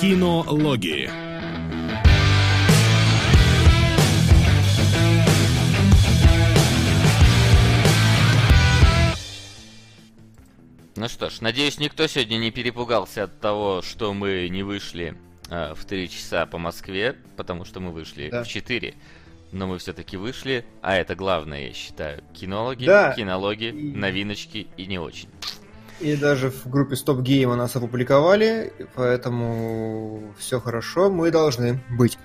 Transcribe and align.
Кинологии. 0.00 1.10
Ну 10.96 11.08
что 11.08 11.30
ж, 11.30 11.40
надеюсь, 11.40 11.78
никто 11.78 12.06
сегодня 12.08 12.38
не 12.38 12.50
перепугался 12.50 13.24
от 13.24 13.40
того, 13.40 13.82
что 13.82 14.12
мы 14.12 14.48
не 14.50 14.64
вышли 14.64 15.16
э, 15.48 15.74
в 15.74 15.84
3 15.84 16.08
часа 16.10 16.44
по 16.46 16.58
Москве, 16.58 17.16
потому 17.36 17.64
что 17.64 17.78
мы 17.80 17.92
вышли 17.92 18.28
Да. 18.30 18.42
в 18.42 18.48
4. 18.48 18.94
Но 19.52 19.66
мы 19.66 19.78
все-таки 19.78 20.16
вышли, 20.16 20.66
а 20.82 20.96
это 20.96 21.14
главное, 21.14 21.68
я 21.68 21.72
считаю. 21.72 22.22
Кинологи, 22.34 22.84
Да. 22.84 23.14
кинологи, 23.14 23.66
И- 23.66 23.72
новиночки 23.72 24.66
и 24.76 24.86
не 24.86 24.98
очень. 24.98 25.28
И 26.00 26.14
даже 26.16 26.50
в 26.50 26.68
группе 26.68 26.94
Stop 26.94 27.22
Game 27.22 27.54
нас 27.56 27.74
опубликовали, 27.74 28.72
поэтому 28.94 30.32
все 30.38 30.60
хорошо, 30.60 31.10
мы 31.10 31.30
должны 31.30 31.80
быть. 31.90 32.18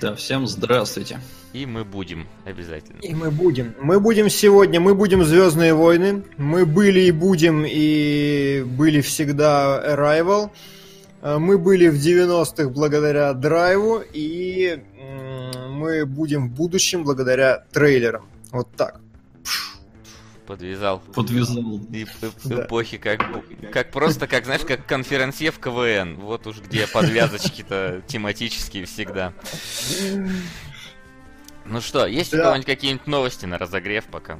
Да, 0.00 0.14
всем 0.14 0.46
здравствуйте. 0.46 1.20
И 1.52 1.66
мы 1.66 1.84
будем 1.84 2.26
обязательно. 2.44 2.98
И 3.00 3.14
мы 3.14 3.30
будем. 3.30 3.74
Мы 3.80 4.00
будем 4.00 4.28
сегодня, 4.28 4.80
мы 4.80 4.94
будем 4.94 5.24
Звездные 5.24 5.72
войны. 5.72 6.24
Мы 6.36 6.66
были 6.66 7.00
и 7.00 7.12
будем, 7.12 7.64
и 7.64 8.64
были 8.66 9.00
всегда 9.00 9.80
Arrival. 9.94 10.50
Э, 11.22 11.38
Мы 11.38 11.58
были 11.58 11.88
в 11.88 11.94
90-х 11.94 12.70
благодаря 12.70 13.32
драйву, 13.34 14.02
и 14.12 14.82
мы 15.70 16.06
будем 16.06 16.48
в 16.48 16.52
будущем 16.52 17.04
благодаря 17.04 17.64
трейлерам. 17.72 18.28
Вот 18.50 18.68
так. 18.76 19.00
Подвязал. 20.46 21.00
Подвязал. 21.14 21.80
И 21.92 22.06
Да. 22.44 22.64
эпохи, 22.64 22.98
как, 22.98 23.20
как 23.72 23.90
просто, 23.90 24.26
как 24.26 24.44
знаешь, 24.44 24.60
как 24.62 24.84
конференция 24.86 25.50
в 25.50 25.58
КВН. 25.58 26.16
Вот 26.16 26.46
уж 26.46 26.58
где 26.60 26.86
подвязочки-то 26.86 28.02
тематические 28.06 28.84
всегда. 28.84 29.32
Ну 31.64 31.80
что, 31.80 32.06
есть 32.06 32.34
у 32.34 32.36
Да. 32.36 32.42
кого-нибудь 32.44 32.66
какие-нибудь 32.66 33.06
новости 33.06 33.46
на 33.46 33.56
разогрев 33.58 34.04
пока? 34.04 34.38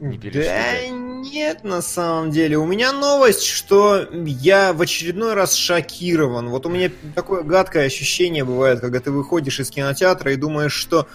Не 0.00 0.16
перешли, 0.16 0.42
да? 0.44 0.88
нет, 0.88 1.62
на 1.64 1.82
самом 1.82 2.30
деле. 2.30 2.56
У 2.56 2.64
меня 2.64 2.90
новость, 2.92 3.42
что 3.44 4.08
я 4.10 4.72
в 4.72 4.80
очередной 4.80 5.34
раз 5.34 5.54
шокирован. 5.54 6.48
Вот 6.48 6.64
у 6.64 6.70
меня 6.70 6.90
такое 7.14 7.42
гадкое 7.42 7.84
ощущение 7.84 8.42
бывает, 8.46 8.80
когда 8.80 9.00
ты 9.00 9.10
выходишь 9.10 9.60
из 9.60 9.68
кинотеатра 9.68 10.32
и 10.32 10.36
думаешь, 10.36 10.72
что 10.72 11.06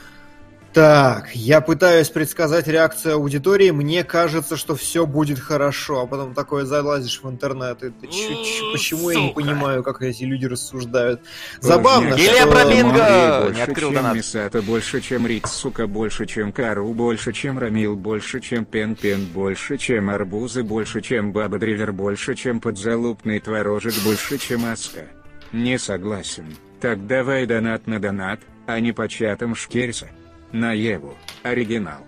так, 0.75 1.33
я 1.33 1.61
пытаюсь 1.61 2.09
предсказать 2.09 2.67
реакцию 2.67 3.15
аудитории, 3.15 3.71
мне 3.71 4.03
кажется, 4.03 4.57
что 4.57 4.75
все 4.75 5.05
будет 5.07 5.39
хорошо, 5.39 6.01
а 6.01 6.05
потом 6.05 6.33
такое 6.33 6.65
залазишь 6.65 7.21
в 7.23 7.29
интернет, 7.29 7.81
и 7.81 7.89
ты 7.91 8.07
чё- 8.07 8.43
чё- 8.43 8.71
почему 8.73 9.09
я 9.09 9.19
не 9.21 9.27
Сука. 9.29 9.41
понимаю, 9.41 9.83
как 9.83 10.01
эти 10.01 10.23
люди 10.25 10.45
рассуждают. 10.45 11.21
Забавно, 11.61 12.09
Илья 12.15 12.41
что... 12.41 12.51
Бровин- 12.51 12.69
Бинго! 12.75 12.99
Марии 12.99 13.55
Не 13.55 13.61
открыл 13.61 13.65
больше, 13.65 13.79
чем 13.79 13.93
донат. 13.93 14.15
Мисата, 14.17 14.61
больше, 14.61 15.01
чем 15.01 15.27
Риц, 15.27 15.49
сука, 15.49 15.87
больше, 15.87 16.25
чем 16.25 16.51
Кару, 16.51 16.93
больше, 16.93 17.31
чем 17.31 17.57
Рамил, 17.57 17.95
больше, 17.95 18.41
чем 18.41 18.65
Пен-Пен, 18.65 19.27
больше, 19.27 19.77
чем 19.77 20.09
арбузы, 20.09 20.61
больше, 20.63 20.99
чем 21.01 21.31
Баба 21.31 21.57
Дриллер, 21.57 21.93
больше, 21.93 22.35
чем 22.35 22.59
подзалупный 22.59 23.39
творожек, 23.39 23.93
больше, 24.03 24.37
чем 24.37 24.65
Аска. 24.65 25.05
Не 25.53 25.79
согласен. 25.79 26.53
Так 26.81 27.07
давай 27.07 27.45
донат 27.45 27.87
на 27.87 27.97
донат, 28.01 28.41
а 28.67 28.77
не 28.81 28.91
по 28.91 29.07
чатам 29.07 29.55
Шкерса. 29.55 30.09
На 30.55 30.71
Еву. 30.71 31.17
Оригинал. 31.43 31.99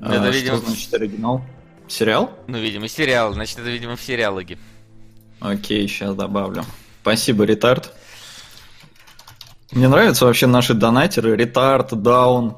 Это, 0.00 0.24
А, 0.24 0.30
видимо, 0.30 0.56
Что 0.56 0.66
значит 0.66 0.94
оригинал? 0.94 1.44
Сериал? 1.86 2.36
Ну, 2.48 2.58
видимо, 2.58 2.88
сериал. 2.88 3.32
Значит, 3.34 3.60
это, 3.60 3.70
видимо, 3.70 3.94
в 3.94 4.02
сериалоге. 4.02 4.58
Окей, 5.38 5.86
сейчас 5.86 6.16
добавлю. 6.16 6.64
Спасибо, 7.02 7.44
ретард. 7.44 7.94
Мне 9.70 9.86
нравятся 9.86 10.24
вообще 10.26 10.48
наши 10.48 10.74
донатеры. 10.74 11.36
Ретард, 11.36 11.94
даун, 12.02 12.56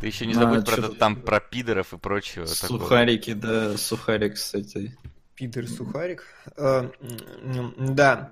Ты 0.00 0.06
еще 0.06 0.24
не 0.24 0.32
забудь 0.32 0.64
про 0.64 0.76
чё-то- 0.76 0.94
там 0.94 1.16
про 1.16 1.40
пидоров 1.40 1.92
и 1.92 1.98
прочего. 1.98 2.46
такого. 2.46 2.78
сухарики, 2.80 3.32
да, 3.34 3.76
сухарик, 3.76 4.36
кстати. 4.36 4.96
Пидор 5.38 5.68
Сухарик. 5.68 6.24
Э, 6.56 6.88
Да. 7.78 8.28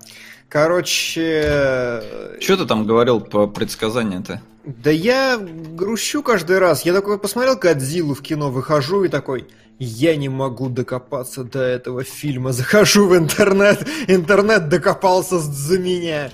Короче... 0.49 2.03
Что 2.41 2.57
ты 2.57 2.65
там 2.65 2.85
говорил 2.85 3.21
по 3.21 3.47
предсказанию-то? 3.47 4.41
Да 4.65 4.91
я 4.91 5.37
грущу 5.37 6.21
каждый 6.21 6.59
раз. 6.59 6.83
Я 6.83 6.91
такой 6.93 7.17
посмотрел 7.17 7.55
Годзиллу 7.55 8.13
в 8.13 8.21
кино, 8.21 8.51
выхожу 8.51 9.05
и 9.05 9.07
такой... 9.07 9.47
Я 9.79 10.15
не 10.15 10.27
могу 10.27 10.69
докопаться 10.69 11.43
до 11.43 11.59
этого 11.59 12.03
фильма. 12.03 12.51
Захожу 12.51 13.07
в 13.07 13.15
интернет, 13.15 13.87
интернет 14.07 14.67
докопался 14.69 15.39
за 15.39 15.77
меня. 15.77 16.31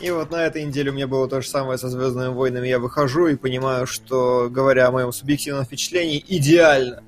И 0.00 0.10
вот 0.10 0.30
на 0.30 0.44
этой 0.44 0.62
неделе 0.62 0.90
у 0.90 0.94
меня 0.94 1.06
было 1.06 1.26
то 1.26 1.40
же 1.40 1.48
самое 1.48 1.78
со 1.78 1.88
Звездными 1.88 2.34
войнами. 2.34 2.68
Я 2.68 2.78
выхожу 2.78 3.28
и 3.28 3.36
понимаю, 3.36 3.86
что, 3.86 4.48
говоря 4.50 4.88
о 4.88 4.92
моем 4.92 5.12
субъективном 5.12 5.64
впечатлении, 5.64 6.22
идеально. 6.28 7.02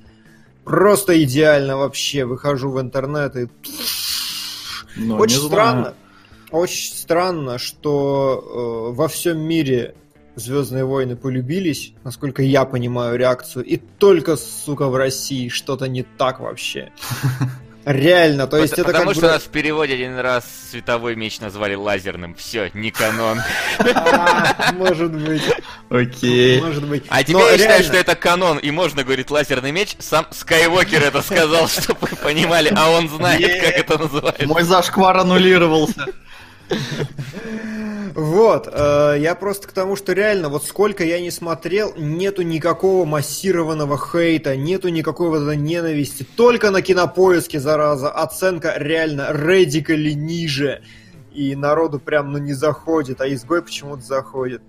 Просто 0.64 1.22
идеально 1.22 1.76
вообще. 1.76 2.24
Выхожу 2.24 2.70
в 2.70 2.80
интернет 2.80 3.36
и 3.36 3.48
Ну, 4.96 5.16
очень 5.16 5.36
знаю. 5.36 5.48
странно. 5.48 5.94
Очень 6.50 6.94
странно, 6.94 7.58
что 7.58 8.90
э, 8.92 8.96
во 8.96 9.08
всем 9.08 9.40
мире 9.40 9.94
Звездные 10.36 10.84
войны 10.84 11.14
полюбились, 11.14 11.94
насколько 12.02 12.42
я 12.42 12.64
понимаю 12.64 13.16
реакцию, 13.16 13.64
и 13.64 13.76
только, 13.76 14.36
сука, 14.36 14.88
в 14.88 14.96
России 14.96 15.48
что-то 15.48 15.86
не 15.86 16.02
так 16.02 16.40
вообще. 16.40 16.90
Реально, 17.84 18.46
то 18.48 18.56
есть 18.56 18.72
это 18.72 18.84
Потому 18.84 19.08
как 19.08 19.14
что 19.14 19.26
бы... 19.26 19.32
нас 19.32 19.42
в 19.42 19.48
переводе 19.48 19.94
один 19.94 20.18
раз 20.18 20.44
световой 20.70 21.14
меч 21.14 21.38
назвали 21.40 21.74
лазерным. 21.74 22.34
Все, 22.34 22.70
не 22.74 22.90
канон. 22.90 23.38
А, 23.94 24.72
Может 24.72 25.12
быть, 25.12 25.42
Окей. 25.90 26.60
может 26.60 26.88
быть. 26.88 27.04
А 27.08 27.22
теперь 27.22 27.36
Но 27.36 27.42
я 27.48 27.52
считаю, 27.58 27.68
реально- 27.80 27.86
что 27.86 27.96
это 27.96 28.14
канон, 28.16 28.58
и 28.58 28.70
можно 28.70 29.04
говорить 29.04 29.30
лазерный 29.30 29.70
меч. 29.72 29.96
Сам 29.98 30.26
Скайуокер 30.30 31.02
это 31.02 31.22
сказал, 31.22 31.68
чтобы 31.68 32.08
вы 32.10 32.16
понимали, 32.16 32.72
а 32.74 32.90
он 32.90 33.08
знает, 33.08 33.60
как 33.62 33.72
это 33.74 33.98
называется. 33.98 34.46
Мой 34.46 34.62
зашквар 34.62 35.16
аннулировался. 35.16 36.06
Вот, 38.14 38.68
э, 38.72 39.16
я 39.18 39.34
просто 39.34 39.66
к 39.66 39.72
тому, 39.72 39.96
что 39.96 40.12
реально, 40.12 40.48
вот 40.48 40.64
сколько 40.64 41.04
я 41.04 41.20
не 41.20 41.32
смотрел, 41.32 41.92
нету 41.96 42.42
никакого 42.42 43.04
массированного 43.04 43.98
хейта, 43.98 44.56
нету 44.56 44.88
никакой 44.88 45.30
вот 45.30 45.42
этой 45.42 45.56
ненависти. 45.56 46.24
Только 46.36 46.70
на 46.70 46.80
кинопоиске, 46.80 47.58
зараза, 47.58 48.10
оценка 48.10 48.74
реально 48.76 49.32
радикали 49.32 50.12
ниже. 50.12 50.82
И 51.32 51.56
народу 51.56 51.98
прям, 51.98 52.30
ну, 52.30 52.38
не 52.38 52.52
заходит, 52.52 53.20
а 53.20 53.28
изгой 53.28 53.62
почему-то 53.62 54.02
заходит. 54.02 54.62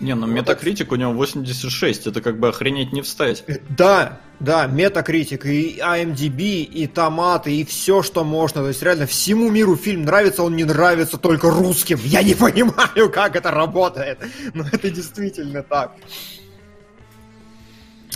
Не, 0.00 0.14
ну 0.14 0.26
метакритик 0.26 0.92
у 0.92 0.96
него 0.96 1.12
86, 1.12 2.06
это 2.06 2.22
как 2.22 2.38
бы 2.38 2.48
охренеть 2.48 2.92
не 2.92 3.02
встать. 3.02 3.44
Да, 3.68 4.20
да, 4.40 4.66
Метакритик, 4.66 5.44
и 5.44 5.78
IMDb, 5.78 6.62
и 6.62 6.86
томаты, 6.86 7.54
и 7.54 7.64
все, 7.66 8.02
что 8.02 8.24
можно. 8.24 8.62
То 8.62 8.68
есть 8.68 8.82
реально 8.82 9.06
всему 9.06 9.50
миру 9.50 9.76
фильм 9.76 10.04
нравится, 10.04 10.42
он 10.42 10.56
не 10.56 10.64
нравится 10.64 11.18
только 11.18 11.50
русским. 11.50 11.98
Я 12.02 12.22
не 12.22 12.34
понимаю, 12.36 13.10
как 13.12 13.36
это 13.36 13.50
работает. 13.50 14.18
Но 14.54 14.64
это 14.72 14.90
действительно 14.90 15.62
так. 15.62 15.92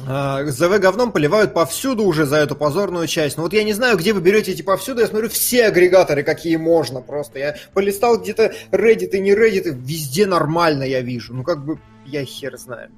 А, 0.07 0.45
ЗВ 0.45 0.79
говном 0.79 1.13
поливают 1.13 1.55
повсюду 1.55 2.05
уже 2.05 2.27
за 2.27 2.37
эту 2.37 2.57
позорную 2.57 3.07
часть. 3.07 3.37
Но 3.37 3.45
вот 3.45 3.53
я 3.53 3.65
не 3.65 3.73
знаю, 3.73 3.97
где 3.97 4.13
вы 4.13 4.21
берете 4.21 4.53
эти 4.53 4.63
повсюду. 4.63 5.01
Я 5.01 5.07
смотрю 5.07 5.29
все 5.29 5.67
агрегаторы, 5.67 6.23
какие 6.23 6.57
можно 6.57 7.01
просто. 7.01 7.39
Я 7.39 7.57
полистал 7.73 8.19
где-то 8.19 8.55
Reddit 8.71 9.11
и 9.11 9.21
не 9.21 9.33
Reddit, 9.33 9.69
и 9.69 9.75
везде 9.75 10.27
нормально 10.27 10.83
я 10.85 11.01
вижу. 11.01 11.35
Ну 11.35 11.43
как 11.43 11.65
бы 11.65 11.79
я 12.05 12.25
хер 12.25 12.57
знаю. 12.59 12.91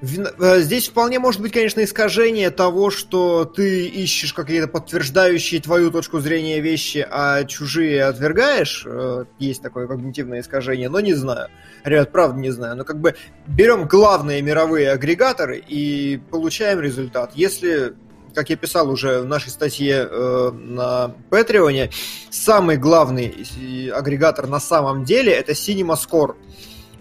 Э, 0.00 0.60
Здесь 0.60 0.88
вполне 0.88 1.18
может 1.18 1.40
быть, 1.40 1.52
конечно, 1.52 1.82
искажение 1.82 2.50
того, 2.50 2.90
что 2.90 3.44
ты 3.44 3.86
ищешь 3.86 4.32
какие-то 4.32 4.68
подтверждающие 4.68 5.60
твою 5.60 5.90
точку 5.90 6.20
зрения 6.20 6.60
вещи, 6.60 7.06
а 7.10 7.44
чужие 7.44 8.04
отвергаешь. 8.04 8.84
Э, 8.86 9.24
Есть 9.38 9.62
такое 9.62 9.86
когнитивное 9.86 10.40
искажение, 10.40 10.88
но 10.88 11.00
не 11.00 11.14
знаю. 11.14 11.48
Ребят, 11.84 12.12
правда 12.12 12.38
не 12.38 12.50
знаю. 12.50 12.76
Но 12.76 12.84
как 12.84 13.00
бы 13.00 13.14
берем 13.46 13.86
главные 13.86 14.42
мировые 14.42 14.90
агрегаторы 14.90 15.58
и 15.58 16.20
получаем 16.30 16.80
результат. 16.80 17.32
Если 17.34 17.94
как 18.34 18.50
я 18.50 18.56
писал 18.56 18.90
уже 18.90 19.20
в 19.22 19.26
нашей 19.26 19.48
статье 19.48 20.06
э, 20.08 20.50
на 20.52 21.14
Патреоне, 21.30 21.90
самый 22.30 22.76
главный 22.76 23.34
э, 23.34 23.90
агрегатор 23.90 24.46
на 24.46 24.60
самом 24.60 25.02
деле 25.02 25.32
это 25.32 25.52
CinemaScore. 25.52 26.36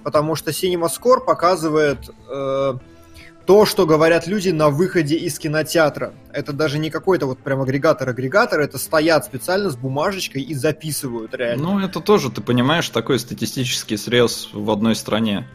Потому 0.03 0.35
что 0.35 0.51
CinemaScore 0.51 1.19
показывает 1.25 1.99
э, 2.29 2.73
то, 3.47 3.65
что 3.65 3.85
говорят 3.85 4.27
люди 4.27 4.49
на 4.49 4.69
выходе 4.69 5.15
из 5.15 5.39
кинотеатра. 5.39 6.13
Это 6.33 6.51
даже 6.51 6.79
не 6.79 6.89
какой-то 6.89 7.27
вот 7.27 7.39
прям 7.39 7.61
агрегатор-агрегатор, 7.61 8.59
это 8.59 8.77
стоят 8.77 9.23
специально 9.23 9.69
с 9.69 9.77
бумажечкой 9.77 10.41
и 10.41 10.53
записывают 10.53 11.33
реально. 11.33 11.63
Ну, 11.63 11.79
это 11.79 12.01
тоже, 12.01 12.29
ты 12.29 12.41
понимаешь, 12.41 12.89
такой 12.89 13.17
статистический 13.19 13.97
срез 13.97 14.49
в 14.51 14.69
одной 14.69 14.95
стране. 14.95 15.47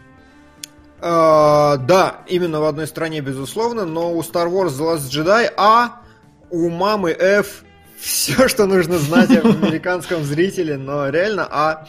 А, 1.01 1.77
да, 1.77 2.23
именно 2.29 2.61
в 2.61 2.65
одной 2.65 2.87
стране, 2.87 3.21
безусловно, 3.21 3.85
но 3.85 4.15
у 4.15 4.23
Star 4.23 4.51
Wars 4.51 4.71
The 4.71 4.97
Last 4.97 5.11
Jedi 5.11 5.53
А, 5.59 6.01
у 6.49 6.71
мамы 6.71 7.11
F 7.11 7.63
все, 8.01 8.49
что 8.49 8.65
нужно 8.65 8.99
знать 8.99 9.37
об 9.37 9.47
американском 9.63 10.25
зрителе, 10.25 10.79
но 10.79 11.11
реально, 11.11 11.47
а 11.51 11.87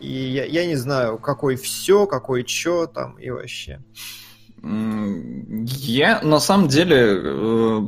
и 0.00 0.10
я, 0.10 0.44
я 0.46 0.64
не 0.64 0.76
знаю, 0.76 1.18
какой 1.18 1.56
все, 1.56 2.06
какой 2.06 2.44
чё 2.44 2.86
там 2.86 3.18
и 3.18 3.28
вообще. 3.28 3.80
Я 4.66 6.20
на 6.22 6.40
самом 6.40 6.68
деле 6.68 7.20
э, 7.22 7.86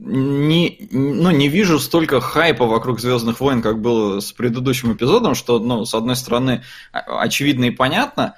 не, 0.00 0.88
ну, 0.90 1.30
не 1.30 1.48
вижу 1.48 1.78
столько 1.78 2.20
хайпа 2.20 2.66
вокруг 2.66 3.00
Звездных 3.00 3.40
войн, 3.40 3.62
как 3.62 3.80
было 3.80 4.20
с 4.20 4.32
предыдущим 4.32 4.92
эпизодом, 4.92 5.34
что, 5.34 5.58
ну, 5.58 5.84
с 5.84 5.94
одной 5.94 6.16
стороны, 6.16 6.62
очевидно 6.92 7.66
и 7.66 7.70
понятно, 7.70 8.34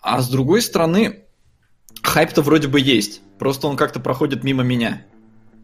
а 0.00 0.20
с 0.20 0.28
другой 0.28 0.62
стороны, 0.62 1.20
хайп-то 2.02 2.42
вроде 2.42 2.68
бы 2.68 2.80
есть. 2.80 3.20
Просто 3.38 3.66
он 3.68 3.76
как-то 3.76 4.00
проходит 4.00 4.44
мимо 4.44 4.62
меня. 4.62 5.04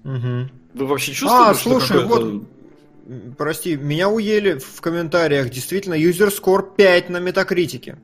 Угу. 0.04 0.48
Вы 0.74 0.86
вообще 0.86 1.12
чувствуете, 1.12 1.50
а, 1.50 1.54
слушай, 1.54 2.04
вот, 2.04 2.44
прости, 3.36 3.76
меня 3.76 4.08
уели 4.08 4.58
в 4.58 4.80
комментариях. 4.80 5.50
Действительно, 5.50 5.94
score 5.94 6.64
5 6.76 7.10
на 7.10 7.20
метакритике. 7.20 7.98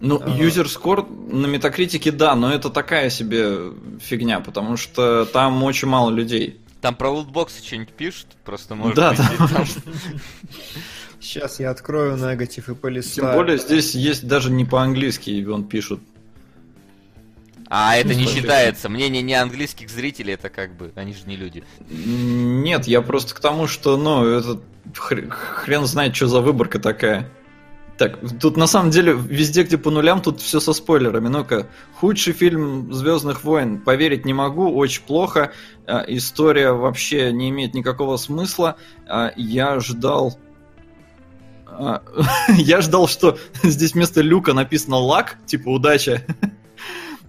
Ну, 0.00 0.18
user 0.18 0.64
score 0.64 1.06
на 1.32 1.46
метакритике, 1.46 2.10
да, 2.10 2.34
но 2.34 2.52
это 2.52 2.70
такая 2.70 3.10
себе 3.10 3.72
фигня, 4.00 4.40
потому 4.40 4.76
что 4.76 5.26
там 5.26 5.62
очень 5.62 5.88
мало 5.88 6.10
людей. 6.10 6.58
Там 6.80 6.94
про 6.94 7.10
лутбоксы 7.10 7.62
что-нибудь 7.62 7.92
пишут, 7.92 8.26
просто 8.44 8.74
может 8.74 8.96
да, 8.96 9.10
быть, 9.10 9.50
там... 9.52 9.66
Сейчас 11.20 11.60
я 11.60 11.70
открою 11.70 12.16
негатив 12.16 12.70
и 12.70 12.74
полистаю. 12.74 13.28
Тем 13.28 13.36
более 13.36 13.58
здесь 13.58 13.94
есть 13.94 14.26
даже 14.26 14.50
не 14.50 14.64
по-английски, 14.64 15.44
он 15.44 15.64
пишет. 15.64 16.00
А 17.68 17.94
это 17.94 18.14
не 18.14 18.26
считается. 18.26 18.88
Мнение 18.88 19.20
не 19.20 19.34
английских 19.34 19.90
зрителей, 19.90 20.34
это 20.34 20.48
как 20.48 20.74
бы, 20.74 20.92
они 20.94 21.12
же 21.12 21.20
не 21.26 21.36
люди. 21.36 21.62
Нет, 21.90 22.88
я 22.88 23.02
просто 23.02 23.34
к 23.34 23.40
тому, 23.40 23.66
что, 23.68 23.98
ну, 23.98 24.24
это 24.24 24.60
хрен 24.94 25.84
знает, 25.84 26.16
что 26.16 26.26
за 26.26 26.40
выборка 26.40 26.78
такая. 26.78 27.28
Так, 28.00 28.18
тут 28.40 28.56
на 28.56 28.66
самом 28.66 28.90
деле 28.90 29.12
везде, 29.12 29.62
где 29.62 29.76
по 29.76 29.90
нулям, 29.90 30.22
тут 30.22 30.40
все 30.40 30.58
со 30.58 30.72
спойлерами. 30.72 31.28
Ну-ка, 31.28 31.66
худший 31.96 32.32
фильм 32.32 32.90
Звездных 32.94 33.44
войн. 33.44 33.78
Поверить 33.78 34.24
не 34.24 34.32
могу, 34.32 34.74
очень 34.74 35.02
плохо. 35.02 35.52
А, 35.86 36.02
история 36.08 36.72
вообще 36.72 37.30
не 37.30 37.50
имеет 37.50 37.74
никакого 37.74 38.16
смысла. 38.16 38.76
А, 39.06 39.32
я 39.36 39.80
ждал. 39.80 40.38
А, 41.66 42.02
я 42.48 42.80
ждал, 42.80 43.06
что 43.06 43.36
здесь 43.62 43.92
вместо 43.92 44.22
люка 44.22 44.54
написано 44.54 44.96
лак, 44.96 45.36
типа 45.44 45.68
удача. 45.68 46.24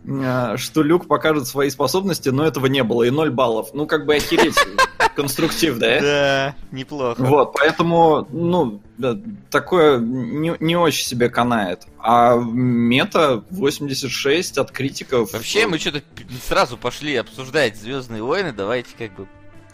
А, 0.07 0.57
что 0.57 0.81
Люк 0.81 1.07
покажет 1.07 1.47
свои 1.47 1.69
способности, 1.69 2.29
но 2.29 2.45
этого 2.45 2.65
не 2.65 2.83
было, 2.83 3.03
и 3.03 3.09
0 3.09 3.29
баллов. 3.29 3.69
Ну, 3.73 3.85
как 3.85 4.05
бы 4.05 4.15
охереть. 4.15 4.55
Конструктив, 5.15 5.77
да? 5.77 5.99
Да, 5.99 6.55
неплохо. 6.71 7.21
Вот, 7.21 7.53
поэтому, 7.53 8.27
ну, 8.31 8.81
такое 9.49 9.99
не, 9.99 10.55
не 10.59 10.77
очень 10.77 11.05
себе 11.05 11.29
канает. 11.29 11.85
А 11.99 12.35
мета 12.37 13.43
86 13.49 14.57
от 14.57 14.71
критиков... 14.71 15.33
Вообще, 15.33 15.67
мы 15.67 15.79
что-то 15.79 16.01
сразу 16.47 16.77
пошли 16.77 17.15
обсуждать 17.17 17.75
Звездные 17.75 18.23
войны, 18.23 18.53
давайте 18.53 18.89
как 18.97 19.13
бы 19.15 19.27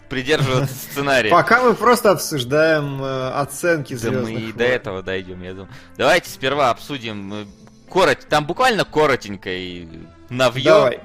придерживаться 0.08 0.74
сценария. 0.90 1.30
Пока 1.30 1.62
мы 1.62 1.74
просто 1.74 2.10
обсуждаем 2.10 3.02
э, 3.02 3.30
оценки 3.30 3.94
Звездных 3.94 4.24
Да 4.24 4.30
мы 4.32 4.40
и 4.40 4.52
до 4.52 4.64
этого 4.64 5.02
дойдем, 5.02 5.42
я 5.42 5.52
думаю. 5.52 5.68
Давайте 5.96 6.30
сперва 6.30 6.70
обсудим 6.70 7.32
э, 7.32 7.44
корот, 7.90 8.26
там 8.28 8.46
буквально 8.46 8.84
коротенько 8.84 9.50
и 9.50 9.86
навье, 10.30 10.64
Давай. 10.70 11.00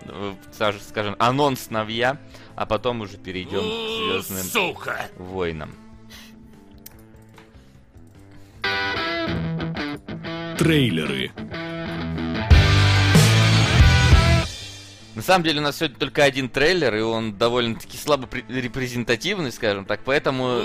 скажем, 0.88 1.16
анонс 1.20 1.70
навья, 1.70 2.18
а 2.56 2.66
потом 2.66 3.02
уже 3.02 3.18
перейдем 3.18 3.62
к 3.62 4.24
звездным 4.28 4.44
Сука. 4.44 5.08
войнам. 5.18 5.76
Трейлеры. 10.58 11.32
На 15.16 15.22
самом 15.22 15.44
деле 15.44 15.60
у 15.60 15.64
нас 15.64 15.78
сегодня 15.78 15.98
только 15.98 16.24
один 16.24 16.50
трейлер, 16.50 16.96
и 16.96 17.02
он 17.02 17.38
довольно-таки 17.38 17.98
слабо 17.98 18.28
репрезентативный, 18.50 19.52
скажем 19.52 19.86
так, 19.86 20.02
поэтому 20.04 20.62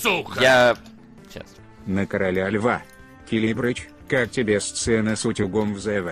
Сука. 0.00 0.40
я... 0.40 0.76
Сейчас. 1.28 1.46
На 1.86 2.06
короля 2.06 2.50
льва. 2.50 2.82
Килибрыч, 3.30 3.88
как 4.08 4.30
тебе 4.30 4.60
сцена 4.60 5.16
с 5.16 5.24
утюгом 5.24 5.74
в 5.74 5.78
ЗВ? 5.80 6.10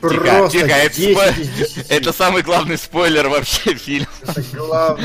Тихо, 0.00 0.48
тихо, 0.48 0.70
это, 0.70 0.94
спо... 0.94 1.84
это 1.88 2.12
самый 2.12 2.42
главный 2.42 2.78
спойлер 2.78 3.28
вообще 3.28 3.74
фильма. 3.74 4.06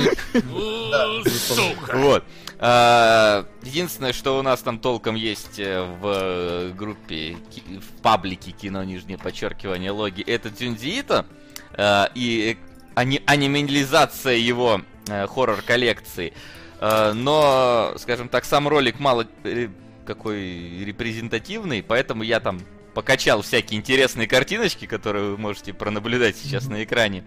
Вот. 1.94 2.24
А, 2.60 3.46
единственное, 3.64 4.14
что 4.14 4.38
у 4.40 4.42
нас 4.42 4.62
там 4.62 4.80
толком 4.80 5.16
есть 5.16 5.60
э, 5.60 5.82
в 6.00 6.74
группе, 6.76 7.36
в 7.68 8.02
паблике 8.02 8.52
кино, 8.52 8.84
нижнее 8.84 9.18
подчеркивание, 9.18 9.92
логи, 9.92 10.22
это 10.22 10.50
Дзюнзиито 10.50 11.26
а, 11.74 12.10
и 12.16 12.58
анимализация 12.96 14.36
его 14.36 14.82
э, 15.08 15.28
хоррор-коллекции. 15.28 16.34
Но, 16.80 17.94
скажем 17.98 18.28
так, 18.28 18.44
сам 18.44 18.68
ролик 18.68 19.00
мало 19.00 19.26
э, 19.46 19.70
какой 20.06 20.84
репрезентативный, 20.84 21.82
поэтому 21.82 22.24
я 22.24 22.40
там 22.40 22.60
покачал 22.94 23.42
всякие 23.42 23.80
интересные 23.80 24.28
картиночки, 24.28 24.86
которые 24.86 25.32
вы 25.32 25.38
можете 25.38 25.74
пронаблюдать 25.74 26.38
сейчас 26.38 26.68
на 26.68 26.84
экране 26.84 27.24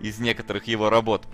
из 0.00 0.18
некоторых 0.18 0.66
его 0.66 0.90
работ. 0.90 1.26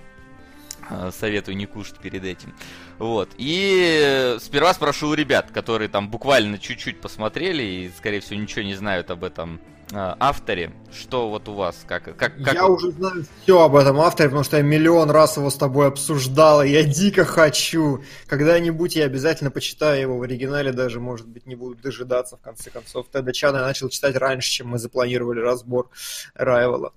А, 0.88 1.10
советую 1.12 1.56
не 1.56 1.66
кушать 1.66 1.98
перед 1.98 2.24
этим. 2.24 2.54
Вот. 2.98 3.30
И 3.38 4.36
сперва 4.40 4.74
спрошу 4.74 5.08
у 5.08 5.14
ребят, 5.14 5.50
которые 5.50 5.88
там 5.88 6.10
буквально 6.10 6.58
чуть-чуть 6.58 7.00
посмотрели 7.00 7.62
и, 7.62 7.92
скорее 7.96 8.20
всего, 8.20 8.40
ничего 8.40 8.62
не 8.62 8.74
знают 8.74 9.10
об 9.10 9.24
этом 9.24 9.56
э, 9.56 9.73
авторе. 9.92 10.72
Что 10.92 11.28
вот 11.28 11.48
у 11.48 11.54
вас? 11.54 11.84
Как, 11.86 12.04
как, 12.04 12.16
как... 12.16 12.54
Я 12.54 12.66
уже 12.66 12.90
знаю 12.92 13.24
все 13.42 13.60
об 13.60 13.76
этом 13.76 14.00
авторе, 14.00 14.28
потому 14.28 14.44
что 14.44 14.56
я 14.56 14.62
миллион 14.62 15.10
раз 15.10 15.36
его 15.36 15.50
с 15.50 15.56
тобой 15.56 15.88
обсуждал, 15.88 16.62
и 16.62 16.70
я 16.70 16.84
дико 16.84 17.24
хочу. 17.24 18.02
Когда-нибудь 18.26 18.96
я 18.96 19.04
обязательно 19.04 19.50
почитаю 19.50 20.00
его 20.00 20.18
в 20.18 20.22
оригинале, 20.22 20.72
даже, 20.72 21.00
может 21.00 21.26
быть, 21.26 21.46
не 21.46 21.56
буду 21.56 21.76
дожидаться, 21.76 22.36
в 22.36 22.40
конце 22.40 22.70
концов. 22.70 23.06
Теда 23.12 23.32
Чана 23.32 23.58
я 23.58 23.62
начал 23.64 23.88
читать 23.88 24.16
раньше, 24.16 24.50
чем 24.50 24.68
мы 24.68 24.78
запланировали 24.78 25.40
разбор 25.40 25.90
Райвела. 26.34 26.92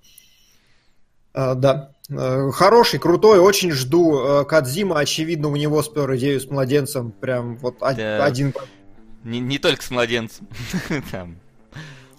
А, 1.34 1.54
да, 1.54 1.92
а, 2.10 2.50
хороший, 2.50 2.98
крутой, 2.98 3.38
очень 3.38 3.72
жду. 3.72 4.18
А, 4.18 4.44
Кадзима, 4.44 4.98
очевидно, 4.98 5.48
у 5.48 5.56
него 5.56 5.82
спер 5.82 6.14
идею 6.16 6.40
с 6.40 6.46
младенцем, 6.46 7.12
прям 7.12 7.56
вот 7.58 7.78
да. 7.80 8.24
один... 8.24 8.54
Не, 9.24 9.40
не 9.40 9.58
только 9.58 9.82
с 9.82 9.90
младенцем. 9.90 10.48
Там 11.10 11.38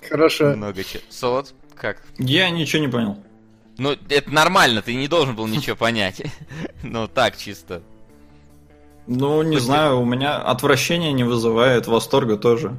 Хорошо. 0.09 0.55
Много 0.55 0.83
чего. 0.83 1.03
Солод, 1.09 1.53
как? 1.75 2.01
Я 2.17 2.49
ничего 2.49 2.81
не 2.81 2.87
понял. 2.87 3.17
Ну, 3.77 3.95
это 4.09 4.29
нормально, 4.29 4.81
ты 4.81 4.93
не 4.95 5.07
должен 5.07 5.35
был 5.35 5.47
ничего 5.47 5.75
понять. 5.75 6.21
Ну, 6.83 7.07
так 7.07 7.37
чисто. 7.37 7.81
Ну, 9.05 9.41
не 9.41 9.57
знаю, 9.59 9.99
у 9.99 10.05
меня 10.05 10.37
отвращение 10.37 11.11
не 11.11 11.23
вызывает, 11.23 11.87
восторга 11.87 12.37
тоже. 12.37 12.75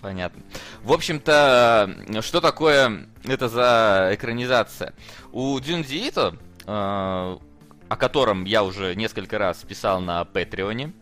Понятно. 0.00 0.42
В 0.82 0.92
общем-то, 0.92 2.22
что 2.22 2.40
такое 2.40 3.06
это 3.24 3.48
за 3.48 4.10
экранизация? 4.12 4.94
У 5.32 5.58
Дзюнзиито, 5.60 6.36
э, 6.66 6.66
о 6.66 7.96
котором 7.96 8.44
я 8.44 8.62
уже 8.62 8.94
несколько 8.94 9.38
раз 9.38 9.58
писал 9.58 10.00
на 10.00 10.24
Патреоне, 10.24 10.92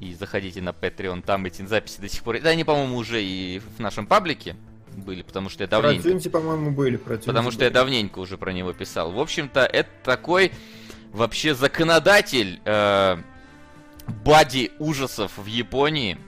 и 0.00 0.14
заходите 0.14 0.60
на 0.60 0.70
Patreon, 0.70 1.22
там 1.22 1.46
эти 1.46 1.64
записи 1.64 2.00
до 2.00 2.08
сих 2.08 2.22
пор. 2.22 2.40
Да, 2.40 2.50
они, 2.50 2.64
по-моему, 2.64 2.96
уже 2.96 3.22
и 3.22 3.60
в 3.76 3.80
нашем 3.80 4.06
паблике 4.06 4.56
были, 4.96 5.22
потому 5.22 5.48
что 5.48 5.64
я 5.64 5.68
давненько... 5.68 6.02
Про 6.02 6.10
Тюнти, 6.10 6.28
по-моему, 6.28 6.70
были. 6.70 6.96
Про 6.96 7.14
Тюнти 7.14 7.26
потому 7.26 7.50
что 7.50 7.60
были. 7.60 7.68
я 7.68 7.74
давненько 7.74 8.18
уже 8.18 8.38
про 8.38 8.52
него 8.52 8.72
писал. 8.72 9.12
В 9.12 9.20
общем-то, 9.20 9.60
это 9.60 9.90
такой 10.02 10.52
вообще 11.12 11.54
законодатель 11.54 12.60
э, 12.64 13.16
бади 14.24 14.72
ужасов 14.78 15.32
в 15.36 15.46
Японии 15.46 16.18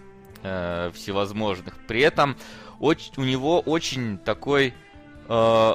э, 0.43 0.91
всевозможных. 0.95 1.77
При 1.87 2.01
этом 2.01 2.37
очень, 2.81 3.13
у 3.17 3.25
него 3.25 3.61
очень 3.61 4.19
такой 4.19 4.75
э, 5.29 5.75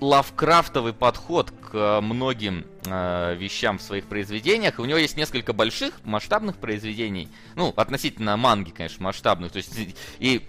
лавкрафтовый 0.00 0.92
подход 0.92 1.50
к 1.70 2.00
многим 2.00 2.64
э, 2.86 3.34
вещам 3.36 3.78
в 3.78 3.82
своих 3.82 4.04
произведениях. 4.04 4.78
У 4.78 4.84
него 4.84 4.98
есть 4.98 5.16
несколько 5.16 5.52
больших 5.52 5.94
масштабных 6.04 6.56
произведений. 6.56 7.28
Ну, 7.54 7.72
относительно 7.76 8.36
манги, 8.36 8.70
конечно, 8.70 9.04
масштабных. 9.04 9.52
То 9.52 9.58
есть 9.58 9.72
и 10.18 10.46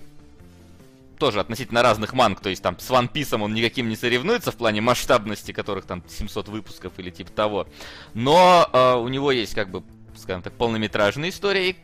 тоже 1.17 1.39
относительно 1.39 1.83
разных 1.83 2.13
манг, 2.13 2.39
то 2.41 2.49
есть 2.49 2.63
там 2.63 2.79
с 2.79 2.89
One 2.89 3.11
Piece 3.11 3.39
он 3.39 3.53
никаким 3.53 3.89
не 3.89 3.95
соревнуется 3.95 4.51
в 4.51 4.55
плане 4.55 4.81
масштабности, 4.81 5.51
которых 5.51 5.85
там 5.85 6.03
700 6.07 6.47
выпусков 6.47 6.93
или 6.97 7.11
типа 7.11 7.31
того. 7.31 7.67
Но 8.15 8.67
э, 8.73 8.95
у 8.95 9.07
него 9.07 9.31
есть 9.31 9.53
как 9.53 9.69
бы, 9.69 9.83
скажем 10.15 10.41
так, 10.41 10.53
полнометражные 10.53 11.29
истории, 11.29 11.77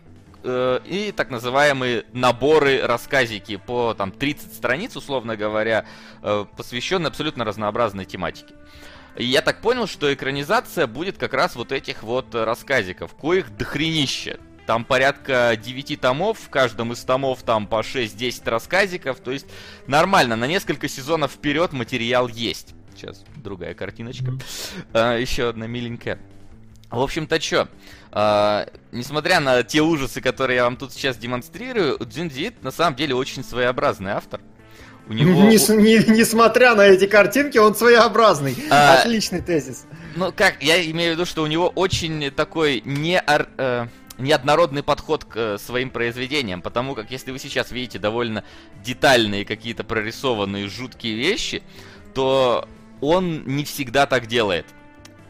Э, 0.44 0.80
и 0.86 1.12
так 1.12 1.30
называемые 1.30 2.06
наборы 2.14 2.82
рассказики 2.82 3.58
по 3.58 3.94
там 3.94 4.12
30 4.12 4.54
страниц, 4.54 4.96
условно 4.96 5.36
говоря, 5.36 5.86
э, 6.22 6.46
посвященные 6.56 7.10
абсолютно 7.10 7.44
разнообразной 7.44 8.06
тематике. 8.06 8.54
Я 9.24 9.42
так 9.42 9.62
понял, 9.62 9.88
что 9.88 10.14
экранизация 10.14 10.88
будет 10.88 11.18
как 11.18 11.34
раз 11.34 11.56
вот 11.56 11.72
этих 11.72 12.04
вот 12.04 12.34
рассказиков, 12.36 13.14
коих 13.16 13.56
дохренище. 13.56 14.40
Там 14.66 14.84
порядка 14.84 15.56
9 15.56 16.02
томов, 16.02 16.40
в 16.40 16.50
каждом 16.50 16.92
из 16.92 17.00
томов 17.00 17.42
там 17.44 17.68
по 17.68 17.80
6-10 17.80 18.50
рассказиков, 18.50 19.20
то 19.20 19.32
есть 19.32 19.48
нормально, 19.88 20.36
на 20.36 20.46
несколько 20.46 20.90
сезонов 20.90 21.32
вперед 21.32 21.72
материал 21.72 22.28
есть. 22.28 22.76
Сейчас 22.94 23.24
другая 23.38 23.74
картиночка. 23.76 24.34
А, 24.92 25.16
еще 25.16 25.50
одна 25.50 25.68
миленькая. 25.68 26.20
В 26.90 27.00
общем-то, 27.00 27.40
что? 27.40 27.70
А, 28.12 28.68
несмотря 28.92 29.40
на 29.40 29.64
те 29.64 29.82
ужасы, 29.82 30.20
которые 30.20 30.58
я 30.58 30.64
вам 30.64 30.78
тут 30.78 30.92
сейчас 30.92 31.18
демонстрирую, 31.18 31.98
Дзюнзит 32.00 32.64
на 32.64 32.72
самом 32.72 32.96
деле 32.96 33.16
очень 33.16 33.44
своеобразный 33.44 34.12
автор. 34.12 34.42
У 35.10 35.14
него... 35.14 35.44
Не, 35.44 35.58
не, 35.78 36.18
несмотря 36.18 36.76
на 36.76 36.86
эти 36.86 37.08
картинки, 37.08 37.58
он 37.58 37.76
своеобразный. 37.76 38.56
А, 38.70 39.00
Отличный 39.00 39.42
тезис. 39.42 39.86
Ну 40.16 40.34
как, 40.36 40.62
я 40.62 40.84
имею 40.92 41.14
в 41.14 41.16
виду, 41.16 41.26
что 41.26 41.44
у 41.44 41.48
него 41.48 41.70
очень 41.70 42.32
такой 42.32 42.82
не... 42.86 43.22
Э, 43.58 43.88
неоднородный 44.18 44.84
подход 44.84 45.24
к 45.26 45.36
э, 45.36 45.58
своим 45.60 45.90
произведениям, 45.90 46.62
потому 46.62 46.96
как 46.96 47.12
если 47.12 47.32
вы 47.32 47.40
сейчас 47.40 47.72
видите 47.72 48.00
довольно 48.00 48.44
детальные 48.84 49.46
какие-то 49.46 49.84
прорисованные 49.84 50.68
жуткие 50.68 51.16
вещи, 51.16 51.62
то 52.14 52.68
он 53.00 53.44
не 53.46 53.64
всегда 53.64 54.06
так 54.06 54.28
делает. 54.28 54.66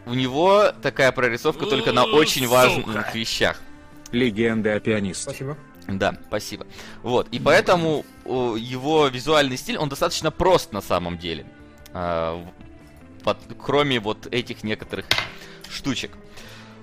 У 0.06 0.14
него 0.14 0.72
такая 0.82 1.12
прорисовка 1.12 1.66
только 1.66 1.92
на 1.92 2.06
очень 2.06 2.48
важных 2.48 3.14
вещах. 3.14 3.60
Легенда 4.12 4.76
о 4.76 4.80
пианисте. 4.80 5.24
Спасибо. 5.24 5.58
Да, 5.88 6.18
спасибо. 6.28 6.68
Вот, 7.02 7.28
и 7.32 7.40
поэтому 7.40 8.06
его 8.26 9.08
визуальный 9.08 9.58
стиль, 9.58 9.78
он 9.78 9.90
достаточно 9.90 10.32
прост 10.32 10.74
на 10.74 10.82
самом 10.82 11.18
деле. 11.18 11.46
А, 11.94 12.46
под, 13.24 13.38
кроме 13.60 14.00
вот 14.00 14.28
этих 14.32 14.64
некоторых 14.64 15.06
штучек. 15.70 16.12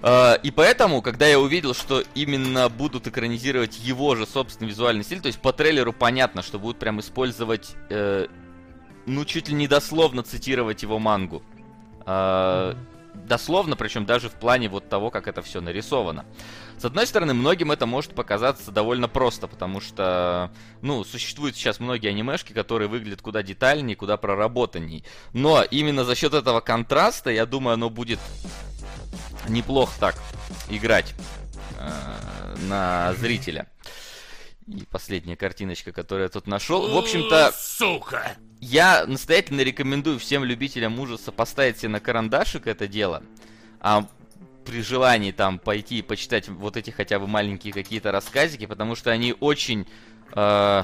Uh, 0.02 0.38
и 0.42 0.50
поэтому, 0.50 1.00
когда 1.00 1.26
я 1.26 1.40
увидел, 1.40 1.72
что 1.72 2.02
именно 2.14 2.68
будут 2.68 3.06
экранизировать 3.06 3.78
его 3.78 4.14
же 4.14 4.26
собственный 4.26 4.68
визуальный 4.68 5.02
стиль, 5.02 5.22
то 5.22 5.28
есть 5.28 5.40
по 5.40 5.54
трейлеру 5.54 5.94
понятно, 5.94 6.42
что 6.42 6.58
будут 6.58 6.78
прям 6.78 7.00
использовать, 7.00 7.74
uh, 7.88 8.28
ну, 9.06 9.24
чуть 9.24 9.48
ли 9.48 9.54
не 9.54 9.66
дословно 9.66 10.22
цитировать 10.22 10.82
его 10.82 10.98
мангу. 10.98 11.42
Uh, 12.04 12.76
дословно, 13.14 13.76
причем 13.76 14.06
даже 14.06 14.28
в 14.28 14.32
плане 14.32 14.68
вот 14.68 14.88
того, 14.88 15.10
как 15.10 15.28
это 15.28 15.42
все 15.42 15.60
нарисовано. 15.60 16.24
С 16.78 16.84
одной 16.84 17.06
стороны, 17.06 17.34
многим 17.34 17.70
это 17.70 17.86
может 17.86 18.14
показаться 18.14 18.70
довольно 18.70 19.08
просто, 19.08 19.46
потому 19.46 19.80
что, 19.80 20.50
ну, 20.82 21.04
существуют 21.04 21.56
сейчас 21.56 21.80
многие 21.80 22.08
анимешки, 22.08 22.52
которые 22.52 22.88
выглядят 22.88 23.22
куда 23.22 23.42
детальнее, 23.42 23.96
куда 23.96 24.16
проработанней. 24.16 25.04
Но 25.32 25.62
именно 25.62 26.04
за 26.04 26.14
счет 26.14 26.34
этого 26.34 26.60
контраста, 26.60 27.30
я 27.30 27.46
думаю, 27.46 27.74
оно 27.74 27.90
будет 27.90 28.18
неплохо 29.48 29.92
так 30.00 30.16
играть 30.68 31.14
э, 31.78 32.56
на 32.68 33.14
зрителя. 33.14 33.68
И 34.66 34.84
последняя 34.90 35.36
картиночка, 35.36 35.92
которую 35.92 36.24
я 36.24 36.28
тут 36.30 36.46
нашел. 36.46 36.88
В 36.90 36.96
общем-то, 36.96 37.52
сука! 37.54 38.36
Я 38.60 39.04
настоятельно 39.06 39.60
рекомендую 39.60 40.18
всем 40.18 40.42
любителям 40.42 40.98
ужаса 40.98 41.32
поставить 41.32 41.78
себе 41.78 41.90
на 41.90 42.00
карандашик 42.00 42.66
это 42.66 42.88
дело. 42.88 43.22
А 43.80 44.08
при 44.64 44.80
желании 44.80 45.32
там 45.32 45.58
пойти 45.58 45.98
и 45.98 46.02
почитать 46.02 46.48
вот 46.48 46.78
эти 46.78 46.90
хотя 46.90 47.18
бы 47.18 47.26
маленькие 47.26 47.74
какие-то 47.74 48.10
рассказики, 48.10 48.64
потому 48.64 48.94
что 48.94 49.10
они 49.10 49.34
очень 49.38 49.86
э, 50.32 50.82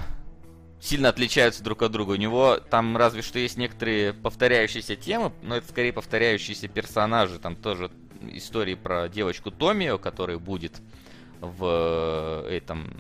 сильно 0.81 1.09
отличаются 1.09 1.63
друг 1.63 1.83
от 1.83 1.93
друга. 1.93 2.13
У 2.13 2.17
него 2.17 2.59
там 2.59 2.99
разве 2.99 3.23
что 3.23 3.39
есть 3.39 3.57
некоторые 3.57 4.13
повторяющиеся 4.13 4.97
темы, 4.97 5.33
но 5.43 5.57
это 5.57 5.69
скорее 5.69 5.95
повторяющиеся 5.95 6.69
персонажи. 6.69 7.39
Там 7.39 7.57
тоже 7.57 7.91
истории 8.31 8.75
про 8.75 9.09
девочку 9.09 9.51
Томио, 9.51 9.97
которая 9.97 10.37
будет 10.37 10.83
в 11.41 12.45
э, 12.45 12.57
этом 12.57 12.93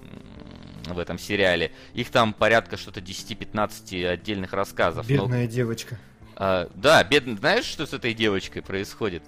в 0.94 0.98
этом 0.98 1.18
сериале. 1.18 1.72
Их 1.94 2.10
там 2.10 2.32
порядка 2.32 2.76
что-то 2.76 3.00
10-15 3.00 4.06
отдельных 4.06 4.52
рассказов. 4.52 5.06
Бедная 5.06 5.44
но... 5.44 5.50
девочка. 5.50 5.98
А, 6.36 6.70
да, 6.74 7.04
бедная. 7.04 7.36
Знаешь, 7.36 7.66
что 7.66 7.86
с 7.86 7.92
этой 7.92 8.14
девочкой 8.14 8.62
происходит? 8.62 9.22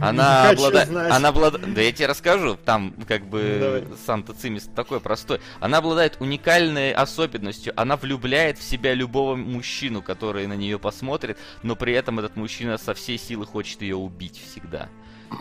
Она 0.00 0.50
обладает... 0.50 0.88
Она 0.90 1.28
обладает... 1.28 1.74
Да 1.74 1.80
я 1.80 1.92
тебе 1.92 2.06
расскажу. 2.06 2.56
Там 2.56 2.92
как 3.06 3.24
бы 3.26 3.86
ну, 3.88 3.96
сам-то 4.04 4.32
цимис 4.32 4.68
такой 4.74 5.00
простой. 5.00 5.40
Она 5.60 5.78
обладает 5.78 6.16
уникальной 6.20 6.92
особенностью. 6.92 7.72
Она 7.76 7.96
влюбляет 7.96 8.58
в 8.58 8.64
себя 8.64 8.94
любого 8.94 9.36
мужчину, 9.36 10.02
который 10.02 10.48
на 10.48 10.54
нее 10.54 10.78
посмотрит, 10.78 11.38
но 11.62 11.76
при 11.76 11.92
этом 11.92 12.18
этот 12.18 12.34
мужчина 12.34 12.78
со 12.78 12.94
всей 12.94 13.16
силы 13.16 13.46
хочет 13.46 13.82
ее 13.82 13.94
убить 13.94 14.42
всегда 14.50 14.88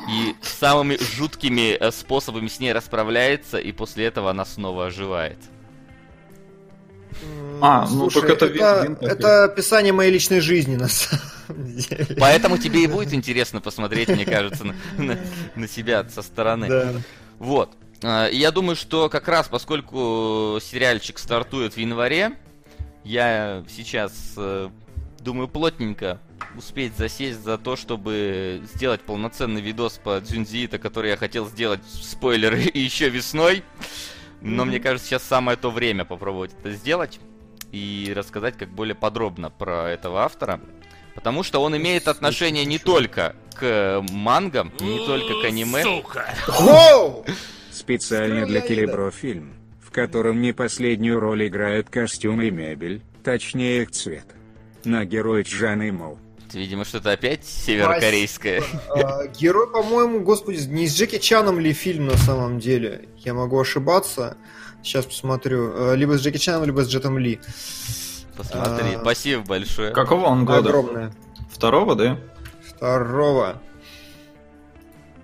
и 0.10 0.36
самыми 0.42 0.98
жуткими 0.98 1.78
э, 1.80 1.92
способами 1.92 2.48
с 2.48 2.60
ней 2.60 2.74
расправляется, 2.74 3.58
и 3.58 3.72
после 3.72 4.06
этого 4.06 4.32
она 4.32 4.46
снова 4.46 4.88
оживает. 4.88 5.38
А, 7.62 7.88
ну 7.90 8.10
Слушай, 8.10 8.36
так 8.36 8.42
это, 8.42 8.46
это, 8.46 9.06
это 9.06 9.44
описание 9.46 9.94
моей 9.94 10.12
личной 10.12 10.40
жизни, 10.40 10.76
на 10.76 10.88
самом 10.88 11.24
деле. 11.78 12.16
Поэтому 12.20 12.58
тебе 12.58 12.84
и 12.84 12.88
будет 12.88 13.14
интересно 13.14 13.62
посмотреть, 13.62 14.10
мне 14.10 14.26
кажется, 14.26 14.66
на, 14.66 14.76
на, 14.98 15.18
на 15.56 15.68
себя 15.68 16.08
со 16.10 16.22
стороны. 16.22 16.68
Да. 16.68 16.94
Вот. 17.40 17.72
А, 18.04 18.28
я 18.28 18.52
думаю, 18.52 18.76
что 18.76 19.10
как 19.10 19.28
раз 19.28 19.48
поскольку 19.48 20.60
сериальчик 20.62 21.18
стартует 21.18 21.74
в 21.74 21.78
январе, 21.78 22.34
я 23.04 23.64
сейчас 23.70 24.14
э, 24.38 24.70
думаю 25.20 25.48
плотненько 25.48 26.20
успеть 26.58 26.98
засесть 26.98 27.44
за 27.44 27.58
то, 27.58 27.76
чтобы 27.76 28.62
сделать 28.74 29.02
полноценный 29.02 29.62
видос 29.62 30.00
по 30.04 30.20
Дзюнзиита, 30.20 30.78
который 30.78 31.12
я 31.12 31.18
хотел 31.18 31.48
сделать, 31.48 31.82
спойлеры, 31.86 32.60
еще 32.74 33.10
весной. 33.10 33.64
Но 34.42 34.64
mm-hmm. 34.64 34.66
мне 34.66 34.80
кажется, 34.80 35.08
сейчас 35.08 35.24
самое 35.24 35.58
то 35.58 35.72
время 35.72 36.06
попробовать 36.06 36.52
это 36.60 36.72
сделать 36.72 37.20
и 37.72 38.14
рассказать 38.16 38.58
как 38.58 38.70
более 38.70 38.96
подробно 38.96 39.50
про 39.50 39.90
этого 39.90 40.24
автора. 40.24 40.62
Потому 41.14 41.44
что 41.44 41.62
он 41.62 41.76
имеет 41.78 42.08
отношение 42.08 42.66
не 42.66 42.78
только 42.78 43.36
к 43.56 44.04
мангам, 44.12 44.72
не 44.80 45.06
только 45.06 45.42
к 45.42 45.46
аниме. 45.46 45.82
Сука! 45.84 46.34
Специально 47.72 48.46
для 48.46 48.62
Келебро 48.62 49.12
фильм, 49.12 49.54
в 49.82 49.92
котором 49.92 50.42
не 50.42 50.54
последнюю 50.54 51.20
роль 51.20 51.48
играют 51.48 51.90
костюмы 51.90 52.48
и 52.48 52.52
мебель, 52.52 53.02
точнее 53.24 53.84
их 53.84 53.92
цвет. 53.92 54.26
На 54.84 55.06
герой 55.06 55.44
Джаны 55.44 55.92
Моу. 55.92 56.20
Видимо, 56.56 56.86
что-то 56.86 57.12
опять 57.12 57.46
северокорейское. 57.46 58.64
А, 58.90 59.28
герой, 59.28 59.70
по-моему, 59.70 60.22
господи, 60.22 60.66
не 60.68 60.88
с 60.88 60.96
Джеки 60.96 61.18
Чаном 61.18 61.60
ли 61.60 61.74
фильм 61.74 62.08
на 62.08 62.18
самом 62.18 62.60
деле? 62.60 63.10
Я 63.18 63.34
могу 63.34 63.60
ошибаться. 63.60 64.38
Сейчас 64.82 65.06
посмотрю. 65.06 65.72
А, 65.76 65.94
либо 65.94 66.18
с 66.18 66.22
Джеки 66.22 66.38
Чаном, 66.38 66.66
либо 66.66 66.84
с 66.84 66.88
Джетом 66.88 67.18
Ли. 67.18 67.40
Посмотри, 68.38 68.96
а, 68.96 69.00
спасибо 69.02 69.44
большое. 69.44 69.92
Какого 69.92 70.26
он 70.26 70.46
года? 70.46 70.70
Огромное. 70.70 71.12
Второго, 71.52 71.96
да? 71.96 72.18
Второго. 72.68 73.62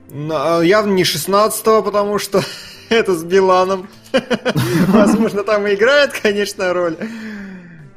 Но, 0.10 0.62
явно 0.62 0.94
не 0.94 1.04
16-го, 1.04 1.84
потому 1.84 2.20
что 2.20 2.44
это 2.90 3.16
с 3.16 3.24
Биланом. 3.24 3.88
Возможно, 4.88 5.44
там 5.44 5.66
и 5.68 5.76
играет, 5.76 6.12
конечно, 6.12 6.74
роль. 6.74 6.98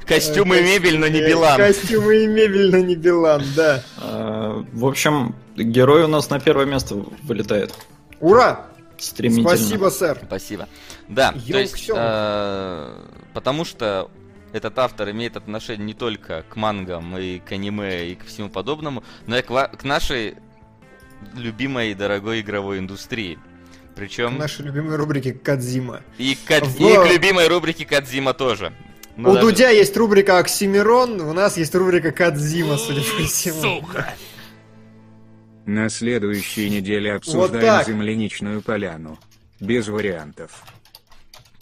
Костюмы 0.07 0.59
и 0.59 0.63
мебель, 0.63 0.99
но 0.99 1.09
не 1.09 1.21
Билан. 1.21 1.57
Костюмы 1.57 2.25
и 2.25 2.27
мебель, 2.27 2.71
но 2.71 2.79
не 2.79 2.95
Билан, 2.95 3.43
да. 3.57 3.83
А, 3.99 4.65
в 4.73 4.87
общем, 4.87 5.35
герой 5.57 6.05
у 6.05 6.09
нас 6.09 6.31
на 6.31 6.41
первое 6.41 6.67
место 6.67 6.97
вылетает. 7.23 7.75
Ура! 8.21 8.67
Стремительно. 8.99 9.57
Спасибо, 9.57 9.89
сэр. 9.89 10.21
Спасибо. 10.25 10.69
Да, 11.09 11.33
то 11.33 11.59
есть, 11.59 11.91
э, 11.93 13.03
потому 13.33 13.65
что 13.65 14.11
этот 14.53 14.79
автор 14.79 15.11
имеет 15.11 15.37
отношение 15.37 15.85
не 15.85 15.95
только 15.95 16.45
к 16.49 16.57
мангам 16.57 17.19
и 17.19 17.41
к 17.41 17.53
аниме 17.53 18.11
и 18.11 18.15
к 18.15 18.25
всему 18.25 18.49
подобному, 18.49 19.03
но 19.27 19.37
и 19.37 19.43
к, 19.43 19.49
к 19.49 19.85
нашей 19.85 20.37
любимой 21.35 21.91
и 21.91 21.95
дорогой 21.95 22.41
игровой 22.41 22.79
индустрии. 22.79 23.39
Причем... 23.97 24.37
К 24.37 24.39
нашей 24.39 24.65
любимой 24.67 24.97
рубрике 24.97 25.33
Кадзима. 25.33 26.03
И, 26.19 26.37
Кад... 26.47 26.67
В... 26.67 26.81
и 26.81 26.95
к 26.95 27.13
любимой 27.13 27.49
рубрике 27.49 27.85
Кадзима 27.85 28.33
тоже. 28.33 28.73
Ну, 29.17 29.31
у 29.31 29.35
даже... 29.35 29.47
Дудя 29.47 29.71
есть 29.71 29.97
рубрика 29.97 30.39
Оксимирон, 30.39 31.21
у 31.21 31.33
нас 31.33 31.57
есть 31.57 31.75
рубрика 31.75 32.11
Кадзима, 32.11 32.77
судя 32.77 33.01
по 33.01 33.23
всему. 33.25 33.61
Сука! 33.81 34.15
На 35.67 35.89
следующей 35.89 36.69
неделе 36.69 37.15
обсуждаем 37.15 37.79
вот 37.79 37.87
земляничную 37.87 38.61
поляну. 38.61 39.19
Без 39.61 39.89
вариантов. 39.89 40.63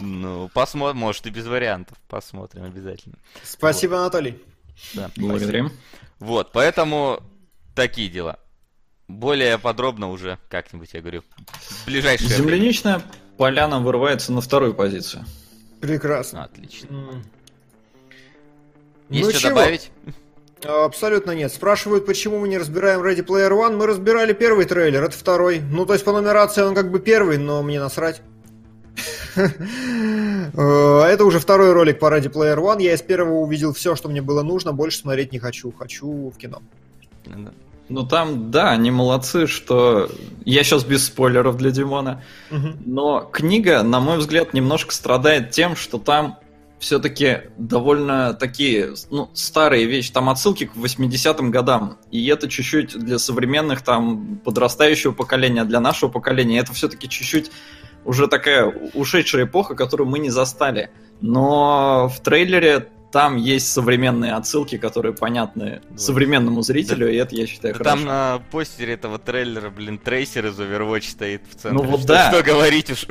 Ну, 0.00 0.50
посмотрим, 0.52 0.98
может 0.98 1.26
и 1.26 1.30
без 1.30 1.46
вариантов. 1.46 1.96
Посмотрим 2.08 2.64
обязательно. 2.64 3.16
Спасибо, 3.44 3.92
вот. 3.92 3.98
Анатолий. 4.00 4.42
Да, 4.94 5.10
Благодарим. 5.14 5.70
Вот, 6.18 6.50
поэтому 6.52 7.22
такие 7.74 8.08
дела. 8.08 8.38
Более 9.06 9.58
подробно 9.58 10.10
уже 10.10 10.38
как-нибудь, 10.48 10.94
я 10.94 11.00
говорю, 11.00 11.22
ближайшее 11.86 12.30
Земляничная 12.30 12.98
время. 12.98 13.12
поляна 13.36 13.78
вырывается 13.80 14.32
на 14.32 14.40
вторую 14.40 14.74
позицию. 14.74 15.24
Прекрасно. 15.80 16.44
Отлично. 16.44 17.22
Есть 19.08 19.26
ну, 19.26 19.30
что 19.30 19.40
чего? 19.40 19.50
добавить? 19.50 19.90
Абсолютно 20.64 21.32
нет. 21.32 21.52
Спрашивают, 21.52 22.06
почему 22.06 22.38
мы 22.38 22.48
не 22.48 22.58
разбираем 22.58 23.00
Ready 23.02 23.24
Player 23.24 23.50
One. 23.50 23.76
Мы 23.76 23.86
разбирали 23.86 24.32
первый 24.32 24.64
трейлер, 24.64 25.02
это 25.02 25.16
второй. 25.16 25.60
Ну, 25.60 25.86
то 25.86 25.92
есть 25.92 26.04
по 26.04 26.12
нумерации 26.12 26.62
он 26.62 26.74
как 26.74 26.90
бы 26.90 27.00
первый, 27.00 27.38
но 27.38 27.62
мне 27.62 27.80
насрать. 27.80 28.22
Э, 29.36 29.48
это 31.08 31.24
уже 31.24 31.40
второй 31.40 31.72
ролик 31.72 31.98
по 31.98 32.06
Ready 32.06 32.30
Player 32.32 32.58
One. 32.58 32.80
Я 32.82 32.94
из 32.94 33.02
первого 33.02 33.38
увидел 33.38 33.72
все, 33.72 33.96
что 33.96 34.08
мне 34.08 34.22
было 34.22 34.42
нужно. 34.42 34.72
Больше 34.72 34.98
смотреть 34.98 35.32
не 35.32 35.38
хочу. 35.38 35.72
Хочу 35.72 36.30
в 36.30 36.38
кино. 36.38 36.62
Ну 37.88 38.06
там, 38.06 38.50
да, 38.50 38.70
они 38.70 38.90
молодцы, 38.90 39.46
что... 39.46 40.08
Я 40.44 40.62
сейчас 40.62 40.84
без 40.84 41.06
спойлеров 41.06 41.56
для 41.56 41.70
Димона. 41.70 42.22
Но 42.50 43.20
книга, 43.20 43.82
на 43.82 44.00
мой 44.00 44.18
взгляд, 44.18 44.54
немножко 44.54 44.94
страдает 44.94 45.50
тем, 45.50 45.74
что 45.74 45.98
там 45.98 46.38
все-таки 46.82 47.42
довольно 47.56 48.34
такие 48.34 48.94
ну, 49.08 49.30
старые 49.34 49.86
вещи. 49.86 50.12
Там 50.12 50.28
отсылки 50.28 50.66
к 50.66 50.74
80-м 50.74 51.52
годам. 51.52 51.98
И 52.10 52.26
это 52.26 52.48
чуть-чуть 52.48 52.98
для 52.98 53.20
современных, 53.20 53.82
там, 53.82 54.40
подрастающего 54.44 55.12
поколения, 55.12 55.64
для 55.64 55.78
нашего 55.78 56.10
поколения, 56.10 56.58
это 56.58 56.72
все-таки 56.72 57.08
чуть-чуть 57.08 57.52
уже 58.04 58.26
такая 58.26 58.66
ушедшая 58.94 59.44
эпоха, 59.44 59.76
которую 59.76 60.08
мы 60.08 60.18
не 60.18 60.30
застали. 60.30 60.90
Но 61.20 62.08
в 62.08 62.20
трейлере 62.20 62.88
там 63.12 63.36
есть 63.36 63.70
современные 63.70 64.32
отсылки, 64.32 64.76
которые 64.76 65.14
понятны 65.14 65.82
вот. 65.88 66.00
современному 66.00 66.62
зрителю, 66.62 67.06
да. 67.06 67.12
и 67.12 67.16
это 67.16 67.36
я 67.36 67.46
считаю 67.46 67.74
да 67.74 67.78
хорошо. 67.78 67.96
Там 67.96 68.04
на 68.06 68.42
постере 68.50 68.94
этого 68.94 69.20
трейлера, 69.20 69.70
блин, 69.70 69.98
трейсер 69.98 70.46
из 70.46 70.58
Overwatch 70.58 71.10
стоит 71.10 71.42
в 71.48 71.54
центре. 71.54 71.72
Ну 71.72 71.82
вот 71.82 72.00
что, 72.00 72.08
да. 72.08 72.32
Что 72.32 72.42
говорить 72.42 72.90
уж. 72.90 73.06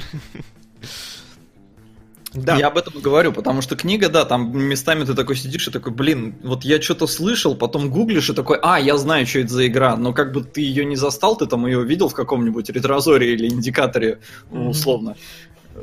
Да. 2.34 2.56
Я 2.56 2.68
об 2.68 2.78
этом 2.78 2.94
и 2.98 3.02
говорю, 3.02 3.34
потому 3.34 3.62
что 3.62 3.76
книга, 3.76 4.08
да, 4.08 4.24
там 4.24 4.58
местами 4.58 5.04
ты 5.04 5.14
такой 5.14 5.36
сидишь 5.36 5.68
и 5.68 5.72
такой, 5.72 5.92
блин, 5.92 6.36
вот 6.44 6.64
я 6.64 6.82
что-то 6.82 7.06
слышал, 7.06 7.56
потом 7.56 7.90
гуглишь 7.90 8.30
и 8.30 8.34
такой, 8.34 8.58
а, 8.62 8.80
я 8.80 8.98
знаю, 8.98 9.28
что 9.28 9.40
это 9.40 9.54
за 9.54 9.68
игра, 9.68 9.98
но 9.98 10.14
как 10.14 10.32
бы 10.32 10.42
ты 10.42 10.62
ее 10.62 10.86
не 10.86 10.96
застал, 10.96 11.36
ты 11.36 11.46
там 11.46 11.66
ее 11.66 11.84
видел 11.84 12.08
в 12.08 12.14
каком-нибудь 12.14 12.70
ретрозоре 12.70 13.34
или 13.34 13.48
индикаторе, 13.48 14.20
mm-hmm. 14.50 14.70
условно. 14.70 15.16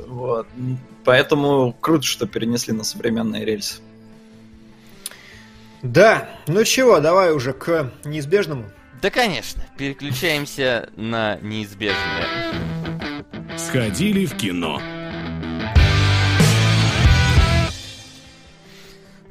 Вот. 0.07 0.47
Поэтому 1.05 1.75
круто, 1.79 2.05
что 2.05 2.25
перенесли 2.25 2.73
на 2.73 2.83
современные 2.83 3.45
рельсы. 3.45 3.81
Да, 5.81 6.29
ну 6.47 6.63
чего, 6.63 6.99
давай 6.99 7.31
уже 7.31 7.53
к 7.53 7.91
неизбежному. 8.03 8.65
Да, 9.01 9.09
конечно, 9.11 9.63
переключаемся 9.77 10.89
на 10.97 11.37
неизбежное. 11.41 12.27
Сходили 13.55 14.25
в 14.25 14.35
кино. 14.35 14.81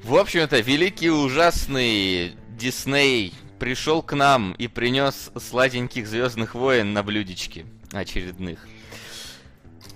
В 0.08 0.16
общем-то, 0.16 0.60
великий 0.60 1.10
ужасный 1.10 2.34
Дисней 2.58 3.34
пришел 3.58 4.00
к 4.00 4.16
нам 4.16 4.54
и 4.54 4.66
принес 4.66 5.30
сладеньких 5.38 6.08
звездных 6.08 6.54
войн 6.54 6.94
на 6.94 7.02
блюдечке 7.02 7.66
очередных. 7.92 8.58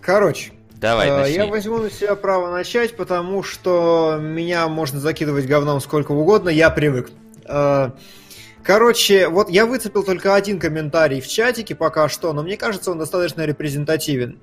Короче, 0.03 0.53
Давай, 0.75 1.09
э, 1.09 1.17
начни. 1.17 1.37
Я 1.37 1.47
возьму 1.47 1.79
на 1.79 1.91
себя 1.91 2.15
право 2.15 2.51
начать, 2.51 2.95
потому 2.95 3.43
что 3.43 4.19
меня 4.21 4.69
можно 4.69 5.01
закидывать 5.01 5.47
говном 5.47 5.81
сколько 5.81 6.13
угодно, 6.13 6.51
я 6.51 6.69
привык. 6.69 7.11
Э, 7.47 7.93
короче, 8.63 9.29
вот 9.29 9.49
я 9.49 9.65
выцепил 9.65 10.03
только 10.03 10.35
один 10.35 10.61
комментарий 10.61 11.23
в 11.23 11.27
чатике 11.27 11.75
пока 11.75 12.11
что, 12.11 12.35
но 12.35 12.43
мне 12.43 12.59
кажется, 12.59 12.91
он 12.91 12.99
достаточно 12.99 13.47
репрезентативен. 13.47 14.39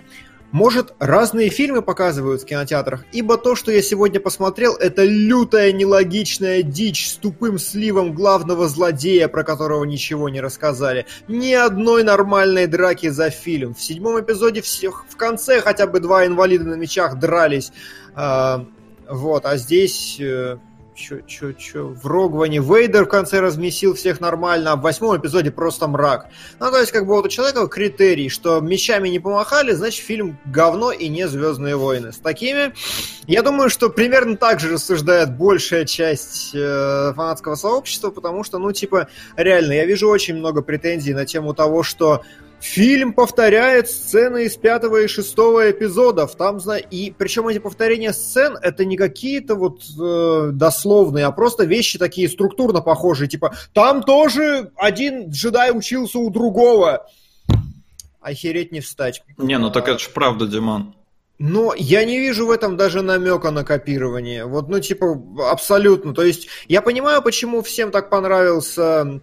Может, 0.51 0.95
разные 0.97 1.49
фильмы 1.49 1.83
показывают 1.83 2.41
в 2.41 2.45
кинотеатрах, 2.45 3.05
ибо 3.11 3.37
то, 3.37 3.55
что 3.55 3.71
я 3.71 3.83
сегодня 3.83 4.19
посмотрел, 4.19 4.75
это 4.75 5.03
лютая 5.03 5.71
нелогичная 5.71 6.63
дичь 6.63 7.09
с 7.11 7.15
тупым 7.17 7.59
сливом 7.59 8.13
главного 8.13 8.67
злодея, 8.67 9.27
про 9.27 9.43
которого 9.43 9.85
ничего 9.85 10.27
не 10.27 10.41
рассказали. 10.41 11.05
Ни 11.27 11.53
одной 11.53 12.03
нормальной 12.03 12.65
драки 12.65 13.09
за 13.09 13.29
фильм. 13.29 13.75
В 13.75 13.81
седьмом 13.81 14.19
эпизоде 14.21 14.61
всех 14.61 15.05
в 15.07 15.15
конце 15.15 15.61
хотя 15.61 15.85
бы 15.85 15.99
два 15.99 16.25
инвалида 16.25 16.65
на 16.65 16.75
мечах 16.75 17.19
дрались. 17.19 17.71
А, 18.15 18.65
вот, 19.07 19.45
а 19.45 19.57
здесь... 19.57 20.19
Чё, 20.99 21.21
чё, 21.25 21.53
чё, 21.53 21.87
в 21.87 22.05
Рогване 22.05 22.59
Вейдер 22.59 23.05
в 23.05 23.07
конце 23.07 23.39
размесил 23.39 23.93
всех 23.93 24.19
нормально, 24.19 24.73
а 24.73 24.75
в 24.75 24.81
восьмом 24.81 25.15
эпизоде 25.15 25.49
просто 25.49 25.87
мрак. 25.87 26.27
Ну, 26.59 26.69
то 26.69 26.77
есть, 26.77 26.91
как 26.91 27.07
бы 27.07 27.13
вот 27.13 27.25
у 27.25 27.29
человека 27.29 27.65
критерий, 27.67 28.27
что 28.27 28.59
мечами 28.59 29.07
не 29.07 29.19
помахали, 29.19 29.71
значит, 29.71 30.03
фильм 30.03 30.37
говно 30.45 30.91
и 30.91 31.07
не 31.07 31.25
Звездные 31.29 31.77
войны. 31.77 32.11
С 32.11 32.17
такими, 32.17 32.73
я 33.27 33.43
думаю, 33.43 33.69
что 33.69 33.89
примерно 33.89 34.35
так 34.35 34.59
же 34.59 34.73
рассуждает 34.73 35.37
большая 35.37 35.85
часть 35.85 36.51
э, 36.53 37.13
фанатского 37.15 37.55
сообщества, 37.55 38.09
потому 38.09 38.43
что, 38.43 38.57
ну, 38.57 38.73
типа, 38.73 39.07
реально, 39.37 39.71
я 39.73 39.85
вижу 39.85 40.09
очень 40.09 40.35
много 40.35 40.61
претензий 40.61 41.13
на 41.13 41.25
тему 41.25 41.53
того, 41.53 41.81
что 41.81 42.23
Фильм 42.59 43.13
повторяет 43.13 43.89
сцены 43.89 44.45
из 44.45 44.57
пятого 44.57 45.01
и 45.01 45.07
шестого 45.07 45.71
эпизодов. 45.71 46.35
Там, 46.35 46.59
и 46.91 47.13
причем 47.17 47.47
эти 47.47 47.59
повторения 47.59 48.11
сцен 48.11 48.57
это 48.61 48.83
не 48.83 48.97
какие-то 48.97 49.55
вот 49.55 49.81
э, 49.99 50.49
дословные, 50.51 51.25
а 51.25 51.31
просто 51.31 51.63
вещи 51.63 51.97
такие 51.97 52.27
структурно 52.27 52.81
похожие. 52.81 53.29
Типа, 53.29 53.55
там 53.73 54.03
тоже 54.03 54.71
один 54.75 55.29
джедай 55.29 55.71
учился 55.71 56.19
у 56.19 56.29
другого. 56.29 57.07
Охереть 58.19 58.73
не 58.73 58.81
встать. 58.81 59.23
Не, 59.37 59.57
ну 59.57 59.71
так 59.71 59.87
это 59.87 59.99
же 59.99 60.09
правда, 60.09 60.45
Диман. 60.45 60.93
Но 61.39 61.73
я 61.73 62.03
не 62.03 62.19
вижу 62.19 62.45
в 62.45 62.51
этом 62.51 62.75
даже 62.75 63.01
намека 63.01 63.49
на 63.51 63.63
копирование. 63.63 64.45
Вот, 64.45 64.67
ну, 64.67 64.81
типа, 64.81 65.17
абсолютно. 65.49 66.13
То 66.13 66.23
есть, 66.23 66.49
я 66.67 66.81
понимаю, 66.81 67.21
почему 67.21 67.61
всем 67.61 67.91
так 67.91 68.09
понравился 68.09 69.21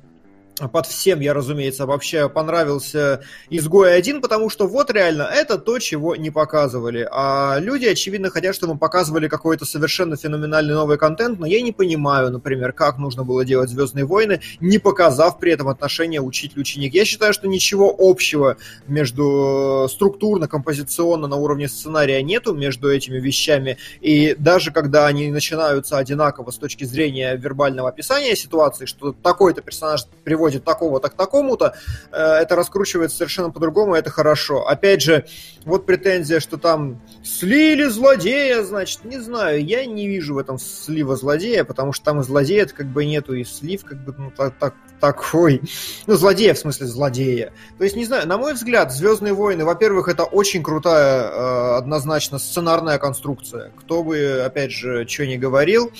под 0.72 0.86
всем 0.86 1.20
я, 1.20 1.34
разумеется, 1.34 1.82
обобщаю, 1.82 2.30
понравился 2.30 3.20
«Изгой 3.50 3.94
один», 3.94 4.22
потому 4.22 4.48
что 4.48 4.66
вот 4.66 4.90
реально 4.90 5.22
это 5.22 5.58
то, 5.58 5.78
чего 5.78 6.16
не 6.16 6.30
показывали. 6.30 7.06
А 7.10 7.58
люди, 7.58 7.84
очевидно, 7.84 8.30
хотят, 8.30 8.54
чтобы 8.54 8.72
мы 8.74 8.78
показывали 8.78 9.28
какой-то 9.28 9.66
совершенно 9.66 10.16
феноменальный 10.16 10.72
новый 10.72 10.96
контент, 10.96 11.38
но 11.38 11.46
я 11.46 11.60
не 11.60 11.72
понимаю, 11.72 12.30
например, 12.30 12.72
как 12.72 12.96
нужно 12.96 13.22
было 13.22 13.44
делать 13.44 13.68
«Звездные 13.68 14.06
войны», 14.06 14.40
не 14.60 14.78
показав 14.78 15.38
при 15.38 15.52
этом 15.52 15.68
отношения 15.68 16.22
учитель-ученик. 16.22 16.94
Я 16.94 17.04
считаю, 17.04 17.34
что 17.34 17.48
ничего 17.48 17.94
общего 17.96 18.56
между 18.86 19.86
структурно, 19.90 20.48
композиционно 20.48 21.26
на 21.26 21.36
уровне 21.36 21.68
сценария 21.68 22.22
нету 22.22 22.54
между 22.54 22.90
этими 22.90 23.18
вещами, 23.18 23.76
и 24.00 24.34
даже 24.38 24.72
когда 24.72 25.06
они 25.06 25.30
начинаются 25.30 25.98
одинаково 25.98 26.50
с 26.50 26.56
точки 26.56 26.84
зрения 26.84 27.36
вербального 27.36 27.90
описания 27.90 28.34
ситуации, 28.34 28.86
что 28.86 29.12
такой-то 29.12 29.60
персонаж 29.60 30.06
приводит 30.24 30.45
приводит 30.46 30.64
такого-то 30.64 31.08
к 31.08 31.14
такому-то, 31.14 31.74
э, 32.12 32.16
это 32.16 32.54
раскручивается 32.54 33.16
совершенно 33.16 33.50
по-другому, 33.50 33.94
это 33.94 34.10
хорошо. 34.10 34.66
Опять 34.68 35.02
же, 35.02 35.24
вот 35.64 35.86
претензия, 35.86 36.38
что 36.38 36.56
там 36.56 37.02
слили 37.24 37.86
злодея, 37.86 38.62
значит, 38.62 39.04
не 39.04 39.18
знаю, 39.18 39.64
я 39.64 39.84
не 39.86 40.06
вижу 40.06 40.34
в 40.34 40.38
этом 40.38 40.58
слива 40.58 41.16
злодея, 41.16 41.64
потому 41.64 41.92
что 41.92 42.04
там 42.04 42.20
и 42.20 42.22
злодея 42.22 42.66
как 42.66 42.86
бы 42.86 43.04
нету, 43.04 43.34
и 43.34 43.44
слив 43.44 43.84
как 43.84 44.04
бы 44.04 44.14
ну, 44.16 44.30
так, 44.30 44.54
так, 44.58 44.74
такой. 45.00 45.60
Ну, 46.06 46.14
злодея, 46.14 46.54
в 46.54 46.58
смысле 46.58 46.86
злодея. 46.86 47.52
То 47.78 47.84
есть, 47.84 47.96
не 47.96 48.04
знаю, 48.04 48.26
на 48.26 48.38
мой 48.38 48.54
взгляд, 48.54 48.92
Звездные 48.92 49.32
войны, 49.32 49.64
во-первых, 49.64 50.08
это 50.08 50.24
очень 50.24 50.62
крутая, 50.62 51.28
э, 51.28 51.76
однозначно, 51.76 52.38
сценарная 52.38 52.98
конструкция. 52.98 53.72
Кто 53.76 54.02
бы, 54.02 54.42
опять 54.44 54.72
же, 54.72 55.06
что 55.08 55.26
ни 55.26 55.36
говорил. 55.36 55.90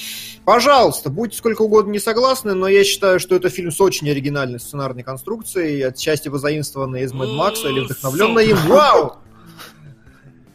Пожалуйста, 0.44 1.11
будьте 1.11 1.37
сколько 1.37 1.62
угодно 1.62 1.92
не 1.92 1.98
согласны, 1.98 2.54
но 2.54 2.68
я 2.68 2.85
считаю, 2.85 3.20
что 3.20 3.35
это 3.35 3.48
фильм 3.48 3.70
с 3.70 3.80
очень 3.80 4.09
оригинальной 4.09 4.61
сценарной 4.61 5.02
конструкцией, 5.02 5.82
отчасти 5.82 6.28
позаимствованный 6.28 7.02
из 7.02 7.12
Мэд 7.12 7.30
Макса 7.30 7.68
или 7.68 7.80
вдохновленный 7.80 8.50
им. 8.50 8.56
Вау! 8.66 9.16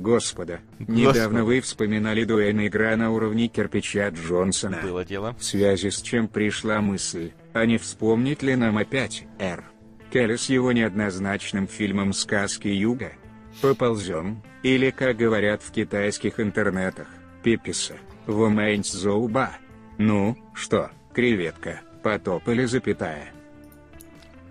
Господа, 0.01 0.61
недавно 0.79 1.45
вы 1.45 1.61
вспоминали 1.61 2.23
Дуэйн 2.23 2.65
игра 2.67 2.95
на 2.95 3.11
уровне 3.11 3.47
кирпича 3.47 4.09
Джонсона. 4.09 4.79
Было 4.81 5.05
дело. 5.05 5.35
В 5.39 5.43
связи 5.43 5.91
с 5.91 6.01
чем 6.01 6.27
пришла 6.27 6.81
мысль, 6.81 7.31
а 7.53 7.65
не 7.65 7.77
вспомнить 7.77 8.43
ли 8.43 8.55
нам 8.55 8.77
опять 8.77 9.25
Р. 9.39 9.63
Келли 10.11 10.35
с 10.35 10.49
его 10.49 10.71
неоднозначным 10.71 11.67
фильмом 11.67 12.13
«Сказки 12.13 12.67
Юга»? 12.67 13.13
Поползем, 13.61 14.41
или, 14.63 14.91
как 14.91 15.17
говорят 15.17 15.61
в 15.61 15.71
китайских 15.71 16.39
интернетах, 16.39 17.07
пиписа, 17.43 17.95
вумэйнс 18.27 18.91
зоуба. 18.91 19.51
Ну, 19.97 20.37
что, 20.53 20.91
креветка, 21.13 21.81
потоп 22.03 22.47
или 22.47 22.65
запятая? 22.65 23.31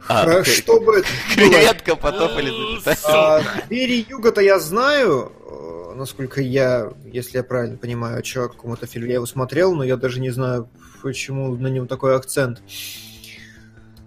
А, 0.08 0.42
что 0.44 0.80
бы 0.80 0.96
это 0.96 1.08
Креветка, 1.34 1.94
потоп 1.94 2.32
или 2.38 2.80
запятая? 2.80 3.14
А, 3.14 3.42
Бери 3.68 4.06
Юга-то 4.08 4.40
я 4.40 4.58
знаю, 4.58 5.32
э, 5.44 5.94
насколько 5.94 6.40
я, 6.40 6.90
если 7.04 7.38
я 7.38 7.44
правильно 7.44 7.76
понимаю, 7.76 8.24
что 8.24 8.48
какому-то 8.48 8.86
фильме 8.86 9.10
я 9.10 9.14
его 9.16 9.26
смотрел, 9.26 9.74
но 9.74 9.84
я 9.84 9.96
даже 9.96 10.20
не 10.20 10.30
знаю, 10.30 10.68
почему 11.02 11.56
на 11.56 11.68
нем 11.68 11.86
такой 11.86 12.16
акцент. 12.16 12.62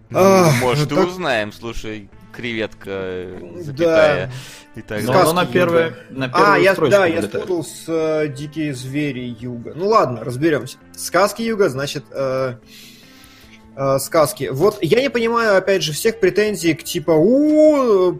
Ну, 0.10 0.52
может, 0.62 0.92
и 0.92 0.96
узнаем, 0.96 1.52
слушай, 1.52 2.10
креветка, 2.34 3.28
запятая. 3.62 4.32
И 4.76 4.82
так 4.82 5.04
Но 5.04 5.20
оно 5.20 5.34
на 5.34 5.46
первое, 5.46 5.94
на 6.10 6.30
А, 6.34 6.58
я, 6.58 6.74
да, 6.74 7.06
я 7.06 7.22
спутал 7.22 7.64
с 7.64 7.86
э, 7.88 8.28
«Дикие 8.28 8.74
звери 8.74 9.36
Юга». 9.40 9.74
Ну 9.76 9.88
ладно, 9.88 10.24
разберемся. 10.24 10.78
Сказки 10.96 11.44
Юга, 11.44 11.70
значит, 11.70 12.06
э, 12.12 12.56
э, 13.76 14.00
сказки. 14.00 14.50
Вот 14.52 14.78
я 14.82 15.02
не 15.02 15.10
понимаю, 15.10 15.58
опять 15.58 15.84
же, 15.84 15.94
всех 15.94 16.20
претензий 16.20 16.74
к 16.74 16.84
типа 16.84 17.12
у 17.12 18.14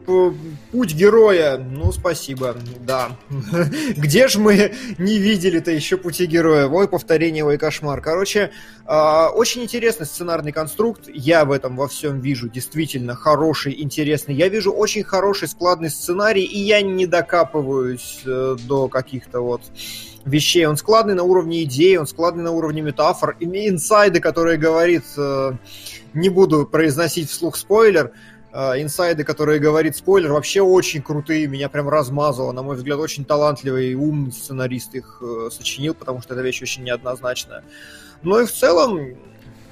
путь 0.72 0.94
героя. 0.94 1.58
Ну, 1.58 1.92
спасибо, 1.92 2.56
да. 2.80 3.18
Где 3.98 4.28
же 4.28 4.40
мы 4.40 4.74
не 4.98 5.18
видели-то 5.18 5.72
еще 5.72 5.98
пути 5.98 6.26
героя? 6.26 6.68
Ой, 6.68 6.88
повторение, 6.88 7.46
ой, 7.46 7.58
кошмар. 7.58 8.02
Короче, 8.02 8.52
э, 8.86 9.26
очень 9.34 9.64
интересный 9.64 10.06
сценарный 10.06 10.52
конструкт. 10.52 11.10
Я 11.14 11.46
в 11.46 11.52
этом 11.52 11.76
во 11.76 11.88
всем 11.88 12.20
вижу 12.20 12.50
действительно 12.50 13.16
хороший, 13.16 13.82
интересный. 13.82 14.36
Я 14.36 14.50
вижу 14.50 14.72
очень 14.72 15.04
хороший 15.04 15.48
складный 15.48 15.90
сценарий, 15.90 16.44
и 16.44 16.60
я 16.60 16.82
не 16.82 17.06
докапываюсь 17.06 18.22
э, 18.26 18.58
до 18.68 18.88
каких-то 18.88 19.42
вот 19.42 19.62
вещей. 20.26 20.66
Он 20.66 20.78
складный 20.78 21.16
на 21.16 21.24
уровне 21.24 21.64
идей, 21.64 21.98
он 21.98 22.08
складный 22.08 22.44
на 22.44 22.52
уровне 22.52 22.82
метафор. 22.82 23.36
И 23.40 23.46
инсайды, 23.46 24.20
которые 24.20 24.58
говорит, 24.58 25.04
э, 25.18 25.54
не 26.14 26.30
буду 26.30 26.66
произносить 26.66 27.30
вслух 27.30 27.56
спойлер, 27.56 28.12
э, 28.52 28.82
инсайды, 28.82 29.24
которые 29.24 29.60
говорит 29.60 29.96
спойлер, 29.96 30.32
вообще 30.32 30.62
очень 30.62 31.02
крутые, 31.02 31.48
меня 31.48 31.70
прям 31.70 31.90
размазало. 31.90 32.52
На 32.52 32.62
мой 32.62 32.76
взгляд, 32.76 33.00
очень 33.00 33.26
талантливый 33.26 33.92
и 33.92 33.96
умный 33.96 34.32
сценарист 34.32 34.96
их 34.96 35.22
э, 35.22 35.50
сочинил, 35.52 35.94
потому 35.94 36.22
что 36.22 36.34
эта 36.34 36.44
вещь 36.44 36.62
очень 36.62 36.84
неоднозначная. 36.84 37.64
Ну 38.22 38.40
и 38.40 38.46
в 38.46 38.52
целом, 38.54 39.18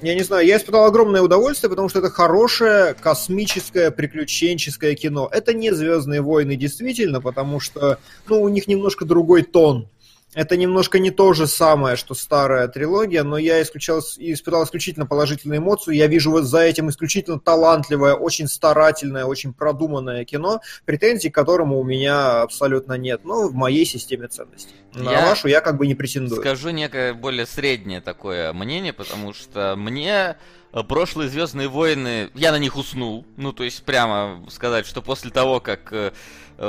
я 0.02 0.14
не 0.14 0.22
знаю, 0.22 0.44
я 0.44 0.56
испытал 0.56 0.84
огромное 0.84 1.22
удовольствие, 1.22 1.70
потому 1.70 1.88
что 1.88 2.00
это 2.00 2.10
хорошее 2.10 2.94
космическое 3.00 3.90
приключенческое 3.90 4.94
кино. 4.94 5.28
Это 5.32 5.54
не 5.54 5.72
Звездные 5.72 6.20
войны, 6.20 6.56
действительно, 6.56 7.20
потому 7.20 7.60
что 7.60 7.98
ну, 8.26 8.42
у 8.42 8.48
них 8.48 8.66
немножко 8.66 9.04
другой 9.04 9.42
тон. 9.42 9.88
Это 10.34 10.56
немножко 10.56 10.98
не 10.98 11.10
то 11.10 11.34
же 11.34 11.46
самое, 11.46 11.96
что 11.96 12.14
старая 12.14 12.66
трилогия, 12.68 13.22
но 13.22 13.36
я 13.36 13.60
исключал, 13.60 14.00
испытал 14.00 14.64
исключительно 14.64 15.04
положительные 15.04 15.58
эмоции. 15.58 15.94
Я 15.94 16.06
вижу 16.06 16.30
вот 16.30 16.44
за 16.44 16.60
этим 16.60 16.88
исключительно 16.88 17.38
талантливое, 17.38 18.14
очень 18.14 18.48
старательное, 18.48 19.26
очень 19.26 19.52
продуманное 19.52 20.24
кино, 20.24 20.60
претензий 20.86 21.30
к 21.30 21.34
которому 21.34 21.78
у 21.78 21.84
меня 21.84 22.42
абсолютно 22.42 22.94
нет. 22.94 23.24
Но 23.24 23.48
в 23.48 23.54
моей 23.54 23.84
системе 23.84 24.28
ценностей. 24.28 24.74
На 24.94 25.10
я 25.10 25.26
вашу 25.26 25.48
я 25.48 25.60
как 25.60 25.76
бы 25.76 25.86
не 25.86 25.94
претендую. 25.94 26.40
Скажу 26.40 26.70
некое 26.70 27.12
более 27.12 27.46
среднее 27.46 28.00
такое 28.00 28.52
мнение, 28.52 28.92
потому 28.92 29.34
что 29.34 29.74
мне 29.76 30.36
э, 30.72 30.82
прошлые 30.82 31.28
Звездные 31.28 31.68
войны, 31.68 32.30
я 32.34 32.52
на 32.52 32.58
них 32.58 32.76
уснул. 32.76 33.26
Ну, 33.36 33.52
то 33.52 33.64
есть, 33.64 33.82
прямо 33.84 34.44
сказать, 34.50 34.86
что 34.86 35.02
после 35.02 35.30
того, 35.30 35.60
как 35.60 35.92
Э, 35.92 36.12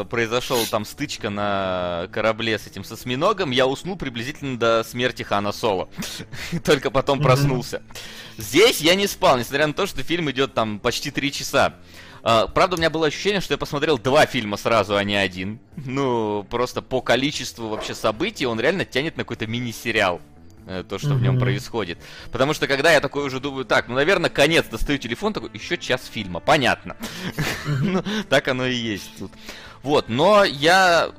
произошел 0.09 0.65
там 0.65 0.85
стычка 0.85 1.29
на 1.29 2.07
корабле 2.11 2.57
с 2.57 2.67
этим 2.67 2.81
осьминогом, 2.89 3.51
я 3.51 3.67
уснул 3.67 3.95
приблизительно 3.95 4.57
до 4.57 4.83
смерти 4.83 5.23
Хана 5.23 5.51
Соло. 5.51 5.89
Только 6.63 6.91
потом 6.91 7.21
проснулся. 7.21 7.81
Здесь 8.37 8.81
я 8.81 8.95
не 8.95 9.07
спал, 9.07 9.37
несмотря 9.37 9.67
на 9.67 9.73
то, 9.73 9.85
что 9.85 10.03
фильм 10.03 10.29
идет 10.31 10.53
там 10.53 10.79
почти 10.79 11.11
три 11.11 11.31
часа. 11.31 11.75
Uh, 12.23 12.49
правда, 12.53 12.77
у 12.77 12.79
меня 12.79 12.89
было 12.89 13.07
ощущение, 13.07 13.41
что 13.41 13.53
я 13.53 13.57
посмотрел 13.57 13.97
два 13.97 14.25
фильма 14.25 14.55
сразу, 14.55 14.95
а 14.95 15.03
не 15.03 15.15
один. 15.15 15.59
Ну, 15.75 16.47
просто 16.49 16.81
по 16.81 17.01
количеству 17.01 17.67
вообще 17.67 17.93
событий 17.93 18.45
он 18.45 18.61
реально 18.61 18.85
тянет 18.85 19.17
на 19.17 19.23
какой-то 19.23 19.45
мини-сериал. 19.45 20.21
Э, 20.65 20.83
то, 20.87 20.97
что 20.97 21.09
mm-hmm. 21.09 21.15
в 21.15 21.21
нем 21.21 21.39
происходит. 21.39 21.97
Потому 22.31 22.53
что 22.53 22.67
когда 22.67 22.93
я 22.93 23.01
такой 23.01 23.25
уже 23.25 23.39
думаю, 23.39 23.65
так, 23.65 23.89
ну, 23.89 23.95
наверное, 23.95 24.29
конец, 24.29 24.65
достаю 24.67 24.97
телефон, 24.97 25.33
такой, 25.33 25.49
еще 25.53 25.77
час 25.77 26.09
фильма, 26.09 26.39
понятно. 26.39 26.95
ну, 27.81 28.01
так 28.29 28.47
оно 28.47 28.65
и 28.65 28.75
есть 28.75 29.11
тут. 29.19 29.31
Вот, 29.83 30.09
но 30.09 30.43
я 30.43 31.11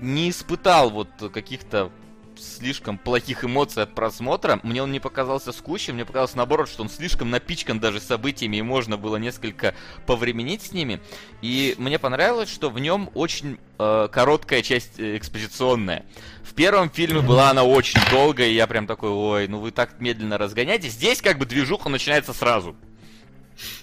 не 0.00 0.30
испытал 0.30 0.90
вот 0.90 1.08
каких-то 1.32 1.90
слишком 2.38 2.98
плохих 2.98 3.44
эмоций 3.44 3.82
от 3.82 3.94
просмотра. 3.94 4.60
Мне 4.62 4.82
он 4.82 4.92
не 4.92 5.00
показался 5.00 5.52
скучным, 5.52 5.96
мне 5.96 6.04
показалось 6.04 6.34
наоборот, 6.34 6.68
что 6.68 6.82
он 6.82 6.88
слишком 6.88 7.30
напичкан 7.30 7.80
даже 7.80 8.00
событиями, 8.00 8.58
и 8.58 8.62
можно 8.62 8.96
было 8.96 9.16
несколько 9.16 9.74
повременить 10.06 10.62
с 10.62 10.72
ними. 10.72 11.00
И 11.42 11.74
мне 11.78 11.98
понравилось, 11.98 12.50
что 12.50 12.70
в 12.70 12.78
нем 12.78 13.10
очень 13.14 13.58
э, 13.78 14.08
короткая 14.10 14.62
часть 14.62 14.98
э, 14.98 15.16
экспозиционная. 15.16 16.04
В 16.42 16.54
первом 16.54 16.90
фильме 16.90 17.20
была 17.20 17.50
она 17.50 17.64
очень 17.64 18.00
долгая, 18.10 18.48
и 18.48 18.54
я 18.54 18.66
прям 18.66 18.86
такой, 18.86 19.10
ой, 19.10 19.48
ну 19.48 19.58
вы 19.60 19.70
так 19.70 20.00
медленно 20.00 20.38
разгоняете. 20.38 20.88
Здесь 20.88 21.20
как 21.20 21.38
бы 21.38 21.46
движуха 21.46 21.88
начинается 21.88 22.32
сразу. 22.32 22.76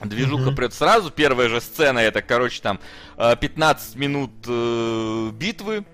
Движуха 0.02 0.50
mm-hmm. 0.50 0.56
прет 0.56 0.74
сразу. 0.74 1.12
Первая 1.12 1.50
же 1.50 1.62
сцена 1.62 2.00
это, 2.00 2.22
короче, 2.22 2.62
там 2.62 2.80
15 3.18 3.96
э, 3.96 4.00
минут 4.00 4.32
э, 4.48 5.32
битвы 5.34 5.86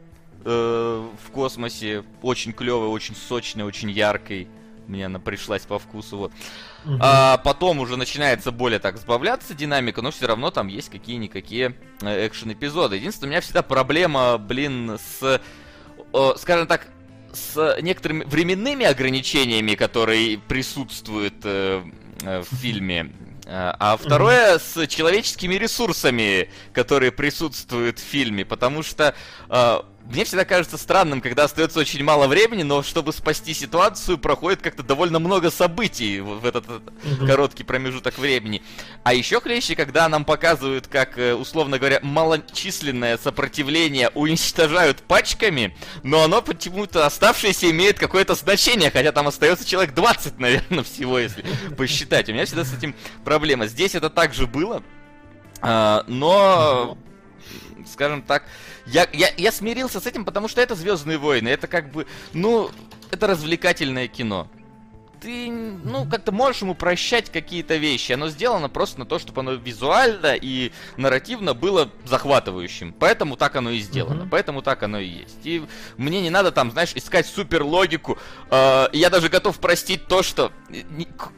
э, 0.44 1.08
в 1.26 1.32
космосе. 1.32 2.04
Очень 2.22 2.54
клевая, 2.54 2.90
очень 2.90 3.16
сочная, 3.16 3.66
очень 3.66 3.90
яркой. 3.90 4.48
Мне 4.88 5.06
она 5.06 5.20
пришлась 5.20 5.64
по 5.64 5.78
вкусу. 5.78 6.18
Вот. 6.18 6.32
Mm-hmm. 6.86 6.98
А 7.00 7.38
потом 7.38 7.80
уже 7.80 7.96
начинается 7.96 8.52
более 8.52 8.80
так 8.80 8.98
сбавляться 8.98 9.54
динамика, 9.54 10.02
но 10.02 10.12
все 10.12 10.28
равно 10.28 10.50
там 10.50 10.68
есть 10.68 10.90
какие-никакие 10.90 11.76
э, 12.02 12.28
экшен-эпизоды. 12.28 12.96
Единственное, 12.96 13.30
у 13.30 13.32
меня 13.32 13.42
всегда 13.42 13.62
проблема, 13.62 14.38
блин, 14.38 14.98
с, 14.98 15.42
э, 16.14 16.34
скажем 16.38 16.68
так, 16.68 16.88
с 17.34 17.78
некоторыми 17.82 18.24
временными 18.24 18.86
ограничениями, 18.86 19.76
которые 19.76 20.40
присутствуют 20.40 21.36
э, 21.44 21.84
э 22.24 22.42
в 22.42 22.56
фильме 22.56 23.12
а 23.52 23.98
второе 23.98 24.60
с 24.60 24.88
человеческими 24.88 25.56
ресурсами, 25.56 26.50
которые 26.74 27.12
присутствуют 27.12 28.00
в 28.00 28.04
фильме, 28.04 28.46
потому 28.46 28.84
что 28.84 29.16
э, 29.50 29.80
мне 30.10 30.26
всегда 30.26 30.44
кажется 30.44 30.78
странным, 30.78 31.22
когда 31.22 31.44
остается 31.44 31.80
очень 31.80 32.04
мало 32.04 32.28
времени, 32.28 32.64
но 32.64 32.82
чтобы 32.82 33.14
спасти 33.14 33.54
ситуацию, 33.54 34.18
проходит 34.18 34.62
как-то 34.62 34.82
довольно 34.82 35.20
много 35.20 35.52
событий 35.52 36.20
в 36.20 36.46
этот 36.46 36.66
mm-hmm. 36.66 37.28
короткий 37.28 37.64
промежуток 37.64 38.18
времени. 38.18 38.64
А 39.04 39.14
еще 39.14 39.40
хлеще, 39.40 39.76
когда 39.76 40.10
нам 40.10 40.26
показывают, 40.26 40.88
как, 40.88 41.20
э, 41.20 41.36
условно 41.36 41.78
говоря, 41.78 42.00
малочисленное 42.02 43.18
сопротивление 43.18 44.10
уничтожают 44.16 44.98
пачками, 45.04 45.78
но 46.02 46.24
оно 46.24 46.42
почему-то 46.42 47.06
оставшееся 47.06 47.70
имеет 47.70 48.00
какое-то 48.00 48.34
значение, 48.34 48.90
хотя 48.90 49.12
там 49.12 49.28
остается 49.28 49.64
человек 49.64 49.94
20, 49.94 50.40
наверное, 50.40 50.84
всего, 50.84 51.20
если 51.20 51.46
посчитать. 51.78 52.30
У 52.30 52.34
меня 52.34 52.46
всегда 52.46 52.66
с 52.66 52.74
этим 52.74 52.96
проблема. 53.24 53.68
Здесь 53.68 53.94
это 53.94 54.10
также 54.10 54.48
было, 54.48 54.82
а, 55.62 56.04
но, 56.08 56.98
скажем 57.92 58.22
так, 58.22 58.44
я, 58.86 59.08
я, 59.14 59.30
я 59.38 59.52
смирился 59.52 60.00
с 60.00 60.06
этим, 60.06 60.26
потому 60.26 60.48
что 60.48 60.62
это 60.62 60.76
Звездные 60.76 61.18
войны. 61.18 61.50
Это 61.50 61.68
как 61.68 61.92
бы, 61.92 62.08
ну, 62.34 62.70
это 63.12 63.28
развлекательное 63.28 64.08
кино 64.08 64.50
ты, 65.20 65.52
ну, 65.52 66.06
как-то 66.10 66.32
можешь 66.32 66.62
ему 66.62 66.76
прощать 66.76 67.30
какие-то 67.32 67.76
вещи. 67.76 68.12
Оно 68.14 68.30
сделано 68.30 68.70
просто 68.70 69.00
на 69.00 69.06
то, 69.06 69.20
чтобы 69.20 69.42
оно 69.42 69.54
визуально 69.54 70.36
и 70.36 70.72
нарративно 70.98 71.54
было 71.54 71.90
захватывающим. 72.06 72.94
Поэтому 72.94 73.36
так 73.36 73.56
оно 73.56 73.72
и 73.72 73.80
сделано. 73.80 74.24
Mm-hmm. 74.24 74.30
Поэтому 74.30 74.62
так 74.62 74.84
оно 74.84 75.00
и 75.00 75.08
есть. 75.08 75.40
И 75.44 75.64
мне 75.98 76.22
не 76.22 76.30
надо 76.30 76.52
там, 76.52 76.72
знаешь, 76.72 76.92
искать 76.96 77.28
супер 77.28 77.64
логику. 77.64 78.18
Э, 78.50 78.88
я 78.94 79.10
даже 79.10 79.30
готов 79.30 79.60
простить 79.60 80.08
то, 80.08 80.24
что 80.24 80.52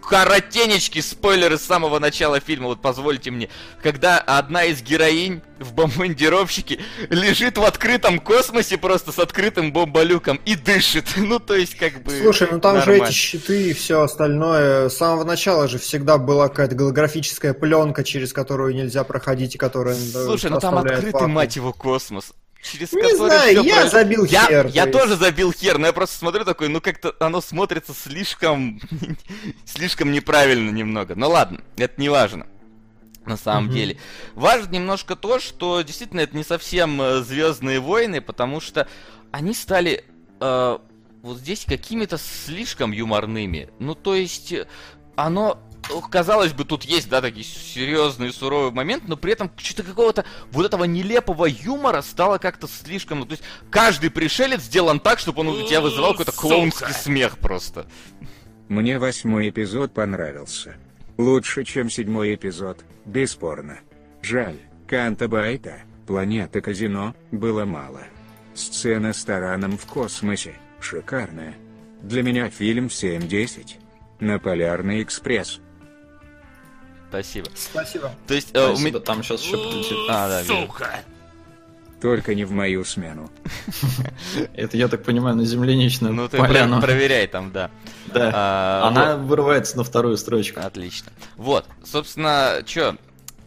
коротенечки 0.02 1.00
спойлеры 1.00 1.58
с 1.58 1.64
самого 1.64 2.00
начала 2.00 2.40
фильма, 2.40 2.68
вот 2.68 2.82
позвольте 2.82 3.32
мне, 3.32 3.50
когда 3.82 4.20
одна 4.20 4.66
из 4.66 4.82
героинь 4.82 5.42
в 5.62 5.74
бомбардировщике 5.74 6.80
лежит 7.10 7.58
в 7.58 7.64
открытом 7.64 8.20
космосе 8.20 8.78
просто 8.78 9.12
с 9.12 9.20
открытым 9.20 9.72
бомболюком 9.72 10.40
и 10.46 10.56
дышит. 10.56 11.06
Ну, 11.32 11.40
то 11.40 11.56
есть, 11.56 11.76
как 11.76 12.04
бы... 12.04 12.20
Слушай, 12.20 12.50
ну 12.52 12.60
там 12.60 12.76
нормально. 12.76 13.06
же 13.06 13.12
эти 13.12 13.16
щиты 13.16 13.70
и 13.70 13.74
все 13.74 14.02
остальное. 14.02 14.90
С 14.90 14.98
самого 14.98 15.24
начала 15.24 15.68
же 15.68 15.78
всегда 15.78 16.18
была 16.18 16.50
какая-то 16.50 16.76
голографическая 16.76 17.54
пленка, 17.54 18.04
через 18.04 18.34
которую 18.34 18.76
нельзя 18.76 19.04
проходить 19.04 19.56
и 19.56 19.58
которая... 19.58 19.96
Слушай, 19.96 20.50
ну 20.50 20.60
там 20.60 20.78
открытый, 20.78 21.12
вакуум. 21.12 21.32
мать 21.32 21.56
его, 21.56 21.72
космос 21.72 22.34
через 22.62 22.94
не 22.94 23.16
знаю, 23.16 23.64
я 23.64 23.78
произ... 23.78 23.92
забил 23.92 24.26
я, 24.26 24.46
хер. 24.46 24.68
Я 24.68 24.84
есть. 24.84 24.92
тоже 24.92 25.16
забил 25.16 25.52
хер, 25.52 25.78
но 25.78 25.88
я 25.88 25.94
просто 25.94 26.18
смотрю 26.18 26.46
такой, 26.46 26.70
ну 26.70 26.80
как-то 26.80 27.16
оно 27.20 27.42
смотрится 27.42 27.94
слишком, 27.94 28.80
слишком 29.66 30.12
неправильно 30.12 30.70
немного. 30.70 31.16
Ну 31.16 31.30
ладно, 31.30 31.62
это 31.78 32.00
не 32.00 32.10
важно 32.10 32.46
на 33.26 33.38
самом 33.38 33.70
mm-hmm. 33.70 33.74
деле. 33.74 33.98
Важно 34.36 34.72
немножко 34.72 35.16
то, 35.16 35.40
что 35.40 35.82
действительно 35.82 36.22
это 36.22 36.36
не 36.36 36.44
совсем 36.44 37.02
э, 37.02 37.22
Звездные 37.22 37.80
войны, 37.80 38.22
потому 38.22 38.60
что 38.60 38.88
они 39.32 39.54
стали 39.54 40.04
э, 40.40 40.78
вот 41.22 41.38
здесь 41.38 41.66
какими-то 41.66 42.18
слишком 42.18 42.92
юморными. 42.92 43.70
Ну, 43.80 43.96
то 43.96 44.16
есть, 44.16 44.52
э, 44.52 44.68
оно 45.16 45.60
казалось 46.10 46.54
бы, 46.54 46.64
тут 46.64 46.84
есть, 46.84 47.10
да, 47.10 47.22
такие 47.22 47.46
серьезные, 47.46 48.32
суровые 48.32 48.72
моменты, 48.72 49.06
но 49.08 49.18
при 49.18 49.34
этом 49.34 49.52
что-то 49.58 49.84
какого-то 49.84 50.26
вот 50.52 50.66
этого 50.66 50.84
нелепого 50.86 51.46
юмора 51.46 52.02
стало 52.02 52.38
как-то 52.38 52.68
слишком... 52.68 53.20
Ну, 53.20 53.26
то 53.26 53.34
есть 53.34 53.44
каждый 53.70 54.10
пришелец 54.10 54.62
сделан 54.62 55.00
так, 55.00 55.20
чтобы 55.20 55.42
он 55.42 55.50
у 55.50 55.68
тебя 55.68 55.82
вызывал 55.82 56.12
какой-то 56.12 56.32
клоунский 56.32 56.94
смех 56.94 57.38
просто. 57.38 57.88
Мне 58.70 59.00
восьмой 59.00 59.50
эпизод 59.50 59.94
понравился. 59.94 60.76
Лучше, 61.18 61.64
чем 61.64 61.90
седьмой 61.90 62.36
эпизод, 62.36 62.84
бесспорно. 63.06 63.80
Жаль, 64.22 64.58
Канта 64.88 65.28
Байта, 65.28 65.80
планета 66.08 66.62
казино, 66.62 67.16
было 67.32 67.66
мало. 67.66 68.02
Сцена 68.54 69.14
с 69.14 69.24
тараном 69.24 69.78
в 69.78 69.86
космосе, 69.86 70.56
шикарная. 70.80 71.56
Для 72.02 72.24
меня 72.24 72.50
фильм 72.50 72.88
7-10. 72.88 73.76
На 74.20 74.40
Полярный 74.40 75.02
экспресс. 75.02 75.60
Спасибо. 77.10 77.48
Спасибо. 77.56 78.12
То 78.28 78.34
есть, 78.34 78.52
э, 78.54 78.64
у 78.64 78.76
Спасибо, 78.76 78.90
меня... 78.90 79.00
там 79.00 79.24
сейчас 79.24 79.42
еще 79.42 79.58
прилетит. 79.58 79.98
А, 80.10 80.30
да, 80.30 80.42
вижу. 80.42 80.74
Только 82.02 82.34
не 82.34 82.46
в 82.46 82.52
мою 82.52 82.84
смену. 82.84 83.30
Это, 84.56 84.76
я 84.78 84.88
так 84.88 85.04
понимаю, 85.04 85.36
на 85.36 85.46
земляничную 85.46 86.14
Ну, 86.14 86.28
ты 86.28 86.38
проверяй 86.38 87.28
там, 87.28 87.52
да. 87.52 87.70
Да. 88.14 88.32
А, 88.34 88.88
Она 88.88 89.18
вырывается 89.18 89.78
на 89.78 89.84
вторую 89.84 90.18
строчку. 90.18 90.60
Отлично. 90.62 91.12
Вот, 91.38 91.66
собственно, 91.84 92.64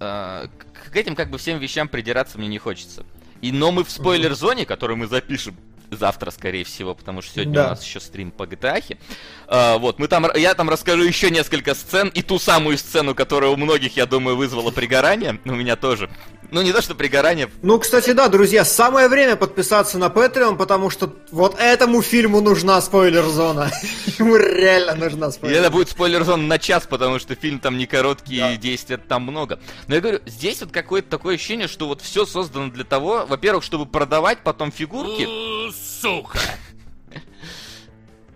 э, 0.01 0.47
к 0.49 0.91
к 0.93 0.97
этим 0.97 1.17
как 1.17 1.29
бы 1.31 1.39
всем 1.39 1.59
вещам 1.59 1.89
придираться 1.89 2.39
мне 2.39 2.47
не 2.47 2.59
хочется. 2.59 3.05
И, 3.41 3.51
но 3.53 3.73
мы 3.73 3.83
в 3.85 3.91
спойлер-зоне, 3.91 4.65
которую 4.65 4.97
мы 4.97 5.07
запишем 5.09 5.57
завтра, 5.91 6.31
скорее 6.31 6.65
всего, 6.65 6.95
потому 6.95 7.21
что 7.21 7.35
сегодня 7.35 7.55
Да. 7.55 7.67
у 7.67 7.69
нас 7.71 7.85
еще 7.85 8.01
стрим 8.01 8.31
по 8.31 8.45
GTA. 8.45 8.97
А, 9.47 9.79
вот, 9.79 9.99
мы 9.99 10.09
там, 10.09 10.27
я 10.35 10.55
там 10.55 10.71
расскажу 10.71 11.03
еще 11.03 11.31
несколько 11.31 11.75
сцен, 11.75 12.09
и 12.09 12.23
ту 12.23 12.39
самую 12.39 12.79
сцену, 12.79 13.15
которая 13.15 13.51
у 13.51 13.57
многих, 13.57 13.97
я 13.97 14.07
думаю, 14.07 14.37
вызвала 14.37 14.71
пригорание, 14.71 15.39
у 15.45 15.53
меня 15.55 15.77
тоже. 15.77 16.11
Ну, 16.51 16.63
не 16.63 16.73
то, 16.73 16.83
что 16.83 16.95
пригорание, 16.95 17.51
Ну, 17.63 17.79
кстати, 17.79 18.13
да, 18.13 18.29
друзья, 18.29 18.65
самое 18.65 19.09
время 19.09 19.35
подписаться 19.37 19.99
на 19.99 20.07
Patreon, 20.07 20.57
потому 20.57 20.91
что 20.91 21.13
вот 21.33 21.57
этому 21.59 22.01
фильму 22.03 22.41
нужна 22.41 22.81
спойлер-зона. 22.81 23.71
Ему 24.19 24.37
реально 24.37 24.95
нужна 24.95 25.29
И 25.29 25.31
спойлер 25.33 25.57
это 25.61 25.71
будет 25.71 25.89
спойлер-зон 25.89 26.47
на 26.47 26.59
час, 26.59 26.87
потому 26.89 27.19
что 27.19 27.35
фильм 27.35 27.59
там 27.59 27.77
не 27.77 27.87
короткий, 27.87 28.39
Да. 28.39 28.53
и 28.53 28.57
действия 28.57 28.99
там 28.99 29.23
много. 29.23 29.59
Но 29.89 29.97
я 29.97 30.01
говорю, 30.01 30.21
здесь 30.27 30.61
вот 30.61 30.71
какое-то 30.71 31.09
такое 31.11 31.35
ощущение, 31.35 31.67
что 31.69 31.87
вот 31.89 32.01
все 32.01 32.25
создано 32.25 32.71
для 32.71 32.85
того, 32.85 33.27
во-первых, 33.29 33.65
чтобы 33.65 33.87
продавать 33.87 34.39
потом 34.45 34.71
фигурки. 34.71 35.27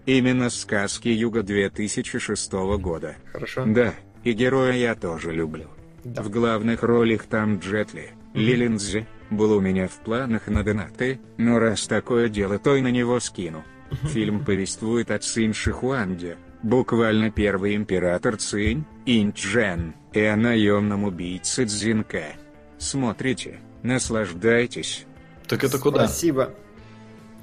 Именно 0.06 0.48
сказки 0.50 1.08
Юга 1.08 1.42
2006 1.42 2.52
года. 2.78 3.16
Хорошо. 3.32 3.64
Да, 3.66 3.94
и 4.24 4.32
героя 4.32 4.72
я 4.72 4.94
тоже 4.94 5.32
люблю. 5.32 5.68
Да. 6.04 6.22
В 6.22 6.30
главных 6.30 6.82
ролях 6.82 7.24
там 7.24 7.58
Джетли, 7.58 8.12
Лилиндзи, 8.34 9.06
был 9.30 9.52
у 9.52 9.60
меня 9.60 9.88
в 9.88 9.96
планах 10.04 10.46
на 10.46 10.62
донаты, 10.62 11.20
но 11.36 11.58
раз 11.58 11.86
такое 11.86 12.28
дело, 12.28 12.58
то 12.58 12.76
и 12.76 12.80
на 12.80 12.90
него 12.90 13.20
скину. 13.20 13.64
Фильм 14.04 14.44
повествует 14.44 15.10
о 15.10 15.18
Цинь 15.18 15.54
Шихуанде, 15.54 16.36
буквально 16.62 17.30
первый 17.30 17.74
император 17.74 18.36
Цинь, 18.36 18.84
Инчжен, 19.06 19.94
и 20.12 20.20
о 20.22 20.36
наемном 20.36 21.04
убийце 21.04 21.66
Цзинька. 21.66 22.34
Смотрите, 22.78 23.60
наслаждайтесь. 23.82 25.04
Так 25.46 25.64
это 25.64 25.78
куда? 25.78 26.06
Спасибо. 26.06 26.54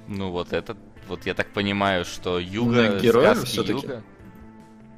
Ну 0.08 0.32
вот 0.32 0.54
это, 0.54 0.78
вот 1.08 1.26
я 1.26 1.34
так 1.34 1.48
понимаю, 1.52 2.06
что 2.06 2.40
Юга, 2.40 2.92
На 2.92 3.00
героя 3.00 3.34
сказки 3.36 3.48
всё-таки? 3.48 3.86
Юга. 3.88 4.04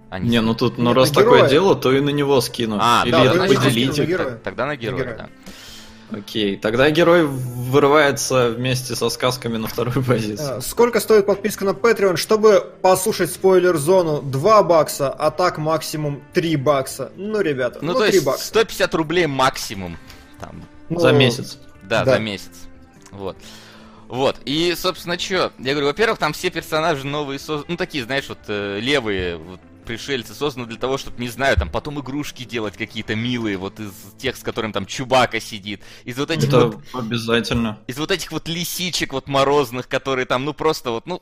Они 0.09 0.29
Не, 0.29 0.41
ну 0.41 0.55
тут, 0.55 0.77
ну 0.77 0.93
раз 0.93 1.09
на 1.09 1.15
такое 1.15 1.37
героя. 1.39 1.49
дело, 1.49 1.75
то 1.75 1.91
и 1.93 1.99
на 1.99 2.09
него 2.09 2.39
скину. 2.41 2.77
А, 2.79 3.01
Или 3.03 3.11
да, 3.11 3.25
тогда 3.25 3.41
вы 3.47 3.55
поделите. 3.55 3.91
скинули 3.91 4.09
героя. 4.09 4.39
Тогда 4.43 4.65
на 4.65 4.75
героя, 4.75 5.01
героя. 5.01 5.17
да. 5.17 5.29
Окей, 6.17 6.55
тогда 6.55 6.89
герой 6.89 7.25
вырывается 7.25 8.49
вместе 8.51 8.95
со 8.95 9.09
сказками 9.09 9.57
на 9.57 9.67
вторую 9.67 10.01
позицию. 10.05 10.57
А, 10.57 10.61
Сколько 10.61 11.01
стоит 11.01 11.25
подписка 11.25 11.65
на 11.65 11.71
Patreon, 11.71 12.15
чтобы 12.15 12.61
послушать 12.81 13.31
спойлер-зону? 13.31 14.21
2 14.21 14.63
бакса, 14.63 15.09
а 15.09 15.31
так 15.31 15.57
максимум 15.57 16.23
3 16.33 16.55
бакса. 16.55 17.11
Ну, 17.17 17.41
ребята, 17.41 17.79
Ну, 17.81 17.87
ну, 17.91 17.99
то 17.99 18.05
3 18.05 18.13
есть 18.13 18.25
бакса. 18.25 18.45
150 18.45 18.95
рублей 18.95 19.25
максимум. 19.27 19.97
Там, 20.39 20.63
Ну, 20.87 20.99
За 21.01 21.11
месяц. 21.11 21.57
да, 21.83 22.05
Да. 22.05 22.13
за 22.13 22.19
месяц. 22.19 22.51
Вот. 23.11 23.35
Вот, 24.07 24.37
и, 24.45 24.73
собственно, 24.77 25.19
что? 25.19 25.51
Я 25.59 25.71
говорю, 25.73 25.87
во-первых, 25.87 26.17
там 26.17 26.31
все 26.31 26.49
персонажи 26.49 27.05
новые, 27.05 27.39
соз- 27.39 27.65
ну, 27.67 27.75
такие, 27.75 28.05
знаешь, 28.05 28.29
вот 28.29 28.37
э, 28.47 28.79
левые 28.79 29.35
вот, 29.35 29.59
пришельцы 29.87 30.33
созданы 30.35 30.67
для 30.67 30.77
того, 30.77 30.97
чтобы, 30.97 31.19
не 31.19 31.29
знаю, 31.29 31.55
там, 31.57 31.69
потом 31.71 31.99
игрушки 31.99 32.43
делать 32.43 32.77
какие-то 32.77 33.15
милые, 33.15 33.57
вот 33.57 33.79
из 33.79 33.91
тех, 34.17 34.35
с 34.35 34.43
которым 34.43 34.71
там 34.73 34.85
Чубака 34.85 35.39
сидит, 35.39 35.81
из 36.03 36.17
вот 36.17 36.29
этих 36.29 36.49
Это 36.49 36.67
вот, 36.67 36.83
обязательно. 36.93 37.79
из 37.87 37.97
вот 37.97 38.11
этих 38.11 38.31
вот 38.31 38.47
лисичек 38.47 39.13
вот 39.13 39.27
морозных, 39.27 39.87
которые 39.87 40.25
там, 40.25 40.45
ну, 40.45 40.53
просто 40.53 40.91
вот, 40.91 41.07
ну, 41.07 41.21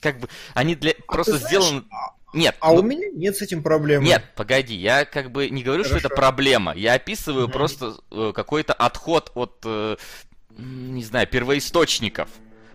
как 0.00 0.18
бы, 0.20 0.28
они 0.54 0.74
для, 0.74 0.92
просто 1.06 1.32
ты 1.34 1.38
знаешь, 1.38 1.64
сделаны... 1.64 1.84
Нет, 2.34 2.56
А 2.60 2.72
ну, 2.72 2.80
у 2.80 2.82
меня 2.82 3.06
нет 3.14 3.36
с 3.36 3.42
этим 3.42 3.62
проблем. 3.62 4.02
нет, 4.02 4.24
погоди, 4.34 4.74
я 4.74 5.04
как 5.04 5.30
бы 5.30 5.48
не 5.48 5.62
говорю, 5.62 5.84
что 5.84 5.94
это 5.96 6.08
Хорошо. 6.08 6.20
проблема. 6.20 6.74
Я 6.74 6.94
описываю 6.94 7.44
Мгм. 7.44 7.52
просто 7.52 7.94
э, 8.10 8.32
какой-то 8.34 8.72
отход 8.72 9.30
от, 9.36 9.54
э, 9.64 9.96
не 10.58 11.04
знаю, 11.04 11.28
первоисточников. 11.28 12.28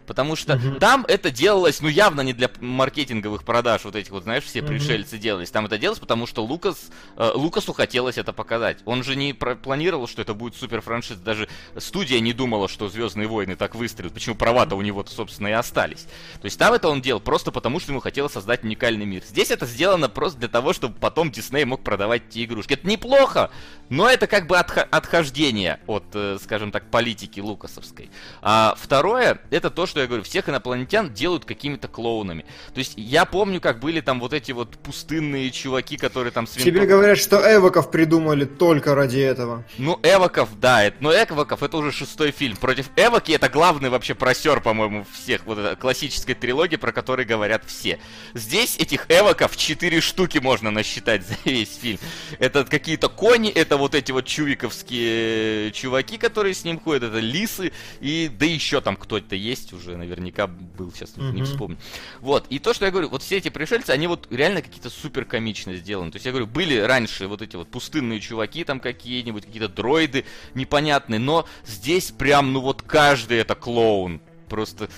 Потому 0.09 0.35
что 0.35 0.55
Мгм. 0.55 0.79
там 0.79 1.05
это 1.07 1.29
делалось, 1.29 1.81
ну, 1.81 1.87
явно 1.87 2.21
не 2.21 2.33
для 2.33 2.49
маркетинговых 2.59 3.43
продаж, 3.43 3.83
вот 3.85 3.95
этих 3.95 4.09
вот, 4.09 4.23
знаешь, 4.23 4.43
все 4.43 4.61
Мгм. 4.63 4.69
пришельцы 4.69 5.19
делались. 5.19 5.51
Там 5.51 5.67
это 5.67 5.77
делалось, 5.77 5.99
потому 5.99 6.25
что 6.25 6.43
Лукас, 6.43 6.89
э, 7.15 7.31
Лукасу 7.35 7.73
хотелось 7.73 8.17
это 8.17 8.33
показать. 8.33 8.79
Он 8.85 9.03
же 9.03 9.15
не 9.15 9.33
про- 9.33 9.55
планировал, 9.55 10.07
что 10.07 10.23
это 10.23 10.33
будет 10.33 10.55
супер 10.55 10.81
франшиза. 10.81 11.19
Даже 11.21 11.47
студия 11.77 12.19
не 12.21 12.33
думала, 12.33 12.67
что 12.67 12.89
Звездные 12.89 13.27
войны 13.27 13.55
так 13.55 13.75
выстрелят. 13.75 14.11
Почему 14.11 14.33
права-то 14.35 14.75
у 14.75 14.81
него, 14.81 15.05
собственно, 15.05 15.49
и 15.49 15.51
остались. 15.51 16.07
То 16.41 16.45
есть 16.45 16.57
там 16.57 16.73
это 16.73 16.89
он 16.89 17.01
делал 17.03 17.19
просто 17.21 17.51
потому, 17.51 17.79
что 17.79 17.91
ему 17.91 18.01
хотелось 18.01 18.31
создать 18.33 18.63
уникальный 18.63 19.05
мир. 19.05 19.21
Здесь 19.23 19.51
это 19.51 19.67
сделано 19.67 20.09
просто 20.09 20.39
для 20.39 20.49
того, 20.49 20.73
чтобы 20.73 20.95
потом 20.95 21.29
Дисней 21.31 21.65
мог 21.65 21.83
продавать 21.83 22.23
эти 22.29 22.45
игрушки. 22.45 22.73
Это 22.73 22.87
неплохо, 22.87 23.51
но 23.89 24.09
это 24.09 24.25
как 24.25 24.47
бы 24.47 24.55
отха- 24.55 24.87
отхождение 24.89 25.79
от, 25.85 26.05
э, 26.15 26.39
скажем 26.43 26.71
так, 26.71 26.89
политики 26.89 27.39
лукасовской. 27.39 28.09
А 28.41 28.75
второе, 28.79 29.39
это 29.51 29.69
то, 29.69 29.85
что 29.85 29.98
я 30.01 30.07
говорю, 30.07 30.23
всех 30.23 30.49
инопланетян 30.49 31.13
делают 31.13 31.45
какими-то 31.45 31.87
клоунами. 31.87 32.45
То 32.73 32.79
есть 32.79 32.93
я 32.95 33.25
помню, 33.25 33.61
как 33.61 33.79
были 33.79 34.01
там 34.01 34.19
вот 34.19 34.33
эти 34.33 34.51
вот 34.51 34.77
пустынные 34.77 35.51
чуваки, 35.51 35.97
которые 35.97 36.31
там 36.31 36.47
с 36.47 36.51
Тебе 36.51 36.85
говорят, 36.85 37.17
что 37.17 37.37
эвоков 37.37 37.91
придумали 37.91 38.45
только 38.45 38.95
ради 38.95 39.19
этого. 39.19 39.63
ну, 39.77 39.99
Эвоков, 40.03 40.59
да, 40.59 40.83
это, 40.83 40.97
но 40.99 41.11
Эвоков 41.13 41.63
это 41.63 41.77
уже 41.77 41.91
шестой 41.91 42.31
фильм. 42.31 42.57
Против 42.57 42.89
Эвоки 42.95 43.31
это 43.31 43.49
главный 43.49 43.89
вообще 43.89 44.15
просер, 44.15 44.61
по-моему, 44.61 45.05
всех 45.13 45.45
вот 45.45 45.57
этой 45.57 45.75
классической 45.75 46.35
трилогии, 46.35 46.75
про 46.75 46.91
которые 46.91 47.25
говорят 47.25 47.63
все. 47.65 47.99
Здесь 48.33 48.77
этих 48.77 49.05
Эвоков 49.09 49.57
четыре 49.57 50.01
штуки 50.01 50.37
можно 50.39 50.71
насчитать 50.71 51.25
за 51.25 51.35
весь 51.45 51.77
фильм. 51.81 51.99
Это 52.39 52.63
какие-то 52.63 53.09
кони, 53.09 53.49
это 53.49 53.77
вот 53.77 53.95
эти 53.95 54.11
вот 54.11 54.25
чувиковские 54.25 55.71
чуваки, 55.71 56.17
которые 56.17 56.53
с 56.53 56.63
ним 56.63 56.79
ходят, 56.79 57.03
это 57.03 57.19
лисы, 57.19 57.71
и 57.99 58.29
да 58.29 58.45
еще 58.45 58.81
там 58.81 58.95
кто-то 58.95 59.35
есть 59.35 59.73
уже, 59.73 59.88
наверняка 59.97 60.47
был, 60.47 60.91
сейчас 60.91 61.15
не 61.17 61.23
Мгм. 61.23 61.45
вспомню. 61.45 61.77
Вот, 62.21 62.45
и 62.49 62.59
то, 62.59 62.73
что 62.73 62.85
я 62.85 62.91
говорю, 62.91 63.09
вот 63.09 63.23
все 63.23 63.37
эти 63.37 63.49
пришельцы, 63.49 63.91
они 63.91 64.07
вот 64.07 64.27
реально 64.31 64.61
какие-то 64.61 64.89
супер 64.89 65.25
комично 65.25 65.73
сделаны. 65.75 66.11
То 66.11 66.15
есть 66.17 66.25
я 66.25 66.31
говорю, 66.31 66.47
были 66.47 66.77
раньше 66.79 67.27
вот 67.27 67.41
эти 67.41 67.55
вот 67.55 67.69
пустынные 67.69 68.19
чуваки 68.19 68.63
там 68.63 68.79
какие-нибудь, 68.79 69.45
какие-то 69.45 69.69
дроиды 69.69 70.25
непонятные, 70.53 71.19
но 71.19 71.47
здесь 71.65 72.11
прям, 72.11 72.53
ну 72.53 72.61
вот 72.61 72.81
каждый 72.81 73.37
это 73.37 73.55
клоун. 73.55 74.21
Просто 74.47 74.89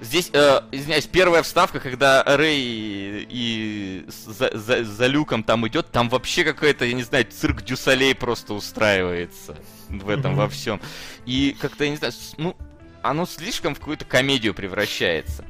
здесь, 0.00 0.30
э, 0.32 0.60
извиняюсь, 0.70 1.06
первая 1.06 1.42
вставка, 1.42 1.80
когда 1.80 2.22
Рэй 2.22 3.26
и 3.28 4.04
за, 4.06 4.56
за- 4.56 4.84
за 4.84 5.06
люком 5.08 5.42
там 5.42 5.66
идет, 5.66 5.90
там 5.90 6.08
вообще 6.08 6.44
какой-то, 6.44 6.84
я 6.84 6.92
не 6.92 7.02
знаю, 7.02 7.26
цирк 7.28 7.62
Дюсалей 7.62 8.14
просто 8.14 8.54
устраивается 8.54 9.56
в 9.88 10.08
этом 10.08 10.32
Мгм. 10.32 10.40
во 10.42 10.48
всем. 10.48 10.80
И 11.26 11.56
как-то, 11.60 11.82
я 11.82 11.90
не 11.90 11.96
знаю, 11.96 12.12
ну, 12.38 12.56
оно 13.02 13.26
слишком 13.26 13.74
в 13.74 13.78
какую-то 13.78 14.04
комедию 14.04 14.54
превращается. 14.54 15.44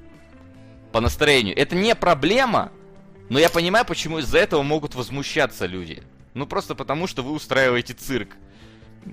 По 0.92 1.00
настроению. 1.00 1.56
Это 1.56 1.76
не 1.76 1.94
проблема, 1.94 2.72
но 3.28 3.38
я 3.38 3.48
понимаю, 3.48 3.84
почему 3.84 4.18
из-за 4.18 4.38
этого 4.38 4.62
могут 4.62 4.94
возмущаться 4.94 5.66
люди. 5.66 6.02
Ну, 6.34 6.46
просто 6.46 6.74
потому, 6.74 7.06
что 7.06 7.22
вы 7.22 7.32
устраиваете 7.32 7.94
цирк 7.94 8.36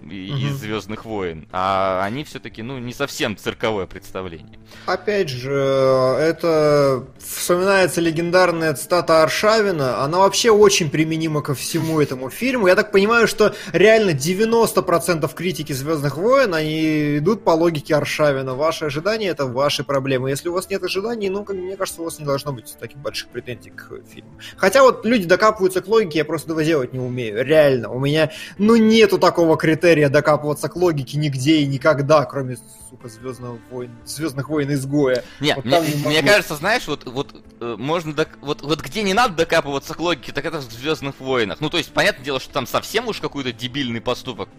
из 0.10 0.56
Звездных 0.58 1.06
войн. 1.06 1.48
А 1.52 2.04
они 2.04 2.24
все-таки, 2.24 2.62
ну, 2.62 2.78
не 2.78 2.94
совсем 2.94 3.38
цирковое 3.38 3.86
представление. 3.86 4.60
Опять 4.86 5.30
же, 5.30 5.52
это 5.52 7.06
вспоминается 7.18 8.02
легендарная 8.02 8.74
цитата 8.74 9.24
Аршавина. 9.24 10.04
Она 10.04 10.20
вообще 10.20 10.52
очень 10.52 10.90
применима 10.90 11.42
ко 11.42 11.56
всему 11.56 12.02
этому 12.02 12.30
фильму. 12.30 12.68
Я 12.68 12.76
так 12.76 12.92
понимаю, 12.92 13.28
что 13.28 13.56
реально 13.72 14.12
90% 14.12 15.34
критики 15.34 15.74
Звездных 15.74 16.18
войн, 16.18 16.54
они 16.54 17.18
идут 17.18 17.44
по 17.44 17.52
логике 17.52 17.96
Аршавина. 17.96 18.56
Ваши 18.56 18.86
ожидания 18.86 19.28
это 19.28 19.46
ваши 19.46 19.84
проблемы. 19.84 20.30
Если 20.30 20.50
у 20.50 20.54
вас 20.54 20.70
нет 20.70 20.84
ожиданий, 20.84 21.30
ну, 21.30 21.46
мне 21.48 21.78
кажется, 21.78 22.02
у 22.02 22.06
вас 22.06 22.20
не 22.20 22.26
должно 22.26 22.52
быть 22.52 22.76
таких 22.80 22.98
больших 22.98 23.30
претензий 23.30 23.70
к 23.70 23.90
фильму. 24.14 24.32
Хотя 24.58 24.82
вот 24.82 25.06
люди 25.06 25.26
докапываются 25.26 25.82
к 25.82 25.88
логике, 25.88 26.20
я 26.20 26.26
просто 26.26 26.48
этого 26.48 26.64
делать 26.64 26.94
не 26.94 27.00
умею. 27.00 27.44
Реально. 27.46 27.90
У 27.90 28.00
меня, 28.00 28.32
ну, 28.58 28.76
нету 28.76 29.18
такого 29.18 29.58
критерия 29.58 29.77
докапываться 30.10 30.70
к 30.70 30.76
логике 30.76 31.18
нигде 31.18 31.58
и 31.58 31.66
никогда, 31.66 32.26
кроме, 32.26 32.58
сука, 32.90 33.10
Звездных 33.10 33.52
войн, 33.70 33.92
Звездных 34.06 34.50
войн 34.50 34.74
изгоя. 34.74 35.24
Нет, 35.40 35.56
Вот 35.56 35.66
мне, 35.66 35.80
не 35.80 36.06
мне 36.08 36.24
кажется, 36.24 36.56
знаешь, 36.56 36.88
вот, 36.88 37.06
вот 37.06 37.36
э, 37.60 37.76
можно 37.78 38.14
док- 38.14 38.38
вот, 38.42 38.62
вот 38.62 38.82
где 38.82 39.04
не 39.04 39.14
надо 39.14 39.36
докапываться 39.36 39.94
к 39.94 40.00
логике, 40.00 40.32
так 40.32 40.46
это 40.46 40.60
в 40.60 40.72
Звездных 40.72 41.20
войнах. 41.20 41.60
Ну, 41.60 41.70
то 41.70 41.78
есть, 41.78 41.92
понятное 41.92 42.24
дело, 42.26 42.40
что 42.40 42.54
там 42.54 42.68
совсем 42.68 43.08
уж 43.08 43.20
какой-то 43.20 43.52
дебильный 43.52 44.02
поступок. 44.02 44.50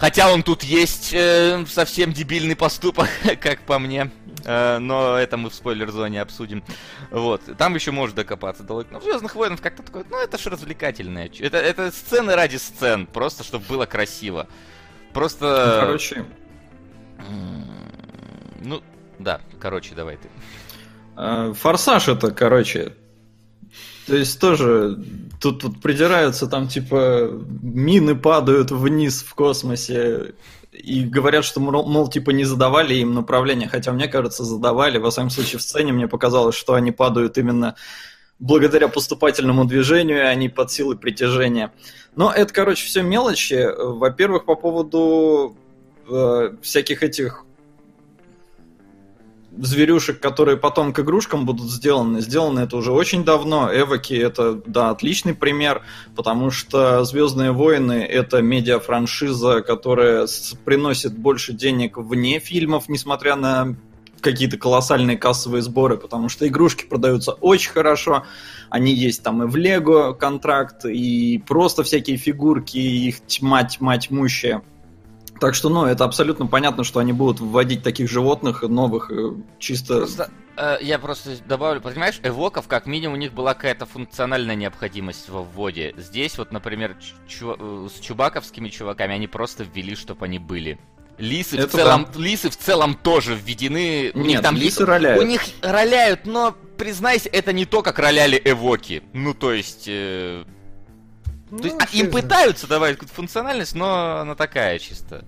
Хотя 0.00 0.32
он 0.32 0.42
тут 0.42 0.62
есть 0.62 1.12
э, 1.12 1.62
совсем 1.68 2.12
дебильный 2.12 2.56
поступок, 2.56 3.08
как 3.40 3.60
по 3.60 3.78
мне. 3.78 4.10
Э, 4.46 4.78
но 4.78 5.16
это 5.18 5.36
мы 5.36 5.50
в 5.50 5.54
спойлер-зоне 5.54 6.22
обсудим. 6.22 6.64
Вот. 7.10 7.42
Там 7.58 7.74
еще 7.74 7.90
можно 7.90 8.16
докопаться 8.16 8.62
до 8.62 8.72
логики. 8.74 8.92
Но 8.94 9.00
в 9.00 9.02
Звездных 9.02 9.34
войнах 9.34 9.60
как-то 9.60 9.82
такое, 9.82 10.04
ну 10.08 10.16
это 10.18 10.38
ж 10.38 10.46
развлекательное. 10.46 11.30
Это, 11.40 11.58
это 11.58 11.90
сцены 11.92 12.34
ради 12.34 12.56
сцен, 12.56 13.06
просто 13.06 13.44
чтобы 13.44 13.64
было 13.68 13.84
красиво. 13.84 14.46
Просто... 15.12 15.78
Короче, 15.80 16.24
м, 17.18 17.66
Ну, 18.62 18.82
да, 19.18 19.40
короче, 19.60 19.94
давай 19.94 20.16
ты. 20.16 20.28
э, 21.18 21.52
форсаж 21.52 22.08
это, 22.08 22.30
короче. 22.30 22.94
То 24.10 24.16
есть 24.16 24.40
тоже 24.40 24.98
тут, 25.40 25.62
тут 25.62 25.80
придираются, 25.80 26.48
там 26.48 26.66
типа 26.66 27.30
мины 27.62 28.16
падают 28.16 28.72
вниз 28.72 29.22
в 29.22 29.36
космосе 29.36 30.34
и 30.72 31.04
говорят, 31.04 31.44
что, 31.44 31.60
мол, 31.60 31.86
мол, 31.86 32.08
типа 32.08 32.30
не 32.30 32.42
задавали 32.42 32.94
им 32.94 33.14
направление, 33.14 33.68
хотя 33.68 33.92
мне 33.92 34.08
кажется, 34.08 34.42
задавали. 34.42 34.98
Во 34.98 35.10
всяком 35.10 35.30
случае, 35.30 35.60
в 35.60 35.62
сцене 35.62 35.92
мне 35.92 36.08
показалось, 36.08 36.56
что 36.56 36.74
они 36.74 36.90
падают 36.90 37.38
именно 37.38 37.76
благодаря 38.40 38.88
поступательному 38.88 39.64
движению, 39.64 40.28
а 40.28 40.34
не 40.34 40.48
под 40.48 40.72
силой 40.72 40.96
притяжения. 40.96 41.72
Но 42.16 42.32
это, 42.32 42.52
короче, 42.52 42.84
все 42.84 43.02
мелочи. 43.02 43.64
Во-первых, 43.78 44.44
по 44.44 44.56
поводу 44.56 45.56
э, 46.08 46.50
всяких 46.62 47.04
этих 47.04 47.44
зверюшек, 49.56 50.20
которые 50.20 50.56
потом 50.56 50.92
к 50.92 51.00
игрушкам 51.00 51.44
будут 51.44 51.70
сделаны. 51.70 52.20
Сделано 52.20 52.60
это 52.60 52.76
уже 52.76 52.92
очень 52.92 53.24
давно. 53.24 53.70
Эвоки 53.72 54.14
это, 54.14 54.60
да, 54.66 54.90
отличный 54.90 55.34
пример, 55.34 55.82
потому 56.16 56.50
что 56.50 57.04
Звездные 57.04 57.52
войны 57.52 58.04
это 58.08 58.42
медиа-франшиза, 58.42 59.62
которая 59.62 60.26
приносит 60.64 61.16
больше 61.16 61.52
денег 61.52 61.96
вне 61.96 62.38
фильмов, 62.38 62.88
несмотря 62.88 63.36
на 63.36 63.76
какие-то 64.20 64.58
колоссальные 64.58 65.16
кассовые 65.16 65.62
сборы, 65.62 65.96
потому 65.96 66.28
что 66.28 66.46
игрушки 66.46 66.84
продаются 66.84 67.32
очень 67.32 67.70
хорошо. 67.70 68.24
Они 68.68 68.92
есть 68.92 69.22
там 69.22 69.42
и 69.42 69.46
в 69.46 69.56
Лего 69.56 70.12
контракт, 70.12 70.84
и 70.84 71.42
просто 71.46 71.82
всякие 71.82 72.16
фигурки, 72.16 72.76
их 72.76 73.24
тьма, 73.26 73.64
тьма 73.64 73.98
тьмущая. 73.98 74.62
Так 75.40 75.54
что, 75.54 75.70
ну, 75.70 75.86
это 75.86 76.04
абсолютно 76.04 76.46
понятно, 76.46 76.84
что 76.84 77.00
они 77.00 77.12
будут 77.14 77.40
вводить 77.40 77.82
таких 77.82 78.10
животных 78.10 78.62
новых, 78.62 79.10
э, 79.10 79.32
чисто... 79.58 79.96
Просто, 79.98 80.30
э, 80.56 80.76
я 80.82 80.98
просто 80.98 81.30
добавлю, 81.46 81.80
понимаешь, 81.80 82.20
эвоков, 82.22 82.68
как 82.68 82.84
минимум, 82.86 83.14
у 83.14 83.16
них 83.18 83.32
была 83.32 83.54
какая-то 83.54 83.86
функциональная 83.86 84.54
необходимость 84.54 85.30
во 85.30 85.42
вводе. 85.42 85.94
Здесь 85.96 86.36
вот, 86.36 86.52
например, 86.52 86.94
ч- 87.00 87.14
чува- 87.26 87.56
э, 87.58 87.88
с 87.88 88.00
чубаковскими 88.00 88.68
чуваками 88.68 89.14
они 89.14 89.26
просто 89.28 89.64
ввели, 89.64 89.96
чтобы 89.96 90.26
они 90.26 90.38
были. 90.38 90.78
Лисы 91.16 91.56
в 91.66 91.70
целом, 91.70 92.06
лисы 92.16 92.48
в 92.50 92.56
целом 92.56 92.94
тоже 92.94 93.34
введены. 93.34 94.10
У 94.14 94.18
них 94.20 94.26
Нет, 94.28 94.42
там 94.42 94.56
лисы 94.56 94.82
лисы- 94.82 94.84
роляют. 94.86 95.22
У 95.22 95.26
них 95.26 95.42
роляют, 95.62 96.26
но 96.26 96.54
признайся, 96.76 97.28
это 97.30 97.52
не 97.52 97.64
то, 97.66 97.82
как 97.82 97.98
роляли 97.98 98.40
эвоки. 98.44 99.02
Ну, 99.14 99.32
то 99.34 99.52
есть. 99.52 99.84
э, 99.86 100.44
Ну, 101.50 101.58
то 101.58 101.64
есть, 101.64 101.76
а, 101.80 101.86
фиг 101.86 102.04
им 102.04 102.10
пытаются 102.10 102.66
давать 102.66 102.94
какую-то 102.94 103.14
функциональность, 103.14 103.74
но 103.74 104.18
она 104.18 104.34
такая 104.34 104.78
чисто. 104.78 105.24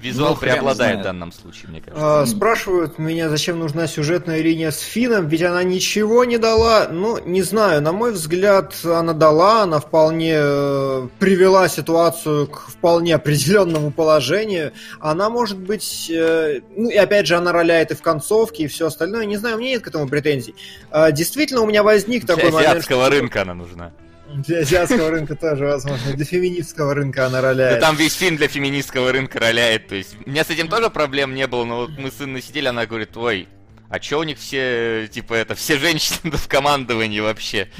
Визуал 0.00 0.34
Ну, 0.34 0.40
преобладает 0.40 1.00
в 1.00 1.02
данном 1.04 1.30
случае, 1.30 1.68
мне 1.70 1.80
кажется. 1.80 2.22
А, 2.22 2.26
спрашивают 2.26 2.98
меня, 2.98 3.28
зачем 3.28 3.60
нужна 3.60 3.86
сюжетная 3.86 4.40
линия 4.40 4.72
с 4.72 4.80
Фином, 4.80 5.28
ведь 5.28 5.42
она 5.42 5.62
ничего 5.62 6.24
не 6.24 6.36
дала. 6.36 6.88
Ну, 6.90 7.18
не 7.24 7.42
знаю, 7.42 7.80
на 7.80 7.92
мой 7.92 8.10
взгляд, 8.12 8.74
она 8.84 9.12
дала, 9.12 9.62
она 9.62 9.78
вполне 9.78 10.34
э, 10.36 11.08
привела 11.20 11.68
ситуацию 11.68 12.48
к 12.48 12.68
вполне 12.70 13.14
определенному 13.14 13.92
положению. 13.92 14.72
Она 14.98 15.30
может 15.30 15.58
быть, 15.58 16.10
э, 16.10 16.60
ну 16.76 16.90
и 16.90 16.96
опять 16.96 17.28
же, 17.28 17.36
она 17.36 17.52
роляет 17.52 17.92
и 17.92 17.94
в 17.94 18.02
концовке, 18.02 18.64
и 18.64 18.66
все 18.66 18.88
остальное. 18.88 19.24
Не 19.26 19.36
знаю, 19.36 19.56
у 19.56 19.58
меня 19.60 19.70
нет 19.70 19.82
к 19.82 19.88
этому 19.88 20.08
претензий. 20.08 20.56
А, 20.90 21.12
действительно, 21.12 21.60
у 21.60 21.66
меня 21.66 21.84
возник 21.84 22.24
Для 22.26 22.34
такой 22.34 22.50
момент. 22.50 22.70
азиатского 22.72 23.06
что- 23.06 23.14
рынка 23.14 23.42
она 23.42 23.54
нужна. 23.54 23.92
Для 24.34 24.60
азиатского 24.60 25.10
рынка 25.10 25.36
тоже, 25.36 25.64
возможно. 25.64 26.12
Для 26.12 26.24
феминистского 26.24 26.94
рынка 26.94 27.26
она 27.26 27.40
роляет. 27.40 27.80
Да 27.80 27.86
там 27.86 27.96
весь 27.96 28.14
фильм 28.14 28.36
для 28.36 28.48
феминистского 28.48 29.12
рынка 29.12 29.38
роляет. 29.38 29.88
То 29.88 29.94
есть, 29.94 30.16
у 30.24 30.28
меня 30.28 30.44
с 30.44 30.50
этим 30.50 30.68
тоже 30.68 30.90
проблем 30.90 31.34
не 31.34 31.46
было, 31.46 31.64
но 31.64 31.76
вот 31.82 31.90
мы 31.98 32.10
с 32.10 32.20
Инной 32.20 32.42
сидели, 32.42 32.66
она 32.66 32.86
говорит, 32.86 33.16
ой, 33.16 33.48
а 33.94 34.00
чё 34.00 34.18
у 34.18 34.22
них 34.24 34.38
все, 34.40 35.08
типа, 35.08 35.34
это, 35.34 35.54
все 35.54 35.78
женщины 35.78 36.18
в 36.32 36.48
командовании 36.48 37.20
вообще? 37.20 37.68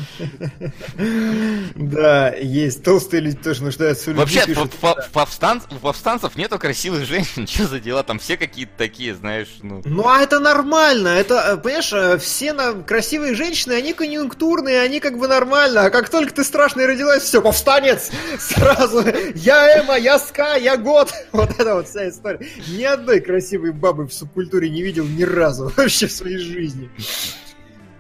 Да, 1.75 2.33
есть. 2.35 2.85
Толстые 2.85 3.21
люди 3.21 3.37
тоже 3.37 3.65
нуждаются 3.65 4.13
в 4.13 4.15
Вообще, 4.15 4.45
у 4.47 5.79
повстанцев 5.79 6.37
нету 6.37 6.59
красивых 6.59 7.05
женщин, 7.09 7.47
что 7.47 7.67
за 7.67 7.81
дела? 7.81 8.03
Там 8.03 8.19
все 8.19 8.37
какие-то 8.37 8.73
такие, 8.77 9.15
знаешь, 9.15 9.49
ну... 9.63 9.83
Ну 9.85 10.09
а 10.09 10.21
это 10.21 10.39
нормально, 10.39 11.09
это, 11.09 11.35
э, 11.35 11.57
понимаешь, 11.57 11.93
э, 11.93 12.19
все 12.19 12.55
красивые 12.87 13.35
женщины, 13.35 13.73
они 13.73 13.93
конъюнктурные, 13.93 14.81
они 14.81 15.01
как 15.01 15.19
бы 15.19 15.27
нормально, 15.27 15.87
а 15.87 15.91
как 15.91 16.09
только 16.09 16.33
ты 16.33 16.45
страшный 16.45 16.87
родилась, 16.87 17.25
все, 17.25 17.43
повстанец, 17.43 18.11
сразу, 18.39 19.05
я 19.35 19.81
Эма, 19.81 19.99
я 19.99 20.19
Ска, 20.19 20.55
я 20.55 20.77
Год, 20.77 21.13
вот 21.33 21.51
это 21.59 21.75
вот 21.75 21.89
вся 21.89 22.09
история. 22.09 22.47
Ни 22.69 22.85
одной 22.85 23.21
красивой 23.21 23.73
бабы 23.73 24.07
в 24.07 24.13
субкультуре 24.13 24.71
не 24.71 24.83
видел 24.83 25.05
ни 25.05 25.25
разу 25.25 25.73
вообще 25.77 26.04
в 26.07 26.13
своей 26.13 26.39
жизни. 26.39 26.91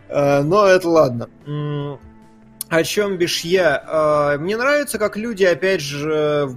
Э, 0.09 0.43
Но 0.43 0.67
это 0.67 0.89
ладно. 0.89 1.29
О 2.69 2.83
чем 2.83 3.19
бишь 3.19 3.41
я? 3.41 4.33
Э, 4.35 4.39
Мне 4.39 4.57
нравится, 4.57 4.99
как 4.99 5.17
люди, 5.17 5.45
опять 5.45 5.81
же, 5.81 6.57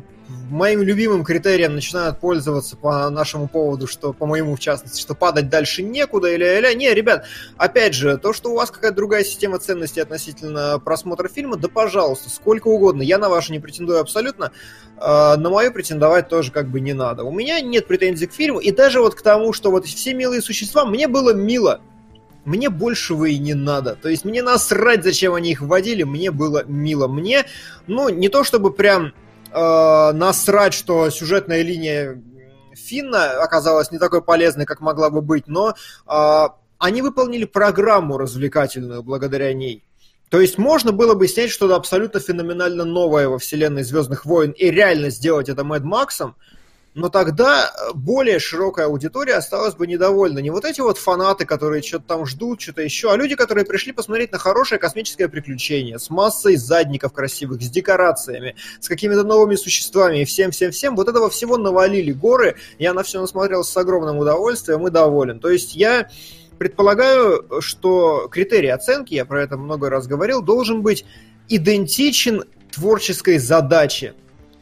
моим 0.50 0.82
любимым 0.82 1.24
критерием 1.24 1.76
начинают 1.76 2.20
пользоваться 2.20 2.76
по 2.76 3.10
нашему 3.10 3.48
поводу, 3.48 3.88
что, 3.88 4.14
по 4.14 4.26
моему 4.26 4.56
в 4.56 4.60
частности, 4.60 5.02
что 5.02 5.16
падать 5.16 5.50
дальше 5.50 5.84
некуда 5.84 6.30
или 6.30 6.46
или 6.46 6.74
Не, 6.76 6.94
ребят, 6.94 7.26
опять 7.58 7.94
же, 7.94 8.18
то, 8.18 8.34
что 8.34 8.52
у 8.52 8.56
вас 8.56 8.72
какая-то 8.72 8.96
другая 8.96 9.24
система 9.24 9.60
ценностей 9.60 10.02
относительно 10.02 10.80
просмотра 10.80 11.28
фильма, 11.28 11.58
да 11.58 11.68
пожалуйста, 11.68 12.30
сколько 12.30 12.68
угодно. 12.68 13.02
Я 13.02 13.18
на 13.18 13.30
вашу 13.30 13.52
не 13.52 13.60
претендую 13.60 14.00
абсолютно, 14.00 14.52
э, 14.98 15.36
на 15.36 15.50
мою 15.50 15.72
претендовать 15.72 16.30
тоже 16.30 16.52
как 16.52 16.70
бы 16.70 16.80
не 16.80 16.94
надо. 16.94 17.24
У 17.24 17.32
меня 17.32 17.62
нет 17.62 17.88
претензий 17.88 18.28
к 18.28 18.34
фильму, 18.34 18.60
и 18.60 18.72
даже 18.72 19.02
вот 19.02 19.16
к 19.16 19.22
тому, 19.22 19.54
что 19.54 19.72
вот 19.72 19.86
все 19.86 20.14
милые 20.14 20.42
существа, 20.42 20.86
мне 20.86 21.08
было 21.08 21.34
мило. 21.34 21.82
Мне 22.46 22.70
большего 22.70 23.26
и 23.26 23.38
не 23.38 23.54
надо. 23.54 23.98
То 24.02 24.08
есть 24.08 24.24
мне 24.24 24.42
насрать, 24.42 25.04
зачем 25.04 25.34
они 25.34 25.52
их 25.52 25.60
вводили, 25.60 26.04
мне 26.04 26.32
было 26.32 26.64
мило. 26.66 27.08
Мне, 27.08 27.46
ну, 27.88 28.08
не 28.08 28.30
то 28.30 28.46
чтобы 28.46 28.72
прям 28.72 29.12
э, 29.52 30.12
насрать, 30.14 30.74
что 30.74 31.10
сюжетная 31.10 31.62
линия 31.62 32.22
Финна 32.76 33.42
оказалась 33.42 33.92
не 33.92 34.00
такой 34.00 34.22
полезной, 34.22 34.66
как 34.66 34.82
могла 34.82 35.10
бы 35.10 35.22
быть, 35.22 35.48
но 35.48 35.74
э, 36.08 36.48
они 36.78 37.02
выполнили 37.02 37.46
программу 37.46 38.18
развлекательную 38.18 39.04
благодаря 39.04 39.54
ней. 39.54 39.84
То 40.30 40.42
есть 40.42 40.58
можно 40.58 40.92
было 40.92 41.14
бы 41.14 41.28
снять 41.28 41.52
что-то 41.52 41.76
абсолютно 41.76 42.20
феноменально 42.20 42.84
новое 42.84 43.30
во 43.30 43.40
вселенной 43.40 43.84
Звездных 43.84 44.26
войн 44.26 44.52
и 44.52 44.70
реально 44.70 45.10
сделать 45.10 45.48
это 45.48 45.64
Мэд 45.64 45.84
Максом, 45.84 46.36
но 46.98 47.10
тогда 47.10 47.70
э, 47.70 47.94
более 47.94 48.40
широкая 48.40 48.88
аудитория 48.88 49.36
осталась 49.36 49.76
бы 49.76 49.86
недовольна. 49.86 50.40
Не 50.40 50.50
вот 50.50 50.66
эти 50.66 50.82
вот 50.82 50.98
фанаты, 50.98 51.46
которые 51.46 51.84
что-то 51.84 52.06
там 52.08 52.26
ждут, 52.26 52.60
что-то 52.60 52.82
еще, 52.82 53.12
а 53.12 53.16
люди, 53.16 53.36
которые 53.36 53.66
пришли 53.66 53.94
посмотреть 53.94 54.32
на 54.32 54.40
хорошее 54.40 54.80
космическое 54.80 55.28
приключение 55.28 56.00
с 56.00 56.10
массой 56.10 56.56
задников 56.56 57.14
красивых, 57.14 57.62
с 57.62 57.70
декорациями, 57.70 58.56
с 58.80 58.88
какими-то 58.88 59.24
новыми 59.24 59.56
существами 59.56 60.24
и 60.24 60.26
всем-всем-всем. 60.26 60.96
Вот 60.96 61.08
этого 61.08 61.30
всего 61.30 61.58
навалили 61.58 62.12
горы. 62.12 62.56
Я 62.80 62.96
на 62.96 63.04
все 63.04 63.22
насмотрелся 63.22 63.72
с 63.72 63.78
огромным 63.78 64.18
удовольствием 64.18 64.88
и 64.88 64.90
доволен. 64.90 65.40
То 65.40 65.52
есть 65.52 65.76
я 65.76 66.10
предполагаю, 66.58 67.62
что 67.62 68.28
критерий 68.28 68.70
оценки, 68.70 69.14
я 69.14 69.26
про 69.26 69.44
это 69.44 69.56
много 69.56 69.92
раз 69.92 70.08
говорил, 70.08 70.42
должен 70.42 70.82
быть 70.82 71.06
идентичен 71.48 72.44
творческой 72.72 73.38
задаче. 73.38 74.16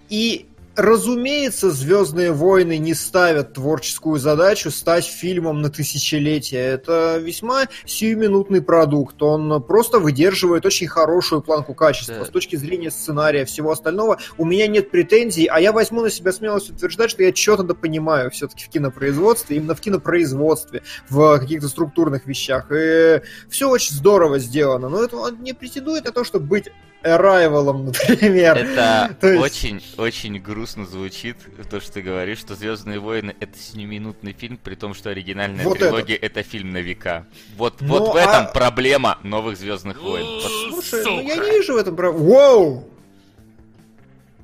И 0.09 0.47
Разумеется, 0.75 1.71
Звездные 1.71 2.31
войны 2.31 2.77
не 2.77 2.93
ставят 2.93 3.53
творческую 3.53 4.19
задачу 4.19 4.71
стать 4.71 5.05
фильмом 5.05 5.61
на 5.61 5.69
тысячелетие. 5.69 6.61
Это 6.61 7.17
весьма 7.17 7.67
сиюминутный 7.85 8.61
продукт. 8.61 9.21
Он 9.21 9.63
просто 9.63 9.99
выдерживает 9.99 10.65
очень 10.65 10.87
хорошую 10.87 11.41
планку 11.41 11.73
качества. 11.73 12.15
Да. 12.19 12.25
С 12.25 12.29
точки 12.29 12.55
зрения 12.55 12.91
сценария, 12.91 13.45
всего 13.45 13.71
остального, 13.71 14.19
у 14.37 14.45
меня 14.45 14.67
нет 14.67 14.91
претензий, 14.91 15.45
а 15.45 15.59
я 15.59 15.71
возьму 15.71 16.01
на 16.01 16.09
себя 16.09 16.31
смелость 16.31 16.71
утверждать, 16.71 17.11
что 17.11 17.23
я 17.23 17.33
что-то 17.33 17.63
да 17.63 17.73
понимаю 17.73 18.29
все-таки 18.31 18.65
в 18.65 18.69
кинопроизводстве, 18.69 19.57
именно 19.57 19.75
в 19.75 19.81
кинопроизводстве, 19.81 20.83
в 21.09 21.39
каких-то 21.39 21.69
структурных 21.69 22.25
вещах. 22.25 22.67
И 22.71 23.21
все 23.49 23.69
очень 23.69 23.95
здорово 23.95 24.39
сделано. 24.39 24.89
Но 24.89 25.03
это 25.03 25.17
не 25.39 25.53
претендует 25.53 26.05
на 26.05 26.11
то, 26.11 26.23
чтобы 26.23 26.47
быть 26.47 26.69
Arrival, 27.05 27.71
например. 27.83 28.57
Это 28.57 29.15
То 29.21 29.27
есть- 29.31 29.43
очень-очень 29.43 30.39
грустно 30.39 30.85
звучит, 30.85 31.37
то, 31.69 31.79
что 31.79 31.93
ты 31.93 32.01
говоришь, 32.01 32.39
что 32.39 32.55
Звездные 32.55 32.99
войны 32.99 33.35
это 33.39 33.57
синеминутный 33.57 34.33
фильм, 34.33 34.57
при 34.57 34.75
том, 34.75 34.93
что 34.93 35.11
оригинальная 35.11 35.63
Вот 35.63 35.77
трилогия 35.79 36.17
это. 36.17 36.41
фильм 36.43 36.71
на 36.71 36.79
века. 36.79 37.25
Вот, 37.57 37.75
Ну, 37.81 37.87
вот 37.99 38.13
в 38.13 38.17
а- 38.17 38.21
этом 38.21 38.53
проблема 38.53 39.19
новых 39.23 39.57
Звездных 39.57 40.01
войн. 40.01 40.25
Слушай, 40.69 41.03
ну 41.05 41.21
я 41.21 41.35
не 41.35 41.51
вижу 41.51 41.73
в 41.73 41.77
этом 41.77 41.95
прав... 41.95 42.15
Воу! 42.15 42.89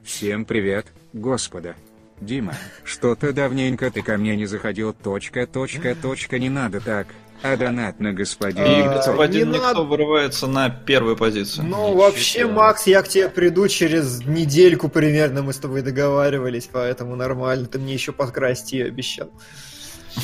Всем 0.03 0.45
привет, 0.45 0.88
господа. 1.14 1.76
Дима, 2.20 2.55
что-то 2.84 3.34
давненько 3.34 3.89
ты 3.89 4.01
ко 4.03 4.18
мне 4.18 4.36
не 4.36 4.45
заходил. 4.45 4.93
Точка, 4.93 5.47
точка, 5.47 5.95
точка, 5.95 6.38
не 6.38 6.49
надо 6.49 6.80
так. 6.80 7.07
А 7.43 7.57
донат 7.57 7.99
на 7.99 8.13
господин 8.13 8.63
И 8.63 8.81
А, 8.81 8.93
господин 8.95 9.47
не 9.49 9.53
Никто 9.55 9.67
надо. 9.67 9.81
вырывается 9.81 10.45
на 10.47 10.69
первую 10.69 11.17
позицию. 11.17 11.65
Ну, 11.65 11.87
Ничего 11.87 12.01
вообще. 12.03 12.45
Макс, 12.45 12.85
я 12.85 13.01
к 13.01 13.07
тебе 13.07 13.29
приду 13.29 13.67
через 13.67 14.23
недельку 14.25 14.89
примерно, 14.89 15.41
мы 15.41 15.51
с 15.53 15.57
тобой 15.57 15.81
договаривались, 15.81 16.69
поэтому 16.71 17.15
нормально. 17.15 17.65
Ты 17.67 17.79
мне 17.79 17.93
еще 17.93 18.11
подкрасти 18.11 18.81
обещал. 18.81 19.31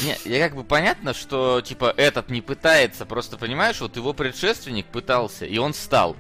Не, 0.04 0.18
я 0.32 0.48
как 0.48 0.56
бы 0.58 0.64
понятно, 0.64 1.14
что 1.14 1.62
типа 1.62 1.94
этот 1.96 2.30
не 2.30 2.42
пытается, 2.42 3.06
просто 3.06 3.38
понимаешь, 3.38 3.80
вот 3.80 3.96
его 3.96 4.14
предшественник 4.14 4.86
пытался, 4.88 5.46
и 5.46 5.58
он 5.58 5.74
стал. 5.74 6.16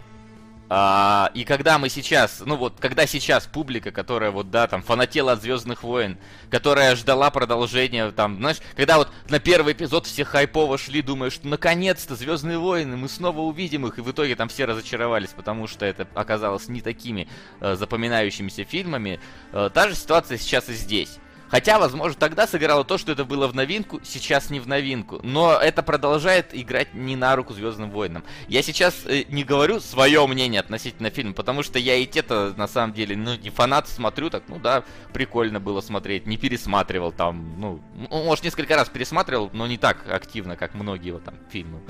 А, 0.69 1.31
и 1.33 1.45
когда 1.45 1.77
мы 1.79 1.87
сейчас, 1.87 2.43
ну 2.45 2.57
вот, 2.57 2.73
когда 2.79 3.07
сейчас 3.07 3.45
публика, 3.45 3.91
которая 3.91 4.31
вот, 4.31 4.51
да, 4.51 4.67
там, 4.67 4.81
фанатела 4.81 5.31
от 5.33 5.41
Звездных 5.41 5.83
войн, 5.83 6.17
которая 6.49 6.95
ждала 6.95 7.29
продолжения, 7.31 8.11
там, 8.11 8.37
знаешь, 8.37 8.57
когда 8.75 8.97
вот 8.97 9.09
на 9.29 9.39
первый 9.39 9.73
эпизод 9.73 10.05
все 10.05 10.25
хайпово 10.25 10.77
шли, 10.77 11.01
думая, 11.01 11.29
что 11.29 11.47
наконец-то 11.47 12.15
Звездные 12.15 12.57
войны, 12.57 12.97
мы 12.97 13.07
снова 13.07 13.39
увидим 13.39 13.87
их, 13.87 13.97
и 13.97 14.01
в 14.01 14.11
итоге 14.11 14.35
там 14.35 14.49
все 14.49 14.65
разочаровались, 14.65 15.29
потому 15.29 15.67
что 15.67 15.85
это 15.85 16.05
оказалось 16.13 16.67
не 16.67 16.81
такими 16.81 17.29
э, 17.61 17.75
запоминающимися 17.75 18.65
фильмами. 18.65 19.21
Э, 19.53 19.69
та 19.73 19.87
же 19.87 19.95
ситуация 19.95 20.37
сейчас 20.37 20.67
и 20.67 20.73
здесь. 20.73 21.19
Хотя, 21.49 21.79
возможно, 21.79 22.17
тогда 22.19 22.47
сыграло 22.47 22.83
то, 22.83 22.97
что 22.97 23.11
это 23.11 23.25
было 23.25 23.47
в 23.47 23.55
новинку, 23.55 23.99
сейчас 24.03 24.49
не 24.49 24.59
в 24.59 24.67
новинку. 24.67 25.19
Но 25.23 25.53
это 25.53 25.83
продолжает 25.83 26.47
играть 26.53 26.93
не 26.93 27.15
на 27.15 27.35
руку 27.35 27.53
Звездным 27.53 27.89
войнам. 27.91 28.23
Я 28.47 28.61
сейчас 28.61 29.05
э, 29.05 29.23
не 29.29 29.43
говорю 29.43 29.79
свое 29.79 30.25
мнение 30.27 30.59
относительно 30.59 31.09
фильма, 31.09 31.33
потому 31.33 31.63
что 31.63 31.79
я 31.79 31.95
и 31.95 32.05
те-то 32.05 32.53
на 32.57 32.67
самом 32.67 32.93
деле, 32.93 33.15
ну, 33.15 33.35
не 33.35 33.49
фанат, 33.49 33.87
смотрю 33.87 34.29
так, 34.29 34.43
ну 34.47 34.59
да, 34.59 34.83
прикольно 35.13 35.59
было 35.59 35.81
смотреть, 35.81 36.27
не 36.27 36.37
пересматривал 36.37 37.11
там, 37.11 37.59
ну, 37.59 37.81
ну, 37.95 38.23
может, 38.23 38.43
несколько 38.43 38.75
раз 38.75 38.89
пересматривал, 38.89 39.49
но 39.53 39.67
не 39.67 39.77
так 39.77 40.09
активно, 40.09 40.55
как 40.55 40.73
многие 40.73 41.11
вот 41.11 41.23
там 41.23 41.35
фильмы 41.49 41.81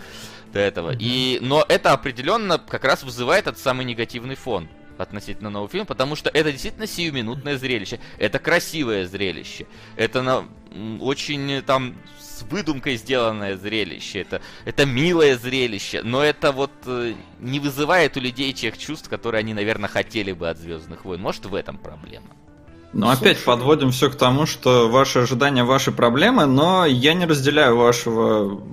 до 0.53 0.59
этого. 0.59 0.95
И, 0.97 1.39
но 1.41 1.65
это 1.67 1.93
определенно 1.93 2.57
как 2.59 2.83
раз 2.83 3.03
вызывает 3.03 3.47
этот 3.47 3.59
самый 3.59 3.85
негативный 3.85 4.35
фон 4.35 4.67
относительно 4.99 5.49
нового 5.49 5.69
фильма, 5.69 5.85
потому 5.85 6.15
что 6.15 6.29
это 6.29 6.51
действительно 6.51 6.87
сиюминутное 6.87 7.57
зрелище. 7.57 7.99
Это 8.17 8.39
красивое 8.39 9.05
зрелище. 9.05 9.67
Это 9.95 10.21
на, 10.21 10.45
очень 10.99 11.51
э, 11.51 11.61
там 11.61 11.95
с 12.19 12.43
выдумкой 12.43 12.97
сделанное 12.97 13.57
зрелище. 13.57 14.21
Это, 14.21 14.41
это 14.65 14.85
милое 14.85 15.37
зрелище. 15.37 16.01
Но 16.03 16.23
это 16.23 16.51
вот 16.51 16.71
э, 16.85 17.13
не 17.39 17.59
вызывает 17.59 18.17
у 18.17 18.19
людей 18.19 18.53
тех 18.53 18.77
чувств, 18.77 19.09
которые 19.09 19.39
они, 19.39 19.53
наверное, 19.53 19.89
хотели 19.89 20.31
бы 20.31 20.49
от 20.49 20.57
Звездных 20.57 21.05
войн. 21.05 21.21
Может, 21.21 21.45
в 21.45 21.55
этом 21.55 21.77
проблема. 21.77 22.27
Но 22.93 23.09
опять 23.09 23.43
подводим 23.43 23.91
все 23.91 24.09
к 24.09 24.15
тому, 24.15 24.45
что 24.45 24.89
ваши 24.89 25.19
ожидания 25.19 25.63
ваши 25.63 25.91
проблемы, 25.91 26.45
но 26.45 26.85
я 26.85 27.13
не 27.13 27.25
разделяю 27.25 27.75
вашего, 27.75 28.63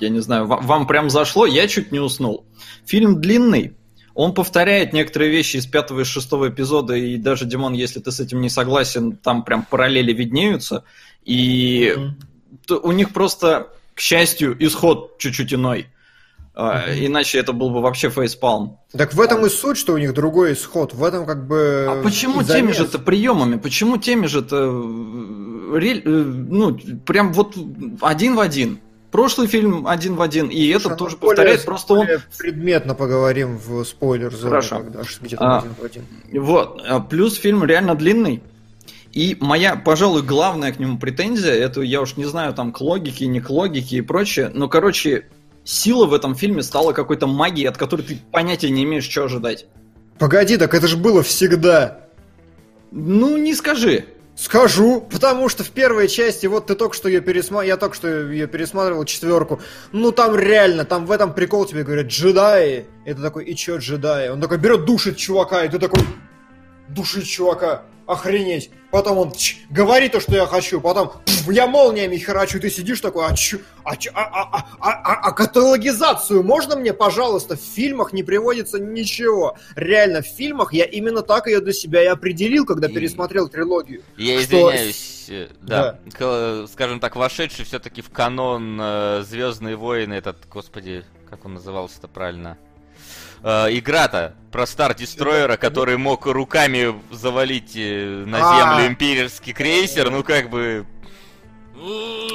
я 0.00 0.08
не 0.08 0.20
знаю, 0.20 0.46
вам 0.46 0.86
прям 0.86 1.10
зашло, 1.10 1.46
я 1.46 1.68
чуть 1.68 1.92
не 1.92 2.00
уснул. 2.00 2.46
Фильм 2.86 3.20
длинный, 3.20 3.76
он 4.14 4.32
повторяет 4.34 4.92
некоторые 4.92 5.30
вещи 5.30 5.56
из 5.56 5.66
пятого 5.66 6.00
и 6.00 6.04
шестого 6.04 6.48
эпизода, 6.48 6.94
и 6.94 7.16
даже, 7.16 7.44
Димон, 7.46 7.72
если 7.72 8.00
ты 8.00 8.12
с 8.12 8.20
этим 8.20 8.40
не 8.40 8.48
согласен, 8.48 9.16
там 9.16 9.44
прям 9.44 9.64
параллели 9.64 10.12
виднеются, 10.12 10.84
и 11.24 11.96
то 12.66 12.78
у 12.78 12.92
них 12.92 13.12
просто, 13.12 13.68
к 13.94 14.00
счастью, 14.00 14.56
исход 14.64 15.18
чуть-чуть 15.18 15.54
иной. 15.54 15.88
А, 16.56 16.84
Иначе 16.94 17.38
это 17.38 17.52
был 17.52 17.70
бы 17.70 17.80
вообще 17.80 18.10
фейспалм. 18.10 18.78
Так 18.92 19.12
в 19.12 19.20
этом 19.20 19.44
и 19.44 19.48
суть, 19.48 19.76
что 19.76 19.92
у 19.92 19.98
них 19.98 20.14
другой 20.14 20.52
исход. 20.52 20.94
В 20.94 21.02
этом 21.02 21.26
как 21.26 21.48
бы... 21.48 21.86
А 21.88 22.02
почему 22.02 22.42
и 22.42 22.44
теми 22.44 22.70
замес. 22.70 22.76
же-то 22.76 23.00
приемами? 23.00 23.56
Почему 23.56 23.96
теми 23.96 24.26
же-то... 24.26 24.56
э, 25.74 25.78
э, 25.80 26.00
Ну, 26.04 26.78
прям 27.04 27.32
вот 27.32 27.56
один 28.00 28.36
в 28.36 28.40
один. 28.40 28.78
Прошлый 29.14 29.46
фильм 29.46 29.86
один 29.86 30.16
в 30.16 30.22
один, 30.22 30.48
и 30.48 30.56
Слушай, 30.56 30.70
этот 30.72 30.90
ну, 30.90 30.96
тоже 30.96 31.16
повторяет, 31.16 31.64
просто 31.64 31.94
он... 31.94 32.08
предметно 32.36 32.96
поговорим 32.96 33.58
в 33.58 33.84
спойлер 33.84 34.34
зоне, 34.34 34.50
Хорошо. 34.50 34.84
там 34.92 35.04
А. 35.38 35.58
один 35.58 35.74
в 35.78 35.84
один. 35.84 36.02
Вот. 36.32 36.82
А 36.84 36.98
Плюс 36.98 37.36
фильм 37.36 37.62
реально 37.62 37.94
длинный. 37.94 38.42
И 39.12 39.36
моя, 39.38 39.76
пожалуй, 39.76 40.22
главная 40.22 40.72
к 40.72 40.80
нему 40.80 40.98
претензия, 40.98 41.52
это 41.52 41.80
я 41.82 42.00
уж 42.00 42.16
не 42.16 42.24
знаю, 42.24 42.54
там, 42.54 42.72
к 42.72 42.80
логике, 42.80 43.28
не 43.28 43.40
к 43.40 43.50
логике 43.50 43.98
и 43.98 44.00
прочее, 44.00 44.50
но, 44.52 44.66
короче, 44.66 45.28
сила 45.62 46.06
в 46.06 46.12
этом 46.12 46.34
фильме 46.34 46.64
стала 46.64 46.92
какой-то 46.92 47.28
магией, 47.28 47.68
от 47.68 47.76
которой 47.76 48.02
ты 48.02 48.18
понятия 48.32 48.70
не 48.70 48.82
имеешь, 48.82 49.08
что 49.08 49.26
ожидать. 49.26 49.66
Погоди, 50.18 50.56
так 50.56 50.74
это 50.74 50.88
же 50.88 50.96
было 50.96 51.22
всегда. 51.22 52.00
Ну, 52.90 53.36
не 53.36 53.54
скажи. 53.54 54.06
Скажу, 54.36 55.00
потому 55.00 55.48
что 55.48 55.62
в 55.62 55.70
первой 55.70 56.08
части, 56.08 56.46
вот 56.46 56.66
ты 56.66 56.74
только 56.74 56.96
что 56.96 57.08
ее 57.08 57.20
пересматривал, 57.20 57.68
я 57.68 57.76
только 57.76 57.94
что 57.94 58.08
ее 58.08 58.48
пересматривал, 58.48 59.04
четверку, 59.04 59.60
ну 59.92 60.10
там 60.10 60.36
реально, 60.36 60.84
там 60.84 61.06
в 61.06 61.12
этом 61.12 61.32
прикол 61.32 61.66
тебе 61.66 61.84
говорят, 61.84 62.06
джедаи, 62.06 62.86
ты 63.04 63.14
такой, 63.14 63.44
и 63.44 63.54
чё 63.54 63.76
джедаи? 63.76 64.30
Он 64.30 64.40
такой 64.40 64.58
берет, 64.58 64.86
душит 64.86 65.18
чувака, 65.18 65.64
и 65.64 65.68
ты 65.68 65.78
такой, 65.78 66.02
душит 66.88 67.24
чувака, 67.26 67.84
охренеть. 68.06 68.70
Потом 68.90 69.18
он 69.18 69.32
чш, 69.32 69.56
говорит 69.70 70.12
то, 70.12 70.20
что 70.20 70.34
я 70.36 70.46
хочу, 70.46 70.80
потом 70.80 71.12
пф, 71.26 71.48
я 71.50 71.66
молниями 71.66 72.16
херачу, 72.16 72.60
ты 72.60 72.70
сидишь 72.70 73.00
такой, 73.00 73.26
а 73.26 73.34
чё, 73.34 73.58
а, 73.82 73.96
чё, 73.96 74.10
а, 74.14 74.22
а, 74.22 74.42
а, 74.52 74.66
а, 74.80 74.90
а- 74.92 75.20
а 75.28 75.32
каталогизацию 75.32 76.44
можно 76.44 76.76
мне, 76.76 76.92
пожалуйста? 76.92 77.56
В 77.56 77.60
фильмах 77.60 78.12
не 78.12 78.22
приводится 78.22 78.78
ничего. 78.78 79.56
Реально, 79.74 80.22
в 80.22 80.26
фильмах 80.26 80.72
я 80.72 80.84
именно 80.84 81.22
так 81.22 81.46
ее 81.48 81.60
для 81.60 81.72
себя 81.72 82.02
и 82.04 82.06
определил, 82.06 82.64
когда 82.66 82.88
пересмотрел 82.88 83.48
трилогию. 83.48 84.02
Я 84.16 84.40
Что- 84.40 84.44
извиняюсь, 84.70 85.26
э, 85.28 85.48
да, 85.60 85.98
К- 86.12 86.66
скажем 86.72 87.00
так, 87.00 87.16
вошедший 87.16 87.64
все-таки 87.64 88.00
в 88.02 88.10
канон 88.10 88.80
Звездные 89.24 89.74
войны, 89.76 90.14
этот, 90.14 90.36
господи, 90.48 91.04
как 91.28 91.44
он 91.44 91.54
назывался-то 91.54 92.06
правильно? 92.06 92.58
Э, 93.46 93.66
игра-то 93.70 94.34
про 94.50 94.66
Стар 94.66 94.94
Дестройера, 94.94 95.58
который 95.58 95.98
мог 95.98 96.24
руками 96.24 96.94
завалить 97.14 97.72
э, 97.76 98.24
на 98.26 98.38
А. 98.40 98.76
землю 98.78 98.88
имперский 98.90 99.52
крейсер, 99.52 100.10
ну 100.10 100.24
как 100.24 100.48
бы 100.48 100.86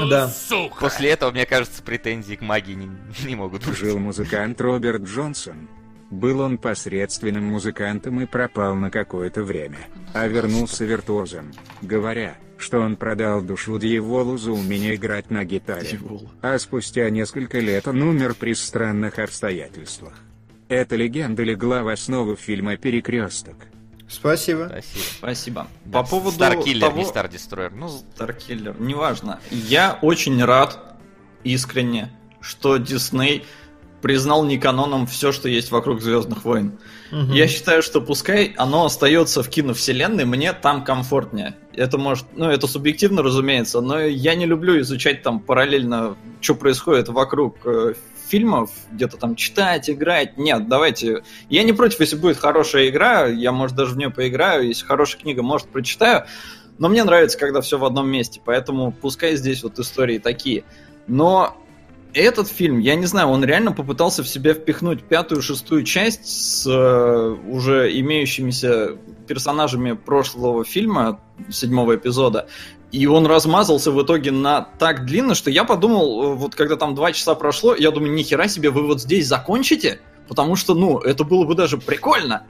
Да. 0.08 0.32
после 0.80 1.10
этого, 1.10 1.32
мне 1.32 1.48
кажется, 1.48 1.82
претензии 1.82 2.36
к 2.36 2.42
магии 2.42 2.74
не, 2.74 2.90
не 3.26 3.36
могут 3.36 3.66
быть. 3.66 3.76
Жил 3.76 3.98
музыкант 3.98 4.62
Роберт 4.62 5.02
Джонсон. 5.02 5.68
Был 6.12 6.42
он 6.42 6.60
посредственным 6.60 7.46
музыкантом 7.46 8.22
и 8.22 8.26
пропал 8.28 8.76
на 8.76 8.92
какое-то 8.92 9.42
время, 9.44 9.80
а 10.14 10.28
вернулся 10.28 10.86
виртуозом, 10.86 11.52
говоря, 11.82 12.36
что 12.58 12.80
он 12.82 12.98
продал 12.98 13.42
душу 13.42 13.80
дьяволу 13.80 14.38
за 14.38 14.52
умение 14.52 14.96
играть 14.96 15.32
на 15.32 15.44
гитаре. 15.44 16.00
А 16.42 16.58
спустя 16.60 17.10
несколько 17.10 17.60
лет 17.60 17.88
он 17.88 18.02
умер 18.02 18.36
при 18.40 18.54
странных 18.54 19.18
обстоятельствах. 19.20 20.14
Эта 20.70 20.96
легенда 20.96 21.42
легла 21.42 21.82
в 21.82 21.88
основу 21.88 22.36
фильма 22.36 22.78
«Перекресток». 22.78 23.56
Спасибо. 24.08 24.68
Спасибо. 24.70 25.04
Спасибо. 25.18 25.68
Да, 25.86 26.04
По 26.04 26.08
поводу 26.08 26.36
Старкиллер, 26.36 26.90
того... 26.90 27.00
не 27.00 27.06
Стар 27.06 27.28
Дестройер. 27.28 27.72
Ну, 27.72 27.90
Старкиллер, 27.90 28.80
неважно. 28.80 29.40
Я 29.50 29.98
очень 30.04 30.44
рад, 30.44 30.96
искренне, 31.44 32.12
что 32.40 32.78
Дисней 32.78 33.46
признал 34.02 34.46
не 34.46 34.60
каноном 34.60 35.08
все, 35.08 35.32
что 35.32 35.50
есть 35.50 35.72
вокруг 35.72 36.02
Звездных 36.02 36.46
войн. 36.46 36.78
Мгм. 37.12 37.32
Я 37.32 37.48
считаю, 37.48 37.82
что 37.82 38.00
пускай 38.00 38.54
оно 38.56 38.86
остается 38.86 39.42
в 39.42 39.50
киновселенной, 39.50 40.26
мне 40.26 40.54
там 40.54 40.84
комфортнее. 40.84 41.56
Это 41.80 41.98
может, 41.98 42.26
ну 42.36 42.50
это 42.50 42.68
субъективно, 42.68 43.24
разумеется, 43.24 43.80
но 43.80 44.02
я 44.02 44.36
не 44.36 44.46
люблю 44.46 44.82
изучать 44.82 45.24
там 45.24 45.40
параллельно, 45.40 46.18
что 46.42 46.56
происходит 46.56 47.08
вокруг 47.08 47.56
э, 47.64 47.94
фильмов, 48.28 48.70
где-то 48.92 49.16
там 49.16 49.38
читать, 49.38 49.90
играть. 49.90 50.38
Нет, 50.38 50.68
давайте. 50.68 51.24
Я 51.48 51.64
не 51.64 51.72
против, 51.72 52.02
если 52.02 52.18
будет 52.18 52.36
хорошая 52.36 52.90
игра, 52.90 53.28
я, 53.28 53.54
может, 53.54 53.78
даже 53.78 53.94
в 53.94 53.98
нее 53.98 54.10
поиграю, 54.10 54.68
если 54.68 54.86
хорошая 54.86 55.22
книга, 55.22 55.42
может, 55.42 55.70
прочитаю. 55.70 56.26
Но 56.80 56.90
мне 56.90 57.02
нравится, 57.06 57.38
когда 57.38 57.62
все 57.62 57.78
в 57.78 57.86
одном 57.86 58.10
месте, 58.10 58.42
поэтому 58.44 58.92
пускай 58.92 59.38
здесь 59.38 59.64
вот 59.64 59.80
истории 59.80 60.18
такие. 60.18 60.66
Но 61.08 61.56
этот 62.14 62.48
фильм, 62.48 62.80
я 62.80 62.96
не 62.96 63.06
знаю, 63.06 63.28
он 63.28 63.44
реально 63.44 63.72
попытался 63.72 64.24
в 64.24 64.28
себя 64.28 64.54
впихнуть 64.54 65.04
пятую, 65.04 65.42
шестую 65.42 65.84
часть 65.84 66.26
с 66.26 66.68
э, 66.68 67.36
уже 67.48 67.98
имеющимися 68.00 68.98
персонажами 69.28 69.94
прошлого 69.94 70.66
фильма, 70.66 71.20
седьмого 71.50 71.96
эпизода, 71.96 72.48
и 72.92 73.06
он 73.06 73.28
размазался 73.28 73.92
в 73.92 74.02
итоге 74.02 74.32
на 74.32 74.62
так 74.62 75.06
длинно, 75.06 75.36
что 75.36 75.52
я 75.52 75.64
подумал, 75.64 76.24
э, 76.24 76.36
вот 76.36 76.56
когда 76.56 76.76
там 76.76 76.96
два 76.96 77.12
часа 77.12 77.36
прошло, 77.36 77.76
я 77.76 77.92
думаю, 77.92 78.14
нихера 78.14 78.48
себе, 78.48 78.72
вы 78.72 78.86
вот 78.86 79.02
здесь 79.02 79.28
закончите? 79.28 80.00
Потому 80.28 80.56
что, 80.56 80.74
ну, 80.76 81.00
это 81.00 81.24
было 81.24 81.44
бы 81.44 81.56
даже 81.56 81.78
прикольно. 81.78 82.44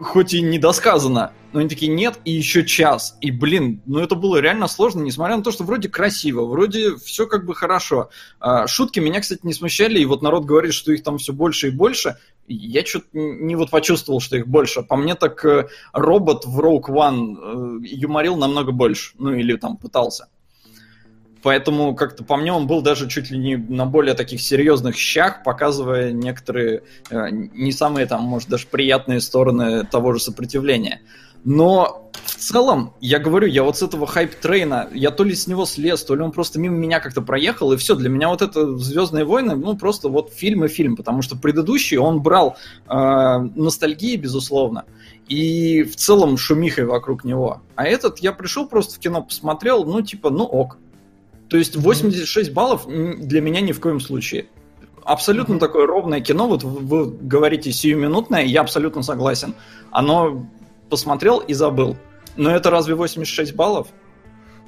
Хоть 0.00 0.34
и 0.34 0.42
недосказано. 0.42 1.32
Но 1.52 1.60
они 1.60 1.68
такие, 1.68 1.92
нет, 1.92 2.18
и 2.24 2.32
еще 2.32 2.64
час. 2.64 3.16
И, 3.20 3.30
блин, 3.30 3.82
ну 3.86 4.00
это 4.00 4.14
было 4.14 4.38
реально 4.38 4.66
сложно, 4.68 5.02
несмотря 5.02 5.36
на 5.36 5.42
то, 5.42 5.50
что 5.52 5.64
вроде 5.64 5.88
красиво, 5.88 6.46
вроде 6.46 6.96
все 6.96 7.26
как 7.26 7.44
бы 7.44 7.54
хорошо. 7.54 8.10
А, 8.40 8.66
Шутки 8.66 9.00
меня, 9.00 9.20
кстати, 9.20 9.40
не 9.42 9.52
смущали, 9.52 10.00
и 10.00 10.04
вот 10.04 10.22
народ 10.22 10.44
говорит, 10.44 10.72
что 10.72 10.92
их 10.92 11.02
там 11.02 11.18
все 11.18 11.32
больше 11.32 11.68
и 11.68 11.70
больше. 11.70 12.16
Я 12.48 12.84
что-то 12.84 13.06
не 13.12 13.54
вот 13.54 13.70
почувствовал, 13.70 14.20
что 14.20 14.36
их 14.36 14.48
больше. 14.48 14.82
По 14.82 14.96
мне 14.96 15.14
так 15.14 15.44
э, 15.44 15.68
робот 15.92 16.44
в 16.44 16.58
Rogue 16.58 16.88
One 16.88 17.82
э, 17.82 17.86
юморил 17.86 18.36
намного 18.36 18.72
больше. 18.72 19.14
Ну 19.18 19.34
или 19.34 19.56
там 19.56 19.76
пытался. 19.76 20.28
Поэтому 21.42 21.94
как-то 21.94 22.24
по 22.24 22.36
мне 22.36 22.52
он 22.52 22.66
был 22.66 22.82
даже 22.82 23.08
чуть 23.08 23.30
ли 23.30 23.38
не 23.38 23.56
на 23.56 23.86
более 23.86 24.14
таких 24.14 24.40
серьезных 24.40 24.96
щах, 24.96 25.42
показывая 25.42 26.12
некоторые 26.12 26.82
э, 27.10 27.30
не 27.30 27.72
самые 27.72 28.06
там, 28.06 28.22
может, 28.22 28.48
даже 28.48 28.66
приятные 28.68 29.20
стороны 29.20 29.84
того 29.84 30.12
же 30.12 30.20
сопротивления. 30.20 31.00
Но 31.44 32.10
в 32.24 32.36
целом, 32.36 32.94
я 33.00 33.18
говорю, 33.18 33.48
я 33.48 33.64
вот 33.64 33.76
с 33.76 33.82
этого 33.82 34.06
хайп-трейна, 34.06 34.90
я 34.92 35.10
то 35.10 35.24
ли 35.24 35.34
с 35.34 35.48
него 35.48 35.66
слез, 35.66 36.04
то 36.04 36.14
ли 36.14 36.22
он 36.22 36.30
просто 36.30 36.60
мимо 36.60 36.76
меня 36.76 37.00
как-то 37.00 37.20
проехал, 37.20 37.72
и 37.72 37.76
все, 37.76 37.96
для 37.96 38.08
меня 38.08 38.28
вот 38.28 38.42
это 38.42 38.76
«Звездные 38.78 39.24
войны», 39.24 39.56
ну, 39.56 39.76
просто 39.76 40.08
вот 40.08 40.32
фильм 40.32 40.64
и 40.64 40.68
фильм, 40.68 40.94
потому 40.94 41.22
что 41.22 41.36
предыдущий 41.36 41.96
он 41.96 42.22
брал 42.22 42.56
э, 42.88 43.38
ностальгии, 43.56 44.14
безусловно, 44.16 44.84
и 45.28 45.82
в 45.82 45.96
целом 45.96 46.36
шумихой 46.36 46.84
вокруг 46.84 47.24
него. 47.24 47.62
А 47.74 47.84
этот 47.86 48.20
я 48.20 48.32
пришел 48.32 48.68
просто 48.68 48.94
в 48.94 48.98
кино, 49.00 49.22
посмотрел, 49.22 49.84
ну, 49.84 50.02
типа, 50.02 50.30
ну 50.30 50.44
ок. 50.44 50.78
То 51.52 51.58
есть 51.58 51.76
86 51.76 52.50
баллов 52.54 52.86
для 52.86 53.42
меня 53.42 53.60
ни 53.60 53.72
в 53.72 53.80
коем 53.80 54.00
случае. 54.00 54.46
Абсолютно 55.04 55.56
mm-hmm. 55.56 55.58
такое 55.58 55.86
ровное 55.86 56.22
кино, 56.22 56.48
вот 56.48 56.62
вы 56.62 57.10
говорите 57.10 57.70
сиюминутное, 57.70 58.44
я 58.44 58.62
абсолютно 58.62 59.02
согласен. 59.02 59.54
Оно 59.90 60.46
посмотрел 60.88 61.40
и 61.40 61.52
забыл. 61.52 61.98
Но 62.36 62.50
это 62.50 62.70
разве 62.70 62.94
86 62.94 63.54
баллов? 63.54 63.88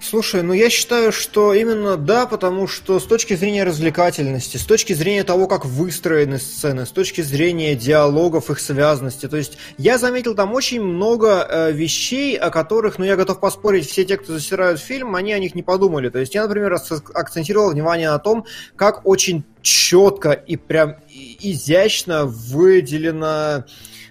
Слушай, 0.05 0.43
ну 0.43 0.53
я 0.53 0.69
считаю, 0.69 1.13
что 1.13 1.55
именно 1.55 1.97
да, 1.97 2.27
потому 2.27 2.67
что 2.67 3.01
с 3.01 3.05
точки 3.05 3.37
зрения 3.37 3.65
развлекательности, 3.65 4.59
с 4.59 4.65
точки 4.67 4.93
зрения 4.93 5.25
того, 5.25 5.47
как 5.47 5.65
выстроены 5.65 6.39
сцены, 6.39 6.85
с 6.85 6.91
точки 6.91 7.23
зрения 7.23 7.75
диалогов, 7.75 8.51
их 8.51 8.61
связности, 8.61 9.29
то 9.29 9.39
есть 9.39 9.57
я 9.79 9.97
заметил 9.97 10.35
там 10.35 10.53
очень 10.53 10.83
много 10.83 11.49
э, 11.49 11.73
вещей, 11.73 12.37
о 12.37 12.51
которых, 12.51 12.99
ну 12.99 13.07
я 13.07 13.17
готов 13.17 13.41
поспорить, 13.41 13.89
все 13.89 14.05
те, 14.05 14.19
кто 14.19 14.35
засирают 14.35 14.79
фильм, 14.79 15.15
они 15.15 15.33
о 15.33 15.39
них 15.39 15.55
не 15.55 15.63
подумали. 15.63 16.11
То 16.11 16.19
есть 16.19 16.35
я, 16.35 16.43
например, 16.43 16.77
акцентировал 17.15 17.71
внимание 17.71 18.11
на 18.11 18.19
том, 18.19 18.45
как 18.77 19.07
очень 19.07 19.43
четко 19.63 20.33
и 20.33 20.59
прям 20.59 20.97
изящно 21.09 22.27
выделено 22.27 23.65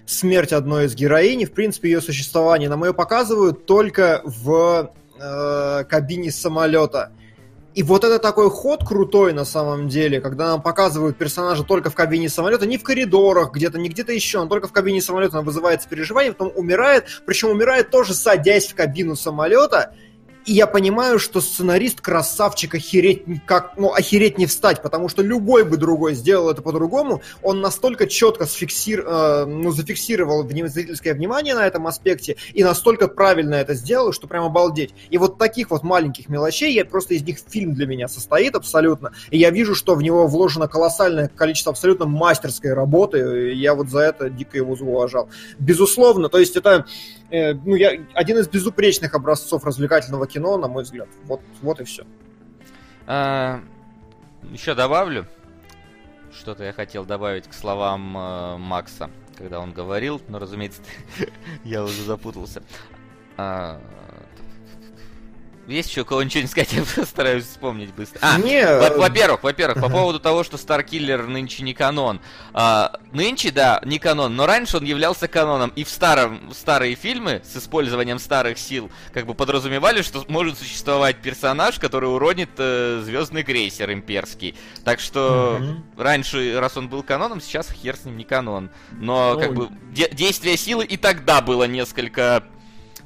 смерть 0.06 0.52
одной 0.52 0.86
из 0.86 0.96
героинь, 0.96 1.44
в 1.44 1.52
принципе, 1.52 1.90
ее 1.90 2.00
существование. 2.00 2.68
Нам 2.68 2.84
ее 2.84 2.94
показывают 2.94 3.64
только 3.64 4.22
в 4.24 4.92
э, 5.18 5.84
кабине 5.84 6.30
самолета. 6.30 7.12
И 7.74 7.82
вот 7.82 8.04
это 8.04 8.20
такой 8.20 8.50
ход 8.50 8.86
крутой 8.86 9.32
на 9.32 9.44
самом 9.44 9.88
деле, 9.88 10.20
когда 10.20 10.46
нам 10.48 10.62
показывают 10.62 11.18
персонажа 11.18 11.64
только 11.64 11.90
в 11.90 11.94
кабине 11.94 12.28
самолета, 12.28 12.66
не 12.66 12.78
в 12.78 12.84
коридорах 12.84 13.52
где-то, 13.52 13.78
не 13.78 13.88
где-то 13.88 14.12
еще, 14.12 14.38
он 14.38 14.48
только 14.48 14.68
в 14.68 14.72
кабине 14.72 15.02
самолета, 15.02 15.40
он 15.40 15.44
вызывает 15.44 15.84
переживание, 15.84 16.32
потом 16.32 16.52
умирает, 16.54 17.06
причем 17.26 17.48
умирает 17.48 17.90
тоже 17.90 18.14
садясь 18.14 18.68
в 18.68 18.76
кабину 18.76 19.16
самолета, 19.16 19.92
и 20.44 20.52
я 20.52 20.66
понимаю, 20.66 21.18
что 21.18 21.40
сценарист 21.40 22.00
красавчик 22.00 22.74
охереть 22.74 23.24
как, 23.46 23.74
ну, 23.76 23.92
охереть 23.92 24.38
не 24.38 24.46
встать, 24.46 24.82
потому 24.82 25.08
что 25.08 25.22
любой 25.22 25.64
бы 25.64 25.76
другой 25.76 26.14
сделал 26.14 26.50
это 26.50 26.62
по-другому. 26.62 27.22
Он 27.42 27.60
настолько 27.60 28.06
четко 28.06 28.46
сфиксир, 28.46 29.04
э, 29.06 29.44
ну, 29.46 29.72
зафиксировал 29.72 30.46
зрительское 30.48 31.14
внимание 31.14 31.54
на 31.54 31.66
этом 31.66 31.86
аспекте 31.86 32.36
и 32.52 32.62
настолько 32.62 33.08
правильно 33.08 33.54
это 33.54 33.74
сделал, 33.74 34.12
что 34.12 34.26
прям 34.26 34.44
обалдеть. 34.44 34.94
И 35.10 35.18
вот 35.18 35.38
таких 35.38 35.70
вот 35.70 35.82
маленьких 35.82 36.28
мелочей, 36.28 36.74
я 36.74 36.84
просто 36.84 37.14
из 37.14 37.22
них 37.22 37.38
фильм 37.48 37.74
для 37.74 37.86
меня 37.86 38.08
состоит 38.08 38.54
абсолютно. 38.54 39.12
И 39.30 39.38
я 39.38 39.50
вижу, 39.50 39.74
что 39.74 39.94
в 39.94 40.02
него 40.02 40.26
вложено 40.26 40.68
колоссальное 40.68 41.28
количество 41.28 41.72
абсолютно 41.72 42.06
мастерской 42.06 42.72
работы. 42.72 43.52
И 43.52 43.56
я 43.56 43.74
вот 43.74 43.88
за 43.88 44.00
это 44.00 44.28
дико 44.28 44.56
его 44.56 44.76
зауважал. 44.76 45.28
Безусловно, 45.58 46.28
то 46.28 46.38
есть 46.38 46.56
это 46.56 46.86
э, 47.34 47.54
ну, 47.54 47.74
я, 47.74 47.92
один 48.14 48.38
из 48.38 48.48
безупречных 48.48 49.14
образцов 49.14 49.64
развлекательного 49.64 50.26
кино, 50.26 50.56
на 50.56 50.68
мой 50.68 50.84
взгляд. 50.84 51.08
Вот, 51.24 51.40
вот 51.62 51.80
и 51.80 51.84
все. 51.84 52.04
А, 53.06 53.60
еще 54.50 54.74
добавлю. 54.74 55.26
Что-то 56.32 56.64
я 56.64 56.72
хотел 56.72 57.04
добавить 57.04 57.46
к 57.46 57.52
словам 57.52 58.16
э, 58.16 58.56
Макса, 58.58 59.10
когда 59.36 59.60
он 59.60 59.72
говорил, 59.72 60.20
но, 60.28 60.38
разумеется, 60.38 60.82
я 61.64 61.82
уже 61.84 62.02
запутался. 62.02 62.62
А, 63.36 63.80
есть 65.66 65.90
еще 65.90 66.02
у 66.02 66.04
кого 66.04 66.22
ничего 66.22 66.42
не 66.42 66.48
сказать, 66.48 66.72
я 66.74 66.82
постараюсь 66.82 67.44
вспомнить 67.44 67.92
быстро. 67.94 68.18
А, 68.22 68.38
не... 68.38 68.60
Э, 68.60 68.96
во-первых, 68.96 69.42
во-первых, 69.42 69.80
по 69.80 69.88
поводу 69.88 70.20
того, 70.20 70.44
что 70.44 70.56
Старкиллер 70.56 71.26
нынче 71.26 71.62
не 71.62 71.74
канон. 71.74 72.20
А, 72.52 73.00
нынче, 73.12 73.50
да, 73.50 73.80
не 73.84 73.98
канон, 73.98 74.36
но 74.36 74.46
раньше 74.46 74.76
он 74.76 74.84
являлся 74.84 75.28
каноном. 75.28 75.72
И 75.76 75.84
в 75.84 75.88
старом, 75.88 76.52
старые 76.52 76.94
фильмы 76.94 77.42
с 77.44 77.56
использованием 77.56 78.18
старых 78.18 78.58
сил 78.58 78.90
как 79.12 79.26
бы 79.26 79.34
подразумевали, 79.34 80.02
что 80.02 80.24
может 80.28 80.58
существовать 80.58 81.16
персонаж, 81.16 81.78
который 81.78 82.06
уронит 82.06 82.50
э, 82.58 83.02
звездный 83.04 83.42
крейсер 83.42 83.92
имперский. 83.92 84.54
Так 84.84 85.00
что 85.00 85.58
угу. 85.60 86.02
раньше, 86.02 86.58
раз 86.58 86.76
он 86.76 86.88
был 86.88 87.02
каноном, 87.02 87.40
сейчас 87.40 87.70
хер 87.70 87.96
с 87.96 88.04
ним 88.04 88.16
не 88.16 88.24
канон. 88.24 88.70
Но 88.92 89.34
ну, 89.34 89.40
как 89.40 89.54
бы 89.54 89.68
де- 89.92 90.10
действие 90.10 90.56
силы 90.56 90.84
и 90.84 90.96
тогда 90.96 91.40
было 91.40 91.64
несколько 91.64 92.44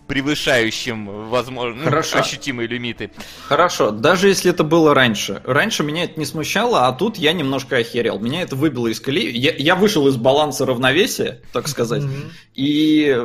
превышающим, 0.08 1.28
возможно, 1.28 1.84
Хорошо. 1.84 2.18
ощутимые 2.18 2.66
лимиты. 2.66 3.10
Хорошо, 3.46 3.90
даже 3.90 4.28
если 4.28 4.50
это 4.50 4.64
было 4.64 4.94
раньше. 4.94 5.42
Раньше 5.44 5.84
меня 5.84 6.04
это 6.04 6.18
не 6.18 6.24
смущало, 6.24 6.88
а 6.88 6.92
тут 6.92 7.18
я 7.18 7.34
немножко 7.34 7.76
охерел. 7.76 8.18
Меня 8.18 8.42
это 8.42 8.56
выбило 8.56 8.88
из 8.88 9.00
колеи. 9.00 9.30
Я, 9.36 9.54
я 9.54 9.76
вышел 9.76 10.08
из 10.08 10.16
баланса 10.16 10.64
равновесия, 10.64 11.42
так 11.52 11.68
сказать. 11.68 12.02
Mm-hmm. 12.02 12.30
И, 12.54 13.16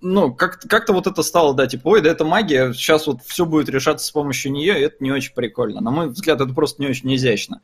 ну, 0.00 0.32
как- 0.32 0.60
как-то 0.60 0.92
вот 0.92 1.08
это 1.08 1.22
стало, 1.22 1.54
да, 1.54 1.66
типа, 1.66 1.88
ой, 1.88 2.00
да 2.00 2.10
это 2.10 2.24
магия, 2.24 2.72
сейчас 2.72 3.08
вот 3.08 3.18
все 3.26 3.44
будет 3.44 3.68
решаться 3.68 4.06
с 4.06 4.10
помощью 4.12 4.52
нее, 4.52 4.78
и 4.78 4.84
это 4.84 4.96
не 5.00 5.10
очень 5.10 5.34
прикольно. 5.34 5.80
На 5.80 5.90
мой 5.90 6.08
взгляд, 6.08 6.40
это 6.40 6.54
просто 6.54 6.80
не 6.80 6.88
очень 6.88 7.12
изящно. 7.16 7.60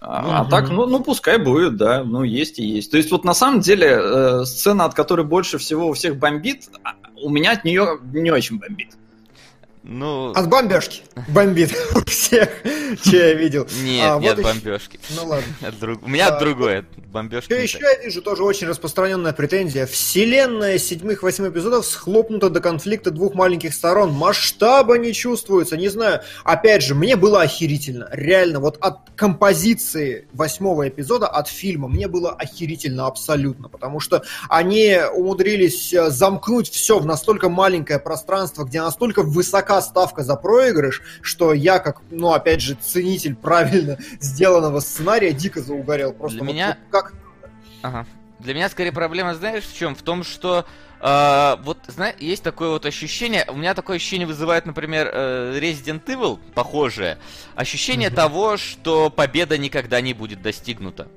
А, 0.00 0.42
а 0.42 0.44
так, 0.44 0.68
ну, 0.68 0.86
ну, 0.86 1.00
пускай 1.00 1.38
будет, 1.38 1.76
да, 1.76 2.04
ну, 2.04 2.22
есть 2.22 2.58
и 2.58 2.64
есть. 2.64 2.90
То 2.90 2.98
есть, 2.98 3.10
вот 3.10 3.24
на 3.24 3.34
самом 3.34 3.60
деле, 3.60 3.88
э, 3.88 4.44
сцена, 4.44 4.84
от 4.84 4.94
которой 4.94 5.24
больше 5.24 5.56
всего 5.58 5.88
у 5.88 5.94
всех 5.94 6.16
бомбит, 6.18 6.68
а, 6.84 6.92
у 7.24 7.30
меня 7.30 7.52
от 7.52 7.64
нее 7.64 7.98
не 8.12 8.30
очень 8.30 8.58
бомбит. 8.58 8.90
Ну... 9.86 10.32
От 10.32 10.48
бомбежки 10.48 11.02
бомбит 11.28 11.70
у 11.94 12.00
всех, 12.08 12.48
что 13.02 13.16
я 13.16 13.34
видел. 13.34 13.68
Нет, 13.82 14.12
а, 14.12 14.18
нет 14.18 14.36
вот 14.36 14.44
бомбежки. 14.44 14.98
Ну 15.14 15.26
ладно. 15.26 15.46
От 15.68 15.78
друг... 15.78 16.02
У 16.02 16.08
меня 16.08 16.28
а, 16.28 16.40
другое, 16.40 16.86
бомбежки. 17.12 17.52
Что 17.52 17.56
еще 17.56 17.78
я 17.80 18.02
вижу, 18.02 18.22
тоже 18.22 18.44
очень 18.44 18.66
распространенная 18.66 19.34
претензия. 19.34 19.84
Вселенная 19.84 20.78
седьмых-восьми 20.78 21.50
эпизодов 21.50 21.84
схлопнута 21.84 22.48
до 22.48 22.60
конфликта 22.60 23.10
двух 23.10 23.34
маленьких 23.34 23.74
сторон. 23.74 24.10
Масштаба 24.12 24.96
не 24.96 25.12
чувствуется, 25.12 25.76
не 25.76 25.88
знаю. 25.90 26.22
Опять 26.44 26.82
же, 26.82 26.94
мне 26.94 27.16
было 27.16 27.42
охерительно. 27.42 28.08
Реально, 28.10 28.60
вот 28.60 28.78
от 28.80 29.10
композиции 29.16 30.26
восьмого 30.32 30.88
эпизода, 30.88 31.26
от 31.26 31.48
фильма, 31.48 31.88
мне 31.88 32.08
было 32.08 32.30
охерительно 32.30 33.06
абсолютно. 33.06 33.68
Потому 33.68 34.00
что 34.00 34.22
они 34.48 34.98
умудрились 35.14 35.92
э, 35.92 36.08
замкнуть 36.08 36.70
все 36.70 36.98
в 36.98 37.04
настолько 37.04 37.50
маленькое 37.50 37.98
пространство, 37.98 38.64
где 38.64 38.80
настолько 38.80 39.22
высока 39.22 39.73
высока 39.74 39.80
ставка 39.82 40.22
за 40.22 40.36
проигрыш, 40.36 41.02
что 41.22 41.52
я, 41.52 41.78
как, 41.78 42.00
ну, 42.10 42.32
опять 42.32 42.60
же, 42.60 42.74
ценитель 42.74 43.34
правильно 43.34 43.98
сделанного 44.20 44.80
сценария, 44.80 45.32
дико 45.32 45.62
заугорел. 45.62 46.12
Просто 46.12 46.38
Для 46.38 46.46
вот, 46.46 46.52
меня... 46.52 46.78
Как... 46.90 47.12
Ага. 47.82 48.06
Для 48.38 48.54
меня 48.54 48.68
скорее 48.68 48.92
проблема, 48.92 49.34
знаешь, 49.34 49.64
в 49.64 49.76
чем? 49.76 49.94
В 49.94 50.02
том, 50.02 50.24
что 50.24 50.64
Uh, 51.00 51.60
вот, 51.64 51.76
знаешь, 51.86 52.16
есть 52.18 52.42
такое 52.42 52.70
вот 52.70 52.86
ощущение, 52.86 53.44
у 53.48 53.56
меня 53.56 53.74
такое 53.74 53.96
ощущение 53.96 54.26
вызывает, 54.26 54.64
например, 54.64 55.08
uh, 55.08 55.60
Resident 55.60 56.02
Evil, 56.06 56.38
похожее, 56.54 57.18
ощущение 57.54 58.08
mm-hmm. 58.08 58.14
того, 58.14 58.56
что 58.56 59.10
победа 59.10 59.58
никогда 59.58 60.00
не 60.00 60.14
будет 60.14 60.40
достигнута. 60.40 61.08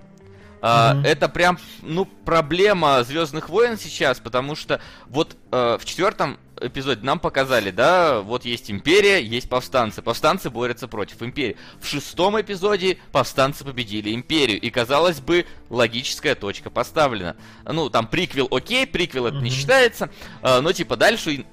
Uh, 0.60 0.62
mm-hmm. 0.62 1.08
Это 1.08 1.30
прям, 1.30 1.58
ну, 1.84 2.04
проблема 2.04 3.02
Звездных 3.06 3.48
войн 3.48 3.78
сейчас, 3.78 4.20
потому 4.20 4.56
что 4.56 4.82
вот 5.06 5.38
uh, 5.52 5.78
в 5.78 5.86
четвертом 5.86 6.38
эпизоде 6.62 7.06
нам 7.06 7.20
показали, 7.20 7.72
да, 7.72 8.22
вот 8.22 8.46
есть 8.46 8.70
империя, 8.72 9.22
есть 9.22 9.50
повстанцы. 9.50 10.02
Повстанцы 10.02 10.50
борются 10.50 10.88
против 10.88 11.22
империи. 11.22 11.58
В 11.80 11.88
шестом 11.88 12.40
эпизоде 12.40 12.98
повстанцы 13.12 13.64
победили 13.64 14.14
империю. 14.14 14.60
И, 14.60 14.70
казалось 14.70 15.20
бы, 15.20 15.46
логическая 15.70 16.36
точка 16.36 16.70
поставлена. 16.70 17.36
Ну, 17.66 17.90
там 17.90 18.08
приквел 18.08 18.48
окей, 18.52 18.88
приквел 18.88 19.28
это 19.28 19.38
mm-hmm. 19.38 19.42
не 19.42 19.50
считается, 19.50 20.10
э, 20.42 20.60
но, 20.62 20.72
типа, 20.72 20.96
дальше 20.96 21.46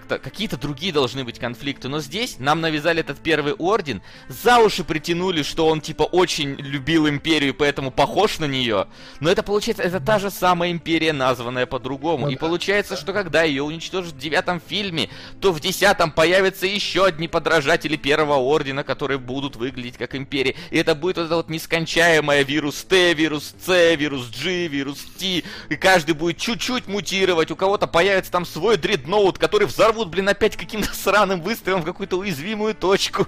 как-то 0.00 0.18
какие-то 0.18 0.58
другие 0.58 0.92
должны 0.92 1.24
быть 1.24 1.38
конфликты. 1.38 1.88
Но 1.88 2.00
здесь 2.00 2.36
нам 2.38 2.60
навязали 2.60 3.00
этот 3.00 3.18
первый 3.18 3.54
орден, 3.54 4.02
за 4.28 4.58
уши 4.58 4.84
притянули, 4.84 5.42
что 5.42 5.66
он 5.66 5.80
типа 5.80 6.02
очень 6.02 6.54
любил 6.56 7.08
империю, 7.08 7.54
поэтому 7.54 7.90
похож 7.90 8.38
на 8.38 8.44
нее. 8.44 8.88
Но 9.20 9.30
это 9.30 9.42
получается, 9.42 9.82
это 9.82 10.00
та 10.00 10.18
же 10.18 10.30
самая 10.30 10.70
империя, 10.70 11.12
названная 11.12 11.64
по-другому. 11.64 12.26
Ну 12.26 12.32
И 12.32 12.36
получается, 12.36 12.96
что 12.96 13.12
когда 13.12 13.42
ее 13.42 13.62
уничтожат 13.62 14.12
в 14.12 14.18
девятом 14.18 14.60
фильме, 14.60 15.08
то 15.40 15.52
в 15.52 15.60
десятом 15.60 16.10
появятся 16.10 16.66
еще 16.66 17.06
одни 17.06 17.26
подражатели 17.26 17.96
первого 17.96 18.34
ордена, 18.34 18.84
которые 18.84 19.18
будут 19.18 19.56
выглядеть 19.56 19.96
как 19.96 20.14
империя. 20.14 20.54
И 20.70 20.78
это 20.78 20.94
будет 20.94 21.16
вот 21.16 21.26
это 21.26 21.36
вот 21.36 21.48
нескончаемая 21.48 22.42
вирус 22.42 22.84
Т, 22.84 23.14
вирус 23.14 23.54
С, 23.64 23.94
вирус 23.94 24.28
G, 24.30 24.66
вирус 24.66 24.98
T. 25.18 25.42
И 25.70 25.76
каждый 25.76 26.14
будет 26.14 26.36
чуть-чуть 26.36 26.86
мутировать. 26.86 27.50
У 27.50 27.56
кого-то 27.56 27.86
появится 27.86 28.30
там 28.30 28.44
свой 28.44 28.76
дредноут, 28.76 29.38
который 29.38 29.66
взорвут, 29.86 30.08
блин, 30.08 30.28
опять 30.28 30.56
каким-то 30.56 30.88
сраным 30.94 31.40
выстрелом 31.40 31.82
в 31.82 31.84
какую-то 31.84 32.16
уязвимую 32.18 32.74
точку. 32.74 33.26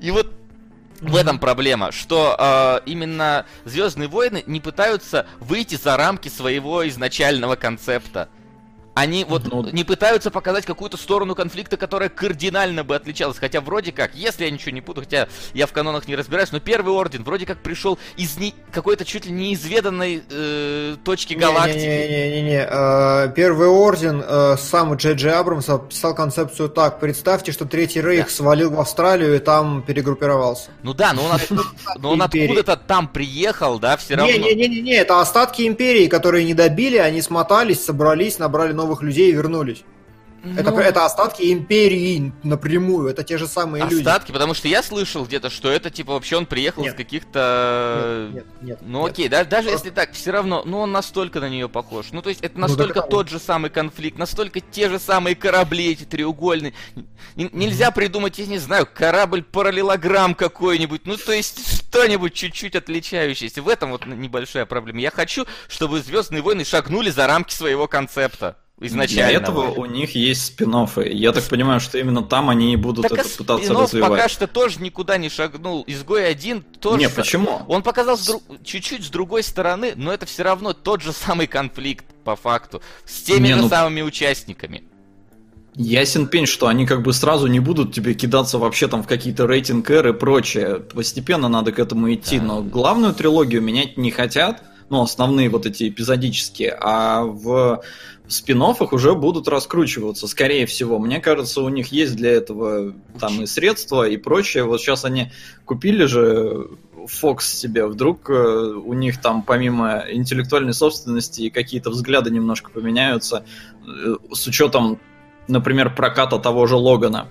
И 0.00 0.10
вот 0.10 0.32
в 1.00 1.16
этом 1.16 1.38
проблема, 1.38 1.90
что 1.90 2.36
э, 2.38 2.80
именно 2.86 3.44
Звездные 3.64 4.08
войны 4.08 4.44
не 4.46 4.60
пытаются 4.60 5.26
выйти 5.40 5.74
за 5.74 5.96
рамки 5.96 6.28
своего 6.28 6.86
изначального 6.88 7.56
концепта. 7.56 8.28
Они 8.94 9.24
вот 9.24 9.44
Ну- 9.50 9.70
не 9.70 9.84
пытаются 9.84 10.30
показать 10.30 10.66
какую-то 10.66 10.98
сторону 10.98 11.34
конфликта, 11.34 11.78
которая 11.78 12.10
кардинально 12.10 12.84
бы 12.84 12.94
отличалась. 12.94 13.38
Хотя 13.38 13.62
вроде 13.62 13.90
как, 13.90 14.14
если 14.14 14.44
я 14.44 14.50
ничего 14.50 14.70
не 14.72 14.82
путаю, 14.82 15.04
хотя 15.06 15.28
я 15.54 15.66
в 15.66 15.72
канонах 15.72 16.06
не 16.08 16.14
разбираюсь, 16.14 16.52
но 16.52 16.60
первый 16.60 16.92
орден 16.92 17.24
вроде 17.24 17.46
как 17.46 17.62
пришел 17.62 17.98
из 18.18 18.36
не- 18.36 18.54
какой-то 18.70 19.06
чуть 19.06 19.24
ли 19.24 19.32
неизведанной 19.32 20.22
э, 20.30 20.96
точки 21.04 21.32
галактики. 21.34 21.78
Не-не-не, 21.86 22.66
э, 22.70 23.32
Первый 23.34 23.68
орден, 23.68 24.22
э, 24.26 24.56
сам 24.58 24.94
Джей 24.96 25.14
Джей 25.14 25.32
Абрамс 25.32 25.68
описал 25.70 26.14
концепцию 26.14 26.68
так. 26.68 27.00
Представьте, 27.00 27.52
что 27.52 27.64
Третий 27.64 28.02
Рейх 28.02 28.28
свалил 28.28 28.70
в 28.72 28.78
Австралию 28.80 29.36
и 29.36 29.38
там 29.38 29.82
перегруппировался. 29.82 30.70
Ну 30.82 30.92
да, 30.92 31.14
но 31.14 31.24
он, 31.24 31.32
от- 31.32 31.50
но 31.98 32.10
он 32.12 32.22
Империи. 32.22 32.44
откуда-то 32.44 32.76
там 32.76 33.08
приехал, 33.08 33.78
да, 33.78 33.96
все 33.96 34.16
равно. 34.16 34.32
Не-не-не, 34.32 34.96
это 34.96 35.20
остатки 35.20 35.66
империи, 35.66 36.08
которые 36.08 36.44
не 36.44 36.52
добили, 36.52 36.98
они 36.98 37.22
смотались, 37.22 37.82
собрались, 37.84 38.38
набрали 38.38 38.72
новых 38.82 39.02
людей 39.02 39.32
вернулись. 39.32 39.84
Это, 40.58 40.72
Ну, 40.72 40.78
это 40.80 41.04
остатки 41.04 41.52
империи 41.52 42.32
напрямую, 42.42 43.08
это 43.08 43.22
те 43.22 43.38
же 43.38 43.46
самые 43.46 43.84
люди. 43.84 43.98
Остатки, 44.00 44.32
потому 44.32 44.54
что 44.54 44.66
я 44.66 44.82
слышал 44.82 45.24
где-то, 45.24 45.50
что 45.50 45.70
это 45.70 45.88
типа 45.88 46.14
вообще 46.14 46.36
он 46.36 46.46
приехал 46.46 46.82
Нет. 46.82 46.94
из 46.94 46.96
каких-то... 46.96 48.28
Нет, 48.32 48.44
нет, 48.60 48.62
нет, 48.62 48.78
Ну 48.82 49.02
нет. 49.02 49.12
окей, 49.12 49.28
да, 49.28 49.44
даже 49.44 49.68
Просто- 49.68 49.86
если 49.86 49.94
так, 49.94 50.12
все 50.14 50.32
равно, 50.32 50.62
ну 50.66 50.80
он 50.80 50.90
настолько 50.90 51.38
на 51.38 51.48
нее 51.48 51.68
похож. 51.68 52.06
Ну 52.10 52.22
то 52.22 52.28
есть 52.28 52.40
это 52.42 52.56
Ну, 52.58 52.62
настолько 52.62 53.02
так- 53.02 53.08
тот 53.10 53.28
же 53.28 53.38
самый 53.38 53.70
конфликт, 53.70 54.18
настолько 54.18 54.58
те 54.58 54.88
же 54.88 54.98
самые 54.98 55.36
корабли 55.36 55.92
эти 55.92 56.02
треугольные. 56.02 56.72
Н- 57.36 57.50
нельзя 57.52 57.92
придумать, 57.92 58.36
я 58.40 58.46
не 58.46 58.58
знаю, 58.58 58.88
корабль-параллелограмм 58.92 60.34
какой-нибудь, 60.34 61.02
ну 61.04 61.16
то 61.18 61.32
есть 61.32 61.86
что-нибудь 61.86 62.34
чуть-чуть 62.34 62.74
отличающееся. 62.74 63.62
В 63.62 63.68
этом 63.68 63.90
вот 63.92 64.06
небольшая 64.06 64.66
проблема. 64.66 64.98
Я 65.00 65.12
хочу, 65.12 65.46
чтобы 65.68 66.00
Звездные 66.00 66.42
войны 66.42 66.64
шагнули 66.64 67.10
за 67.10 67.28
рамки 67.28 67.54
своего 67.54 67.86
концепта 67.86 68.56
изначально. 68.86 69.30
Для 69.30 69.38
этого 69.38 69.70
у 69.70 69.86
них 69.86 70.14
есть 70.14 70.46
спин 70.46 70.74
Я 71.04 71.32
так 71.32 71.44
понимаю, 71.44 71.80
что 71.80 71.98
именно 71.98 72.22
там 72.22 72.50
они 72.50 72.72
и 72.72 72.76
будут 72.76 73.08
Так 73.08 73.18
а 73.18 73.20
это 73.20 73.28
пытаться 73.36 73.66
спин-офф 73.66 73.82
развивать. 73.82 74.10
пока 74.10 74.28
что 74.28 74.46
тоже 74.46 74.80
никуда 74.80 75.18
не 75.18 75.28
шагнул. 75.28 75.84
Изгой 75.86 76.28
один 76.28 76.62
тоже... 76.62 76.98
Не, 76.98 77.08
почему? 77.08 77.62
Он 77.68 77.82
показал 77.82 78.18
чуть-чуть 78.64 79.04
с 79.04 79.08
другой 79.08 79.42
стороны, 79.42 79.92
но 79.96 80.12
это 80.12 80.26
все 80.26 80.42
равно 80.42 80.72
тот 80.72 81.02
же 81.02 81.12
самый 81.12 81.46
конфликт, 81.46 82.04
по 82.24 82.36
факту, 82.36 82.82
с 83.04 83.22
теми 83.22 83.48
Не, 83.48 83.54
же 83.54 83.62
ну- 83.62 83.68
самыми 83.68 84.02
участниками. 84.02 84.84
Ясен 85.74 86.26
пень, 86.26 86.46
что 86.46 86.66
они 86.66 86.84
как 86.84 87.02
бы 87.02 87.14
сразу 87.14 87.46
не 87.46 87.58
будут 87.58 87.94
тебе 87.94 88.12
кидаться 88.12 88.58
вообще 88.58 88.88
там 88.88 89.02
в 89.02 89.06
какие-то 89.06 89.46
рейтинг 89.46 89.88
R 89.90 90.08
и 90.08 90.12
прочее. 90.12 90.80
Постепенно 90.80 91.48
надо 91.48 91.72
к 91.72 91.78
этому 91.78 92.12
идти. 92.12 92.38
Да. 92.38 92.44
Но 92.44 92.62
главную 92.62 93.14
трилогию 93.14 93.62
менять 93.62 93.96
не 93.96 94.10
хотят. 94.10 94.62
Ну, 94.90 95.02
основные 95.02 95.48
вот 95.48 95.66
эти 95.66 95.88
эпизодические. 95.88 96.76
А 96.80 97.22
в 97.22 97.82
спин 98.28 98.62
уже 98.62 99.14
будут 99.14 99.48
раскручиваться, 99.48 100.26
скорее 100.26 100.66
всего. 100.66 100.98
Мне 100.98 101.20
кажется, 101.20 101.62
у 101.62 101.68
них 101.68 101.92
есть 101.92 102.16
для 102.16 102.32
этого 102.32 102.94
там 103.18 103.42
и 103.42 103.46
средства, 103.46 104.08
и 104.08 104.16
прочее. 104.16 104.64
Вот 104.64 104.80
сейчас 104.80 105.04
они 105.04 105.32
купили 105.64 106.04
же 106.04 106.68
Fox 107.06 107.40
себе. 107.40 107.86
Вдруг 107.86 108.30
э, 108.30 108.34
у 108.34 108.92
них 108.92 109.20
там 109.20 109.42
помимо 109.42 110.04
интеллектуальной 110.10 110.72
собственности 110.72 111.48
какие-то 111.48 111.90
взгляды 111.90 112.30
немножко 112.30 112.70
поменяются. 112.70 113.44
э, 113.86 114.16
С 114.32 114.46
учетом 114.46 114.98
например, 115.48 115.94
проката 115.94 116.38
того 116.38 116.66
же 116.66 116.76
Логана. 116.76 117.28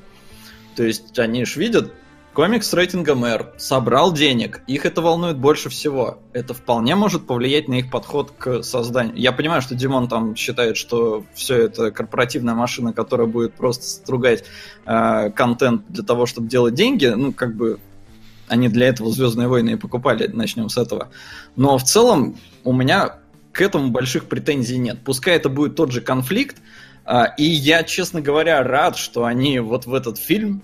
То 0.76 0.84
есть 0.84 1.18
они 1.20 1.46
ж 1.46 1.58
видят, 1.58 1.94
комикс 2.34 2.74
рейтингом 2.74 3.26
R 3.26 3.54
собрал 3.58 4.14
денег, 4.14 4.62
их 4.68 4.86
это 4.86 5.02
волнует 5.02 5.38
больше 5.38 5.70
всего. 5.70 6.20
Это 6.34 6.54
вполне 6.54 6.96
может 6.96 7.28
повлиять 7.28 7.68
на 7.68 7.76
их 7.76 7.92
подход 7.92 8.32
к 8.38 8.64
созданию. 8.64 9.16
Я 9.18 9.32
понимаю, 9.32 9.62
что 9.62 9.76
Димон 9.76 10.08
там 10.08 10.36
считает, 10.36 10.78
что 10.78 11.26
все 11.34 11.58
это 11.58 11.92
корпоративная 11.92 12.54
машина, 12.54 12.94
которая 12.94 13.28
будет 13.28 13.54
просто 13.54 13.86
стругать 13.86 14.44
э, 14.86 15.32
контент 15.32 15.86
для 15.90 16.04
того, 16.04 16.26
чтобы 16.26 16.48
делать 16.48 16.74
деньги. 16.74 17.06
Ну, 17.06 17.34
как 17.34 17.56
бы 17.56 17.80
они 18.48 18.68
для 18.68 18.88
этого 18.88 19.10
Звездные 19.12 19.48
войны 19.48 19.72
и 19.72 19.76
покупали, 19.76 20.28
начнем 20.28 20.70
с 20.70 20.78
этого. 20.78 21.10
Но 21.56 21.78
в 21.78 21.84
целом 21.84 22.38
у 22.64 22.74
меня 22.74 23.18
к 23.52 23.62
этому 23.62 23.92
больших 23.92 24.26
претензий 24.26 24.78
нет. 24.78 25.00
Пускай 25.04 25.36
это 25.36 25.50
будет 25.50 25.76
тот 25.76 25.92
же 25.92 26.02
конфликт, 26.02 26.58
а, 27.06 27.26
И 27.38 27.44
я, 27.44 27.84
честно 27.84 28.22
говоря, 28.22 28.64
рад, 28.64 28.98
что 28.98 29.26
они 29.26 29.60
вот 29.60 29.86
в 29.86 29.94
этот 29.94 30.18
фильм... 30.18 30.64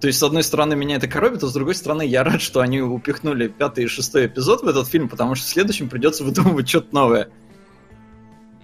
То 0.00 0.08
есть, 0.08 0.18
с 0.18 0.22
одной 0.22 0.42
стороны, 0.42 0.76
меня 0.76 0.96
это 0.96 1.08
коробит, 1.08 1.42
а 1.42 1.46
с 1.46 1.52
другой 1.52 1.74
стороны, 1.74 2.06
я 2.06 2.24
рад, 2.24 2.42
что 2.42 2.60
они 2.60 2.80
упихнули 2.80 3.48
пятый 3.48 3.84
и 3.84 3.86
шестой 3.86 4.26
эпизод 4.26 4.62
в 4.62 4.68
этот 4.68 4.88
фильм, 4.88 5.08
потому 5.08 5.34
что 5.34 5.46
в 5.46 5.48
следующем 5.48 5.88
придется 5.88 6.24
выдумывать 6.24 6.68
что-то 6.68 6.94
новое. 6.94 7.30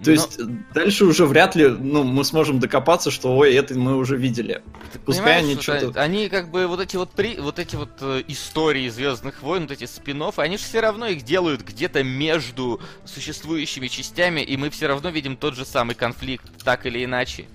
То 0.03 0.09
Но- 0.09 0.13
есть, 0.13 0.39
дальше 0.73 1.05
уже 1.05 1.27
вряд 1.27 1.55
ли 1.55 1.67
ну, 1.67 2.03
мы 2.03 2.23
сможем 2.23 2.59
докопаться, 2.59 3.11
что 3.11 3.37
ой, 3.37 3.53
это 3.53 3.75
мы 3.75 3.95
уже 3.95 4.17
видели. 4.17 4.63
Ты 4.91 4.99
Пускай 4.99 5.39
они 5.39 5.53
что 5.53 5.77
что-то... 5.77 6.01
Они 6.01 6.27
как 6.27 6.49
бы 6.49 6.65
вот 6.65 6.79
эти 6.79 6.95
вот 6.95 7.11
при, 7.11 7.39
вот 7.39 7.59
эти 7.59 7.75
вот 7.75 7.91
э, 8.01 8.23
истории 8.27 8.89
Звездных 8.89 9.43
войн, 9.43 9.63
вот 9.63 9.71
эти 9.71 9.85
спин 9.85 10.23
они 10.37 10.57
же 10.57 10.63
все 10.63 10.79
равно 10.79 11.07
их 11.07 11.23
делают 11.23 11.61
где-то 11.61 12.03
между 12.03 12.81
существующими 13.05 13.87
частями, 13.87 14.41
и 14.41 14.57
мы 14.57 14.71
все 14.71 14.87
равно 14.87 15.09
видим 15.09 15.37
тот 15.37 15.55
же 15.55 15.65
самый 15.65 15.93
конфликт, 15.93 16.45
так 16.63 16.87
или 16.87 17.05
иначе. 17.05 17.45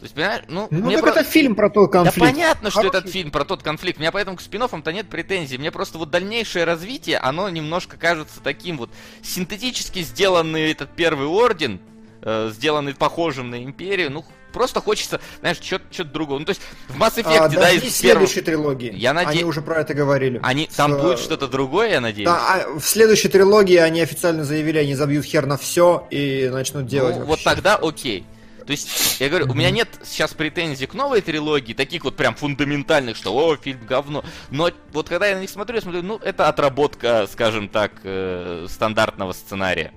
То 0.00 0.04
есть, 0.04 0.14
понимаешь, 0.14 0.44
ну, 0.48 0.66
Ну 0.70 0.86
мне 0.86 0.96
так 0.96 1.12
про- 1.12 1.20
это 1.20 1.24
фильм 1.30 1.54
про 1.54 1.68
тот 1.68 1.92
конфликт. 1.92 2.18
Да 2.18 2.24
понятно, 2.24 2.70
что 2.70 2.80
Хороший. 2.80 2.98
этот 3.00 3.12
фильм 3.12 3.30
про 3.30 3.44
тот 3.44 3.62
конфликт. 3.62 3.98
У 3.98 4.00
меня 4.00 4.10
поэтому 4.10 4.38
к 4.38 4.40
спин 4.40 4.62
то 4.82 4.92
нет 4.92 5.10
претензий. 5.10 5.58
Мне 5.58 5.70
просто 5.70 5.98
вот 5.98 6.10
дальнейшее 6.10 6.64
развитие, 6.64 7.18
оно 7.18 7.50
немножко 7.50 7.98
кажется 7.98 8.40
таким 8.42 8.78
вот 8.78 8.88
синтетически 9.22 10.00
сделанный 10.00 10.72
этот 10.72 10.88
первый 10.96 11.26
орден, 11.26 11.80
э, 12.22 12.50
сделанный 12.50 12.94
похожим 12.94 13.50
на 13.50 13.62
империю. 13.62 14.10
Ну, 14.10 14.24
просто 14.54 14.80
хочется, 14.80 15.20
знаешь, 15.40 15.58
что-то 15.60 16.04
другого. 16.04 16.38
Ну, 16.38 16.46
то 16.46 16.50
есть 16.50 16.62
в 16.88 16.98
Mass 16.98 17.16
Effect, 17.22 17.36
А, 17.36 17.48
да, 17.50 17.70
из 17.70 17.80
первого... 18.00 18.26
следующей 18.26 18.40
трилогии. 18.40 18.94
Я 18.94 19.12
наде- 19.12 19.28
Они 19.40 19.44
уже 19.44 19.60
про 19.60 19.80
это 19.82 19.92
говорили. 19.92 20.40
Они, 20.42 20.66
там 20.74 20.96
будет 20.96 21.18
что-то 21.18 21.46
другое, 21.46 21.90
я 21.90 22.00
надеюсь. 22.00 22.26
Да, 22.26 22.36
а 22.54 22.78
в 22.78 22.82
следующей 22.82 23.28
трилогии 23.28 23.76
они 23.76 24.00
официально 24.00 24.44
заявили, 24.44 24.78
они 24.78 24.94
забьют 24.94 25.26
хер 25.26 25.44
на 25.44 25.58
все 25.58 26.06
и 26.10 26.48
начнут 26.50 26.86
делать. 26.86 27.16
Ну, 27.16 27.20
вот 27.26 27.28
вообще. 27.28 27.44
тогда 27.44 27.76
окей. 27.76 28.24
То 28.70 28.74
есть, 28.74 29.20
я 29.20 29.28
говорю, 29.28 29.50
у 29.50 29.54
меня 29.54 29.72
нет 29.72 29.88
сейчас 30.04 30.32
претензий 30.32 30.86
к 30.86 30.94
новой 30.94 31.22
трилогии, 31.22 31.72
таких 31.72 32.04
вот 32.04 32.14
прям 32.14 32.36
фундаментальных, 32.36 33.16
что 33.16 33.34
о, 33.34 33.56
фильм 33.56 33.84
говно. 33.84 34.22
Но 34.52 34.70
вот 34.92 35.08
когда 35.08 35.26
я 35.26 35.34
на 35.34 35.40
них 35.40 35.50
смотрю, 35.50 35.74
я 35.74 35.80
смотрю, 35.80 36.02
ну, 36.04 36.18
это 36.18 36.48
отработка, 36.48 37.26
скажем 37.26 37.68
так, 37.68 37.90
э, 38.04 38.66
стандартного 38.68 39.32
сценария. 39.32 39.90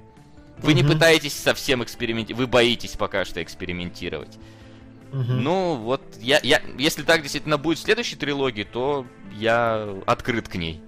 Вы 0.57 0.73
не 0.73 0.81
Мгм. 0.81 0.93
пытаетесь 0.93 1.33
совсем 1.33 1.83
экспериментировать, 1.83 2.39
вы 2.39 2.47
боитесь 2.47 2.93
пока 2.97 3.25
что 3.25 3.43
экспериментировать. 3.43 4.39
Мгм. 5.11 5.43
Ну, 5.43 5.75
вот, 5.75 6.01
я, 6.19 6.39
я, 6.41 6.59
если 6.79 7.03
так 7.03 7.21
действительно 7.21 7.59
будет 7.59 7.77
в 7.77 7.83
следующей 7.83 8.15
трилогии, 8.15 8.63
то 8.63 9.05
я 9.33 9.87
открыт 10.07 10.47
к 10.47 10.55
ней. 10.55 10.81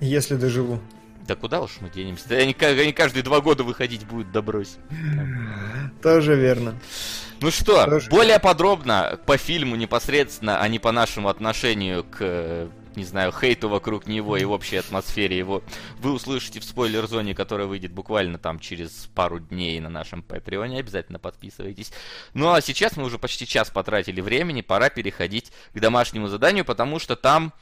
Если 0.00 0.34
доживу. 0.34 0.78
Да 1.26 1.36
куда 1.36 1.62
уж 1.62 1.78
мы 1.80 1.88
денемся? 1.88 2.28
Да 2.28 2.34
они, 2.34 2.54
они 2.60 2.92
каждые 2.92 3.22
два 3.22 3.40
года 3.40 3.62
выходить 3.62 4.04
будут, 4.04 4.30
да 4.30 4.42
брось. 4.42 4.76
Тоже 6.02 6.34
верно. 6.34 6.74
Ну 7.42 7.50
что, 7.50 7.84
Хорошо. 7.84 8.10
более 8.10 8.38
подробно 8.38 9.18
по 9.24 9.38
фильму 9.38 9.74
непосредственно, 9.74 10.60
а 10.60 10.68
не 10.68 10.78
по 10.78 10.92
нашему 10.92 11.30
отношению 11.30 12.04
к, 12.04 12.68
не 12.96 13.04
знаю, 13.04 13.32
хейту 13.32 13.70
вокруг 13.70 14.06
него 14.06 14.36
и 14.36 14.44
в 14.44 14.50
общей 14.50 14.76
атмосфере 14.76 15.38
его, 15.38 15.62
вы 16.00 16.12
услышите 16.12 16.60
в 16.60 16.64
спойлер-зоне, 16.64 17.34
которая 17.34 17.66
выйдет 17.66 17.92
буквально 17.92 18.38
там 18.38 18.58
через 18.58 19.08
пару 19.14 19.40
дней 19.40 19.80
на 19.80 19.88
нашем 19.88 20.22
Патреоне. 20.22 20.80
Обязательно 20.80 21.18
подписывайтесь. 21.18 21.92
Ну 22.34 22.52
а 22.52 22.60
сейчас 22.60 22.98
мы 22.98 23.04
уже 23.04 23.18
почти 23.18 23.46
час 23.46 23.70
потратили 23.70 24.20
времени, 24.20 24.60
пора 24.60 24.90
переходить 24.90 25.50
к 25.72 25.80
домашнему 25.80 26.28
заданию, 26.28 26.66
потому 26.66 26.98
что 26.98 27.16
там... 27.16 27.54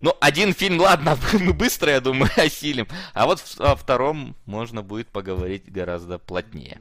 Ну, 0.00 0.14
один 0.20 0.54
фильм, 0.54 0.80
ладно, 0.80 1.18
мы 1.34 1.52
быстро, 1.52 1.90
я 1.90 2.00
думаю, 2.00 2.30
осилим. 2.36 2.86
А 3.14 3.26
вот 3.26 3.42
о 3.58 3.74
втором 3.74 4.36
можно 4.46 4.80
будет 4.80 5.08
поговорить 5.08 5.70
гораздо 5.70 6.18
плотнее. 6.18 6.78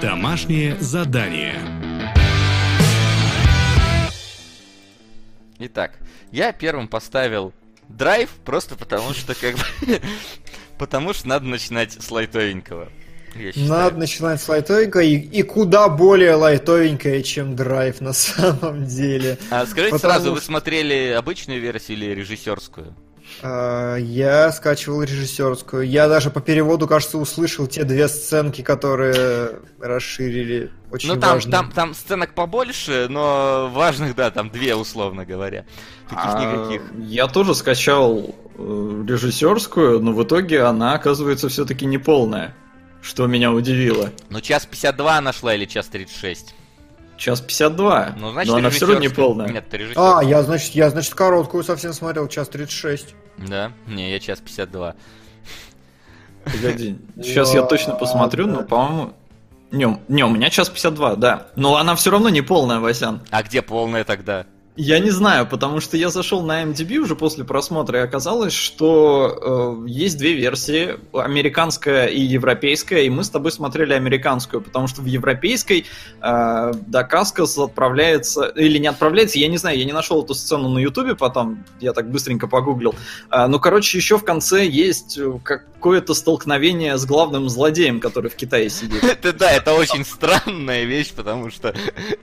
Домашнее 0.00 0.76
задание. 0.80 1.54
Итак, 5.58 5.92
я 6.30 6.52
первым 6.52 6.88
поставил 6.88 7.52
драйв, 7.88 8.30
просто 8.44 8.76
потому 8.76 9.12
что 9.14 9.34
как 9.34 9.54
бы... 9.54 10.00
Потому 10.78 11.12
что 11.14 11.28
надо 11.28 11.46
начинать 11.46 11.92
с 11.92 12.10
лайтовенького. 12.10 12.88
Надо 13.54 13.96
начинать 13.96 14.40
с 14.42 14.48
лайтовенького 14.48 15.02
и, 15.02 15.14
и 15.16 15.42
куда 15.42 15.88
более 15.88 16.34
лайтовенькое, 16.34 17.22
чем 17.22 17.54
драйв 17.54 18.00
на 18.00 18.12
самом 18.12 18.84
деле. 18.86 19.38
А 19.50 19.64
скажите 19.66 19.94
Потому 19.94 20.12
сразу, 20.14 20.30
вы 20.32 20.38
что- 20.38 20.46
смотрели 20.46 21.14
обычную 21.16 21.60
версию 21.60 21.96
или 21.98 22.06
режиссерскую? 22.06 22.94
А, 23.42 23.96
Я 23.96 24.52
скачивал 24.52 25.02
режиссерскую. 25.02 25.86
Я 25.88 26.08
даже 26.08 26.30
по 26.30 26.40
переводу, 26.40 26.86
кажется, 26.86 27.18
услышал 27.18 27.66
те 27.66 27.84
две 27.84 28.08
сценки, 28.08 28.62
которые 28.62 29.60
расширили. 29.80 30.70
Очень 30.90 31.14
ну 31.14 31.20
там, 31.20 31.34
важно. 31.34 31.50
там, 31.50 31.72
там 31.72 31.94
сценок 31.94 32.34
побольше, 32.34 33.06
но 33.08 33.70
важных, 33.72 34.14
да, 34.14 34.30
там 34.30 34.50
две, 34.50 34.74
условно 34.74 35.24
говоря. 35.24 35.64
Каких-никаких. 36.08 36.82
А, 36.90 37.00
Я 37.00 37.26
тоже 37.26 37.54
скачал 37.54 38.34
э, 38.56 39.04
режиссерскую, 39.08 40.00
но 40.00 40.12
в 40.12 40.22
итоге 40.22 40.62
она 40.62 40.94
оказывается 40.94 41.48
все-таки 41.48 41.86
неполная. 41.86 42.54
Что 43.02 43.26
меня 43.26 43.52
удивило. 43.52 44.10
Ну 44.30 44.40
час 44.40 44.64
52 44.64 45.20
нашла 45.20 45.54
или 45.54 45.66
час 45.66 45.88
36? 45.88 46.54
Час 47.16 47.40
52. 47.40 48.14
Ну, 48.18 48.32
значит, 48.32 48.50
но 48.50 48.58
она 48.58 48.70
все 48.70 48.86
равно 48.86 49.00
режиссерская. 49.00 49.24
неполная. 49.24 49.48
Нет, 49.48 49.64
это 49.68 49.76
режиссерская. 49.76 50.18
А, 50.18 50.24
я, 50.24 50.42
значит, 50.42 50.74
я, 50.74 50.90
значит, 50.90 51.14
короткую 51.14 51.64
совсем 51.64 51.92
смотрел, 51.92 52.28
час 52.28 52.48
36. 52.48 53.14
Да? 53.38 53.72
Не, 53.86 54.10
я 54.10 54.18
час 54.20 54.40
52. 54.40 54.94
Погоди. 56.44 56.98
Сейчас 57.22 57.54
я 57.54 57.62
точно 57.62 57.94
посмотрю, 57.94 58.46
но, 58.46 58.62
по-моему... 58.62 59.14
Не, 59.70 59.98
не, 60.08 60.24
у 60.24 60.30
меня 60.30 60.50
час 60.50 60.68
52, 60.68 61.16
да. 61.16 61.48
Но 61.56 61.76
она 61.76 61.96
все 61.96 62.10
равно 62.10 62.28
не 62.28 62.42
полная, 62.42 62.78
Васян. 62.78 63.20
А 63.30 63.42
где 63.42 63.60
полная 63.62 64.04
тогда? 64.04 64.46
Я 64.76 64.98
не 64.98 65.10
знаю, 65.10 65.46
потому 65.46 65.78
что 65.78 65.96
я 65.96 66.10
зашел 66.10 66.42
на 66.42 66.64
MDB 66.64 66.96
уже 66.96 67.14
после 67.14 67.44
просмотра, 67.44 68.00
и 68.00 68.02
оказалось, 68.02 68.52
что 68.52 69.84
э, 69.86 69.88
есть 69.88 70.18
две 70.18 70.32
версии, 70.32 70.96
американская 71.12 72.06
и 72.06 72.20
европейская, 72.20 73.04
и 73.04 73.10
мы 73.10 73.22
с 73.22 73.30
тобой 73.30 73.52
смотрели 73.52 73.92
американскую, 73.92 74.60
потому 74.60 74.88
что 74.88 75.00
в 75.00 75.04
европейской 75.04 75.86
э, 76.20 76.72
Дакаскас 76.88 77.56
отправляется, 77.56 78.46
или 78.46 78.78
не 78.78 78.88
отправляется, 78.88 79.38
я 79.38 79.46
не 79.46 79.58
знаю, 79.58 79.78
я 79.78 79.84
не 79.84 79.92
нашел 79.92 80.24
эту 80.24 80.34
сцену 80.34 80.68
на 80.68 80.80
ютубе 80.80 81.14
потом, 81.14 81.64
я 81.78 81.92
так 81.92 82.10
быстренько 82.10 82.48
погуглил. 82.48 82.96
А, 83.30 83.46
ну, 83.46 83.60
короче, 83.60 83.96
еще 83.96 84.18
в 84.18 84.24
конце 84.24 84.66
есть 84.66 85.16
э, 85.18 85.38
какое-то 85.44 86.14
столкновение 86.14 86.98
с 86.98 87.06
главным 87.06 87.48
злодеем, 87.48 88.00
который 88.00 88.28
в 88.28 88.34
Китае 88.34 88.70
сидит. 88.70 89.04
Это 89.24 89.32
да, 89.32 89.52
это 89.52 89.74
очень 89.74 90.04
странная 90.04 90.84
вещь, 90.84 91.12
потому 91.12 91.50
что 91.50 91.74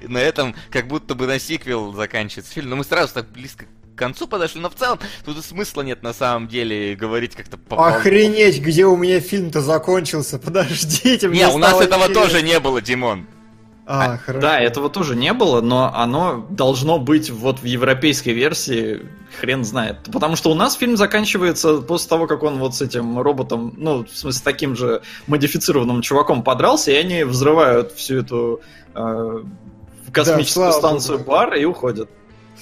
на 0.02 0.18
этом 0.18 0.54
как 0.70 0.88
будто 0.88 1.16
бы 1.16 1.28
на 1.28 1.39
сиквел 1.39 1.93
заканчивается 1.93 2.41
фильм. 2.48 2.70
Но 2.70 2.76
мы 2.76 2.84
сразу 2.84 3.14
так 3.14 3.30
близко 3.32 3.66
к 3.96 3.98
концу 3.98 4.28
подошли, 4.28 4.62
но 4.62 4.70
в 4.70 4.76
целом 4.76 5.00
тут 5.26 5.38
и 5.38 5.42
смысла 5.42 5.82
нет 5.82 6.02
на 6.02 6.14
самом 6.14 6.48
деле 6.48 6.96
говорить 6.96 7.36
как-то 7.36 7.58
по 7.58 7.88
Охренеть, 7.88 8.62
где 8.62 8.86
у 8.86 8.96
меня 8.96 9.20
фильм-то 9.20 9.62
закончился. 9.62 10.39
Подождите, 10.44 11.28
мне 11.28 11.42
Не, 11.42 11.48
у 11.48 11.58
нас 11.58 11.80
этого 11.80 12.04
интересно. 12.04 12.22
тоже 12.22 12.42
не 12.42 12.60
было, 12.60 12.82
Димон. 12.82 13.28
А, 13.86 14.18
хорошо. 14.18 14.42
Да, 14.42 14.60
этого 14.60 14.89
тоже 14.89 15.16
не 15.16 15.34
было, 15.34 15.60
но 15.60 15.92
оно 15.94 16.46
должно 16.50 16.98
быть 16.98 17.30
вот 17.30 17.60
в 17.60 17.66
европейской 17.66 18.30
версии, 18.30 19.02
хрен 19.39 19.66
знает. 19.66 19.98
Потому 20.12 20.36
что 20.36 20.52
у 20.52 20.54
нас 20.54 20.76
фильм 20.76 20.96
заканчивается 20.96 21.82
после 21.82 22.08
того, 22.08 22.28
как 22.28 22.44
он 22.44 22.60
вот 22.60 22.76
с 22.76 22.82
этим 22.82 23.20
роботом, 23.20 23.74
ну, 23.76 24.06
в 24.06 24.10
смысле, 24.10 24.39
с 24.39 24.42
таким 24.42 24.76
же 24.76 25.02
модифицированным 25.28 26.02
чуваком 26.02 26.44
подрался, 26.44 26.92
и 26.92 26.96
они 26.96 27.24
взрывают 27.24 27.92
всю 27.94 28.20
эту 28.20 28.62
э, 28.94 29.44
космическую 30.14 30.72
слава 30.72 30.80
станцию 30.80 31.18
богу. 31.18 31.32
бар 31.32 31.56
и 31.56 31.66
уходят. 31.66 32.10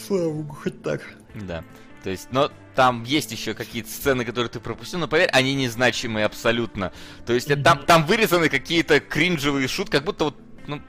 Слава 0.08 0.32
богу, 0.32 0.56
хоть 0.56 0.82
так. 0.82 1.02
Да. 1.36 1.64
То 2.04 2.10
есть, 2.10 2.30
но 2.32 2.52
там 2.76 3.04
есть 3.04 3.32
еще 3.32 3.54
какие-то 3.54 3.90
сцены, 3.90 4.24
которые 4.24 4.50
ты 4.50 4.60
пропустил, 4.60 5.00
но 5.00 5.08
поверь, 5.08 5.30
они 5.30 5.54
незначимые 5.54 6.26
абсолютно. 6.26 6.94
То 7.26 7.34
есть, 7.34 7.50
там, 7.64 7.80
там 7.80 8.06
вырезаны 8.06 8.50
какие-то 8.50 9.00
кринжевые 9.00 9.68
шутки, 9.68 9.92
как 9.92 10.06
будто 10.06 10.26
вот, 10.26 10.38
ну, 10.68 10.82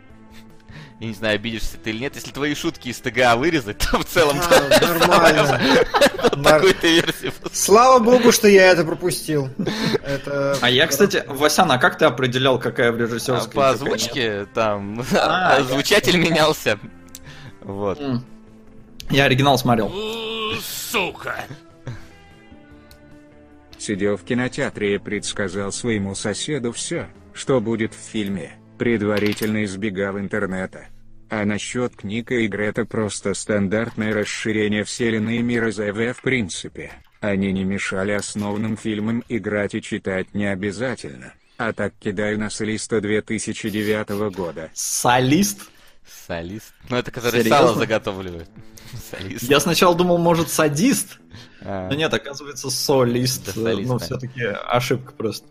я 1.00 1.06
не 1.06 1.14
знаю, 1.14 1.36
обидишься 1.36 1.78
ты 1.82 1.90
или 1.90 2.00
нет, 2.00 2.14
если 2.14 2.30
твои 2.30 2.54
шутки 2.54 2.88
из 2.88 2.98
ТГА 2.98 3.34
вырезать, 3.36 3.78
то 3.78 3.98
в 3.98 4.04
целом 4.04 4.38
А, 4.38 4.80
нормально. 4.86 5.61
Слава 7.52 7.98
богу, 7.98 8.32
что 8.32 8.48
я 8.48 8.70
это 8.70 8.84
пропустил. 8.84 9.48
Это... 10.04 10.58
А 10.61 10.68
я, 10.68 10.86
кстати, 10.86 11.24
Васян, 11.26 11.72
а 11.72 11.78
как 11.78 11.96
ты 11.96 12.04
определял, 12.04 12.58
какая 12.58 12.92
в 12.92 12.96
А 12.96 12.98
режиссерской? 12.98 13.52
По 13.54 13.70
озвучке 13.70 14.46
там 14.52 15.02
А, 15.14 15.56
озвучатель 15.56 16.18
менялся. 16.18 16.78
Вот. 17.62 17.98
Я 19.11 19.24
оригинал 19.24 19.58
смотрел. 19.58 19.92
Сука! 20.61 21.44
Сидел 23.78 24.16
в 24.16 24.24
кинотеатре 24.24 24.94
и 24.96 24.98
предсказал 24.98 25.72
своему 25.72 26.14
соседу 26.14 26.70
все, 26.72 27.08
что 27.32 27.61
будет 27.61 27.94
в 27.94 27.98
фильме, 27.98 28.52
предварительно 28.78 29.64
избегал 29.64 30.18
интернета. 30.18 30.86
А 31.28 31.44
насчет 31.44 31.96
книг 31.96 32.30
и 32.32 32.44
игр 32.44 32.61
это 32.61 32.84
просто 32.84 33.34
стандартное 33.34 34.12
расширение 34.12 34.84
вселенной 34.84 35.38
мира 35.38 35.70
ЗВ 35.70 36.16
в 36.16 36.22
принципе. 36.22 36.92
Они 37.20 37.52
не 37.52 37.64
мешали 37.64 38.12
основным 38.12 38.76
фильмам 38.76 39.24
играть 39.28 39.74
и 39.74 39.82
читать 39.82 40.34
не 40.34 40.46
обязательно. 40.46 41.32
А 41.56 41.72
так 41.72 41.94
кидаю 41.98 42.38
на 42.38 42.50
солиста 42.50 43.00
2009 43.00 44.32
года. 44.34 44.70
Солист? 44.74 45.70
Солист. 46.26 46.72
Ну, 46.88 46.96
это 46.96 47.11
который 47.11 47.42
Серьезно? 47.42 47.66
сало 47.66 47.78
заготавливает. 47.78 48.48
Солист. 49.11 49.43
Я 49.45 49.61
сначала 49.61 49.95
думал, 49.95 50.18
может, 50.18 50.51
садист? 50.51 51.18
А. 51.62 51.88
Но 51.88 51.95
нет, 51.95 52.12
оказывается, 52.12 52.70
солист. 52.70 53.47
Да, 53.47 53.53
солист, 53.53 53.88
ну, 53.88 53.99
да. 53.99 54.05
все-таки 54.05 54.43
ошибка 54.43 55.12
просто. 55.12 55.47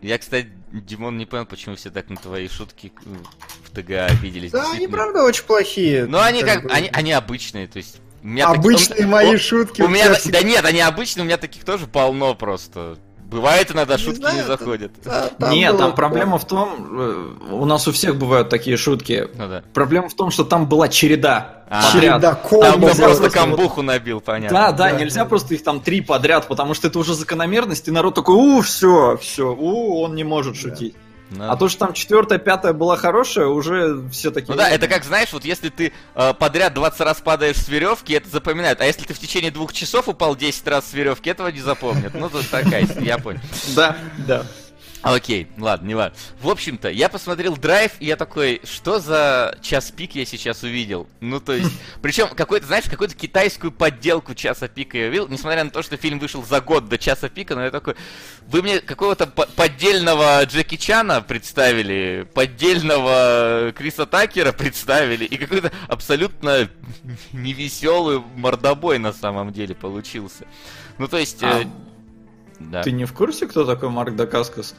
Я, 0.00 0.18
кстати, 0.18 0.48
Димон, 0.72 1.16
не 1.16 1.26
понял, 1.26 1.46
почему 1.46 1.76
все 1.76 1.90
так 1.90 2.10
на 2.10 2.16
твои 2.16 2.48
шутки 2.48 2.92
в 3.64 3.70
ТГА 3.70 4.06
обиделись. 4.06 4.50
Да, 4.50 4.70
они 4.72 4.88
правда 4.88 5.22
очень 5.22 5.44
плохие. 5.44 6.06
Ну, 6.06 6.18
они 6.18 6.42
как, 6.42 6.64
бы. 6.64 6.70
они, 6.70 6.90
они 6.92 7.12
обычные, 7.12 7.68
то 7.68 7.76
есть... 7.76 8.00
у 8.22 8.26
меня 8.26 8.48
Обычные 8.48 9.04
у- 9.06 9.08
мои 9.08 9.36
у- 9.36 9.38
шутки. 9.38 9.80
У 9.80 9.88
меня, 9.88 10.12
да 10.26 10.42
нет, 10.42 10.64
они 10.64 10.80
обычные, 10.80 11.22
у 11.22 11.26
меня 11.26 11.36
таких 11.36 11.64
тоже 11.64 11.86
полно 11.86 12.34
просто. 12.34 12.98
Бывает 13.32 13.70
иногда 13.72 13.94
Не 13.96 14.02
шутки 14.02 14.20
знаю, 14.20 14.34
не 14.34 14.40
это- 14.42 14.48
заходят. 14.58 14.92
Да, 15.38 15.48
Нет, 15.50 15.72
было 15.72 15.80
там 15.86 15.94
проблема 15.94 16.38
в 16.38 16.46
том, 16.46 16.68
э, 17.00 17.26
у 17.52 17.64
нас 17.64 17.88
у 17.88 17.92
всех 17.92 18.16
бывают 18.16 18.48
такие 18.50 18.76
шутки. 18.76 19.26
Ну 19.34 19.48
да. 19.48 19.62
Проблема 19.72 20.08
в 20.08 20.14
том, 20.14 20.30
что 20.30 20.44
там 20.44 20.66
была 20.68 20.88
череда 20.88 21.64
А. 21.70 21.82
подряд. 21.92 22.20
Да, 22.20 22.34
Там 22.34 22.42
комбо 22.60 22.86
просто 22.86 23.02
просто 23.04 23.22
вот- 23.24 23.32
камбуху 23.32 23.82
набил, 23.82 24.20
понятно. 24.20 24.56
Да, 24.58 24.72
да, 24.72 24.90
Да. 24.90 24.92
нельзя 24.92 25.24
просто 25.24 25.54
их 25.54 25.64
там 25.64 25.80
три 25.80 26.02
подряд, 26.02 26.46
потому 26.46 26.74
что 26.74 26.88
это 26.88 26.98
уже 26.98 27.14
закономерность, 27.14 27.88
и 27.88 27.90
народ 27.90 28.14
такой, 28.14 28.34
у, 28.36 28.60
все, 28.60 29.16
все, 29.20 29.50
у, 29.52 30.02
он 30.02 30.14
не 30.14 30.24
может 30.24 30.56
шутить. 30.56 30.94
Ну, 31.34 31.50
А 31.50 31.56
то, 31.56 31.68
что 31.68 31.86
там 31.86 31.92
четвертая, 31.94 32.38
пятая 32.38 32.72
была 32.72 32.96
хорошая, 32.96 33.46
уже 33.46 34.08
все 34.10 34.30
такие. 34.30 34.52
Ну 34.52 34.56
да, 34.56 34.68
это 34.68 34.88
как, 34.88 35.04
знаешь, 35.04 35.32
вот 35.32 35.44
если 35.44 35.68
ты 35.68 35.92
э, 36.14 36.34
подряд 36.34 36.74
20 36.74 37.00
раз 37.00 37.20
падаешь 37.20 37.56
с 37.56 37.68
веревки, 37.68 38.12
это 38.12 38.28
запоминают. 38.28 38.80
А 38.80 38.84
если 38.84 39.04
ты 39.04 39.14
в 39.14 39.18
течение 39.18 39.50
двух 39.50 39.72
часов 39.72 40.08
упал 40.08 40.36
10 40.36 40.66
раз 40.68 40.90
с 40.90 40.92
веревки, 40.92 41.30
этого 41.30 41.48
не 41.48 41.60
запомнят. 41.60 42.14
Ну, 42.14 42.28
тут 42.28 42.48
такая, 42.48 42.86
я 43.00 43.18
понял. 43.18 43.40
Да, 43.74 43.96
да. 44.18 44.46
Окей, 45.02 45.48
ладно, 45.58 45.88
не 45.88 45.94
важно. 45.96 46.16
В 46.40 46.48
общем-то, 46.48 46.88
я 46.88 47.08
посмотрел 47.08 47.56
драйв, 47.56 47.92
и 47.98 48.06
я 48.06 48.14
такой, 48.16 48.60
что 48.64 49.00
за 49.00 49.58
час 49.60 49.90
пик 49.90 50.14
я 50.14 50.24
сейчас 50.24 50.62
увидел? 50.62 51.08
Ну, 51.20 51.40
то 51.40 51.52
есть, 51.54 51.72
причем 52.02 52.28
какой-то, 52.28 52.66
знаешь, 52.66 52.84
какую-то 52.84 53.16
китайскую 53.16 53.72
подделку 53.72 54.34
часа 54.34 54.68
пика 54.68 54.96
я 54.96 55.08
увидел, 55.08 55.26
несмотря 55.26 55.64
на 55.64 55.70
то, 55.70 55.82
что 55.82 55.96
фильм 55.96 56.20
вышел 56.20 56.44
за 56.44 56.60
год 56.60 56.88
до 56.88 56.98
часа 56.98 57.28
пика, 57.28 57.56
но 57.56 57.64
я 57.64 57.70
такой, 57.72 57.96
вы 58.46 58.62
мне 58.62 58.78
какого-то 58.78 59.26
по- 59.26 59.46
поддельного 59.46 60.44
Джеки 60.44 60.76
Чана 60.76 61.20
представили, 61.20 62.28
поддельного 62.32 63.72
Криса 63.76 64.06
Такера 64.06 64.52
представили, 64.52 65.24
и 65.24 65.36
какой-то 65.36 65.72
абсолютно 65.88 66.68
невеселый 67.32 68.22
мордобой 68.36 68.98
на 68.98 69.12
самом 69.12 69.52
деле 69.52 69.74
получился. 69.74 70.46
Ну, 70.98 71.08
то 71.08 71.18
есть... 71.18 71.42
э, 71.42 71.46
А, 71.46 71.64
да. 72.60 72.82
Ты 72.84 72.92
не 72.92 73.04
в 73.04 73.12
курсе, 73.12 73.46
кто 73.48 73.64
такой 73.64 73.88
Марк 73.88 74.14
Дакаскас? 74.14 74.76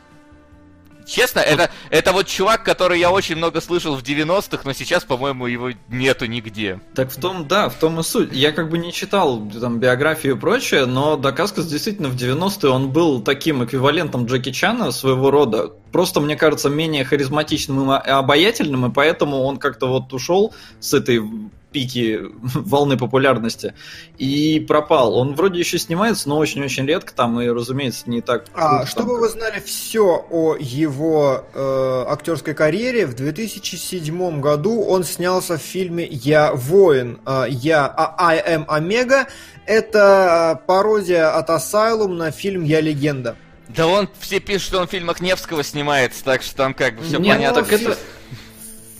Честно, 1.05 1.39
это, 1.39 1.69
это 1.89 2.11
вот 2.11 2.27
чувак, 2.27 2.63
который 2.63 2.99
я 2.99 3.11
очень 3.11 3.35
много 3.35 3.61
слышал 3.61 3.95
в 3.95 4.03
90-х, 4.03 4.61
но 4.63 4.73
сейчас, 4.73 5.03
по-моему, 5.03 5.47
его 5.47 5.71
нету 5.89 6.25
нигде. 6.25 6.79
Так 6.95 7.11
в 7.11 7.19
том, 7.19 7.47
да, 7.47 7.69
в 7.69 7.75
том 7.75 7.99
и 7.99 8.03
суть. 8.03 8.31
Я 8.33 8.51
как 8.51 8.69
бы 8.69 8.77
не 8.77 8.91
читал 8.93 9.41
там 9.59 9.79
биографию 9.79 10.35
и 10.35 10.39
прочее, 10.39 10.85
но 10.85 11.17
Дакаскас 11.17 11.67
действительно 11.67 12.09
в 12.09 12.15
90-е 12.15 12.69
он 12.69 12.91
был 12.91 13.21
таким 13.21 13.63
эквивалентом 13.63 14.25
Джеки 14.25 14.51
Чана 14.51 14.91
своего 14.91 15.31
рода. 15.31 15.71
Просто, 15.91 16.19
мне 16.19 16.35
кажется, 16.35 16.69
менее 16.69 17.05
харизматичным 17.05 17.91
и 17.91 17.95
обаятельным, 17.95 18.85
и 18.85 18.93
поэтому 18.93 19.43
он 19.43 19.57
как-то 19.57 19.87
вот 19.87 20.11
ушел 20.13 20.53
с 20.79 20.93
этой 20.93 21.21
пике 21.73 22.21
волны 22.53 22.97
популярности 22.97 23.73
и 24.17 24.59
пропал. 24.65 25.15
Он 25.15 25.35
вроде 25.35 25.59
еще 25.59 25.77
снимается, 25.77 26.29
но 26.29 26.37
очень-очень 26.37 26.85
редко 26.85 27.13
там, 27.13 27.41
и, 27.41 27.49
разумеется, 27.49 28.09
не 28.09 28.21
так... 28.21 28.45
А, 28.53 28.77
круто 28.77 28.91
чтобы 28.91 29.11
там, 29.11 29.19
вы 29.19 29.29
знали 29.29 29.59
все 29.59 30.25
о 30.29 30.55
его 30.57 31.43
э, 31.53 32.05
актерской 32.07 32.53
карьере, 32.53 33.05
в 33.05 33.15
2007 33.15 34.39
году 34.39 34.83
он 34.83 35.03
снялся 35.03 35.57
в 35.57 35.61
фильме 35.61 36.07
«Я 36.09 36.53
воин», 36.53 37.19
э, 37.25 37.45
«Я 37.49 37.87
а, 37.87 38.15
I 38.17 38.39
am 38.39 38.65
Омега». 38.67 39.27
Это 39.65 40.61
пародия 40.67 41.35
от 41.35 41.49
Asylum 41.49 42.13
на 42.13 42.31
фильм 42.31 42.63
«Я 42.63 42.79
легенда». 42.79 43.35
Да 43.69 43.87
он 43.87 44.07
все 44.19 44.39
пишут, 44.39 44.67
что 44.67 44.79
он 44.81 44.87
в 44.87 44.91
фильмах 44.91 45.19
Невского 45.19 45.63
снимается, 45.63 46.23
так 46.23 46.43
что 46.43 46.55
там 46.55 46.73
как 46.73 46.97
бы 46.97 47.03
все 47.03 47.17
Нет, 47.17 47.37
понятно. 47.37 47.63
так 47.63 47.73
это- 47.73 47.97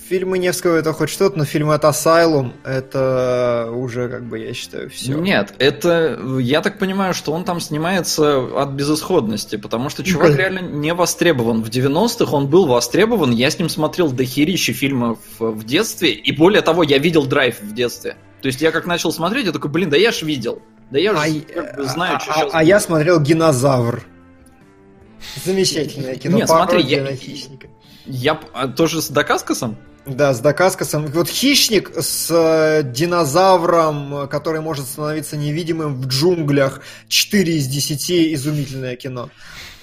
Фильмы 0.10 0.38
Невского 0.38 0.78
это 0.78 0.92
хоть 0.92 1.10
что-то, 1.10 1.38
но 1.38 1.46
фильмы 1.46 1.76
от 1.76 1.84
Asylum 1.86 2.54
это 2.66 3.70
уже, 3.74 4.10
как 4.10 4.24
бы, 4.28 4.40
я 4.40 4.54
считаю, 4.54 4.90
все. 4.90 5.14
Нет, 5.14 5.54
это, 5.60 6.20
я 6.40 6.62
так 6.62 6.78
понимаю, 6.78 7.14
что 7.14 7.32
он 7.32 7.46
там 7.46 7.62
снимается 7.62 8.38
от 8.62 8.72
безысходности, 8.72 9.56
потому 9.56 9.90
что 9.90 10.04
чувак 10.04 10.28
Блин. 10.28 10.38
реально 10.38 10.60
не 10.60 10.94
востребован. 10.94 11.64
В 11.64 11.70
90-х 11.70 12.36
он 12.36 12.48
был 12.48 12.66
востребован, 12.66 13.32
я 13.32 13.50
с 13.50 13.58
ним 13.60 13.70
смотрел 13.70 14.12
дохерища 14.12 14.74
фильмов 14.74 15.20
в 15.40 15.64
детстве, 15.64 16.12
и 16.12 16.32
более 16.36 16.62
того, 16.62 16.84
я 16.84 16.98
видел 16.98 17.26
драйв 17.26 17.62
в 17.62 17.74
детстве. 17.74 18.18
То 18.42 18.48
есть 18.48 18.62
я 18.62 18.72
как 18.72 18.86
начал 18.86 19.12
смотреть, 19.14 19.46
я 19.46 19.52
такой, 19.54 19.72
блин, 19.72 19.90
да 19.90 19.96
я 19.96 20.12
ж 20.12 20.24
видел. 20.24 20.62
Да 20.92 21.00
я 21.00 21.14
же 21.14 21.18
А, 21.18 21.54
как 21.54 21.78
бы 21.78 21.86
знаю, 21.86 22.18
а- 22.18 22.20
что 22.20 22.32
а- 22.32 22.36
сейчас 22.36 22.50
а 22.54 22.64
я 22.64 22.80
смотрел 22.80 23.22
«Динозавр». 23.22 24.04
Замечательное 25.46 26.16
кино, 26.16 26.38
Нет, 26.38 26.50
смотри, 26.50 26.84
я-. 26.84 27.08
Я 28.06 28.40
а, 28.54 28.68
тоже 28.68 29.02
с 29.02 29.08
Дакаскасом? 29.08 29.78
Да, 30.06 30.34
с 30.34 30.42
Дакаскасом. 30.42 31.06
Вот 31.08 31.30
хищник 31.30 31.92
с 31.96 32.30
э, 32.30 32.84
динозавром, 32.84 34.28
который 34.28 34.60
может 34.60 34.86
становиться 34.86 35.38
невидимым 35.38 35.96
в 35.96 36.08
джунглях. 36.08 36.82
4 37.08 37.56
из 37.56 37.68
10 37.68 38.12
изумительное 38.36 38.96
кино. 38.98 39.30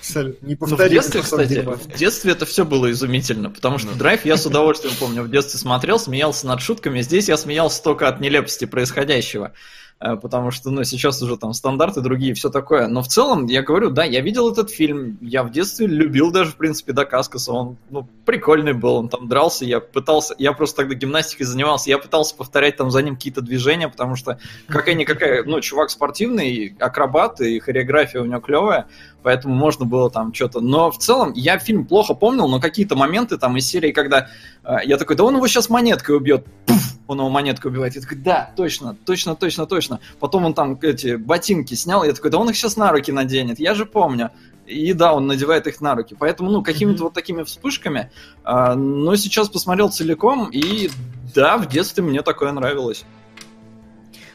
Абсолютно. 0.01 0.57
Ну, 0.61 0.77
в 0.77 0.89
детстве, 0.89 1.23
кстати, 1.23 1.61
в 1.61 1.97
детстве 1.97 2.33
это 2.33 2.47
все 2.47 2.65
было 2.65 2.91
изумительно, 2.91 3.51
потому 3.51 3.79
что 3.79 3.95
драйв 3.95 4.25
я 4.25 4.37
с 4.37 4.47
удовольствием 4.47 4.95
помню. 4.99 5.23
В 5.23 5.31
детстве 5.31 5.59
смотрел, 5.59 5.99
смеялся 5.99 6.47
над 6.47 6.61
шутками. 6.61 7.01
Здесь 7.03 7.29
я 7.29 7.37
смеялся 7.37 7.83
только 7.83 8.09
от 8.09 8.21
нелепости 8.21 8.65
происходящего. 8.65 9.53
Э, 10.01 10.17
Потому 10.17 10.51
что, 10.51 10.71
ну, 10.71 10.83
сейчас 10.85 11.23
уже 11.23 11.37
там 11.37 11.53
стандарты 11.53 12.01
другие, 12.01 12.35
все 12.35 12.49
такое. 12.49 12.89
Но 12.89 13.03
в 13.03 13.09
целом, 13.09 13.47
я 13.47 13.63
говорю, 13.63 13.91
да, 13.91 14.05
я 14.05 14.21
видел 14.23 14.51
этот 14.51 14.71
фильм. 14.71 15.19
Я 15.21 15.43
в 15.43 15.51
детстве 15.51 15.87
любил 15.87 16.31
даже, 16.31 16.53
в 16.53 16.57
принципе, 16.57 16.93
Дакаскаса. 16.93 17.53
Он, 17.53 17.77
ну, 17.91 18.09
прикольный 18.25 18.73
был. 18.73 18.95
Он 18.95 19.09
там 19.09 19.29
дрался. 19.29 19.65
Я 19.65 19.81
пытался, 19.81 20.35
я 20.39 20.53
просто 20.53 20.79
тогда 20.79 20.95
гимнастикой 20.95 21.47
занимался. 21.47 21.91
Я 21.91 21.99
пытался 21.99 22.35
повторять 22.35 22.77
там 22.77 22.91
за 22.91 23.03
ним 23.03 23.17
какие-то 23.17 23.43
движения, 23.43 23.89
потому 23.89 24.17
что 24.17 24.39
какая-никакая, 24.69 25.45
ну, 25.45 25.61
чувак 25.61 25.91
спортивный, 25.91 26.75
акробат, 26.81 27.41
и 27.41 27.59
хореография 27.59 28.23
у 28.23 28.25
него 28.25 28.41
клевая 28.41 28.87
поэтому 29.23 29.55
можно 29.55 29.85
было 29.85 30.11
там 30.11 30.33
что-то. 30.35 30.61
Но 30.61 30.91
в 30.91 30.99
целом 30.99 31.33
я 31.35 31.59
фильм 31.59 31.87
плохо 31.87 32.15
помнил, 32.15 32.49
но 32.49 32.61
какие-то 32.61 32.97
моменты 32.97 33.39
там 33.39 33.57
из 33.57 33.67
серии, 33.67 33.93
когда 33.93 34.29
э, 34.65 34.77
я 34.85 34.97
такой, 34.97 35.17
да 35.17 35.25
он 35.25 35.37
его 35.37 35.47
сейчас 35.47 35.69
монеткой 35.69 36.17
убьет, 36.17 36.47
Пуф! 36.67 36.81
он 37.07 37.19
его 37.19 37.29
монеткой 37.29 37.71
убивает. 37.71 37.95
Я 37.95 38.01
такой, 38.03 38.19
да, 38.19 38.53
точно, 38.57 38.97
точно, 39.05 39.35
точно, 39.35 39.67
точно. 39.67 40.01
Потом 40.19 40.45
он 40.45 40.55
там 40.55 40.79
эти 40.83 41.17
ботинки 41.17 41.75
снял, 41.75 42.05
я 42.05 42.13
такой, 42.13 42.31
да 42.31 42.39
он 42.39 42.51
их 42.51 42.57
сейчас 42.57 42.77
на 42.77 42.93
руки 42.93 43.13
наденет, 43.13 43.59
я 43.59 43.75
же 43.75 43.87
помню. 43.87 44.31
И 44.67 44.93
да, 44.93 45.15
он 45.15 45.27
надевает 45.27 45.67
их 45.67 45.81
на 45.81 45.97
руки. 45.97 46.15
Поэтому, 46.17 46.51
ну, 46.51 46.63
какими-то 46.63 47.05
вот 47.05 47.15
такими 47.15 47.43
вспышками. 47.43 48.13
а, 48.45 48.77
но 48.77 49.17
сейчас 49.17 49.49
посмотрел 49.49 49.91
целиком, 49.91 50.49
и 50.53 50.91
да, 51.35 51.59
в 51.59 51.67
детстве 51.67 52.05
мне 52.05 52.23
такое 52.23 52.53
нравилось. 52.53 53.05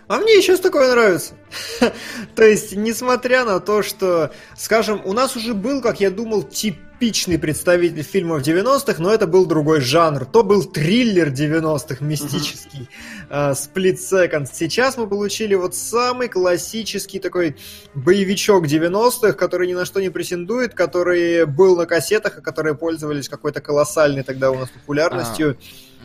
А 0.08 0.18
мне 0.18 0.42
сейчас 0.42 0.60
такое 0.60 0.92
нравится. 0.92 1.34
То 2.36 2.44
есть, 2.44 2.76
несмотря 2.76 3.44
на 3.44 3.60
то, 3.60 3.82
что, 3.82 4.32
скажем, 4.56 5.02
у 5.04 5.14
нас 5.14 5.36
уже 5.36 5.56
был, 5.56 5.82
как 5.82 6.00
я 6.00 6.12
думал, 6.12 6.44
типичный 6.44 7.40
представитель 7.40 8.04
фильмов 8.04 8.44
90-х, 8.44 9.02
но 9.02 9.12
это 9.12 9.26
был 9.26 9.48
другой 9.48 9.82
жанр. 9.82 10.26
То 10.26 10.44
был 10.44 10.64
триллер 10.64 11.30
90-х, 11.30 12.06
мистический, 12.06 12.88
э, 13.30 13.52
Split 13.54 13.98
Second. 13.98 14.48
Сейчас 14.54 14.96
мы 14.96 15.08
получили 15.08 15.56
вот 15.56 15.76
самый 15.76 16.30
классический 16.30 17.18
такой 17.18 17.56
боевичок 17.96 18.68
90-х, 18.68 19.34
который 19.34 19.68
ни 19.68 19.74
на 19.74 19.86
что 19.86 20.02
не 20.02 20.10
претендует, 20.10 20.76
который 20.76 21.46
был 21.46 21.76
на 21.76 21.88
кассетах, 21.88 22.38
и 22.38 22.42
которые 22.42 22.76
пользовались 22.76 23.28
какой-то 23.28 23.60
колоссальной 23.60 24.22
тогда 24.22 24.52
у 24.52 24.56
нас 24.60 24.70
популярностью, 24.70 25.58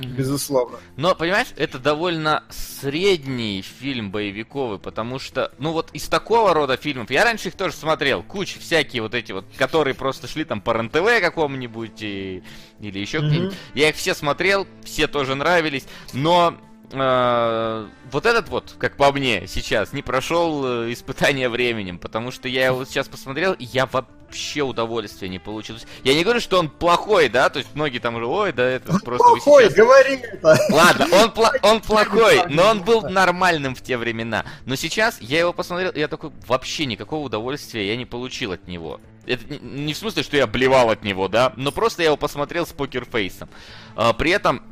безусловно. 0.07 0.79
Но, 0.97 1.15
понимаешь, 1.15 1.49
это 1.57 1.79
довольно 1.79 2.45
средний 2.51 3.63
фильм 3.63 4.11
боевиковый, 4.11 4.79
потому 4.79 5.19
что, 5.19 5.53
ну 5.59 5.73
вот 5.73 5.91
из 5.93 6.09
такого 6.09 6.55
рода 6.55 6.77
фильмов, 6.77 7.11
я 7.11 7.25
раньше 7.25 7.49
их 7.49 7.55
тоже 7.55 7.75
смотрел, 7.75 8.23
куча 8.23 8.59
всякие 8.59 9.03
вот 9.03 9.15
эти 9.15 9.33
вот, 9.33 9.45
которые 9.57 9.95
просто 9.95 10.27
шли 10.27 10.45
там 10.45 10.61
по 10.61 10.73
РЕН-ТВ 10.73 11.21
какому-нибудь 11.21 12.03
и- 12.03 12.43
или 12.81 12.99
еще 12.99 13.19
Мгм. 13.21 13.29
где-нибудь. 13.29 13.55
Я 13.75 13.89
их 13.91 13.97
все 13.97 14.15
смотрел, 14.15 14.67
все 14.85 15.07
тоже 15.07 15.35
нравились, 15.35 15.87
но 16.13 16.57
э, 16.93 17.87
вот 18.11 18.27
этот 18.27 18.49
вот, 18.49 18.75
как 18.79 18.97
по 18.97 19.13
мне, 19.13 19.47
сейчас 19.47 19.93
не 19.93 20.03
прошел 20.03 20.65
э, 20.85 20.93
испытание 20.93 21.49
временем, 21.49 21.99
потому 21.99 22.31
что 22.31 22.49
я 22.49 22.67
его 22.67 22.85
сейчас 22.85 23.09
посмотрел, 23.09 23.53
и 23.53 23.65
я 23.65 23.87
вообще 23.87 24.63
удовольствия 24.63 25.29
не 25.29 25.39
получил. 25.39 25.77
Я 26.05 26.15
не 26.15 26.23
говорю, 26.25 26.41
что 26.41 26.59
он 26.59 26.69
плохой, 26.69 27.29
да, 27.29 27.49
то 27.51 27.59
есть 27.59 27.75
многие 27.75 27.99
там 27.99 28.17
уже, 28.17 28.27
ой, 28.27 28.53
да 28.53 28.65
это 28.65 28.99
просто 29.01 29.25
Плохой, 29.29 29.65
сейчас 29.65 29.75
говори 29.75 30.15
это! 30.17 30.57
Ладно, 30.71 31.07
он, 31.13 31.29
пла- 31.31 31.59
он 31.63 31.81
плохой, 31.81 32.43
но 32.49 32.69
он 32.69 32.83
был 32.83 33.03
нормальным 33.03 33.75
в 33.75 33.83
те 33.83 33.97
времена. 33.97 34.45
Но 34.67 34.77
сейчас 34.77 35.21
я 35.21 35.41
его 35.41 35.53
посмотрел, 35.53 35.91
и 35.91 35.99
я 36.01 36.09
такой, 36.09 36.31
вообще 36.47 36.87
никакого 36.87 37.25
удовольствия 37.27 37.87
я 37.89 37.97
не 37.97 38.07
получил 38.07 38.53
от 38.53 38.67
него. 38.69 39.01
Это 39.27 39.45
не- 39.61 39.93
в 39.95 39.97
смысле, 39.99 40.23
что 40.23 40.37
я 40.37 40.47
блевал 40.47 40.91
от 40.91 41.03
него, 41.05 41.29
да, 41.29 41.53
но 41.57 41.71
просто 41.73 42.03
я 42.03 42.07
его 42.07 42.17
посмотрел 42.17 42.67
с 42.67 42.73
покерфейсом. 42.73 43.49
А, 43.95 44.13
При 44.13 44.31
этом 44.31 44.63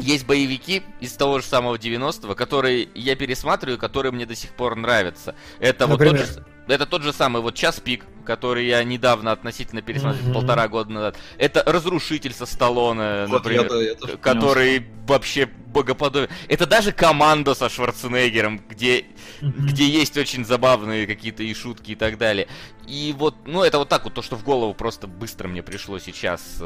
есть 0.00 0.26
боевики 0.26 0.82
из 1.00 1.12
того 1.12 1.38
же 1.40 1.44
самого 1.44 1.76
90-го, 1.76 2.34
которые 2.34 2.88
я 2.94 3.16
пересматриваю, 3.16 3.78
которые 3.78 4.12
мне 4.12 4.26
до 4.26 4.34
сих 4.34 4.50
пор 4.50 4.76
нравятся. 4.76 5.34
Это 5.58 5.86
вот 5.86 5.98
тот 5.98 6.06
Например? 6.08 6.26
же, 6.26 6.44
это 6.68 6.86
тот 6.86 7.02
же 7.02 7.12
самый 7.12 7.42
вот 7.42 7.54
час 7.54 7.80
пик, 7.80 8.04
который 8.24 8.66
я 8.66 8.82
недавно 8.84 9.32
относительно 9.32 9.82
пересмотрел, 9.82 10.24
Мгм. 10.24 10.34
полтора 10.34 10.68
года 10.68 10.92
назад. 10.92 11.16
Это 11.36 11.62
разрушитель 11.66 12.32
со 12.32 12.46
Сталлоне, 12.46 13.26
Вот 13.26 13.44
например 13.44 13.72
я, 13.72 13.90
я 13.90 13.94
тоже 13.94 14.16
который 14.18 14.86
вообще 15.06 15.46
богоподобен. 15.46 16.28
Это 16.48 16.66
даже 16.66 16.92
команда 16.92 17.54
со 17.54 17.68
Шварценеггером, 17.68 18.62
где, 18.68 19.04
где 19.40 19.88
есть 19.88 20.16
очень 20.16 20.44
забавные 20.44 21.06
какие-то 21.06 21.42
и 21.42 21.52
шутки 21.54 21.92
и 21.92 21.94
так 21.94 22.18
далее. 22.18 22.46
И 22.86 23.14
вот, 23.16 23.34
ну 23.46 23.62
это 23.62 23.78
вот 23.78 23.88
так 23.88 24.04
вот, 24.04 24.14
то, 24.14 24.22
что 24.22 24.36
в 24.36 24.44
голову 24.44 24.74
просто 24.74 25.06
быстро 25.06 25.48
мне 25.48 25.62
пришло 25.62 25.98
сейчас. 25.98 26.62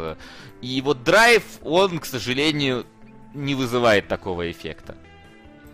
И 0.61 0.80
вот 0.82 1.03
драйв, 1.05 1.43
он, 1.62 1.99
к 1.99 2.07
сожалению, 2.07 2.87
не 3.35 3.55
вызывает 3.55 4.09
такого 4.09 4.51
эффекта. 4.51 4.95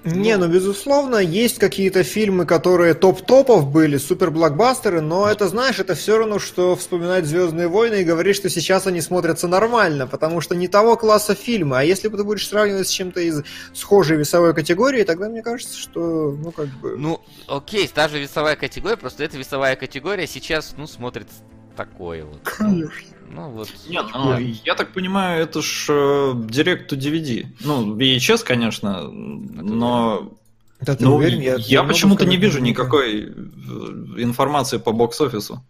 Не, 0.02 0.38
ну 0.38 0.48
безусловно, 0.48 1.16
есть 1.16 1.58
какие-то 1.58 2.04
фильмы, 2.04 2.46
которые 2.46 2.94
топ-топов 2.94 3.70
были, 3.70 3.98
супер-блокбастеры, 3.98 5.02
но 5.02 5.28
это, 5.28 5.46
знаешь, 5.46 5.78
это 5.78 5.94
все 5.94 6.16
равно, 6.16 6.38
что 6.38 6.74
вспоминать 6.74 7.26
Звездные 7.26 7.68
войны 7.68 8.00
и 8.00 8.04
говорить, 8.04 8.34
что 8.34 8.48
сейчас 8.48 8.86
они 8.86 9.02
смотрятся 9.02 9.46
нормально, 9.46 10.06
потому 10.06 10.40
что 10.40 10.54
не 10.54 10.68
того 10.68 10.96
класса 10.96 11.34
фильмы. 11.34 11.78
А 11.78 11.82
если 11.82 12.08
бы 12.08 12.16
ты 12.16 12.24
будешь 12.24 12.48
сравнивать 12.48 12.88
с 12.88 12.90
чем-то 12.90 13.20
из 13.20 13.42
схожей 13.74 14.16
весовой 14.16 14.54
категории, 14.54 15.04
тогда 15.04 15.28
мне 15.28 15.42
кажется, 15.42 15.76
что, 15.76 16.32
ну, 16.32 16.50
как 16.50 16.68
бы... 16.80 16.96
Ну, 16.96 17.20
окей, 17.46 17.86
та 17.86 18.08
же 18.08 18.18
весовая 18.18 18.56
категория, 18.56 18.96
просто 18.96 19.22
эта 19.22 19.36
весовая 19.36 19.76
категория 19.76 20.26
сейчас, 20.26 20.74
ну, 20.78 20.86
смотрится 20.86 21.34
такое 21.76 22.24
вот. 22.24 22.40
Конечно. 22.42 23.19
Ну 23.32 23.50
вот. 23.50 23.68
Нет, 23.88 24.06
ну, 24.12 24.36
я 24.38 24.74
так 24.74 24.92
понимаю, 24.92 25.42
это 25.42 25.62
ж 25.62 25.86
э, 25.88 26.32
директ 26.48 26.92
to 26.92 26.96
DVD. 26.98 27.46
Ну, 27.60 27.96
VHS, 27.96 28.42
конечно, 28.44 29.08
но 29.08 30.32
Да 30.80 30.96
ты 30.96 31.04
ну, 31.04 31.14
уверен? 31.16 31.40
я, 31.40 31.58
давно 31.58 31.92
почему-то 31.92 32.26
не 32.26 32.36
вижу 32.36 32.60
никакой 32.60 33.26
э, 33.26 33.28
информации 34.18 34.78
по 34.78 34.90
бокс-офису. 34.92 35.64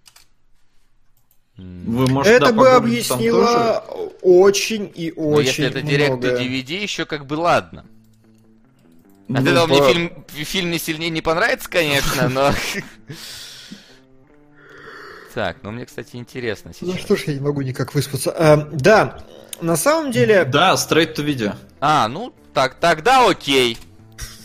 Вы, 1.59 2.07
может, 2.07 2.33
Это 2.33 2.47
да, 2.47 2.53
бы 2.53 2.71
объяснило 2.71 3.85
очень 4.23 4.91
и 4.95 5.13
Ну, 5.15 5.31
очень 5.33 5.49
если 5.65 5.67
это 5.67 5.83
директ 5.83 6.11
многое. 6.13 6.39
DVD, 6.41 6.83
еще 6.83 7.05
как 7.05 7.27
бы 7.27 7.35
ладно. 7.35 7.85
От 9.29 9.45
Ну, 9.45 9.51
этого 9.51 9.67
по- 9.67 9.75
мне 9.75 9.93
фильм, 9.93 10.25
фильм 10.29 10.71
не 10.71 10.79
сильнее 10.79 11.11
не 11.11 11.21
понравится, 11.21 11.69
конечно, 11.69 12.29
но... 12.31 12.53
Так, 15.35 15.59
ну 15.63 15.71
мне, 15.71 15.87
кстати, 15.87 16.17
интересно 16.17 16.73
Ну 16.81 16.93
сейчас. 16.93 17.01
что 17.01 17.17
ж, 17.17 17.25
я 17.27 17.35
не 17.35 17.41
могу 17.41 17.63
никак 17.63 17.95
выспаться. 17.95 18.33
А, 18.33 18.69
да, 18.73 19.19
на 19.61 19.77
самом 19.77 20.11
деле, 20.11 20.45
Да, 20.45 20.75
straight 20.75 21.15
to 21.15 21.25
video. 21.25 21.55
А, 21.81 22.09
ну, 22.09 22.35
так, 22.53 22.75
тогда 22.75 23.29
окей. 23.29 23.79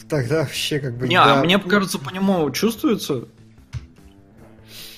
тогда 0.10 0.42
вообще 0.42 0.80
как 0.80 0.98
бы... 0.98 1.08
Не, 1.08 1.16
да. 1.16 1.40
а 1.40 1.44
мне 1.44 1.58
кажется, 1.58 1.98
по 1.98 2.12
нему 2.12 2.50
чувствуется. 2.52 3.26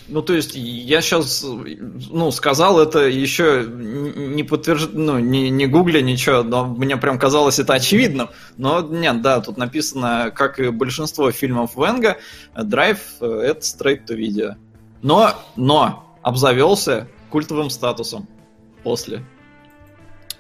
Ну, 0.10 0.22
то 0.22 0.34
есть, 0.34 0.56
я 0.56 1.02
сейчас, 1.02 1.44
ну, 1.44 2.32
сказал 2.32 2.80
это 2.80 3.00
еще 3.08 3.66
не 3.68 4.44
подтвержд... 4.44 4.92
ну, 4.94 5.20
не, 5.20 5.50
не 5.50 5.68
гугля 5.68 6.02
ничего, 6.02 6.44
но 6.44 6.66
мне 6.66 6.96
прям 6.96 7.20
казалось 7.20 7.60
это 7.60 7.74
очевидным. 7.74 8.30
Но 8.56 8.82
нет, 8.82 9.22
да, 9.22 9.42
тут 9.42 9.58
написано, 9.58 10.32
как 10.34 10.60
и 10.60 10.70
большинство 10.70 11.32
фильмов 11.32 11.76
Венга, 11.76 12.18
Драйв— 12.56 13.00
это 13.20 13.60
straight 13.60 14.06
to 14.08 14.16
video. 14.18 14.56
Но, 15.02 15.36
но, 15.56 16.18
обзавелся 16.22 17.08
культовым 17.30 17.70
статусом 17.70 18.28
после. 18.84 19.24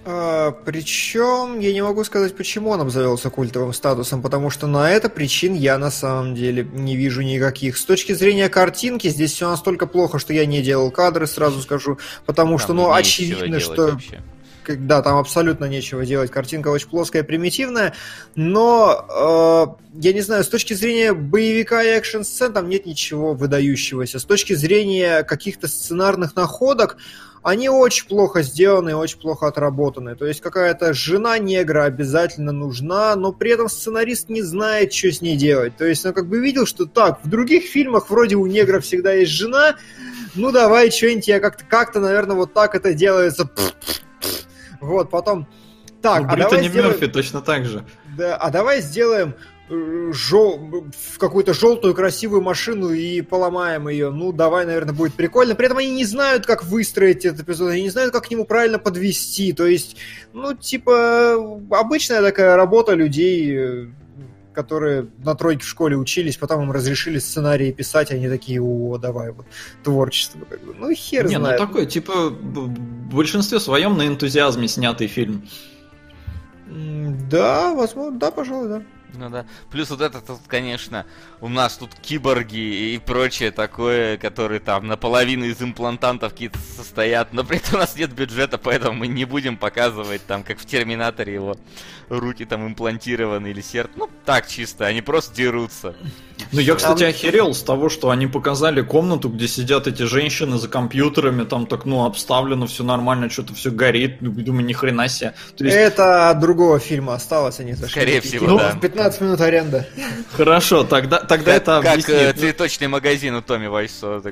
А, 0.09 0.51
причем 0.51 1.59
я 1.59 1.73
не 1.73 1.81
могу 1.81 2.03
сказать, 2.05 2.35
почему 2.35 2.69
он 2.69 2.79
обзавелся 2.79 3.29
культовым 3.29 3.73
статусом, 3.73 4.21
потому 4.21 4.49
что 4.49 4.65
на 4.65 4.89
это 4.89 5.09
причин 5.09 5.53
я 5.53 5.77
на 5.77 5.91
самом 5.91 6.33
деле 6.33 6.63
не 6.63 6.95
вижу 6.95 7.23
никаких. 7.23 7.77
С 7.77 7.83
точки 7.83 8.13
зрения 8.13 8.47
картинки 8.47 9.09
здесь 9.09 9.33
все 9.33 9.49
настолько 9.49 9.85
плохо, 9.85 10.17
что 10.17 10.33
я 10.33 10.45
не 10.45 10.61
делал 10.61 10.91
кадры, 10.91 11.27
сразу 11.27 11.61
скажу, 11.61 11.97
потому 12.25 12.57
что, 12.57 12.73
ну, 12.73 12.93
очевидно, 12.93 13.59
что... 13.59 13.91
Вообще. 13.91 14.23
Да, 14.75 15.01
там 15.01 15.17
абсолютно 15.17 15.65
нечего 15.65 16.05
делать. 16.05 16.31
Картинка 16.31 16.69
очень 16.69 16.89
плоская, 16.89 17.23
примитивная, 17.23 17.93
но 18.35 19.77
э, 19.79 19.99
я 20.01 20.13
не 20.13 20.21
знаю, 20.21 20.43
с 20.43 20.49
точки 20.49 20.73
зрения 20.73 21.13
боевика 21.13 21.83
и 21.83 21.87
экшн-сцен 21.87 22.53
там 22.53 22.69
нет 22.69 22.85
ничего 22.85 23.33
выдающегося. 23.33 24.19
С 24.19 24.25
точки 24.25 24.53
зрения 24.53 25.23
каких-то 25.23 25.67
сценарных 25.67 26.35
находок, 26.35 26.97
они 27.43 27.69
очень 27.69 28.07
плохо 28.07 28.41
сделаны, 28.41 28.95
очень 28.95 29.19
плохо 29.19 29.47
отработаны. 29.47 30.15
То 30.15 30.25
есть 30.25 30.41
какая-то 30.41 30.93
жена 30.93 31.37
негра 31.37 31.85
обязательно 31.85 32.51
нужна, 32.51 33.15
но 33.15 33.31
при 33.31 33.51
этом 33.51 33.69
сценарист 33.69 34.27
не 34.27 34.41
знает, 34.41 34.91
что 34.93 35.11
с 35.11 35.21
ней 35.21 35.37
делать. 35.37 35.77
То 35.77 35.85
есть 35.85 36.05
он 36.05 36.13
как 36.13 36.27
бы 36.27 36.39
видел, 36.39 36.65
что 36.65 36.85
так, 36.85 37.23
в 37.23 37.29
других 37.29 37.63
фильмах 37.63 38.09
вроде 38.09 38.35
у 38.35 38.45
негра 38.45 38.81
всегда 38.81 39.13
есть 39.13 39.31
жена, 39.31 39.77
ну 40.35 40.51
давай 40.51 40.91
что-нибудь 40.91 41.27
я 41.27 41.39
как-то, 41.39 41.63
как-то, 41.63 41.99
наверное, 41.99 42.35
вот 42.35 42.53
так 42.53 42.75
это 42.75 42.93
делается. 42.93 43.49
Вот, 44.81 45.09
потом... 45.09 45.47
Так, 46.01 46.23
ну, 46.23 46.27
а 46.29 46.35
давай 46.35 46.67
сделаем... 46.67 46.91
Мерфи 46.91 47.07
точно 47.07 47.41
так 47.41 47.65
же. 47.65 47.83
Да, 48.17 48.35
а 48.35 48.51
давай 48.51 48.81
сделаем 48.81 49.33
жел... 49.69 50.57
в 50.95 51.17
какую-то 51.17 51.53
желтую 51.53 51.93
красивую 51.93 52.41
машину 52.41 52.91
и 52.91 53.21
поломаем 53.21 53.89
ее. 53.89 54.11
Ну, 54.11 54.31
давай, 54.31 54.65
наверное, 54.65 54.93
будет 54.93 55.13
прикольно. 55.13 55.55
При 55.55 55.65
этом 55.65 55.79
они 55.79 55.91
не 55.91 56.05
знают, 56.05 56.45
как 56.45 56.63
выстроить 56.63 57.25
этот 57.25 57.41
эпизод, 57.41 57.71
они 57.71 57.83
не 57.83 57.89
знают, 57.89 58.13
как 58.13 58.25
к 58.25 58.31
нему 58.31 58.45
правильно 58.45 58.79
подвести. 58.79 59.53
То 59.53 59.65
есть, 59.65 59.97
ну, 60.33 60.53
типа, 60.53 61.33
обычная 61.71 62.21
такая 62.21 62.55
работа 62.55 62.93
людей, 62.93 63.89
которые 64.57 65.07
на 65.23 65.35
тройке 65.35 65.63
в 65.63 65.67
школе 65.67 65.95
учились, 65.95 66.35
потом 66.35 66.63
им 66.63 66.71
разрешили 66.71 67.19
сценарии 67.19 67.71
писать, 67.71 68.09
они 68.09 68.27
такие, 68.27 68.59
о, 68.59 68.97
давай, 68.97 69.31
вот, 69.31 69.45
творчество. 69.83 70.39
Как 70.49 70.59
бы. 70.65 70.73
Ну, 70.73 70.91
хер 70.95 71.27
не, 71.27 71.35
ну, 71.35 71.41
знает. 71.41 71.59
ну, 71.59 71.67
такой, 71.67 71.85
типа, 71.85 72.29
в 72.29 73.13
большинстве 73.13 73.59
своем 73.59 73.95
на 73.97 74.07
энтузиазме 74.07 74.67
снятый 74.67 75.05
фильм. 75.05 75.47
Да, 77.29 77.75
возможно, 77.75 78.17
да, 78.17 78.31
пожалуй, 78.31 78.67
да. 78.67 78.81
Ну 79.13 79.29
да. 79.29 79.45
Плюс 79.71 79.89
вот 79.89 80.01
этот, 80.01 80.23
конечно, 80.47 81.05
у 81.41 81.49
нас 81.49 81.77
тут 81.77 81.93
киборги 81.95 82.93
и 82.93 82.99
прочее 82.99 83.51
такое, 83.51 84.17
которые 84.17 84.59
там 84.59 84.87
наполовину 84.87 85.45
из 85.45 85.61
имплантантов 85.61 86.33
какие-то 86.33 86.59
состоят, 86.75 87.33
но 87.33 87.43
при 87.43 87.57
этом 87.57 87.75
у 87.75 87.77
нас 87.79 87.95
нет 87.95 88.13
бюджета, 88.13 88.57
поэтому 88.57 88.99
мы 88.99 89.07
не 89.07 89.25
будем 89.25 89.57
показывать 89.57 90.25
там, 90.25 90.43
как 90.43 90.59
в 90.59 90.65
Терминаторе 90.65 91.33
его 91.33 91.55
руки 92.09 92.45
там 92.45 92.67
имплантированы 92.67 93.47
или 93.47 93.61
сердце. 93.61 93.91
Ну, 93.95 94.09
так 94.25 94.47
чисто, 94.47 94.85
они 94.85 95.01
просто 95.01 95.35
дерутся. 95.35 95.95
Ну, 96.51 96.59
я, 96.59 96.75
кстати, 96.75 97.03
охерел 97.03 97.53
с 97.53 97.63
того, 97.63 97.89
что 97.89 98.09
они 98.09 98.27
показали 98.27 98.81
комнату, 98.81 99.29
где 99.29 99.47
сидят 99.47 99.87
эти 99.87 100.03
женщины 100.03 100.57
за 100.57 100.67
компьютерами, 100.67 101.43
там 101.43 101.65
так, 101.65 101.85
ну, 101.85 102.05
обставлено, 102.05 102.67
все 102.67 102.83
нормально, 102.83 103.29
что-то 103.29 103.53
все 103.53 103.71
горит. 103.71 104.21
Ну, 104.21 104.31
думаю, 104.31 104.65
ни 104.65 104.73
хрена 104.73 105.09
себе. 105.09 105.33
есть... 105.59 105.75
Это 105.75 106.29
от 106.29 106.39
другого 106.39 106.79
фильма 106.79 107.15
осталось, 107.15 107.59
они 107.59 107.73
зашли. 107.73 108.01
Скорее 108.01 108.21
всего, 108.21 108.47
ну, 108.47 108.57
да. 108.57 108.77
15 108.97 109.21
минут 109.21 109.41
аренда. 109.41 109.87
Хорошо, 110.35 110.83
тогда, 110.83 111.19
тогда 111.19 111.51
как, 111.51 111.61
это 111.61 111.81
Как 111.83 112.09
э, 112.09 112.33
цветочный 112.33 112.87
магазин 112.87 113.35
у 113.35 113.43
Томи 113.43 113.67
Вайсо. 113.67 114.23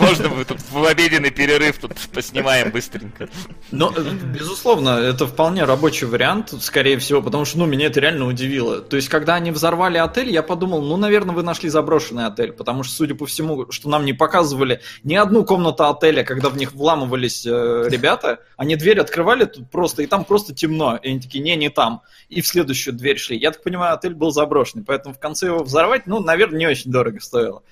Можно 0.00 0.28
мы 0.28 0.44
тут 0.44 0.58
в 0.72 0.84
обеденный 0.84 1.30
перерыв 1.30 1.78
тут 1.78 1.92
поснимаем 2.12 2.72
быстренько. 2.72 3.28
Но, 3.70 3.94
э, 3.96 4.00
безусловно, 4.34 4.98
это 4.98 5.28
вполне 5.28 5.62
рабочий 5.62 6.06
вариант, 6.06 6.52
скорее 6.60 6.98
всего, 6.98 7.22
потому 7.22 7.44
что, 7.44 7.58
ну, 7.58 7.66
меня 7.66 7.86
это 7.86 8.00
реально 8.00 8.26
удивило. 8.26 8.80
То 8.80 8.96
есть, 8.96 9.08
когда 9.08 9.36
они 9.36 9.52
взорвали 9.52 9.98
отель, 9.98 10.30
я 10.30 10.42
подумал, 10.42 10.82
ну, 10.82 10.96
наверное, 10.96 11.36
вы 11.36 11.44
нашли 11.44 11.68
заброшенный 11.68 12.26
отель, 12.26 12.50
потому 12.50 12.82
что, 12.82 12.96
судя 12.96 13.14
по 13.14 13.26
всему, 13.26 13.70
что 13.70 13.88
нам 13.88 14.04
не 14.04 14.14
показывали 14.14 14.80
ни 15.04 15.14
одну 15.14 15.44
комнату 15.44 15.84
отеля, 15.84 16.24
когда 16.24 16.48
в 16.48 16.56
них 16.56 16.72
вламывались 16.72 17.46
э, 17.46 17.86
ребята, 17.88 18.40
они 18.56 18.74
дверь 18.74 18.98
открывали 18.98 19.44
тут 19.44 19.70
просто, 19.70 20.02
и 20.02 20.06
там 20.06 20.24
просто 20.24 20.52
темно. 20.52 20.98
И 21.00 21.08
они 21.08 21.20
такие, 21.20 21.42
не, 21.44 21.54
не 21.54 21.70
там. 21.70 22.02
И 22.28 22.40
в 22.40 22.46
следующую 22.48 22.94
дверь 22.94 23.18
шли. 23.18 23.38
Я 23.38 23.52
так 23.52 23.62
понимаю, 23.62 23.94
отель 23.94 24.07
был 24.16 24.30
заброшенный, 24.30 24.84
поэтому 24.84 25.14
в 25.14 25.18
конце 25.18 25.46
его 25.46 25.62
взорвать, 25.62 26.06
ну, 26.06 26.20
наверное, 26.20 26.58
не 26.58 26.66
очень 26.66 26.90
дорого 26.90 27.20
стоило. 27.20 27.62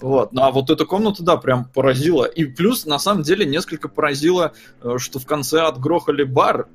Вот. 0.00 0.32
Ну 0.32 0.42
а 0.42 0.50
вот 0.50 0.70
эта 0.70 0.86
комната, 0.86 1.22
да, 1.22 1.36
прям 1.36 1.64
поразила. 1.64 2.24
И 2.24 2.44
плюс, 2.44 2.86
на 2.86 2.98
самом 2.98 3.22
деле, 3.22 3.44
несколько 3.44 3.88
поразило, 3.88 4.52
э, 4.82 4.96
что 4.98 5.18
в 5.18 5.26
конце 5.26 5.60
отгрохали 5.60 6.22
бар, 6.22 6.68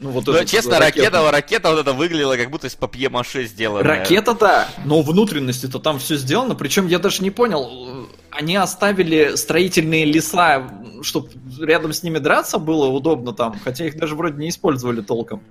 ну, 0.00 0.10
вот 0.10 0.26
но, 0.28 0.44
честно, 0.44 0.78
ракета, 0.78 1.28
ракета 1.30 1.70
вот 1.70 1.80
это 1.80 1.92
выглядела 1.92 2.36
как 2.36 2.50
будто 2.50 2.68
из 2.68 2.76
папье-маше 2.76 3.46
сделана. 3.46 3.82
Ракета, 3.82 4.34
да, 4.34 4.68
но 4.84 5.02
внутренности-то 5.02 5.80
там 5.80 5.98
все 5.98 6.16
сделано. 6.16 6.54
Причем 6.54 6.86
я 6.86 7.00
даже 7.00 7.20
не 7.20 7.32
понял, 7.32 8.06
они 8.30 8.54
оставили 8.54 9.34
строительные 9.34 10.04
леса, 10.04 10.70
чтобы 11.02 11.30
рядом 11.60 11.92
с 11.92 12.04
ними 12.04 12.18
драться 12.18 12.58
было 12.58 12.86
удобно 12.86 13.32
там, 13.32 13.58
хотя 13.64 13.86
их 13.86 13.96
даже 13.96 14.14
вроде 14.14 14.36
не 14.38 14.50
использовали 14.50 15.00
толком. 15.00 15.42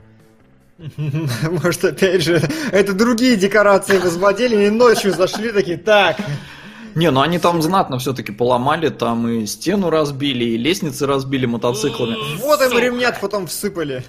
Может, 1.64 1.86
опять 1.86 2.22
же, 2.22 2.42
это 2.72 2.94
другие 2.94 3.36
декорации 3.36 3.98
возводили, 3.98 4.68
и 4.68 4.70
ночью 4.70 5.12
зашли 5.12 5.52
такие, 5.52 5.78
так, 5.78 6.18
не, 6.98 7.12
ну 7.12 7.22
они 7.22 7.38
там 7.38 7.62
знатно 7.62 8.00
все-таки 8.00 8.32
поломали, 8.32 8.90
там 8.90 9.28
и 9.28 9.46
стену 9.46 9.92
разбили, 9.92 10.46
и 10.46 10.58
лестницы 10.58 11.06
разбили 11.06 11.46
мотоциклами. 11.46 12.16
Вот 12.40 12.60
им 12.62 12.78
ремнят 12.78 13.22
потом 13.22 13.46
всыпали. 13.46 14.04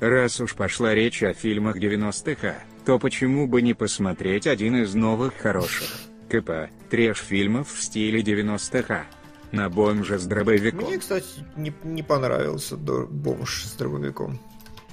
Раз 0.00 0.40
уж 0.40 0.54
пошла 0.54 0.92
речь 0.94 1.22
о 1.22 1.34
фильмах 1.34 1.76
90-х, 1.76 2.54
то 2.84 2.98
почему 2.98 3.46
бы 3.46 3.62
не 3.62 3.74
посмотреть 3.74 4.46
один 4.46 4.76
из 4.82 4.94
новых 4.94 5.34
хороших 5.36 5.88
КП, 6.28 6.70
треш-фильмов 6.90 7.72
в 7.72 7.80
стиле 7.80 8.22
90-х? 8.22 9.06
На 9.52 9.70
бомжа 9.70 10.18
с 10.18 10.26
дробовиком. 10.26 10.84
Мне, 10.84 10.98
кстати, 10.98 11.26
не, 11.56 11.72
не 11.84 12.02
понравился 12.02 12.76
бомж 12.76 13.64
с 13.64 13.72
дробовиком. 13.76 14.40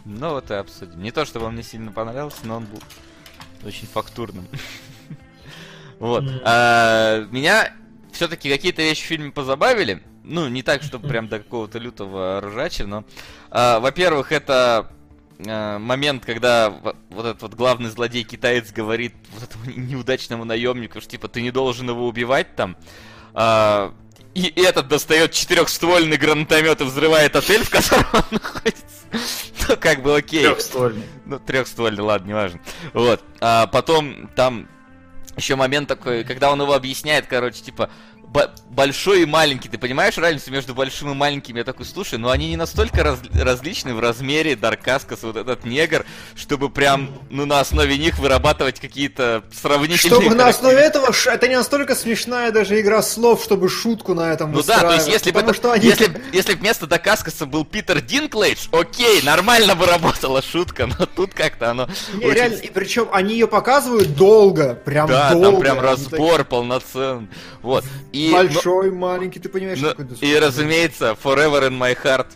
Ну 0.05 0.29
вот 0.29 0.51
и 0.51 0.53
обсудим. 0.53 1.01
Не 1.01 1.11
то, 1.11 1.25
чтобы 1.25 1.47
он 1.47 1.53
мне 1.53 1.63
сильно 1.63 1.91
понравился, 1.91 2.45
но 2.45 2.57
он 2.57 2.65
был 2.65 2.79
очень 3.63 3.87
фактурным. 3.87 4.47
Вот. 5.97 6.25
А, 6.43 7.25
меня 7.31 7.73
все-таки 8.11 8.49
какие-то 8.49 8.81
вещи 8.81 9.01
в 9.01 9.05
фильме 9.05 9.31
позабавили. 9.31 10.03
Ну, 10.25 10.49
не 10.49 10.61
так, 10.61 10.83
чтобы 10.83 11.07
прям 11.07 11.29
до 11.29 11.39
какого-то 11.39 11.79
лютого 11.79 12.41
ржача, 12.41 12.85
но... 12.85 13.05
А, 13.49 13.79
во-первых, 13.79 14.33
это 14.33 14.91
а, 15.47 15.79
момент, 15.79 16.25
когда 16.25 16.69
вот 16.69 17.25
этот 17.25 17.41
вот 17.43 17.53
главный 17.53 17.89
злодей-китаец 17.89 18.73
говорит 18.73 19.13
вот 19.31 19.43
этому 19.43 19.65
неудачному 19.67 20.43
наемнику, 20.43 20.99
что 20.99 21.11
типа 21.11 21.29
ты 21.29 21.41
не 21.41 21.51
должен 21.51 21.89
его 21.89 22.05
убивать 22.07 22.57
там. 22.57 22.75
И 24.35 24.51
этот 24.57 24.89
достает 24.89 25.31
четырехствольный 25.31 26.17
гранатомет 26.17 26.81
и 26.81 26.83
взрывает 26.83 27.35
отель, 27.37 27.63
в 27.63 27.69
котором 27.69 28.05
он 28.11 28.23
находится. 28.31 28.83
Ну, 29.67 29.77
как 29.77 30.03
бы 30.03 30.17
окей. 30.17 30.43
Трехствольный. 30.43 31.05
Ну, 31.25 31.39
трехствольный, 31.39 32.03
ладно, 32.03 32.27
неважно. 32.27 32.59
Вот. 32.93 33.23
А 33.39 33.65
потом 33.67 34.29
там 34.35 34.67
еще 35.37 35.55
момент 35.55 35.87
такой, 35.87 36.25
когда 36.25 36.51
он 36.51 36.61
его 36.61 36.73
объясняет, 36.73 37.27
короче, 37.27 37.61
типа, 37.61 37.89
большой 38.69 39.21
и 39.21 39.25
маленький. 39.25 39.69
Ты 39.69 39.77
понимаешь 39.77 40.17
разницу 40.17 40.51
между 40.51 40.75
большим 40.75 41.11
и 41.11 41.13
маленьким? 41.13 41.55
Я 41.55 41.63
такой, 41.63 41.85
слушай, 41.85 42.19
ну 42.19 42.29
они 42.29 42.49
не 42.49 42.57
настолько 42.57 43.03
раз 43.03 43.19
различны 43.33 43.93
в 43.93 43.99
размере 43.99 44.55
Даркаскас, 44.55 45.23
вот 45.23 45.37
этот 45.37 45.65
негр, 45.65 46.05
чтобы 46.35 46.69
прям, 46.69 47.09
ну, 47.29 47.45
на 47.45 47.59
основе 47.59 47.97
них 47.97 48.17
вырабатывать 48.19 48.79
какие-то 48.79 49.43
сравнительные... 49.53 50.21
Чтобы 50.21 50.35
на 50.35 50.49
основе 50.49 50.77
этого, 50.77 51.11
это 51.27 51.47
не 51.47 51.55
настолько 51.55 51.95
смешная 51.95 52.51
даже 52.51 52.79
игра 52.79 53.01
слов, 53.01 53.43
чтобы 53.43 53.69
шутку 53.69 54.13
на 54.13 54.33
этом 54.33 54.51
Ну 54.51 54.61
да, 54.63 54.81
то 54.81 54.93
есть 54.93 55.07
если 55.07 55.31
бы, 55.31 55.39
это, 55.39 55.53
что 55.53 55.71
они... 55.71 55.85
если, 55.85 56.21
если 56.33 56.53
бы 56.53 56.59
вместо 56.59 56.87
Даркаскаса 56.87 57.45
был 57.45 57.63
Питер 57.63 58.01
Динклейдж, 58.01 58.67
окей, 58.71 59.21
нормально 59.21 59.75
бы 59.75 59.85
работала 59.85 60.41
шутка, 60.41 60.87
но 60.87 61.05
тут 61.05 61.33
как-то 61.33 61.71
оно... 61.71 61.87
Не, 62.13 62.25
очень... 62.25 62.35
реально, 62.35 62.55
и 62.57 62.69
причем 62.69 63.07
они 63.11 63.33
ее 63.33 63.47
показывают 63.47 64.15
долго, 64.15 64.75
прям 64.75 65.07
да, 65.07 65.31
долго. 65.31 65.45
Да, 65.45 65.51
там 65.51 65.59
прям 65.61 65.79
разбор 65.79 66.43
полноценный. 66.43 67.29
Вот. 67.61 67.83
И, 68.15 68.31
Большой, 68.31 68.91
но... 68.91 68.97
маленький, 68.97 69.39
ты 69.39 69.49
понимаешь, 69.49 69.79
но... 69.81 69.89
какой 69.89 70.05
И, 70.21 70.39
разумеется, 70.39 71.17
Forever 71.21 71.67
in 71.67 71.77
my 71.77 71.97
heart 72.01 72.27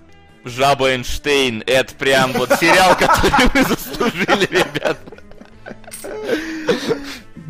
Жаба 0.43 0.91
Эйнштейн, 0.91 1.63
это 1.65 1.95
прям 1.95 2.34
вот 2.34 2.49
сериал, 2.59 2.95
который 2.99 3.47
вы 3.53 3.63
заслужили, 3.63 4.45
ребят. 4.51 4.97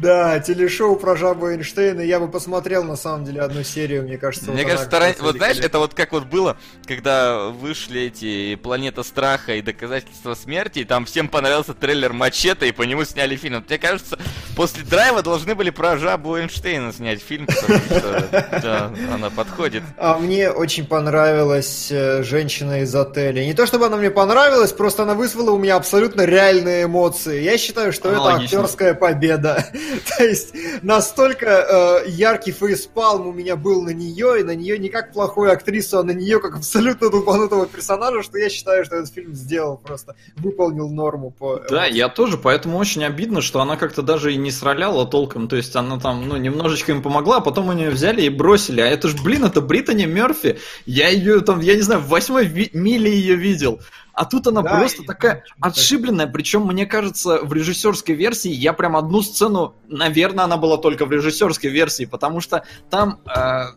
Да, 0.01 0.39
телешоу 0.39 0.95
про 0.95 1.15
жабу 1.15 1.49
Эйнштейна. 1.49 2.01
Я 2.01 2.19
бы 2.19 2.29
посмотрел, 2.29 2.83
на 2.83 2.95
самом 2.95 3.25
деле, 3.25 3.41
одну 3.41 3.63
серию, 3.63 4.03
мне 4.03 4.17
кажется. 4.17 4.51
Мне 4.51 4.63
вот 4.63 4.71
кажется, 4.71 4.97
она 4.97 5.13
вот 5.19 5.35
знаешь, 5.35 5.57
это 5.57 5.79
вот 5.79 5.93
как 5.93 6.13
вот 6.13 6.25
было, 6.25 6.57
когда 6.85 7.47
вышли 7.49 8.03
эти 8.03 8.55
Планета 8.55 9.03
Страха 9.03 9.55
и 9.55 9.61
Доказательства 9.61 10.35
Смерти, 10.35 10.79
и 10.79 10.83
там 10.85 11.05
всем 11.05 11.27
понравился 11.27 11.73
трейлер 11.73 12.13
Мачете, 12.13 12.69
и 12.69 12.71
по 12.71 12.83
нему 12.83 13.03
сняли 13.03 13.35
фильм. 13.35 13.55
Вот 13.55 13.69
Мне 13.69 13.77
кажется, 13.77 14.17
после 14.55 14.83
Драйва 14.83 15.21
должны 15.21 15.53
были 15.53 15.69
про 15.69 15.97
жабу 15.97 16.37
Эйнштейна 16.37 16.93
снять 16.93 17.21
фильм, 17.21 17.45
потому 17.47 17.79
что 17.79 18.27
да, 18.31 18.91
она 19.13 19.29
подходит. 19.29 19.83
А 19.97 20.17
мне 20.17 20.49
очень 20.49 20.85
понравилась 20.85 21.89
э, 21.91 22.23
женщина 22.23 22.81
из 22.81 22.95
отеля. 22.95 23.43
Не 23.43 23.53
то 23.53 23.65
чтобы 23.65 23.87
она 23.87 23.97
мне 23.97 24.11
понравилась, 24.11 24.71
просто 24.71 25.03
она 25.03 25.13
вызвала 25.13 25.51
у 25.51 25.57
меня 25.57 25.75
абсолютно 25.75 26.21
реальные 26.21 26.85
эмоции. 26.85 27.41
Я 27.41 27.57
считаю, 27.57 27.91
что 27.91 28.11
это 28.11 28.35
актерская 28.35 28.93
победа. 28.93 29.65
То 30.17 30.23
есть 30.23 30.53
настолько 30.81 32.03
э, 32.05 32.09
яркий 32.09 32.51
фейспалм 32.51 33.27
у 33.27 33.33
меня 33.33 33.55
был 33.55 33.81
на 33.81 33.91
нее, 33.91 34.41
и 34.41 34.43
на 34.43 34.55
нее 34.55 34.77
не 34.77 34.89
как 34.89 35.13
плохую 35.13 35.51
актрису, 35.51 35.99
а 35.99 36.03
на 36.03 36.11
нее 36.11 36.39
как 36.39 36.57
абсолютно 36.57 37.09
тупанутого 37.09 37.65
персонажа, 37.65 38.23
что 38.23 38.37
я 38.37 38.49
считаю, 38.49 38.85
что 38.85 38.97
этот 38.97 39.13
фильм 39.13 39.33
сделал 39.33 39.77
просто, 39.77 40.15
выполнил 40.37 40.89
норму 40.89 41.31
по... 41.31 41.61
Да, 41.69 41.85
я 41.85 42.09
тоже, 42.09 42.37
поэтому 42.37 42.77
очень 42.77 43.03
обидно, 43.03 43.41
что 43.41 43.61
она 43.61 43.77
как-то 43.77 44.01
даже 44.01 44.33
и 44.33 44.37
не 44.37 44.51
сраляла 44.51 45.05
толком, 45.05 45.47
то 45.47 45.55
есть 45.55 45.75
она 45.75 45.99
там, 45.99 46.27
ну, 46.27 46.37
немножечко 46.37 46.91
им 46.91 47.01
помогла, 47.01 47.37
а 47.37 47.41
потом 47.41 47.69
они 47.69 47.83
ее 47.83 47.91
взяли 47.91 48.21
и 48.21 48.29
бросили, 48.29 48.81
а 48.81 48.87
это 48.87 49.07
ж, 49.07 49.15
блин, 49.21 49.45
это 49.45 49.61
Британи 49.61 50.05
Мерфи, 50.05 50.59
я 50.85 51.09
ее 51.09 51.41
там, 51.41 51.59
я 51.59 51.75
не 51.75 51.81
знаю, 51.81 52.01
в 52.01 52.07
восьмой 52.07 52.45
ви- 52.45 52.71
миле 52.73 53.11
ее 53.11 53.35
видел, 53.35 53.81
а 54.20 54.26
тут 54.26 54.47
она 54.47 54.61
Да, 54.61 54.72
просто 54.72 55.03
такая 55.03 55.45
отшибленная, 55.61 56.28
причем, 56.28 56.65
мне 56.65 56.86
кажется, 56.86 57.39
в 57.41 57.53
режиссерской 57.53 58.15
версии 58.15 58.51
я 58.51 58.74
прям 58.74 58.97
одну 58.97 59.22
сцену, 59.22 59.76
наверное, 59.88 60.43
она 60.43 60.57
была 60.57 60.76
только 60.76 61.05
в 61.05 61.11
режиссерской 61.13 61.70
версии, 61.70 62.03
потому 62.03 62.41
что 62.41 62.65
там... 62.89 63.22
э, 63.34 63.67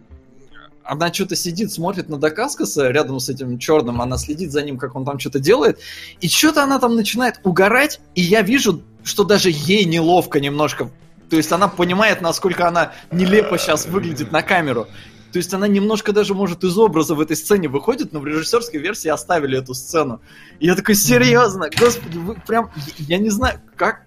она 0.82 1.12
что-то 1.12 1.36
сидит, 1.36 1.70
смотрит 1.70 2.08
на 2.08 2.18
Дакаскаса 2.18 2.88
рядом 2.88 3.20
с 3.20 3.28
этим 3.28 3.56
черным, 3.60 4.02
она 4.02 4.18
следит 4.18 4.50
за 4.50 4.62
ним, 4.62 4.78
как 4.78 4.96
он 4.96 5.04
там 5.04 5.20
что-то 5.20 5.38
делает, 5.38 5.78
и 6.20 6.28
что-то 6.28 6.64
она 6.64 6.80
там 6.80 6.96
начинает 6.96 7.38
угорать, 7.44 8.00
и 8.16 8.22
я 8.22 8.42
вижу, 8.42 8.82
что 9.04 9.22
даже 9.22 9.48
ей 9.48 9.84
неловко 9.84 10.40
немножко. 10.40 10.90
То 11.30 11.36
есть 11.36 11.52
она 11.52 11.68
понимает, 11.68 12.20
насколько 12.20 12.66
она 12.66 12.92
нелепо 13.12 13.58
сейчас 13.58 13.86
выглядит 13.86 14.32
на 14.32 14.42
камеру. 14.42 14.88
То 15.32 15.38
есть 15.38 15.52
она 15.54 15.66
немножко 15.66 16.12
даже, 16.12 16.34
может, 16.34 16.62
из 16.62 16.76
образа 16.76 17.14
в 17.14 17.20
этой 17.20 17.36
сцене 17.36 17.68
выходит, 17.68 18.12
но 18.12 18.20
в 18.20 18.26
режиссерской 18.26 18.78
версии 18.78 19.08
оставили 19.08 19.58
эту 19.58 19.74
сцену. 19.74 20.20
И 20.60 20.66
я 20.66 20.74
такой, 20.74 20.94
серьезно, 20.94 21.70
господи, 21.78 22.18
вы 22.18 22.34
прям, 22.46 22.70
я 22.98 23.18
не 23.18 23.30
знаю, 23.30 23.60
как, 23.76 24.02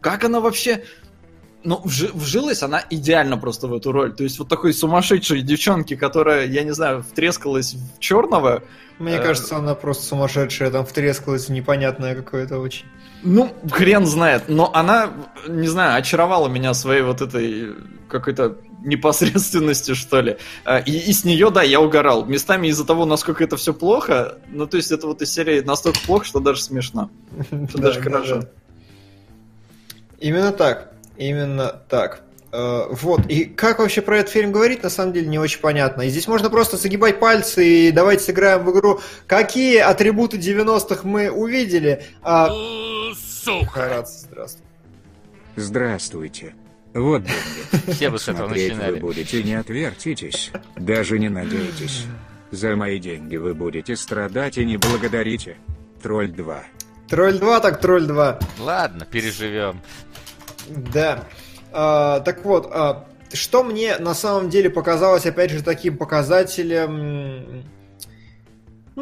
как 0.00 0.24
она 0.24 0.40
вообще... 0.40 0.84
Ну, 1.62 1.82
вжи- 1.84 2.10
вжилась 2.14 2.62
она 2.62 2.82
идеально 2.88 3.36
просто 3.36 3.68
в 3.68 3.74
эту 3.74 3.92
роль. 3.92 4.14
То 4.14 4.24
есть 4.24 4.38
вот 4.38 4.48
такой 4.48 4.72
сумасшедшей 4.72 5.42
девчонки, 5.42 5.94
которая, 5.94 6.46
я 6.46 6.62
не 6.64 6.70
знаю, 6.70 7.02
втрескалась 7.02 7.74
в 7.74 7.98
черного, 7.98 8.62
Мне 8.98 9.16
э, 9.16 9.22
кажется, 9.22 9.56
она 9.56 9.74
просто 9.74 10.04
сумасшедшая, 10.04 10.70
там 10.70 10.86
втрескалась 10.86 11.48
в 11.48 11.52
непонятное 11.52 12.14
какое-то 12.14 12.58
очень. 12.58 12.86
Ну, 13.22 13.54
хрен 13.70 14.06
знает, 14.06 14.44
но 14.48 14.70
она, 14.72 15.10
не 15.46 15.68
знаю, 15.68 15.98
очаровала 15.98 16.48
меня 16.48 16.72
своей 16.72 17.02
вот 17.02 17.20
этой 17.20 17.74
какой-то 18.08 18.56
непосредственностью, 18.84 19.94
что 19.94 20.20
ли. 20.20 20.36
А, 20.64 20.78
И, 20.78 20.92
и 20.92 21.12
с 21.12 21.24
нее, 21.24 21.50
да, 21.50 21.62
я 21.62 21.80
угорал. 21.80 22.24
Местами 22.24 22.68
из-за 22.68 22.84
того, 22.84 23.04
насколько 23.04 23.44
это 23.44 23.56
все 23.56 23.74
плохо, 23.74 24.38
ну, 24.48 24.66
то 24.66 24.76
есть 24.76 24.90
это 24.90 25.06
вот 25.06 25.22
из 25.22 25.32
серии 25.32 25.60
настолько 25.60 25.98
плохо, 26.06 26.24
что 26.24 26.40
даже 26.40 26.62
смешно. 26.62 27.10
Что 27.68 27.78
даже 27.78 28.00
хорошо. 28.00 28.42
Именно 30.18 30.52
так. 30.52 30.92
Именно 31.16 31.68
так. 31.88 32.22
Э, 32.52 32.86
Вот, 32.90 33.26
и 33.28 33.44
как 33.44 33.78
вообще 33.78 34.02
про 34.02 34.18
этот 34.18 34.32
фильм 34.32 34.52
говорить, 34.52 34.82
на 34.82 34.90
самом 34.90 35.12
деле 35.12 35.28
не 35.28 35.38
очень 35.38 35.60
понятно. 35.60 36.02
И 36.02 36.08
здесь 36.08 36.26
можно 36.26 36.50
просто 36.50 36.76
загибать 36.76 37.20
пальцы 37.20 37.66
и 37.66 37.92
давайте 37.92 38.24
сыграем 38.24 38.64
в 38.64 38.72
игру. 38.72 39.00
Какие 39.26 39.78
атрибуты 39.78 40.36
90-х 40.38 41.06
мы 41.06 41.30
увидели? 41.30 42.04
А... 42.22 42.48
Э, 42.48 43.14
Сука. 43.14 43.66
Харадзе, 43.70 44.18
здравствуй. 44.18 44.64
Здравствуйте. 45.56 46.54
Вот 46.94 47.22
деньги. 47.22 47.92
Все 47.92 48.10
бы 48.10 48.18
с 48.18 48.28
этого 48.28 48.46
Смотреть 48.46 48.72
вы 48.72 48.76
начинали. 48.78 49.00
будете, 49.00 49.42
не 49.42 49.54
отвертитесь. 49.54 50.50
Даже 50.76 51.18
не 51.18 51.28
надейтесь. 51.28 52.04
За 52.50 52.74
мои 52.74 52.98
деньги 52.98 53.36
вы 53.36 53.54
будете 53.54 53.94
страдать 53.96 54.58
и 54.58 54.64
не 54.64 54.76
благодарите. 54.76 55.56
Тролль 56.02 56.32
2. 56.32 56.64
Тролль 57.08 57.38
2, 57.38 57.60
так 57.60 57.80
Тролль 57.80 58.06
2. 58.06 58.38
Ладно, 58.58 59.06
переживем. 59.08 59.80
Да. 60.68 61.24
А, 61.72 62.20
так 62.20 62.44
вот, 62.44 62.68
а, 62.72 63.06
что 63.32 63.62
мне 63.62 63.96
на 63.98 64.14
самом 64.14 64.50
деле 64.50 64.70
показалось, 64.70 65.26
опять 65.26 65.50
же, 65.50 65.62
таким 65.62 65.96
показателем, 65.96 67.64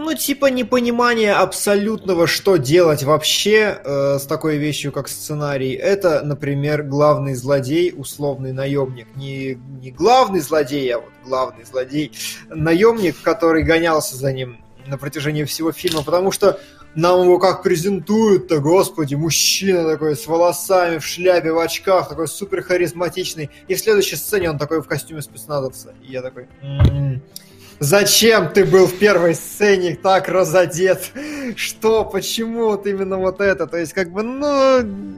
ну, 0.04 0.14
типа 0.14 0.46
непонимания 0.46 1.34
абсолютного, 1.34 2.26
что 2.26 2.56
делать 2.56 3.02
вообще 3.02 3.80
э, 3.82 4.18
с 4.18 4.26
такой 4.26 4.56
вещью, 4.56 4.92
как 4.92 5.08
сценарий. 5.08 5.72
Это, 5.72 6.22
например, 6.22 6.82
главный 6.82 7.34
злодей, 7.34 7.92
условный 7.96 8.52
наемник. 8.52 9.06
Не, 9.16 9.54
не 9.54 9.90
главный 9.90 10.40
злодей, 10.40 10.94
а 10.94 11.00
вот 11.00 11.10
главный 11.24 11.64
злодей, 11.64 12.12
наемник, 12.48 13.20
который 13.22 13.62
гонялся 13.62 14.16
за 14.16 14.32
ним 14.32 14.58
на 14.86 14.98
протяжении 14.98 15.44
всего 15.44 15.72
фильма, 15.72 16.02
потому 16.02 16.32
что 16.32 16.58
нам 16.94 17.22
его 17.22 17.38
как 17.38 17.62
презентуют-то, 17.62 18.58
господи, 18.58 19.14
мужчина 19.14 19.84
такой 19.84 20.16
с 20.16 20.26
волосами, 20.26 20.98
в 20.98 21.04
шляпе, 21.04 21.52
в 21.52 21.58
очках, 21.58 22.08
такой 22.08 22.26
супер 22.26 22.62
харизматичный. 22.62 23.50
И 23.68 23.74
в 23.74 23.78
следующей 23.78 24.16
сцене 24.16 24.50
он 24.50 24.58
такой 24.58 24.80
в 24.80 24.86
костюме 24.86 25.22
спецназовца. 25.22 25.94
И 26.02 26.12
я 26.12 26.22
такой... 26.22 26.48
«М, 26.62 27.22
Зачем 27.80 28.52
ты 28.52 28.64
был 28.64 28.86
в 28.86 28.98
первой 28.98 29.34
сцене 29.34 29.94
так 29.94 30.28
разодет? 30.28 31.12
Что? 31.56 32.04
Почему 32.04 32.66
вот 32.66 32.86
именно 32.86 33.18
вот 33.18 33.40
это? 33.40 33.66
То 33.66 33.76
есть, 33.76 33.92
как 33.92 34.10
бы, 34.12 34.22
ну... 34.22 35.14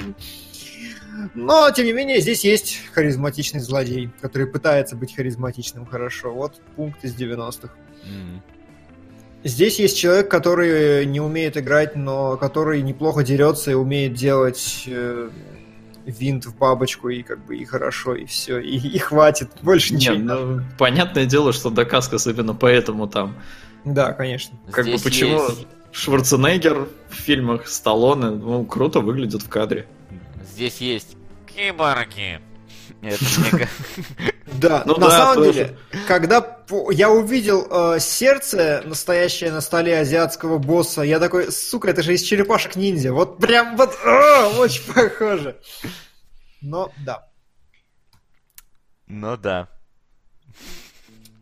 Но, 1.34 1.70
тем 1.70 1.86
не 1.86 1.92
менее, 1.92 2.20
здесь 2.20 2.44
есть 2.44 2.80
харизматичный 2.92 3.60
злодей, 3.60 4.10
который 4.20 4.46
пытается 4.46 4.96
быть 4.96 5.14
харизматичным 5.14 5.86
хорошо. 5.86 6.32
Вот 6.32 6.60
пункт 6.76 7.04
из 7.04 7.14
90-х. 7.14 7.74
М. 8.04 8.42
Здесь 9.42 9.78
есть 9.78 9.98
человек, 9.98 10.30
который 10.30 11.06
не 11.06 11.20
умеет 11.20 11.56
играть, 11.56 11.96
но 11.96 12.36
который 12.36 12.82
неплохо 12.82 13.22
дерется 13.22 13.70
и 13.70 13.74
умеет 13.74 14.14
делать 14.14 14.84
э, 14.86 15.30
винт 16.10 16.46
в 16.46 16.56
бабочку, 16.56 17.08
и 17.08 17.22
как 17.22 17.44
бы 17.44 17.56
и 17.56 17.64
хорошо, 17.64 18.14
и 18.14 18.24
все, 18.26 18.58
и, 18.58 18.76
и 18.76 18.98
хватит, 18.98 19.50
больше 19.62 19.94
ничего 19.94 20.14
Не, 20.16 20.22
ну, 20.22 20.62
понятное 20.78 21.24
дело, 21.26 21.52
что 21.52 21.70
Дакаскас 21.70 22.26
именно 22.26 22.54
поэтому 22.54 23.06
там. 23.08 23.36
Да, 23.84 24.12
конечно. 24.12 24.58
Как 24.70 24.84
бы 24.84 24.90
Здесь 24.92 25.02
почему 25.02 25.42
есть- 25.48 25.66
Шварценеггер 25.92 26.88
в 27.08 27.14
фильмах 27.14 27.66
Сталлоне, 27.66 28.30
ну, 28.30 28.64
круто 28.64 29.00
выглядит 29.00 29.42
в 29.42 29.48
кадре. 29.48 29.86
Здесь 30.52 30.80
есть 30.80 31.16
киборги. 31.46 32.40
Да, 34.52 34.82
Ну 34.84 34.94
на 34.96 35.06
да, 35.06 35.10
самом 35.10 35.34
тоже. 35.36 35.52
деле, 35.52 35.78
когда 36.06 36.58
я 36.90 37.10
увидел 37.10 37.66
э, 37.94 38.00
сердце, 38.00 38.82
настоящее 38.84 39.52
на 39.52 39.60
столе 39.62 39.98
азиатского 39.98 40.58
босса, 40.58 41.02
я 41.02 41.18
такой, 41.18 41.50
сука, 41.50 41.88
это 41.90 42.02
же 42.02 42.12
из 42.14 42.22
черепашек 42.22 42.76
ниндзя. 42.76 43.12
Вот 43.12 43.38
прям 43.38 43.76
вот 43.76 43.96
очень 44.58 44.92
похоже. 44.92 45.56
Но 46.60 46.92
да, 47.06 47.26
Ну 49.06 49.36
да. 49.38 49.68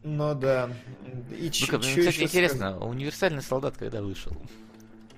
ну 0.05 0.35
да. 0.35 0.71
И 1.37 1.49
кстати, 1.51 1.87
ещё 1.89 2.23
интересно, 2.23 2.79
универсальный 2.79 3.43
солдат 3.43 3.75
когда 3.77 4.01
вышел? 4.01 4.33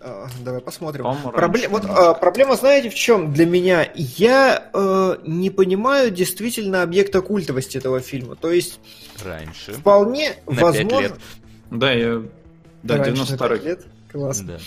А, 0.03 0.29
Давай 0.43 0.61
посмотрим. 0.63 1.05
Пробле-. 1.33 1.69
Вот 1.69 1.85
а, 1.85 2.15
проблема, 2.15 2.57
знаете, 2.57 2.89
в 2.89 2.95
чем 2.95 3.33
для 3.33 3.45
меня? 3.45 3.91
Я 3.95 4.71
э, 4.73 5.17
не 5.27 5.51
понимаю 5.51 6.11
действительно 6.11 6.83
объекта 6.83 7.21
культовости 7.21 7.77
этого 7.77 8.01
фильма. 8.01 8.35
То 8.35 8.51
есть 8.51 8.81
Раньше. 9.23 9.75
вполне 9.75 10.37
На 10.47 10.63
возможно. 10.63 11.01
лет. 11.01 11.15
Да, 11.71 11.93
я... 11.93 12.23
Да, 12.83 12.97
Раньше 12.97 13.11
на 13.11 13.17
92 13.17 13.49
пять 13.49 13.65
лет. 13.65 13.87
Классно. 14.11 14.47
Да. 14.47 14.59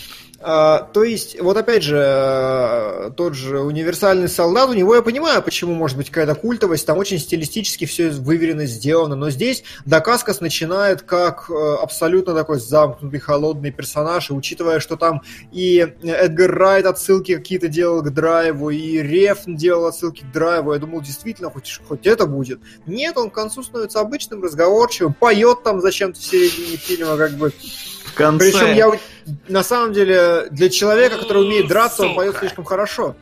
А, 0.46 0.90
то 0.92 1.04
есть, 1.04 1.40
вот 1.40 1.56
опять 1.56 1.82
же, 1.82 1.96
э, 1.96 3.10
тот 3.16 3.32
же 3.34 3.60
универсальный 3.60 4.28
солдат, 4.28 4.68
у 4.68 4.74
него 4.74 4.94
я 4.94 5.00
понимаю, 5.00 5.42
почему 5.42 5.72
может 5.72 5.96
быть 5.96 6.10
какая-то 6.10 6.34
культовость, 6.34 6.84
там 6.84 6.98
очень 6.98 7.18
стилистически 7.18 7.86
все 7.86 8.10
выверено 8.10 8.66
сделано, 8.66 9.16
но 9.16 9.30
здесь 9.30 9.64
Дакаскас 9.86 10.42
начинает 10.42 11.00
как 11.00 11.48
э, 11.48 11.76
абсолютно 11.80 12.34
такой 12.34 12.60
замкнутый, 12.60 13.20
холодный 13.20 13.70
персонаж, 13.70 14.28
и 14.28 14.34
учитывая, 14.34 14.80
что 14.80 14.96
там 14.96 15.22
и 15.50 15.78
Эдгар 16.02 16.54
Райт 16.54 16.84
отсылки 16.84 17.34
какие-то 17.34 17.68
делал 17.68 18.02
к 18.02 18.10
драйву, 18.12 18.68
и 18.68 18.98
Рефн 18.98 19.54
делал 19.54 19.86
отсылки 19.86 20.24
к 20.24 20.30
драйву, 20.30 20.74
я 20.74 20.78
думал, 20.78 21.00
действительно, 21.00 21.48
хоть, 21.48 21.80
хоть 21.88 22.06
это 22.06 22.26
будет. 22.26 22.60
Нет, 22.84 23.16
он 23.16 23.30
к 23.30 23.34
концу 23.34 23.62
становится 23.62 24.00
обычным, 24.00 24.42
разговорчивым, 24.42 25.14
поет 25.14 25.62
там 25.62 25.80
зачем-то 25.80 26.20
в 26.20 26.22
середине 26.22 26.76
фильма, 26.76 27.16
как 27.16 27.32
бы, 27.32 27.50
В 28.14 28.16
конце... 28.16 28.52
причем 28.52 28.74
я 28.74 28.92
на 29.48 29.64
самом 29.64 29.92
деле 29.92 30.46
для 30.50 30.70
человека, 30.70 31.18
который 31.18 31.44
умеет 31.44 31.66
драться, 31.66 32.04
он 32.04 32.14
поет 32.14 32.34
Сука. 32.34 32.40
слишком 32.46 32.64
хорошо. 32.64 33.16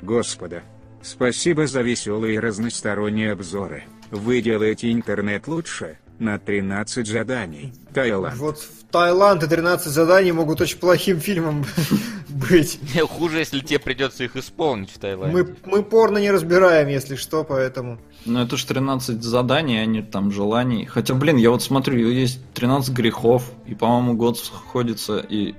Господа. 0.00 0.62
Спасибо 1.00 1.68
за 1.68 1.82
веселые 1.82 2.34
и 2.34 2.38
разносторонние 2.38 3.32
обзоры. 3.32 3.84
Вы 4.10 4.40
делаете 4.40 4.90
интернет 4.90 5.46
лучше. 5.46 5.98
На 6.22 6.38
13 6.38 7.04
заданий. 7.04 7.72
Таиланд. 7.92 8.36
Вот 8.36 8.58
в 8.58 8.84
Таиланд 8.92 9.42
и 9.42 9.48
13 9.48 9.88
заданий 9.88 10.30
могут 10.30 10.60
очень 10.60 10.78
плохим 10.78 11.18
фильмом 11.18 11.64
быть. 12.28 12.78
Хуже, 13.08 13.40
если 13.40 13.58
тебе 13.58 13.80
придется 13.80 14.22
их 14.22 14.36
исполнить 14.36 14.90
в 14.90 15.00
Таиланде. 15.00 15.36
Мы, 15.36 15.56
мы 15.64 15.82
порно 15.82 16.18
не 16.18 16.30
разбираем, 16.30 16.86
если 16.86 17.16
что, 17.16 17.42
поэтому... 17.42 17.98
Ну 18.24 18.40
это 18.40 18.56
ж 18.56 18.62
13 18.62 19.20
заданий, 19.20 19.82
а 19.82 19.84
не 19.84 20.00
там 20.00 20.30
желаний. 20.30 20.86
Хотя, 20.86 21.14
блин, 21.14 21.38
я 21.38 21.50
вот 21.50 21.64
смотрю, 21.64 21.98
есть 22.08 22.38
13 22.54 22.94
грехов, 22.94 23.50
и, 23.66 23.74
по-моему, 23.74 24.14
год 24.14 24.38
сходится, 24.38 25.18
и 25.18 25.56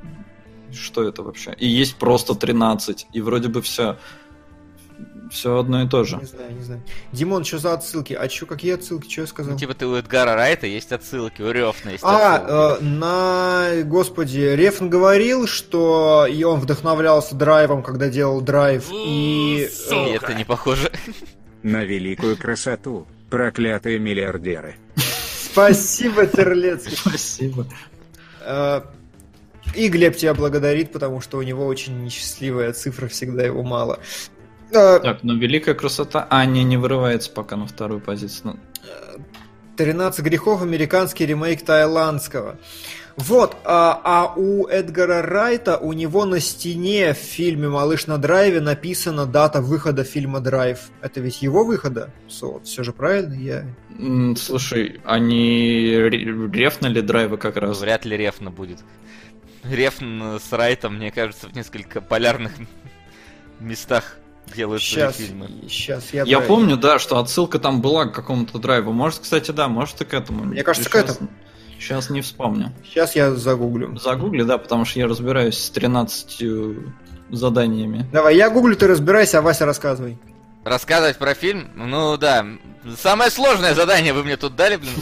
что 0.71 1.03
это 1.03 1.23
вообще? 1.23 1.53
И 1.57 1.67
есть 1.67 1.97
просто 1.97 2.35
13, 2.35 3.07
и 3.11 3.19
вроде 3.19 3.49
бы 3.49 3.61
все 3.61 3.97
все 5.33 5.57
одно 5.57 5.83
и 5.83 5.87
то 5.89 6.03
же. 6.03 6.17
Не 6.17 6.25
знаю, 6.25 6.51
не 6.53 6.63
знаю. 6.63 6.81
Димон, 7.11 7.43
что 7.43 7.57
за 7.57 7.73
отсылки? 7.73 8.13
А 8.13 8.29
что, 8.29 8.45
какие 8.45 8.73
отсылки? 8.73 9.09
Что 9.11 9.21
я 9.21 9.27
сказал? 9.27 9.53
Ну, 9.53 9.59
типа 9.59 9.73
ты 9.73 9.85
у 9.87 9.95
Эдгара 9.95 10.35
Райта 10.35 10.67
есть 10.67 10.91
отсылки, 10.91 11.41
у 11.41 11.51
Рёфна 11.51 11.89
есть 11.89 12.03
А, 12.03 12.35
отсылки. 12.37 12.83
э, 12.83 12.85
на... 12.85 13.69
Господи, 13.85 14.39
Рефн 14.55 14.87
говорил, 14.89 15.47
что 15.47 16.27
и 16.29 16.43
он 16.43 16.59
вдохновлялся 16.59 17.35
драйвом, 17.35 17.81
когда 17.83 18.09
делал 18.09 18.41
драйв, 18.41 18.85
и... 18.91 19.67
э, 19.89 19.93
И 19.95 20.09
это 20.15 20.33
не 20.33 20.45
похоже. 20.45 20.91
На 21.63 21.83
великую 21.83 22.37
красоту. 22.37 23.07
Проклятые 23.29 23.97
миллиардеры. 23.97 24.75
Спасибо, 25.51 26.25
Терлецкий. 26.27 26.95
Спасибо. 26.97 27.65
Э, 28.41 28.81
И 29.75 29.87
Глеб 29.87 30.15
тебя 30.17 30.33
благодарит, 30.33 30.91
потому 30.91 31.21
что 31.21 31.37
у 31.37 31.41
него 31.41 31.65
очень 31.65 32.03
несчастливая 32.03 32.73
цифра, 32.73 33.07
всегда 33.07 33.43
его 33.43 33.63
мало. 33.63 33.99
Э, 34.73 34.99
Так, 34.99 35.23
ну 35.23 35.37
великая 35.37 35.75
красота. 35.75 36.27
А, 36.29 36.45
не, 36.45 36.63
вырывается 36.77 37.31
пока 37.31 37.55
на 37.55 37.67
вторую 37.67 38.01
позицию. 38.01 38.53
Ну, 38.53 38.59
13 39.77 40.23
грехов, 40.23 40.61
американский 40.61 41.25
ремейк 41.25 41.63
тайландского. 41.63 42.57
Вот, 43.15 43.55
а, 43.63 44.01
а 44.03 44.33
у 44.35 44.65
Эдгара 44.65 45.21
Райта, 45.21 45.77
у 45.77 45.93
него 45.93 46.25
на 46.25 46.39
стене 46.39 47.13
в 47.13 47.17
фильме 47.17 47.69
«Малыш 47.69 48.07
на 48.07 48.17
драйве» 48.17 48.59
написана 48.59 49.27
дата 49.27 49.61
выхода 49.61 50.03
фильма 50.03 50.39
«Драйв». 50.39 50.79
Это 51.01 51.19
ведь 51.19 51.43
его 51.43 51.63
выхода? 51.63 52.09
все 52.27 52.83
же 52.83 52.91
правильно? 52.91 53.35
Я... 53.35 53.65
слушай, 54.35 54.99
они 55.05 55.91
ре- 55.95 56.25
рефнули 56.51 57.01
драйвы 57.01 57.37
как 57.37 57.57
раз. 57.57 57.81
Вряд 57.81 58.03
ли 58.05 58.17
Рефна 58.17 58.49
будет. 58.49 58.79
Рефн 59.63 60.37
с 60.39 60.51
Райтом, 60.51 60.95
мне 60.95 61.11
кажется, 61.11 61.47
в 61.47 61.55
несколько 61.55 62.01
полярных 62.01 62.53
местах 63.59 64.17
делают 64.55 64.81
Сейчас, 64.81 65.15
свои 65.15 65.27
фильмы. 65.27 65.49
сейчас 65.69 66.13
я... 66.13 66.23
Я 66.23 66.39
помню, 66.39 66.77
да, 66.77 66.99
что 66.99 67.17
отсылка 67.19 67.59
там 67.59 67.81
была 67.81 68.05
к 68.05 68.13
какому-то 68.13 68.59
драйву. 68.59 68.91
Может, 68.93 69.19
кстати, 69.19 69.51
да, 69.51 69.67
может 69.67 70.01
и 70.01 70.05
к 70.05 70.13
этому. 70.13 70.43
Мне 70.45 70.63
кажется, 70.63 70.89
к 70.89 70.93
Сейчас- 70.93 71.11
этому. 71.15 71.29
Сейчас 71.79 72.09
не 72.09 72.21
вспомню. 72.21 72.71
Сейчас 72.85 73.13
я 73.15 73.31
загуглю. 73.35 73.97
Загугли, 73.97 74.43
да, 74.43 74.57
потому 74.57 74.85
что 74.85 74.99
я 74.99 75.07
разбираюсь 75.07 75.57
с 75.57 75.69
13 75.69 76.41
заданиями. 77.29 78.07
Давай, 78.11 78.37
я 78.37 78.49
гуглю, 78.49 78.75
ты 78.75 78.87
разбирайся, 78.87 79.39
а 79.39 79.41
Вася 79.41 79.65
рассказывай. 79.65 80.17
Рассказывать 80.63 81.17
про 81.17 81.33
фильм? 81.33 81.69
Ну 81.75 82.15
да. 82.15 82.45
Самое 82.97 83.29
сложное 83.31 83.73
задание 83.73 84.13
вы 84.13 84.23
мне 84.23 84.37
тут 84.37 84.55
дали, 84.55 84.77
блин. 84.77 84.93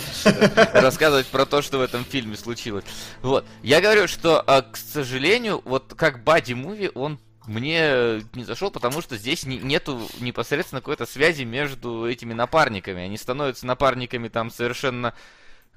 Рассказывать 0.73 1.28
про 1.28 1.45
то, 1.45 1.61
что 1.61 1.78
в 1.78 1.82
этом 1.82 2.03
фильме 2.03 2.36
случилось. 2.36 2.84
Вот. 3.22 3.45
Я 3.61 3.80
говорю, 3.80 4.07
что, 4.07 4.41
а, 4.45 4.64
к 4.64 4.76
сожалению, 4.76 5.61
вот 5.65 5.94
как 5.95 6.23
Бади 6.23 6.53
Муви, 6.53 6.90
он 6.95 7.19
мне 7.47 8.22
не 8.34 8.43
зашел, 8.43 8.72
потому 8.72 9.01
что 9.01 9.18
здесь 9.18 9.45
не- 9.45 9.57
нету 9.57 10.07
непосредственно 10.19 10.81
какой-то 10.81 11.05
связи 11.05 11.43
между 11.43 12.07
этими 12.07 12.34
напарниками. 12.34 13.01
Они 13.01 13.18
становятся 13.18 13.65
напарниками 13.65 14.27
там 14.27 14.51
совершенно 14.51 15.13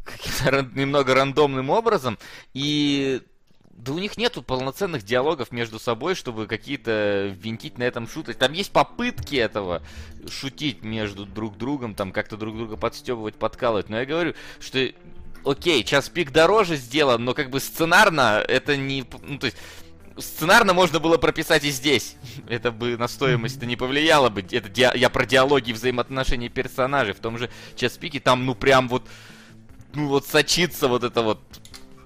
каким-то 0.05 0.63
немного 0.79 1.15
рандомным 1.15 1.71
образом. 1.71 2.19
И 2.53 3.23
да 3.77 3.93
у 3.93 3.99
них 3.99 4.17
нету 4.17 4.43
полноценных 4.43 5.03
диалогов 5.03 5.51
между 5.51 5.79
собой, 5.79 6.15
чтобы 6.15 6.47
какие-то 6.47 7.35
винтить 7.37 7.79
на 7.79 7.83
этом 7.83 8.07
шутить. 8.07 8.39
Там 8.39 8.53
есть 8.53 8.71
попытки 8.71 9.37
этого 9.37 9.83
шутить 10.31 10.83
между 10.83 11.27
друг 11.27 11.57
другом, 11.57 11.95
там 11.95 12.13
как-то 12.13 12.37
друг 12.37 12.57
друга 12.57 12.77
подстебывать, 12.77 13.35
подкалывать. 13.37 13.89
Но 13.89 13.99
я 13.99 14.07
говорю, 14.07 14.35
что 14.61 14.89
окей, 15.45 15.83
час 15.85 16.09
пик 16.09 16.31
дороже 16.31 16.77
сделан, 16.77 17.25
но 17.25 17.35
как 17.35 17.51
бы 17.51 17.61
сценарно 17.61 18.45
это 18.47 18.77
не... 18.77 19.05
Ну, 19.23 19.39
то 19.39 19.47
есть, 19.47 19.57
сценарно 20.19 20.73
можно 20.75 21.01
было 21.01 21.17
прописать 21.19 21.65
и 21.65 21.71
здесь. 21.71 22.17
Это 22.49 22.71
бы 22.73 22.97
на 22.97 23.09
стоимость 23.09 23.63
не 23.63 23.77
повлияло 23.77 24.29
бы. 24.29 24.41
Это 24.43 24.69
диа- 24.69 24.97
я 24.97 25.09
про 25.11 25.27
диалоги 25.27 25.71
и 25.71 25.73
взаимоотношения 25.73 26.49
персонажей. 26.49 27.15
В 27.15 27.21
том 27.21 27.39
же 27.39 27.51
час 27.77 27.97
пике 27.97 28.21
там, 28.21 28.47
ну, 28.47 28.55
прям 28.55 28.89
вот... 28.89 29.07
Ну, 29.95 30.09
вот 30.09 30.27
сочится 30.27 30.89
вот 30.89 31.05
это 31.05 31.23
вот 31.23 31.41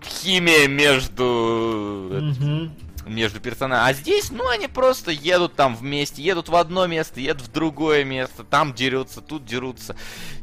химия 0.05 0.69
между 0.69 2.09
Мгм. 2.21 2.73
между 3.07 3.41
персонажами. 3.41 3.91
А 3.91 3.95
здесь, 3.95 4.31
ну, 4.31 4.47
они 4.49 4.69
просто 4.69 5.11
едут 5.11 5.55
там 5.55 5.75
вместе, 5.75 6.23
едут 6.23 6.49
в 6.51 6.57
одно 6.57 6.87
место, 6.87 7.21
едут 7.21 7.49
в 7.49 7.53
другое 7.53 8.05
место, 8.05 8.45
там 8.45 8.75
дерутся, 8.75 9.23
тут 9.23 9.47
дерутся. 9.47 9.97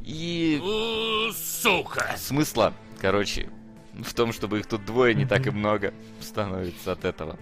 И 0.03 0.59
Сука! 1.61 2.15
смысла, 2.17 2.73
короче, 2.99 3.49
в 4.03 4.13
том, 4.13 4.33
чтобы 4.33 4.59
их 4.59 4.65
тут 4.65 4.85
двое 4.85 5.13
не 5.13 5.25
так 5.25 5.47
и 5.47 5.51
много 5.51 5.93
становится 6.21 6.91
от 6.93 7.05
этого. 7.05 7.37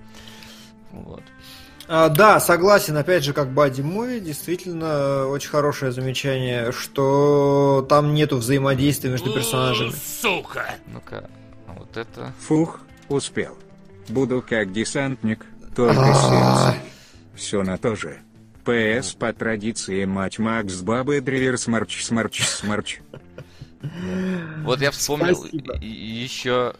Вот. 0.91 1.23
А, 1.87 2.09
да, 2.09 2.39
согласен, 2.39 2.95
опять 2.95 3.23
же, 3.23 3.33
как 3.33 3.51
Бади 3.51 3.81
Муви, 3.81 4.19
действительно 4.19 4.85
э, 4.85 5.23
очень 5.25 5.49
хорошее 5.49 5.91
замечание, 5.91 6.71
что 6.71 7.85
там 7.89 8.13
нету 8.13 8.37
взаимодействия 8.37 9.09
между 9.09 9.33
персонажами. 9.33 9.91
Сука! 9.91 10.75
Ну-ка, 10.87 11.29
а 11.67 11.73
вот 11.73 11.97
это... 11.97 12.33
Фух, 12.39 12.79
успел. 13.09 13.57
Буду 14.07 14.43
как 14.47 14.71
десантник, 14.71 15.45
только 15.75 16.13
сердце. 16.13 16.75
Все 17.35 17.63
на 17.63 17.77
то 17.77 17.95
же. 17.95 18.19
ПС 18.63 19.13
по 19.13 19.33
традиции 19.33 20.05
матч 20.05 20.39
Макс 20.39 20.75
Бабы 20.81 21.19
Дриллер 21.19 21.57
Смарч 21.57 22.03
Смарч 22.03 22.43
Смарч. 22.43 22.99
Вот 24.63 24.81
я 24.81 24.91
вспомнил 24.91 25.35
Спасибо. 25.35 25.75
еще, 25.81 26.73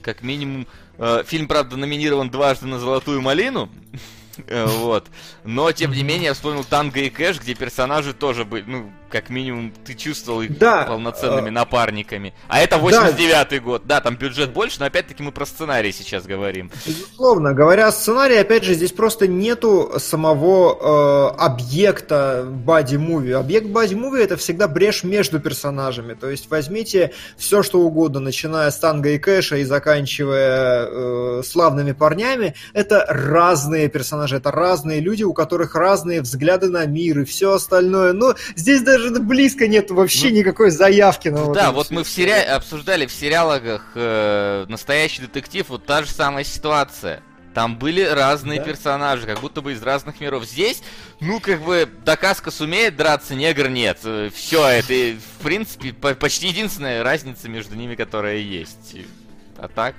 как 0.00 0.22
минимум, 0.22 0.66
э, 0.98 1.24
фильм, 1.26 1.46
правда, 1.46 1.76
номинирован 1.76 2.30
дважды 2.30 2.66
на 2.66 2.78
«Золотую 2.78 3.20
малину», 3.20 3.68
Э, 4.46 4.66
вот. 4.66 5.08
Но, 5.44 5.70
тем 5.72 5.92
не 5.92 6.02
менее, 6.02 6.26
я 6.26 6.34
вспомнил 6.34 6.64
«Танго 6.64 7.00
и 7.00 7.10
Кэш», 7.10 7.40
где 7.40 7.54
персонажи 7.54 8.14
тоже 8.14 8.44
были, 8.44 8.64
ну, 8.66 8.92
как 9.12 9.28
минимум, 9.28 9.72
ты 9.84 9.94
чувствовал 9.94 10.40
их 10.42 10.58
Да, 10.58 10.84
полноценными 10.84 11.48
э, 11.48 11.52
напарниками. 11.52 12.32
А 12.48 12.60
это 12.60 12.76
89-й 12.76 13.58
год. 13.60 13.82
Да, 13.84 14.00
там 14.00 14.16
бюджет 14.16 14.52
больше, 14.52 14.80
но 14.80 14.86
опять-таки 14.86 15.22
мы 15.22 15.32
про 15.32 15.44
сценарий 15.44 15.92
сейчас 15.92 16.24
говорим. 16.24 16.70
Безусловно, 16.86 17.52
говоря 17.52 17.88
о 17.88 17.92
сценарии, 17.92 18.36
опять 18.36 18.64
же, 18.64 18.74
здесь 18.74 18.92
просто 18.92 19.28
нету 19.28 19.92
самого 19.98 21.34
э, 21.36 21.36
объекта 21.38 22.46
Бади 22.48 22.96
Муви. 22.96 23.32
Объект 23.32 23.66
Бади 23.66 23.94
Муви 23.94 24.22
это 24.22 24.36
всегда 24.36 24.66
брешь 24.66 25.04
между 25.04 25.40
персонажами. 25.40 26.14
То 26.14 26.30
есть 26.30 26.50
возьмите 26.50 27.12
все, 27.36 27.62
что 27.62 27.80
угодно, 27.80 28.20
начиная 28.20 28.70
с 28.70 28.78
Танго 28.78 29.10
и 29.10 29.18
Кэша 29.18 29.56
и 29.58 29.64
заканчивая 29.64 30.86
э, 30.86 31.42
славными 31.44 31.92
парнями, 31.92 32.54
это 32.72 33.04
разные 33.08 33.88
персонажи, 33.88 34.36
это 34.36 34.50
разные 34.50 35.00
люди, 35.00 35.22
у 35.22 35.34
которых 35.34 35.74
разные 35.74 36.22
взгляды 36.22 36.68
на 36.68 36.86
мир 36.86 37.20
и 37.20 37.24
все 37.24 37.52
остальное. 37.52 38.14
Но 38.14 38.34
здесь 38.56 38.80
даже 38.82 39.01
близко 39.10 39.66
нет 39.68 39.90
вообще 39.90 40.28
Ну, 40.30 40.36
никакой 40.36 40.70
заявки 40.70 41.28
на 41.28 41.42
вот 41.44 41.54
да, 41.54 41.72
вот 41.72 41.90
мы 41.90 42.04
в 42.04 42.08
сериале 42.08 42.44
обсуждали 42.44 43.06
в 43.06 43.12
сериалах 43.12 43.62
э, 43.94 44.66
настоящий 44.68 45.22
детектив, 45.22 45.68
вот 45.68 45.84
та 45.86 46.02
же 46.02 46.10
самая 46.10 46.44
ситуация. 46.44 47.22
Там 47.54 47.78
были 47.78 48.02
разные 48.02 48.60
Да. 48.60 48.64
персонажи, 48.64 49.26
как 49.26 49.40
будто 49.40 49.60
бы 49.60 49.72
из 49.72 49.82
разных 49.82 50.20
миров. 50.20 50.44
Здесь, 50.46 50.82
ну, 51.20 51.38
как 51.38 51.60
бы, 51.60 51.86
Дакаска 52.02 52.50
сумеет 52.50 52.96
драться, 52.96 53.34
негр 53.34 53.68
нет. 53.68 53.98
Все, 54.34 54.66
это, 54.66 54.94
в 55.18 55.42
принципе, 55.42 55.92
по- 55.92 56.14
почти 56.14 56.48
единственная 56.48 57.02
разница 57.02 57.50
между 57.50 57.74
ними, 57.74 57.94
которая 57.94 58.38
есть. 58.38 58.96
А 59.58 59.68
так... 59.68 59.94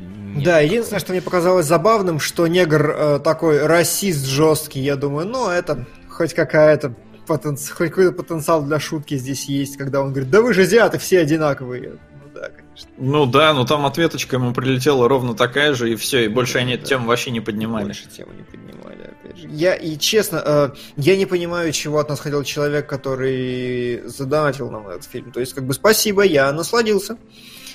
нет. 0.00 0.44
Да, 0.44 0.60
единственное, 0.60 1.00
что 1.00 1.12
мне 1.12 1.20
показалось 1.20 1.66
забавным, 1.66 2.18
что 2.18 2.46
негр 2.46 2.90
э, 2.90 3.20
такой 3.22 3.66
расист 3.66 4.24
жесткий, 4.24 4.80
я 4.80 4.96
думаю, 4.96 5.26
ну 5.26 5.50
это 5.50 5.84
хоть 6.08 6.32
какая-то 6.32 6.94
потенци- 7.32 7.72
хоть 7.72 7.90
какой-то 7.90 8.12
потенциал 8.12 8.62
для 8.62 8.78
шутки 8.80 9.16
здесь 9.16 9.46
есть, 9.46 9.76
когда 9.76 10.00
он 10.00 10.10
говорит, 10.10 10.30
да 10.30 10.40
вы 10.42 10.52
же 10.54 10.62
азиаты, 10.62 10.98
все 10.98 11.20
одинаковые. 11.20 11.98
Ну 12.22 12.30
да, 12.34 12.48
конечно. 12.48 12.90
Ну 12.98 13.26
да, 13.26 13.54
но 13.54 13.64
там 13.64 13.86
ответочка 13.86 14.36
ему 14.36 14.52
прилетела 14.52 15.08
ровно 15.08 15.34
такая 15.34 15.74
же, 15.74 15.92
и 15.92 15.96
все, 15.96 16.24
и 16.24 16.28
больше 16.28 16.58
они 16.58 16.74
эту 16.74 16.82
Да. 16.82 16.88
тему 16.90 17.06
вообще 17.06 17.30
не 17.30 17.40
поднимали. 17.40 17.84
Больше 17.86 18.08
тему 18.08 18.32
не 18.32 18.42
поднимали, 18.42 19.02
опять 19.22 19.38
же. 19.38 19.48
Я, 19.50 19.74
и 19.74 19.96
честно, 19.98 20.42
э, 20.44 20.70
я 20.96 21.16
не 21.16 21.26
понимаю, 21.26 21.72
чего 21.72 21.98
от 21.98 22.08
нас 22.08 22.20
хотел 22.20 22.42
человек, 22.44 22.86
который 22.88 24.02
задонатил 24.06 24.70
нам 24.70 24.88
этот 24.88 25.04
фильм. 25.04 25.32
То 25.32 25.40
есть, 25.40 25.54
как 25.54 25.64
бы, 25.64 25.74
спасибо, 25.74 26.22
я 26.22 26.52
насладился. 26.52 27.16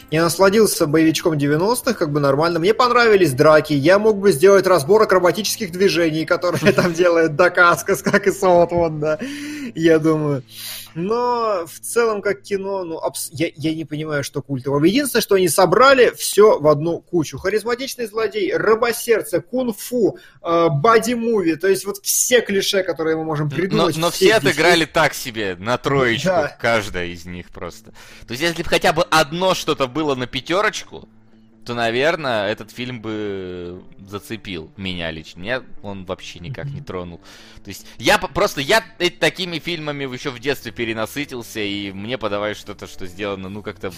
Я 0.09 0.23
насладился 0.23 0.87
боевичком 0.87 1.33
90-х, 1.33 1.93
как 1.93 2.11
бы 2.13 2.21
нормально. 2.21 2.59
Мне 2.59 2.73
понравились 2.73 3.33
драки. 3.33 3.73
Я 3.73 3.99
мог 3.99 4.17
бы 4.17 4.31
сделать 4.31 4.65
разбор 4.65 5.01
акробатических 5.01 5.71
движений, 5.71 6.25
которые 6.25 6.71
там 6.73 6.93
делает 6.93 7.35
Дакаскас, 7.35 8.01
как 8.01 8.27
и 8.27 8.31
Солотвон, 8.31 9.01
да. 9.01 9.19
Я 9.75 9.99
думаю. 9.99 10.43
Но 10.95 11.65
в 11.67 11.79
целом, 11.79 12.21
как 12.21 12.41
кино, 12.41 12.83
ну, 12.83 12.97
абс- 12.97 13.29
я, 13.31 13.49
я 13.55 13.73
не 13.73 13.85
понимаю, 13.85 14.23
что 14.23 14.41
культово. 14.41 14.83
Единственное, 14.85 15.21
что 15.21 15.35
они 15.35 15.47
собрали 15.49 16.11
все 16.15 16.59
в 16.59 16.67
одну 16.67 16.99
кучу. 16.99 17.37
Харизматичный 17.37 18.07
злодей, 18.07 18.53
рыбосердце, 18.55 19.41
кунг-фу, 19.41 20.17
э, 20.41 20.67
боди-муви. 20.69 21.55
То 21.55 21.67
есть 21.67 21.85
вот 21.85 21.97
все 22.03 22.41
клише, 22.41 22.83
которые 22.83 23.15
мы 23.17 23.23
можем 23.23 23.47
Но, 23.49 23.55
придумать. 23.55 23.97
но 23.97 24.09
все 24.09 24.17
все 24.27 24.39
здесь 24.39 24.51
отыграли 24.53 24.85
так 24.85 25.13
себе, 25.13 25.55
на 25.59 25.77
троечку, 25.77 26.27
Да. 26.27 26.57
каждая 26.59 27.07
из 27.07 27.25
них 27.25 27.49
просто. 27.49 27.91
То 28.25 28.31
есть, 28.31 28.41
если 28.41 28.63
бы 28.63 28.69
хотя 28.69 28.93
бы 28.93 29.03
одно 29.03 29.53
что-то 29.53 29.87
было 29.87 30.15
на 30.15 30.27
пятерочку, 30.27 31.07
то, 31.67 31.73
наверное, 31.73 32.47
этот 32.47 32.71
фильм 32.71 33.01
бы 33.01 33.83
зацепил 33.99 34.71
меня 34.77 35.11
лично. 35.11 35.41
Меня 35.41 35.63
он 35.83 36.05
вообще 36.05 36.39
никак 36.39 36.67
не 36.67 36.79
тронул. 36.79 37.19
То 37.61 37.67
есть, 37.67 37.85
я 37.97 38.17
просто, 38.17 38.61
я 38.61 38.81
э- 38.99 39.09
такими 39.09 39.59
фильмами 39.59 40.05
еще 40.05 40.29
в 40.29 40.39
детстве 40.39 40.71
перенасытился, 40.71 41.59
и 41.59 41.91
мне 41.91 42.17
подавай 42.17 42.53
что-то, 42.53 42.87
что 42.87 43.05
сделано, 43.05 43.49
ну, 43.49 43.61
как-то 43.61 43.91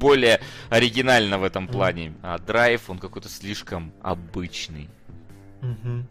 более 0.00 0.40
оригинально 0.68 1.38
в 1.38 1.44
этом 1.44 1.68
плане. 1.68 2.12
А 2.22 2.38
Драйв, 2.38 2.90
он 2.90 2.98
какой-то 2.98 3.28
слишком 3.28 3.92
обычный. 4.02 4.88
Мгм. 5.62 6.08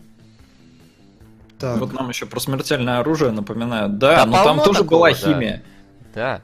Так. 1.60 1.78
Вот 1.78 1.92
нам 1.92 2.08
еще 2.08 2.26
про 2.26 2.40
смертельное 2.40 3.00
оружие 3.00 3.32
напоминают. 3.32 3.98
Да, 3.98 4.24
Да 4.24 4.26
но 4.26 4.44
там 4.46 4.58
тоже 4.64 4.80
такого, 4.80 5.00
была 5.00 5.10
да. 5.10 5.16
химия. 5.16 5.64
Да. 6.14 6.42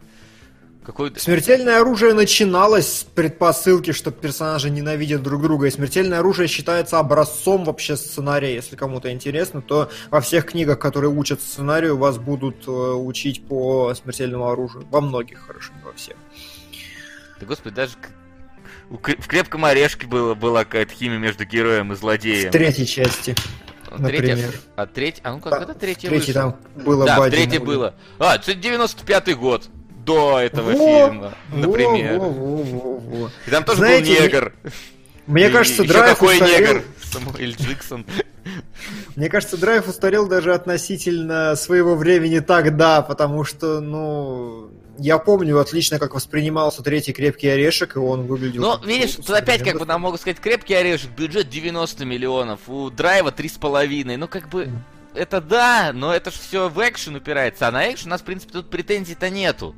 Какой-то... 0.91 1.21
Смертельное 1.21 1.79
оружие 1.79 2.13
начиналось 2.13 2.85
с 2.99 3.03
предпосылки, 3.05 3.93
что 3.93 4.11
персонажи 4.11 4.69
ненавидят 4.69 5.23
друг 5.23 5.41
друга, 5.41 5.67
и 5.67 5.71
смертельное 5.71 6.19
оружие 6.19 6.49
считается 6.49 6.99
образцом 6.99 7.63
вообще 7.63 7.95
сценария. 7.95 8.53
Если 8.55 8.75
кому-то 8.75 9.09
интересно, 9.09 9.61
то 9.61 9.89
во 10.09 10.19
всех 10.19 10.47
книгах, 10.47 10.79
которые 10.79 11.09
учат 11.09 11.41
сценарию, 11.41 11.95
вас 11.95 12.17
будут 12.17 12.67
э, 12.67 12.71
учить 12.71 13.41
по 13.47 13.93
смертельному 13.93 14.49
оружию. 14.49 14.85
Во 14.91 14.99
многих, 14.99 15.39
хорошо, 15.47 15.71
не 15.77 15.81
во 15.83 15.93
всех. 15.93 16.17
Да 17.39 17.45
господи, 17.45 17.73
даже 17.73 17.93
в 18.89 18.97
крепком 19.27 19.63
орешке 19.63 20.07
было, 20.07 20.33
была 20.35 20.65
какая-то 20.65 20.93
химия 20.93 21.19
между 21.19 21.45
героем 21.45 21.93
и 21.93 21.95
В 21.95 21.99
злодеем. 21.99 22.51
третьей 22.51 22.85
части. 22.85 23.33
А 23.89 23.97
третья- 23.97 24.35
например. 24.35 24.53
а 24.75 24.85
треть, 24.87 25.21
а 25.23 25.31
ну 25.31 25.39
как 25.39 25.51
Да, 25.53 25.63
это 25.63 25.73
третья 25.73 26.09
В 26.09 26.13
вышла? 26.13 26.33
там 26.33 26.55
было 26.83 27.05
Да, 27.05 27.15
в 27.15 27.29
Муви. 27.29 27.57
было. 27.59 27.95
А, 28.19 28.35
это 28.35 28.51
95-й 28.51 29.35
год. 29.35 29.69
До 30.05 30.39
этого 30.39 30.71
Во, 30.71 31.07
фильма, 31.07 31.33
например. 31.51 32.19
во, 32.19 32.29
во, 32.29 32.55
во, 32.63 32.97
во. 32.99 33.31
И 33.47 33.49
там 33.51 33.63
тоже 33.63 33.77
Знаете, 33.79 34.13
был 34.15 34.21
негр. 34.23 34.53
Мне 35.27 35.47
И 35.47 35.51
кажется, 35.51 35.83
Драйв 35.83 36.17
какой 36.17 36.37
устарел- 36.37 36.59
негр? 36.75 36.83
Самуэль 37.03 37.55
Джексон. 37.55 38.05
Мне 39.15 39.29
кажется, 39.29 39.57
Драйв 39.57 39.87
устарел 39.87 40.27
даже 40.27 40.53
относительно 40.53 41.55
своего 41.55 41.95
времени 41.95 42.39
тогда, 42.39 43.01
потому 43.01 43.43
что, 43.43 43.79
ну, 43.81 44.69
я 44.97 45.17
помню 45.19 45.59
отлично, 45.59 45.99
как 45.99 46.15
воспринимался 46.15 46.81
третий 46.81 47.13
крепкий 47.13 47.47
орешек, 47.47 47.95
и 47.95 47.99
он 47.99 48.23
выглядел. 48.25 48.61
Но, 48.61 48.77
как 48.77 48.87
видишь, 48.87 49.15
тут 49.15 49.29
опять 49.31 49.63
как 49.63 49.77
бы 49.79 49.85
нам 49.85 50.01
могут 50.01 50.21
сказать, 50.21 50.39
крепкий 50.39 50.73
орешек, 50.73 51.11
бюджет 51.11 51.49
90 51.49 52.03
миллионов, 52.05 52.61
у 52.67 52.89
Драйва 52.89 53.29
3,5. 53.31 54.17
Ну, 54.17 54.27
как 54.27 54.49
бы, 54.49 54.69
это 55.13 55.41
да, 55.41 55.91
но 55.93 56.13
это 56.13 56.31
же 56.31 56.37
все 56.39 56.69
в 56.69 56.79
экшен 56.79 57.15
упирается. 57.15 57.67
А 57.67 57.71
на 57.71 57.91
экшен 57.91 58.07
у 58.07 58.11
нас, 58.11 58.21
в 58.21 58.25
принципе, 58.25 58.53
тут 58.53 58.69
претензий-то 58.69 59.29
нету. 59.29 59.75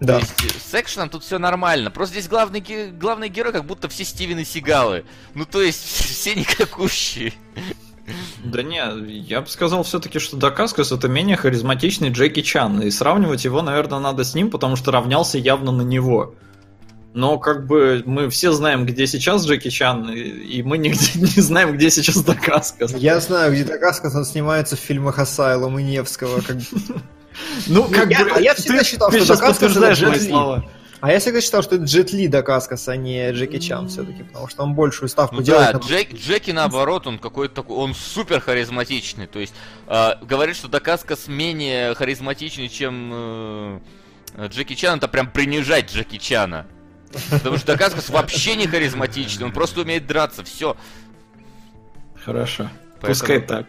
Да. 0.00 0.14
То 0.14 0.20
есть 0.20 0.44
э, 0.44 0.48
с 0.60 0.80
экшеном 0.80 1.10
тут 1.10 1.24
все 1.24 1.38
нормально. 1.38 1.90
Просто 1.90 2.14
здесь 2.14 2.28
главный, 2.28 2.60
ге- 2.60 2.90
главный 2.90 3.28
герой 3.28 3.52
как 3.52 3.64
будто 3.64 3.88
все 3.88 4.04
Стивены 4.04 4.44
Сигалы. 4.44 5.04
Ну, 5.34 5.44
то 5.44 5.60
есть, 5.60 5.82
все 5.84 6.34
никакущие. 6.34 7.32
Да 8.42 8.62
не, 8.62 8.80
я 9.06 9.42
бы 9.42 9.48
сказал 9.48 9.82
все-таки, 9.82 10.18
что 10.18 10.36
Дакаскас 10.36 10.92
это 10.92 11.08
менее 11.08 11.36
харизматичный 11.36 12.10
Джеки 12.10 12.40
Чан, 12.40 12.80
и 12.80 12.90
сравнивать 12.90 13.44
его, 13.44 13.60
наверное, 13.60 13.98
надо 13.98 14.24
с 14.24 14.34
ним, 14.34 14.50
потому 14.50 14.76
что 14.76 14.92
равнялся 14.92 15.36
явно 15.36 15.72
на 15.72 15.82
него. 15.82 16.34
Но 17.18 17.36
как 17.38 17.66
бы 17.66 18.02
мы 18.06 18.30
все 18.30 18.52
знаем, 18.52 18.86
где 18.86 19.06
сейчас 19.08 19.44
Джеки 19.44 19.70
Чан, 19.70 20.08
и, 20.08 20.20
и 20.20 20.62
мы 20.62 20.78
нигде 20.78 21.10
не 21.18 21.42
знаем, 21.42 21.72
где 21.76 21.90
сейчас 21.90 22.22
Дакаскас. 22.22 22.94
Я 22.94 23.18
знаю, 23.18 23.52
где 23.52 23.64
Дакаскас, 23.64 24.14
он 24.14 24.24
снимается 24.24 24.76
в 24.76 24.78
фильмах 24.78 25.18
Асайлом 25.18 25.76
и 25.80 25.82
Невского. 25.82 26.40
Как... 26.40 26.56
бы. 26.56 26.62
Ну, 27.66 27.84
как 27.84 28.10
Я- 28.10 28.24
бы, 28.24 28.30
а 28.36 28.40
я 28.40 28.54
всегда 28.54 28.78
ты- 28.78 28.84
считал, 28.84 29.10
ты 29.10 29.18
что 29.18 29.26
сейчас 29.26 29.38
Дакаскас 29.40 29.76
это 29.76 29.92
Джет 29.92 30.22
Ли. 30.22 30.32
А 31.00 31.12
я 31.12 31.20
всегда 31.20 31.40
считал, 31.40 31.62
что 31.62 31.76
это 31.76 31.84
Джет 31.84 32.12
Ли 32.12 32.26
Дакаскас, 32.28 32.88
а 32.88 32.96
не 32.96 33.30
Джеки 33.32 33.58
Чан 33.60 33.88
все-таки, 33.88 34.22
потому 34.24 34.48
что 34.48 34.62
он 34.64 34.74
большую 34.74 35.08
ставку 35.08 35.36
Ну 35.36 35.42
делает. 35.42 35.72
да, 35.72 35.78
на- 35.78 35.82
Джек, 35.84 36.12
Джеки 36.14 36.50
наоборот, 36.52 37.06
он 37.08 37.18
какой-то 37.18 37.54
такой, 37.56 37.76
он 37.76 37.94
супер 37.94 38.40
харизматичный. 38.40 39.26
То 39.28 39.38
есть, 39.40 39.54
э, 39.86 40.10
говорит, 40.22 40.56
что 40.56 40.66
Дакаскас 40.68 41.28
менее 41.28 41.94
харизматичный, 41.94 42.68
чем 42.68 43.10
э, 43.12 43.78
Джеки 44.48 44.74
Чан, 44.74 44.98
это 44.98 45.06
прям 45.08 45.30
принижать 45.30 45.92
Джеки 45.92 46.16
Чана. 46.18 46.66
Потому 47.30 47.56
что 47.56 47.66
Дакаскас 47.68 48.08
вообще 48.10 48.56
не 48.56 48.66
харизматичный, 48.66 49.46
он 49.46 49.52
просто 49.52 49.80
умеет 49.80 50.06
драться, 50.06 50.44
все. 50.44 50.76
Хорошо. 52.24 52.70
Поэтому- 53.00 53.08
Пускай 53.08 53.40
так. 53.40 53.66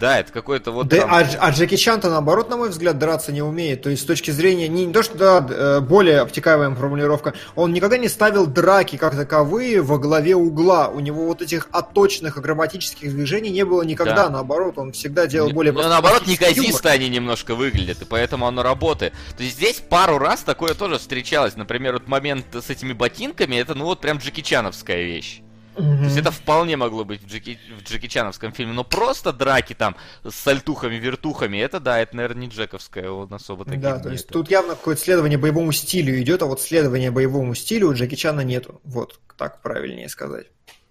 Да, 0.00 0.18
это 0.18 0.32
какой-то 0.32 0.70
вот 0.72 0.88
Да, 0.88 1.02
там- 1.02 1.10
а, 1.12 1.26
а 1.40 1.50
Джеки 1.50 1.76
Чан-то, 1.76 2.08
наоборот, 2.08 2.48
на 2.48 2.56
мой 2.56 2.70
взгляд, 2.70 2.98
драться 2.98 3.32
не 3.32 3.42
умеет. 3.42 3.82
То 3.82 3.90
есть, 3.90 4.02
с 4.02 4.06
точки 4.06 4.30
зрения, 4.30 4.66
не, 4.66 4.86
не 4.86 4.92
то, 4.92 5.02
что 5.02 5.18
да, 5.18 5.46
э, 5.48 5.80
более 5.80 6.20
обтекаемая 6.20 6.74
формулировка, 6.74 7.34
он 7.54 7.74
никогда 7.74 7.98
не 7.98 8.08
ставил 8.08 8.46
драки 8.46 8.96
как 8.96 9.14
таковые 9.14 9.82
во 9.82 9.98
главе 9.98 10.34
угла. 10.36 10.88
У 10.88 11.00
него 11.00 11.26
вот 11.26 11.42
этих 11.42 11.68
отточенных 11.70 12.38
акробатических 12.38 13.10
движений 13.10 13.50
не 13.50 13.64
было 13.66 13.82
никогда. 13.82 14.24
Да. 14.24 14.30
Наоборот, 14.30 14.78
он 14.78 14.92
всегда 14.92 15.26
делал 15.26 15.48
Не- 15.48 15.54
более... 15.54 15.72
ну, 15.74 15.82
наоборот, 15.82 16.26
неказисто 16.26 16.90
они 16.90 17.10
немножко 17.10 17.54
выглядят, 17.54 18.00
и 18.00 18.06
поэтому 18.06 18.46
оно 18.46 18.62
работает. 18.62 19.12
То 19.36 19.42
есть 19.42 19.56
здесь 19.56 19.82
пару 19.86 20.18
раз 20.18 20.40
такое 20.40 20.72
тоже 20.72 20.98
встречалось. 20.98 21.56
Например, 21.56 21.92
вот 21.92 22.08
момент 22.08 22.46
с 22.54 22.70
этими 22.70 22.94
ботинками, 22.94 23.56
это 23.56 23.74
ну 23.74 23.84
вот 23.84 24.00
прям 24.00 24.16
Джеки 24.16 24.40
Чановская 24.40 25.02
вещь. 25.02 25.42
Юмор. 25.76 25.98
То 25.98 26.04
есть 26.04 26.16
это 26.18 26.30
вполне 26.30 26.76
могло 26.76 27.04
быть 27.04 27.22
в 27.22 27.26
Джеки, 27.26 27.58
в 27.78 27.82
Джеки 27.88 28.06
Чановском 28.08 28.52
фильме, 28.52 28.72
но 28.72 28.84
просто 28.84 29.32
драки 29.32 29.74
там 29.74 29.96
с 30.24 30.34
сальтухами, 30.34 30.96
вертухами, 30.96 31.58
это 31.58 31.80
да, 31.80 31.98
это, 31.98 32.16
наверное, 32.16 32.42
не 32.42 32.48
Джековская, 32.48 33.10
он 33.10 33.32
особо 33.32 33.64
таким 33.64 33.80
Да, 33.80 33.98
то 33.98 34.08
не 34.08 34.14
есть 34.14 34.24
это. 34.26 34.34
тут 34.34 34.50
явно 34.50 34.74
какое-то 34.74 35.02
следование 35.02 35.38
боевому 35.38 35.72
стилю 35.72 36.20
идет, 36.20 36.42
а 36.42 36.46
вот 36.46 36.60
следования 36.60 37.10
боевому 37.10 37.54
стилю 37.54 37.88
у 37.88 37.94
Джеки 37.94 38.14
Чана 38.14 38.40
нету. 38.40 38.80
Вот, 38.84 39.18
так 39.36 39.62
правильнее 39.62 40.08
сказать. 40.08 40.46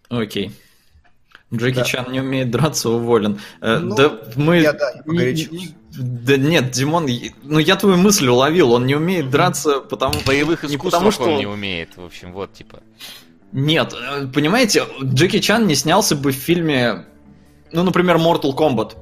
Окей. 0.09 0.51
Джеки 1.53 1.77
Да. 1.77 1.83
Чан 1.83 2.11
не 2.11 2.19
умеет 2.21 2.51
драться, 2.51 2.89
уволен. 2.89 3.39
Э, 3.61 3.77
Ну, 3.79 3.95
да 3.95 4.19
мы... 4.35 4.59
я, 4.59 4.71
да, 4.73 4.91
я 5.07 5.31
не- 5.33 5.45
не- 5.45 5.75
Да 5.97 6.37
нет, 6.37 6.69
Димон, 6.69 7.07
ну 7.43 7.57
я 7.57 7.75
твою 7.75 7.97
мысль 7.97 8.27
уловил, 8.27 8.71
он 8.73 8.85
не 8.85 8.93
умеет 8.95 9.31
драться, 9.31 9.79
потому 9.79 10.13
боевых 10.27 10.61
не 10.63 10.75
искусствах 10.75 10.91
потому, 10.93 11.11
что 11.11 11.23
он 11.23 11.37
не 11.39 11.47
умеет, 11.47 11.97
в 11.97 12.05
общем, 12.05 12.33
вот, 12.33 12.53
типа. 12.53 12.83
Нет, 13.51 13.93
э, 13.93 14.27
понимаете, 14.27 14.83
Джеки 15.03 15.39
Чан 15.39 15.65
не 15.65 15.75
снялся 15.75 16.15
бы 16.15 16.31
в 16.31 16.35
фильме, 16.35 17.05
ну, 17.71 17.83
например, 17.83 18.17
Mortal 18.17 18.55
Kombat. 18.55 18.95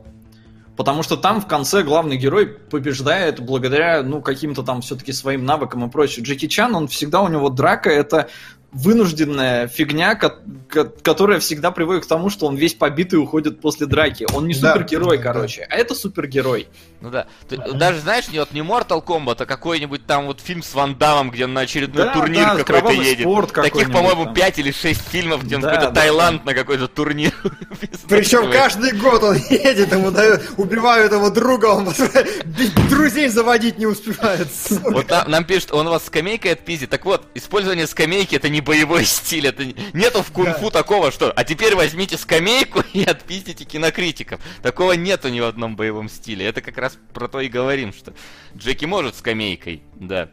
Потому 0.77 1.01
что 1.01 1.17
там 1.17 1.41
в 1.41 1.47
конце 1.47 1.81
главный 1.81 2.17
герой 2.17 2.45
побеждает 2.45 3.39
благодаря, 3.39 4.03
ну, 4.03 4.21
каким-то 4.21 4.61
там 4.61 4.81
все-таки 4.81 5.11
своим 5.11 5.43
навыкам 5.43 5.85
и 5.85 5.89
прочее. 5.89 6.23
Джеки 6.23 6.47
Чан, 6.47 6.75
он 6.75 6.87
всегда 6.87 7.21
у 7.23 7.27
него 7.27 7.49
драка, 7.49 7.89
это 7.89 8.29
вынужденная 8.77 9.67
фигня, 9.67 10.15
ко- 10.15 10.35
ко- 10.69 10.85
которая 10.85 11.39
всегда 11.39 11.71
приводит 11.71 12.05
к 12.05 12.07
тому, 12.07 12.29
что 12.29 12.45
он 12.45 12.55
весь 12.55 12.73
побитый 12.73 13.19
уходит 13.19 13.59
после 13.59 13.87
драки. 13.87 14.25
Он 14.33 14.47
не 14.47 14.53
Да, 14.53 14.73
супергерой, 14.73 15.17
да. 15.17 15.23
короче, 15.23 15.67
а 15.69 15.75
это 15.75 15.95
супергерой. 15.95 16.67
Ну 17.01 17.09
да. 17.09 17.27
Ты- 17.49 17.57
даже, 17.57 17.99
знаешь, 17.99 18.27
не 18.29 18.39
вот 18.39 18.51
не 18.53 18.61
Mortal 18.61 19.03
Kombat, 19.03 19.37
а 19.41 19.45
какой-нибудь 19.45 20.05
там 20.05 20.27
вот 20.27 20.41
фильм 20.41 20.63
с 20.63 20.73
Ван 20.73 20.95
Дамом, 20.95 21.31
где 21.31 21.45
он 21.45 21.53
на 21.53 21.61
очередной 21.61 22.05
Да, 22.05 22.13
турнир 22.13 22.43
да, 22.43 22.49
какой-то 22.55 22.65
«Кровавый 22.65 22.97
едет. 23.05 23.21
спорт 23.21 23.47
Таких, 23.53 23.63
какой-нибудь 23.71 23.93
по-моему, 23.95 24.25
там. 24.25 24.33
5 24.33 24.59
или 24.59 24.71
6 24.71 25.01
фильмов, 25.09 25.43
где 25.43 25.55
он 25.55 25.61
Да, 25.61 25.69
какой-то 25.71 25.91
да, 25.93 26.01
Таиланд 26.01 26.45
на 26.45 26.53
какой-то 26.53 26.87
турнир. 26.87 27.33
Причем 28.09 28.51
каждый 28.51 28.91
год 28.93 29.23
он 29.23 29.35
едет, 29.49 29.91
ему 29.91 30.11
дают, 30.11 30.41
убивают 30.57 31.11
его 31.11 31.29
друга, 31.29 31.65
он 31.67 31.87
друзей 32.89 33.27
заводить 33.29 33.77
не 33.77 33.85
успевает. 33.85 34.47
Вот 34.83 35.09
нам, 35.09 35.29
нам 35.29 35.43
пишут, 35.45 35.71
он 35.73 35.87
у 35.87 35.91
вас 35.91 36.05
скамейкой 36.05 36.53
отпиздит. 36.53 36.89
Так 36.89 37.05
вот, 37.05 37.25
использование 37.35 37.87
скамейки 37.87 38.35
это 38.35 38.49
не 38.49 38.61
боевой 38.67 39.05
стиль. 39.05 39.47
Это 39.47 39.65
не- 39.65 39.75
нету 39.93 40.21
в 40.21 40.31
кунг-фу 40.31 40.69
такого, 40.69 41.11
что 41.11 41.31
а 41.31 41.43
теперь 41.43 41.75
возьмите 41.75 42.17
скамейку 42.17 42.81
и 42.93 43.03
отпиздите 43.03 43.63
кинокритиков. 43.63 44.39
Такого 44.61 44.91
нету 44.93 45.29
ни 45.29 45.39
в 45.39 45.45
одном 45.45 45.75
боевом 45.75 46.09
стиле. 46.09 46.45
Это 46.45 46.61
как 46.61 46.77
раз 46.77 46.97
про 47.13 47.27
то 47.27 47.39
и 47.39 47.47
говорим, 47.47 47.93
что 47.93 48.13
Джеки 48.55 48.85
может 48.85 49.15
скамейкой, 49.15 49.81
да. 49.95 50.29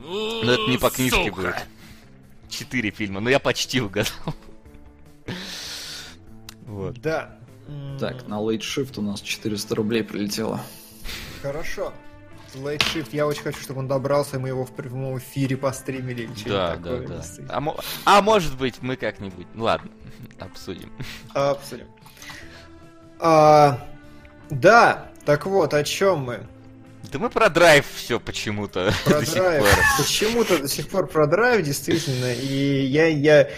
Но 0.00 0.52
это 0.52 0.70
не 0.70 0.76
по 0.76 0.90
книжке 0.90 1.24
Сука. 1.24 1.34
будет. 1.34 1.66
Четыре 2.50 2.90
фильма, 2.90 3.20
но 3.20 3.30
я 3.30 3.38
почти 3.38 3.80
угадал. 3.80 4.34
Вот. 6.66 7.00
Да. 7.00 7.38
Так, 7.98 8.26
на 8.28 8.34
Late 8.34 8.60
Shift 8.60 8.98
у 8.98 9.02
нас 9.02 9.22
400 9.22 9.74
рублей 9.74 10.02
прилетело. 10.04 10.60
Хорошо. 11.40 11.92
Late 12.54 12.82
Shift, 12.94 13.08
я 13.12 13.26
очень 13.26 13.42
хочу, 13.42 13.60
чтобы 13.60 13.80
он 13.80 13.88
добрался, 13.88 14.36
и 14.36 14.38
мы 14.38 14.48
его 14.48 14.64
в 14.64 14.72
прямом 14.72 15.18
эфире 15.18 15.56
постримили 15.56 16.22
или 16.22 16.34
что-нибудь 16.34 16.52
Да, 16.52 16.76
да, 16.76 16.82
такое. 16.90 17.06
да. 17.08 17.16
действительно. 17.16 17.56
А, 17.56 17.60
мо- 17.60 17.80
а 18.04 18.22
может 18.22 18.56
быть, 18.56 18.76
мы 18.82 18.96
как-нибудь. 18.96 19.46
Ну 19.54 19.64
ладно, 19.64 19.90
обсудим. 20.38 20.92
Обсудим. 21.32 21.86
А, 23.20 23.86
да, 24.50 25.10
так 25.24 25.46
вот, 25.46 25.74
о 25.74 25.82
чем 25.84 26.18
мы? 26.20 26.40
Да 27.12 27.18
мы 27.18 27.30
про 27.30 27.48
драйв 27.48 27.84
все 27.94 28.18
почему-то 28.18 28.92
Про 29.04 29.20
драйв. 29.22 29.64
Почему-то 29.98 30.58
до 30.58 30.68
сих 30.68 30.88
пор 30.88 31.06
про 31.06 31.26
драйв, 31.26 31.64
действительно. 31.64 32.32
И 32.32 32.84
я, 32.86 33.06
я, 33.08 33.48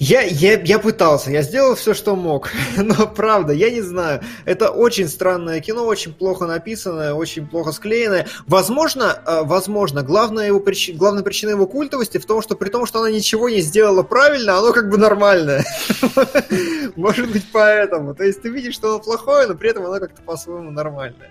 я, 0.00 0.22
я, 0.22 0.58
я 0.58 0.78
пытался, 0.78 1.30
я 1.30 1.42
сделал 1.42 1.74
все, 1.74 1.92
что 1.92 2.16
мог. 2.16 2.50
Но 2.78 3.06
правда, 3.06 3.52
я 3.52 3.70
не 3.70 3.82
знаю. 3.82 4.22
Это 4.46 4.70
очень 4.70 5.08
странное 5.08 5.60
кино, 5.60 5.84
очень 5.84 6.14
плохо 6.14 6.46
написанное, 6.46 7.12
очень 7.12 7.46
плохо 7.46 7.72
склеенное. 7.72 8.26
Возможно, 8.46 9.22
э, 9.26 9.42
возможно, 9.42 10.02
главная, 10.02 10.46
его 10.46 10.58
прич- 10.58 10.96
главная 10.96 11.22
причина 11.22 11.50
его 11.50 11.66
культовости 11.66 12.16
в 12.16 12.24
том, 12.24 12.40
что 12.40 12.56
при 12.56 12.70
том, 12.70 12.86
что 12.86 13.00
она 13.00 13.10
ничего 13.10 13.50
не 13.50 13.60
сделала 13.60 14.02
правильно, 14.02 14.56
оно 14.56 14.72
как 14.72 14.88
бы 14.88 14.96
нормальное. 14.96 15.66
Может 16.96 17.30
быть, 17.30 17.44
поэтому. 17.52 18.14
То 18.14 18.24
есть 18.24 18.40
ты 18.40 18.48
видишь, 18.48 18.76
что 18.76 18.88
оно 18.88 19.00
плохое, 19.00 19.46
но 19.46 19.54
при 19.54 19.68
этом 19.68 19.84
оно 19.84 20.00
как-то 20.00 20.22
по-своему 20.22 20.70
нормальное. 20.70 21.30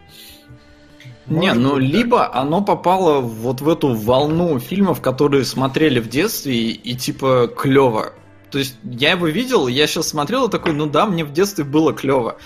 Не, 1.26 1.48
Может 1.48 1.64
ну 1.64 1.76
быть, 1.78 1.90
либо 1.90 2.32
оно 2.36 2.62
попало 2.62 3.20
вот 3.20 3.62
в 3.62 3.68
эту 3.68 3.96
волну 3.96 4.60
фильмов, 4.60 5.02
которые 5.02 5.44
смотрели 5.44 6.00
в 6.00 6.08
детстве 6.08 6.54
и, 6.54 6.72
и 6.72 6.96
типа 6.96 7.48
клево. 7.48 8.14
То 8.52 8.58
есть 8.58 8.76
я 8.84 9.12
его 9.12 9.28
видел, 9.28 9.68
я 9.68 9.88
сейчас 9.88 10.10
смотрел 10.10 10.48
и 10.48 10.52
такой, 10.52 10.74
ну 10.74 10.88
да, 10.88 11.06
мне 11.06 11.24
в 11.24 11.34
детстве 11.34 11.64
было 11.64 11.94
клево. 11.94 12.38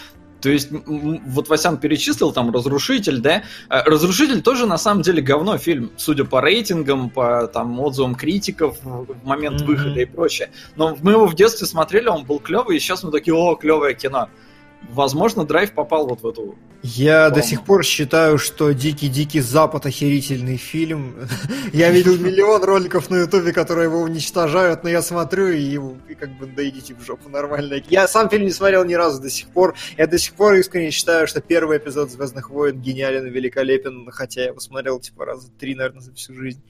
То 0.42 0.50
есть, 0.50 0.72
вот 0.72 1.48
Васян 1.48 1.78
перечислил 1.78 2.34
там 2.34 2.54
«Разрушитель», 2.54 3.20
да? 3.20 3.44
А, 3.70 3.82
«Разрушитель» 3.86 4.42
тоже 4.42 4.66
на 4.66 4.78
самом 4.78 5.02
деле 5.02 5.22
говно 5.22 5.58
фильм, 5.58 5.92
судя 5.96 6.26
по 6.26 6.42
рейтингам, 6.42 7.10
по 7.10 7.48
там 7.48 7.80
отзывам 7.80 8.14
критиков 8.14 8.78
в 8.84 9.26
момент 9.26 9.62
Мгм. 9.62 9.68
выхода 9.68 10.02
и 10.02 10.06
прочее. 10.06 10.50
Но 10.76 10.98
мы 11.02 11.14
его 11.14 11.28
в 11.28 11.36
детстве 11.36 11.66
смотрели, 11.66 12.10
он 12.10 12.26
был 12.26 12.40
клевый, 12.40 12.76
и 12.76 12.80
сейчас 12.82 13.04
мы 13.04 13.12
такие, 13.12 13.34
о, 13.34 13.56
клевое 13.56 13.96
кино. 13.96 14.28
Возможно, 14.90 15.46
Драйв 15.46 15.74
попал 15.74 16.08
вот 16.08 16.22
в 16.22 16.28
эту 16.28 16.56
Я 16.84 17.30
до 17.30 17.42
сих 17.42 17.64
пор 17.64 17.84
считаю, 17.84 18.38
что 18.38 18.72
«Дикий-дикий 18.74 19.40
Запад» 19.40 19.86
охерительный 19.86 20.58
фильм. 20.58 21.16
Я 21.74 21.90
видел 21.90 22.18
миллион 22.18 22.64
роликов 22.64 23.10
на 23.10 23.18
Ютубе, 23.22 23.54
которые 23.54 23.86
его 23.86 24.02
уничтожают, 24.02 24.84
но 24.84 24.90
я 24.90 25.02
смотрю 25.02 25.48
и, 25.48 25.80
и 26.10 26.16
как 26.16 26.38
бы 26.38 26.46
да 26.46 26.68
идите 26.68 26.94
в 26.94 27.04
жопу 27.04 27.30
нормально. 27.30 27.82
Я 27.90 28.08
сам 28.08 28.30
фильм 28.30 28.44
не 28.46 28.52
смотрел 28.52 28.84
ни 28.86 28.94
разу 28.94 29.22
до 29.22 29.30
сих 29.30 29.48
пор. 29.50 29.74
Я 29.98 30.06
до 30.06 30.18
сих 30.18 30.34
пор 30.34 30.56
искренне 30.56 30.92
считаю, 30.92 31.28
что 31.28 31.42
первый 31.42 31.78
эпизод 31.78 32.12
«Звездных 32.12 32.50
войн» 32.50 32.80
гениален 32.80 33.26
и 33.26 33.30
великолепен, 33.30 34.10
хотя 34.12 34.42
я 34.42 34.48
его 34.48 34.60
смотрел 34.60 35.00
типа 35.00 35.26
раза 35.26 35.50
три, 35.52 35.74
наверное, 35.76 36.02
за 36.02 36.14
всю 36.14 36.36
жизнь. 36.36 36.62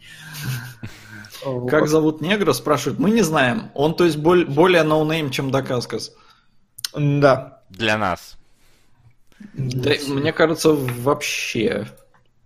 Вот. 1.44 1.68
Как 1.70 1.88
зовут 1.88 2.22
негра, 2.22 2.54
спрашивают. 2.54 3.00
Мы 3.00 3.12
не 3.12 3.22
знаем. 3.22 3.72
Он, 3.74 3.96
то 3.96 4.06
есть, 4.06 4.18
боль- 4.18 4.46
более 4.46 4.84
no-name, 4.84 5.30
чем 5.30 5.52
Дакаскас. 5.52 6.14
Да. 6.96 7.53
Для 7.78 7.98
нас. 7.98 8.38
Да, 9.54 9.92
мне 10.08 10.32
кажется, 10.32 10.70
вообще. 10.74 11.88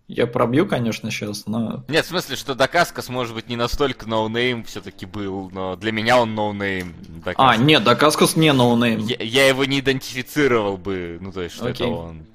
Я 0.08 0.26
пробью, 0.26 0.66
конечно, 0.66 1.12
сейчас, 1.12 1.48
но... 1.48 1.84
Нет, 1.90 2.06
в 2.06 2.08
смысле, 2.08 2.38
что 2.38 2.56
Дакаскас, 2.56 3.10
может 3.10 3.36
быть, 3.36 3.50
не 3.50 3.58
настолько 3.58 4.08
no-name 4.08 4.64
все-таки 4.64 5.06
был, 5.06 5.50
но 5.52 5.76
для 5.76 5.92
меня 5.92 6.18
он 6.18 6.34
no-name. 6.34 6.96
А, 7.26 7.26
Дакаскас. 7.26 7.60
нет, 7.60 7.84
Дакаскас 7.84 8.36
не 8.38 8.54
no-name. 8.54 9.00
Я, 9.00 9.18
я 9.20 9.48
его 9.50 9.66
не 9.66 9.82
идентифицировал 9.82 10.78
бы, 10.78 11.18
ну 11.20 11.34
то 11.34 11.42
есть, 11.42 11.56
что 11.56 11.68
Окей. 11.68 11.88
это 11.88 11.94
он. 11.94 12.26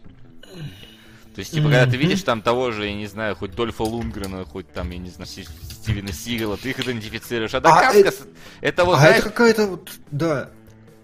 То 1.35 1.39
есть, 1.39 1.53
типа, 1.53 1.71
когда 1.71 1.87
ты 1.87 1.97
видишь 1.97 2.23
там 2.23 2.43
того 2.43 2.73
же, 2.73 2.87
я 2.87 2.95
не 2.95 3.07
знаю, 3.07 3.35
хоть 3.37 3.55
Дольфа 3.55 3.85
Лунгрена, 3.85 4.45
хоть 4.45 4.71
там, 4.71 4.91
я 4.91 4.99
не 4.99 5.09
знаю, 5.09 5.27
Стивена 5.27 6.13
Сигала, 6.13 6.59
ты 6.59 6.71
их 6.71 6.81
идентифицируешь. 6.81 7.55
А 7.55 7.61
Дакаскас, 7.61 8.21
это 8.61 8.85
вот, 8.85 8.97
А 8.97 9.01
знаешь, 9.01 9.21
это 9.21 9.31
какая-то 9.31 9.67
вот... 9.67 9.91
Да. 10.11 10.51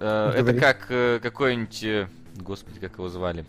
Э, 0.01 0.33
это 0.37 0.55
как 0.55 0.87
э, 0.89 1.21
какой-нибудь, 1.23 1.83
э, 1.85 2.09
господи, 2.37 2.81
как 2.81 2.95
его 2.95 3.09
звали? 3.09 3.45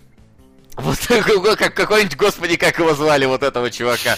Вот 0.75 0.97
как 1.57 1.73
какой-нибудь, 1.73 2.17
господи, 2.17 2.55
как 2.57 2.79
его 2.79 2.93
звали, 2.93 3.25
вот 3.25 3.43
этого 3.43 3.69
чувака. 3.69 4.15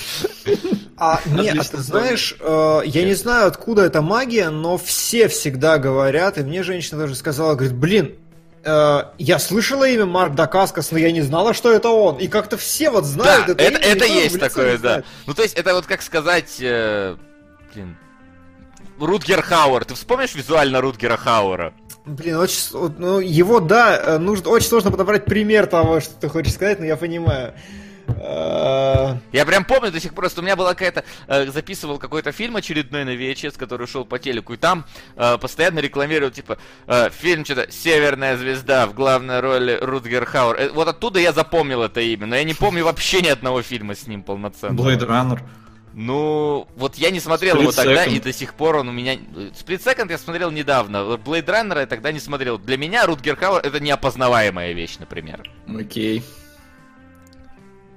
А, 0.97 1.19
нет, 1.25 1.57
а 1.59 1.63
ты 1.63 1.77
знаешь, 1.77 2.35
э, 2.39 2.81
я 2.85 3.03
не 3.03 3.15
знаю, 3.15 3.47
откуда 3.47 3.83
эта 3.83 4.03
магия, 4.03 4.51
но 4.51 4.77
все 4.77 5.27
всегда 5.27 5.79
говорят, 5.79 6.37
и 6.37 6.43
мне 6.43 6.61
женщина 6.61 6.99
даже 6.99 7.15
сказала, 7.15 7.55
говорит, 7.55 7.73
блин, 7.73 8.15
э, 8.63 9.03
я 9.17 9.39
слышала 9.39 9.87
имя 9.87 10.05
Марк 10.05 10.35
Дакаскас, 10.35 10.91
но 10.91 10.99
я 10.99 11.11
не 11.11 11.21
знала, 11.21 11.55
что 11.55 11.71
это 11.71 11.89
он. 11.89 12.17
И 12.17 12.27
как-то 12.27 12.55
все 12.55 12.91
вот 12.91 13.05
знают 13.05 13.47
Да, 13.47 13.53
это 13.53 13.63
это, 13.63 13.77
имя, 13.79 13.95
это 13.95 14.05
есть 14.05 14.39
такое, 14.39 14.77
да. 14.77 15.03
Ну, 15.25 15.33
то 15.33 15.41
есть, 15.41 15.55
это 15.55 15.73
вот 15.73 15.87
как 15.87 16.03
сказать, 16.03 16.57
э, 16.59 17.17
блин, 17.73 17.97
Рутгер 18.99 19.41
Хауэр. 19.41 19.85
Ты 19.85 19.95
вспомнишь 19.95 20.35
визуально 20.35 20.81
Рутгера 20.81 21.17
Хауэра? 21.17 21.73
Блин, 22.05 22.37
очень, 22.37 22.57
ну, 22.97 23.19
его, 23.19 23.59
да, 23.59 23.95
э, 23.97 24.17
нужно, 24.17 24.49
очень 24.49 24.67
сложно 24.67 24.89
подобрать 24.91 25.25
пример 25.25 25.67
того, 25.67 25.99
что 25.99 26.13
ты 26.15 26.29
хочешь 26.29 26.53
сказать, 26.53 26.79
но 26.79 26.85
я 26.85 26.97
понимаю. 26.97 27.53
Э, 28.07 29.17
Я 29.31 29.45
прям 29.45 29.63
помню 29.65 29.91
до 29.91 29.99
сих 29.99 30.13
пор, 30.13 30.29
что 30.29 30.41
у 30.41 30.43
меня 30.43 30.55
была 30.55 30.69
какая-то... 30.71 31.03
э, 31.27 31.45
записывал 31.51 31.99
какой-то 31.99 32.31
фильм 32.31 32.55
очередной 32.55 33.05
на 33.05 33.11
VHS, 33.11 33.57
который 33.57 33.87
шел 33.87 34.03
по 34.05 34.17
телеку, 34.19 34.53
и 34.53 34.57
там 34.57 34.85
э, 35.15 35.37
постоянно 35.37 35.79
рекламировал, 35.79 36.31
типа, 36.31 36.57
э, 36.87 37.09
фильм 37.11 37.45
что-то 37.45 37.71
«Северная 37.71 38.35
звезда» 38.37 38.87
в 38.87 38.93
главной 38.93 39.39
роли 39.39 39.77
Рутгер 39.79 40.25
Хауэр. 40.25 40.55
Э, 40.59 40.69
вот 40.71 40.87
оттуда 40.87 41.19
я 41.19 41.31
запомнил 41.33 41.83
это 41.83 42.01
имя, 42.01 42.25
но 42.25 42.35
я 42.35 42.43
не 42.43 42.53
помню 42.55 42.83
вообще 42.83 43.21
ни 43.21 43.27
одного 43.27 43.61
фильма 43.61 43.93
с 43.95 44.07
ним 44.07 44.23
полноценного. 44.23 44.89
Blade 44.89 45.07
Runner. 45.07 45.39
Ну, 45.93 46.67
вот 46.77 46.95
я 46.95 47.11
не 47.11 47.19
смотрел 47.19 47.57
Split 47.57 47.61
его 47.61 47.71
тогда, 47.71 48.05
Second. 48.05 48.15
и 48.15 48.19
до 48.21 48.31
сих 48.33 48.53
пор 48.53 48.77
он 48.77 48.89
у 48.89 48.91
меня... 48.91 49.15
Split 49.15 49.83
Second 49.83 50.09
я 50.09 50.17
смотрел 50.17 50.49
недавно, 50.49 50.97
Blade 51.17 51.45
Runner 51.45 51.79
я 51.79 51.85
тогда 51.85 52.11
не 52.11 52.19
смотрел. 52.19 52.57
Для 52.57 52.77
меня 52.77 53.05
Рутгер 53.05 53.35
Хауэр 53.35 53.61
это 53.65 53.79
неопознаваемая 53.79 54.71
вещь, 54.73 54.97
например. 54.99 55.49
Окей. 55.67 56.23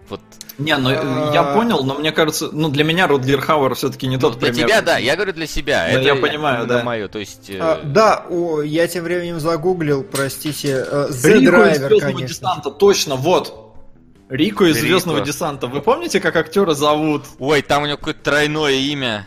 Вот. 0.09 0.21
Не, 0.59 0.77
ну 0.77 0.91
А. 0.91 1.31
я 1.33 1.43
понял, 1.55 1.83
но 1.83 1.95
мне 1.95 2.13
кажется, 2.13 2.51
ну 2.53 2.69
для 2.69 2.85
меня 2.85 3.07
Рутгер 3.07 3.41
Хауэр 3.41 3.75
все-таки 3.75 4.07
не 4.07 4.17
Ну, 4.17 4.21
тот 4.23 4.39
для 4.39 4.51
пример. 4.51 4.67
тебя, 4.69 4.83
да, 4.83 4.99
я 4.99 5.15
говорю 5.17 5.33
для 5.33 5.47
себя. 5.47 5.87
Да, 5.87 5.89
это 5.89 6.01
я 6.03 6.15
понимаю, 6.17 6.67
да. 6.67 6.83
мое, 6.83 7.09
то 7.09 7.19
есть... 7.19 7.49
э, 7.49 7.59
а, 7.61 7.81
да, 7.83 8.25
о, 8.29 8.61
я 8.61 8.87
тем 8.87 9.05
временем 9.05 9.41
загуглил, 9.41 10.05
простите, 10.05 10.85
э, 10.87 11.09
The 11.11 11.41
Driver, 11.41 12.01
конечно. 12.01 12.27
десанта, 12.29 12.71
точно, 12.71 13.17
вот. 13.17 13.64
Рико 14.29 14.65
из 14.65 14.77
Рико. 14.77 14.87
Звездного 14.87 15.21
десанта. 15.21 15.67
Вы 15.67 15.81
помните, 15.83 16.21
как 16.21 16.37
актера 16.37 16.75
зовут? 16.75 17.25
Ой, 17.39 17.63
там 17.63 17.83
у 17.83 17.87
него 17.87 17.97
какое-то 17.99 18.21
тройное 18.23 18.73
имя. 18.73 19.27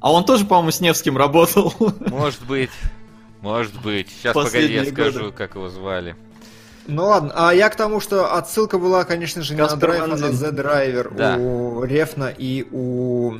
А 0.00 0.12
он 0.12 0.24
тоже, 0.24 0.44
по-моему, 0.44 0.70
с 0.70 0.80
Невским 0.80 1.16
работал. 1.16 1.72
Может 2.00 2.44
быть. 2.46 2.70
Может 3.40 3.80
быть. 3.80 4.08
Сейчас, 4.10 4.34
погоди, 4.34 4.50
Последние 4.52 4.84
я 4.84 4.92
скажу, 4.92 5.20
годы. 5.20 5.32
как 5.32 5.54
его 5.54 5.68
звали. 5.68 6.16
Ну 6.86 7.04
ладно, 7.04 7.32
а 7.34 7.52
я 7.52 7.68
к 7.68 7.76
тому, 7.76 8.00
что 8.00 8.34
отсылка 8.34 8.78
была, 8.78 9.04
конечно 9.04 9.42
же, 9.42 9.54
не 9.54 9.60
на 9.60 9.68
Каспер 9.68 9.90
Драйв, 9.90 10.02
а 10.04 10.06
на. 10.06 10.14
The 10.14 10.52
Driver 10.52 11.14
Да. 11.14 11.36
у 11.36 11.84
Рефна 11.84 12.32
и 12.36 12.66
у... 12.70 13.34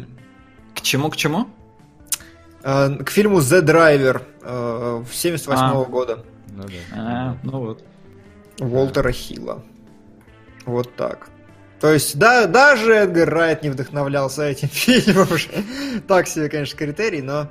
К 0.75 0.81
чему, 0.83 1.09
к 1.11 1.17
чему? 1.17 1.49
э, 2.63 2.97
к 3.05 3.11
фильму 3.11 3.39
The 3.39 3.63
Driver 3.63 4.23
э, 4.43 5.05
78 5.11 5.65
А. 5.65 5.85
года 5.85 6.25
Ну 6.55 6.65
да. 6.65 6.71
А, 6.95 7.37
ну 7.43 7.61
вот. 7.61 7.85
Уолтера 8.61 9.13
Хилла. 9.13 9.63
Вот 10.69 10.95
так. 10.97 11.29
То 11.81 11.93
есть, 11.93 12.19
да, 12.19 12.47
даже 12.47 12.93
Эдгар 12.93 13.29
Райт 13.31 13.63
не 13.63 13.71
вдохновлялся 13.71 14.45
этим 14.45 14.69
фильмом 14.73 15.29
уже. 15.33 15.49
Так 16.07 16.27
себе, 16.29 16.49
конечно, 16.49 16.77
критерий, 16.79 17.23
но... 17.23 17.49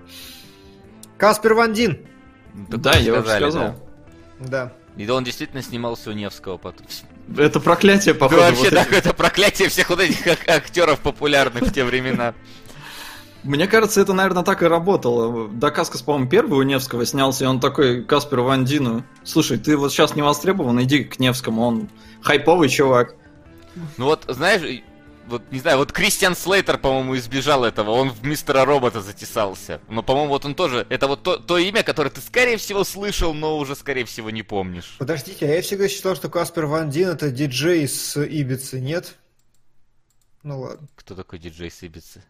Каспер 1.17 1.53
Ван 1.55 1.73
Дин. 1.73 1.97
Так 2.69 2.81
Да, 2.81 2.91
вы 2.93 2.99
я 2.99 3.13
уже 3.19 3.29
сказал. 3.29 3.75
Да. 4.39 4.47
да. 4.47 4.73
И 4.97 5.09
он 5.09 5.23
действительно 5.23 5.61
снимался 5.63 6.09
у 6.11 6.13
Невского 6.13 6.57
потом. 6.57 6.85
Это 7.37 7.59
проклятие, 7.59 8.13
Да 8.13 8.19
походу. 8.19 8.41
вообще, 8.41 8.63
вот 8.65 8.73
да, 8.73 8.85
это 8.91 9.13
проклятие 9.13 9.69
всех 9.69 9.89
вот 9.89 9.99
этих 9.99 10.25
ак- 10.27 10.47
актеров 10.47 10.99
популярных 10.99 11.63
в 11.63 11.73
те 11.73 11.83
времена. 11.83 12.33
Мне 13.47 13.65
кажется, 13.65 14.01
это, 14.01 14.11
наверное, 14.11 14.43
так 14.43 14.61
и 14.61 14.65
работало. 14.65 15.47
Дакаскас, 15.47 16.01
по-моему, 16.01 16.29
первый 16.29 16.59
у 16.59 16.63
Невского 16.63 17.05
снялся, 17.05 17.45
и 17.45 17.47
он 17.47 17.61
такой 17.61 18.03
Касперу 18.03 18.43
Ван 18.43 18.65
Дину. 18.65 19.05
Слушай, 19.23 19.57
ты 19.57 19.77
вот 19.77 19.93
сейчас 19.93 20.15
не 20.15 20.21
востребован, 20.21 20.83
иди 20.83 21.05
к 21.05 21.17
Невскому, 21.17 21.61
он 21.61 21.89
хайповый 22.21 22.67
чувак. 22.67 23.15
Ну 23.95 24.05
вот, 24.05 24.25
знаешь, 24.27 24.83
вот 25.27 25.43
не 25.49 25.59
знаю, 25.59 25.77
вот 25.77 25.93
Кристиан 25.93 26.35
Слейтер, 26.35 26.77
по-моему, 26.77 27.15
избежал 27.15 27.63
этого. 27.63 27.91
Он 27.91 28.09
в 28.09 28.21
мистера 28.25 28.65
робота 28.65 29.01
затесался. 29.01 29.79
Но, 29.87 30.03
по-моему, 30.03 30.29
вот 30.29 30.43
он 30.43 30.53
тоже. 30.53 30.85
Это 30.89 31.07
вот 31.07 31.23
то, 31.23 31.37
то 31.37 31.57
имя, 31.57 31.83
которое 31.83 32.09
ты, 32.09 32.19
скорее 32.19 32.57
всего, 32.57 32.83
слышал, 32.83 33.33
но 33.33 33.57
уже, 33.57 33.77
скорее 33.77 34.03
всего, 34.03 34.29
не 34.29 34.43
помнишь. 34.43 34.97
Подождите, 34.99 35.45
а 35.45 35.53
я 35.53 35.61
всегда 35.61 35.87
считал, 35.87 36.17
что 36.17 36.29
Каспер 36.29 36.65
Ван 36.65 36.89
Дин 36.89 37.07
это 37.09 37.31
диджей 37.31 37.87
с 37.87 38.21
Ибицы, 38.21 38.81
нет? 38.81 39.15
Ну 40.43 40.59
ладно. 40.59 40.87
Кто 40.95 41.15
такой 41.15 41.39
диджей 41.39 41.71
Сибицы? 41.71 42.23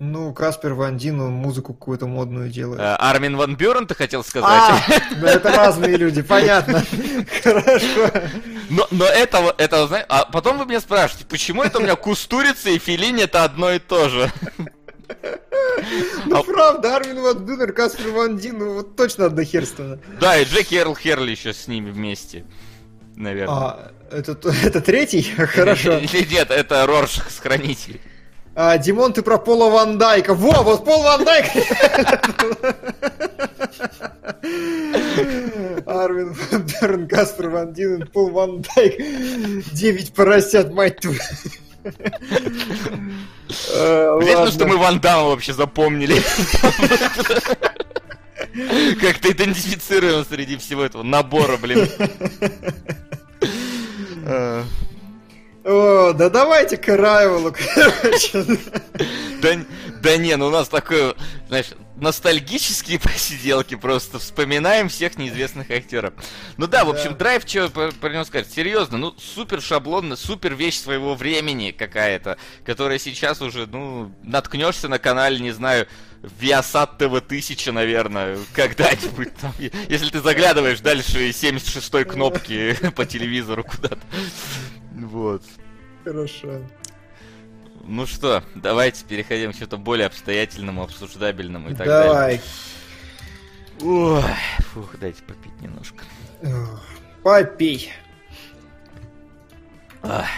Ну, 0.00 0.32
Каспер 0.34 0.74
Ван 0.74 0.98
Дин, 0.98 1.20
он 1.20 1.32
музыку 1.32 1.72
какую-то 1.72 2.06
модную 2.08 2.50
делает. 2.50 2.80
Э, 2.80 2.96
Армин 2.98 3.36
Ван 3.36 3.54
Бюрен, 3.54 3.86
ты 3.86 3.94
хотел 3.94 4.24
сказать? 4.24 4.50
А, 4.50 4.80
да 5.20 5.34
это 5.34 5.52
разные 5.52 5.96
люди, 5.96 6.20
понятно. 6.20 6.84
Хорошо. 7.42 8.10
Но, 8.70 8.88
но 8.90 9.04
это, 9.04 9.54
это, 9.56 9.86
знаешь, 9.86 10.04
а 10.08 10.24
потом 10.24 10.58
вы 10.58 10.66
меня 10.66 10.80
спрашиваете, 10.80 11.26
почему 11.28 11.62
это 11.62 11.78
у 11.78 11.82
меня 11.82 11.94
Кустурица 11.94 12.70
и 12.70 12.78
Филини 12.78 13.22
это 13.22 13.44
одно 13.44 13.70
и 13.70 13.78
то 13.78 14.08
же? 14.08 14.32
Ну, 16.26 16.42
правда, 16.42 16.96
Армин 16.96 17.20
Ван 17.20 17.44
Бюрен, 17.44 17.72
Каспер 17.72 18.10
Ван 18.10 18.38
Дин, 18.38 18.58
ну, 18.58 18.74
вот 18.74 18.96
точно 18.96 19.26
однохерственно. 19.26 19.98
Да, 20.18 20.38
и 20.38 20.44
Джеки 20.44 20.74
Эрл 20.76 20.96
Херли 20.96 21.32
еще 21.32 21.52
с 21.52 21.68
ними 21.68 21.90
вместе, 21.90 22.44
наверное. 23.14 23.54
А, 23.54 23.92
это, 24.10 24.36
это 24.62 24.80
третий? 24.80 25.22
Хорошо. 25.22 25.98
Или 25.98 26.26
нет, 26.32 26.50
это 26.50 26.86
Роршах 26.86 27.30
с 27.30 27.38
Хранителей. 27.38 28.00
А, 28.56 28.78
Димон, 28.78 29.12
ты 29.12 29.22
про 29.22 29.38
Пола 29.38 29.68
Ван 29.70 29.98
Дайка. 29.98 30.34
Во, 30.34 30.62
вот 30.62 30.84
Пол 30.84 31.02
Ван 31.02 31.24
Дайк. 31.24 31.46
Арвин 35.86 36.34
Ван 36.34 36.62
Берн, 36.62 37.08
Каспер 37.08 37.50
Ван 37.50 37.72
Динен, 37.72 38.06
Пол 38.06 38.30
Ван 38.30 38.62
Дайк. 38.62 38.96
Девять 39.72 40.14
поросят, 40.14 40.72
мать 40.72 41.00
твою. 41.00 41.18
Э, 43.74 44.18
ладно. 44.22 44.50
что 44.50 44.66
мы 44.66 44.76
Ван 44.78 45.00
Дамма 45.00 45.30
вообще 45.30 45.52
запомнили. 45.52 46.22
Как-то 49.00 49.32
идентифицируем 49.32 50.24
среди 50.24 50.56
всего 50.56 50.84
этого 50.84 51.02
набора, 51.02 51.56
блин. 51.56 51.88
О, 55.64 56.12
да 56.12 56.28
давайте 56.28 56.76
к 56.76 56.88
Райвелу, 56.88 57.52
короче. 57.52 58.44
Да, 59.40 59.56
да 60.02 60.16
не, 60.18 60.36
ну 60.36 60.48
у 60.48 60.50
нас 60.50 60.68
такое, 60.68 61.14
знаешь, 61.48 61.68
ностальгические 61.96 62.98
посиделки 63.00 63.74
просто. 63.74 64.18
Вспоминаем 64.18 64.88
всех 64.88 65.16
неизвестных 65.16 65.70
актеров. 65.70 66.12
Ну 66.58 66.66
да, 66.66 66.84
в 66.84 66.90
общем, 66.90 67.16
драйв, 67.16 67.44
что 67.46 67.68
про, 67.70 67.90
про 67.92 68.12
него 68.12 68.24
сказать? 68.24 68.50
Серьезно, 68.50 68.98
ну 68.98 69.14
супер 69.18 69.62
шаблонно, 69.62 70.16
супер 70.16 70.54
вещь 70.54 70.78
своего 70.78 71.14
времени 71.14 71.70
какая-то, 71.70 72.36
которая 72.64 72.98
сейчас 72.98 73.40
уже, 73.40 73.66
ну, 73.66 74.12
наткнешься 74.22 74.88
на 74.88 74.98
канале, 74.98 75.38
не 75.38 75.52
знаю, 75.52 75.86
Viasat 76.40 76.98
TV 76.98 77.18
1000, 77.18 77.72
наверное, 77.72 78.38
когда-нибудь 78.54 79.34
там. 79.36 79.52
Если 79.58 80.10
ты 80.10 80.20
заглядываешь 80.20 80.80
дальше 80.80 81.28
76-й 81.28 82.04
кнопки 82.04 82.74
по 82.96 83.04
телевизору 83.04 83.64
куда-то. 83.64 84.00
Вот. 84.94 85.42
Хорошо. 86.04 86.60
Ну 87.86 88.06
что, 88.06 88.42
давайте 88.54 89.04
переходим 89.04 89.52
к 89.52 89.56
чему-то 89.56 89.76
более 89.76 90.06
обстоятельному, 90.06 90.82
обсуждабельному 90.84 91.70
и 91.70 91.74
так 91.74 91.86
далее. 91.86 92.12
Давай. 92.12 92.40
Ой, 93.82 94.22
фух, 94.72 94.96
дайте 94.98 95.22
попить 95.24 95.60
немножко. 95.60 96.04
Попей. 97.22 97.90
Ах, 100.02 100.28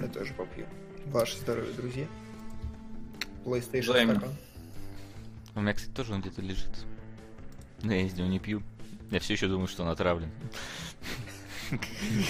Я 0.00 0.08
тоже 0.08 0.32
попью. 0.34 0.66
Ваше 1.06 1.38
здоровье, 1.38 1.72
друзья. 1.74 2.06
PlayStation 3.44 4.12
стакан. 4.12 4.34
у 5.54 5.60
меня, 5.60 5.74
кстати, 5.74 5.92
тоже 5.92 6.12
он 6.12 6.20
где-то 6.20 6.42
лежит. 6.42 6.70
Но 7.82 7.92
я 7.92 8.02
из 8.02 8.12
него 8.14 8.28
не 8.28 8.38
пью. 8.38 8.62
Я 9.10 9.18
все 9.20 9.32
еще 9.32 9.48
думаю, 9.48 9.66
что 9.66 9.82
он 9.82 9.88
отравлен. 9.88 10.30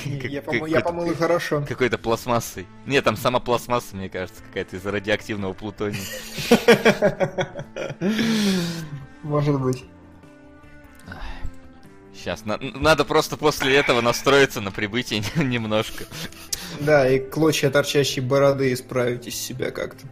Я 0.04 0.42
помыл, 0.42 1.14
хорошо. 1.14 1.64
Какой-то 1.66 1.98
пластмассой. 1.98 2.66
Нет, 2.86 3.04
там 3.04 3.16
сама 3.16 3.40
пластмасса, 3.40 3.96
мне 3.96 4.08
кажется, 4.08 4.42
какая-то 4.42 4.76
из 4.76 4.84
радиоактивного 4.84 5.52
плутония. 5.52 6.00
Может 9.22 9.60
быть. 9.60 9.84
Сейчас, 12.14 12.42
надо 12.44 13.04
просто 13.06 13.38
после 13.38 13.76
этого 13.76 14.02
настроиться 14.02 14.60
на 14.60 14.70
прибытие 14.70 15.22
немножко. 15.36 16.04
Да, 16.78 17.08
и 17.08 17.18
клочья 17.18 17.70
торчащей 17.70 18.20
бороды 18.20 18.72
исправить 18.74 19.26
из 19.26 19.36
себя 19.36 19.70
как-то. 19.70 20.06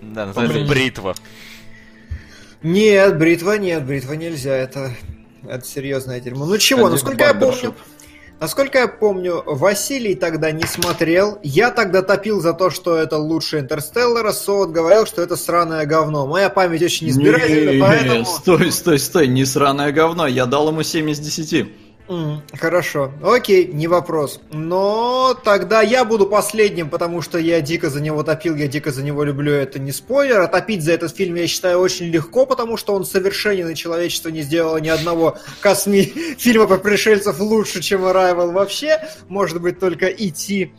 Да, 0.00 0.26
называется 0.26 0.64
бритва. 0.64 1.14
Нет, 2.62 3.18
бритва 3.18 3.58
нет, 3.58 3.84
бритва 3.84 4.12
нельзя, 4.14 4.54
это, 4.54 4.94
это 5.48 5.66
серьезное 5.66 6.20
дерьмо. 6.20 6.46
Ну 6.46 6.58
чего, 6.58 6.84
Ходить 6.84 7.00
в 7.00 7.04
насколько 7.04 7.24
я 7.24 7.34
помню. 7.34 7.74
Насколько 8.40 8.78
я 8.78 8.88
помню, 8.88 9.42
Василий 9.46 10.14
тогда 10.14 10.50
не 10.50 10.64
смотрел, 10.64 11.38
я 11.42 11.70
тогда 11.70 12.02
топил 12.02 12.40
за 12.40 12.52
то, 12.52 12.70
что 12.70 12.96
это 12.96 13.18
лучше 13.18 13.60
Интерстеллара, 13.60 14.32
Соот 14.32 14.70
говорил, 14.70 15.06
что 15.06 15.22
это 15.22 15.36
сраное 15.36 15.86
говно. 15.86 16.26
Моя 16.26 16.50
память 16.50 16.82
очень 16.82 17.08
избирательна, 17.08 17.70
Не, 17.70 17.80
поэтому... 17.80 18.24
Стой, 18.24 18.72
стой, 18.72 18.98
стой, 18.98 19.28
не 19.28 19.44
сраное 19.44 19.92
говно. 19.92 20.26
Я 20.26 20.46
дал 20.46 20.68
ему 20.68 20.82
7 20.82 21.10
из 21.10 21.18
10. 21.18 21.68
М, 22.08 22.42
Хорошо, 22.54 23.12
окей, 23.22 23.66
не 23.66 23.88
вопрос. 23.88 24.40
Но 24.52 25.34
тогда 25.44 25.82
я 25.82 26.04
буду 26.04 26.26
последним, 26.26 26.88
потому 26.88 27.20
что 27.20 27.36
я 27.38 27.60
дико 27.60 27.90
за 27.90 28.00
него 28.00 28.22
топил, 28.22 28.54
я 28.54 28.68
дико 28.68 28.92
за 28.92 29.02
него 29.02 29.24
люблю, 29.24 29.52
это 29.52 29.80
не 29.80 29.90
спойлер. 29.90 30.40
А 30.40 30.46
топить 30.46 30.82
за 30.84 30.92
этот 30.92 31.14
фильм 31.16 31.34
я 31.34 31.46
считаю 31.48 31.80
очень 31.80 32.06
легко, 32.06 32.46
потому 32.46 32.76
что 32.76 32.94
он 32.94 33.04
совершенен, 33.04 33.68
и 33.68 33.74
человечество 33.74 34.28
не 34.28 34.42
сделало 34.42 34.76
ни 34.76 34.88
одного 34.88 35.38
косми 35.60 36.02
фильма 36.38 36.66
про 36.68 36.78
пришельцев 36.78 37.40
лучше, 37.40 37.82
чем 37.82 38.04
Arrival 38.04 38.52
вообще. 38.52 39.00
Может 39.28 39.60
быть, 39.60 39.80
только 39.80 40.06
идти. 40.06 40.74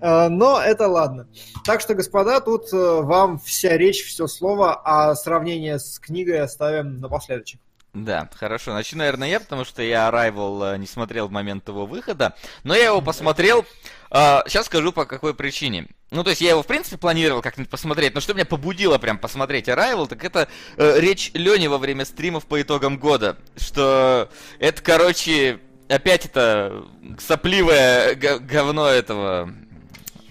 Но 0.00 0.60
это 0.64 0.86
ладно. 0.86 1.26
Так 1.64 1.80
что, 1.80 1.94
господа, 1.94 2.38
тут 2.38 2.72
э, 2.72 2.76
вам 2.76 3.40
вся 3.40 3.76
речь, 3.76 4.04
все 4.06 4.28
слово, 4.28 4.80
а 4.84 5.16
сравнение 5.16 5.80
с 5.80 5.98
книгой 5.98 6.40
оставим 6.40 6.98
напоследок. 6.98 7.46
Да, 7.94 8.28
хорошо. 8.34 8.72
Начну, 8.72 8.98
наверное, 8.98 9.28
я, 9.28 9.40
потому 9.40 9.64
что 9.64 9.82
я 9.82 10.08
Arrival 10.08 10.74
э, 10.74 10.78
не 10.78 10.86
смотрел 10.86 11.28
в 11.28 11.30
момент 11.30 11.66
его 11.68 11.86
выхода. 11.86 12.34
Но 12.62 12.74
я 12.74 12.86
его 12.86 13.00
посмотрел. 13.00 13.64
сейчас 14.10 14.66
скажу 14.66 14.92
по 14.92 15.04
какой 15.04 15.34
причине. 15.34 15.88
Ну, 16.10 16.24
то 16.24 16.30
есть 16.30 16.40
я 16.40 16.50
его, 16.50 16.62
в 16.62 16.66
принципе, 16.66 16.96
планировал 16.96 17.42
как-нибудь 17.42 17.70
посмотреть, 17.70 18.14
но 18.14 18.20
что 18.20 18.32
меня 18.32 18.46
побудило 18.46 18.96
прям 18.96 19.18
посмотреть 19.18 19.68
Arrival, 19.68 20.06
так 20.06 20.24
это 20.24 20.48
э, 20.76 21.00
речь 21.00 21.30
Лени 21.34 21.66
во 21.66 21.76
время 21.76 22.06
стримов 22.06 22.46
по 22.46 22.60
итогам 22.62 22.98
года. 22.98 23.36
Что 23.56 24.30
это, 24.58 24.82
короче, 24.82 25.60
опять 25.88 26.26
это 26.26 26.84
сопливое 27.18 28.14
говно 28.14 28.86
этого... 28.86 29.52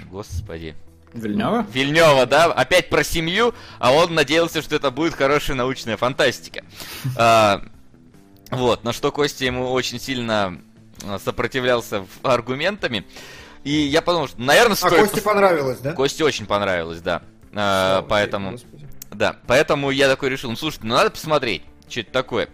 Господи. 0.09 0.75
Вильнева? 1.19 1.65
Вильнева, 1.73 2.25
да, 2.25 2.45
опять 2.45 2.89
про 2.89 3.03
семью, 3.03 3.53
а 3.79 3.91
он 3.91 4.13
надеялся, 4.13 4.61
что 4.61 4.75
это 4.75 4.91
будет 4.91 5.13
хорошая 5.15 5.55
научная 5.57 5.97
фантастика. 5.97 6.63
А, 7.17 7.61
Вот, 8.51 8.83
на 8.83 8.93
что 8.93 9.11
Костя 9.11 9.45
ему 9.45 9.71
очень 9.71 9.99
сильно 9.99 10.59
а, 11.05 11.19
сопротивлялся 11.19 12.05
аргументами. 12.23 13.05
И 13.63 13.71
я 13.71 14.01
подумал, 14.01 14.27
что, 14.29 14.39
наверное, 14.41 14.73
А 14.73 14.75
стоит... 14.75 15.01
Косте 15.01 15.21
понравилось, 15.21 15.79
да? 15.79 15.93
Косте 15.93 16.23
очень 16.23 16.45
понравилось, 16.45 17.01
да. 17.01 17.21
А, 17.53 17.95
Слава 17.97 18.07
Поэтому... 18.07 18.51
Господи. 18.51 18.87
Да, 19.11 19.37
поэтому 19.47 19.89
я 19.89 20.07
такой 20.09 20.29
решил, 20.29 20.49
ну 20.49 20.55
слушай, 20.57 20.79
ну 20.83 20.95
надо 20.95 21.09
посмотреть, 21.09 21.63
что 21.89 22.01
это 22.01 22.11
такое. 22.11 22.49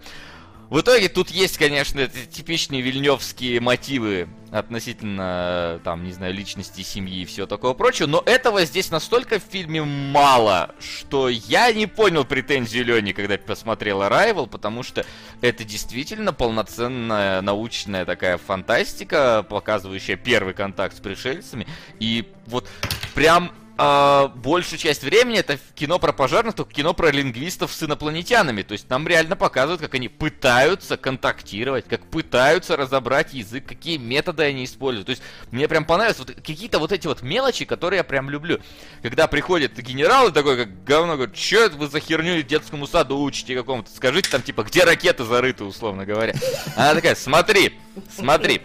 В 0.73 0.81
итоге 0.81 1.07
тут 1.07 1.29
есть, 1.29 1.59
конечно, 1.59 2.07
типичные 2.07 2.81
вильневские 2.81 3.59
мотивы 3.59 4.27
относительно, 4.51 5.79
там, 5.83 6.03
не 6.03 6.11
знаю, 6.13 6.33
личности, 6.33 6.81
семьи 6.81 7.21
и 7.21 7.25
всего 7.25 7.45
такого 7.45 7.75
прочего, 7.75 8.07
но 8.07 8.23
этого 8.25 8.65
здесь 8.65 8.89
настолько 8.89 9.37
в 9.39 9.43
фильме 9.43 9.83
мало, 9.83 10.73
что 10.79 11.29
я 11.29 11.71
не 11.71 11.85
понял 11.85 12.25
претензию 12.25 12.85
Лени, 12.85 13.11
когда 13.11 13.37
посмотрел 13.37 14.01
Arrival, 14.01 14.47
потому 14.47 14.81
что 14.81 15.05
это 15.41 15.63
действительно 15.63 16.33
полноценная 16.33 17.41
научная 17.41 18.03
такая 18.03 18.39
фантастика, 18.39 19.45
показывающая 19.47 20.15
первый 20.15 20.55
контакт 20.55 20.97
с 20.97 20.99
пришельцами, 20.99 21.67
и 21.99 22.27
вот 22.47 22.67
прям 23.13 23.51
а, 23.75 24.27
большую 24.27 24.77
часть 24.77 25.03
времени 25.03 25.39
это 25.39 25.57
кино 25.73 25.97
про 25.97 26.13
пожарных, 26.13 26.53
только 26.53 26.73
кино 26.73 26.93
про 26.93 27.11
лингвистов 27.11 27.73
с 27.73 27.81
инопланетянами. 27.81 28.61
То 28.61 28.73
есть 28.73 28.89
нам 28.89 29.07
реально 29.07 29.35
показывают, 29.35 29.81
как 29.81 29.95
они 29.95 30.09
пытаются 30.09 30.95
контактировать, 30.95 31.85
как 31.87 32.05
пытаются 32.05 32.77
разобрать 32.77 33.33
язык, 33.33 33.65
какие 33.65 33.97
методы 33.97 34.43
они 34.43 34.65
используют. 34.65 35.07
То 35.07 35.11
есть 35.11 35.23
мне 35.51 35.67
прям 35.67 35.85
понравилось 35.85 36.19
вот 36.19 36.31
какие-то 36.31 36.77
вот 36.77 36.91
эти 36.91 37.07
вот 37.07 37.23
мелочи, 37.23 37.65
которые 37.65 37.97
я 37.97 38.03
прям 38.03 38.29
люблю. 38.29 38.59
Когда 39.01 39.27
приходит 39.27 39.77
генерал 39.81 40.27
и 40.27 40.31
такой, 40.31 40.57
как 40.57 40.83
говно, 40.83 41.15
говорит, 41.15 41.35
что 41.35 41.57
это 41.57 41.75
вы 41.77 41.87
за 41.87 41.99
херню 41.99 42.43
детскому 42.43 42.85
саду 42.85 43.19
учите 43.19 43.55
какому-то? 43.55 43.89
Скажите 43.89 44.29
там, 44.29 44.43
типа, 44.43 44.63
где 44.63 44.83
ракеты 44.83 45.23
зарыты, 45.23 45.63
условно 45.63 46.05
говоря. 46.05 46.35
Она 46.75 46.93
такая, 46.93 47.15
смотри, 47.15 47.79
смотри, 48.15 48.61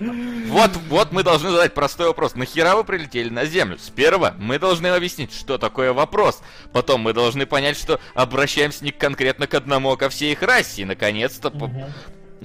вот, 0.48 0.70
вот 0.88 1.12
мы 1.12 1.22
должны 1.22 1.50
задать 1.50 1.72
простой 1.72 2.08
вопрос. 2.08 2.34
Нахера 2.34 2.76
вы 2.76 2.84
прилетели 2.84 3.30
на 3.30 3.46
Землю? 3.46 3.78
Сперва 3.78 4.34
мы 4.38 4.58
должны 4.58 4.97
объяснить, 4.98 5.32
что 5.32 5.58
такое 5.58 5.92
вопрос. 5.92 6.40
Потом 6.72 7.00
мы 7.00 7.12
должны 7.12 7.46
понять, 7.46 7.78
что 7.78 8.00
обращаемся 8.14 8.84
не 8.84 8.90
конкретно 8.90 9.46
к 9.46 9.54
одному, 9.54 9.92
а 9.92 9.96
ко 9.96 10.08
всей 10.08 10.32
их 10.32 10.42
расе. 10.42 10.82
И, 10.82 10.84
наконец-то, 10.84 11.50
по- 11.50 11.66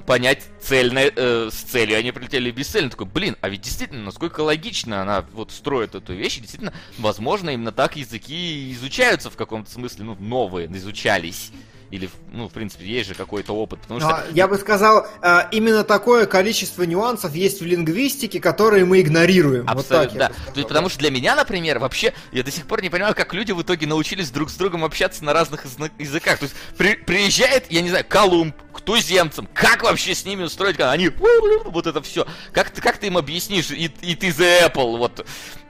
понять 0.06 0.42
цельно, 0.60 0.98
э, 1.00 1.50
с 1.50 1.54
целью 1.54 1.98
они 1.98 2.12
прилетели 2.12 2.50
бесцельно. 2.50 2.90
Такой, 2.90 3.06
блин, 3.06 3.36
а 3.40 3.48
ведь 3.48 3.62
действительно, 3.62 4.04
насколько 4.04 4.40
логично 4.40 5.02
она 5.02 5.24
вот 5.32 5.50
строит 5.52 5.94
эту 5.94 6.14
вещь, 6.14 6.38
и 6.38 6.40
действительно, 6.40 6.72
возможно, 6.98 7.50
именно 7.50 7.72
так 7.72 7.96
языки 7.96 8.72
изучаются 8.72 9.30
в 9.30 9.36
каком-то 9.36 9.70
смысле, 9.70 10.04
ну, 10.04 10.16
новые, 10.18 10.66
изучались. 10.76 11.52
Или, 11.94 12.10
ну, 12.32 12.48
в 12.48 12.52
принципе, 12.52 12.84
есть 12.86 13.08
же 13.08 13.14
какой-то 13.14 13.52
опыт. 13.54 13.78
Потому 13.82 14.00
что... 14.00 14.08
А, 14.08 14.24
Я 14.32 14.48
бы 14.48 14.58
сказал, 14.58 15.06
а, 15.22 15.48
именно 15.52 15.84
такое 15.84 16.26
количество 16.26 16.82
нюансов 16.82 17.36
есть 17.36 17.60
в 17.60 17.64
лингвистике, 17.64 18.40
которые 18.40 18.84
мы 18.84 19.00
игнорируем. 19.00 19.64
Вот 19.64 19.78
Абсолютно, 19.78 20.18
я 20.18 20.28
да. 20.28 20.34
То 20.52 20.56
есть, 20.56 20.66
потому 20.66 20.88
что 20.88 20.98
для 20.98 21.12
меня, 21.12 21.36
например, 21.36 21.78
вообще, 21.78 22.12
я 22.32 22.42
до 22.42 22.50
сих 22.50 22.66
пор 22.66 22.82
не 22.82 22.90
понимаю, 22.90 23.14
как 23.14 23.32
люди 23.32 23.52
в 23.52 23.62
итоге 23.62 23.86
научились 23.86 24.32
друг 24.32 24.50
с 24.50 24.54
другом 24.54 24.84
общаться 24.84 25.24
на 25.24 25.32
разных 25.32 25.64
языках. 26.00 26.40
То 26.40 26.46
есть, 26.46 26.56
при- 26.76 26.96
приезжает, 26.96 27.70
я 27.70 27.80
не 27.80 27.90
знаю, 27.90 28.04
Колумб 28.08 28.56
к 28.72 28.80
туземцам, 28.80 29.48
как 29.54 29.84
вообще 29.84 30.16
с 30.16 30.24
ними 30.24 30.42
устроить, 30.42 30.80
они 30.80 31.10
вот 31.10 31.86
это 31.86 32.02
все. 32.02 32.26
Как 32.52 32.70
ты, 32.70 32.80
как 32.80 32.98
ты 32.98 33.06
им 33.06 33.16
объяснишь, 33.16 33.70
и, 33.70 33.84
и 34.02 34.16
ты 34.16 34.30
the 34.30 34.68
Apple, 34.68 34.98
вот. 34.98 35.24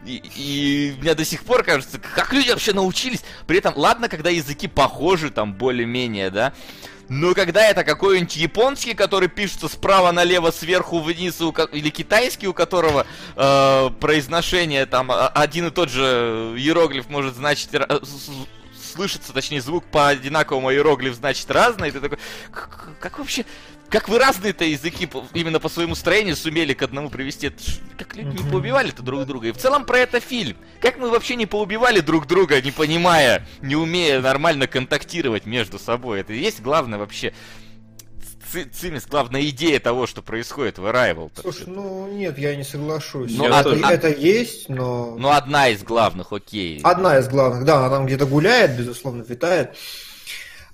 И, 0.07 0.23
и 0.37 0.97
мне 1.01 1.15
до 1.15 1.25
сих 1.25 1.45
пор 1.45 1.63
кажется, 1.63 1.99
как 1.99 2.33
люди 2.33 2.51
вообще 2.51 2.73
научились. 2.73 3.23
При 3.47 3.59
этом, 3.59 3.75
ладно, 3.77 4.09
когда 4.09 4.31
языки 4.31 4.69
похожи, 4.69 5.31
там, 5.31 5.55
более-менее, 5.55 6.31
да, 6.31 6.53
но 7.09 7.35
когда 7.35 7.67
это 7.67 7.85
какой-нибудь 7.85 8.37
японский, 8.37 8.95
который 8.95 9.29
пишется 9.29 9.69
справа 9.69 10.11
налево, 10.13 10.51
сверху 10.51 11.01
вниз, 11.01 11.41
или 11.73 11.91
китайский, 11.91 12.49
у 12.49 12.55
которого 12.55 13.07
э, 13.37 13.91
произношение 14.01 14.87
там 14.87 15.11
а- 15.11 15.29
один 15.29 15.67
и 15.67 15.71
тот 15.71 15.91
же 15.91 16.55
иероглиф 16.57 17.09
может 17.09 17.35
значить 17.37 17.71
слышится, 18.95 19.33
точнее, 19.33 19.61
звук 19.61 19.85
по 19.85 20.09
одинаковому, 20.09 20.69
а 20.69 20.73
иероглиф 20.73 21.15
значит 21.15 21.51
разный, 21.51 21.89
и 21.89 21.91
ты 21.91 22.01
такой, 22.01 22.19
как 23.01 23.19
вообще, 23.19 23.45
как 23.91 24.09
вы 24.09 24.19
разные-то 24.19 24.65
языки 24.65 25.09
именно 25.35 25.61
по 25.61 25.69
своему 25.69 25.95
строению 25.95 26.37
сумели 26.37 26.73
к 26.75 26.83
одному 26.83 27.11
привести? 27.11 27.49
Это 27.49 27.63
ж 27.63 27.77
как 27.99 28.17
люди 28.17 28.43
не 28.43 28.51
поубивали-то 28.51 29.03
друг 29.03 29.25
друга? 29.27 29.49
И 29.49 29.53
в 29.53 29.57
целом 29.59 29.85
про 29.85 29.99
это 29.99 30.21
фильм. 30.21 30.57
Как 30.81 30.99
мы 30.99 31.11
вообще 31.11 31.37
не 31.37 31.47
поубивали 31.47 32.01
друг 32.01 32.27
друга, 32.27 32.61
не 32.61 32.73
понимая, 32.73 33.47
не 33.63 33.77
умея 33.77 34.21
нормально 34.21 34.67
контактировать 34.67 35.47
между 35.47 35.79
собой? 35.79 36.21
Это 36.21 36.33
и 36.33 36.39
есть 36.39 36.61
главное 36.61 36.99
вообще 36.99 37.33
ци- 38.53 38.65
цимис, 38.65 39.07
главная 39.07 39.43
идея 39.49 39.79
того, 39.81 40.07
что 40.07 40.23
происходит 40.23 40.79
в 40.79 40.85
Arrival. 40.87 41.31
Слушай, 41.41 41.65
ну 41.67 42.09
нет, 42.13 42.39
я 42.39 42.55
не 42.57 42.65
соглашусь. 42.65 43.33
Ну, 43.37 43.45
это, 43.47 43.59
а 43.59 43.63
ты- 43.65 43.81
это 43.87 44.09
есть, 44.09 44.69
но... 44.69 45.17
Ну, 45.19 45.31
одна 45.31 45.69
из 45.69 45.83
главных, 45.83 46.33
окей. 46.33 46.81
Одна 46.83 47.19
из 47.19 47.29
главных, 47.29 47.65
да, 47.65 47.79
она 47.79 47.91
там 47.91 48.07
где-то 48.07 48.27
гуляет, 48.27 48.77
безусловно, 48.77 49.23
витает. 49.23 49.77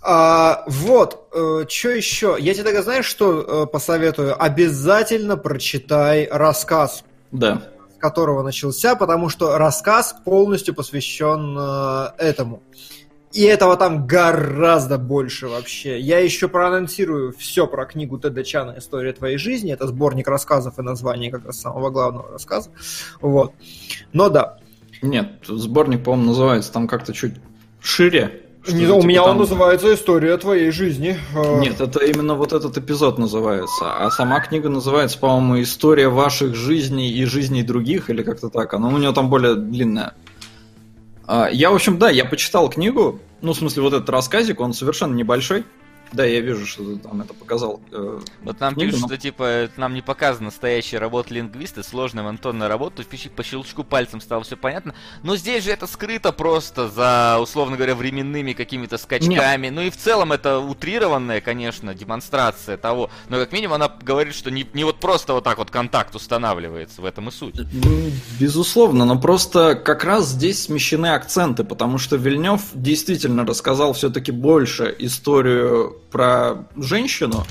А, 0.03 0.65
вот, 0.67 1.29
что 1.69 1.89
еще? 1.91 2.37
Я 2.39 2.55
тебе 2.55 2.65
тогда, 2.65 2.83
знаешь, 2.83 3.05
что 3.05 3.65
э, 3.65 3.67
посоветую? 3.67 4.41
Обязательно 4.43 5.37
прочитай 5.37 6.27
рассказ, 6.31 7.05
Да. 7.33 7.63
с 7.97 8.01
которого 8.01 8.43
начался, 8.43 8.97
потому 8.97 9.29
что 9.29 9.59
рассказ 9.59 10.15
полностью 10.25 10.75
посвящен 10.75 11.57
э, 11.59 12.07
этому. 12.19 12.63
И 13.33 13.45
этого 13.45 13.77
там 13.77 14.07
гораздо 14.09 14.99
больше 14.99 15.47
вообще. 15.49 16.01
Я 16.01 16.19
еще 16.19 16.49
проанонсирую 16.49 17.33
все 17.39 17.69
про 17.69 17.85
книгу 17.85 18.19
Теда 18.19 18.43
Чана 18.43 18.75
«История 18.79 19.13
твоей 19.13 19.37
жизни». 19.37 19.73
Это 19.73 19.87
сборник 19.87 20.27
рассказов 20.27 20.79
и 20.79 20.83
название 20.83 21.31
как 21.31 21.45
раз 21.47 21.61
самого 21.61 21.91
главного 21.91 22.33
рассказа. 22.33 22.71
Вот. 23.21 23.53
Но 24.13 24.31
да, 24.31 24.59
Нет, 25.03 25.45
сборник, 25.47 26.03
по-моему, 26.03 26.29
называется 26.31 26.73
там 26.73 26.89
как-то 26.89 27.13
чуть 27.13 27.35
шире. 27.81 28.47
Не, 28.69 28.87
у 28.87 28.97
типа 28.97 29.07
меня 29.07 29.23
там- 29.23 29.31
он 29.33 29.39
называется 29.39 29.95
«История 29.95 30.37
твоей 30.37 30.71
жизни». 30.71 31.19
Э, 31.35 31.59
Нет, 31.61 31.81
это 31.81 32.05
именно 32.05 32.35
вот 32.35 32.53
этот 32.53 32.77
эпизод 32.77 33.19
называется. 33.19 33.85
А 34.05 34.11
сама 34.11 34.41
книга 34.41 34.69
называется, 34.69 35.19
по-моему, 35.19 35.63
«История 35.63 36.09
ваших 36.09 36.55
жизней 36.55 37.11
и 37.11 37.25
жизней 37.25 37.63
других» 37.63 38.11
или 38.11 38.23
как-то 38.23 38.51
так. 38.51 38.75
Она 38.75 38.89
у 38.89 38.99
нее 38.99 39.13
там 39.13 39.31
более 39.31 39.55
длинная. 39.55 40.13
А, 41.27 41.49
Я, 41.51 41.71
в 41.71 41.75
общем, 41.75 41.99
да, 41.99 42.11
я 42.11 42.25
почитал 42.25 42.69
книгу. 42.69 43.19
Ну, 43.41 43.53
в 43.53 43.57
смысле, 43.57 43.83
вот 43.83 43.95
этот 43.95 44.11
рассказик, 44.11 44.61
он 44.61 44.75
совершенно 44.75 45.15
небольшой. 45.15 45.65
Да, 46.13 46.25
я 46.25 46.41
вижу, 46.41 46.67
что 46.67 46.85
ты 46.85 46.97
там 46.99 47.21
это 47.21 47.35
показал. 47.35 47.81
э, 47.93 48.21
Вот 48.43 48.59
нам 48.61 48.75
пишут, 48.75 49.01
но- 49.03 49.07
что 49.07 49.17
типа 49.17 49.69
нам 49.77 49.95
не 49.95 50.03
показана 50.03 50.47
настоящая 50.47 50.99
работа 50.99 51.33
лингвиста, 51.35 51.83
сложная 51.83 52.25
монотонная 52.25 52.69
работа, 52.69 53.03
почти 53.05 53.29
по 53.29 53.43
щелчку 53.43 53.85
пальцем 53.85 54.21
стало 54.21 54.43
все 54.43 54.57
понятно. 54.57 54.95
Но 55.23 55.37
здесь 55.37 55.65
же 55.65 55.71
это 55.71 55.87
скрыто 55.87 56.33
просто 56.33 56.89
за, 56.89 57.39
условно 57.41 57.77
говоря, 57.77 57.95
временными 57.95 58.53
какими-то 58.53 58.99
скачками. 58.99 59.69
Ну 59.69 59.83
и 59.83 59.91
в 59.91 59.97
целом 59.97 60.33
это 60.33 60.59
утрированная, 60.59 61.41
конечно, 61.41 61.95
демонстрация 61.95 62.77
того. 62.77 63.11
Но 63.29 63.37
как 63.37 63.53
минимум 63.53 63.75
она 63.75 63.89
говорит, 63.89 64.35
что 64.35 64.51
не, 64.51 64.67
не 64.75 64.85
вот 64.85 64.99
просто 65.01 65.33
вот 65.35 65.45
так 65.45 65.59
вот 65.59 65.71
контакт 65.71 66.15
устанавливается, 66.15 67.03
в 67.03 67.05
этом 67.05 67.29
и 67.29 67.31
суть. 67.31 67.55
Ну, 67.73 68.11
Безусловно, 68.41 69.05
но 69.05 69.19
просто 69.19 69.75
как 69.77 70.03
раз 70.05 70.29
здесь 70.29 70.65
смещены 70.65 71.09
акценты, 71.15 71.63
потому 71.63 71.99
что 71.99 72.17
Вильнев 72.17 72.63
действительно 72.75 73.47
рассказал 73.47 73.93
все-таки 73.93 74.33
больше 74.33 74.95
историю 74.99 76.00
про 76.11 76.69
женщину, 76.77 77.45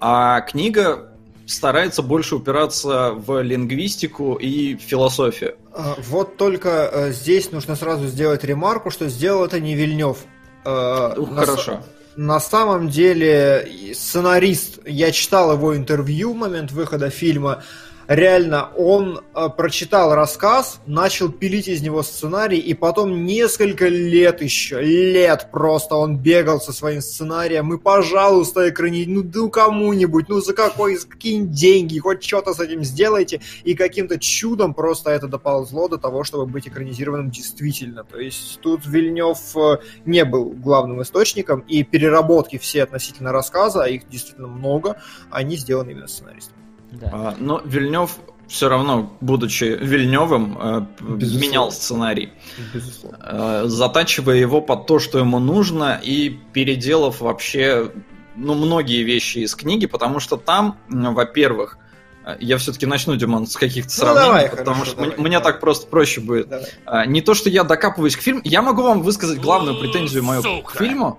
а 0.00 0.40
книга 0.40 1.12
старается 1.46 2.02
больше 2.02 2.36
упираться 2.36 3.12
в 3.12 3.42
лингвистику 3.42 4.34
и 4.34 4.76
философию. 4.76 5.56
э, 5.74 5.94
Вот 6.08 6.36
только 6.36 6.90
э, 6.92 7.12
здесь 7.12 7.50
нужно 7.52 7.76
сразу 7.76 8.06
сделать 8.06 8.44
ремарку, 8.44 8.90
что 8.90 9.08
сделал 9.08 9.44
это 9.44 9.60
не 9.60 9.74
Вильнев. 9.74 10.18
Э, 10.64 11.14
Ух, 11.16 11.30
на 11.30 11.40
хорошо. 11.44 11.82
На 12.16 12.40
самом 12.40 12.88
деле 12.88 13.66
сценарист, 13.94 14.80
я 14.86 15.12
читал 15.12 15.52
его 15.52 15.74
интервью 15.74 16.34
в 16.34 16.36
момент 16.36 16.70
выхода 16.70 17.08
фильма, 17.08 17.62
реально 18.08 18.70
он 18.76 19.20
э, 19.34 19.48
прочитал 19.56 20.14
рассказ, 20.14 20.80
начал 20.86 21.30
пилить 21.30 21.68
из 21.68 21.82
него 21.82 22.02
сценарий, 22.02 22.58
и 22.58 22.74
потом 22.74 23.24
несколько 23.24 23.88
лет 23.88 24.42
еще, 24.42 24.80
лет 24.80 25.48
просто 25.50 25.94
он 25.94 26.18
бегал 26.18 26.60
со 26.60 26.72
своим 26.72 27.00
сценарием, 27.00 27.72
и, 27.74 27.78
пожалуйста, 27.78 28.68
экрани, 28.68 29.04
ну, 29.06 29.22
ну 29.32 29.50
кому-нибудь, 29.50 30.28
ну 30.28 30.40
за 30.40 30.54
какой, 30.54 30.96
за 30.96 31.08
какие 31.08 31.40
деньги, 31.40 31.98
хоть 31.98 32.22
что-то 32.22 32.54
с 32.54 32.60
этим 32.60 32.84
сделайте, 32.84 33.40
и 33.64 33.74
каким-то 33.74 34.18
чудом 34.18 34.74
просто 34.74 35.10
это 35.10 35.28
доползло 35.28 35.88
до 35.88 35.98
того, 35.98 36.24
чтобы 36.24 36.46
быть 36.46 36.68
экранизированным 36.68 37.30
действительно. 37.30 38.04
То 38.04 38.18
есть 38.18 38.60
тут 38.60 38.86
Вильнев 38.86 39.38
э, 39.56 39.78
не 40.04 40.24
был 40.24 40.50
главным 40.50 41.02
источником, 41.02 41.60
и 41.60 41.82
переработки 41.82 42.58
все 42.58 42.82
относительно 42.82 43.32
рассказа, 43.32 43.84
а 43.84 43.88
их 43.88 44.08
действительно 44.08 44.48
много, 44.48 45.00
они 45.30 45.56
сделаны 45.56 45.90
именно 45.90 46.08
сценаристом. 46.08 46.61
Да. 46.92 47.10
А, 47.12 47.34
Но 47.38 47.60
Вильнев 47.64 48.18
все 48.48 48.68
равно, 48.68 49.16
будучи 49.20 49.64
Вильневым, 49.64 50.58
э, 50.60 50.86
Безусловно. 51.00 51.46
менял 51.46 51.72
сценарий. 51.72 52.32
Безусловно. 52.74 53.18
э, 53.22 53.62
затачивая 53.66 54.36
его 54.36 54.60
под 54.60 54.86
то, 54.86 54.98
что 54.98 55.18
ему 55.18 55.38
нужно, 55.38 55.98
и 56.02 56.38
переделав 56.52 57.20
вообще 57.22 57.90
ну, 58.36 58.54
многие 58.54 59.02
вещи 59.04 59.38
из 59.38 59.54
книги, 59.54 59.86
потому 59.86 60.20
что 60.20 60.36
там, 60.36 60.76
во-первых, 60.88 61.78
э, 62.26 62.36
я 62.40 62.58
все-таки 62.58 62.84
начну, 62.84 63.16
Димон, 63.16 63.46
с 63.46 63.56
каких-то 63.56 63.90
Ну, 63.90 63.94
сравнений, 64.06 64.26
давай, 64.26 64.48
потому 64.50 64.66
хорошо, 64.76 64.84
что 64.84 64.96
давай, 64.96 65.10
мне, 65.16 65.28
мне 65.28 65.38
давай. 65.38 65.52
так 65.52 65.60
просто 65.60 65.86
проще 65.86 66.20
будет. 66.20 66.48
Давай. 66.48 67.08
Не 67.08 67.22
то, 67.22 67.32
что 67.32 67.48
я 67.48 67.64
докапываюсь 67.64 68.16
к 68.16 68.20
фильму, 68.20 68.42
я 68.44 68.60
могу 68.60 68.82
вам 68.82 69.00
высказать 69.02 69.40
главную 69.40 69.78
претензию 69.80 70.24
мою 70.24 70.42
к 70.42 70.44
Сука. 70.46 70.78
фильму. 70.78 71.18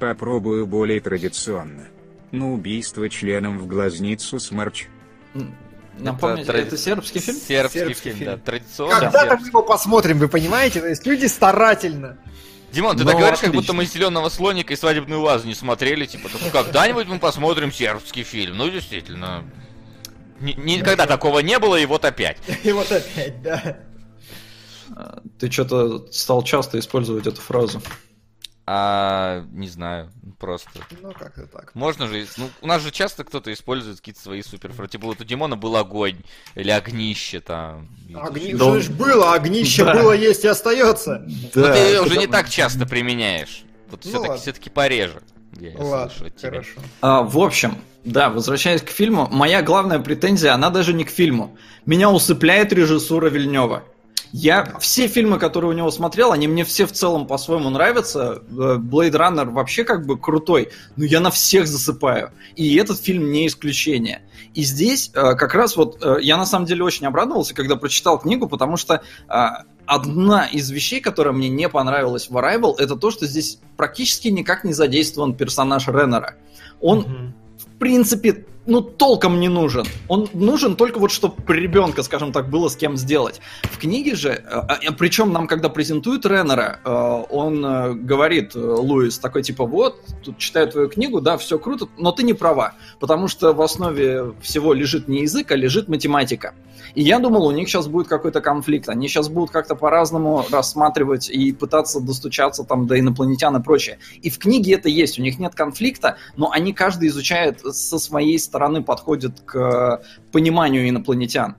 Попробую 0.00 0.66
более 0.66 1.00
традиционно. 1.00 1.84
На 2.36 2.52
убийство 2.52 3.08
членом 3.08 3.58
в 3.58 3.66
глазницу 3.66 4.38
сморч. 4.38 4.86
М, 5.34 5.54
Напомните, 5.98 6.52
тради- 6.52 6.66
это 6.66 6.76
сербский 6.76 7.20
фильм? 7.20 7.38
Сербский, 7.38 7.78
Сербский 7.78 8.02
фильм, 8.10 8.16
фильм. 8.18 8.30
да, 8.32 8.36
традиционно. 8.36 9.00
Когда-то 9.00 9.38
мы 9.38 9.46
его 9.48 9.62
посмотрим, 9.62 10.18
вы 10.18 10.28
понимаете? 10.28 10.80
То 10.80 10.88
есть 10.88 11.06
люди 11.06 11.24
старательно. 11.26 12.18
Димон, 12.72 12.96
ты 12.96 13.04
Ну, 13.04 13.10
так 13.10 13.18
говоришь, 13.18 13.38
как 13.38 13.48
отлично. 13.48 13.60
будто 13.62 13.72
мы 13.72 13.86
зеленого 13.86 14.28
слоника 14.28 14.72
и 14.74 14.76
свадебную 14.76 15.20
вазу 15.22 15.46
не 15.46 15.54
смотрели, 15.54 16.04
типа, 16.04 16.28
«Ну, 16.32 16.50
когда-нибудь 16.50 17.06
мы 17.06 17.18
посмотрим 17.18 17.72
сербский 17.72 18.22
фильм. 18.24 18.58
Ну, 18.58 18.68
действительно. 18.68 19.44
Ни- 20.40 20.52
Никогда 20.52 21.06
такого 21.06 21.38
не 21.38 21.58
было, 21.58 21.76
и 21.76 21.86
вот 21.86 22.04
опять. 22.04 22.36
И 22.64 22.72
вот 22.72 22.92
опять, 22.92 23.40
да. 23.42 23.78
А, 24.94 25.22
Ты 25.38 25.50
что-то 25.50 26.06
стал 26.12 26.42
часто 26.42 26.78
использовать 26.78 27.26
эту 27.26 27.40
фразу. 27.40 27.80
А, 28.68 29.44
не 29.52 29.68
знаю, 29.68 30.10
просто. 30.40 30.70
Ну, 31.00 31.12
как-то 31.12 31.46
так. 31.46 31.72
Можно 31.76 32.08
же, 32.08 32.26
ну, 32.36 32.50
у 32.62 32.66
нас 32.66 32.82
же 32.82 32.90
часто 32.90 33.22
кто-то 33.22 33.52
использует 33.52 33.98
какие-то 33.98 34.20
свои 34.20 34.42
суперфразы. 34.42 34.90
Типа, 34.90 35.06
вот 35.06 35.20
у 35.20 35.24
Димона 35.24 35.56
был 35.56 35.76
огонь, 35.76 36.16
или 36.56 36.70
огнище 36.70 37.38
там. 37.40 37.88
Огни... 38.14 38.52
Да 38.52 38.56
Что 38.58 38.66
он- 38.72 38.80
ж 38.80 38.88
было, 38.90 39.34
огнище 39.34 39.84
Да. 39.84 39.94
было, 39.94 40.10
есть 40.12 40.44
и 40.44 40.48
остается. 40.48 41.24
Но 41.54 41.62
Да, 41.62 41.72
ты 41.74 41.92
уже 42.00 42.02
потому- 42.04 42.20
не 42.20 42.26
так 42.26 42.48
часто 42.48 42.86
применяешь. 42.86 43.62
Вот 43.88 44.04
Ну 44.04 44.10
все-таки, 44.10 44.38
все-таки 44.40 44.70
пореже. 44.70 45.22
Я 45.60 45.70
Ладно, 45.78 46.10
слышу 46.10 46.26
от 46.26 46.36
тебя. 46.36 46.50
хорошо. 46.50 46.72
А, 47.00 47.22
в 47.22 47.38
общем, 47.38 47.78
да, 48.04 48.30
возвращаясь 48.30 48.82
к 48.82 48.88
фильму, 48.90 49.28
моя 49.30 49.62
главная 49.62 50.00
претензия, 50.00 50.52
она 50.52 50.70
даже 50.70 50.92
не 50.92 51.04
к 51.04 51.10
фильму. 51.10 51.56
Меня 51.86 52.10
усыпляет 52.10 52.72
режиссура 52.72 53.28
Вильнева. 53.28 53.84
Я 54.38 54.66
все 54.80 55.08
фильмы, 55.08 55.38
которые 55.38 55.70
у 55.70 55.72
него 55.72 55.90
смотрел, 55.90 56.30
они 56.30 56.46
мне 56.46 56.62
все 56.62 56.84
в 56.84 56.92
целом 56.92 57.26
по-своему 57.26 57.70
нравятся. 57.70 58.42
Э, 58.50 58.76
Blade 58.76 59.12
Runner 59.12 59.50
вообще 59.50 59.82
как 59.82 60.04
бы 60.04 60.18
крутой, 60.18 60.72
но 60.96 61.06
я 61.06 61.20
на 61.20 61.30
всех 61.30 61.66
засыпаю. 61.66 62.32
И 62.54 62.76
этот 62.76 63.00
фильм 63.00 63.32
не 63.32 63.46
исключение. 63.46 64.28
И 64.52 64.62
здесь 64.64 65.10
э, 65.14 65.34
как 65.36 65.54
раз 65.54 65.74
вот 65.78 66.04
э, 66.04 66.18
я 66.20 66.36
на 66.36 66.44
самом 66.44 66.66
деле 66.66 66.84
очень 66.84 67.06
обрадовался, 67.06 67.54
когда 67.54 67.76
прочитал 67.76 68.18
книгу, 68.18 68.46
потому 68.46 68.76
что 68.76 69.00
одна 69.86 70.46
из 70.46 70.70
вещей, 70.70 71.00
которая 71.00 71.32
мне 71.32 71.48
не 71.48 71.70
понравилась 71.70 72.28
в 72.28 72.36
Arrival, 72.36 72.74
это 72.76 72.96
то, 72.96 73.10
что 73.10 73.26
здесь 73.26 73.58
практически 73.78 74.28
никак 74.28 74.64
не 74.64 74.74
задействован 74.74 75.34
персонаж 75.34 75.88
Реннера. 75.88 76.34
Он, 76.82 77.00
mm-hmm. 77.00 77.32
в 77.58 77.78
принципе, 77.78 78.44
ну, 78.66 78.80
толком 78.80 79.40
не 79.40 79.48
нужен. 79.48 79.86
Он 80.08 80.28
нужен 80.34 80.76
только 80.76 80.98
вот, 80.98 81.12
чтобы 81.12 81.36
ребенка, 81.54 82.02
скажем 82.02 82.32
так, 82.32 82.50
было 82.50 82.68
с 82.68 82.76
кем 82.76 82.96
сделать. 82.96 83.40
В 83.62 83.78
книге 83.78 84.14
же, 84.16 84.30
э, 84.30 84.60
э, 84.82 84.92
причем 84.98 85.32
нам, 85.32 85.46
когда 85.46 85.68
презентуют 85.68 86.26
Реннера, 86.26 86.80
э, 86.84 87.24
он 87.30 88.04
говорит, 88.04 88.54
Луис, 88.54 89.18
такой 89.18 89.42
типа, 89.42 89.64
вот, 89.64 90.00
тут 90.24 90.38
читаю 90.38 90.68
твою 90.68 90.88
книгу, 90.88 91.20
да, 91.20 91.36
все 91.36 91.58
круто, 91.58 91.88
но 91.96 92.12
ты 92.12 92.24
не 92.24 92.34
права, 92.34 92.74
потому 92.98 93.28
что 93.28 93.52
в 93.52 93.62
основе 93.62 94.34
всего 94.40 94.72
лежит 94.74 95.08
не 95.08 95.22
язык, 95.22 95.52
а 95.52 95.56
лежит 95.56 95.88
математика. 95.88 96.54
И 96.94 97.02
я 97.02 97.18
думал, 97.18 97.46
у 97.46 97.50
них 97.52 97.68
сейчас 97.68 97.86
будет 97.86 98.08
какой-то 98.08 98.40
конфликт, 98.40 98.88
они 98.88 99.08
сейчас 99.08 99.28
будут 99.28 99.50
как-то 99.50 99.76
по-разному 99.76 100.44
рассматривать 100.50 101.28
и 101.30 101.52
пытаться 101.52 102.00
достучаться 102.00 102.64
там 102.64 102.86
до 102.86 102.98
инопланетян 102.98 103.56
и 103.56 103.62
прочее. 103.62 103.98
И 104.22 104.30
в 104.30 104.38
книге 104.38 104.74
это 104.74 104.88
есть, 104.88 105.18
у 105.18 105.22
них 105.22 105.38
нет 105.38 105.54
конфликта, 105.54 106.16
но 106.36 106.50
они 106.50 106.72
каждый 106.72 107.08
изучает 107.08 107.60
со 107.60 107.98
своей 107.98 108.38
стороны 108.38 108.55
стороны 108.56 108.82
подходит 108.82 109.40
к 109.44 110.00
пониманию 110.32 110.88
инопланетян. 110.88 111.56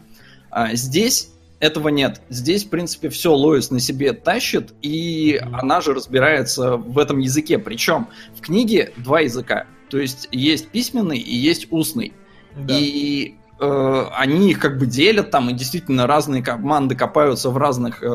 А 0.49 0.73
здесь 0.73 1.29
этого 1.59 1.89
нет. 1.89 2.21
Здесь, 2.29 2.65
в 2.65 2.69
принципе, 2.69 3.09
все 3.09 3.33
Лоис 3.33 3.69
на 3.69 3.79
себе 3.79 4.13
тащит, 4.13 4.73
и 4.81 5.39
она 5.53 5.79
же 5.81 5.93
разбирается 5.93 6.77
в 6.77 6.97
этом 6.97 7.19
языке. 7.19 7.59
Причем 7.59 8.07
в 8.35 8.41
книге 8.41 8.93
два 8.97 9.19
языка. 9.19 9.67
То 9.91 9.99
есть 9.99 10.27
есть 10.31 10.69
письменный 10.69 11.19
и 11.19 11.35
есть 11.35 11.67
устный. 11.69 12.13
Да. 12.55 12.75
И 12.75 13.35
э, 13.59 14.05
они 14.15 14.49
их 14.49 14.59
как 14.59 14.79
бы 14.79 14.87
делят 14.87 15.29
там, 15.29 15.51
и 15.51 15.53
действительно 15.53 16.07
разные 16.07 16.41
команды 16.41 16.95
копаются 16.95 17.51
в 17.51 17.57
разных 17.57 18.01
э, 18.01 18.05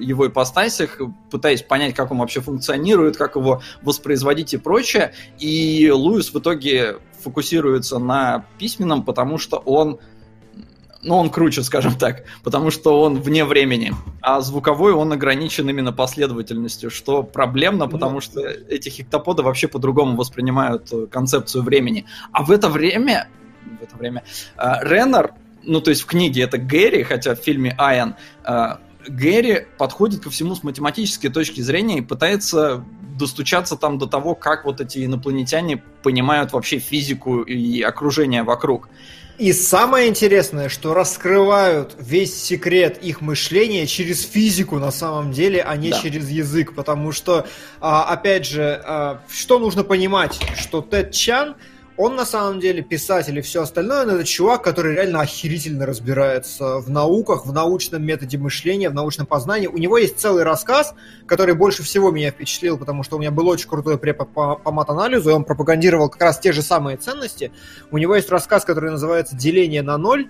его 0.00 0.26
ипостасях, 0.26 0.98
пытаясь 1.30 1.60
понять, 1.60 1.94
как 1.94 2.10
он 2.10 2.18
вообще 2.18 2.40
функционирует, 2.40 3.18
как 3.18 3.36
его 3.36 3.60
воспроизводить 3.82 4.54
и 4.54 4.56
прочее. 4.56 5.12
И 5.38 5.90
Луис 5.90 6.32
в 6.32 6.38
итоге 6.38 6.96
фокусируется 7.22 7.98
на 7.98 8.44
письменном, 8.58 9.02
потому 9.04 9.38
что 9.38 9.58
он 9.58 9.98
ну, 11.02 11.16
он 11.16 11.30
круче, 11.30 11.62
скажем 11.64 11.96
так, 11.96 12.24
потому 12.42 12.70
что 12.70 13.00
он 13.02 13.20
вне 13.20 13.44
времени, 13.44 13.92
а 14.20 14.40
звуковой 14.40 14.92
он 14.92 15.12
ограничен 15.12 15.68
именно 15.68 15.92
последовательностью, 15.92 16.90
что 16.90 17.22
проблемно, 17.22 17.88
потому 17.88 18.20
что 18.20 18.40
эти 18.40 18.88
хиктоподы 18.88 19.42
вообще 19.42 19.68
по-другому 19.68 20.16
воспринимают 20.16 20.92
э, 20.92 21.06
концепцию 21.06 21.64
времени. 21.64 22.06
А 22.32 22.44
в 22.44 22.50
это 22.50 22.68
время, 22.68 23.28
в 23.80 23.82
это 23.82 23.96
время, 23.96 24.22
э, 24.56 24.62
Реннер, 24.82 25.34
ну, 25.64 25.80
то 25.80 25.90
есть 25.90 26.02
в 26.02 26.06
книге 26.06 26.42
это 26.42 26.58
Гэри, 26.58 27.02
хотя 27.02 27.34
в 27.34 27.38
фильме 27.38 27.74
Айан, 27.78 28.14
э, 28.44 28.76
Гэри 29.08 29.66
подходит 29.78 30.22
ко 30.22 30.30
всему 30.30 30.54
с 30.54 30.62
математической 30.62 31.28
точки 31.28 31.60
зрения 31.60 31.98
и 31.98 32.02
пытается 32.02 32.84
достучаться 33.18 33.76
там 33.76 33.98
до 33.98 34.06
того, 34.06 34.34
как 34.34 34.64
вот 34.64 34.80
эти 34.80 35.04
инопланетяне 35.04 35.82
понимают 36.02 36.52
вообще 36.52 36.78
физику 36.78 37.42
и 37.42 37.82
окружение 37.82 38.42
вокруг. 38.42 38.88
И 39.38 39.52
самое 39.52 40.08
интересное, 40.08 40.68
что 40.68 40.94
раскрывают 40.94 41.96
весь 41.98 42.40
секрет 42.40 42.98
их 43.02 43.20
мышления 43.20 43.86
через 43.86 44.24
физику 44.24 44.78
на 44.78 44.90
самом 44.90 45.32
деле, 45.32 45.62
а 45.62 45.76
не 45.76 45.90
да. 45.90 46.00
через 46.00 46.28
язык. 46.28 46.74
Потому 46.74 47.12
что, 47.12 47.46
а, 47.80 48.04
опять 48.04 48.46
же, 48.46 48.80
а, 48.84 49.20
что 49.28 49.58
нужно 49.58 49.84
понимать, 49.84 50.38
что 50.56 50.82
Тед 50.82 51.12
Чан 51.12 51.56
он 52.02 52.16
на 52.16 52.26
самом 52.26 52.58
деле 52.58 52.82
писатель 52.82 53.38
и 53.38 53.42
все 53.42 53.62
остальное, 53.62 54.04
но 54.04 54.14
это 54.14 54.24
чувак, 54.24 54.64
который 54.64 54.96
реально 54.96 55.20
охерительно 55.20 55.86
разбирается 55.86 56.78
в 56.78 56.90
науках, 56.90 57.46
в 57.46 57.52
научном 57.52 58.04
методе 58.04 58.38
мышления, 58.38 58.90
в 58.90 58.94
научном 58.94 59.26
познании. 59.26 59.68
У 59.68 59.78
него 59.78 59.96
есть 59.98 60.18
целый 60.18 60.42
рассказ, 60.42 60.94
который 61.26 61.54
больше 61.54 61.84
всего 61.84 62.10
меня 62.10 62.32
впечатлил, 62.32 62.76
потому 62.76 63.04
что 63.04 63.16
у 63.16 63.20
меня 63.20 63.30
был 63.30 63.46
очень 63.46 63.68
крутой 63.68 63.98
препод 63.98 64.32
по, 64.32 64.56
по 64.56 64.72
мат-анализу, 64.72 65.30
и 65.30 65.32
он 65.32 65.44
пропагандировал 65.44 66.08
как 66.08 66.20
раз 66.20 66.40
те 66.40 66.50
же 66.50 66.62
самые 66.62 66.96
ценности. 66.96 67.52
У 67.92 67.98
него 67.98 68.16
есть 68.16 68.30
рассказ, 68.30 68.64
который 68.64 68.90
называется 68.90 69.36
«Деление 69.36 69.82
на 69.82 69.96
ноль», 69.96 70.28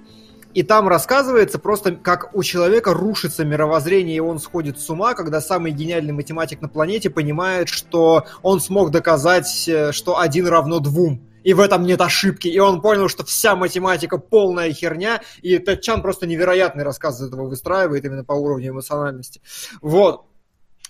и 0.52 0.62
там 0.62 0.86
рассказывается 0.86 1.58
просто, 1.58 1.92
как 1.92 2.34
у 2.34 2.42
человека 2.42 2.92
рушится 2.92 3.46
мировоззрение, 3.46 4.16
и 4.16 4.20
он 4.20 4.38
сходит 4.38 4.78
с 4.78 4.90
ума, 4.90 5.14
когда 5.14 5.40
самый 5.40 5.72
гениальный 5.72 6.12
математик 6.12 6.60
на 6.60 6.68
планете 6.68 7.08
понимает, 7.08 7.70
что 7.70 8.26
он 8.42 8.60
смог 8.60 8.90
доказать, 8.90 9.66
э, 9.66 9.92
что 9.92 10.20
один 10.20 10.46
равно 10.46 10.78
двум 10.78 11.31
и 11.44 11.54
в 11.54 11.60
этом 11.60 11.84
нет 11.84 12.00
ошибки. 12.00 12.48
И 12.48 12.58
он 12.58 12.80
понял, 12.80 13.08
что 13.08 13.24
вся 13.24 13.56
математика 13.56 14.18
полная 14.18 14.72
херня, 14.72 15.20
и 15.42 15.58
Тэтчан 15.58 16.02
просто 16.02 16.26
невероятный 16.26 16.84
рассказ 16.84 17.20
из 17.20 17.28
этого 17.28 17.48
выстраивает 17.48 18.04
именно 18.04 18.24
по 18.24 18.32
уровню 18.32 18.70
эмоциональности. 18.70 19.40
Вот. 19.80 20.26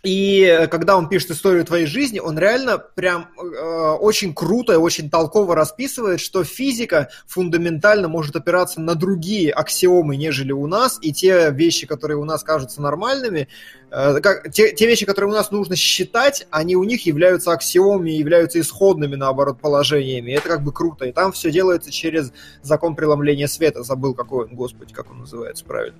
И 0.03 0.67
когда 0.69 0.97
он 0.97 1.09
пишет 1.09 1.31
историю 1.31 1.65
твоей 1.65 1.87
жизни, 1.87 2.19
он 2.19 2.37
реально 2.37 2.79
прям 2.79 3.29
э, 3.39 3.91
очень 4.01 4.35
круто 4.35 4.73
и 4.73 4.77
очень 4.77 5.09
толково 5.09 5.55
расписывает, 5.55 6.19
что 6.19 6.43
физика 6.43 7.09
фундаментально 7.29 8.09
может 8.09 8.35
опираться 8.35 8.81
на 8.81 8.97
другие 8.97 9.53
аксиомы, 9.53 10.17
нежели 10.17 10.51
у 10.51 10.67
нас, 10.67 10.99
и 11.03 11.13
те 11.13 11.53
вещи, 11.53 11.87
которые 11.87 12.19
у 12.19 12.25
нас 12.25 12.43
кажутся 12.43 12.83
нормальными, 12.83 13.47
э, 13.93 14.19
как, 14.21 14.51
те, 14.51 14.73
те 14.73 14.89
вещи, 14.89 15.07
которые 15.07 15.31
у 15.31 15.37
нас 15.37 15.53
нужно 15.53 15.77
считать, 15.77 16.49
они 16.51 16.75
у 16.75 16.83
них 16.83 17.07
являются 17.07 17.53
аксиомами, 17.53 18.11
являются 18.11 18.59
исходными, 18.59 19.15
наоборот, 19.15 19.61
положениями. 19.61 20.33
Это 20.33 20.49
как 20.49 20.65
бы 20.65 20.73
круто. 20.73 21.05
И 21.05 21.13
там 21.13 21.31
все 21.31 21.53
делается 21.53 21.93
через 21.93 22.33
закон 22.61 22.97
преломления 22.97 23.47
света. 23.47 23.85
Забыл, 23.85 24.15
какой 24.15 24.47
он, 24.47 24.57
господи, 24.57 24.93
как 24.93 25.13
он 25.13 25.21
называется 25.21 25.65
правильно. 25.65 25.99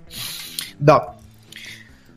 Да, 0.79 1.15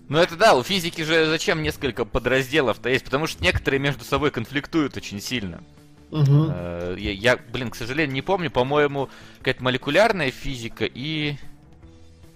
ну 0.09 0.19
это 0.19 0.37
да, 0.37 0.55
у 0.55 0.63
физики 0.63 1.03
же 1.03 1.27
зачем 1.27 1.63
несколько 1.63 2.05
подразделов-то 2.05 2.89
есть, 2.89 3.05
потому 3.05 3.27
что 3.27 3.43
некоторые 3.43 3.81
между 3.81 4.05
собой 4.05 4.31
конфликтуют 4.31 4.97
очень 4.97 5.21
сильно. 5.21 5.63
Угу. 6.11 6.53
Я, 6.97 7.13
я, 7.13 7.37
блин, 7.37 7.71
к 7.71 7.75
сожалению, 7.75 8.15
не 8.15 8.23
помню, 8.23 8.51
по-моему, 8.51 9.09
какая-то 9.39 9.63
молекулярная 9.63 10.31
физика 10.31 10.85
и... 10.85 11.37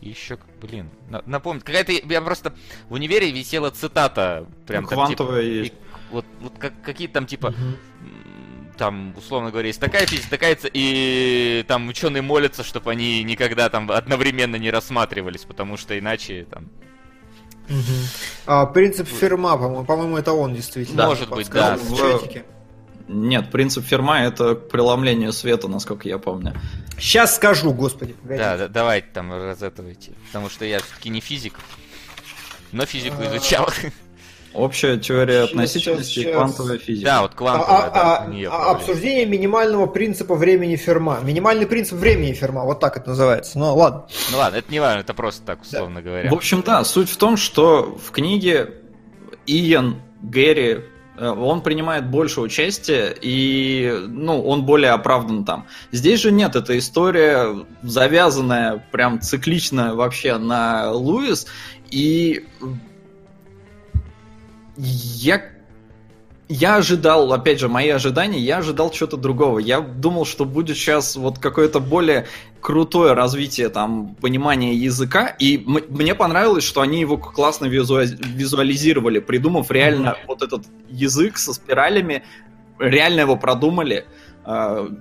Еще, 0.00 0.38
блин, 0.62 0.88
напомню, 1.26 1.60
какая-то, 1.60 1.92
я 1.92 2.22
просто 2.22 2.54
в 2.88 2.94
универе 2.94 3.30
висела 3.30 3.70
цитата, 3.70 4.46
прям 4.66 4.86
там, 4.86 4.94
Квантовая 4.94 5.42
типа, 5.42 5.52
есть. 5.52 5.72
И, 5.72 5.76
вот, 6.10 6.24
вот 6.40 6.54
как, 6.58 6.72
какие-то 6.80 7.12
там, 7.14 7.26
типа, 7.26 7.48
угу. 7.48 7.76
там, 8.78 9.14
условно 9.18 9.50
говоря, 9.50 9.66
есть 9.66 9.78
такая 9.78 10.06
физика, 10.06 10.30
такая, 10.30 10.56
и 10.72 11.66
там 11.68 11.86
ученые 11.88 12.22
молятся, 12.22 12.64
чтобы 12.64 12.90
они 12.90 13.22
никогда 13.24 13.68
там 13.68 13.90
одновременно 13.90 14.56
не 14.56 14.70
рассматривались, 14.70 15.44
потому 15.44 15.76
что 15.76 15.98
иначе 15.98 16.46
там 16.50 16.70
Угу. 17.70 17.76
А, 18.46 18.66
принцип 18.66 19.08
Ферма, 19.08 19.56
по-моему, 19.56 19.84
по-моему, 19.84 20.16
это 20.16 20.32
он 20.32 20.54
действительно. 20.54 20.98
Да, 20.98 21.06
может 21.06 21.30
быть, 21.30 21.48
да. 21.48 21.76
В 21.76 21.96
чатике. 21.96 22.44
Нет, 23.08 23.50
принцип 23.50 23.84
Ферма 23.84 24.20
это 24.20 24.54
преломление 24.54 25.32
света, 25.32 25.68
насколько 25.68 26.08
я 26.08 26.18
помню. 26.18 26.54
Сейчас 26.98 27.36
скажу, 27.36 27.72
господи. 27.72 28.14
Да, 28.22 28.56
да, 28.56 28.68
давайте 28.68 29.08
там 29.12 29.32
разэтывайте. 29.32 30.12
Потому 30.26 30.48
что 30.48 30.64
я 30.64 30.78
все-таки 30.78 31.08
не 31.08 31.20
физик, 31.20 31.54
но 32.72 32.86
физику 32.86 33.22
изучал. 33.24 33.68
Общая 34.52 34.96
теория 34.98 35.42
относительности 35.42 36.12
сейчас, 36.12 36.24
сейчас. 36.24 36.30
и 36.30 36.34
квантовая 36.34 36.78
физика. 36.78 37.06
Да, 37.06 37.22
вот 37.22 37.34
квантовая, 37.34 37.76
а, 37.76 37.90
да, 37.90 38.50
а, 38.50 38.68
а, 38.68 38.70
обсуждение 38.72 39.24
минимального 39.24 39.86
принципа 39.86 40.34
времени 40.34 40.74
Ферма. 40.74 41.20
Минимальный 41.22 41.66
принцип 41.66 41.98
времени 41.98 42.32
Ферма, 42.32 42.64
вот 42.64 42.80
так 42.80 42.96
это 42.96 43.10
называется. 43.10 43.58
Ну 43.58 43.74
ладно. 43.76 44.06
Ну 44.32 44.38
ладно, 44.38 44.56
это 44.56 44.72
не 44.72 44.80
важно, 44.80 45.00
это 45.00 45.14
просто 45.14 45.46
так, 45.46 45.62
условно 45.62 45.96
да. 45.96 46.02
говоря. 46.02 46.30
В 46.30 46.34
общем, 46.34 46.62
да, 46.66 46.82
суть 46.84 47.08
в 47.08 47.16
том, 47.16 47.36
что 47.36 47.96
в 48.04 48.10
книге 48.10 48.74
Иен 49.46 50.02
Гэри 50.20 50.80
э, 51.16 51.28
он 51.28 51.62
принимает 51.62 52.10
больше 52.10 52.40
участия, 52.40 53.14
и 53.20 54.04
ну, 54.08 54.42
он 54.42 54.64
более 54.64 54.90
оправдан 54.90 55.44
там. 55.44 55.68
Здесь 55.92 56.20
же 56.20 56.32
нет, 56.32 56.56
эта 56.56 56.76
история 56.76 57.66
завязанная 57.82 58.84
прям 58.90 59.20
циклично 59.20 59.94
вообще 59.94 60.38
на 60.38 60.90
Луис, 60.90 61.46
и 61.90 62.46
я 64.82 65.42
я 66.52 66.76
ожидал, 66.76 67.32
опять 67.32 67.60
же, 67.60 67.68
мои 67.68 67.90
ожидания, 67.90 68.40
я 68.40 68.58
ожидал 68.58 68.90
чего-то 68.90 69.16
другого. 69.16 69.60
Я 69.60 69.80
думал, 69.80 70.24
что 70.26 70.44
будет 70.44 70.76
сейчас 70.76 71.14
вот 71.14 71.38
какое-то 71.38 71.78
более 71.78 72.26
крутое 72.60 73.12
развитие 73.12 73.68
там 73.68 74.16
понимания 74.16 74.74
языка, 74.74 75.28
и 75.28 75.58
мне 75.64 76.16
понравилось, 76.16 76.64
что 76.64 76.80
они 76.80 76.98
его 77.00 77.18
классно 77.18 77.66
визуализировали, 77.66 79.20
придумав 79.20 79.70
реально 79.70 80.08
mm-hmm. 80.08 80.26
вот 80.26 80.42
этот 80.42 80.64
язык 80.88 81.38
со 81.38 81.54
спиралями, 81.54 82.24
реально 82.80 83.20
его 83.20 83.36
продумали. 83.36 84.06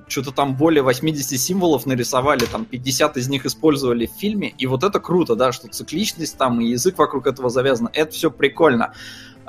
что-то 0.08 0.32
там 0.32 0.56
более 0.56 0.84
80 0.84 1.40
символов 1.40 1.88
нарисовали, 1.88 2.46
там 2.46 2.64
50 2.64 3.18
из 3.18 3.28
них 3.28 3.48
использовали 3.48 4.06
в 4.06 4.12
фильме, 4.12 4.54
и 4.56 4.68
вот 4.68 4.84
это 4.84 5.00
круто, 5.00 5.36
да, 5.36 5.52
что 5.52 5.68
цикличность 5.68 6.38
там 6.38 6.62
и 6.62 6.68
язык 6.68 7.00
вокруг 7.00 7.26
этого 7.26 7.50
завязан, 7.50 7.90
это 7.92 8.12
все 8.12 8.30
прикольно. 8.30 8.94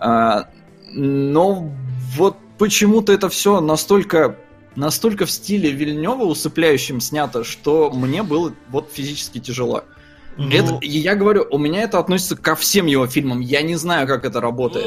А, 0.00 0.48
но 0.92 1.70
вот 2.16 2.36
почему-то 2.58 3.12
это 3.12 3.28
все 3.28 3.60
настолько 3.60 4.36
настолько 4.76 5.26
в 5.26 5.30
стиле 5.30 5.70
Вильнева 5.70 6.24
усыпляющим 6.24 7.00
снято, 7.00 7.44
что 7.44 7.90
мне 7.90 8.22
было 8.22 8.54
вот 8.68 8.90
физически 8.92 9.38
тяжело. 9.38 9.84
Ну... 10.36 10.48
Это, 10.50 10.78
и 10.80 10.88
я 10.88 11.16
говорю, 11.16 11.46
у 11.50 11.58
меня 11.58 11.82
это 11.82 11.98
относится 11.98 12.36
ко 12.36 12.54
всем 12.54 12.86
его 12.86 13.06
фильмам. 13.06 13.40
Я 13.40 13.62
не 13.62 13.76
знаю, 13.76 14.06
как 14.06 14.24
это 14.24 14.40
работает. 14.40 14.86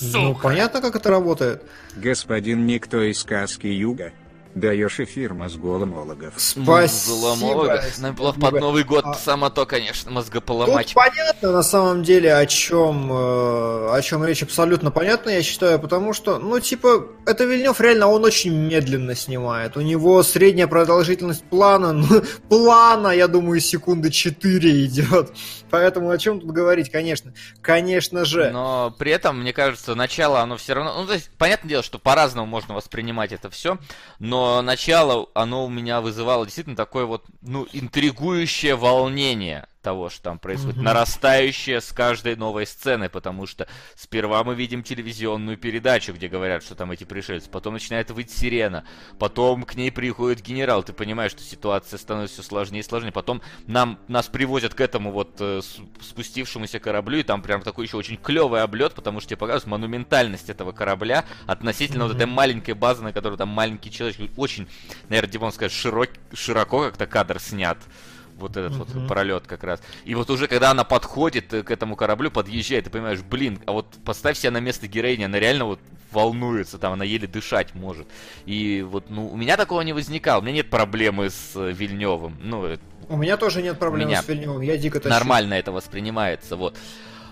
Ну, 0.00 0.34
понятно, 0.34 0.80
как 0.80 0.96
это 0.96 1.10
работает. 1.10 1.62
Господин 1.96 2.66
Никто 2.66 3.02
из 3.02 3.20
сказки 3.20 3.66
Юга. 3.66 4.12
Даешь 4.54 4.98
эфир 4.98 5.32
мозголомологов. 5.32 6.34
Спасибо. 6.36 6.72
Мозголомологов. 6.72 8.40
Под 8.40 8.60
Новый 8.60 8.82
год 8.82 9.04
а... 9.06 9.14
само 9.14 9.48
то, 9.48 9.64
конечно, 9.64 10.10
мозгополомать. 10.10 10.86
Тут 10.86 10.94
понятно 10.94 11.52
на 11.52 11.62
самом 11.62 12.02
деле, 12.02 12.34
о 12.34 12.44
чем, 12.46 13.12
э, 13.12 13.90
о 13.92 14.00
чем 14.02 14.24
речь 14.24 14.42
абсолютно 14.42 14.90
понятно, 14.90 15.30
я 15.30 15.42
считаю, 15.42 15.78
потому 15.78 16.12
что, 16.12 16.38
ну, 16.38 16.58
типа, 16.58 17.06
это 17.26 17.44
Вильнев 17.44 17.80
реально, 17.80 18.08
он 18.08 18.24
очень 18.24 18.52
медленно 18.52 19.14
снимает. 19.14 19.76
У 19.76 19.82
него 19.82 20.20
средняя 20.24 20.66
продолжительность 20.66 21.44
плана, 21.44 21.92
ну, 21.92 22.22
плана, 22.48 23.08
я 23.08 23.28
думаю, 23.28 23.60
секунды 23.60 24.10
4 24.10 24.84
идет. 24.84 25.32
Поэтому 25.70 26.10
о 26.10 26.18
чем 26.18 26.40
тут 26.40 26.50
говорить, 26.50 26.90
конечно. 26.90 27.32
Конечно 27.60 28.24
же. 28.24 28.50
Но 28.50 28.94
при 28.98 29.12
этом, 29.12 29.40
мне 29.40 29.52
кажется, 29.52 29.94
начало 29.94 30.40
оно 30.40 30.56
все 30.56 30.74
равно... 30.74 31.00
Ну, 31.00 31.06
то 31.06 31.14
есть, 31.14 31.30
понятное 31.38 31.68
дело, 31.68 31.82
что 31.82 31.98
по-разному 31.98 32.46
можно 32.46 32.74
воспринимать 32.74 33.32
это 33.32 33.50
все, 33.50 33.78
но 34.18 34.62
начало, 34.62 35.28
оно 35.34 35.64
у 35.64 35.68
меня 35.68 36.00
вызывало 36.00 36.44
действительно 36.44 36.76
такое 36.76 37.04
вот, 37.04 37.24
ну, 37.42 37.66
интригующее 37.72 38.76
волнение 38.76 39.66
того, 39.80 40.10
что 40.10 40.22
там 40.22 40.38
происходит, 40.38 40.76
угу. 40.76 40.84
нарастающее 40.84 41.80
с 41.80 41.92
каждой 41.92 42.36
новой 42.36 42.66
сцены, 42.66 43.08
потому 43.08 43.46
что 43.46 43.66
сперва 43.94 44.44
мы 44.44 44.54
видим 44.54 44.82
телевизионную 44.82 45.56
передачу, 45.56 46.12
где 46.12 46.28
говорят, 46.28 46.62
что 46.62 46.74
там 46.74 46.90
эти 46.90 47.04
пришельцы, 47.04 47.48
потом 47.50 47.74
начинает 47.74 48.10
выть 48.10 48.30
сирена, 48.30 48.84
потом 49.18 49.64
к 49.64 49.74
ней 49.74 49.90
приходит 49.90 50.42
генерал, 50.42 50.82
ты 50.82 50.92
понимаешь, 50.92 51.32
что 51.32 51.42
ситуация 51.42 51.98
становится 51.98 52.40
все 52.40 52.48
сложнее 52.48 52.80
и 52.80 52.82
сложнее, 52.82 53.12
потом 53.12 53.42
нам, 53.66 53.98
нас 54.08 54.26
привозят 54.28 54.74
к 54.74 54.80
этому 54.80 55.12
вот 55.12 55.36
э, 55.40 55.60
спустившемуся 56.00 56.78
кораблю, 56.78 57.18
и 57.18 57.22
там 57.22 57.42
прям 57.42 57.62
такой 57.62 57.86
еще 57.86 57.96
очень 57.96 58.16
клевый 58.16 58.62
облет, 58.62 58.94
потому 58.94 59.20
что 59.20 59.30
тебе 59.30 59.38
показывают 59.38 59.70
монументальность 59.70 60.50
этого 60.50 60.72
корабля 60.72 61.24
относительно 61.46 62.02
mm 62.02 62.10
вот 62.10 62.16
этой 62.16 62.26
маленькой 62.26 62.74
базы, 62.74 63.02
на 63.02 63.12
которой 63.12 63.36
там 63.36 63.48
маленький 63.48 63.90
человек, 63.90 64.16
очень, 64.36 64.68
наверное, 65.08 65.30
Димон 65.30 65.52
скажет, 65.52 65.76
широк, 65.76 66.08
широко 66.32 66.82
как-то 66.82 67.06
кадр 67.06 67.38
снят 67.38 67.78
вот 68.40 68.56
этот 68.56 68.72
mm-hmm. 68.72 68.98
вот 68.98 69.08
пролет 69.08 69.46
как 69.46 69.64
раз. 69.64 69.80
И 70.04 70.14
вот 70.14 70.30
уже 70.30 70.48
когда 70.48 70.70
она 70.70 70.84
подходит 70.84 71.52
э, 71.52 71.62
к 71.62 71.70
этому 71.70 71.96
кораблю, 71.96 72.30
подъезжает, 72.30 72.84
ты 72.84 72.90
понимаешь, 72.90 73.20
блин, 73.20 73.60
а 73.66 73.72
вот 73.72 73.86
поставь 74.04 74.36
себя 74.38 74.50
на 74.50 74.60
место 74.60 74.86
героини, 74.88 75.24
она 75.24 75.38
реально 75.38 75.66
вот 75.66 75.80
волнуется, 76.10 76.78
там 76.78 76.92
она 76.92 77.04
еле 77.04 77.28
дышать 77.28 77.74
может. 77.74 78.06
И 78.46 78.84
вот, 78.88 79.10
ну, 79.10 79.28
у 79.28 79.36
меня 79.36 79.56
такого 79.56 79.80
не 79.82 79.92
возникало, 79.92 80.40
у 80.40 80.42
меня 80.42 80.54
нет 80.54 80.70
проблемы 80.70 81.30
с 81.30 81.52
э, 81.54 81.70
Вильневым. 81.72 82.36
Ну, 82.42 82.66
э, 82.66 82.78
у 83.08 83.16
меня 83.16 83.36
тоже 83.36 83.62
нет 83.62 83.78
проблем 83.78 84.10
с 84.10 84.28
Вильневым, 84.28 84.60
я 84.62 84.76
дико 84.76 85.00
тащу. 85.00 85.10
Нормально 85.10 85.54
это 85.54 85.72
воспринимается, 85.72 86.56
вот. 86.56 86.76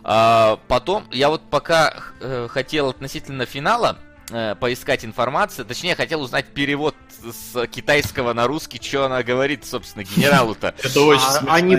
А, 0.05 0.59
потом, 0.69 1.05
я 1.11 1.29
вот 1.29 1.43
пока 1.51 1.95
э, 2.21 2.49
хотел 2.51 2.89
относительно 2.89 3.47
финала 3.47 3.99
э, 4.31 4.55
поискать 4.55 5.05
информацию, 5.05 5.65
точнее, 5.65 5.95
хотел 5.95 6.23
узнать 6.23 6.47
перевод 6.47 6.95
с 7.23 7.67
китайского 7.67 8.33
на 8.33 8.47
русский, 8.47 8.81
что 8.83 9.07
она 9.07 9.23
говорит, 9.23 9.65
собственно, 9.65 10.05
генералу-то. 10.05 10.75
Это 10.83 11.01
очень 11.03 11.23
а, 11.23 11.45
а 11.49 11.61
не, 11.61 11.75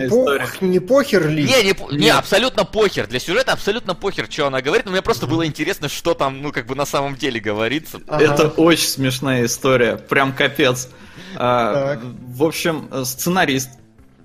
не 0.61 0.79
похер 0.79 1.27
ли? 1.27 1.43
Не, 1.43 1.63
не, 1.63 1.97
не, 1.97 2.09
абсолютно 2.09 2.65
похер. 2.65 3.07
Для 3.07 3.19
сюжета 3.19 3.53
абсолютно 3.53 3.95
похер, 3.95 4.27
что 4.29 4.47
она 4.47 4.61
говорит, 4.61 4.85
но 4.85 4.91
мне 4.91 5.01
просто 5.01 5.27
было 5.27 5.45
интересно, 5.45 5.89
что 5.89 6.13
там, 6.13 6.41
ну, 6.41 6.51
как 6.51 6.65
бы 6.65 6.75
на 6.75 6.85
самом 6.85 7.15
деле 7.15 7.39
говорится. 7.39 7.99
Это 8.07 8.49
очень 8.49 8.87
смешная 8.87 9.45
история, 9.45 9.97
прям 9.97 10.33
капец. 10.33 10.89
А, 11.35 11.99
в 12.27 12.43
общем, 12.43 12.89
сценарист 13.03 13.69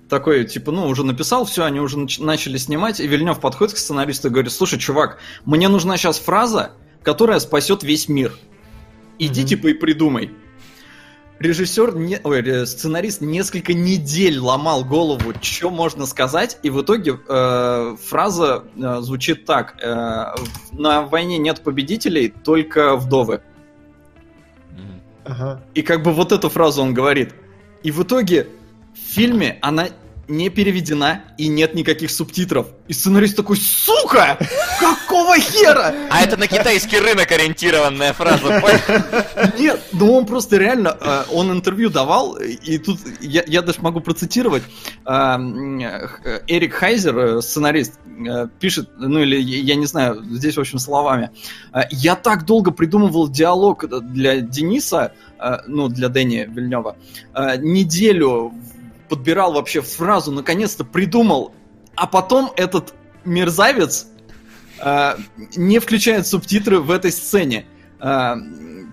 такой, 0.09 0.45
типа, 0.45 0.71
ну, 0.71 0.87
уже 0.87 1.03
написал, 1.03 1.45
все, 1.45 1.63
они 1.63 1.79
уже 1.79 1.97
начали 2.19 2.57
снимать, 2.57 2.99
и 2.99 3.07
Вильнев 3.07 3.39
подходит 3.39 3.75
к 3.75 3.77
сценаристу 3.77 4.27
и 4.27 4.31
говорит, 4.31 4.51
слушай, 4.51 4.79
чувак, 4.79 5.17
мне 5.45 5.67
нужна 5.67 5.97
сейчас 5.97 6.19
фраза, 6.19 6.71
которая 7.03 7.39
спасет 7.39 7.83
весь 7.83 8.07
мир. 8.07 8.33
Иди, 9.17 9.41
mm-hmm. 9.41 9.45
типа, 9.45 9.67
и 9.67 9.73
придумай 9.73 10.31
режиссер, 11.39 11.95
не, 11.95 12.19
ой, 12.23 12.65
сценарист 12.65 13.21
несколько 13.21 13.73
недель 13.73 14.39
ломал 14.39 14.83
голову, 14.85 15.33
что 15.41 15.69
можно 15.69 16.05
сказать, 16.05 16.57
и 16.63 16.69
в 16.69 16.81
итоге 16.81 17.19
э, 17.27 17.95
фраза 18.03 18.63
э, 18.75 19.01
звучит 19.01 19.45
так: 19.45 19.75
э, 19.81 20.35
на 20.71 21.01
войне 21.03 21.37
нет 21.37 21.61
победителей, 21.61 22.29
только 22.29 22.95
вдовы. 22.95 23.41
Ага. 25.25 25.61
И 25.73 25.81
как 25.81 26.03
бы 26.03 26.11
вот 26.11 26.31
эту 26.31 26.49
фразу 26.49 26.81
он 26.81 26.93
говорит. 26.93 27.33
И 27.83 27.91
в 27.91 28.03
итоге 28.03 28.47
в 28.93 28.97
фильме 28.97 29.57
она 29.61 29.89
не 30.27 30.49
переведена 30.49 31.21
и 31.37 31.47
нет 31.47 31.75
никаких 31.75 32.11
субтитров. 32.11 32.67
И 32.87 32.93
сценарист 32.93 33.35
такой, 33.35 33.57
сука! 33.57 34.37
Какого 34.79 35.37
хера? 35.37 35.93
А 36.09 36.21
это 36.21 36.37
на 36.37 36.47
китайский 36.47 36.99
рынок 36.99 37.31
ориентированная 37.31 38.13
фраза. 38.13 38.61
Нет, 39.59 39.81
ну 39.91 40.13
он 40.13 40.25
просто 40.25 40.57
реально, 40.57 40.97
э, 40.99 41.23
он 41.31 41.51
интервью 41.51 41.89
давал, 41.89 42.35
и 42.35 42.77
тут 42.77 42.99
я, 43.21 43.43
я 43.47 43.61
даже 43.61 43.81
могу 43.81 44.01
процитировать. 44.01 44.63
Э, 45.05 45.37
Эрик 46.47 46.73
Хайзер, 46.73 47.17
э, 47.17 47.41
сценарист, 47.41 47.99
пишет, 48.59 48.89
ну 48.97 49.19
или 49.19 49.37
я 49.37 49.75
не 49.75 49.85
знаю, 49.85 50.23
здесь, 50.31 50.55
в 50.55 50.59
общем, 50.59 50.79
словами. 50.79 51.31
Я 51.91 52.15
так 52.15 52.45
долго 52.45 52.71
придумывал 52.71 53.27
диалог 53.27 53.85
для 54.13 54.39
Дениса, 54.39 55.11
ну, 55.67 55.89
для 55.89 56.07
Дэни 56.07 56.47
Вильнева, 56.49 56.95
неделю 57.57 58.53
подбирал 59.07 59.53
вообще 59.53 59.81
фразу, 59.81 60.31
наконец-то 60.31 60.83
придумал, 60.83 61.53
а 61.95 62.07
потом 62.07 62.51
этот 62.55 62.93
мерзавец 63.23 64.07
э, 64.79 65.15
не 65.55 65.79
включает 65.79 66.27
субтитры 66.27 66.79
в 66.79 66.91
этой 66.91 67.11
сцене. 67.11 67.65
Э, 67.99 68.35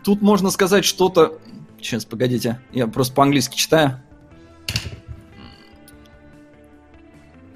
тут 0.05 0.23
можно 0.23 0.51
сказать 0.51 0.85
что-то... 0.85 1.39
Сейчас, 1.81 2.05
погодите, 2.05 2.61
я 2.73 2.87
просто 2.87 3.15
по-английски 3.15 3.57
читаю. 3.57 4.01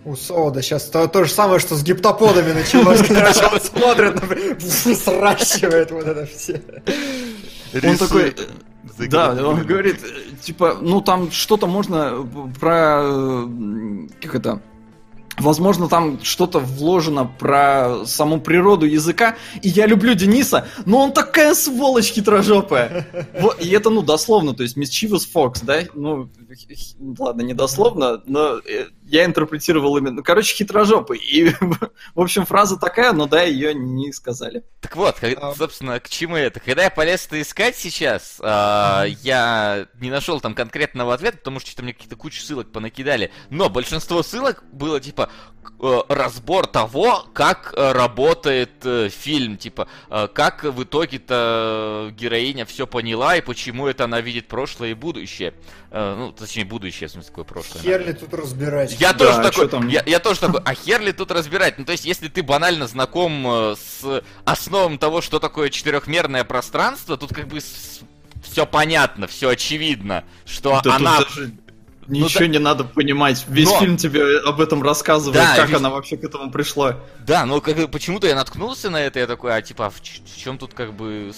У 0.04 0.14
Сода 0.14 0.62
сейчас 0.62 0.84
то, 0.84 1.08
то 1.08 1.24
же 1.24 1.32
самое, 1.32 1.58
что 1.58 1.74
с 1.74 1.82
гиптоподами 1.82 2.52
началось. 2.52 3.00
Короче, 3.08 3.46
он 3.52 3.60
смотрит, 3.60 4.62
сращивает 4.98 5.90
вот 5.90 6.06
это 6.06 6.26
все. 6.26 6.62
Он 7.82 7.96
такой, 7.96 8.36
да, 9.10 9.32
он 9.46 9.64
говорит, 9.64 9.98
типа, 10.42 10.78
ну 10.80 11.00
там 11.00 11.30
что-то 11.30 11.66
можно 11.66 12.26
про... 12.58 13.46
Как 14.20 14.34
это? 14.34 14.60
Возможно, 15.38 15.86
там 15.88 16.18
что-то 16.22 16.60
вложено 16.60 17.26
про 17.26 18.06
саму 18.06 18.40
природу 18.40 18.86
языка. 18.86 19.36
И 19.60 19.68
я 19.68 19.86
люблю 19.86 20.14
Дениса, 20.14 20.66
но 20.86 21.00
он 21.02 21.12
такая 21.12 21.54
сволочь 21.54 22.10
хитрожопая. 22.12 23.06
Вот, 23.38 23.60
и 23.60 23.68
это, 23.68 23.90
ну, 23.90 24.00
дословно, 24.02 24.54
то 24.54 24.62
есть 24.62 24.78
Mischievous 24.78 25.26
Fox, 25.32 25.58
да? 25.62 25.82
Ну, 25.94 26.30
ладно, 27.18 27.43
не 27.43 27.55
дословно, 27.55 28.23
но 28.27 28.59
э, 28.59 28.86
я 29.05 29.24
интерпретировал 29.24 29.97
именно, 29.97 30.23
короче, 30.23 30.55
хитрожопый. 30.55 31.18
И, 31.18 31.48
в 32.14 32.20
общем, 32.20 32.47
фраза 32.47 32.77
такая, 32.77 33.12
но 33.12 33.27
да, 33.27 33.43
ее 33.43 33.74
не 33.74 34.12
сказали. 34.12 34.64
Так 34.81 34.97
вот, 34.97 35.16
а... 35.23 35.55
собственно, 35.55 36.01
к 36.01 36.09
чему 36.09 36.36
это? 36.36 36.60
Когда 36.60 36.85
я 36.85 36.90
полез 36.90 37.27
это 37.27 37.40
искать 37.40 37.77
сейчас, 37.77 38.39
а, 38.43 39.05
я 39.23 39.86
не 40.01 40.10
нашел 40.10 40.40
там 40.40 40.55
конкретного 40.55 41.14
ответа, 41.14 41.39
потому 41.39 41.60
что 41.60 41.70
что-то 41.70 41.82
мне 41.82 41.93
какие-то 41.93 42.16
кучу 42.16 42.40
ссылок 42.40 42.73
понакидали. 42.73 43.31
Но 43.51 43.68
большинство 43.68 44.23
ссылок 44.23 44.64
было 44.73 45.01
типа 45.01 45.31
Э, 45.78 46.02
разбор 46.09 46.66
того, 46.66 47.27
как 47.35 47.74
э, 47.77 47.93
работает 47.93 48.85
э, 48.85 49.10
фильм, 49.10 49.59
типа, 49.59 49.89
как 50.32 50.64
в 50.64 50.82
итоге-то 50.82 52.12
героиня 52.16 52.64
все 52.64 52.86
поняла 52.86 53.36
и 53.36 53.43
почему 53.43 53.86
это 53.86 54.05
она 54.05 54.20
видит 54.20 54.48
прошлое 54.48 54.90
и 54.90 54.94
будущее. 54.94 55.52
Ну, 55.90 56.32
точнее, 56.32 56.64
будущее, 56.64 57.08
в 57.08 57.12
смысле, 57.12 57.30
какое 57.30 57.44
прошлое. 57.44 57.82
Хер 57.82 58.06
ли 58.06 58.12
тут 58.12 58.34
разбирать? 58.34 58.96
Я 59.00 59.12
да, 59.12 59.18
тоже 59.18 59.50
такой, 59.50 59.68
там? 59.68 59.88
Я, 59.88 60.02
я 60.04 60.18
тоже 60.18 60.40
такой, 60.40 60.60
а 60.64 60.74
хер 60.74 61.00
ли 61.00 61.12
тут 61.12 61.30
разбирать? 61.30 61.78
Ну, 61.78 61.84
то 61.84 61.92
есть, 61.92 62.04
если 62.04 62.28
ты 62.28 62.42
банально 62.42 62.86
знаком 62.86 63.76
с 63.76 64.22
основам 64.44 64.98
того, 64.98 65.20
что 65.20 65.38
такое 65.38 65.70
четырехмерное 65.70 66.44
пространство, 66.44 67.16
тут 67.16 67.32
как 67.32 67.48
бы 67.48 67.60
все 68.42 68.66
понятно, 68.66 69.26
все 69.26 69.50
очевидно, 69.50 70.24
что 70.44 70.80
да 70.82 70.96
она... 70.96 71.18
Даже 71.20 71.52
Ничего 72.08 72.28
ну, 72.44 72.46
да... 72.46 72.46
не 72.46 72.58
надо 72.58 72.84
понимать. 72.84 73.44
Весь 73.48 73.68
но... 73.68 73.80
фильм 73.80 73.96
тебе 73.96 74.38
об 74.40 74.60
этом 74.60 74.82
рассказывает, 74.82 75.42
да, 75.42 75.56
как 75.56 75.68
весь... 75.68 75.76
она 75.76 75.90
вообще 75.90 76.16
к 76.16 76.24
этому 76.24 76.50
пришла. 76.50 77.00
Да, 77.26 77.44
но 77.46 77.60
как, 77.60 77.90
почему-то 77.90 78.26
я 78.28 78.36
наткнулся 78.36 78.90
на 78.90 78.98
это, 78.98 79.18
я 79.18 79.26
такой, 79.26 79.56
а 79.56 79.60
типа, 79.60 79.86
а 79.86 79.90
в, 79.90 79.96
в 79.96 80.36
чем 80.36 80.56
тут 80.58 80.72
как 80.74 80.94
бы 80.94 81.32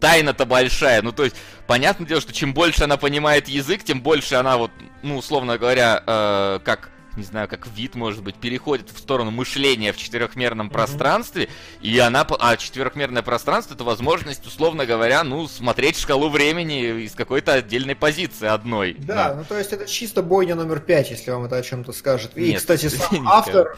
тайна-то 0.00 0.46
большая. 0.46 1.02
Ну, 1.02 1.12
то 1.12 1.24
есть, 1.24 1.36
понятное 1.66 2.06
дело, 2.06 2.20
что 2.20 2.32
чем 2.32 2.54
больше 2.54 2.84
она 2.84 2.96
понимает 2.96 3.48
язык, 3.48 3.84
тем 3.84 4.00
больше 4.00 4.34
она 4.34 4.56
вот, 4.56 4.70
ну, 5.02 5.16
условно 5.16 5.58
говоря, 5.58 6.02
э, 6.06 6.60
как 6.64 6.90
не 7.16 7.24
знаю, 7.24 7.48
как 7.48 7.66
вид, 7.66 7.94
может 7.94 8.22
быть, 8.22 8.36
переходит 8.36 8.90
в 8.90 8.98
сторону 8.98 9.30
мышления 9.30 9.92
в 9.92 9.96
четырехмерном 9.96 10.68
mm-hmm. 10.68 10.72
пространстве, 10.72 11.48
и 11.80 11.98
она, 11.98 12.26
а 12.38 12.56
четырехмерное 12.56 13.22
пространство 13.22 13.74
это 13.74 13.84
возможность, 13.84 14.46
условно 14.46 14.86
говоря, 14.86 15.24
ну, 15.24 15.48
смотреть 15.48 15.98
шкалу 15.98 16.28
времени 16.28 17.04
из 17.04 17.12
какой-то 17.12 17.54
отдельной 17.54 17.94
позиции 17.94 18.46
одной. 18.46 18.94
Да, 18.98 19.30
да. 19.30 19.34
ну 19.34 19.44
то 19.44 19.58
есть 19.58 19.72
это 19.72 19.86
чисто 19.86 20.22
бойня 20.22 20.54
номер 20.54 20.80
пять, 20.80 21.10
если 21.10 21.30
вам 21.30 21.44
это 21.44 21.56
о 21.56 21.62
чем-то 21.62 21.92
скажет. 21.92 22.32
И, 22.36 22.52
Нет, 22.52 22.58
кстати, 22.58 22.88
сам 22.88 23.28
автор 23.28 23.76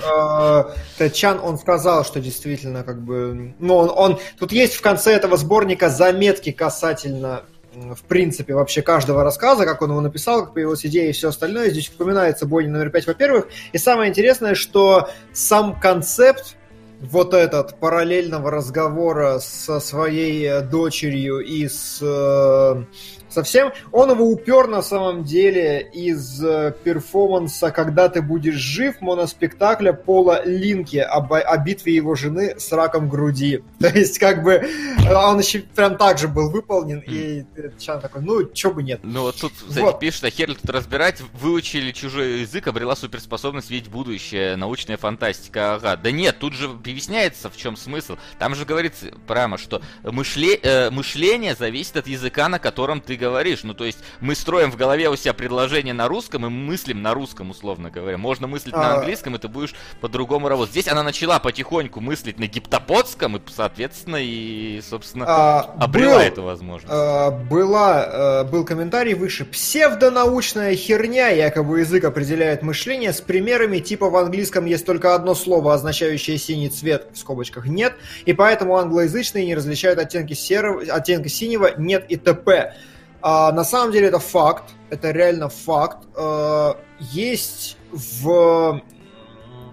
э, 0.98 1.10
Чан, 1.10 1.40
он 1.42 1.58
сказал, 1.58 2.04
что 2.04 2.20
действительно, 2.20 2.84
как 2.84 3.02
бы, 3.02 3.54
ну, 3.58 3.76
он, 3.76 3.90
он, 3.94 4.20
тут 4.38 4.52
есть 4.52 4.74
в 4.74 4.82
конце 4.82 5.12
этого 5.12 5.36
сборника 5.36 5.88
заметки 5.88 6.52
касательно 6.52 7.44
в 7.74 8.02
принципе, 8.02 8.54
вообще 8.54 8.82
каждого 8.82 9.24
рассказа, 9.24 9.64
как 9.64 9.82
он 9.82 9.90
его 9.90 10.00
написал, 10.00 10.44
как 10.44 10.54
появилась 10.54 10.84
идея 10.84 11.08
и 11.08 11.12
все 11.12 11.28
остальное. 11.28 11.70
Здесь 11.70 11.88
упоминается 11.88 12.46
бойня 12.46 12.70
номер 12.70 12.90
пять, 12.90 13.06
во-первых. 13.06 13.48
И 13.72 13.78
самое 13.78 14.10
интересное, 14.10 14.54
что 14.54 15.08
сам 15.32 15.78
концепт 15.78 16.56
вот 17.00 17.34
этот 17.34 17.78
параллельного 17.80 18.50
разговора 18.50 19.38
со 19.40 19.80
своей 19.80 20.60
дочерью 20.62 21.40
и 21.40 21.66
с 21.66 21.98
э, 22.00 22.84
совсем. 23.32 23.72
Он 23.90 24.10
его 24.10 24.26
упер 24.26 24.68
на 24.68 24.82
самом 24.82 25.24
деле 25.24 25.80
из 25.92 26.42
э, 26.44 26.74
перформанса 26.84 27.70
«Когда 27.70 28.08
ты 28.08 28.22
будешь 28.22 28.54
жив» 28.54 29.00
моноспектакля 29.00 29.92
Пола 29.92 30.44
Линки 30.44 30.98
об, 30.98 31.32
о 31.32 31.56
битве 31.58 31.94
его 31.94 32.14
жены 32.14 32.54
с 32.58 32.70
раком 32.72 33.08
груди. 33.08 33.62
То 33.80 33.88
есть, 33.88 34.18
как 34.18 34.42
бы, 34.42 34.68
он 35.10 35.38
еще 35.38 35.60
прям 35.60 35.96
так 35.96 36.18
же 36.18 36.28
был 36.28 36.50
выполнен, 36.50 37.02
и 37.06 37.44
Чан 37.78 38.00
такой, 38.00 38.22
ну, 38.22 38.44
чё 38.52 38.72
бы 38.72 38.82
нет. 38.82 39.00
Ну, 39.02 39.22
вот 39.22 39.36
тут, 39.36 39.52
кстати, 39.52 39.80
вот. 39.80 40.00
пишет, 40.00 40.24
а 40.24 40.30
хер 40.30 40.54
тут 40.54 40.70
разбирать, 40.70 41.22
выучили 41.32 41.92
чужой 41.92 42.40
язык, 42.40 42.66
обрела 42.66 42.96
суперспособность 42.96 43.70
видеть 43.70 43.90
будущее, 43.90 44.56
научная 44.56 44.96
фантастика, 44.96 45.74
ага. 45.74 45.96
Да 45.96 46.10
нет, 46.10 46.38
тут 46.38 46.54
же 46.54 46.66
объясняется, 46.66 47.50
в 47.50 47.56
чем 47.56 47.76
смысл. 47.76 48.16
Там 48.38 48.54
же 48.54 48.64
говорится 48.64 49.06
прямо, 49.26 49.58
что 49.58 49.82
мышле, 50.02 50.56
э, 50.56 50.90
мышление 50.90 51.54
зависит 51.54 51.96
от 51.96 52.06
языка, 52.06 52.48
на 52.48 52.58
котором 52.58 53.00
ты 53.00 53.16
говоришь. 53.22 53.62
Ну, 53.62 53.74
то 53.74 53.84
есть 53.84 53.98
мы 54.20 54.34
строим 54.34 54.70
в 54.72 54.76
голове 54.76 55.08
у 55.08 55.16
себя 55.16 55.32
предложение 55.32 55.94
на 55.94 56.08
русском 56.08 56.44
и 56.46 56.48
мыслим 56.48 57.02
на 57.02 57.14
русском, 57.14 57.50
условно 57.50 57.90
говоря. 57.90 58.18
Можно 58.18 58.46
мыслить 58.46 58.74
а... 58.74 58.78
на 58.78 58.94
английском, 58.96 59.36
и 59.36 59.38
ты 59.38 59.48
будешь 59.48 59.74
по-другому 60.00 60.48
работать. 60.48 60.72
Здесь 60.72 60.88
она 60.88 61.02
начала 61.02 61.38
потихоньку 61.38 62.00
мыслить 62.00 62.38
на 62.38 62.46
гиптоподском, 62.46 63.36
и, 63.36 63.40
соответственно, 63.54 64.16
и, 64.20 64.80
собственно, 64.88 65.24
а, 65.28 65.74
обрела 65.78 66.14
был, 66.14 66.20
эту 66.20 66.42
возможность. 66.42 66.92
А, 66.92 67.30
была, 67.30 68.04
а, 68.04 68.44
был 68.44 68.64
комментарий 68.64 69.14
выше. 69.14 69.44
Псевдонаучная 69.44 70.74
херня, 70.74 71.28
якобы 71.28 71.80
язык 71.80 72.04
определяет 72.04 72.62
мышление, 72.62 73.12
с 73.12 73.20
примерами 73.20 73.78
типа 73.78 74.10
в 74.10 74.16
английском 74.16 74.64
есть 74.64 74.84
только 74.84 75.14
одно 75.14 75.34
слово, 75.34 75.74
означающее 75.74 76.38
синий 76.38 76.68
цвет, 76.68 77.06
в 77.12 77.18
скобочках 77.18 77.66
нет, 77.66 77.94
и 78.24 78.32
поэтому 78.32 78.76
англоязычные 78.76 79.46
не 79.46 79.54
различают 79.54 79.98
оттенки 79.98 80.32
серого, 80.32 80.82
оттенка 80.82 81.28
синего, 81.28 81.70
нет 81.76 82.04
и 82.08 82.16
т.п. 82.16 82.74
А, 83.22 83.52
на 83.52 83.64
самом 83.64 83.92
деле 83.92 84.08
это 84.08 84.18
факт, 84.18 84.64
это 84.90 85.10
реально 85.10 85.48
факт. 85.48 86.06
А, 86.16 86.76
есть 86.98 87.76
в 87.92 88.82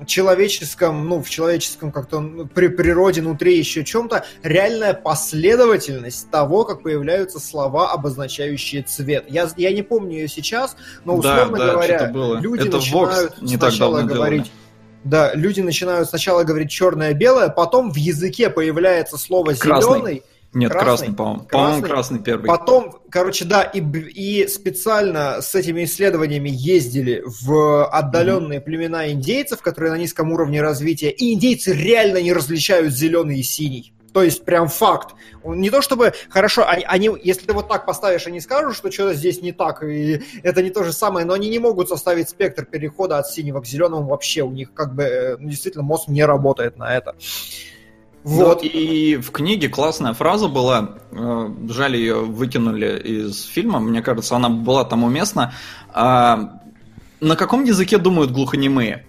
человеческом, 0.06 1.08
ну, 1.08 1.22
в 1.22 1.30
человеческом 1.30 1.92
как-то 1.92 2.20
ну, 2.20 2.48
при 2.48 2.68
природе, 2.68 3.22
внутри 3.22 3.58
еще 3.58 3.84
чем-то, 3.84 4.26
реальная 4.44 4.94
последовательность 4.94 6.30
того, 6.30 6.64
как 6.64 6.84
появляются 6.84 7.40
слова, 7.40 7.92
обозначающие 7.92 8.84
цвет. 8.84 9.26
Я, 9.28 9.50
я 9.58 9.72
не 9.74 9.82
помню 9.82 10.20
ее 10.20 10.28
сейчас, 10.28 10.76
но, 11.04 11.16
условно 11.16 11.58
да, 11.58 11.66
да, 11.66 11.74
говоря, 11.74 12.08
было. 12.10 12.40
люди 12.40 12.68
Это 12.68 12.78
начинают 12.78 13.42
не 13.42 13.58
сначала 13.58 14.02
говорить... 14.02 14.44
Делали. 14.44 14.60
Да, 15.06 15.34
люди 15.34 15.62
начинают 15.62 16.10
сначала 16.10 16.44
говорить 16.44 16.70
черное-белое, 16.70 17.48
потом 17.48 17.90
в 17.90 17.96
языке 17.96 18.50
появляется 18.50 19.18
слово 19.18 19.54
зеленый, 19.54 20.24
нет, 20.54 20.72
красный, 20.72 20.88
красный 20.88 21.14
по-моему. 21.16 21.44
По-моему, 21.44 21.82
красный 21.84 22.20
первый. 22.20 22.48
Потом, 22.48 23.02
короче, 23.10 23.46
да, 23.46 23.64
и, 23.64 23.80
и 23.82 24.48
специально 24.48 25.42
с 25.42 25.54
этими 25.54 25.84
исследованиями 25.84 26.50
ездили 26.52 27.24
в 27.26 27.86
отдаленные 27.86 28.60
mm-hmm. 28.60 28.64
племена 28.64 29.12
индейцев, 29.12 29.62
которые 29.62 29.92
на 29.92 29.98
низком 29.98 30.32
уровне 30.32 30.62
развития, 30.62 31.12
и 31.12 31.34
индейцы 31.34 31.74
реально 31.74 32.22
не 32.22 32.34
различают 32.34 32.94
зеленый 32.94 33.40
и 33.40 33.44
синий. 33.44 33.94
То 34.14 34.24
есть 34.24 34.44
прям 34.44 34.68
факт. 34.68 35.16
Не 35.44 35.70
то 35.70 35.82
чтобы 35.82 36.14
хорошо, 36.30 36.68
они, 36.68 36.84
они, 36.88 37.12
если 37.24 37.46
ты 37.46 37.54
вот 37.54 37.68
так 37.68 37.86
поставишь, 37.86 38.26
они 38.28 38.42
скажут, 38.42 38.76
что 38.76 38.92
что-то 38.92 39.14
здесь 39.14 39.42
не 39.42 39.52
так, 39.52 39.84
и 39.84 40.24
это 40.42 40.64
не 40.64 40.72
то 40.72 40.84
же 40.84 40.94
самое, 40.94 41.26
но 41.26 41.34
они 41.34 41.50
не 41.50 41.60
могут 41.60 41.90
составить 41.90 42.30
спектр 42.30 42.66
перехода 42.66 43.20
от 43.20 43.28
синего 43.28 43.62
к 43.62 43.68
зеленому 43.68 44.08
вообще. 44.08 44.42
У 44.42 44.52
них 44.52 44.74
как 44.74 44.96
бы 44.96 45.04
э, 45.04 45.38
ну, 45.38 45.50
действительно 45.50 45.84
мозг 45.84 46.08
не 46.08 46.26
работает 46.26 46.78
на 46.78 46.96
это. 46.96 47.16
Вот. 48.24 48.62
Ну, 48.62 48.70
и 48.70 49.16
в 49.16 49.32
книге 49.32 49.70
классная 49.70 50.14
фраза 50.14 50.48
была, 50.48 50.98
э, 51.12 51.50
жаль 51.70 51.96
ее 51.96 52.22
выкинули 52.22 53.00
из 53.00 53.44
фильма, 53.46 53.80
мне 53.80 54.02
кажется, 54.02 54.36
она 54.36 54.50
была 54.50 54.84
там 54.84 55.04
уместна. 55.04 55.54
А, 55.90 56.60
на 57.22 57.36
каком 57.36 57.64
языке 57.64 57.98
думают 57.98 58.32
глухонемые? 58.32 59.06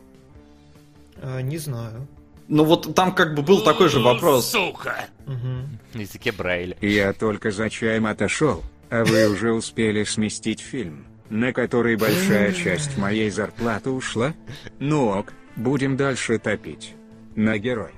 А, 1.22 1.40
не 1.40 1.58
знаю. 1.58 2.06
Ну 2.48 2.64
вот 2.64 2.94
там 2.94 3.14
как 3.14 3.34
бы 3.34 3.42
был 3.42 3.62
такой 3.62 3.88
же 3.88 4.00
вопрос. 4.00 4.50
Сука! 4.50 5.06
Угу. 5.26 5.94
На 5.94 6.00
языке 6.00 6.32
Брайля. 6.32 6.76
Я 6.80 7.12
только 7.12 7.50
за 7.52 7.70
чаем 7.70 8.06
отошел, 8.06 8.62
а 8.90 9.04
вы 9.04 9.28
уже 9.28 9.52
успели 9.52 10.02
сместить 10.02 10.60
фильм, 10.60 11.04
на 11.28 11.52
который 11.52 11.96
большая 11.96 12.52
часть 12.52 12.98
моей 12.98 13.30
зарплаты 13.30 13.90
ушла? 13.90 14.34
Ну 14.80 15.08
ок, 15.08 15.32
будем 15.54 15.96
дальше 15.96 16.38
топить. 16.38 16.94
На 17.36 17.58
герой. 17.58 17.92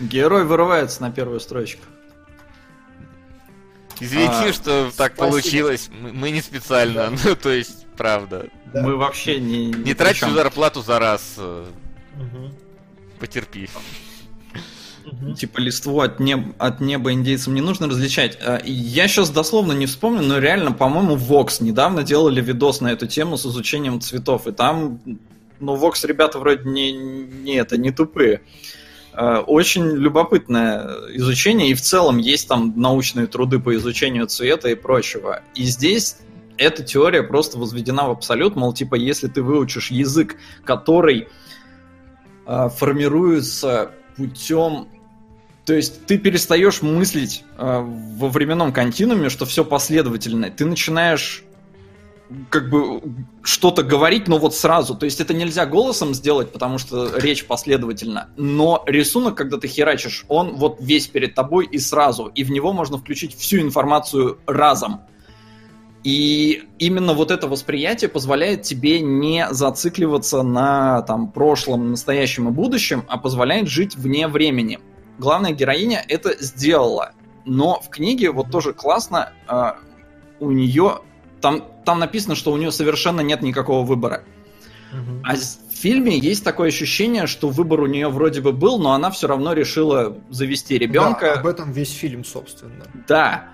Герой 0.00 0.44
вырывается 0.44 1.02
на 1.02 1.10
первую 1.10 1.40
строчку. 1.40 1.82
Извините, 4.00 4.50
а, 4.50 4.52
что 4.52 4.90
так 4.96 5.14
спасибо. 5.14 5.30
получилось. 5.30 5.90
Мы 6.00 6.30
не 6.30 6.40
специально, 6.40 7.10
да. 7.10 7.16
ну 7.24 7.36
то 7.36 7.50
есть, 7.50 7.86
правда. 7.96 8.48
Да. 8.72 8.82
Мы 8.82 8.96
вообще 8.96 9.38
не... 9.38 9.66
Не, 9.66 9.72
не 9.72 9.94
трать 9.94 10.16
всю 10.16 10.30
зарплату 10.30 10.82
за 10.82 10.98
раз. 10.98 11.36
Угу. 11.38 12.50
Потерпи. 13.20 13.68
Типа 15.36 15.60
листву 15.60 16.00
от, 16.00 16.18
неб... 16.18 16.54
от 16.58 16.80
неба 16.80 17.12
индейцам 17.12 17.54
не 17.54 17.60
нужно 17.60 17.86
различать. 17.86 18.36
А, 18.40 18.60
я 18.64 19.06
сейчас 19.06 19.30
дословно 19.30 19.72
не 19.72 19.86
вспомню, 19.86 20.22
но 20.22 20.38
реально, 20.38 20.72
по-моему, 20.72 21.14
Vox 21.16 21.62
недавно 21.62 22.02
делали 22.02 22.40
видос 22.40 22.80
на 22.80 22.90
эту 22.90 23.06
тему 23.06 23.36
с 23.36 23.46
изучением 23.46 24.00
цветов. 24.00 24.48
И 24.48 24.52
там, 24.52 25.00
ну, 25.60 25.76
Vox 25.76 26.04
ребята 26.04 26.40
вроде 26.40 26.68
не, 26.68 26.90
не 26.90 27.54
это, 27.54 27.76
не 27.76 27.92
тупые. 27.92 28.34
Э, 28.34 28.40
очень 29.16 29.84
любопытное 29.84 30.86
изучение, 31.14 31.70
и 31.70 31.74
в 31.74 31.80
целом 31.80 32.18
есть 32.18 32.48
там 32.48 32.72
научные 32.76 33.26
труды 33.26 33.58
по 33.58 33.74
изучению 33.76 34.26
цвета 34.26 34.68
и 34.70 34.74
прочего. 34.74 35.42
И 35.54 35.64
здесь 35.64 36.16
эта 36.56 36.82
теория 36.82 37.22
просто 37.22 37.58
возведена 37.58 38.08
в 38.08 38.10
абсолют, 38.10 38.56
мол, 38.56 38.72
типа, 38.72 38.94
если 38.94 39.28
ты 39.28 39.42
выучишь 39.42 39.90
язык, 39.90 40.36
который 40.64 41.28
э, 42.46 42.68
формируется 42.76 43.90
путем 44.16 44.88
то 45.64 45.72
есть 45.72 46.04
ты 46.06 46.18
перестаешь 46.18 46.82
мыслить 46.82 47.42
э, 47.56 47.80
во 47.80 48.28
временном 48.28 48.72
континууме, 48.72 49.30
что 49.30 49.46
все 49.46 49.64
последовательно. 49.64 50.50
Ты 50.50 50.66
начинаешь 50.66 51.42
как 52.48 52.70
бы 52.70 53.02
что-то 53.42 53.82
говорить, 53.82 54.28
но 54.28 54.38
вот 54.38 54.54
сразу. 54.54 54.94
То 54.94 55.04
есть 55.04 55.20
это 55.20 55.34
нельзя 55.34 55.66
голосом 55.66 56.14
сделать, 56.14 56.52
потому 56.52 56.78
что 56.78 57.18
речь 57.18 57.46
последовательна. 57.46 58.28
Но 58.36 58.82
рисунок, 58.86 59.36
когда 59.36 59.58
ты 59.58 59.68
херачишь, 59.68 60.24
он 60.28 60.56
вот 60.56 60.78
весь 60.80 61.06
перед 61.06 61.34
тобой 61.34 61.66
и 61.66 61.78
сразу. 61.78 62.26
И 62.26 62.44
в 62.44 62.50
него 62.50 62.72
можно 62.72 62.96
включить 62.98 63.36
всю 63.36 63.58
информацию 63.60 64.38
разом. 64.46 65.00
И 66.02 66.64
именно 66.78 67.14
вот 67.14 67.30
это 67.30 67.48
восприятие 67.48 68.10
позволяет 68.10 68.62
тебе 68.62 69.00
не 69.00 69.46
зацикливаться 69.50 70.42
на 70.42 71.02
там, 71.02 71.32
прошлом, 71.32 71.90
настоящем 71.90 72.48
и 72.48 72.52
будущем, 72.52 73.04
а 73.08 73.16
позволяет 73.16 73.68
жить 73.68 73.96
вне 73.96 74.28
времени. 74.28 74.80
Главная 75.18 75.52
героиня 75.52 76.04
это 76.06 76.34
сделала. 76.42 77.12
Но 77.46 77.80
в 77.80 77.88
книге 77.88 78.32
вот 78.32 78.50
тоже 78.50 78.74
классно, 78.74 79.32
э, 79.48 79.72
у 80.40 80.50
нее 80.50 81.00
там, 81.40 81.64
там 81.84 81.98
написано, 81.98 82.34
что 82.34 82.52
у 82.52 82.56
нее 82.56 82.72
совершенно 82.72 83.20
нет 83.20 83.42
никакого 83.42 83.84
выбора. 83.84 84.24
Угу. 84.92 85.20
А 85.24 85.34
в 85.34 85.74
фильме 85.76 86.18
есть 86.18 86.44
такое 86.44 86.68
ощущение, 86.68 87.26
что 87.26 87.48
выбор 87.48 87.80
у 87.80 87.86
нее 87.86 88.08
вроде 88.08 88.40
бы 88.40 88.52
был, 88.52 88.78
но 88.78 88.92
она 88.92 89.10
все 89.10 89.26
равно 89.26 89.52
решила 89.52 90.16
завести 90.30 90.78
ребенка. 90.78 91.34
Да, 91.34 91.40
об 91.40 91.46
этом 91.46 91.72
весь 91.72 91.92
фильм, 91.92 92.24
собственно. 92.24 92.84
Да. 93.08 93.48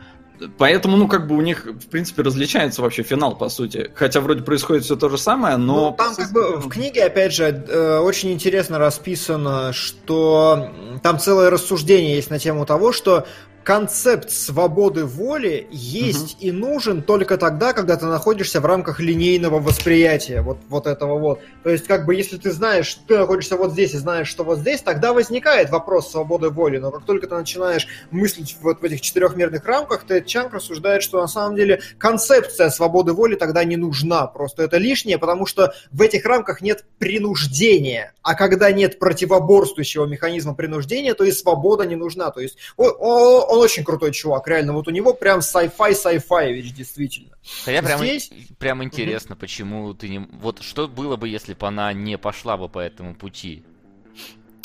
Поэтому, 0.56 0.96
ну, 0.96 1.06
как 1.06 1.26
бы 1.26 1.36
у 1.36 1.42
них, 1.42 1.66
в 1.66 1.88
принципе, 1.88 2.22
различается 2.22 2.80
вообще 2.80 3.02
финал, 3.02 3.36
по 3.36 3.48
сути. 3.48 3.90
Хотя 3.94 4.20
вроде 4.20 4.42
происходит 4.42 4.84
все 4.84 4.96
то 4.96 5.08
же 5.10 5.18
самое, 5.18 5.56
но... 5.56 5.90
Ну, 5.90 5.96
там 5.96 6.14
как 6.14 6.32
бы 6.32 6.56
в 6.56 6.68
книге, 6.68 7.04
опять 7.04 7.34
же, 7.34 7.44
э, 7.44 7.98
очень 7.98 8.32
интересно 8.32 8.78
расписано, 8.78 9.72
что 9.74 10.70
там 11.02 11.18
целое 11.18 11.50
рассуждение 11.50 12.16
есть 12.16 12.30
на 12.30 12.38
тему 12.38 12.64
того, 12.64 12.92
что 12.92 13.26
концепт 13.70 14.32
свободы 14.32 15.04
воли 15.04 15.68
есть 15.70 16.36
и 16.40 16.50
нужен 16.50 17.02
только 17.02 17.38
тогда, 17.38 17.72
когда 17.72 17.96
ты 17.96 18.06
находишься 18.06 18.60
в 18.60 18.66
рамках 18.66 18.98
линейного 18.98 19.60
восприятия 19.60 20.42
вот, 20.42 20.58
вот 20.68 20.88
этого 20.88 21.16
вот. 21.20 21.38
То 21.62 21.70
есть, 21.70 21.86
как 21.86 22.04
бы, 22.04 22.16
если 22.16 22.36
ты 22.36 22.50
знаешь, 22.50 22.86
что 22.86 23.02
ты 23.06 23.18
находишься 23.18 23.56
вот 23.56 23.70
здесь 23.70 23.94
и 23.94 23.98
знаешь, 23.98 24.26
что 24.26 24.42
вот 24.42 24.58
здесь, 24.58 24.80
тогда 24.80 25.12
возникает 25.12 25.70
вопрос 25.70 26.10
свободы 26.10 26.50
воли. 26.50 26.78
Но 26.78 26.90
как 26.90 27.04
только 27.04 27.28
ты 27.28 27.36
начинаешь 27.36 27.86
мыслить 28.10 28.56
вот 28.60 28.80
в 28.80 28.84
этих 28.84 29.02
четырехмерных 29.02 29.64
рамках, 29.64 30.04
Тед 30.04 30.26
Чанг 30.26 30.52
рассуждает, 30.52 31.04
что 31.04 31.20
на 31.20 31.28
самом 31.28 31.54
деле 31.54 31.80
концепция 31.96 32.70
свободы 32.70 33.12
воли 33.12 33.36
тогда 33.36 33.62
не 33.62 33.76
нужна. 33.76 34.26
Просто 34.26 34.64
это 34.64 34.78
лишнее, 34.78 35.16
потому 35.16 35.46
что 35.46 35.74
в 35.92 36.02
этих 36.02 36.24
рамках 36.24 36.60
нет 36.60 36.84
принуждения. 36.98 38.14
А 38.22 38.34
когда 38.34 38.72
нет 38.72 38.98
противоборствующего 38.98 40.06
механизма 40.06 40.56
принуждения, 40.56 41.14
то 41.14 41.22
и 41.22 41.30
свобода 41.30 41.86
не 41.86 41.94
нужна. 41.94 42.32
То 42.32 42.40
есть 42.40 42.56
он, 42.76 42.90
он 42.98 43.59
очень 43.60 43.84
крутой 43.84 44.12
чувак, 44.12 44.46
реально. 44.48 44.72
Вот 44.72 44.88
у 44.88 44.90
него 44.90 45.12
прям 45.14 45.40
sci-fi, 45.40 45.92
sci-fi 45.92 46.52
вещь, 46.52 46.70
действительно. 46.72 47.30
Хотя 47.64 47.82
прям, 47.82 47.98
Здесь- 48.00 48.30
прям 48.58 48.82
интересно, 48.84 49.36
почему 49.36 49.94
ты 49.94 50.08
не... 50.08 50.18
Вот 50.40 50.62
что 50.62 50.88
было 50.88 51.16
бы, 51.16 51.28
если 51.28 51.54
бы 51.54 51.66
она 51.66 51.92
не 51.92 52.18
пошла 52.18 52.56
бы 52.56 52.68
по 52.68 52.78
этому 52.78 53.14
пути? 53.14 53.64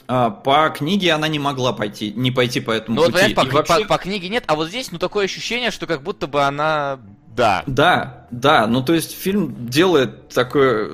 А, 0.08 0.30
по 0.30 0.70
книге 0.70 1.14
она 1.14 1.28
не 1.28 1.40
могла 1.40 1.74
пойти, 1.74 2.12
не 2.12 2.30
пойти 2.32 2.60
по 2.60 2.70
этому 2.72 2.96
Ну 2.98 3.02
вот, 3.06 3.14
пути. 3.14 3.34
понимаешь, 3.34 3.50
по, 3.52 3.56
вообще- 3.58 3.82
по- 3.88 3.96
по 3.96 3.98
книге 3.98 4.30
нет, 4.30 4.44
а 4.48 4.56
вот 4.56 4.68
здесь, 4.70 4.92
ну, 4.92 5.00
такое 5.00 5.26
ощущение, 5.26 5.72
что 5.72 5.88
как 5.88 6.04
будто 6.04 6.28
бы 6.28 6.44
она... 6.44 7.00
Да. 7.36 7.64
Да, 7.68 8.28
да, 8.32 8.66
ну 8.68 8.82
то 8.84 8.94
есть 8.94 9.12
фильм 9.18 9.68
делает 9.68 10.30
такое... 10.30 10.90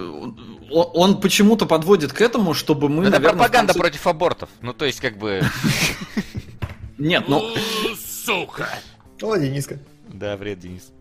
Он, 0.73 0.89
он 0.93 1.19
почему-то 1.19 1.65
подводит 1.65 2.13
к 2.13 2.21
этому, 2.21 2.53
чтобы 2.53 2.87
мы, 2.87 2.95
Ну, 2.95 3.01
это 3.09 3.11
наверное, 3.19 3.31
пропаганда 3.37 3.73
конце- 3.73 3.79
против 3.79 4.07
абортов. 4.07 4.49
Ну, 4.61 4.73
то 4.73 4.85
есть, 4.85 5.01
как 5.01 5.17
бы... 5.17 5.41
Нет, 6.97 7.25
ну... 7.27 7.43
Сука! 8.25 8.69
О, 9.21 9.35
Дениска. 9.35 9.77
Да, 10.07 10.37
вред, 10.37 10.59
Денис. 10.59 10.93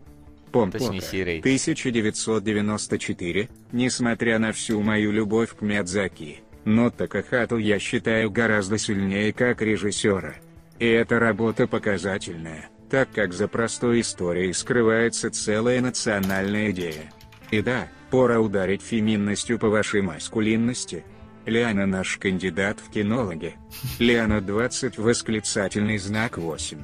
Пом 0.53 0.73
Точнее, 0.73 1.01
Сирей. 1.01 1.41
1994, 1.41 3.49
несмотря 3.73 4.39
на 4.39 4.53
всю 4.53 4.81
мою 4.81 5.13
любовь 5.13 5.55
к 5.55 5.63
Мядзаки, 5.63 6.41
но 6.65 6.91
Такахату 6.91 7.57
я 7.57 7.79
считаю 7.79 8.31
гораздо 8.31 8.79
сильнее 8.79 9.33
как 9.33 9.63
режиссера. 9.63 10.35
И 10.79 10.87
эта 10.87 11.19
работа 11.19 11.67
показательная, 11.67 12.69
так 12.89 13.11
как 13.13 13.33
за 13.33 13.49
простой 13.49 14.01
историей 14.01 14.53
скрывается 14.53 15.31
целая 15.31 15.81
национальная 15.81 16.71
идея. 16.71 17.13
И 17.51 17.61
да, 17.61 17.89
пора 18.11 18.41
ударить 18.41 18.83
феминностью 18.83 19.59
по 19.59 19.69
вашей 19.69 20.03
маскулинности. 20.03 21.05
Лиана 21.47 21.87
наш 21.87 22.19
кандидат 22.19 22.79
в 22.81 22.91
кинологи. 22.91 23.55
Лиана 23.99 24.41
20 24.41 24.99
восклицательный 24.99 25.99
знак 25.99 26.39
8. 26.39 26.79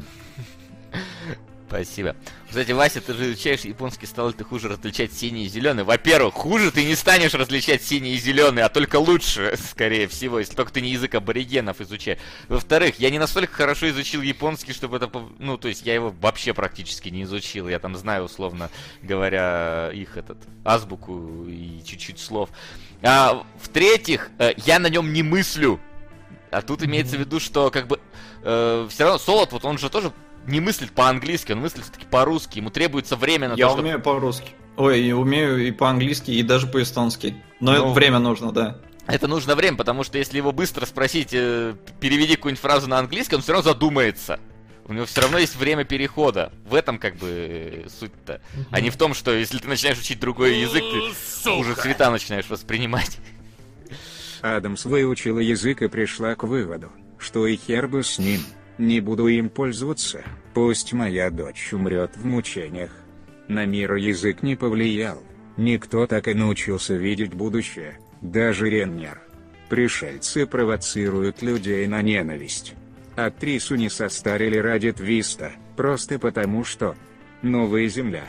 Спасибо. 1.69 2.15
Кстати, 2.49 2.71
Вася, 2.71 3.01
ты 3.01 3.13
же 3.13 3.33
изучаешь 3.33 3.63
японский, 3.63 4.07
стал 4.07 4.33
ты 4.33 4.45
хуже 4.45 4.69
различать 4.69 5.13
синий 5.13 5.47
и 5.47 5.49
зеленый? 5.49 5.83
Во-первых, 5.83 6.35
хуже 6.35 6.71
ты 6.71 6.85
не 6.85 6.95
станешь 6.95 7.35
различать 7.35 7.83
синий 7.83 8.15
и 8.15 8.19
зеленый, 8.19 8.63
а 8.63 8.69
только 8.69 8.97
лучше, 8.97 9.57
скорее 9.71 10.07
всего, 10.07 10.39
если 10.39 10.55
только 10.55 10.73
ты 10.73 10.81
не 10.81 10.91
язык 10.91 11.17
аборигенов 11.17 11.81
изучаешь. 11.81 12.21
Во-вторых, 12.49 13.01
я 13.01 13.11
не 13.11 13.19
настолько 13.19 13.53
хорошо 13.53 13.89
изучил 13.91 14.23
японский, 14.23 14.73
чтобы 14.73 14.97
это... 14.97 15.11
Ну, 15.39 15.59
то 15.59 15.67
есть 15.67 15.85
я 15.85 15.95
его 15.95 16.15
вообще 16.21 16.55
практически 16.55 17.09
не 17.09 17.25
изучил. 17.25 17.69
Я 17.69 17.81
там 17.81 17.97
знаю, 17.97 18.25
условно 18.25 18.71
говоря, 19.03 19.91
их 19.93 20.17
этот 20.17 20.39
азбуку 20.65 21.47
и 21.49 21.83
чуть-чуть 21.85 22.21
слов. 22.21 22.51
А, 23.03 23.45
в-третьих, 23.61 24.31
э, 24.39 24.53
я 24.65 24.79
на 24.79 24.87
нем 24.87 25.13
не 25.13 25.25
мыслю. 25.25 25.81
А 26.53 26.63
тут 26.63 26.85
имеется 26.85 27.17
в 27.17 27.21
виду, 27.21 27.41
что 27.41 27.71
как 27.71 27.89
бы 27.89 28.01
все 28.41 28.87
равно 29.01 29.19
Солод, 29.19 29.51
вот 29.51 29.65
он 29.65 29.77
же 29.77 29.91
тоже 29.91 30.13
не 30.47 30.61
мыслит 30.61 30.93
по-английски, 30.93 31.53
он 31.53 31.61
мыслит 31.61 31.85
все-таки 31.85 32.07
по-русски. 32.07 32.59
Ему 32.59 32.71
требуется 32.71 33.17
время 33.17 33.49
на 33.49 33.55
Я 33.55 33.67
то, 33.67 33.73
чтобы... 33.73 33.83
умею 33.83 34.01
по-русски. 34.01 34.51
Ой, 34.77 35.01
и 35.01 35.13
умею 35.13 35.67
и 35.67 35.71
по-английски, 35.71 36.31
и 36.31 36.43
даже 36.43 36.67
по-эстонски. 36.67 37.37
Но 37.61 37.73
Ну, 37.73 37.79
это 37.79 37.89
время 37.89 38.19
нужно, 38.19 38.53
да. 38.53 38.79
Это 39.07 39.29
нужно 39.29 39.55
время, 39.55 39.77
потому 39.77 40.03
что 40.05 40.19
если 40.19 40.37
его 40.37 40.53
быстро 40.53 40.85
спросить, 40.85 41.31
э, 41.33 41.75
переведи 42.01 42.37
какую-нибудь 42.37 42.61
фразу 42.61 42.89
на 42.89 42.99
английский, 42.99 43.37
он 43.37 43.43
все 43.43 43.53
равно 43.53 43.71
задумается. 43.73 44.41
У 44.85 44.93
него 44.93 45.07
все 45.07 45.21
равно 45.21 45.39
есть 45.39 45.57
время 45.57 45.85
перехода. 45.85 46.53
В 46.65 46.75
этом 46.75 46.99
как 46.99 47.17
бы 47.17 47.29
э, 47.29 47.89
суть-то. 47.89 48.41
А 48.71 48.81
не 48.81 48.91
в 48.91 48.97
том, 48.97 49.15
что 49.15 49.33
если 49.33 49.59
ты 49.59 49.69
начинаешь 49.69 49.99
учить 49.99 50.21
другой 50.21 50.59
язык, 50.61 50.83
ты 50.83 51.51
уже 51.51 51.71
сука! 51.71 51.83
цвета 51.83 52.11
начинаешь 52.11 52.49
воспринимать. 52.49 53.19
Адамс 54.43 54.85
выучила 54.85 55.39
язык 55.39 55.83
и 55.83 55.89
пришла 55.89 56.35
к 56.35 56.45
выводу, 56.45 56.93
что 57.19 57.47
и 57.47 57.57
хер 57.57 57.89
бы 57.89 58.05
с 58.05 58.19
ним, 58.19 58.41
не 58.79 59.01
буду 59.01 59.27
им 59.29 59.49
пользоваться, 59.49 60.23
пусть 60.55 60.93
моя 60.93 61.31
дочь 61.31 61.73
умрет 61.73 62.17
в 62.17 62.25
мучениях. 62.25 62.91
На 63.49 63.65
мир 63.65 63.95
язык 63.95 64.43
не 64.43 64.57
повлиял, 64.57 65.23
никто 65.57 66.07
так 66.07 66.29
и 66.29 66.35
научился 66.35 66.95
видеть 66.95 67.35
будущее, 67.35 67.99
даже 68.21 68.69
Реннер. 68.69 69.21
Пришельцы 69.69 70.47
провоцируют 70.47 71.43
людей 71.43 71.87
на 71.87 72.03
ненависть. 72.03 72.75
Актрису 73.17 73.77
не 73.77 73.89
состарили 73.89 74.59
ради 74.59 74.93
твиста, 74.93 75.53
просто 75.77 76.19
потому 76.19 76.65
что... 76.65 76.95
Новая 77.43 77.87
земля. 77.89 78.25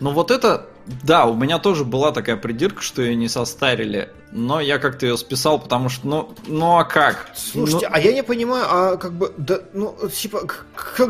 Ну 0.00 0.10
вот 0.12 0.30
это, 0.30 0.66
да, 1.02 1.24
у 1.26 1.34
меня 1.34 1.58
тоже 1.58 1.84
была 1.84 2.12
такая 2.12 2.36
придирка, 2.36 2.82
что 2.82 3.00
ее 3.02 3.14
не 3.14 3.28
состарили, 3.28 4.10
но 4.32 4.60
я 4.60 4.78
как-то 4.78 5.06
ее 5.06 5.16
списал, 5.16 5.58
потому 5.60 5.88
что, 5.88 6.06
ну, 6.06 6.34
ну 6.46 6.78
а 6.78 6.84
как? 6.84 7.30
Слушайте, 7.36 7.88
Ну, 7.88 7.94
а 7.96 8.00
я 8.00 8.12
не 8.12 8.22
понимаю, 8.22 8.64
а 8.68 8.96
как 8.96 9.12
бы, 9.12 9.32
да, 9.36 9.60
ну, 9.72 9.96
типа, 10.12 10.40
к- 10.46 10.66
к- 10.74 11.08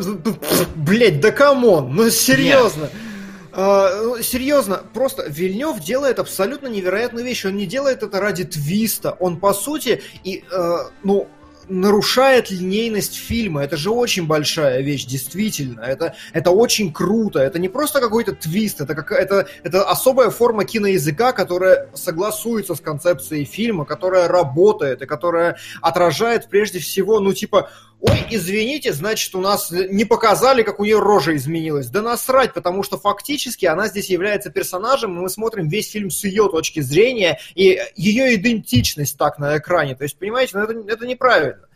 блядь, 0.75 1.19
да 1.19 1.31
come 1.31 1.66
on, 1.66 1.93
ну 1.95 2.09
серьезно. 2.09 2.89
А, 3.57 4.01
ну, 4.03 4.21
серьезно, 4.21 4.81
просто 4.93 5.23
Вильнев 5.29 5.79
делает 5.79 6.19
абсолютно 6.19 6.67
невероятную 6.67 7.25
вещь. 7.25 7.45
Он 7.45 7.55
не 7.55 7.65
делает 7.65 8.03
это 8.03 8.19
ради 8.19 8.43
твиста. 8.43 9.11
Он, 9.19 9.37
по 9.39 9.53
сути, 9.53 10.01
и, 10.25 10.43
э, 10.51 10.77
ну, 11.03 11.29
нарушает 11.67 12.51
линейность 12.51 13.15
фильма. 13.15 13.63
Это 13.63 13.77
же 13.77 13.91
очень 13.91 14.27
большая 14.27 14.81
вещь, 14.81 15.05
действительно. 15.05 15.81
Это, 15.81 16.15
это 16.33 16.51
очень 16.51 16.91
круто. 16.93 17.39
Это 17.39 17.59
не 17.59 17.69
просто 17.69 17.99
какой-то 17.99 18.33
твист, 18.33 18.81
это, 18.81 18.95
какая- 18.95 19.19
это, 19.19 19.47
это 19.63 19.83
особая 19.89 20.29
форма 20.29 20.65
киноязыка, 20.65 21.31
которая 21.31 21.89
согласуется 21.93 22.75
с 22.75 22.79
концепцией 22.79 23.45
фильма, 23.45 23.85
которая 23.85 24.27
работает 24.27 25.01
и 25.01 25.05
которая 25.05 25.57
отражает 25.81 26.49
прежде 26.49 26.79
всего, 26.79 27.19
ну, 27.19 27.33
типа, 27.33 27.69
ой, 28.07 28.25
извините, 28.29 28.93
значит, 28.93 29.33
у 29.35 29.41
нас 29.41 29.71
не 29.71 30.05
показали, 30.05 30.63
как 30.63 30.79
у 30.79 30.85
нее 30.85 30.99
рожа 30.99 31.35
изменилась. 31.35 31.87
Да 31.87 32.01
насрать, 32.01 32.53
потому 32.53 32.83
что 32.83 32.97
фактически 32.97 33.65
она 33.65 33.87
здесь 33.87 34.09
является 34.09 34.49
персонажем, 34.49 35.17
и 35.17 35.21
мы 35.21 35.29
смотрим 35.29 35.67
весь 35.67 35.89
фильм 35.89 36.09
с 36.09 36.23
ее 36.23 36.49
точки 36.49 36.79
зрения, 36.79 37.39
и 37.55 37.79
ее 37.95 38.35
идентичность 38.35 39.17
так 39.17 39.39
на 39.39 39.57
экране. 39.57 39.95
То 39.95 40.03
есть, 40.03 40.17
понимаете, 40.17 40.57
ну, 40.57 40.63
это, 40.63 40.93
это 40.93 41.07
неправильно. 41.07 41.67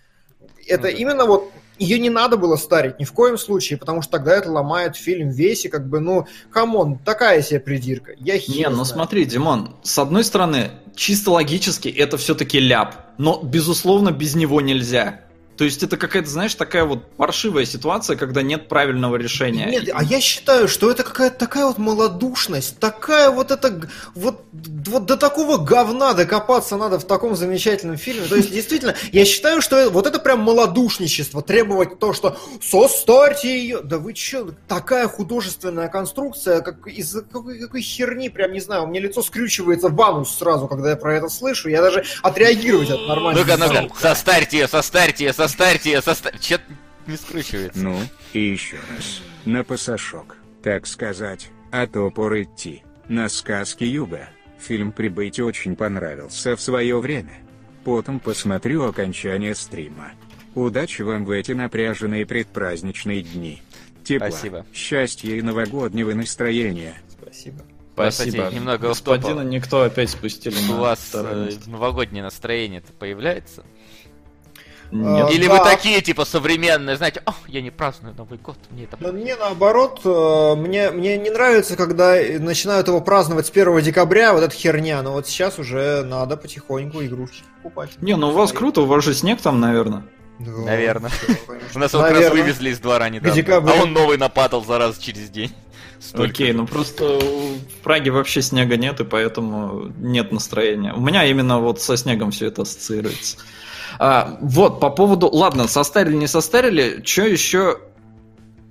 Это 0.67 0.83
да. 0.83 0.89
именно 0.89 1.25
вот 1.25 1.51
ее 1.79 1.97
не 1.97 2.09
надо 2.09 2.37
было 2.37 2.57
старить 2.57 2.99
ни 2.99 3.05
в 3.05 3.13
коем 3.13 3.37
случае, 3.37 3.79
потому 3.79 4.01
что 4.01 4.11
тогда 4.11 4.35
это 4.35 4.51
ломает 4.51 4.95
фильм 4.95 5.29
весь, 5.29 5.65
и 5.65 5.69
как 5.69 5.87
бы, 5.87 5.99
ну, 5.99 6.27
come 6.51 6.79
on, 6.79 6.99
такая 6.99 7.41
себе 7.41 7.59
придирка. 7.61 8.11
Я 8.19 8.37
хер 8.37 8.55
Не, 8.55 8.69
ну 8.69 8.83
смотри, 8.85 9.25
Димон, 9.25 9.75
с 9.81 9.97
одной 9.97 10.23
стороны, 10.23 10.71
чисто 10.95 11.31
логически 11.31 11.87
это 11.87 12.17
все-таки 12.17 12.59
ляп, 12.59 12.95
но, 13.17 13.41
безусловно, 13.41 14.11
без 14.11 14.35
него 14.35 14.59
нельзя. 14.61 15.21
То 15.59 15.65
есть 15.65 15.83
это 15.83 15.97
какая-то, 15.97 16.29
знаешь, 16.29 16.55
такая 16.55 16.85
вот 16.85 17.11
паршивая 17.17 17.65
ситуация, 17.65 18.15
когда 18.15 18.41
нет 18.41 18.69
правильного 18.69 19.17
решения. 19.17 19.65
Нет, 19.65 19.89
а 19.93 20.01
я 20.05 20.21
считаю, 20.21 20.69
что 20.69 20.89
это 20.89 21.03
какая-то 21.03 21.37
такая 21.37 21.65
вот 21.65 21.77
малодушность, 21.77 22.79
такая 22.79 23.29
вот 23.29 23.51
это, 23.51 23.89
вот, 24.15 24.45
вот 24.53 25.05
до 25.05 25.17
такого 25.17 25.57
говна 25.57 26.13
докопаться 26.13 26.77
надо 26.77 26.97
в 26.97 27.03
таком 27.03 27.35
замечательном 27.35 27.97
фильме. 27.97 28.25
То 28.27 28.37
есть, 28.37 28.53
действительно, 28.53 28.95
я 29.11 29.25
считаю, 29.25 29.61
что 29.61 29.89
вот 29.89 30.07
это 30.07 30.19
прям 30.19 30.39
малодушничество, 30.39 31.41
требовать 31.41 31.99
то, 31.99 32.13
что 32.13 32.39
состарьте 32.61 33.59
ее. 33.59 33.81
Да 33.83 33.97
вы 33.97 34.13
че, 34.13 34.51
такая 34.69 35.09
художественная 35.09 35.89
конструкция, 35.89 36.61
как 36.61 36.87
из 36.87 37.11
какой, 37.11 37.59
какой 37.59 37.81
херни, 37.81 38.29
прям 38.29 38.53
не 38.53 38.61
знаю, 38.61 38.83
у 38.83 38.87
меня 38.87 39.01
лицо 39.01 39.21
скрючивается 39.21 39.89
в 39.89 40.01
анус 40.01 40.37
сразу, 40.37 40.69
когда 40.69 40.91
я 40.91 40.95
про 40.95 41.17
это 41.17 41.27
слышу, 41.27 41.67
я 41.67 41.81
даже 41.81 42.05
отреагировать 42.23 42.91
от 42.91 43.05
нормально. 43.09 43.41
Ну-ка, 43.41 43.57
ну-ка, 43.57 43.93
состарьте 43.99 44.59
ее, 44.59 44.67
состарьте 44.69 45.25
ее, 45.25 45.33
состарьте 45.33 45.48
ее, 45.85 46.01
состарьте... 46.01 46.39
Че 46.39 46.61
не 47.07 47.17
скручивается? 47.17 47.79
Ну, 47.79 47.99
и 48.33 48.39
еще 48.39 48.77
раз. 48.95 49.21
На 49.45 49.63
пасашок, 49.63 50.37
так 50.61 50.85
сказать, 50.85 51.49
а 51.71 51.87
то 51.87 52.09
пора 52.11 52.43
идти. 52.43 52.83
На 53.07 53.29
сказки 53.29 53.83
Юга. 53.83 54.29
Фильм 54.59 54.91
«Прибытие» 54.91 55.45
очень 55.45 55.75
понравился 55.75 56.55
в 56.55 56.61
свое 56.61 56.99
время. 56.99 57.39
Потом 57.85 58.19
посмотрю 58.19 58.83
окончание 58.83 59.55
стрима. 59.55 60.11
Удачи 60.53 61.01
вам 61.01 61.25
в 61.25 61.31
эти 61.31 61.53
напряженные 61.53 62.25
предпраздничные 62.25 63.21
дни. 63.21 63.61
Тепла, 64.03 64.29
Спасибо. 64.29 64.65
счастья 64.73 65.35
и 65.35 65.41
новогоднего 65.41 66.13
настроения. 66.13 67.01
Спасибо. 67.21 67.63
Кстати, 67.95 68.55
немного 68.55 68.87
Господина 68.89 69.41
офф-топа. 69.41 69.49
никто 69.49 69.81
опять 69.81 70.09
спустили 70.09 70.55
У 70.71 70.75
вас 70.77 71.11
э, 71.13 71.51
новогоднее 71.67 72.23
настроение-то 72.23 72.93
появляется? 72.93 73.65
Нет. 74.91 75.31
Или 75.31 75.47
да. 75.47 75.53
вы 75.53 75.69
такие, 75.69 76.01
типа, 76.01 76.25
современные, 76.25 76.97
знаете, 76.97 77.21
о, 77.25 77.33
я 77.47 77.61
не 77.61 77.69
праздную 77.69 78.15
Новый 78.15 78.39
год, 78.39 78.57
мне 78.71 78.85
это... 78.85 78.97
Но 78.99 79.11
мне 79.11 79.35
наоборот, 79.35 80.01
э, 80.03 80.55
мне, 80.55 80.89
мне 80.89 81.17
не 81.17 81.29
нравится, 81.29 81.75
когда 81.75 82.15
начинают 82.39 82.87
его 82.87 82.99
праздновать 82.99 83.45
с 83.45 83.51
1 83.51 83.81
декабря, 83.81 84.33
вот 84.33 84.43
эта 84.43 84.55
херня, 84.55 85.01
но 85.03 85.13
вот 85.13 85.27
сейчас 85.27 85.59
уже 85.59 86.03
надо 86.03 86.37
потихоньку 86.37 87.03
игрушки 87.03 87.43
покупать. 87.61 87.91
Не, 88.01 88.15
ну 88.15 88.29
у 88.29 88.31
вас 88.31 88.51
круто, 88.51 88.81
у 88.81 88.85
вас 88.85 89.03
же 89.03 89.13
снег 89.13 89.41
там, 89.41 89.59
наверное. 89.59 90.03
Да, 90.39 90.51
Наверно. 90.51 91.09
всё, 91.09 91.35
конечно. 91.45 91.69
У 91.75 91.79
нас 91.79 91.93
его 91.93 92.03
как 92.03 92.13
раз 92.13 92.31
вывезли 92.31 92.69
из 92.69 92.79
двора 92.79 93.09
недавно. 93.09 93.73
А 93.73 93.83
он 93.83 93.91
новый 93.91 94.17
нападал 94.17 94.63
за 94.63 94.77
раз 94.77 94.97
через 94.97 95.29
день. 95.29 95.53
Столько. 95.99 96.31
Окей, 96.31 96.53
ну 96.53 96.65
просто 96.65 97.19
в 97.19 97.83
Праге 97.83 98.11
вообще 98.11 98.41
снега 98.41 98.77
нет, 98.77 99.01
и 99.01 99.03
поэтому 99.03 99.91
нет 99.97 100.31
настроения. 100.31 100.93
У 100.93 101.01
меня 101.01 101.25
именно 101.25 101.59
вот 101.59 101.81
со 101.81 101.97
снегом 101.97 102.31
все 102.31 102.47
это 102.47 102.61
ассоциируется. 102.61 103.37
А, 103.99 104.37
вот, 104.41 104.79
по 104.79 104.89
поводу... 104.89 105.29
Ладно, 105.31 105.67
состарили, 105.67 106.15
не 106.15 106.27
состарили, 106.27 107.03
что 107.05 107.23
еще, 107.23 107.79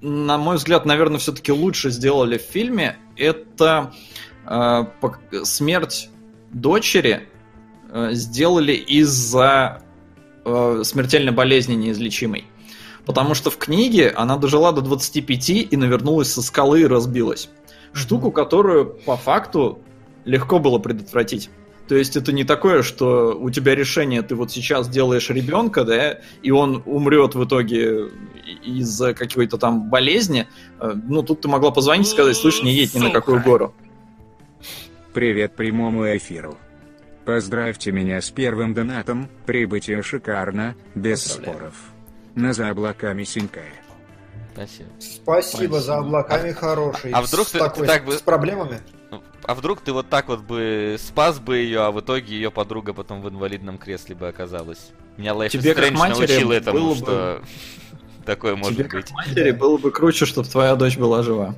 на 0.00 0.38
мой 0.38 0.56
взгляд, 0.56 0.86
наверное, 0.86 1.18
все-таки 1.18 1.52
лучше 1.52 1.90
сделали 1.90 2.38
в 2.38 2.42
фильме, 2.42 2.96
это 3.16 3.92
пок- 4.46 5.44
смерть 5.44 6.08
дочери 6.50 7.28
а, 7.90 8.12
сделали 8.12 8.72
из-за 8.72 9.82
а, 10.44 10.80
смертельной 10.82 11.32
болезни 11.32 11.74
неизлечимой. 11.74 12.46
Потому 13.06 13.34
что 13.34 13.50
в 13.50 13.56
книге 13.56 14.10
она 14.10 14.36
дожила 14.36 14.72
до 14.72 14.82
25 14.82 15.50
и 15.50 15.76
навернулась 15.76 16.32
со 16.32 16.42
скалы 16.42 16.82
и 16.82 16.86
разбилась. 16.86 17.48
Штуку, 17.92 18.30
которую 18.30 18.86
по 19.06 19.16
факту 19.16 19.80
легко 20.24 20.58
было 20.58 20.78
предотвратить. 20.78 21.50
То 21.88 21.96
есть 21.96 22.16
это 22.16 22.32
не 22.32 22.44
такое, 22.44 22.82
что 22.82 23.34
у 23.38 23.48
тебя 23.50 23.74
решение, 23.74 24.20
ты 24.22 24.34
вот 24.34 24.50
сейчас 24.52 24.88
делаешь 24.88 25.30
ребенка, 25.30 25.84
да, 25.84 26.18
и 26.42 26.50
он 26.50 26.82
умрет 26.84 27.34
в 27.34 27.44
итоге 27.44 28.10
из-за 28.62 29.14
какой-то 29.14 29.56
там 29.56 29.88
болезни. 29.88 30.46
Э, 30.80 30.92
Ну, 30.94 31.22
тут 31.22 31.40
ты 31.40 31.48
могла 31.48 31.70
позвонить 31.70 32.06
и 32.06 32.10
сказать, 32.10 32.36
слышь, 32.36 32.62
не 32.62 32.72
едь 32.74 32.94
ни 32.94 32.98
на 33.00 33.10
какую 33.10 33.42
гору. 33.42 33.74
Привет 35.14 35.56
прямому 35.56 36.04
эфиру. 36.16 36.56
Поздравьте 37.24 37.90
меня 37.92 38.20
с 38.20 38.30
первым 38.30 38.74
донатом, 38.74 39.28
прибытие 39.46 40.02
шикарно, 40.02 40.74
без 40.94 41.22
Поздравляю. 41.22 41.56
споров. 41.56 41.74
На 42.34 42.52
за 42.52 42.68
облаками 42.68 43.24
синькая. 43.24 43.72
Спасибо. 44.54 44.88
Спасибо 44.98 45.80
за 45.80 45.98
облаками 45.98 46.52
хороший. 46.52 47.10
а 47.12 47.22
вдруг 47.22 47.46
С 47.48 47.52
ты- 47.52 47.58
такой- 47.58 47.86
ты 47.86 47.92
так 47.92 48.04
бы- 48.04 48.12
с 48.12 48.22
проблемами? 48.22 48.80
А 49.48 49.54
вдруг 49.54 49.80
ты 49.80 49.94
вот 49.94 50.10
так 50.10 50.28
вот 50.28 50.40
бы 50.40 50.96
спас 50.98 51.38
бы 51.40 51.56
ее, 51.56 51.80
а 51.80 51.90
в 51.90 51.98
итоге 52.00 52.34
ее 52.34 52.50
подруга 52.50 52.92
потом 52.92 53.22
в 53.22 53.30
инвалидном 53.30 53.78
кресле 53.78 54.14
бы 54.14 54.28
оказалась? 54.28 54.90
Меня 55.16 55.30
Life 55.30 55.46
is 55.46 55.50
Тебе, 55.52 55.72
Strange 55.72 55.92
матери, 55.92 56.18
научил 56.18 56.52
этому, 56.52 56.78
было 56.78 56.90
бы- 56.90 56.96
что 56.96 57.42
такое 58.26 58.56
может 58.56 58.74
Тебе, 58.74 58.84
быть. 58.84 59.06
как 59.06 59.10
матери, 59.12 59.52
было 59.52 59.78
бы 59.78 59.90
круче, 59.90 60.26
чтобы 60.26 60.46
твоя 60.48 60.76
дочь 60.76 60.98
была 60.98 61.22
жива. 61.22 61.54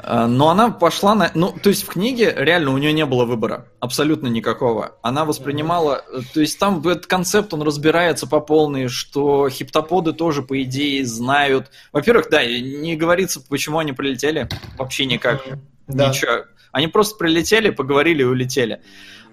А, 0.00 0.26
Но 0.26 0.50
она 0.50 0.68
пошла 0.70 1.14
на... 1.14 1.30
Ну, 1.32 1.50
то 1.62 1.70
есть 1.70 1.84
в 1.84 1.86
книге 1.88 2.30
реально 2.36 2.74
у 2.74 2.76
нее 2.76 2.92
не 2.92 3.06
было 3.06 3.24
выбора. 3.24 3.68
Абсолютно 3.80 4.26
никакого. 4.26 4.96
Она 5.00 5.24
воспринимала... 5.24 6.04
То 6.34 6.42
есть 6.42 6.58
там 6.58 6.86
этот 6.86 7.06
концепт, 7.06 7.54
он 7.54 7.62
разбирается 7.62 8.26
по 8.26 8.40
полной, 8.40 8.88
что 8.88 9.48
хиптоподы 9.48 10.12
тоже, 10.12 10.42
по 10.42 10.62
идее, 10.62 11.06
знают... 11.06 11.70
Во-первых, 11.90 12.28
да, 12.28 12.44
не 12.44 12.96
говорится, 12.96 13.40
почему 13.48 13.78
они 13.78 13.94
прилетели. 13.94 14.46
Вообще 14.76 15.06
никак. 15.06 15.42
Да. 15.86 16.10
Ничего. 16.10 16.44
Они 16.72 16.88
просто 16.88 17.16
прилетели, 17.16 17.70
поговорили 17.70 18.22
и 18.22 18.26
улетели. 18.26 18.80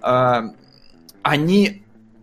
А, 0.00 0.44
Они, 1.22 1.82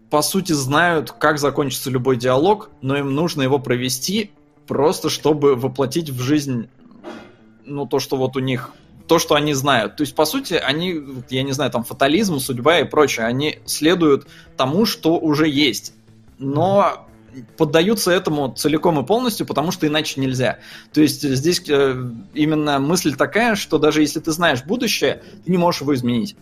по 0.10 0.22
сути, 0.22 0.54
знают, 0.54 1.12
как 1.12 1.38
закончится 1.38 1.90
любой 1.90 2.18
диалог, 2.18 2.70
но 2.82 2.96
им 2.98 3.14
нужно 3.14 3.42
его 3.42 3.60
провести 3.60 4.32
просто, 4.68 5.10
чтобы 5.10 5.56
воплотить 5.56 6.10
в 6.10 6.22
жизнь, 6.22 6.70
ну, 7.66 7.86
то, 7.86 8.00
что 8.00 8.16
вот 8.16 8.36
у 8.38 8.40
них, 8.40 8.72
то, 9.08 9.20
что 9.20 9.36
они 9.36 9.54
знают. 9.54 9.98
То 9.98 10.02
есть, 10.04 10.16
по 10.16 10.26
сути, 10.26 10.54
они, 10.54 11.02
я 11.30 11.44
не 11.44 11.52
знаю, 11.52 11.72
там, 11.72 11.84
фатализм, 11.84 12.40
судьба 12.40 12.80
и 12.80 12.84
прочее, 12.86 13.26
они 13.26 13.60
следуют 13.66 14.28
тому, 14.56 14.86
что 14.86 15.18
уже 15.20 15.50
есть. 15.50 15.94
Но 16.40 17.08
поддаются 17.58 18.12
этому 18.12 18.54
целиком 18.54 19.00
и 19.00 19.06
полностью, 19.06 19.46
потому 19.46 19.72
что 19.72 19.88
иначе 19.88 20.22
нельзя. 20.22 20.60
То 20.92 21.02
есть 21.02 21.22
здесь 21.22 21.64
э, 21.68 22.12
именно 22.34 22.80
мысль 22.80 23.16
такая, 23.16 23.56
что 23.56 23.78
даже 23.78 24.02
если 24.02 24.20
ты 24.20 24.32
знаешь 24.32 24.64
будущее, 24.64 25.24
ты 25.46 25.52
не 25.52 25.58
можешь 25.58 25.82
его 25.82 25.94
изменить. 25.94 26.36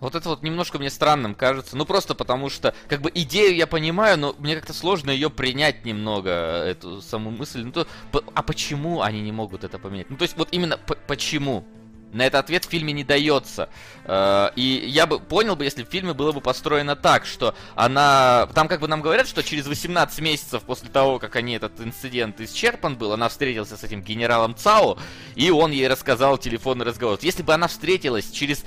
Вот 0.00 0.14
это 0.14 0.28
вот 0.28 0.42
немножко 0.42 0.78
мне 0.78 0.90
странным 0.90 1.34
кажется. 1.34 1.76
Ну 1.76 1.84
просто 1.84 2.14
потому 2.14 2.50
что, 2.50 2.74
как 2.88 3.02
бы 3.02 3.10
идею 3.12 3.56
я 3.56 3.66
понимаю, 3.66 4.18
но 4.18 4.34
мне 4.38 4.54
как-то 4.54 4.72
сложно 4.72 5.10
ее 5.10 5.28
принять 5.28 5.84
немного, 5.84 6.30
эту 6.30 7.02
саму 7.02 7.30
мысль. 7.30 7.64
Ну 7.64 7.72
то, 7.72 7.86
а 8.34 8.42
почему 8.42 9.02
они 9.02 9.20
не 9.20 9.32
могут 9.32 9.64
это 9.64 9.78
поменять? 9.78 10.08
Ну 10.08 10.16
то 10.16 10.22
есть 10.22 10.36
вот 10.36 10.48
именно 10.52 10.78
почему? 11.06 11.64
На 12.12 12.26
этот 12.26 12.44
ответ 12.44 12.64
в 12.64 12.70
фильме 12.70 12.92
не 12.92 13.04
дается. 13.04 13.68
Э, 14.04 14.50
И 14.56 14.84
я 14.86 15.06
бы 15.06 15.20
понял 15.20 15.56
бы, 15.56 15.64
если 15.64 15.84
в 15.84 15.88
фильме 15.88 16.14
было 16.14 16.32
бы 16.32 16.40
построено 16.40 16.96
так, 16.96 17.26
что 17.26 17.54
она... 17.74 18.48
Там 18.54 18.68
как 18.68 18.80
бы 18.80 18.88
нам 18.88 19.02
говорят, 19.02 19.28
что 19.28 19.42
через 19.42 19.66
18 19.66 20.20
месяцев 20.20 20.62
после 20.62 20.88
того, 20.88 21.18
как 21.18 21.36
они 21.36 21.54
этот 21.54 21.80
инцидент 21.80 22.40
исчерпан 22.40 22.96
был, 22.96 23.12
она 23.12 23.28
встретилась 23.28 23.68
с 23.68 23.84
этим 23.84 24.02
генералом 24.02 24.56
ЦАО, 24.56 24.98
и 25.34 25.50
он 25.50 25.70
ей 25.70 25.88
рассказал 25.88 26.38
телефонный 26.38 26.86
разговор. 26.86 27.18
Если 27.20 27.42
бы 27.42 27.52
она 27.52 27.68
встретилась 27.68 28.30
через 28.30 28.64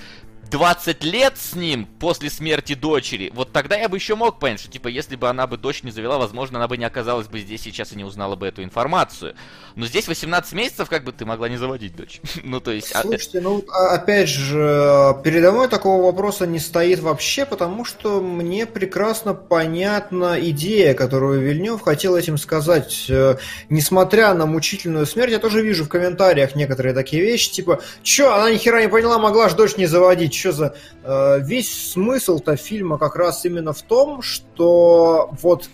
20 0.52 1.03
лет 1.06 1.38
с 1.38 1.56
ним 1.56 1.88
после 1.99 2.30
смерти 2.30 2.76
дочери, 2.76 3.32
вот 3.34 3.53
тогда 3.53 3.78
я 3.78 3.88
бы 3.88 3.95
еще 3.98 4.15
мог 4.15 4.38
понять, 4.38 4.60
что 4.60 4.69
типа 4.69 4.90
если 4.90 5.15
бы 5.15 5.30
она 5.30 5.48
бы 5.48 5.57
дочь 5.57 5.82
не 5.82 5.91
завела, 5.91 6.18
возможно, 6.18 6.57
она 6.57 6.68
бы 6.68 6.76
не 6.76 6.84
оказалась 6.84 7.28
бы 7.28 7.40
здесь 7.40 7.61
сейчас 7.61 7.94
и 7.94 7.95
не 7.95 8.03
узнала 8.03 8.36
бы 8.36 8.48
эту 8.48 8.61
информацию. 8.61 9.34
Но 9.76 9.86
здесь 9.86 10.10
18 10.10 10.52
месяцев, 10.52 10.90
как 10.90 11.06
бы 11.06 11.14
ты 11.14 11.26
могла 11.26 11.48
не 11.48 11.56
заводить 11.56 11.95
дочь. 11.95 12.19
ну, 12.44 12.60
то 12.60 12.72
есть... 12.72 12.91
а- 12.94 13.02
Слушайте, 13.02 13.40
ну 13.40 13.64
а- 13.72 13.95
опять 13.95 14.28
же, 14.28 15.15
передо 15.23 15.53
мной 15.53 15.69
такого 15.69 16.03
вопроса 16.03 16.45
не 16.45 16.60
стоит 16.60 16.99
вообще, 16.99 17.45
потому 17.45 17.86
что 17.86 18.19
мне 18.22 18.65
прекрасно 18.65 19.34
понятна 19.34 20.38
идея, 20.41 20.94
которую 20.94 21.40
Вильнев 21.40 21.80
хотел 21.82 22.18
этим 22.18 22.38
сказать. 22.38 23.06
Э, 23.10 23.38
Несмотря 23.69 24.34
на 24.34 24.45
мучительную 24.45 25.06
смерть, 25.06 25.32
я 25.32 25.40
тоже 25.40 25.61
вижу 25.61 25.86
в 25.86 25.88
комментариях 25.88 26.56
некоторые 26.56 26.94
такие 26.94 27.22
вещи, 27.23 27.52
типа, 27.52 27.80
чё, 28.03 28.34
она 28.34 28.52
ни 28.52 28.57
хера 28.57 28.82
не 28.82 28.90
поняла, 28.90 29.18
могла 29.18 29.48
ж 29.48 29.53
дочь 29.53 29.78
не 29.78 29.86
заводить, 29.86 30.34
что 30.41 30.51
за... 30.51 30.76
Э, 31.03 31.39
Весь 31.39 31.91
смысл-то 31.91 32.55
фильма 32.55 32.97
как 32.97 33.15
раз 33.15 33.45
именно 33.45 33.73
в 33.73 33.81
том, 33.81 34.22
что 34.22 35.30
вот... 35.41 35.69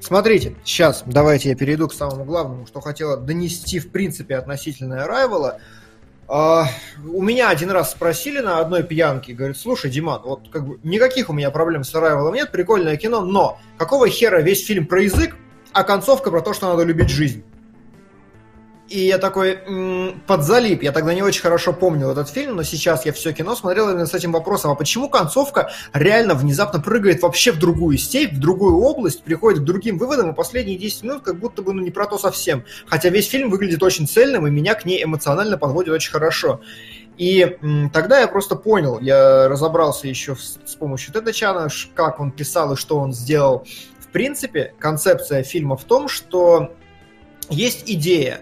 Смотрите, 0.00 0.56
сейчас 0.64 1.02
давайте 1.04 1.50
я 1.50 1.54
перейду 1.54 1.86
к 1.86 1.92
самому 1.92 2.24
главному, 2.24 2.66
что 2.66 2.80
хотела 2.80 3.18
донести 3.18 3.78
в 3.78 3.90
принципе 3.90 4.36
относительно 4.36 5.06
Arrival. 5.06 5.58
А, 6.26 6.68
у 7.04 7.22
меня 7.22 7.50
один 7.50 7.70
раз 7.70 7.90
спросили 7.90 8.38
на 8.38 8.60
одной 8.60 8.82
пьянке, 8.82 9.34
говорит, 9.34 9.58
слушай, 9.58 9.90
Диман, 9.90 10.22
вот 10.22 10.48
как 10.50 10.66
бы 10.66 10.78
никаких 10.84 11.28
у 11.28 11.32
меня 11.32 11.50
проблем 11.50 11.84
с 11.84 11.94
Arrival 11.94 12.32
нет, 12.32 12.50
прикольное 12.50 12.96
кино, 12.96 13.20
но 13.20 13.58
какого 13.76 14.08
хера 14.08 14.40
весь 14.40 14.64
фильм 14.64 14.86
про 14.86 15.02
язык, 15.02 15.36
а 15.72 15.84
концовка 15.84 16.30
про 16.30 16.40
то, 16.40 16.54
что 16.54 16.68
надо 16.68 16.84
любить 16.84 17.10
жизнь? 17.10 17.44
И 18.90 19.06
я 19.06 19.18
такой 19.18 19.54
м, 19.54 20.20
подзалип. 20.26 20.82
Я 20.82 20.90
тогда 20.90 21.14
не 21.14 21.22
очень 21.22 21.42
хорошо 21.42 21.72
помнил 21.72 22.10
этот 22.10 22.28
фильм, 22.28 22.56
но 22.56 22.64
сейчас 22.64 23.06
я 23.06 23.12
все 23.12 23.32
кино 23.32 23.54
смотрел 23.54 23.88
именно 23.88 24.04
с 24.04 24.14
этим 24.14 24.32
вопросом. 24.32 24.72
А 24.72 24.74
почему 24.74 25.08
концовка 25.08 25.70
реально 25.92 26.34
внезапно 26.34 26.80
прыгает 26.80 27.22
вообще 27.22 27.52
в 27.52 27.58
другую 27.60 27.98
степь, 27.98 28.32
в 28.32 28.40
другую 28.40 28.78
область, 28.78 29.22
приходит 29.22 29.60
к 29.60 29.64
другим 29.64 29.96
выводам, 29.96 30.30
и 30.32 30.34
последние 30.34 30.76
10 30.76 31.04
минут 31.04 31.22
как 31.22 31.38
будто 31.38 31.62
бы 31.62 31.72
ну, 31.72 31.80
не 31.82 31.92
про 31.92 32.06
то 32.06 32.18
совсем. 32.18 32.64
Хотя 32.86 33.10
весь 33.10 33.28
фильм 33.28 33.48
выглядит 33.48 33.80
очень 33.84 34.08
цельным, 34.08 34.48
и 34.48 34.50
меня 34.50 34.74
к 34.74 34.84
ней 34.84 35.04
эмоционально 35.04 35.56
подводит 35.56 35.94
очень 35.94 36.10
хорошо. 36.10 36.60
И 37.16 37.58
м, 37.62 37.90
тогда 37.90 38.18
я 38.18 38.26
просто 38.26 38.56
понял, 38.56 38.98
я 38.98 39.46
разобрался 39.46 40.08
еще 40.08 40.34
с, 40.34 40.58
с 40.66 40.74
помощью 40.74 41.12
Теда 41.12 41.32
Чана, 41.32 41.68
как 41.94 42.18
он 42.18 42.32
писал 42.32 42.72
и 42.72 42.76
что 42.76 42.98
он 42.98 43.12
сделал. 43.12 43.64
В 44.00 44.08
принципе, 44.08 44.74
концепция 44.80 45.44
фильма 45.44 45.76
в 45.76 45.84
том, 45.84 46.08
что 46.08 46.74
есть 47.50 47.84
идея, 47.86 48.40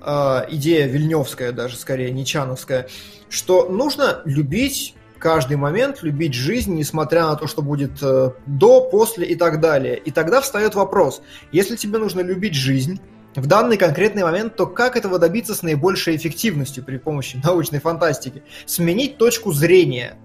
идея 0.00 0.86
вильневская 0.86 1.52
даже, 1.52 1.76
скорее, 1.76 2.10
не 2.10 2.24
чановская, 2.24 2.88
что 3.28 3.68
нужно 3.68 4.22
любить 4.24 4.94
каждый 5.18 5.56
момент, 5.56 6.02
любить 6.02 6.34
жизнь, 6.34 6.74
несмотря 6.74 7.26
на 7.26 7.36
то, 7.36 7.46
что 7.46 7.62
будет 7.62 8.02
э, 8.02 8.30
до, 8.46 8.80
после 8.82 9.26
и 9.26 9.34
так 9.34 9.60
далее. 9.60 9.96
И 9.96 10.10
тогда 10.10 10.40
встает 10.40 10.74
вопрос, 10.74 11.22
если 11.52 11.76
тебе 11.76 11.98
нужно 11.98 12.20
любить 12.20 12.54
жизнь, 12.54 13.00
в 13.34 13.46
данный 13.46 13.76
конкретный 13.76 14.22
момент, 14.22 14.56
то 14.56 14.66
как 14.66 14.96
этого 14.96 15.18
добиться 15.18 15.54
с 15.54 15.62
наибольшей 15.62 16.16
эффективностью 16.16 16.84
при 16.84 16.96
помощи 16.96 17.40
научной 17.44 17.80
фантастики? 17.80 18.42
Сменить 18.66 19.18
точку 19.18 19.52
зрения. 19.52 20.16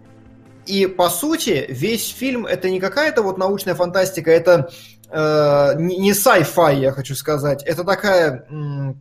И 0.66 0.88
по 0.88 1.10
сути, 1.10 1.66
весь 1.70 2.10
фильм 2.10 2.45
это 2.45 2.70
не 2.70 2.80
какая-то 2.80 3.22
вот 3.22 3.38
научная 3.38 3.76
фантастика, 3.76 4.32
это 4.32 4.72
э, 5.14 5.73
не, 5.77 6.11
sci-fi, 6.11 6.80
я 6.80 6.91
хочу 6.91 7.15
сказать, 7.15 7.64
это 7.64 7.84
такая 7.84 8.48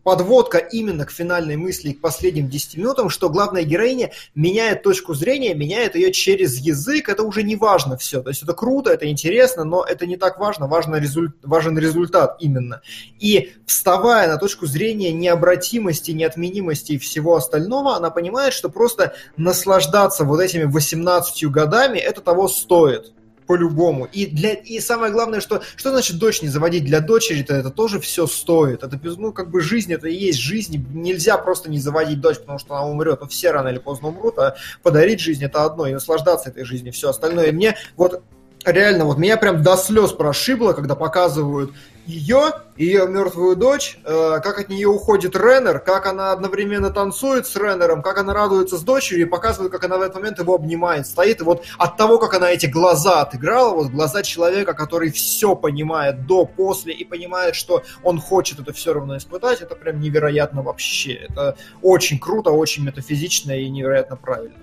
подводка 0.05 0.59
именно 0.59 1.07
к 1.07 1.11
финальной 1.11 1.57
мысли 1.57 1.91
и 1.91 1.95
к 1.95 2.01
последним 2.01 2.49
10 2.49 2.77
минутам, 2.77 3.09
что 3.09 3.31
главная 3.31 3.63
героиня 3.63 4.13
меняет 4.35 4.83
точку 4.83 5.15
зрения, 5.15 5.55
меняет 5.55 5.95
ее 5.95 6.13
через 6.13 6.59
язык, 6.59 7.09
это 7.09 7.23
уже 7.23 7.43
не 7.43 7.57
важно 7.57 7.97
все. 7.97 8.23
То 8.23 8.29
есть 8.29 8.43
это 8.43 8.53
круто, 8.53 8.91
это 8.91 9.09
интересно, 9.09 9.65
но 9.65 9.85
это 9.85 10.07
не 10.07 10.17
так 10.17 10.39
важно, 10.39 10.67
важно 10.67 10.97
результ, 10.97 11.35
важен 11.43 11.79
результат 11.79 12.37
именно. 12.41 12.83
И 13.19 13.55
вставая 13.67 14.29
на 14.29 14.37
точку 14.37 14.67
зрения 14.67 15.13
необратимости, 15.13 16.11
неотменимости 16.11 16.93
и 16.93 16.99
всего 16.99 17.37
остального, 17.37 17.97
она 17.97 18.11
понимает, 18.11 18.53
что 18.53 18.69
просто 18.69 19.15
наслаждаться 19.37 20.25
вот 20.25 20.41
этими 20.41 20.65
18 20.65 21.51
годами, 21.51 21.99
это 21.99 22.21
того 22.21 22.49
стоит 22.49 23.13
по-любому. 23.47 24.09
И, 24.13 24.27
для, 24.27 24.53
и 24.55 24.81
самое 24.81 25.13
главное, 25.13 25.41
что, 25.41 25.63
что 25.77 25.91
значит 25.91 26.19
дочь 26.19 26.43
не 26.43 26.49
заводить 26.49 26.85
для 26.85 27.01
дочери-то, 27.01 27.55
это 27.55 27.71
тоже 27.71 28.01
все 28.01 28.27
стоит. 28.27 28.83
Это, 28.83 28.99
ну, 29.19 29.33
как 29.33 29.51
бы 29.51 29.61
жизнь, 29.61 29.93
это 29.93 30.09
и 30.09 30.15
есть 30.15 30.39
жизнь. 30.39 30.85
Нельзя 30.93 31.37
просто 31.39 31.71
не 31.71 31.79
заводить 31.79 32.21
дочь, 32.21 32.39
потому 32.39 32.59
что 32.59 32.75
она 32.75 32.87
умрет. 32.87 33.21
Ну, 33.21 33.29
все 33.29 33.51
рано 33.51 33.69
или 33.69 33.79
поздно 33.79 34.09
умрут, 34.09 34.39
а 34.39 34.57
подарить 34.83 35.21
жизнь 35.21 35.45
это 35.45 35.65
одно, 35.65 35.87
и 35.87 35.93
наслаждаться 35.93 36.51
этой 36.51 36.65
жизнью, 36.65 36.93
все 36.93 37.11
остальное. 37.11 37.47
И 37.47 37.53
мне 37.53 37.77
вот 37.97 38.23
реально, 38.65 39.05
вот 39.05 39.19
меня 39.19 39.37
прям 39.37 39.63
до 39.63 39.77
слез 39.77 40.13
прошибло, 40.13 40.73
когда 40.73 40.95
показывают 40.95 41.73
ее, 42.07 42.53
ее 42.77 43.07
мертвую 43.07 43.57
дочь, 43.57 43.99
э, 44.05 44.41
как 44.43 44.59
от 44.59 44.69
нее 44.69 44.89
уходит 44.89 45.37
Реннер, 45.37 45.79
как 45.79 46.07
она 46.07 46.33
одновременно 46.33 46.91
танцует 46.91 47.47
с 47.47 47.55
Реннером, 47.57 48.03
как 48.03 48.19
она 48.19 48.35
радуется 48.35 48.77
с 48.77 48.83
дочерью 48.83 49.27
и 49.27 49.29
показывают, 49.29 49.73
как 49.73 49.85
она 49.85 49.99
в 49.99 50.03
этот 50.03 50.17
момент 50.17 50.39
его 50.39 50.55
обнимает, 50.55 51.07
стоит. 51.07 51.41
И 51.41 51.45
вот 51.45 51.65
от 51.79 51.97
того, 51.97 52.19
как 52.19 52.35
она 52.35 52.51
эти 52.51 52.67
глаза 52.67 53.23
отыграла, 53.23 53.75
вот 53.75 53.91
глаза 53.91 54.23
человека, 54.23 54.75
который 54.75 55.11
все 55.11 55.55
понимает 55.55 56.27
до, 56.27 56.45
после 56.45 56.93
и 56.93 57.05
понимает, 57.05 57.55
что 57.55 57.83
он 58.03 58.21
хочет 58.21 58.59
это 58.59 58.73
все 58.73 58.93
равно 58.93 59.17
испытать, 59.17 59.61
это 59.61 59.75
прям 59.77 60.01
невероятно 60.01 60.63
вообще. 60.63 61.13
Это 61.13 61.57
очень 61.83 62.19
круто, 62.19 62.51
очень 62.51 62.85
метафизично 62.85 63.53
и 63.53 63.69
невероятно 63.69 64.17
правильно. 64.17 64.57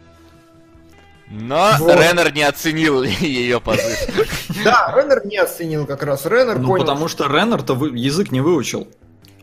Но 1.30 1.72
Вот. 1.80 1.96
Реннер 1.96 2.34
не 2.34 2.44
оценил 2.44 3.04
ее 3.04 3.62
позыв. 3.62 4.28
Да, 4.64 4.94
Реннер 4.96 5.26
не 5.26 5.38
оценил 5.38 5.86
как 5.86 6.04
раз. 6.04 6.26
Реннер 6.26 6.58
Ну, 6.58 6.68
понял, 6.70 6.86
потому 6.86 7.08
что 7.08 7.28
Реннер-то 7.28 7.76
вы- 7.76 7.96
язык 7.98 8.32
не 8.32 8.42
выучил. 8.42 8.88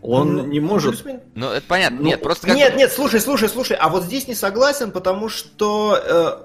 Он 0.06 0.36
Ну, 0.36 0.46
не 0.46 0.60
может... 0.60 1.04
Ну, 1.34 1.50
это 1.50 1.64
понятно. 1.66 1.98
Ну, 2.00 2.04
Нет, 2.06 2.22
просто 2.22 2.46
как... 2.46 2.56
Нет, 2.56 2.76
нет, 2.76 2.92
слушай, 2.92 3.20
слушай, 3.20 3.48
слушай, 3.48 3.76
а 3.78 3.88
вот 3.88 4.04
здесь 4.04 4.28
не 4.28 4.34
согласен, 4.34 4.90
потому 4.92 5.28
что 5.28 5.98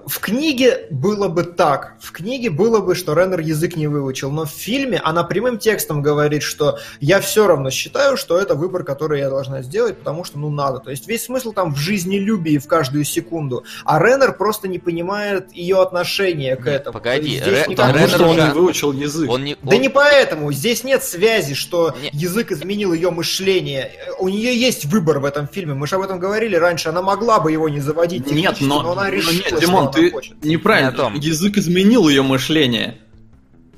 э, 0.04 0.08
в 0.08 0.18
книге 0.18 0.86
было 0.90 1.28
бы 1.28 1.44
так. 1.44 1.94
В 2.00 2.10
книге 2.12 2.50
было 2.50 2.80
бы, 2.80 2.94
что 2.94 3.14
Реннер 3.14 3.40
язык 3.40 3.76
не 3.76 3.86
выучил, 3.86 4.30
но 4.30 4.44
в 4.44 4.50
фильме 4.50 5.00
она 5.04 5.22
прямым 5.22 5.58
текстом 5.58 6.02
говорит, 6.02 6.42
что 6.42 6.78
я 7.00 7.20
все 7.20 7.46
равно 7.46 7.70
считаю, 7.70 8.16
что 8.16 8.36
это 8.38 8.54
выбор, 8.54 8.82
который 8.84 9.20
я 9.20 9.30
должна 9.30 9.62
сделать, 9.62 9.98
потому 9.98 10.24
что, 10.24 10.38
ну, 10.38 10.50
надо. 10.50 10.80
То 10.80 10.90
есть 10.90 11.06
весь 11.06 11.24
смысл 11.24 11.52
там 11.52 11.72
в 11.72 11.78
жизнелюбии 11.78 12.58
в 12.58 12.66
каждую 12.66 13.04
секунду. 13.04 13.64
А 13.84 14.00
Реннер 14.00 14.32
просто 14.36 14.66
не 14.66 14.78
понимает 14.80 15.52
ее 15.52 15.80
отношение 15.80 16.56
к 16.56 16.66
Нет, 16.66 16.80
этому. 16.82 16.94
погоди, 16.94 17.40
Ре- 17.44 17.64
Потому 17.68 17.94
Реннер 17.94 18.08
что 18.08 18.26
он 18.26 18.36
не 18.36 18.50
выучил 18.52 18.92
язык. 18.92 19.30
Он 19.30 19.44
не... 19.44 19.56
Да 19.62 19.76
он- 19.76 19.82
не 19.82 19.88
поэтому. 19.88 20.52
Здесь 20.52 20.82
нет 20.82 21.04
связи, 21.04 21.54
что 21.54 21.94
Не- 22.02 22.10
язык 22.12 22.50
изменил 22.50 22.92
ее 22.92 23.10
мышление. 23.10 23.51
У 24.18 24.28
нее 24.28 24.58
есть 24.58 24.84
выбор 24.86 25.18
в 25.18 25.24
этом 25.24 25.46
фильме. 25.48 25.74
Мы 25.74 25.86
же 25.86 25.96
об 25.96 26.02
этом 26.02 26.18
говорили 26.18 26.56
раньше. 26.56 26.88
Она 26.88 27.02
могла 27.02 27.40
бы 27.40 27.52
его 27.52 27.68
не 27.68 27.80
заводить. 27.80 28.26
Нет, 28.26 28.56
технически, 28.56 28.64
но, 28.64 28.80
она 28.92 29.04
но 29.04 29.08
решила, 29.08 29.32
нет, 29.32 29.46
что 29.46 29.60
Димон, 29.60 29.82
она 29.82 29.92
ты 29.92 30.10
хочет. 30.10 30.44
неправильно. 30.44 30.90
Не 30.90 30.96
том. 30.96 31.14
Язык 31.14 31.56
изменил 31.56 32.08
ее 32.08 32.22
мышление. 32.22 32.98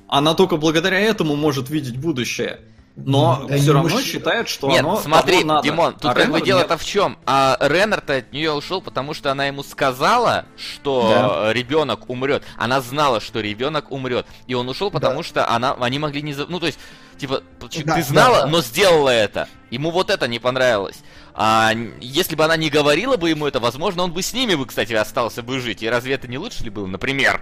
Она 0.08 0.34
только 0.34 0.56
благодаря 0.56 1.00
этому 1.00 1.36
может 1.36 1.70
видеть 1.70 1.96
будущее. 1.96 2.60
Но 2.96 3.44
Да 3.48 3.56
все 3.56 3.72
равно 3.72 3.88
мыш- 3.98 4.02
считает, 4.04 4.48
что 4.48 4.68
Нет, 4.68 4.80
оно 4.80 4.96
смотри, 5.00 5.38
того 5.40 5.46
надо. 5.54 5.62
Димон, 5.68 5.94
тут 5.94 6.10
А 6.12 6.14
как 6.14 6.30
бы 6.30 6.40
дело-то 6.40 6.78
в 6.78 6.84
чем? 6.84 7.18
А 7.26 7.56
Реннер-то 7.60 8.14
от 8.16 8.32
нее 8.32 8.52
ушел, 8.52 8.80
потому 8.80 9.14
что 9.14 9.32
она 9.32 9.46
ему 9.46 9.64
сказала, 9.64 10.44
что 10.56 11.50
ребенок 11.52 12.08
умрет. 12.08 12.44
Она 12.56 12.80
знала, 12.80 13.20
что 13.20 13.40
ребенок 13.40 13.90
умрет. 13.90 14.26
И 14.46 14.54
он 14.54 14.68
ушел, 14.68 14.90
потому 14.92 15.22
что 15.24 15.48
она, 15.50 15.74
они 15.80 15.98
могли 15.98 16.22
не... 16.22 16.34
за- 16.34 16.46
Ну, 16.46 16.60
то 16.60 16.66
есть, 16.66 16.78
типа, 17.18 17.42
ты 17.68 17.82
Да, 17.82 18.00
знала, 18.02 18.36
да, 18.36 18.42
да. 18.44 18.48
но 18.48 18.62
сделала 18.62 19.10
это. 19.10 19.48
Ему 19.70 19.90
вот 19.90 20.08
это 20.10 20.28
не 20.28 20.38
понравилось. 20.38 20.98
А 21.34 21.72
если 22.00 22.36
бы 22.36 22.44
она 22.44 22.56
не 22.56 22.70
говорила 22.70 23.16
бы 23.16 23.28
ему 23.28 23.48
это, 23.48 23.58
возможно, 23.58 24.04
он 24.04 24.12
бы 24.12 24.22
с 24.22 24.32
ними 24.32 24.54
бы, 24.54 24.66
кстати, 24.66 24.92
остался 24.92 25.42
бы 25.42 25.58
жить. 25.58 25.82
И 25.82 25.88
разве 25.88 26.14
это 26.14 26.28
не 26.28 26.38
лучше 26.38 26.62
ли 26.62 26.70
было, 26.70 26.86
например? 26.86 27.40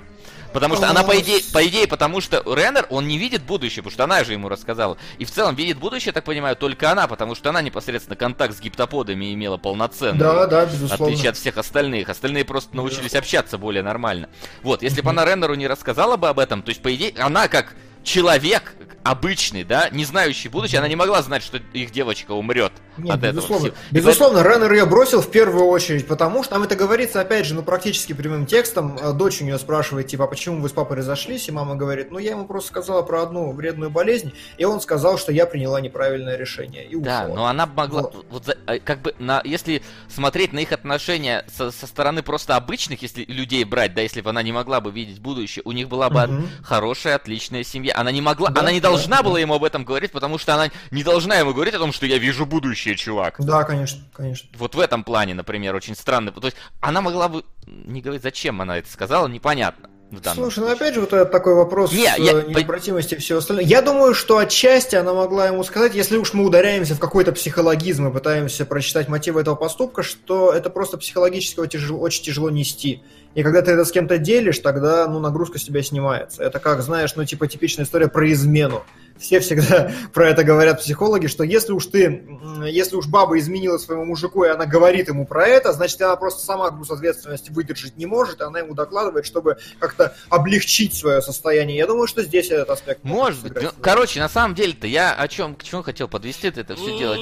Потому 0.52 0.76
что 0.76 0.88
она, 0.88 1.02
по 1.02 1.18
идее, 1.18 1.40
по 1.52 1.66
идее, 1.66 1.86
потому 1.86 2.20
что 2.20 2.42
Реннер, 2.44 2.86
он 2.90 3.08
не 3.08 3.18
видит 3.18 3.42
будущее, 3.42 3.82
потому 3.82 3.92
что 3.92 4.04
она 4.04 4.24
же 4.24 4.32
ему 4.32 4.48
рассказала. 4.48 4.96
И 5.18 5.24
в 5.24 5.30
целом 5.30 5.54
видит 5.54 5.78
будущее, 5.78 6.12
так 6.12 6.24
понимаю, 6.24 6.56
только 6.56 6.90
она, 6.90 7.06
потому 7.06 7.34
что 7.34 7.50
она 7.50 7.62
непосредственно 7.62 8.16
контакт 8.16 8.56
с 8.56 8.60
гиптоподами 8.60 9.32
имела 9.32 9.56
полноценный. 9.56 10.18
Да, 10.18 10.46
да, 10.46 10.66
В 10.66 10.72
безусловно. 10.72 11.06
отличие 11.06 11.30
от 11.30 11.36
всех 11.36 11.56
остальных. 11.56 12.08
Остальные 12.08 12.44
просто 12.44 12.76
научились 12.76 13.14
общаться 13.14 13.58
более 13.58 13.82
нормально. 13.82 14.28
Вот, 14.62 14.82
если 14.82 15.00
бы 15.00 15.10
она 15.10 15.24
Реннеру 15.24 15.54
не 15.54 15.66
рассказала 15.66 16.16
бы 16.16 16.28
об 16.28 16.38
этом, 16.38 16.62
то 16.62 16.70
есть, 16.70 16.82
по 16.82 16.94
идее, 16.94 17.14
она 17.18 17.48
как 17.48 17.74
человек 18.04 18.74
обычный, 19.04 19.64
да, 19.64 19.88
не 19.90 20.04
знающий 20.04 20.48
будущее, 20.48 20.78
она 20.78 20.88
не 20.88 20.96
могла 20.96 21.22
знать, 21.22 21.42
что 21.42 21.58
их 21.72 21.90
девочка 21.90 22.32
умрет 22.32 22.72
Нет, 22.96 23.10
от 23.14 23.18
этого 23.24 23.32
безусловно. 23.36 23.66
И 23.68 23.72
Безусловно, 23.90 24.42
Реннер 24.42 24.72
ее 24.72 24.86
бросил 24.86 25.20
в 25.20 25.30
первую 25.30 25.64
очередь, 25.66 26.06
потому 26.06 26.42
что 26.42 26.54
там 26.54 26.62
это 26.62 26.76
говорится, 26.76 27.20
опять 27.20 27.46
же, 27.46 27.54
ну, 27.54 27.62
практически 27.62 28.12
прямым 28.12 28.46
текстом. 28.46 28.98
Э, 29.00 29.12
Дочь 29.12 29.40
у 29.40 29.44
нее 29.44 29.58
спрашивает, 29.58 30.06
типа, 30.08 30.24
а 30.24 30.26
почему 30.26 30.60
вы 30.60 30.68
с 30.68 30.72
папой 30.72 30.96
разошлись? 30.98 31.48
И 31.48 31.52
мама 31.52 31.74
говорит, 31.74 32.10
ну, 32.10 32.18
я 32.18 32.32
ему 32.32 32.44
просто 32.46 32.68
сказала 32.70 33.02
про 33.02 33.22
одну 33.22 33.52
вредную 33.52 33.90
болезнь, 33.90 34.32
и 34.58 34.64
он 34.64 34.80
сказал, 34.80 35.18
что 35.18 35.32
я 35.32 35.46
приняла 35.46 35.80
неправильное 35.80 36.36
решение. 36.36 36.84
И 36.84 36.96
Да, 36.96 37.24
ушла. 37.24 37.34
но 37.34 37.46
она 37.46 37.66
могла, 37.66 38.02
Вот. 38.02 38.26
вот, 38.30 38.56
э, 38.66 38.78
как 38.78 39.00
бы, 39.02 39.14
на, 39.18 39.40
если 39.44 39.82
смотреть 40.08 40.52
на 40.52 40.60
их 40.60 40.72
отношения 40.72 41.44
со, 41.54 41.70
со 41.70 41.86
стороны 41.86 42.22
просто 42.22 42.56
обычных, 42.56 43.02
если 43.02 43.24
людей 43.24 43.64
брать, 43.64 43.94
да, 43.94 44.02
если 44.02 44.20
бы 44.20 44.30
она 44.30 44.42
не 44.42 44.52
могла 44.52 44.80
бы 44.80 44.90
видеть 44.90 45.20
будущее, 45.20 45.62
у 45.64 45.72
них 45.72 45.88
была 45.88 46.08
бы 46.10 46.26
Мгм. 46.26 46.48
хорошая, 46.62 47.16
отличная 47.16 47.64
семья. 47.64 47.94
Она 47.96 48.10
не 48.12 48.20
могла, 48.20 48.50
Да, 48.50 48.60
она 48.60 48.72
не 48.72 48.80
да, 48.80 48.91
должна 48.96 49.22
была 49.22 49.40
ему 49.40 49.54
об 49.54 49.64
этом 49.64 49.84
говорить, 49.84 50.12
потому 50.12 50.38
что 50.38 50.54
она 50.54 50.70
не 50.90 51.02
должна 51.02 51.36
ему 51.36 51.52
говорить 51.52 51.74
о 51.74 51.78
том, 51.78 51.92
что 51.92 52.06
я 52.06 52.18
вижу 52.18 52.46
будущее, 52.46 52.96
чувак. 52.96 53.36
Да, 53.38 53.64
конечно, 53.64 54.02
конечно. 54.12 54.48
Вот 54.56 54.74
в 54.74 54.80
этом 54.80 55.04
плане, 55.04 55.34
например, 55.34 55.74
очень 55.74 55.94
странно. 55.96 56.32
То 56.32 56.46
есть 56.46 56.56
она 56.80 57.00
могла 57.00 57.28
бы 57.28 57.44
не 57.66 58.00
говорить, 58.00 58.22
зачем 58.22 58.60
она 58.60 58.78
это 58.78 58.90
сказала, 58.90 59.28
непонятно. 59.28 59.88
Слушай, 60.12 60.36
ну 60.36 60.50
случае. 60.50 60.72
опять 60.74 60.94
же, 60.94 61.00
вот 61.00 61.12
этот 61.14 61.30
такой 61.30 61.54
вопрос 61.54 61.90
Не, 61.90 62.06
с 62.06 62.18
я- 62.18 62.32
э, 62.40 62.44
необратимости 62.46 63.14
и 63.14 63.18
всего 63.18 63.38
остального. 63.38 63.66
Я 63.66 63.80
думаю, 63.80 64.12
что 64.14 64.36
отчасти 64.36 64.94
она 64.94 65.14
могла 65.14 65.46
ему 65.46 65.64
сказать, 65.64 65.94
если 65.94 66.18
уж 66.18 66.34
мы 66.34 66.44
ударяемся 66.44 66.94
в 66.94 66.98
какой-то 66.98 67.32
психологизм 67.32 68.08
и 68.08 68.12
пытаемся 68.12 68.66
прочитать 68.66 69.08
мотивы 69.08 69.40
этого 69.40 69.54
поступка, 69.54 70.02
что 70.02 70.52
это 70.52 70.68
просто 70.68 70.98
психологически 70.98 71.66
тяжело, 71.66 71.98
очень 72.00 72.24
тяжело 72.24 72.50
нести. 72.50 73.02
И 73.34 73.42
когда 73.42 73.62
ты 73.62 73.72
это 73.72 73.84
с 73.84 73.92
кем-то 73.92 74.18
делишь, 74.18 74.58
тогда 74.58 75.06
ну, 75.08 75.18
нагрузка 75.18 75.58
с 75.58 75.64
тебя 75.64 75.82
снимается. 75.82 76.42
Это 76.42 76.58
как, 76.58 76.82
знаешь, 76.82 77.14
ну 77.16 77.24
типа 77.24 77.46
типичная 77.46 77.84
история 77.84 78.08
про 78.08 78.30
измену. 78.32 78.82
Все 79.18 79.40
всегда 79.40 79.90
про 80.12 80.28
это 80.28 80.44
говорят 80.44 80.80
психологи, 80.80 81.26
что 81.26 81.44
если 81.44 81.72
уж 81.72 81.86
ты, 81.86 82.24
если 82.66 82.96
уж 82.96 83.06
баба 83.06 83.38
изменила 83.38 83.78
своему 83.78 84.04
мужику, 84.04 84.44
и 84.44 84.48
она 84.48 84.66
говорит 84.66 85.08
ему 85.08 85.26
про 85.26 85.46
это, 85.46 85.72
значит, 85.72 86.00
она 86.02 86.16
просто 86.16 86.44
сама 86.44 86.70
груз 86.70 86.90
ответственности 86.90 87.50
выдержать 87.50 87.96
не 87.96 88.06
может, 88.06 88.40
и 88.40 88.44
она 88.44 88.58
ему 88.58 88.74
докладывает, 88.74 89.24
чтобы 89.24 89.56
как-то 89.78 90.14
облегчить 90.28 90.94
свое 90.94 91.22
состояние. 91.22 91.78
Я 91.78 91.86
думаю, 91.86 92.06
что 92.06 92.22
здесь 92.22 92.50
этот 92.50 92.70
аспект 92.70 93.04
Может 93.04 93.42
быть. 93.42 93.62
Ну, 93.62 93.70
короче, 93.80 94.20
на 94.20 94.28
самом 94.28 94.54
деле-то 94.54 94.86
я 94.86 95.14
о 95.14 95.28
чем, 95.28 95.54
к 95.54 95.62
чему 95.62 95.82
хотел 95.82 96.08
подвести 96.08 96.48
это 96.48 96.74
все 96.74 96.98
делать. 96.98 97.20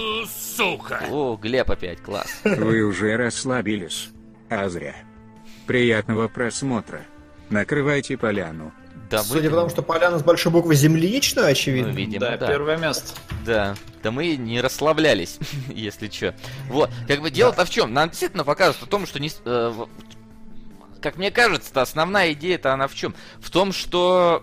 Сука. 0.57 1.05
О, 1.11 1.37
Глеб 1.37 1.71
опять, 1.71 2.01
класс. 2.01 2.29
Вы 2.45 2.83
уже 2.83 3.17
расслабились. 3.17 4.11
А 4.49 4.69
зря. 4.69 4.95
Приятного 5.71 6.27
просмотра. 6.27 7.03
Накрывайте 7.49 8.17
поляну. 8.17 8.73
Да, 9.09 9.23
Судя 9.23 9.43
мы- 9.45 9.51
по 9.51 9.57
тому, 9.59 9.71
что 9.71 9.83
поляна 9.83 10.19
с 10.19 10.23
большой 10.25 10.51
буквы 10.51 10.75
земляничную, 10.75 11.45
ну, 11.47 11.53
очевидно. 11.53 11.91
видимо, 11.93 12.27
Да, 12.27 12.37
да. 12.39 12.47
первое 12.49 12.77
место. 12.77 13.13
Да, 13.47 13.77
да 14.03 14.11
мы 14.11 14.35
не 14.35 14.61
расслаблялись, 14.61 15.39
если 15.69 16.09
что. 16.09 16.35
Вот, 16.67 16.91
как 17.07 17.21
бы 17.21 17.31
дело-то 17.31 17.65
в 17.65 17.71
чем? 17.71 17.93
Нам 17.95 18.09
действительно 18.09 18.43
показывают 18.43 18.83
о 18.83 18.91
том, 18.91 19.07
что 19.07 19.21
не... 19.21 19.31
э, 19.45 19.73
как 21.01 21.17
мне 21.19 21.31
кажется, 21.31 21.81
основная 21.81 22.33
идея-то 22.33 22.73
она 22.75 22.89
в 22.89 22.95
чем? 22.97 23.15
В 23.39 23.49
том, 23.49 23.71
что 23.71 24.43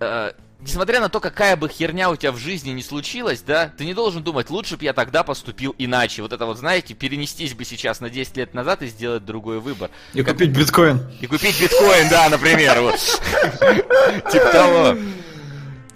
э, 0.00 0.32
несмотря 0.66 1.00
на 1.00 1.08
то, 1.08 1.20
какая 1.20 1.56
бы 1.56 1.68
херня 1.68 2.10
у 2.10 2.16
тебя 2.16 2.32
в 2.32 2.38
жизни 2.38 2.70
не 2.70 2.82
случилась, 2.82 3.42
да, 3.42 3.72
ты 3.76 3.84
не 3.84 3.94
должен 3.94 4.22
думать, 4.22 4.50
лучше 4.50 4.76
бы 4.76 4.84
я 4.84 4.92
тогда 4.92 5.22
поступил 5.22 5.74
иначе. 5.78 6.22
Вот 6.22 6.32
это 6.32 6.46
вот, 6.46 6.58
знаете, 6.58 6.94
перенестись 6.94 7.54
бы 7.54 7.64
сейчас 7.64 8.00
на 8.00 8.10
10 8.10 8.36
лет 8.36 8.54
назад 8.54 8.82
и 8.82 8.86
сделать 8.86 9.24
другой 9.24 9.60
выбор. 9.60 9.90
И 10.14 10.22
купить 10.22 10.50
биткоин. 10.50 11.00
И 11.20 11.26
купить 11.26 11.60
биткоин, 11.60 12.08
да, 12.08 12.28
например. 12.28 12.74
Типа 14.32 14.50
того. 14.52 14.96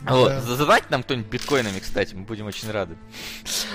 Вот, 0.06 0.28
Да. 0.28 0.40
задавайте 0.40 0.86
нам 0.90 1.02
кто-нибудь 1.02 1.28
биткоинами, 1.30 1.80
кстати, 1.80 2.14
мы 2.14 2.22
будем 2.24 2.46
очень 2.46 2.70
рады. 2.70 2.96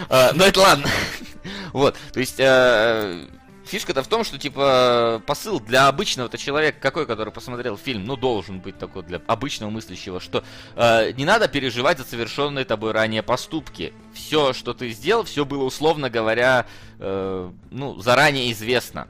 А, 0.09 0.31
Но 0.33 0.45
это 0.45 0.59
ладно. 0.61 0.87
Вот, 1.73 1.97
то 2.13 2.19
есть, 2.19 2.35
э, 2.39 3.27
Фишка-то 3.73 4.03
в 4.03 4.07
том, 4.07 4.23
что, 4.23 4.37
типа, 4.37 5.23
посыл 5.25 5.59
для 5.59 5.87
обычного-то 5.87 6.37
человека, 6.37 6.77
какой, 6.79 7.07
который 7.07 7.33
посмотрел 7.33 7.75
фильм, 7.75 8.05
ну, 8.05 8.15
должен 8.15 8.59
быть 8.59 8.77
такой 8.77 9.01
для 9.01 9.19
обычного 9.25 9.71
мыслящего, 9.71 10.19
что 10.19 10.43
э, 10.75 11.11
не 11.13 11.25
надо 11.25 11.47
переживать 11.47 11.97
за 11.97 12.03
совершенные 12.03 12.65
тобой 12.65 12.91
ранее 12.91 13.23
поступки. 13.23 13.91
Все, 14.13 14.53
что 14.53 14.75
ты 14.75 14.91
сделал, 14.91 15.23
все 15.23 15.43
было, 15.43 15.63
условно 15.63 16.11
говоря, 16.11 16.67
э, 16.99 17.51
ну, 17.71 17.99
заранее 17.99 18.51
известно. 18.51 19.07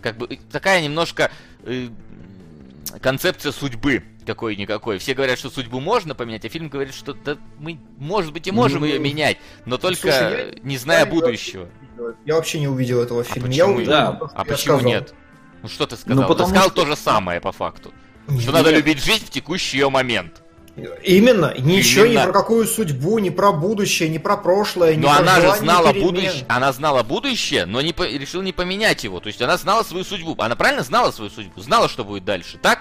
Как 0.00 0.16
бы 0.18 0.38
такая 0.52 0.80
немножко 0.82 1.32
э, 1.64 1.88
концепция 3.02 3.50
судьбы 3.50 4.04
какой-никакой. 4.24 4.98
Все 4.98 5.14
говорят, 5.14 5.36
что 5.36 5.50
судьбу 5.50 5.80
можно 5.80 6.14
поменять, 6.14 6.44
а 6.44 6.48
фильм 6.48 6.68
говорит, 6.68 6.94
что 6.94 7.12
да, 7.12 7.38
мы, 7.58 7.80
может 7.98 8.32
быть, 8.32 8.46
и 8.46 8.52
можем 8.52 8.82
Ну, 8.82 8.86
ее 8.86 9.00
менять, 9.00 9.38
но 9.64 9.78
только 9.78 10.00
слушай, 10.02 10.52
я- 10.54 10.54
не 10.62 10.78
зная 10.78 11.00
я- 11.00 11.06
будущего. 11.06 11.64
Я 11.64 11.85
вообще 12.34 12.58
не 12.58 12.66
увидел 12.68 13.00
этого 13.00 13.20
А 13.20 13.24
фильма. 13.24 13.48
я 13.48 13.64
почему, 13.64 13.76
увидел 13.76 13.92
да, 13.92 14.12
то, 14.12 14.26
что 14.28 14.36
а 14.36 14.38
я 14.40 14.44
почему 14.44 14.76
сказал. 14.78 14.82
нет? 14.92 15.14
Ну 15.62 15.68
что 15.68 15.86
ты 15.86 15.96
сказал? 15.96 16.16
Ну, 16.16 16.22
ты 16.22 16.28
потому 16.28 16.48
сказал 16.48 16.70
что- 16.70 16.80
то 16.82 16.86
же 16.86 16.96
самое 16.96 17.40
по 17.40 17.52
факту. 17.52 17.92
Что 18.26 18.34
Нет. 18.34 18.52
надо 18.52 18.70
любить 18.72 19.02
жизнь 19.04 19.24
в 19.26 19.30
текущий 19.30 19.78
ее 19.78 19.88
момент. 19.88 20.42
Именно. 21.04 21.54
Ничего 21.58 22.04
Именно. 22.04 22.18
ни 22.20 22.24
про 22.24 22.32
какую 22.32 22.66
судьбу, 22.66 23.18
ни 23.18 23.30
про 23.30 23.52
будущее, 23.52 24.08
ни 24.10 24.18
про 24.18 24.36
прошлое, 24.36 24.94
ни 24.94 25.00
Но 25.00 25.08
про 25.08 25.18
она 25.20 25.40
же 25.40 25.54
знала 25.56 25.92
перемен. 25.92 26.08
будущее, 26.08 26.44
она 26.48 26.72
знала 26.72 27.02
будущее, 27.02 27.64
но 27.64 27.80
не 27.80 27.92
по- 27.94 28.02
решила 28.06 28.42
не 28.42 28.52
поменять 28.52 29.02
его. 29.04 29.20
То 29.20 29.28
есть 29.28 29.40
она 29.40 29.56
знала 29.56 29.84
свою 29.84 30.04
судьбу. 30.04 30.34
Она 30.38 30.54
правильно 30.56 30.82
знала 30.82 31.12
свою 31.12 31.30
судьбу, 31.30 31.60
знала, 31.62 31.88
что 31.88 32.04
будет 32.04 32.24
дальше, 32.26 32.58
так? 32.60 32.80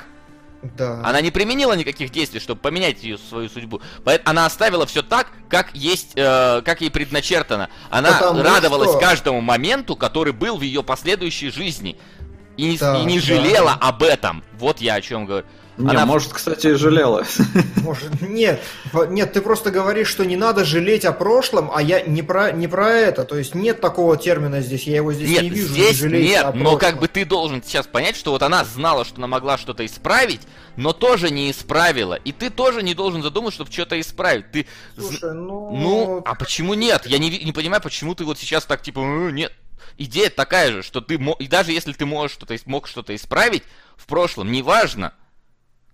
Да. 0.77 1.01
Она 1.03 1.21
не 1.21 1.31
применила 1.31 1.73
никаких 1.73 2.11
действий, 2.11 2.39
чтобы 2.39 2.59
поменять 2.61 3.03
ее 3.03 3.17
свою 3.17 3.49
судьбу. 3.49 3.81
Она 4.25 4.45
оставила 4.45 4.85
все 4.85 5.03
так, 5.03 5.27
как 5.49 5.73
есть, 5.75 6.13
э, 6.15 6.61
как 6.63 6.81
ей 6.81 6.89
предначертано. 6.89 7.69
Она 7.89 8.11
Потому 8.13 8.41
радовалась 8.43 8.89
что- 8.91 8.99
каждому 8.99 9.41
моменту, 9.41 9.95
который 9.95 10.33
был 10.33 10.57
в 10.57 10.61
ее 10.61 10.83
последующей 10.83 11.49
жизни. 11.49 11.97
И 12.57 12.63
не, 12.69 12.77
Да, 12.77 12.97
и 12.99 13.03
не 13.05 13.19
да. 13.19 13.25
жалела 13.25 13.73
об 13.79 14.01
этом. 14.01 14.43
Вот 14.57 14.79
я 14.79 14.95
о 14.95 15.01
чем 15.01 15.25
говорю. 15.25 15.45
Не, 15.77 15.89
Она- 15.89 16.05
может, 16.05 16.31
кстати, 16.31 16.67
и 16.67 16.73
жалела. 16.73 17.25
Может, 17.83 18.21
нет, 18.21 18.61
нет, 19.09 19.33
ты 19.33 19.41
просто 19.41 19.71
говоришь, 19.71 20.07
что 20.07 20.25
не 20.25 20.37
надо 20.37 20.63
жалеть 20.63 21.03
о 21.03 21.11
прошлом, 21.11 21.69
а 21.73 21.81
я 21.81 22.01
не 22.01 22.21
про, 22.21 22.51
не 22.51 22.67
про 22.67 22.91
это. 22.91 23.25
То 23.25 23.37
есть 23.37 23.55
нет 23.55 23.81
такого 23.81 24.15
термина 24.15 24.61
здесь, 24.61 24.83
я 24.83 24.97
его 24.97 25.11
здесь 25.11 25.29
Нет, 25.29 25.43
не 25.43 25.49
вижу. 25.49 25.67
здесь 25.67 25.97
жалейте 25.97 26.29
нет, 26.29 26.55
но 26.55 26.77
как 26.77 26.99
бы 26.99 27.09
ты 27.09 27.25
должен 27.25 27.61
сейчас 27.61 27.87
понять, 27.87 28.15
что 28.15 28.31
вот 28.31 28.41
она 28.41 28.63
знала, 28.63 29.03
что 29.03 29.17
она 29.17 29.27
могла 29.27 29.57
что-то 29.57 29.85
исправить, 29.85 30.41
но 30.77 30.93
тоже 30.93 31.29
не 31.29 31.51
исправила. 31.51 32.13
И 32.15 32.31
ты 32.31 32.49
тоже 32.49 32.81
не 32.81 32.93
должен 32.93 33.21
задумать, 33.21 33.53
чтобы 33.53 33.69
что-то 33.71 33.99
исправить. 33.99 34.49
Ты 34.51 34.67
Слушай, 34.97 35.33
ну... 35.33 35.75
Ну, 35.75 36.23
а 36.25 36.35
почему 36.35 36.73
нет? 36.73 37.05
Я 37.05 37.17
не, 37.17 37.29
не 37.29 37.51
понимаю, 37.51 37.81
почему 37.81 38.15
ты 38.15 38.23
вот 38.23 38.39
сейчас 38.39 38.65
так 38.65 38.81
типа, 38.81 38.99
«Э, 38.99 39.31
нет. 39.31 39.51
Идея 39.97 40.29
такая 40.29 40.71
же, 40.71 40.83
что 40.83 41.01
ты, 41.01 41.15
и 41.15 41.47
даже 41.47 41.71
если 41.71 41.91
ты 41.93 42.05
можешь 42.05 42.35
что-то, 42.35 42.55
мог 42.65 42.87
что-то 42.87 43.15
исправить 43.15 43.63
в 43.97 44.07
прошлом, 44.07 44.51
неважно, 44.51 45.13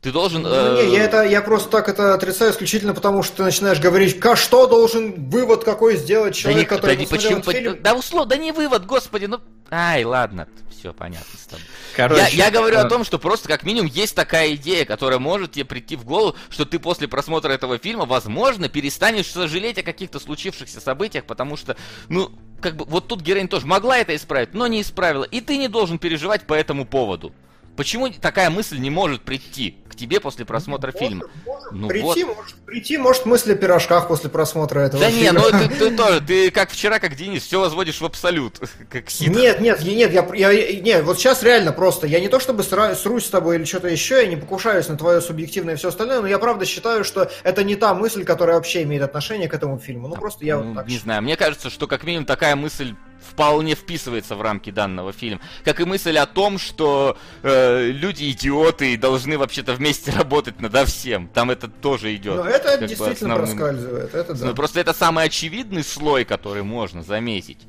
ты 0.02 0.12
должен... 0.12 0.42
Ну, 0.42 0.50
э, 0.50 0.86
не, 0.88 0.96
я, 0.96 1.04
это, 1.04 1.22
я 1.24 1.42
просто 1.42 1.70
так 1.70 1.88
это 1.88 2.16
отрицаю 2.16 2.52
исключительно 2.52 2.96
потому, 2.96 3.22
что 3.22 3.38
ты 3.38 3.44
начинаешь 3.44 3.80
говорить, 3.80 4.20
«Ка- 4.20 4.36
что 4.36 4.66
должен 4.66 5.30
вывод 5.30 5.64
какой 5.64 5.96
сделать 5.96 6.34
да 6.34 6.40
человек, 6.40 6.60
не- 6.62 6.66
который 6.66 6.96
да 6.96 7.02
не 7.02 7.06
посмотрел 7.06 7.38
почему, 7.38 7.52
этот 7.52 7.74
фильм. 7.74 7.84
да 7.84 7.94
условно, 7.94 8.30
да 8.30 8.38
не 8.38 8.52
вывод, 8.52 8.86
господи, 8.88 9.26
ну... 9.26 9.40
Ай, 9.70 10.04
ладно, 10.04 10.48
все 10.72 10.92
понятно 10.92 11.38
с 11.38 11.46
тобой. 11.46 11.64
Короче, 11.96 12.22
Я, 12.22 12.46
я 12.46 12.52
говорю 12.52 12.78
э, 12.78 12.80
о 12.80 12.90
том, 12.90 13.04
что 13.04 13.20
просто 13.20 13.48
как 13.48 13.62
минимум 13.62 13.92
есть 13.94 14.16
такая 14.16 14.56
идея, 14.56 14.86
которая 14.86 15.20
может 15.20 15.52
тебе 15.52 15.66
прийти 15.66 15.96
в 15.96 16.04
голову, 16.04 16.36
что 16.50 16.66
ты 16.66 16.80
после 16.80 17.08
просмотра 17.08 17.52
этого 17.52 17.78
фильма, 17.78 18.06
возможно, 18.06 18.70
перестанешь 18.70 19.28
сожалеть 19.28 19.78
о 19.78 19.84
каких-то 19.84 20.20
случившихся 20.20 20.82
событиях, 20.82 21.26
потому 21.26 21.58
что, 21.58 21.78
ну, 22.10 22.32
как 22.60 22.76
бы, 22.76 22.86
вот 22.86 23.08
тут 23.08 23.22
героинь 23.22 23.48
тоже 23.48 23.68
могла 23.68 24.00
это 24.00 24.16
исправить, 24.16 24.56
но 24.56 24.66
не 24.66 24.82
исправила, 24.82 25.26
и 25.26 25.42
ты 25.42 25.58
не 25.58 25.68
должен 25.68 26.00
переживать 26.00 26.48
по 26.48 26.56
этому 26.56 26.86
поводу. 26.88 27.34
Почему 27.82 28.10
такая 28.12 28.52
мысль 28.52 28.78
не 28.78 28.92
может 28.92 29.24
прийти 29.24 29.76
к 29.90 29.96
тебе 29.96 30.20
после 30.20 30.46
просмотра 30.46 30.92
фильма? 30.92 31.26
Может 31.48 31.72
Ну 31.72 31.88
прийти, 31.88 32.24
может 32.26 32.56
прийти, 32.68 32.98
может 33.00 33.26
мысли 33.26 33.54
о 33.54 33.56
пирожках 33.56 34.08
после 34.08 34.30
просмотра 34.30 34.82
этого 34.82 35.02
Да 35.02 35.10
не, 35.10 35.24
фильма. 35.24 35.42
ну 35.52 35.60
ты, 35.60 35.68
ты 35.68 35.98
тоже, 35.98 36.22
ты 36.22 36.52
как 36.52 36.70
вчера, 36.70 37.00
как 37.00 37.16
Денис, 37.16 37.42
все 37.42 37.60
возводишь 37.60 38.00
в 38.00 38.06
абсолют, 38.06 38.60
как 38.92 39.10
Сид. 39.10 39.36
Нет, 39.36 39.62
нет, 39.62 39.82
я- 39.82 39.96
нет, 39.96 40.14
я, 40.14 40.52
я, 40.52 40.80
нет, 40.80 41.04
вот 41.06 41.18
сейчас 41.18 41.42
реально 41.42 41.72
просто, 41.74 42.06
я 42.06 42.20
не 42.20 42.28
то 42.30 42.40
чтобы 42.40 42.62
сра- 42.62 42.94
срусь 42.94 43.26
с 43.26 43.30
тобой 43.30 43.56
или 43.56 43.66
что-то 43.66 43.88
еще, 43.88 44.18
я 44.22 44.28
не 44.28 44.36
покушаюсь 44.36 44.88
на 44.88 44.96
твое 44.96 45.20
субъективное 45.20 45.74
и 45.74 45.78
все 45.78 45.88
остальное, 45.90 46.22
но 46.22 46.28
я 46.28 46.38
правда 46.38 46.68
считаю, 46.68 47.04
что 47.04 47.32
это 47.44 47.64
не 47.64 47.74
та 47.76 47.96
мысль, 47.96 48.24
которая 48.26 48.58
вообще 48.58 48.84
имеет 48.84 49.02
отношение 49.02 49.50
к 49.50 49.56
этому 49.56 49.80
фильму. 49.80 50.08
Ну 50.08 50.14
просто 50.18 50.46
я 50.46 50.58
Ну, 50.60 50.66
вот 50.70 50.76
так 50.76 50.86
не 50.86 50.92
считаю. 50.92 51.04
знаю, 51.06 51.22
мне 51.24 51.36
кажется, 51.36 51.72
что 51.72 51.88
как 51.88 52.04
минимум 52.04 52.28
такая 52.28 52.56
мысль 52.56 52.94
вполне 53.22 53.76
вписывается 53.76 54.36
в 54.36 54.42
рамки 54.42 54.70
данного 54.70 55.14
фильма. 55.14 55.42
Как 55.64 55.80
и 55.80 55.86
мысль 55.86 56.18
о 56.18 56.26
том, 56.26 56.58
что 56.58 57.18
э, 57.44 57.92
люди 57.92 58.30
идиоты 58.32 58.94
и 58.94 58.98
должны 58.98 59.38
вообще-то 59.38 59.74
вместе 59.74 60.12
работать 60.16 60.60
над 60.60 60.72
всем. 60.88 61.28
Там 61.28 61.52
это 61.52 61.68
тоже 61.68 62.16
идет. 62.16 62.38
Но 62.38 62.46
это 62.46 62.78
действительно 62.86 63.36
основным. 63.36 63.58
проскальзывает, 63.58 64.16
это 64.16 64.34
да. 64.34 64.46
Ну, 64.48 64.56
просто 64.56 64.80
это 64.80 64.94
самый 64.94 65.26
очевидный 65.26 65.84
слой, 65.84 66.26
который 66.26 66.64
можно 66.64 67.04
заметить. 67.04 67.60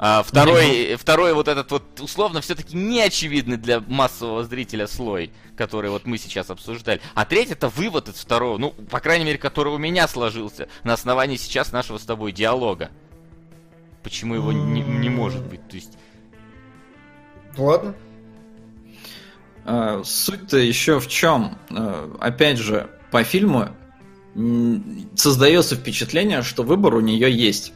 А 0.00 0.22
второй, 0.22 0.94
второй 0.94 1.34
вот 1.34 1.48
этот 1.48 1.72
вот 1.72 2.00
условно 2.00 2.40
все-таки 2.40 2.76
неочевидный 2.76 3.56
для 3.56 3.80
массового 3.80 4.44
зрителя 4.44 4.86
слой, 4.86 5.32
который 5.56 5.90
вот 5.90 6.06
мы 6.06 6.18
сейчас 6.18 6.50
обсуждали. 6.50 7.00
А 7.14 7.24
третий 7.24 7.54
это 7.54 7.68
вывод 7.68 8.08
из 8.08 8.14
второго, 8.14 8.58
ну, 8.58 8.70
по 8.70 9.00
крайней 9.00 9.24
мере, 9.24 9.38
который 9.38 9.72
у 9.72 9.78
меня 9.78 10.06
сложился 10.06 10.68
на 10.84 10.92
основании 10.92 11.36
сейчас 11.36 11.72
нашего 11.72 11.98
с 11.98 12.04
тобой 12.04 12.30
диалога. 12.30 12.90
Почему 14.02 14.34
его 14.34 14.52
не, 14.52 14.82
не 14.82 15.08
может 15.08 15.44
быть? 15.44 15.66
То 15.68 15.76
есть, 15.76 15.98
Ладно. 17.56 17.94
э, 19.64 20.02
суть-то 20.04 20.56
еще 20.56 21.00
в 21.00 21.08
чем? 21.08 21.58
Э, 21.70 22.10
опять 22.20 22.58
же, 22.58 22.90
по 23.10 23.24
фильму 23.24 23.70
создается 25.14 25.74
впечатление, 25.74 26.42
что 26.42 26.62
выбор 26.62 26.94
у 26.94 27.00
нее 27.00 27.30
есть. 27.30 27.72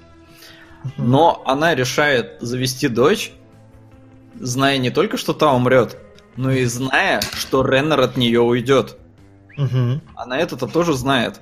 Но 0.96 1.42
она 1.46 1.74
решает 1.74 2.38
завести 2.40 2.88
дочь, 2.88 3.32
зная 4.34 4.78
не 4.78 4.90
только, 4.90 5.16
что 5.16 5.32
та 5.32 5.52
умрет, 5.52 5.96
но 6.36 6.50
и 6.50 6.64
зная, 6.64 7.20
что 7.32 7.64
Реннер 7.64 8.00
от 8.00 8.16
нее 8.16 8.40
уйдет. 8.40 8.98
Мгм. 9.56 10.02
Она 10.14 10.38
это-то 10.38 10.66
тоже 10.66 10.94
знает. 10.94 11.40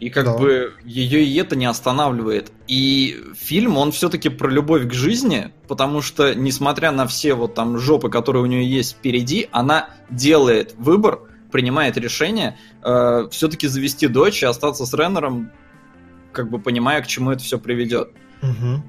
И 0.00 0.08
как 0.08 0.24
Да. 0.24 0.36
бы 0.38 0.72
ее 0.82 1.22
и 1.22 1.36
это 1.36 1.56
не 1.56 1.66
останавливает. 1.66 2.50
И 2.66 3.22
фильм, 3.36 3.76
он 3.76 3.92
все-таки 3.92 4.30
про 4.30 4.50
любовь 4.50 4.88
к 4.88 4.92
жизни, 4.94 5.52
потому 5.68 6.00
что, 6.00 6.34
несмотря 6.34 6.90
на 6.90 7.06
все 7.06 7.34
вот 7.34 7.54
там 7.54 7.78
жопы, 7.78 8.08
которые 8.08 8.42
у 8.42 8.46
нее 8.46 8.68
есть 8.68 8.92
впереди, 8.92 9.48
она 9.52 9.90
делает 10.08 10.74
выбор, 10.78 11.20
принимает 11.52 11.98
решение 11.98 12.56
все-таки 13.30 13.68
завести 13.68 14.08
дочь 14.08 14.42
и 14.42 14.46
остаться 14.46 14.86
с 14.86 14.94
Реннером, 14.94 15.50
как 16.32 16.48
бы 16.48 16.58
понимая, 16.58 17.02
к 17.02 17.06
чему 17.06 17.32
это 17.32 17.42
все 17.42 17.58
приведет. 17.58 18.10
Мгм. 18.40 18.82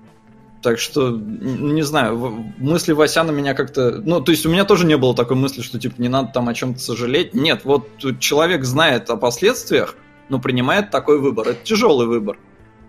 Так 0.62 0.78
что, 0.80 1.10
не 1.10 1.82
знаю, 1.82 2.54
мысли 2.60 2.94
Васяна 2.94 3.32
меня 3.32 3.56
как-то... 3.56 4.00
Ну, 4.06 4.22
то 4.22 4.32
есть 4.32 4.46
у 4.46 4.50
меня 4.50 4.64
тоже 4.64 4.86
не 4.86 4.96
было 4.96 5.16
такой 5.16 5.36
мысли, 5.36 5.64
что, 5.64 5.80
типа, 5.80 6.00
не 6.00 6.08
надо 6.08 6.32
там 6.32 6.48
о 6.48 6.54
чем-то 6.54 6.80
сожалеть. 6.80 7.34
Нет, 7.34 7.62
вот 7.64 7.90
человек 8.20 8.64
знает 8.64 9.10
о 9.10 9.18
последствиях, 9.18 9.96
но 10.30 10.40
принимает 10.40 10.92
такой 10.92 11.20
выбор. 11.20 11.50
Это 11.50 11.64
тяжелый 11.64 12.08
выбор. 12.08 12.38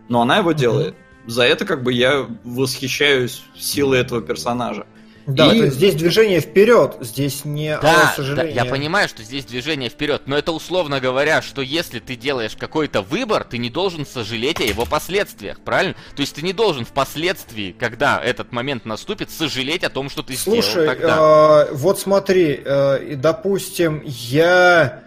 Но 0.09 0.23
она 0.23 0.39
его 0.39 0.53
делает. 0.53 0.95
За 1.27 1.45
это, 1.45 1.65
как 1.65 1.83
бы, 1.83 1.93
я 1.93 2.27
восхищаюсь 2.45 3.43
силой 3.57 4.01
этого 4.01 4.21
персонажа. 4.21 4.87
Да, 5.25 5.55
И- 5.55 5.59
то 5.59 5.65
есть 5.67 5.77
здесь 5.77 5.95
движение 5.95 6.41
вперед, 6.41 6.97
здесь 7.01 7.45
не 7.45 7.79
Да, 7.79 7.79
о 7.79 7.83
да, 8.07 8.13
сожалении. 8.17 8.55
я 8.57 8.65
понимаю, 8.65 9.09
что 9.09 9.23
здесь 9.23 9.45
движение 9.45 9.89
вперед, 9.89 10.23
но 10.27 10.37
это 10.37 10.51
условно 10.51 10.99
говоря, 10.99 11.43
что 11.43 11.63
если 11.63 12.01
ты 12.01 12.17
делаешь 12.17 12.57
какой-то 12.59 13.03
выбор, 13.03 13.45
ты 13.45 13.59
не 13.59 13.71
должен 13.71 14.05
сожалеть 14.05 14.61
о 14.61 14.65
его 14.65 14.85
последствиях, 14.85 15.61
правильно? 15.61 15.95
То 16.17 16.23
есть 16.23 16.35
ты 16.35 16.43
не 16.43 16.53
должен 16.53 16.85
впоследствии, 16.85 17.71
когда 17.71 18.21
этот 18.21 18.51
момент 18.51 18.85
наступит, 18.85 19.31
сожалеть 19.31 19.85
о 19.85 19.91
том, 19.91 20.11
что 20.11 20.25
ты 20.25 20.37
Слушай, 20.37 20.71
сделал 20.71 20.87
тогда. 20.89 21.67
э, 21.71 21.73
вот 21.75 22.01
смотри, 22.01 22.61
э, 22.65 23.15
допустим, 23.15 24.03
я... 24.05 25.05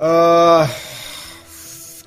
э, 0.00 0.64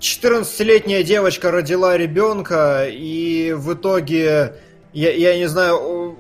14-летняя 0.04 1.02
девочка 1.04 1.50
родила 1.50 1.96
ребенка, 1.98 2.88
и 2.90 3.54
в 3.56 3.74
итоге, 3.74 4.56
я, 4.92 5.12
я 5.14 5.38
не 5.38 5.48
знаю, 5.48 6.18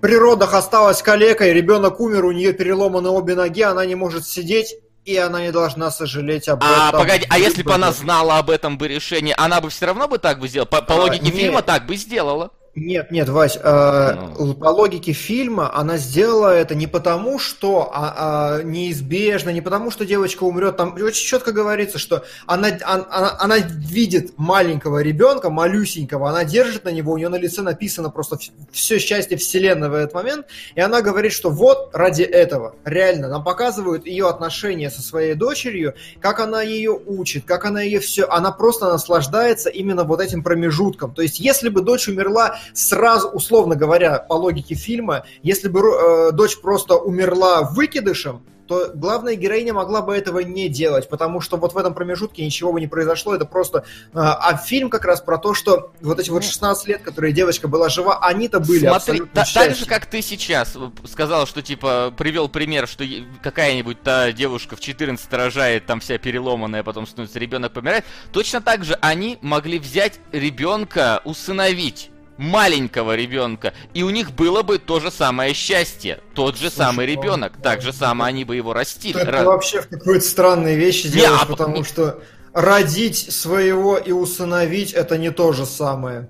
при 0.00 0.14
родах 0.16 0.54
осталась 0.54 1.02
калекой, 1.02 1.52
ребенок 1.52 2.00
умер, 2.00 2.24
у 2.24 2.32
нее 2.32 2.54
переломаны 2.54 3.10
обе 3.10 3.34
ноги, 3.34 3.62
она 3.62 3.84
не 3.84 3.94
может 3.94 4.26
сидеть, 4.26 4.74
и 5.04 5.16
она 5.18 5.42
не 5.42 5.52
должна 5.52 5.90
сожалеть 5.90 6.48
об 6.48 6.62
А, 6.62 6.88
этом. 6.88 7.00
погоди, 7.00 7.26
а 7.28 7.38
если 7.38 7.62
бы 7.62 7.74
она 7.74 7.92
знала 7.92 8.38
об 8.38 8.48
этом 8.48 8.78
бы 8.78 8.88
решении, 8.88 9.34
она 9.36 9.60
бы 9.60 9.68
все 9.68 9.86
равно 9.86 10.08
бы 10.08 10.18
так 10.18 10.38
бы 10.40 10.48
сделала? 10.48 10.66
По, 10.66 10.80
по 10.80 10.94
А, 10.94 10.96
логике 11.00 11.26
нет. 11.26 11.34
фильма 11.34 11.62
так 11.62 11.86
бы 11.86 11.96
сделала. 11.96 12.50
Нет, 12.76 13.10
нет, 13.10 13.28
Вась, 13.28 13.58
э, 13.60 14.14
Ну. 14.38 14.54
по 14.54 14.68
логике 14.68 15.12
фильма 15.12 15.76
она 15.76 15.98
сделала 15.98 16.54
это 16.54 16.76
не 16.76 16.86
потому, 16.86 17.40
что 17.40 17.90
а, 17.92 18.14
а, 18.58 18.62
неизбежно, 18.62 19.50
не 19.50 19.60
потому, 19.60 19.90
что 19.90 20.06
девочка 20.06 20.44
умрет. 20.44 20.76
Там 20.76 20.94
очень 20.94 21.26
четко 21.26 21.50
говорится, 21.50 21.98
что 21.98 22.22
она, 22.46 22.68
он- 22.68 23.06
она, 23.10 23.36
она 23.40 23.56
видит 23.58 24.34
маленького 24.36 25.02
ребенка, 25.02 25.50
малюсенького, 25.50 26.30
она 26.30 26.44
держит 26.44 26.84
на 26.84 26.90
него, 26.90 27.12
у 27.12 27.16
нее 27.16 27.28
на 27.28 27.34
лице 27.36 27.60
написано 27.62 28.08
просто 28.08 28.38
все 28.70 29.00
счастье 29.00 29.36
вселенной 29.36 29.88
в 29.88 29.94
этот 29.94 30.14
момент, 30.14 30.46
и 30.76 30.80
она 30.80 31.02
говорит, 31.02 31.32
что 31.32 31.50
вот 31.50 31.90
ради 31.92 32.22
этого, 32.22 32.76
реально, 32.84 33.26
нам 33.28 33.42
показывают 33.42 34.06
ее 34.06 34.28
отношения 34.28 34.90
со 34.90 35.02
своей 35.02 35.34
дочерью, 35.34 35.94
как 36.20 36.38
она 36.38 36.62
ее 36.62 36.92
учит, 36.92 37.44
как 37.44 37.64
она 37.64 37.82
ее 37.82 37.98
все, 37.98 38.26
она 38.28 38.52
просто 38.52 38.86
наслаждается 38.86 39.70
именно 39.70 40.04
вот 40.04 40.20
этим 40.20 40.44
промежутком. 40.44 41.12
То 41.14 41.22
есть, 41.22 41.40
если 41.40 41.68
бы 41.68 41.80
дочь 41.82 42.06
умерла 42.06 42.59
сразу, 42.72 43.28
условно 43.28 43.76
говоря, 43.76 44.18
по 44.18 44.34
логике 44.34 44.74
фильма, 44.74 45.24
если 45.42 45.68
бы 45.68 45.80
э, 45.80 46.32
дочь 46.32 46.60
просто 46.60 46.96
умерла 46.96 47.62
выкидышем, 47.62 48.42
то 48.66 48.92
главная 48.94 49.34
героиня 49.34 49.74
могла 49.74 50.00
бы 50.00 50.16
этого 50.16 50.38
не 50.38 50.68
делать, 50.68 51.08
потому 51.08 51.40
что 51.40 51.56
вот 51.56 51.72
в 51.74 51.76
этом 51.76 51.92
промежутке 51.92 52.44
ничего 52.44 52.72
бы 52.72 52.80
не 52.80 52.86
произошло, 52.86 53.34
это 53.34 53.44
просто... 53.44 53.78
э, 53.78 53.82
А 54.14 54.56
фильм 54.56 54.90
как 54.90 55.04
раз 55.04 55.20
про 55.20 55.38
то, 55.38 55.54
что 55.54 55.90
вот 56.00 56.20
эти 56.20 56.30
вот 56.30 56.44
16 56.44 56.86
лет, 56.86 57.02
которые 57.02 57.32
девочка 57.32 57.66
была 57.66 57.88
жива, 57.88 58.20
они-то 58.22 58.60
были 58.60 58.86
Смотри, 58.86 58.94
абсолютно 58.96 59.44
та- 59.44 59.50
так 59.52 59.74
же, 59.74 59.86
как 59.86 60.06
ты 60.06 60.22
сейчас 60.22 60.76
сказал, 61.10 61.48
что 61.48 61.62
типа 61.62 62.14
привел 62.16 62.48
пример, 62.48 62.86
что 62.86 63.02
какая-нибудь 63.42 64.02
та 64.02 64.30
девушка 64.30 64.76
в 64.76 64.80
14 64.80 65.32
рожает, 65.32 65.86
там 65.86 65.98
вся 65.98 66.18
переломанная, 66.18 66.84
потом 66.84 67.08
становится 67.08 67.40
ребенок 67.40 67.72
помирает, 67.72 68.04
точно 68.30 68.60
так 68.60 68.84
же 68.84 68.96
они 69.00 69.38
могли 69.42 69.80
взять 69.80 70.20
ребенка, 70.30 71.22
усыновить 71.24 72.09
маленького 72.40 73.14
ребенка, 73.14 73.74
и 73.92 74.02
у 74.02 74.10
них 74.10 74.32
было 74.32 74.62
бы 74.62 74.78
то 74.78 74.98
же 74.98 75.10
самое 75.10 75.52
счастье, 75.52 76.20
тот 76.34 76.56
же 76.56 76.70
Слушай, 76.70 76.76
самый 76.76 77.06
ну, 77.06 77.12
ребенок, 77.12 77.52
да, 77.58 77.70
так 77.70 77.82
же 77.82 77.92
да. 77.92 77.98
самое 77.98 78.30
они 78.30 78.44
бы 78.44 78.56
его 78.56 78.72
растили. 78.72 79.12
Ты, 79.12 79.26
ты 79.26 79.30
Раз- 79.30 79.44
вообще 79.44 79.82
в 79.82 79.88
какую-то 79.88 80.24
странные 80.24 80.76
вещи 80.76 81.08
делаешь, 81.08 81.40
а 81.42 81.46
по- 81.46 81.56
потому 81.56 81.84
что 81.84 82.22
родить 82.54 83.30
своего 83.30 83.96
и 83.98 84.10
усыновить 84.10 84.92
это 84.92 85.18
не 85.18 85.30
то 85.30 85.52
же 85.52 85.66
самое. 85.66 86.28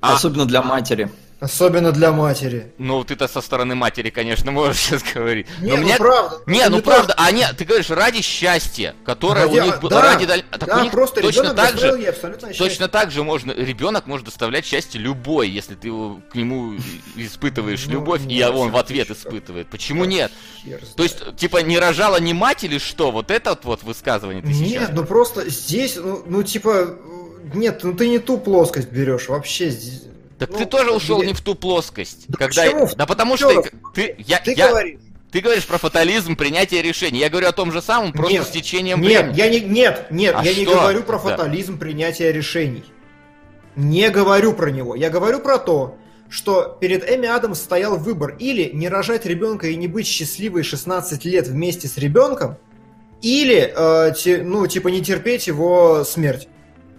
А. 0.00 0.14
Особенно 0.14 0.46
для 0.46 0.62
матери. 0.62 1.10
Особенно 1.40 1.92
для 1.92 2.10
матери. 2.10 2.72
Ну, 2.78 3.04
ты-то 3.04 3.28
со 3.28 3.40
стороны 3.40 3.76
матери, 3.76 4.10
конечно, 4.10 4.50
можешь 4.50 4.78
сейчас 4.78 5.04
говорить. 5.14 5.46
Не, 5.60 5.70
Но 5.70 5.76
ну 5.76 5.82
мне- 5.84 5.96
правда. 5.96 6.40
Не, 6.46 6.68
ну 6.68 6.78
то, 6.78 6.82
правда, 6.82 7.14
а 7.16 7.30
не, 7.30 7.46
ты 7.52 7.64
говоришь, 7.64 7.90
ради 7.90 8.22
счастья, 8.22 8.96
которое 9.04 9.46
Ради- 9.46 9.60
у 9.60 9.62
них 9.62 9.80
было, 9.80 9.90
да, 9.90 10.02
ради 10.02 10.26
даль- 10.26 10.44
так 10.50 10.66
да, 10.66 10.78
у 10.78 10.82
них 10.82 10.90
просто 10.90 11.20
точно 11.20 11.40
ребенок 11.42 11.56
так 11.56 11.78
же, 11.78 11.88
абсолютное 12.08 12.50
счастье. 12.50 12.66
точно 12.66 12.88
так 12.88 13.12
же 13.12 13.22
можно, 13.22 13.52
ребенок 13.52 14.06
может 14.08 14.26
доставлять 14.26 14.66
счастье 14.66 15.00
любой, 15.00 15.48
если 15.48 15.76
ты 15.76 15.86
его- 15.88 16.20
к 16.28 16.34
нему 16.34 16.74
испытываешь 17.14 17.86
Ну, 17.86 17.92
любовь, 17.92 18.22
и 18.22 18.26
нет, 18.26 18.50
он 18.50 18.72
в 18.72 18.76
ответ 18.76 19.08
испытывает. 19.12 19.68
Почему 19.68 20.06
нет? 20.06 20.32
То 20.96 21.04
есть, 21.04 21.36
типа, 21.36 21.58
не 21.58 21.78
рожала 21.78 22.18
не 22.18 22.34
мать 22.34 22.64
или 22.64 22.78
что? 22.78 23.12
Вот 23.12 23.30
это 23.30 23.50
вот, 23.50 23.64
вот 23.64 23.82
высказывание 23.84 24.42
ты 24.42 24.52
сейчас. 24.52 24.70
Нет, 24.70 24.90
ну 24.92 25.04
просто 25.04 25.48
здесь, 25.48 25.94
ну, 25.96 26.20
ну, 26.26 26.42
типа, 26.42 26.96
нет, 27.54 27.84
ну 27.84 27.94
ты 27.94 28.08
не 28.08 28.18
ту 28.18 28.38
плоскость 28.38 28.90
берешь, 28.90 29.28
вообще 29.28 29.70
здесь. 29.70 30.02
Так 30.38 30.50
ну, 30.50 30.58
ты 30.58 30.66
тоже 30.66 30.92
ушел 30.92 31.22
не 31.22 31.32
в 31.32 31.40
ту 31.40 31.54
плоскость. 31.54 32.24
Да 32.28 32.38
когда... 32.38 32.62
почему? 32.64 32.88
Да 32.96 33.06
потому 33.06 33.36
что 33.36 33.64
ты, 33.94 34.14
я, 34.18 34.38
Ты 34.38 34.52
я- 34.54 34.68
говоришь. 34.68 35.00
ты 35.32 35.40
говоришь 35.40 35.66
про 35.66 35.78
фатализм, 35.78 36.36
принятие 36.36 36.80
решений. 36.82 37.18
Я 37.18 37.28
говорю 37.28 37.48
о 37.48 37.52
том 37.52 37.72
же 37.72 37.82
самом, 37.82 38.12
просто 38.12 38.34
Нет, 38.34 38.46
с 38.46 38.50
течением 38.50 39.00
Нет, 39.00 39.22
времени. 39.22 39.36
я 39.36 39.48
не, 39.48 39.60
нет, 39.60 40.06
нет, 40.10 40.34
А 40.38 40.44
я 40.44 40.54
не 40.54 40.64
что? 40.64 40.74
говорю 40.74 41.02
про 41.02 41.14
Да. 41.18 41.18
фатализм 41.30 41.78
принятия 41.78 42.30
решений. 42.32 42.84
Не 43.76 44.10
говорю 44.10 44.52
про 44.54 44.70
него. 44.70 44.94
Я 44.94 45.10
говорю 45.10 45.40
про 45.40 45.58
то, 45.58 45.96
что 46.28 46.76
перед 46.80 47.08
Эми 47.08 47.26
Адамс 47.28 47.58
стоял 47.60 47.96
выбор 47.96 48.36
или 48.38 48.70
не 48.72 48.88
рожать 48.88 49.24
ребенка 49.26 49.68
и 49.68 49.76
не 49.76 49.88
быть 49.88 50.06
счастливой 50.06 50.62
16 50.62 51.24
лет 51.24 51.48
вместе 51.48 51.88
с 51.88 51.96
ребенком, 51.96 52.56
или, 53.22 53.72
э, 53.74 54.14
те- 54.14 54.42
ну, 54.42 54.66
типа, 54.66 54.88
не 54.88 55.02
терпеть 55.02 55.46
его 55.48 56.04
смерть. 56.04 56.48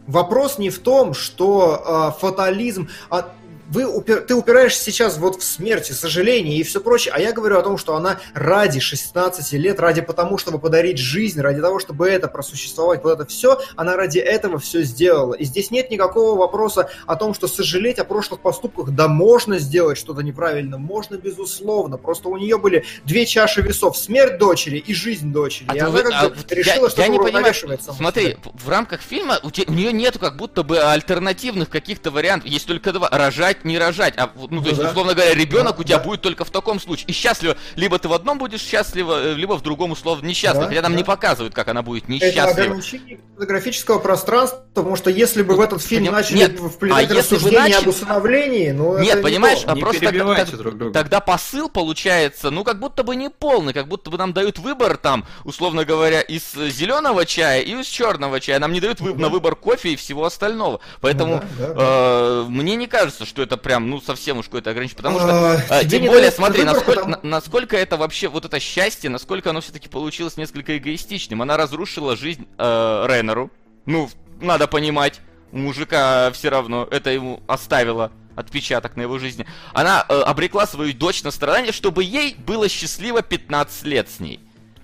Вопрос 0.09 0.57
не 0.57 0.71
в 0.71 0.79
том, 0.79 1.13
что 1.13 2.11
э, 2.15 2.19
фатализм... 2.19 2.89
а 3.11 3.31
вы 3.69 3.83
упер- 3.85 4.21
ты 4.21 4.33
упираешься 4.35 4.83
сейчас 4.83 5.17
вот 5.17 5.41
в 5.41 5.43
смерть 5.43 5.89
и 5.89 5.93
сожаление 5.93 6.57
и 6.57 6.63
все 6.63 6.81
прочее, 6.81 7.13
а 7.15 7.19
я 7.19 7.31
говорю 7.31 7.57
о 7.59 7.61
том, 7.61 7.77
что 7.77 7.95
она 7.95 8.19
ради 8.33 8.79
16 8.79 9.53
лет, 9.53 9.79
ради 9.79 10.01
потому, 10.01 10.37
чтобы 10.37 10.59
подарить 10.59 10.97
жизнь, 10.97 11.39
ради 11.39 11.61
того, 11.61 11.79
чтобы 11.79 12.07
это 12.09 12.27
просуществовать, 12.27 13.03
вот 13.03 13.11
это 13.13 13.25
все, 13.25 13.59
она 13.75 13.95
ради 13.95 14.19
этого 14.19 14.57
все 14.59 14.81
сделала. 14.83 15.33
И 15.35 15.43
здесь 15.45 15.71
нет 15.71 15.91
никакого 15.91 16.37
вопроса 16.37 16.89
о 17.05 17.15
том, 17.15 17.33
что 17.33 17.47
сожалеть 17.47 17.99
о 17.99 18.05
прошлых 18.05 18.41
поступках, 18.41 18.89
да 18.91 19.07
можно 19.07 19.59
сделать 19.59 19.97
что-то 19.97 20.21
неправильно, 20.21 20.77
можно 20.77 21.15
безусловно, 21.17 21.97
просто 21.97 22.29
у 22.29 22.37
нее 22.37 22.57
были 22.57 22.85
две 23.05 23.25
чаши 23.25 23.61
весов, 23.61 23.97
смерть 23.97 24.37
дочери 24.39 24.77
и 24.77 24.93
жизнь 24.93 25.31
дочери, 25.31 25.67
А 25.69 25.75
и 25.75 25.79
она 25.79 25.89
вы- 25.91 26.03
как 26.03 26.13
а 26.13 26.29
бы 26.29 26.35
вот 26.35 26.51
решила, 26.51 26.83
я, 26.85 26.89
что 26.89 27.01
я 27.01 27.07
не 27.07 27.17
понимаю, 27.19 27.53
смотри, 27.79 28.37
в 28.53 28.67
рамках 28.69 29.01
фильма 29.01 29.39
у, 29.43 29.51
те- 29.51 29.65
у 29.67 29.73
нее 29.73 29.93
нету 29.93 30.17
как 30.19 30.37
будто 30.37 30.63
бы 30.63 30.79
альтернативных 30.79 31.69
каких-то 31.69 32.09
вариантов, 32.11 32.49
есть 32.49 32.65
только 32.65 32.91
два, 32.91 33.09
рожать, 33.09 33.58
не 33.65 33.77
рожать, 33.77 34.13
а, 34.17 34.29
ну, 34.35 34.47
то 34.47 34.53
Ну 34.55 34.61
есть, 34.63 34.79
да. 34.81 34.89
условно 34.89 35.13
говоря, 35.13 35.33
ребенок 35.33 35.75
Да, 35.75 35.81
у 35.81 35.83
тебя 35.83 35.97
да. 35.97 36.03
будет 36.03 36.21
только 36.21 36.45
в 36.45 36.49
таком 36.51 36.79
случае, 36.79 37.07
и 37.07 37.11
счастливо, 37.13 37.55
либо 37.75 37.97
ты 37.99 38.07
в 38.07 38.13
одном 38.13 38.37
будешь 38.37 38.61
счастлива, 38.61 39.21
э, 39.21 39.33
либо 39.33 39.53
в 39.57 39.61
другом 39.61 39.91
условно 39.91 40.25
несчастлива, 40.27 40.63
Да, 40.65 40.69
хотя 40.69 40.81
нам 40.81 40.91
да. 40.93 40.97
не 40.97 41.03
показывают, 41.03 41.53
как 41.53 41.67
она 41.67 41.81
будет 41.81 42.03
Это 42.05 42.11
несчастлива. 42.13 42.49
ограничение 42.67 43.17
кинематографического 43.17 43.99
пространства, 43.99 44.63
потому 44.73 44.95
что 44.95 45.09
если 45.09 45.41
бы 45.43 45.55
в 45.55 45.61
этот 45.61 45.81
фильм 45.81 46.03
поним- 46.05 46.11
начали 46.11 46.37
нет, 46.37 46.59
вплетать 46.59 47.11
а 47.11 47.13
рассуждения 47.15 47.59
начали- 47.59 47.81
об 47.83 47.87
усыновлении, 47.87 48.71
ну 48.71 48.93
это 48.93 49.03
Нет, 49.03 49.15
не 49.17 49.21
понимаешь, 49.23 49.59
а 49.65 49.73
Не 49.75 49.81
просто 49.81 49.99
тогда, 50.01 50.11
перебивайте 50.11 50.51
так- 50.51 50.59
друг 50.59 50.77
друга. 50.77 50.93
тогда 50.93 51.19
посыл 51.19 51.69
получается, 51.69 52.49
ну, 52.51 52.63
как 52.63 52.79
будто 52.79 53.03
бы 53.03 53.15
не 53.15 53.29
полный, 53.29 53.73
как 53.73 53.87
будто 53.87 54.09
бы 54.09 54.17
нам 54.17 54.33
дают 54.33 54.59
выбор 54.59 54.97
там, 54.97 55.25
условно 55.43 55.85
говоря, 55.85 56.21
из 56.21 56.53
зеленого 56.53 57.25
чая 57.25 57.61
и 57.61 57.71
из 57.79 57.87
черного 57.87 58.39
чая. 58.39 58.59
Нам 58.59 58.71
не 58.73 58.79
дают 58.81 58.99
вы- 58.99 59.13
Ну 59.13 59.19
на 59.19 59.29
выбор 59.29 59.55
кофе 59.55 59.89
и 59.93 59.95
всего 59.95 60.25
остального. 60.25 60.79
Поэтому 61.01 61.43
да, 61.57 61.67
да, 61.67 61.73
э, 61.77 62.45
мне 62.47 62.75
не 62.75 62.87
кажется, 62.87 63.25
что 63.25 63.41
это 63.41 63.48
прям, 63.57 63.89
ну, 63.89 64.01
совсем 64.01 64.37
уж 64.39 64.45
какое-то 64.45 64.69
ограничение. 64.71 64.97
Потому 64.97 65.19
что, 65.19 65.63
А, 65.69 65.83
тебе 65.83 65.99
тем 65.99 66.07
более, 66.07 66.31
смотри, 66.31 66.63
насколько, 66.63 67.01
потому- 67.01 67.17
на- 67.23 67.29
насколько 67.29 67.77
это 67.77 67.97
вообще, 67.97 68.27
вот 68.27 68.45
это 68.45 68.59
счастье, 68.59 69.09
насколько 69.09 69.49
оно 69.49 69.61
все-таки 69.61 69.87
получилось 69.89 70.37
несколько 70.37 70.77
эгоистичным. 70.77 71.41
Она 71.41 71.57
разрушила 71.57 72.15
жизнь 72.15 72.47
э, 72.57 73.05
Реннеру. 73.07 73.51
Ну, 73.85 74.09
надо 74.41 74.67
понимать, 74.67 75.19
мужика 75.51 76.31
все 76.31 76.49
равно 76.49 76.87
это 76.89 77.09
ему 77.09 77.41
оставило 77.47 78.11
отпечаток 78.35 78.95
на 78.95 79.01
его 79.01 79.19
жизни. 79.19 79.45
Она 79.73 80.05
э, 80.07 80.13
обрекла 80.21 80.65
свою 80.65 80.93
дочь 80.93 81.23
на 81.23 81.31
страдания, 81.31 81.71
чтобы 81.71 82.03
ей 82.03 82.35
было 82.37 82.69
счастливо 82.69 83.21
15 83.21 83.83
лет 83.83 84.09
с 84.09 84.19
ней. 84.19 84.39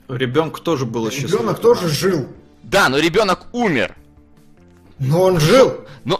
Ребенку 0.09 0.59
тоже 0.59 0.85
было 0.85 1.09
счастливо. 1.09 1.37
Ребенок 1.39 1.59
тоже 1.61 1.87
жил. 1.89 2.27
Да, 2.63 2.89
но 2.89 2.97
ребенок 2.99 3.47
умер. 3.53 3.95
Но 4.99 5.21
он 5.23 5.39
жил. 5.39 5.81
Ну, 6.03 6.19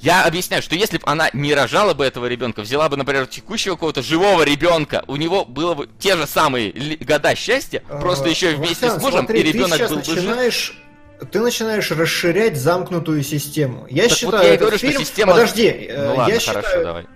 я 0.00 0.24
объясняю, 0.24 0.62
что 0.62 0.74
если 0.74 0.98
бы 0.98 1.04
она 1.06 1.30
не 1.32 1.54
рожала 1.54 1.94
бы 1.94 2.04
этого 2.04 2.26
ребенка, 2.26 2.60
взяла 2.62 2.88
бы, 2.88 2.96
например, 2.96 3.26
текущего 3.26 3.74
какого-то 3.74 4.02
живого 4.02 4.42
ребенка, 4.42 5.04
у 5.06 5.16
него 5.16 5.44
было 5.44 5.74
бы 5.74 5.88
те 5.98 6.16
же 6.16 6.26
самые 6.26 6.72
года 7.00 7.34
счастья, 7.34 7.80
просто 8.00 8.26
А, 8.26 8.30
еще 8.30 8.50
вместе 8.54 8.86
Вахтанг, 8.86 9.00
с 9.00 9.02
мужем, 9.04 9.18
смотри, 9.26 9.40
и 9.40 9.42
ребенок 9.42 9.78
был 9.88 9.96
бы 9.96 10.04
жив. 10.04 10.16
начинаешь 10.16 10.74
ты 11.32 11.38
начинаешь 11.40 11.90
расширять 11.90 12.56
замкнутую 12.56 13.22
систему. 13.22 13.86
Я 13.90 14.08
Так 14.08 14.16
считаю, 14.16 14.32
вот 14.32 14.42
я 14.42 14.48
этот 14.54 14.60
говорю, 14.60 14.78
что 14.78 14.86
фильм... 14.86 15.00
система- 15.02 15.32
Подожди, 15.32 15.66
э, 15.66 16.06
Ну 16.08 16.16
ладно, 16.16 16.32
я 16.32 16.40
хорошо, 16.40 16.66
считаю, 16.66 16.84
давай. 16.86 17.06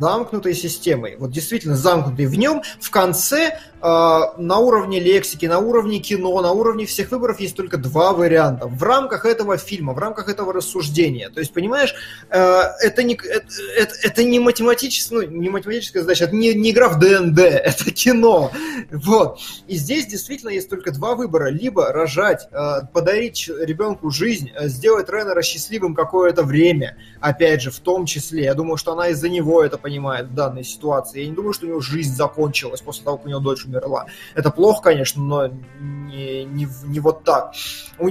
Замкнутой 0.00 0.54
системой. 0.54 1.16
Вот 1.18 1.30
действительно 1.30 1.76
замкнутой. 1.76 2.26
В 2.26 2.36
нем 2.36 2.62
в 2.80 2.90
конце 2.90 3.58
э, 3.82 3.82
на 3.82 4.58
уровне 4.58 4.98
лексики, 4.98 5.44
на 5.44 5.58
уровне 5.58 5.98
кино, 5.98 6.40
на 6.40 6.52
уровне 6.52 6.86
всех 6.86 7.10
выборов 7.10 7.38
есть 7.38 7.54
только 7.54 7.76
два 7.76 8.12
варианта. 8.12 8.66
В 8.66 8.82
рамках 8.82 9.26
этого 9.26 9.58
фильма, 9.58 9.92
в 9.92 9.98
рамках 9.98 10.28
этого 10.28 10.52
рассуждения. 10.52 11.28
То 11.28 11.40
есть, 11.40 11.52
понимаешь, 11.52 11.94
э, 12.30 12.62
это, 12.82 13.02
не, 13.02 13.14
это, 13.14 13.46
это, 13.76 13.94
это 14.02 14.24
не, 14.24 14.40
математическая, 14.40 15.20
ну, 15.20 15.26
не 15.26 15.50
математическая 15.50 16.02
задача, 16.02 16.24
это 16.24 16.34
не, 16.34 16.54
не 16.54 16.70
игра 16.70 16.88
в 16.88 16.98
ДНД, 16.98 17.38
это 17.40 17.90
кино. 17.90 18.50
Вот. 18.90 19.38
И 19.68 19.76
здесь 19.76 20.06
действительно 20.06 20.50
есть 20.50 20.70
только 20.70 20.92
два 20.92 21.14
выбора. 21.14 21.50
Либо 21.50 21.92
рожать, 21.92 22.48
э, 22.50 22.86
подарить 22.92 23.48
ребенку 23.48 24.10
жизнь, 24.10 24.50
э, 24.54 24.68
сделать 24.68 25.10
Реннера 25.10 25.42
счастливым 25.42 25.94
какое-то 25.94 26.42
время. 26.42 26.96
Опять 27.20 27.60
же, 27.62 27.70
в 27.70 27.80
том 27.80 28.06
числе. 28.06 28.44
Я 28.44 28.54
думаю, 28.54 28.78
что 28.78 28.92
она 28.92 29.08
из-за 29.08 29.28
него 29.28 29.62
это 29.62 29.76
в 29.98 30.34
данной 30.34 30.64
ситуации. 30.64 31.20
Я 31.20 31.28
не 31.28 31.34
думаю, 31.34 31.52
что 31.52 31.66
у 31.66 31.68
него 31.68 31.80
жизнь 31.80 32.14
закончилась 32.14 32.80
после 32.80 33.04
того, 33.04 33.16
как 33.16 33.26
у 33.26 33.28
него 33.28 33.40
дочь 33.40 33.64
умерла. 33.64 34.06
Это 34.34 34.50
плохо, 34.50 34.82
конечно, 34.82 35.22
но 35.22 35.48
не, 35.80 36.44
не, 36.44 36.68
не 36.84 37.00
вот 37.00 37.24
так. 37.24 37.54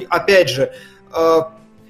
Опять 0.09 0.49
же, 0.49 0.73
э, 1.13 1.39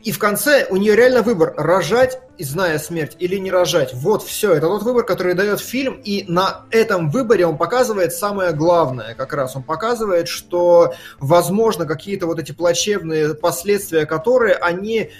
и 0.03 0.11
в 0.11 0.19
конце 0.19 0.65
у 0.69 0.77
нее 0.77 0.95
реально 0.95 1.21
выбор 1.21 1.53
рожать, 1.57 2.21
зная 2.37 2.79
смерть, 2.79 3.17
или 3.19 3.35
не 3.37 3.51
рожать. 3.51 3.93
Вот 3.93 4.23
все. 4.23 4.53
Это 4.53 4.67
тот 4.67 4.83
выбор, 4.83 5.03
который 5.05 5.33
дает 5.33 5.59
фильм, 5.59 5.99
и 6.03 6.23
на 6.27 6.65
этом 6.71 7.09
выборе 7.09 7.45
он 7.45 7.57
показывает 7.57 8.13
самое 8.13 8.53
главное 8.53 9.13
как 9.13 9.33
раз. 9.33 9.55
Он 9.57 9.63
показывает, 9.63 10.29
что, 10.29 10.93
возможно, 11.19 11.85
какие-то 11.85 12.27
вот 12.27 12.39
эти 12.39 12.53
плачевные 12.53 13.33
последствия, 13.33 14.05
которые 14.05 14.55
они 14.55 15.11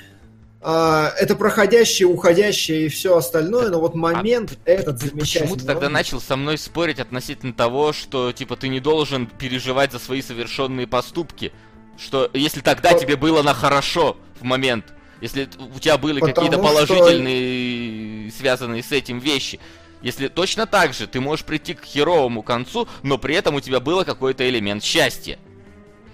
это 0.62 1.36
проходящее, 1.38 2.08
уходящее 2.08 2.86
и 2.86 2.90
все 2.90 3.16
остальное, 3.16 3.70
но 3.70 3.80
вот 3.80 3.96
момент 3.96 4.58
этот 4.66 5.00
замечательный. 5.00 5.42
Почему 5.44 5.56
ты 5.56 5.66
тогда 5.66 5.90
начал 5.90 6.20
со 6.20 6.36
мной 6.36 6.58
спорить 6.58 7.00
относительно 7.00 7.54
того, 7.54 7.94
что, 7.94 8.32
типа, 8.34 8.58
ты 8.58 8.68
не 8.68 8.80
должен 8.80 9.28
переживать 9.28 9.92
за 9.94 10.00
свои 10.00 10.22
совершенные 10.22 10.86
поступки? 10.86 11.54
Что, 11.98 12.30
если 12.34 12.62
тогда 12.62 12.92
По- 12.92 13.00
тебе 13.00 13.16
было 13.16 13.42
на 13.42 13.54
хорошо 13.54 14.18
в 14.40 14.44
момент, 14.44 14.86
если 15.22 15.50
у 15.76 15.80
тебя 15.80 15.98
были 15.98 16.20
какие-то 16.20 16.58
что- 16.58 16.64
положительные, 16.64 18.32
связанные 18.32 18.84
с 18.84 18.92
этим 18.92 19.20
вещи, 19.20 19.60
если 20.02 20.28
точно 20.28 20.66
так 20.66 20.94
же 20.94 21.08
ты 21.08 21.20
можешь 21.20 21.44
прийти 21.46 21.74
к 21.74 21.84
херовому 21.84 22.42
концу, 22.42 22.88
но 23.04 23.18
при 23.18 23.36
этом 23.36 23.56
у 23.56 23.60
тебя 23.62 23.80
было 23.80 24.04
какой-то 24.04 24.48
элемент 24.50 24.84
счастья. 24.84 25.40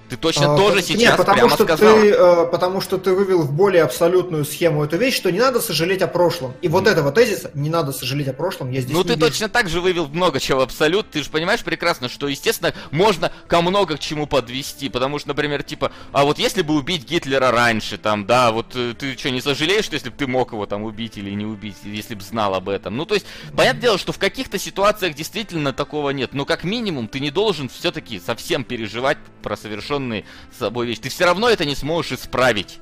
Ты 0.10 0.18
точно 0.18 0.54
А, 0.54 0.58
тоже 0.58 0.76
нет, 0.78 0.86
сейчас 0.86 1.18
потому 1.18 1.36
прямо 1.36 1.50
что 1.56 1.64
сказал. 1.64 1.96
ты, 1.96 2.10
э, 2.12 2.46
потому 2.52 2.82
что 2.82 2.98
ты 2.98 3.12
вывел 3.14 3.42
в 3.42 3.52
более 3.52 3.84
абсолютную 3.84 4.46
схему 4.46 4.84
эту 4.84 4.98
вещь, 4.98 5.16
что 5.16 5.32
не 5.32 5.40
надо 5.40 5.60
сожалеть 5.62 6.02
о 6.04 6.08
прошлом. 6.08 6.54
И 6.62 6.68
вот 6.68 6.86
этого 6.88 7.12
тезиса 7.12 7.50
«не 7.56 7.70
надо 7.70 7.92
сожалеть 7.92 8.28
о 8.28 8.34
прошлом» 8.34 8.70
я 8.72 8.82
здесь 8.82 8.94
Ну 8.94 9.00
не 9.00 9.08
ты 9.08 9.16
вижу. 9.16 9.28
точно 9.28 9.50
так 9.50 9.68
же 9.68 9.82
вывел 9.82 10.08
много 10.08 10.40
чего 10.40 10.60
в 10.60 10.64
абсолют. 10.64 11.10
Ты 11.10 11.24
же 11.24 11.30
понимаешь 11.30 11.64
прекрасно, 11.64 12.08
что, 12.08 12.28
естественно, 12.28 12.74
можно 12.92 13.32
ко 13.48 13.62
много 13.62 13.98
к 13.98 14.00
чему 14.00 14.28
подвести. 14.28 14.90
Потому 14.90 15.18
что, 15.18 15.30
например, 15.30 15.64
типа, 15.64 15.92
а 16.12 16.24
вот 16.24 16.38
если 16.38 16.62
бы 16.62 16.76
убить 16.76 17.04
Гитлера 17.10 17.52
раньше, 17.52 17.98
там, 17.98 18.28
да, 18.28 18.52
вот 18.52 18.76
э, 18.76 18.94
ты 18.98 19.18
что, 19.18 19.32
не 19.32 19.42
сожалеешь, 19.42 19.86
что 19.86 19.96
если 19.96 20.10
бы 20.10 20.16
ты 20.16 20.28
мог 20.28 20.52
его 20.52 20.66
там 20.68 20.84
убить 20.84 21.18
или 21.18 21.32
не 21.32 21.46
убить, 21.46 21.78
если 21.84 22.14
бы 22.14 22.22
знал 22.22 22.54
об 22.54 22.70
этом? 22.70 22.96
Ну, 22.96 23.06
то 23.06 23.16
есть, 23.16 23.26
понятное 23.56 23.82
дело, 23.82 23.98
что 23.98 24.12
в 24.12 24.20
каких-то 24.20 24.60
ситуациях 24.60 25.16
действительно 25.16 25.74
такого 25.74 26.12
нет. 26.12 26.34
Но 26.34 26.46
как 26.46 26.64
минимум 26.64 27.08
ты 27.08 27.20
не 27.20 27.32
должен 27.32 27.70
все-таки 27.70 28.20
совсем 28.20 28.64
переживать 28.64 29.18
про 29.42 29.56
совершенные 29.96 30.26
с 30.54 30.58
собой 30.60 30.88
вещи. 30.88 31.02
Ты 31.02 31.10
все 31.10 31.26
равно 31.26 31.50
это 31.50 31.66
не 31.66 31.76
сможешь 31.76 32.14
исправить. 32.14 32.80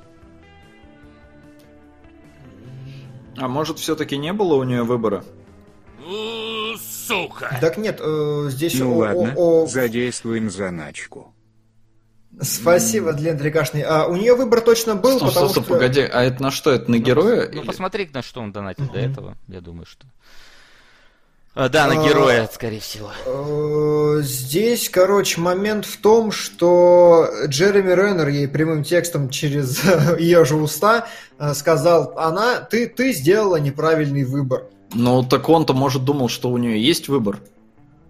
А 3.38 3.48
может, 3.48 3.80
все-таки 3.80 4.18
не 4.18 4.32
было 4.34 4.56
у 4.56 4.64
нее 4.64 4.84
выбора? 4.84 5.24
У, 6.06 6.78
Сука. 6.78 7.58
Так 7.60 7.78
нет, 7.78 8.00
э, 8.00 8.48
здесь 8.50 8.76
Ну 8.80 8.94
о- 8.94 8.98
ладно, 8.98 9.34
о- 9.36 9.64
о- 9.64 9.68
задействуем 9.68 10.50
заначку. 10.50 11.34
Спасибо, 12.42 13.14
Длен 13.14 13.38
Трикашный. 13.38 13.82
А, 13.82 14.08
у 14.08 14.16
нее 14.16 14.36
выбор 14.36 14.62
точно 14.62 14.96
был, 14.96 15.20
потому 15.20 15.50
что... 15.50 15.62
погоди, 15.62 16.02
а 16.02 16.24
это 16.24 16.42
на 16.42 16.50
что? 16.52 16.72
Это 16.72 16.90
на 16.90 16.98
героя? 16.98 17.48
Ну, 17.52 17.60
или- 17.62 17.66
посмотри, 17.68 18.10
на 18.12 18.24
что 18.24 18.42
он 18.42 18.52
донатил 18.52 18.90
до 18.92 19.00
этого. 19.00 19.38
Я 19.48 19.62
думаю, 19.62 19.86
что... 19.86 20.06
А, 21.56 21.70
да, 21.70 21.86
на 21.88 22.02
А, 22.02 22.08
героя, 22.08 22.50
скорее 22.52 22.80
всего. 22.80 23.12
Э, 23.28 24.22
Здесь, 24.24 24.90
короче, 24.90 25.40
момент 25.40 25.86
в 25.86 25.98
том, 25.98 26.32
что 26.32 27.28
Джереми 27.48 27.92
Реннер 27.94 28.28
ей 28.30 28.48
прямым 28.48 28.84
текстом 28.84 29.30
через 29.30 29.80
ее 30.20 30.46
же 30.46 30.56
уста 30.56 31.08
э, 31.38 31.54
сказал, 31.54 32.14
она, 32.18 32.60
ты, 32.62 32.88
ты 32.88 33.14
сделала 33.14 33.58
неправильный 33.58 34.24
выбор. 34.24 34.64
Ну, 34.94 35.24
так 35.24 35.48
он-то, 35.48 35.74
может, 35.74 36.04
думал, 36.04 36.28
что 36.30 36.50
у 36.50 36.58
нее 36.58 36.84
есть 36.84 37.08
выбор. 37.08 37.40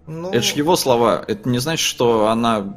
Ну, 0.06 0.30
Это 0.30 0.42
ж 0.42 0.52
его 0.52 0.76
слова. 0.76 1.22
Это 1.26 1.48
не 1.48 1.58
значит, 1.58 1.84
что 1.86 2.28
она... 2.28 2.74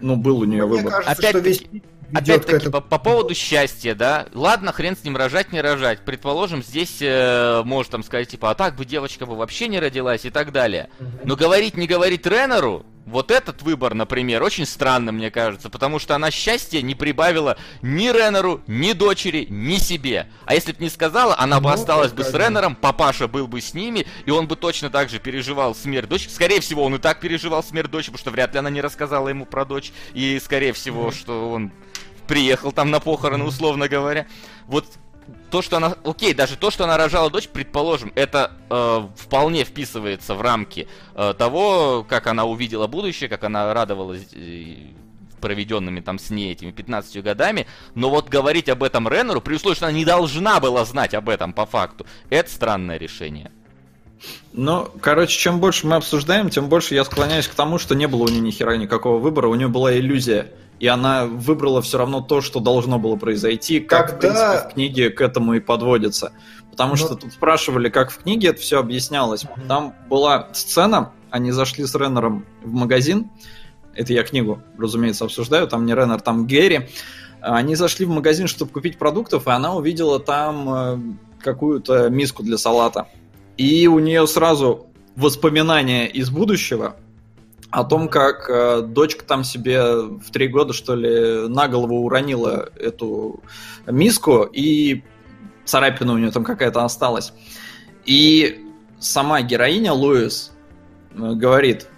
Ну, 0.00 0.16
был 0.16 0.40
у 0.40 0.44
нее 0.44 0.66
мне 0.66 0.76
выбор. 0.76 0.90
кажется, 1.02 1.12
что 1.14 1.38
Опять-таки- 1.38 1.48
весь 1.48 1.82
Опять-таки, 2.12 2.68
по, 2.70 2.80
по 2.80 2.98
поводу 2.98 3.34
счастья, 3.34 3.94
да, 3.94 4.26
ладно, 4.34 4.72
хрен 4.72 4.96
с 4.96 5.04
ним 5.04 5.16
рожать, 5.16 5.52
не 5.52 5.60
рожать. 5.60 6.00
Предположим, 6.04 6.62
здесь 6.62 6.98
э, 7.00 7.62
может 7.64 7.92
там 7.92 8.02
сказать, 8.02 8.28
типа, 8.28 8.50
а 8.50 8.54
так 8.54 8.76
бы 8.76 8.84
девочка 8.84 9.26
бы 9.26 9.36
вообще 9.36 9.68
не 9.68 9.78
родилась 9.80 10.24
и 10.24 10.30
так 10.30 10.52
далее. 10.52 10.90
Но 11.24 11.36
говорить, 11.36 11.76
не 11.76 11.86
говорить 11.86 12.26
Реннеру, 12.26 12.84
вот 13.06 13.30
этот 13.30 13.62
выбор, 13.62 13.94
например, 13.94 14.42
очень 14.42 14.66
странно, 14.66 15.12
мне 15.12 15.30
кажется, 15.30 15.68
потому 15.68 15.98
что 15.98 16.14
она 16.14 16.30
счастья 16.30 16.80
не 16.80 16.94
прибавила 16.94 17.56
ни 17.82 18.08
Реннеру, 18.08 18.62
ни 18.66 18.92
дочери, 18.92 19.46
ни 19.50 19.76
себе. 19.76 20.28
А 20.46 20.54
если 20.54 20.72
бы 20.72 20.82
не 20.82 20.90
сказала, 20.90 21.38
она 21.38 21.60
бы 21.60 21.68
Ну, 21.68 21.74
осталась 21.74 22.12
бы 22.12 22.24
с. 22.24 22.32
Реннером, 22.32 22.74
папаша 22.74 23.28
был 23.28 23.46
бы 23.46 23.60
с 23.60 23.74
ними, 23.74 24.06
и 24.24 24.30
он 24.30 24.46
бы 24.46 24.56
точно 24.56 24.90
так 24.90 25.10
же 25.10 25.18
переживал 25.18 25.74
смерть 25.74 26.08
дочери. 26.08 26.30
Скорее 26.30 26.60
всего, 26.60 26.82
он 26.84 26.94
и 26.94 26.98
так 26.98 27.20
переживал 27.20 27.62
смерть 27.62 27.90
дочери, 27.90 28.12
потому 28.12 28.20
что 28.20 28.30
вряд 28.30 28.52
ли 28.54 28.58
она 28.58 28.70
не 28.70 28.80
рассказала 28.80 29.28
ему 29.28 29.44
про 29.44 29.64
дочь. 29.64 29.92
И, 30.14 30.40
скорее 30.42 30.72
всего, 30.72 31.10
что 31.12 31.50
он 31.50 31.72
приехал 32.26 32.72
там 32.72 32.90
на 32.90 33.00
похороны, 33.00 33.44
условно 33.44 33.88
говоря. 33.88 34.26
Вот 34.66 34.86
то, 35.50 35.62
что 35.62 35.76
она... 35.76 35.96
Окей, 36.04 36.34
даже 36.34 36.56
то, 36.56 36.70
что 36.70 36.84
она 36.84 36.96
рожала 36.96 37.30
дочь, 37.30 37.48
предположим, 37.48 38.12
это 38.14 38.52
э, 38.70 39.08
вполне 39.16 39.64
вписывается 39.64 40.34
в 40.34 40.40
рамки 40.40 40.88
э, 41.14 41.34
того, 41.36 42.04
как 42.08 42.26
она 42.26 42.44
увидела 42.44 42.86
будущее, 42.86 43.28
как 43.28 43.44
она 43.44 43.72
радовалась 43.72 44.26
э, 44.32 44.76
проведенными 45.40 46.00
там 46.00 46.18
с 46.18 46.30
ней 46.30 46.52
этими 46.52 46.70
15 46.70 47.22
годами. 47.22 47.66
Но 47.94 48.10
вот 48.10 48.28
говорить 48.28 48.68
об 48.68 48.82
этом 48.82 49.08
Реннеру, 49.08 49.40
при 49.40 49.54
условии, 49.54 49.76
что 49.76 49.86
она 49.86 49.96
не 49.96 50.04
должна 50.04 50.58
была 50.58 50.84
знать 50.84 51.14
об 51.14 51.28
этом 51.28 51.52
по 51.52 51.66
факту, 51.66 52.06
это 52.30 52.50
странное 52.50 52.96
решение. 52.96 53.50
Ну, 54.52 54.88
короче, 55.00 55.36
чем 55.38 55.60
больше 55.60 55.86
мы 55.86 55.96
обсуждаем, 55.96 56.48
тем 56.48 56.68
больше 56.68 56.94
я 56.94 57.04
склоняюсь 57.04 57.48
к 57.48 57.54
тому, 57.54 57.78
что 57.78 57.94
не 57.94 58.06
было 58.06 58.22
у 58.22 58.28
нее 58.28 58.40
ни 58.40 58.50
хера 58.50 58.76
никакого 58.76 59.18
выбора, 59.18 59.48
у 59.48 59.54
нее 59.54 59.68
была 59.68 59.96
иллюзия. 59.96 60.50
И 60.80 60.86
она 60.86 61.24
выбрала 61.26 61.80
все 61.82 61.98
равно 61.98 62.20
то, 62.20 62.40
что 62.40 62.60
должно 62.60 62.98
было 62.98 63.16
произойти, 63.16 63.80
как, 63.80 64.08
в 64.08 64.18
Когда- 64.18 64.20
принципе, 64.52 64.68
в 64.70 64.74
книге 64.74 65.10
к 65.10 65.20
этому 65.20 65.54
и 65.54 65.60
подводится. 65.60 66.32
Потому 66.70 66.90
Но- 66.92 66.96
что 66.96 67.14
тут 67.14 67.32
спрашивали, 67.32 67.88
как 67.88 68.10
в 68.10 68.18
книге 68.18 68.48
это 68.48 68.60
все 68.60 68.80
объяснялось. 68.80 69.44
Мгм. 69.44 69.68
Там 69.68 69.94
была 70.10 70.48
сцена, 70.52 71.12
они 71.30 71.52
зашли 71.52 71.84
с 71.86 71.94
Реннером 71.94 72.44
в 72.62 72.72
магазин, 72.72 73.30
это 73.94 74.12
я 74.12 74.24
книгу, 74.24 74.60
разумеется, 74.76 75.24
обсуждаю, 75.24 75.68
там 75.68 75.86
не 75.86 75.94
Реннер, 75.94 76.20
там 76.20 76.46
Гэри. 76.46 76.88
Они 77.40 77.76
зашли 77.76 78.06
в 78.06 78.10
магазин, 78.10 78.48
чтобы 78.48 78.72
купить 78.72 78.98
продуктов, 78.98 79.46
и 79.46 79.50
она 79.50 79.74
увидела 79.74 80.18
там 80.18 80.68
э, 80.74 80.98
какую-то 81.40 82.08
миску 82.08 82.42
для 82.42 82.58
салата. 82.58 83.06
И 83.56 83.86
у 83.86 83.98
нее 84.00 84.26
сразу 84.26 84.86
воспоминания 85.14 86.06
из 86.08 86.30
будущего 86.30 86.96
о 87.74 87.82
том, 87.82 88.08
как 88.08 88.48
э, 88.48 88.82
дочка 88.82 89.24
там 89.24 89.42
себе 89.42 89.82
в 89.96 90.30
три 90.30 90.46
года, 90.46 90.72
что 90.72 90.94
ли, 90.94 91.48
на 91.48 91.66
голову 91.66 92.04
уронила 92.04 92.68
эту 92.76 93.42
миску, 93.84 94.44
и 94.44 95.02
царапина 95.64 96.12
у 96.12 96.18
нее 96.18 96.30
там 96.30 96.44
какая-то 96.44 96.84
осталась. 96.84 97.32
И 98.04 98.64
сама 99.00 99.42
героиня 99.42 99.92
Луис 99.92 100.52
э, 101.10 101.16
говорит, 101.16 101.88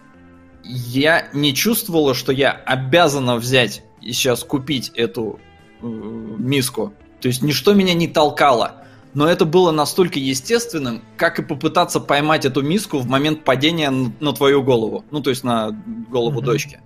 я 0.65 1.29
не 1.35 1.55
чувствовала, 1.55 2.15
что 2.15 2.33
я 2.33 2.53
обязана 2.53 3.37
взять 3.37 3.85
и 4.01 4.13
сейчас 4.13 4.45
купить 4.45 4.89
эту 4.95 5.39
э, 5.83 5.87
миску. 5.87 6.95
То 7.21 7.29
есть 7.29 7.43
ничто 7.43 7.75
меня 7.75 7.93
не 7.93 8.09
толкало. 8.09 8.86
Но 9.17 9.27
это 9.27 9.47
было 9.47 9.71
настолько 9.71 10.19
естественным, 10.19 11.01
как 11.17 11.39
и 11.39 11.43
попытаться 11.43 12.01
поймать 12.01 12.45
эту 12.45 12.61
миску 12.61 12.99
в 12.99 13.07
момент 13.07 13.45
падения 13.45 13.91
на 13.91 14.33
твою 14.35 14.63
голову. 14.63 15.07
Ну, 15.11 15.23
то 15.23 15.31
есть 15.31 15.43
на 15.43 15.71
голову 16.11 16.41
Мгм. 16.41 16.45
дочки. 16.45 16.81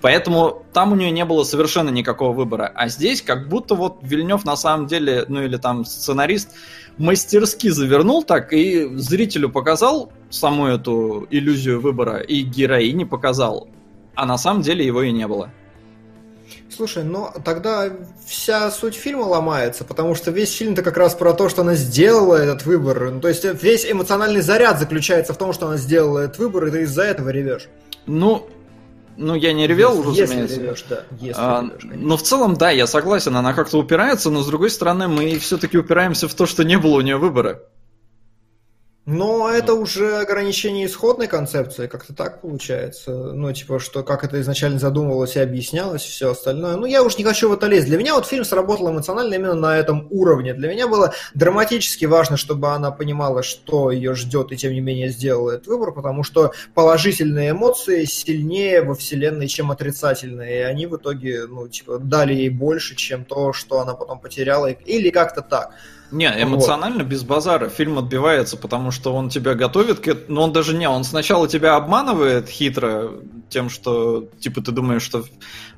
Поэтому 0.00 0.64
там 0.72 0.90
у 0.90 0.96
нее 0.96 1.12
не 1.12 1.24
было 1.24 1.44
совершенно 1.44 1.90
никакого 1.90 2.32
выбора. 2.32 2.72
А 2.74 2.88
здесь 2.88 3.22
как 3.22 3.48
будто 3.48 3.76
вот 3.76 3.98
Вильнев 4.02 4.44
на 4.44 4.56
самом 4.56 4.88
деле, 4.88 5.24
ну 5.28 5.40
или 5.40 5.56
там 5.56 5.84
сценарист, 5.84 6.50
мастерски 6.98 7.68
завернул 7.68 8.24
так 8.24 8.52
и 8.52 8.84
зрителю 8.96 9.48
показал 9.48 10.10
саму 10.30 10.66
эту 10.66 11.28
иллюзию 11.30 11.80
выбора, 11.80 12.18
и 12.18 12.42
героине 12.42 13.06
показал. 13.06 13.68
А 14.16 14.26
на 14.26 14.36
самом 14.36 14.62
деле 14.62 14.84
его 14.84 15.00
и 15.04 15.12
не 15.12 15.28
было. 15.28 15.52
Слушай, 16.74 17.04
ну 17.04 17.30
тогда 17.44 17.90
вся 18.26 18.70
суть 18.70 18.94
фильма 18.94 19.22
ломается, 19.22 19.84
потому 19.84 20.14
что 20.14 20.30
весь 20.30 20.52
фильм-то 20.52 20.82
как 20.82 20.96
раз 20.96 21.14
про 21.14 21.32
то, 21.32 21.48
что 21.48 21.62
она 21.62 21.74
сделала 21.74 22.34
этот 22.34 22.66
выбор. 22.66 23.10
Ну, 23.10 23.20
то 23.20 23.28
есть 23.28 23.44
весь 23.44 23.90
эмоциональный 23.90 24.40
заряд 24.40 24.78
заключается 24.78 25.32
в 25.32 25.38
том, 25.38 25.52
что 25.52 25.68
она 25.68 25.76
сделала 25.76 26.20
этот 26.20 26.38
выбор, 26.38 26.66
и 26.66 26.70
ты 26.70 26.82
из-за 26.82 27.02
этого 27.02 27.28
ревешь. 27.28 27.68
Ну, 28.06 28.48
ну 29.16 29.34
я 29.34 29.52
не 29.52 29.66
ревел, 29.66 29.96
если, 30.10 30.22
разумеется. 30.22 30.54
Если 30.54 30.62
ревешь, 30.62 30.84
да. 30.88 31.02
Если 31.20 31.40
А, 31.40 31.62
ревешь, 31.62 31.82
конечно. 31.82 32.06
но 32.06 32.16
в 32.16 32.22
целом, 32.22 32.54
да, 32.56 32.70
я 32.70 32.86
согласен, 32.86 33.36
она 33.36 33.52
как-то 33.54 33.78
упирается, 33.78 34.30
но 34.30 34.42
с 34.42 34.46
другой 34.46 34.70
стороны, 34.70 35.08
мы 35.08 35.38
все-таки 35.38 35.78
упираемся 35.78 36.28
в 36.28 36.34
то, 36.34 36.46
что 36.46 36.64
не 36.64 36.78
было 36.78 36.96
у 36.96 37.00
нее 37.00 37.16
выбора. 37.16 37.62
Но 39.06 39.48
это 39.48 39.74
уже 39.74 40.18
ограничение 40.18 40.86
исходной 40.86 41.28
концепции, 41.28 41.86
как-то 41.86 42.12
так 42.12 42.40
получается. 42.40 43.12
Ну, 43.12 43.52
типа, 43.52 43.78
что 43.78 44.02
как 44.02 44.24
это 44.24 44.40
изначально 44.40 44.80
задумывалось 44.80 45.36
и 45.36 45.40
объяснялось, 45.40 46.02
все 46.02 46.32
остальное. 46.32 46.74
Ну, 46.74 46.86
я 46.86 47.04
уж 47.04 47.16
не 47.16 47.22
хочу 47.22 47.48
в 47.48 47.52
это 47.52 47.68
лезть. 47.68 47.86
Для 47.86 47.98
меня 47.98 48.16
вот 48.16 48.26
фильм 48.26 48.44
сработал 48.44 48.90
эмоционально 48.90 49.34
именно 49.34 49.54
на 49.54 49.78
этом 49.78 50.08
уровне. 50.10 50.54
Для 50.54 50.68
меня 50.68 50.88
было 50.88 51.14
драматически 51.34 52.04
важно, 52.04 52.36
чтобы 52.36 52.72
она 52.72 52.90
понимала, 52.90 53.44
что 53.44 53.92
ее 53.92 54.16
ждет, 54.16 54.50
и 54.50 54.56
тем 54.56 54.72
не 54.72 54.80
менее 54.80 55.10
сделала 55.10 55.52
этот 55.52 55.68
выбор, 55.68 55.92
потому 55.92 56.24
что 56.24 56.50
положительные 56.74 57.52
эмоции 57.52 58.06
сильнее 58.06 58.82
во 58.82 58.96
вселенной, 58.96 59.46
чем 59.46 59.70
отрицательные. 59.70 60.58
И 60.58 60.62
они 60.62 60.86
в 60.86 60.96
итоге, 60.96 61.46
ну, 61.46 61.68
типа, 61.68 61.98
дали 61.98 62.34
ей 62.34 62.48
больше, 62.48 62.96
чем 62.96 63.24
то, 63.24 63.52
что 63.52 63.78
она 63.78 63.94
потом 63.94 64.18
потеряла. 64.18 64.66
Или 64.66 65.10
как-то 65.10 65.42
так. 65.42 65.70
Не, 66.10 66.26
эмоционально 66.40 67.02
без 67.02 67.24
базара. 67.24 67.68
Фильм 67.68 67.98
отбивается, 67.98 68.56
потому 68.56 68.90
что 68.90 69.14
он 69.14 69.28
тебя 69.28 69.54
готовит 69.54 70.00
к 70.00 70.08
этому. 70.08 70.36
Но 70.36 70.42
он 70.44 70.52
даже 70.52 70.76
не, 70.76 70.88
он 70.88 71.04
сначала 71.04 71.48
тебя 71.48 71.76
обманывает 71.76 72.48
хитро, 72.48 73.12
тем, 73.48 73.68
что, 73.70 74.28
типа, 74.40 74.60
ты 74.60 74.72
думаешь, 74.72 75.02
что 75.02 75.24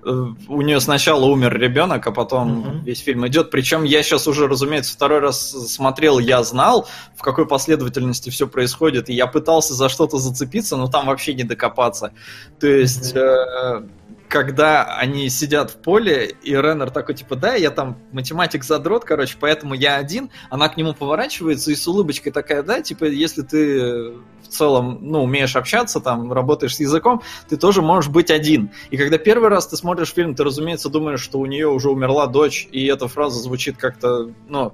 э, 0.04 0.24
у 0.48 0.62
нее 0.62 0.80
сначала 0.80 1.24
умер 1.26 1.58
ребенок, 1.58 2.06
а 2.06 2.12
потом 2.12 2.60
Мгм. 2.60 2.84
весь 2.84 3.00
фильм 3.00 3.26
идет. 3.26 3.50
Причем 3.50 3.84
я 3.84 4.02
сейчас 4.02 4.26
уже, 4.26 4.48
разумеется, 4.48 4.92
второй 4.94 5.20
раз 5.20 5.50
смотрел, 5.50 6.18
я 6.18 6.42
знал, 6.42 6.88
в 7.16 7.22
какой 7.22 7.46
последовательности 7.46 8.30
все 8.30 8.46
происходит, 8.46 9.08
и 9.08 9.14
я 9.14 9.26
пытался 9.26 9.74
за 9.74 9.88
что-то 9.88 10.18
зацепиться, 10.18 10.76
но 10.76 10.88
там 10.88 11.06
вообще 11.06 11.34
не 11.34 11.44
докопаться. 11.44 12.12
То 12.60 12.66
есть, 12.66 13.14
э, 13.14 13.82
когда 14.28 14.96
они 14.96 15.28
сидят 15.30 15.70
в 15.70 15.76
поле, 15.76 16.34
и 16.42 16.52
Реннер 16.52 16.90
такой, 16.90 17.14
типа, 17.14 17.36
да, 17.36 17.54
я 17.54 17.70
там 17.70 17.98
математик 18.12 18.62
задрот, 18.62 19.04
короче, 19.04 19.36
поэтому 19.40 19.74
я 19.74 19.96
один, 19.96 20.30
она 20.50 20.68
к 20.68 20.76
нему 20.76 20.92
поворачивается 20.92 21.70
и 21.70 21.74
с 21.74 21.86
улыбочкой 21.88 22.32
такая, 22.32 22.62
да, 22.62 22.82
типа, 22.82 23.04
если 23.04 23.42
ты 23.42 24.12
в 24.42 24.48
целом, 24.48 24.98
ну, 25.00 25.24
умеешь 25.24 25.56
общаться, 25.56 26.00
там, 26.00 26.32
работаешь 26.32 26.76
с 26.76 26.80
языком, 26.80 27.22
ты 27.48 27.56
тоже 27.56 27.82
можешь 27.82 28.10
быть 28.10 28.30
один. 28.30 28.70
И 28.90 28.96
когда 28.96 29.18
первый 29.18 29.48
раз 29.48 29.66
ты 29.66 29.76
смотришь 29.76 30.12
фильм, 30.12 30.34
ты, 30.34 30.44
разумеется, 30.44 30.90
думаешь, 30.90 31.20
что 31.20 31.38
у 31.38 31.46
нее 31.46 31.68
уже 31.68 31.90
умерла 31.90 32.26
дочь, 32.26 32.68
и 32.70 32.86
эта 32.86 33.08
фраза 33.08 33.40
звучит 33.40 33.78
как-то, 33.78 34.30
ну, 34.48 34.72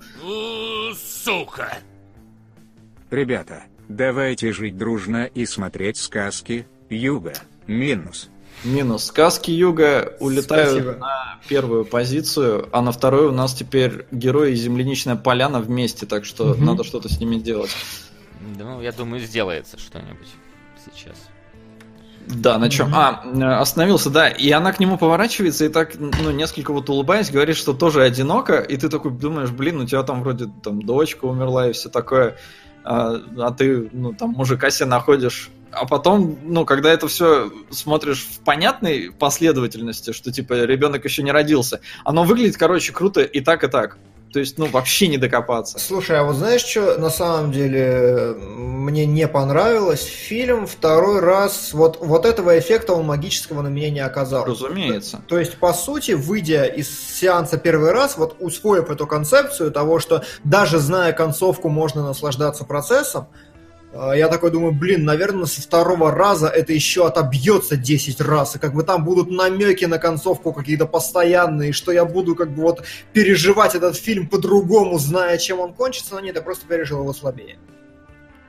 сука! 0.97 1.79
Ребята, 3.11 3.65
давайте 3.89 4.53
жить 4.53 4.77
дружно 4.77 5.25
и 5.27 5.47
смотреть 5.47 5.97
сказки. 5.97 6.67
Юга. 6.91 7.35
Минус. 7.67 8.29
Минус. 8.65 9.05
Сказки 9.05 9.51
Юга 9.51 10.15
улетают 10.21 10.71
Спасибо. 10.71 10.93
на 10.99 11.39
первую 11.49 11.85
позицию, 11.85 12.69
а 12.73 12.83
на 12.83 12.93
вторую 12.93 13.31
у 13.31 13.35
нас 13.35 13.55
теперь 13.55 14.07
герои 14.11 14.53
и 14.53 14.57
земляничная 14.57 15.17
поляна 15.17 15.61
вместе, 15.61 16.07
так 16.07 16.25
что 16.25 16.47
Мгм. 16.55 16.65
надо 16.65 16.85
что-то 16.85 17.09
с 17.09 17.19
ними 17.21 17.37
делать. 17.37 17.71
Да, 18.59 18.65
Ну, 18.65 18.81
я 18.83 18.93
думаю, 18.93 19.23
сделается 19.23 19.79
что-нибудь 19.79 20.29
сейчас. 20.85 21.17
Да, 22.27 22.57
на 22.59 22.71
чем? 22.71 22.89
Мгм. 22.89 22.97
А, 22.97 23.23
э, 23.25 23.45
остановился, 23.61 24.09
да. 24.11 24.29
И 24.29 24.51
она 24.51 24.73
к 24.73 24.81
нему 24.81 24.97
поворачивается 24.97 25.67
и 25.67 25.69
так, 25.69 25.93
ну, 25.99 26.31
несколько 26.31 26.73
вот 26.73 26.89
улыбаясь, 26.89 27.31
говорит, 27.31 27.57
что 27.57 27.75
тоже 27.75 28.03
одиноко. 28.03 28.61
И 28.61 28.77
ты 28.79 28.89
такой 28.89 29.11
думаешь, 29.13 29.51
блин, 29.51 29.81
у 29.81 29.87
тебя 29.87 30.03
там 30.03 30.23
вроде 30.23 30.49
там 30.63 30.81
дочка 30.83 31.27
умерла 31.27 31.69
и 31.69 31.73
все 31.73 31.91
такое. 31.91 32.37
А, 32.83 33.17
а 33.39 33.51
ты, 33.53 33.89
ну, 33.93 34.13
там 34.15 34.31
мужика 34.31 34.71
себе 34.71 34.87
находишь. 34.87 35.51
А 35.75 35.87
потом, 35.87 36.39
ну, 36.43 36.65
когда 36.65 36.93
это 36.93 37.09
все 37.09 37.51
смотришь 37.71 38.23
в 38.23 38.41
понятной 38.41 39.11
последовательности, 39.11 40.13
что 40.13 40.33
типа 40.33 40.65
ребенок 40.65 41.05
еще 41.05 41.23
не 41.23 41.33
родился, 41.33 41.81
оно 42.05 42.25
выглядит, 42.25 42.57
короче, 42.57 42.93
круто 42.93 43.23
и 43.23 43.41
так, 43.41 43.65
и 43.65 43.69
так. 43.69 43.99
То 44.35 44.41
есть, 44.41 44.59
ну, 44.59 44.67
вообще 44.67 45.07
не 45.07 45.17
докопаться. 45.17 45.79
Слушай, 45.79 46.19
а 46.19 46.25
вот 46.25 46.35
знаешь, 46.35 46.63
что 46.63 46.99
на 46.99 47.09
самом 47.09 47.53
деле 47.53 47.81
э, 47.81 48.35
мне 48.35 49.07
не 49.07 49.29
понравилось? 49.29 50.03
Фильм 50.03 50.67
второй 50.67 51.21
раз, 51.21 51.73
вот, 51.73 51.99
вот 52.01 52.27
этого 52.27 52.59
эффекта 52.59 52.95
он 52.95 53.07
магического 53.07 53.63
на 53.63 53.69
меня 53.69 53.91
не 53.91 54.01
оказал. 54.01 54.45
Разумеется. 54.45 55.23
То 55.29 55.39
есть, 55.39 55.57
по 55.59 55.73
сути, 55.73 56.13
выйдя 56.13 56.65
из 56.65 56.91
сеанса 56.91 57.59
первый 57.59 57.93
раз, 57.93 58.17
вот 58.17 58.35
усвоив 58.41 58.91
эту 58.91 59.07
концепцию 59.07 59.71
того, 59.71 60.01
что 60.01 60.25
даже 60.43 60.81
зная 60.81 61.13
концовку, 61.13 61.69
можно 61.69 62.05
наслаждаться 62.05 62.65
процессом, 62.65 63.29
я 63.95 64.29
такой 64.29 64.51
думаю, 64.51 64.73
блин, 64.73 65.05
наверное, 65.05 65.47
со 65.47 65.63
второго 65.63 66.11
раза 66.11 66.49
это 66.49 66.73
еще 66.73 67.07
отобьется 67.07 67.77
10 67.77 68.21
раз, 68.21 68.57
и 68.57 68.59
как 68.59 68.75
бы 68.75 68.83
там 68.83 69.05
будут 69.05 69.31
намеки 69.31 69.85
на 69.85 69.99
концовку 69.99 70.53
какие-то 70.53 70.87
постоянные, 70.87 71.73
что 71.73 71.93
я 71.93 72.05
буду 72.05 72.35
как 72.35 72.51
бы 72.53 72.63
вот 72.63 72.83
переживать 73.13 73.75
этот 73.75 73.97
фильм 73.97 74.29
по-другому, 74.29 74.99
зная, 74.99 75.39
чем 75.39 75.61
он 75.61 75.75
кончится, 75.75 76.15
но 76.15 76.21
нет, 76.21 76.35
я 76.35 76.43
просто 76.43 76.67
пережил 76.67 77.01
его 77.01 77.13
слабее. 77.13 77.59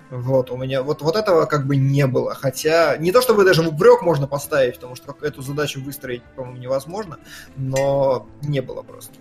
Вот, 0.09 0.51
у 0.51 0.57
меня 0.57 0.83
вот, 0.83 1.01
вот 1.01 1.15
этого 1.15 1.45
как 1.45 1.65
бы 1.65 1.75
не 1.75 2.05
было. 2.07 2.35
Хотя, 2.35 2.95
не 2.97 3.11
то 3.11 3.21
чтобы 3.21 3.43
даже 3.43 3.63
в 3.63 3.67
упрек 3.67 4.01
можно 4.01 4.27
поставить, 4.27 4.75
потому 4.75 4.95
что 4.95 5.15
эту 5.21 5.41
задачу 5.41 5.81
выстроить, 5.81 6.23
по-моему, 6.35 6.57
невозможно, 6.57 7.17
но 7.55 8.27
не 8.41 8.61
было 8.61 8.81
просто. 8.81 9.13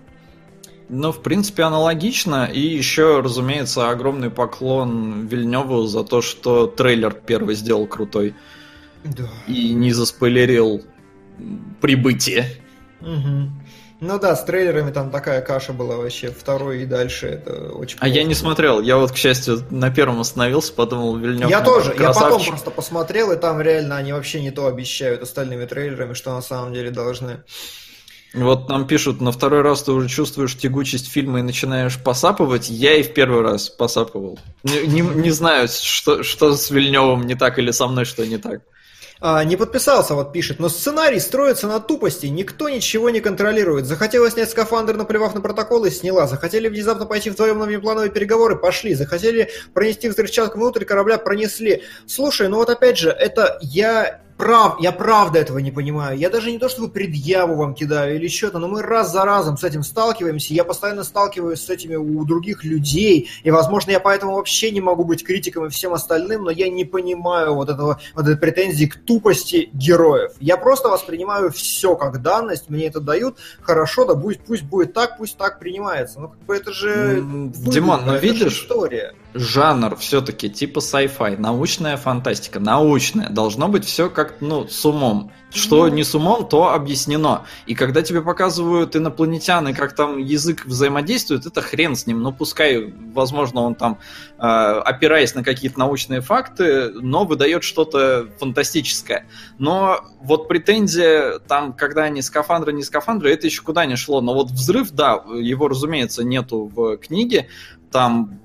Ну, 0.97 1.11
в 1.11 1.23
принципе, 1.23 1.65
аналогично. 1.65 2.45
И 2.45 2.61
еще, 2.61 3.21
разумеется, 3.21 3.91
огромный 3.91 4.31
поклон 4.31 5.27
Вильневу 5.27 5.87
за 5.87 6.05
то, 6.05 6.23
что 6.23 6.67
трейлер 6.69 7.13
первый 7.13 7.57
сделал 7.57 7.87
крутой 7.89 8.35
Да. 9.03 9.29
и 9.49 9.75
не 9.75 9.93
заспойлерил 9.93 10.83
прибытие. 11.81 12.47
Мгм. 13.01 13.61
Ну 14.01 14.19
да, 14.19 14.37
с 14.37 14.45
трейлерами 14.45 14.91
там 14.91 15.11
такая 15.11 15.41
каша 15.41 15.73
была 15.73 15.97
вообще. 15.97 16.29
Второй 16.31 16.83
и 16.83 16.87
дальше 16.87 17.27
это 17.27 17.71
очень 17.73 17.97
А 18.01 18.07
я 18.09 18.23
не 18.23 18.35
смотрел. 18.35 18.81
Я 18.81 18.99
вот, 18.99 19.13
к 19.13 19.17
счастью, 19.17 19.63
на 19.71 19.91
первом 19.91 20.21
остановился, 20.21 20.73
подумал, 20.75 21.17
Вильнев. 21.17 21.49
Я 21.49 21.61
тоже, 21.63 21.91
я 21.91 22.09
потом 22.09 22.13
красавчик. 22.13 22.49
просто 22.51 22.71
посмотрел, 22.71 23.33
и 23.33 23.37
там 23.37 23.61
реально 23.61 23.97
они 23.97 24.13
вообще 24.13 24.43
не 24.43 24.51
то 24.51 24.67
обещают 24.67 25.23
остальными 25.23 25.65
трейлерами, 25.65 26.13
что 26.15 26.35
на 26.35 26.43
самом 26.43 26.73
деле 26.75 26.91
должны. 26.91 27.43
Вот 28.35 28.69
нам 28.69 28.87
пишут, 28.87 29.21
на 29.21 29.31
второй 29.31 29.63
раз 29.63 29.85
ты 29.85 29.93
уже 29.93 30.09
чувствуешь 30.09 30.57
тягучесть 30.57 31.09
фильма 31.09 31.39
и 31.39 31.43
начинаешь 31.43 32.03
посапывать. 32.03 32.69
Я 32.69 32.95
и 32.97 33.03
в 33.05 33.15
первый 33.15 33.43
раз 33.43 33.69
посапывал. 33.69 34.39
Не, 34.65 34.87
не- 34.87 35.01
не 35.03 35.31
знаю, 35.31 35.69
что, 35.69 36.25
что 36.25 36.55
с 36.55 36.71
Вильневым 36.71 37.23
не 37.23 37.37
так 37.37 37.59
или 37.61 37.71
со 37.71 37.87
мной 37.87 38.05
что 38.05 38.27
не 38.27 38.39
так. 38.39 38.63
А, 39.21 39.43
не 39.45 39.57
подписался, 39.57 40.15
вот 40.15 40.33
пишет, 40.33 40.59
но 40.59 40.69
сценарий 40.69 41.21
строится 41.21 41.69
на 41.69 41.79
тупости, 41.79 42.27
никто 42.27 42.69
ничего 42.69 43.09
не 43.09 43.21
контролирует. 43.21 43.87
Захотела 43.87 44.29
снять 44.31 44.51
скафандр, 44.51 44.97
наплевав 44.97 45.35
на 45.35 45.41
протоколы, 45.41 45.91
сняла. 45.91 46.27
Захотели 46.27 46.69
внезапно 46.69 47.07
пойти 47.07 47.31
вдвоем 47.31 47.59
на 47.61 47.65
внеплановые 47.67 48.11
переговоры, 48.11 48.57
пошли. 48.57 48.95
Захотели 48.95 49.51
пронести 49.73 50.09
взрывчатку 50.09 50.59
внутрь 50.59 50.85
корабля, 50.85 51.19
пронесли. 51.19 51.85
Слушай, 52.07 52.49
ну 52.49 52.57
вот 52.57 52.69
опять 52.69 52.99
же, 52.99 53.11
это 53.11 53.59
я 53.63 54.21
прав, 54.37 54.77
я 54.81 54.93
правда 54.93 55.39
этого 55.39 55.59
не 55.59 55.71
понимаю. 55.71 56.19
Я 56.19 56.31
даже 56.31 56.51
не 56.51 56.59
то, 56.59 56.69
чтобы 56.69 56.89
предъяву 56.89 57.57
вам 57.57 57.75
кидаю 57.75 58.17
или 58.17 58.29
что-то, 58.29 58.59
но 58.59 58.69
мы 58.69 58.83
раз 58.83 59.13
за 59.13 59.25
разом 59.25 59.57
с 59.57 59.65
этим 59.65 59.83
сталкиваемся. 59.83 60.55
Я 60.55 60.65
постоянно 60.65 61.05
сталкиваюсь 61.05 61.61
с 61.61 61.71
этими 61.71 61.97
у 61.97 62.25
других 62.25 62.65
людей, 62.65 63.31
и, 63.43 63.51
возможно, 63.51 63.91
я 63.91 64.01
поэтому 64.01 64.35
вообще 64.37 64.71
не 64.71 64.81
могу 64.81 65.05
быть 65.05 65.25
критиком 65.25 65.67
и 65.67 65.71
всем 65.71 65.93
остальным, 65.93 66.45
но 66.45 66.51
я 66.51 66.69
не 66.69 66.85
понимаю 66.85 67.55
вот 67.55 67.69
этого, 67.69 68.01
вот 68.15 68.27
этой 68.27 68.37
претензии 68.37 68.87
к 68.87 68.97
тупости 68.97 69.71
героев. 69.73 70.33
Я 70.41 70.57
просто 70.57 70.89
воспринимаю 70.89 71.51
все 71.51 71.97
как 71.97 72.23
данность, 72.23 72.69
мне 72.69 72.87
это 72.87 73.01
дают, 73.01 73.39
хорошо, 73.63 74.05
да 74.05 74.15
пусть, 74.15 74.41
пусть 74.41 74.63
будет 74.63 74.93
так, 74.93 75.19
пусть 75.19 75.37
так 75.37 75.59
принимается. 75.59 76.21
Ну, 76.21 76.29
как 76.29 76.39
бы 76.41 76.57
это 76.57 76.73
же... 76.73 77.23
Димон, 77.23 78.05
ну 78.05 78.13
это 78.13 78.27
же 78.27 78.33
видишь, 78.33 78.63
история. 78.63 79.15
Жанр 79.35 79.97
все-таки 79.97 80.49
типа 80.49 80.79
sci-fi, 80.79 81.37
научная 81.37 81.97
фантастика, 81.97 82.61
научная. 82.61 83.29
Должно 83.29 83.69
быть 83.69 83.85
все 83.85 84.09
как, 84.09 84.37
ну, 84.41 84.69
с 84.69 84.85
умом. 84.85 85.33
Что 85.51 85.87
Ну. 85.87 85.95
не 85.95 86.03
с 86.03 86.15
умом, 86.15 86.49
то 86.49 86.73
объяснено. 86.73 87.45
И 87.67 87.75
когда 87.75 88.03
тебе 88.03 88.23
показывают 88.23 88.97
инопланетян, 88.97 89.69
и 89.69 89.73
как 89.73 89.95
там 89.95 90.19
язык 90.19 90.65
взаимодействует, 90.67 91.47
это 91.47 91.61
хрен 91.63 91.95
с 91.95 92.07
ним. 92.07 92.23
Ну, 92.23 92.33
пускай, 92.33 92.93
возможно, 93.13 93.61
он 93.61 93.75
там, 93.77 93.99
э, 94.39 94.43
опираясь 94.43 95.35
на 95.35 95.45
какие-то 95.45 95.79
научные 95.79 96.21
факты, 96.23 96.91
но 96.91 97.25
выдает 97.25 97.63
что-то 97.63 98.29
фантастическое. 98.41 99.27
Но 99.59 100.01
вот 100.23 100.49
претензия, 100.49 101.39
там, 101.41 101.73
когда 101.73 102.05
они 102.05 102.23
скафандры, 102.23 102.73
не 102.73 102.83
скафандры, 102.83 103.33
это 103.33 103.47
еще 103.47 103.63
куда 103.63 103.85
не 103.87 103.97
шло. 103.97 104.21
Но 104.21 104.35
вот 104.35 104.51
взрыв, 104.51 104.91
да, 104.91 105.23
его, 105.35 105.69
разумеется, 105.69 106.25
нету 106.25 106.71
в 106.75 106.97
книге. 106.97 107.49
Там 107.93 108.41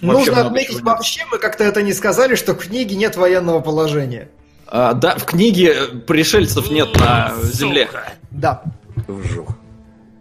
Вообще 0.00 0.30
Нужно 0.30 0.46
отметить, 0.46 0.80
вообще 0.82 1.24
мы 1.30 1.38
как-то 1.38 1.64
это 1.64 1.82
не 1.82 1.92
сказали, 1.92 2.34
что 2.34 2.52
в 2.54 2.58
книге 2.58 2.96
нет 2.96 3.16
военного 3.16 3.60
положения. 3.60 4.28
А, 4.66 4.92
да, 4.92 5.16
в 5.16 5.24
книге 5.24 5.86
пришельцев 6.06 6.70
нет 6.70 6.94
на 6.98 7.32
Земле. 7.42 7.88
Да. 8.30 8.62
Вжух. 9.06 9.56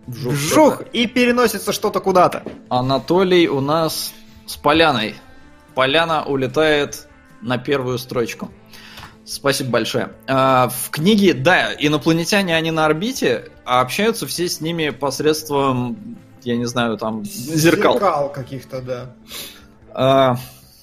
Вжух. 0.08 0.34
Вжух, 0.34 0.82
и 0.94 1.08
переносится 1.08 1.74
что-то 1.74 2.00
куда-то. 2.00 2.44
Анатолий 2.70 3.48
у 3.48 3.60
нас 3.60 4.14
с 4.45 4.56
поляной. 4.56 5.16
Поляна 5.74 6.24
улетает 6.24 7.08
на 7.42 7.58
первую 7.58 7.98
строчку. 7.98 8.52
Спасибо 9.26 9.72
большое. 9.72 10.12
А, 10.28 10.70
в 10.70 10.92
книге, 10.92 11.34
да, 11.34 11.74
инопланетяне, 11.74 12.56
они 12.56 12.70
на 12.70 12.86
орбите, 12.86 13.50
а 13.66 13.82
общаются 13.82 14.28
все 14.28 14.48
с 14.48 14.62
ними 14.62 14.92
посредством, 14.92 16.18
я 16.44 16.56
не 16.56 16.66
знаю, 16.66 16.98
там, 16.98 17.26
зеркал. 17.26 17.94
Зеркал 17.94 18.32
каких-то, 18.32 18.82
да. 18.82 19.16
А, 19.95 20.35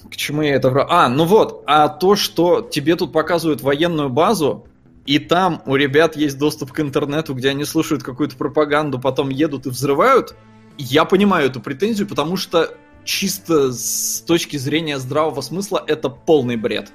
к 0.09 0.15
чему 0.15 0.41
я 0.41 0.55
это? 0.55 0.85
А, 0.89 1.07
ну 1.07 1.25
вот, 1.25 1.63
а 1.67 1.87
то, 1.87 2.15
что 2.15 2.61
тебе 2.61 2.95
тут 2.95 3.13
показывают 3.13 3.61
военную 3.61 4.09
базу, 4.09 4.65
и 5.05 5.19
там 5.19 5.61
у 5.67 5.75
ребят 5.75 6.15
есть 6.15 6.39
доступ 6.39 6.71
к 6.71 6.79
интернету, 6.79 7.35
где 7.35 7.49
они 7.49 7.63
слушают 7.63 8.03
какую-то 8.03 8.35
пропаганду, 8.35 8.99
потом 8.99 9.29
едут 9.29 9.67
и 9.67 9.69
взрывают, 9.69 10.35
я 10.77 11.05
понимаю 11.05 11.47
эту 11.47 11.61
претензию, 11.61 12.07
потому 12.07 12.37
что 12.37 12.75
чисто 13.03 13.71
с 13.71 14.23
точки 14.25 14.57
зрения 14.57 14.97
здравого 14.97 15.41
смысла 15.41 15.83
это 15.85 16.09
полный 16.09 16.55
бред. 16.55 16.91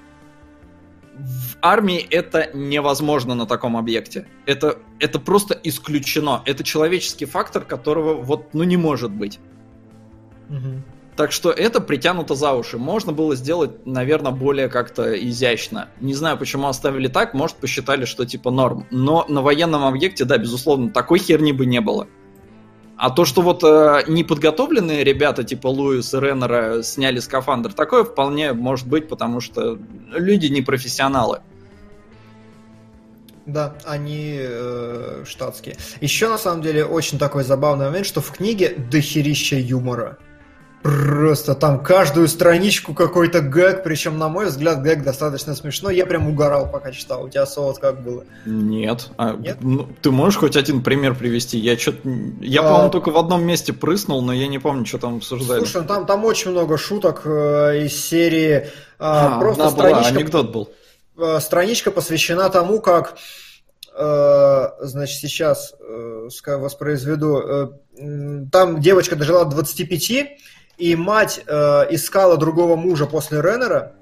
В 1.15 1.57
армии 1.63 1.99
это 1.99 2.51
невозможно 2.53 3.35
на 3.35 3.47
таком 3.47 3.77
объекте. 3.77 4.27
Это, 4.47 4.79
это 5.01 5.19
просто 5.21 5.59
исключено. 5.65 6.43
Это 6.47 6.65
человеческий 6.65 7.27
фактор, 7.27 7.65
которого 7.65 8.15
вот 8.15 8.55
ну 8.55 8.63
не 8.65 8.77
может 8.77 9.11
быть. 9.11 9.39
Мгм. 10.49 10.85
Так 11.19 11.33
что 11.33 11.51
это 11.51 11.81
притянуто 11.81 12.37
за 12.37 12.53
уши. 12.53 12.79
Можно 12.79 13.11
было 13.11 13.35
сделать, 13.35 13.85
наверное, 13.85 14.31
более 14.31 14.69
как-то 14.69 15.19
изящно. 15.19 15.89
Не 16.01 16.15
знаю, 16.15 16.39
почему 16.39 16.69
оставили 16.69 17.09
так, 17.09 17.35
может, 17.35 17.57
посчитали, 17.57 18.05
что 18.05 18.25
типа 18.25 18.53
норм. 18.53 18.87
Но 18.93 19.27
на 19.29 19.43
военном 19.43 19.85
объекте, 19.85 20.25
да, 20.25 20.39
безусловно, 20.39 20.91
такой 20.91 21.19
херни 21.19 21.51
бы 21.51 21.67
не 21.67 21.81
было. 21.81 22.07
А 22.97 23.11
то, 23.11 23.25
что 23.25 23.43
вот 23.43 23.65
э, 23.65 24.05
неподготовленные 24.07 25.03
ребята 25.03 25.43
типа 25.43 25.67
Луис 25.67 26.15
и 26.15 26.21
Реннера 26.21 26.85
сняли 26.85 27.19
скафандр, 27.19 27.73
такое 27.73 28.05
вполне 28.05 28.53
может 28.53 28.87
быть, 28.87 29.09
потому 29.09 29.41
что 29.41 29.77
люди 30.13 30.47
не 30.47 30.63
профессионалы. 30.63 31.41
Да, 33.45 33.75
они 33.85 34.37
э, 34.39 35.25
штатские. 35.27 35.79
Еще 36.01 36.29
на 36.29 36.39
самом 36.39 36.63
деле 36.63 36.85
очень 36.85 37.19
такой 37.19 37.43
забавный 37.43 37.87
момент, 37.87 38.07
что 38.07 38.21
в 38.21 38.31
книге 38.31 38.77
дохерища 38.89 39.57
юмора. 39.57 40.19
Просто 40.83 41.55
там 41.57 41.83
каждую 41.83 42.29
страничку 42.29 42.95
какой-то 42.95 43.41
гэг, 43.41 43.83
причем, 43.83 44.17
на 44.17 44.29
мой 44.29 44.47
взгляд, 44.47 44.81
гэг 44.83 45.03
достаточно 45.03 45.55
смешной. 45.57 45.97
Я 45.97 46.07
прям 46.07 46.29
угорал, 46.29 46.71
пока 46.71 46.93
читал. 46.93 47.25
У 47.25 47.29
тебя 47.29 47.47
солод 47.47 47.79
как 47.79 48.01
было? 48.03 48.25
Нет. 48.47 49.09
А, 49.17 49.33
Нет? 49.35 49.59
Ну, 49.61 49.89
ты 50.01 50.11
можешь 50.13 50.39
хоть 50.39 50.57
один 50.57 50.83
пример 50.83 51.15
привести? 51.17 51.59
Я 51.59 51.77
что-то... 51.77 52.09
Я, 52.41 52.61
А. 52.61 52.69
по-моему, 52.71 52.91
только 52.91 53.11
в 53.11 53.19
одном 53.19 53.45
месте 53.45 53.73
прыснул, 53.73 54.23
но 54.23 54.33
я 54.33 54.47
не 54.47 54.61
помню, 54.61 54.87
что 54.87 54.99
там 54.99 55.17
обсуждали. 55.17 55.59
Слушай, 55.59 55.83
ну 55.83 55.89
там, 55.89 56.07
там 56.07 56.25
очень 56.25 56.53
много 56.53 56.79
шуток 56.79 57.23
э, 57.25 57.85
из 57.87 57.97
серии. 58.09 58.69
а, 59.01 59.37
А, 59.37 59.41
просто 59.41 59.65
да, 59.65 59.71
была, 59.71 59.79
страничка, 60.03 60.09
анекдот 60.17 60.51
был. 60.53 60.71
э, 61.19 61.41
страничка 61.41 61.91
посвящена 61.91 62.49
тому, 62.51 62.81
как, 62.81 63.17
э, 63.97 64.69
значит, 64.81 65.19
сейчас 65.21 65.75
э, 65.81 66.29
воспроизведу. 66.57 67.73
э, 68.01 68.47
там 68.53 68.81
девочка 68.81 69.17
дожила 69.17 69.45
до 69.45 69.51
25, 69.57 70.39
и 70.79 70.97
мать 70.97 71.43
э, 71.47 71.87
искала 71.91 72.37
другого 72.37 72.77
мужа 72.77 73.07
после 73.07 73.41
Реннера. 73.41 73.93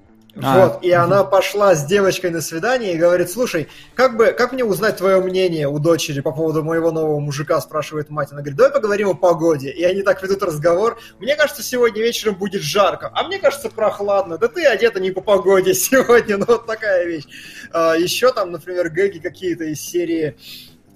А, 0.43 0.59
вот, 0.59 0.85
и 0.85 0.91
она 0.91 1.25
пошла 1.25 1.75
с 1.75 1.87
девочкой 1.87 2.29
на 2.31 2.43
свидание 2.43 2.93
и 2.93 2.99
говорит, 2.99 3.31
слушай, 3.31 3.69
как 3.95 4.19
бы, 4.19 4.27
как 4.27 4.53
мне 4.53 4.65
узнать 4.65 4.99
твое 4.99 5.19
мнение 5.23 5.67
у 5.67 5.79
дочери 5.79 6.21
по 6.21 6.31
поводу 6.31 6.63
моего 6.63 6.91
нового 6.91 7.19
мужика, 7.21 7.59
спрашивает 7.63 8.11
мать. 8.11 8.29
Она 8.33 8.43
говорит, 8.43 8.59
давай 8.59 8.73
поговорим 8.73 9.09
о 9.09 9.15
погоде. 9.15 9.71
И 9.71 9.83
они 9.83 10.03
так 10.03 10.23
ведут 10.23 10.43
разговор. 10.43 10.99
Мне 11.21 11.37
кажется, 11.37 11.63
сегодня 11.63 12.03
вечером 12.03 12.35
будет 12.35 12.61
жарко, 12.61 13.11
а 13.15 13.25
мне 13.25 13.39
кажется, 13.39 13.71
прохладно. 13.71 14.37
Да 14.37 14.49
ты 14.49 14.67
одета 14.67 15.01
не 15.01 15.11
по 15.11 15.23
погоде 15.23 15.73
сегодня, 15.75 16.37
ну 16.37 16.45
вот 16.47 16.67
такая 16.67 17.07
вещь. 17.07 17.25
А, 17.73 17.95
Еще 17.95 18.31
там, 18.31 18.53
например, 18.53 18.91
гэги 18.91 19.19
какие-то 19.19 19.65
из 19.65 19.81
серии 19.81 20.37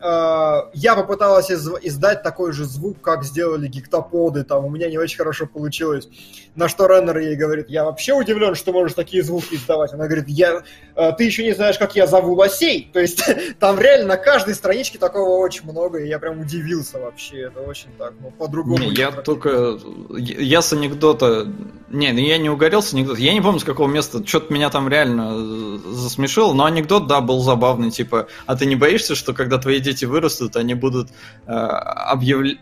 я 0.03 0.95
попыталась 0.97 1.51
из- 1.51 1.71
издать 1.83 2.23
такой 2.23 2.53
же 2.53 2.65
звук, 2.65 3.01
как 3.01 3.25
сделали 3.25 3.69
гиктоподы, 3.69 4.45
там 4.45 4.65
у 4.65 4.71
меня 4.71 4.89
не 4.89 4.99
очень 4.99 5.19
хорошо 5.19 5.47
получилось. 5.47 6.09
На 6.57 6.69
что 6.69 6.87
Реннер 6.87 7.19
ей 7.19 7.37
говорит, 7.37 7.67
я 7.69 7.85
вообще 7.85 8.13
удивлен, 8.13 8.55
что 8.55 8.73
можешь 8.73 8.95
такие 8.95 9.23
звуки 9.23 9.55
издавать. 9.55 9.93
Она 9.93 10.07
говорит, 10.07 10.29
я, 10.29 10.63
э, 10.97 11.13
ты 11.17 11.25
еще 11.25 11.45
не 11.45 11.53
знаешь, 11.53 11.79
как 11.79 11.95
я 11.95 12.07
зову 12.07 12.35
лосей. 12.35 12.91
То 12.93 13.01
есть 13.01 13.23
там 13.61 13.79
реально 13.79 14.09
на 14.09 14.17
каждой 14.17 14.55
страничке 14.55 14.99
такого 14.99 15.39
очень 15.39 15.65
много, 15.65 15.99
и 15.99 16.09
я 16.09 16.19
прям 16.19 16.41
удивился 16.41 16.99
вообще. 16.99 17.43
Это 17.43 17.61
очень 17.61 17.89
так, 17.99 18.15
ну, 18.21 18.31
по-другому. 18.31 18.79
Не, 18.79 18.89
я 18.95 19.11
только... 19.13 19.79
Я 20.17 20.63
с 20.63 20.73
анекдота... 20.73 21.47
Не, 21.89 22.13
ну 22.13 22.21
я 22.21 22.39
не 22.39 22.49
угорел 22.49 22.83
с 22.83 22.95
анекдота. 22.95 23.21
Я 23.21 23.33
не 23.33 23.41
помню, 23.41 23.61
с 23.61 23.65
какого 23.65 23.89
места. 23.89 24.25
Что-то 24.25 24.53
меня 24.53 24.71
там 24.71 24.89
реально 24.89 25.33
э, 25.35 25.79
засмешило. 25.93 26.53
Но 26.53 26.65
анекдот, 26.65 27.07
да, 27.07 27.21
был 27.21 27.41
забавный. 27.41 27.91
Типа, 27.91 28.27
а 28.47 28.57
ты 28.57 28.67
не 28.67 28.77
боишься, 28.77 29.15
что 29.15 29.35
когда 29.35 29.59
твои 29.59 29.81
дети 29.81 29.90
вырастут, 30.07 30.57
они 30.57 30.75
будут 30.75 31.09
объявлять... 31.47 32.59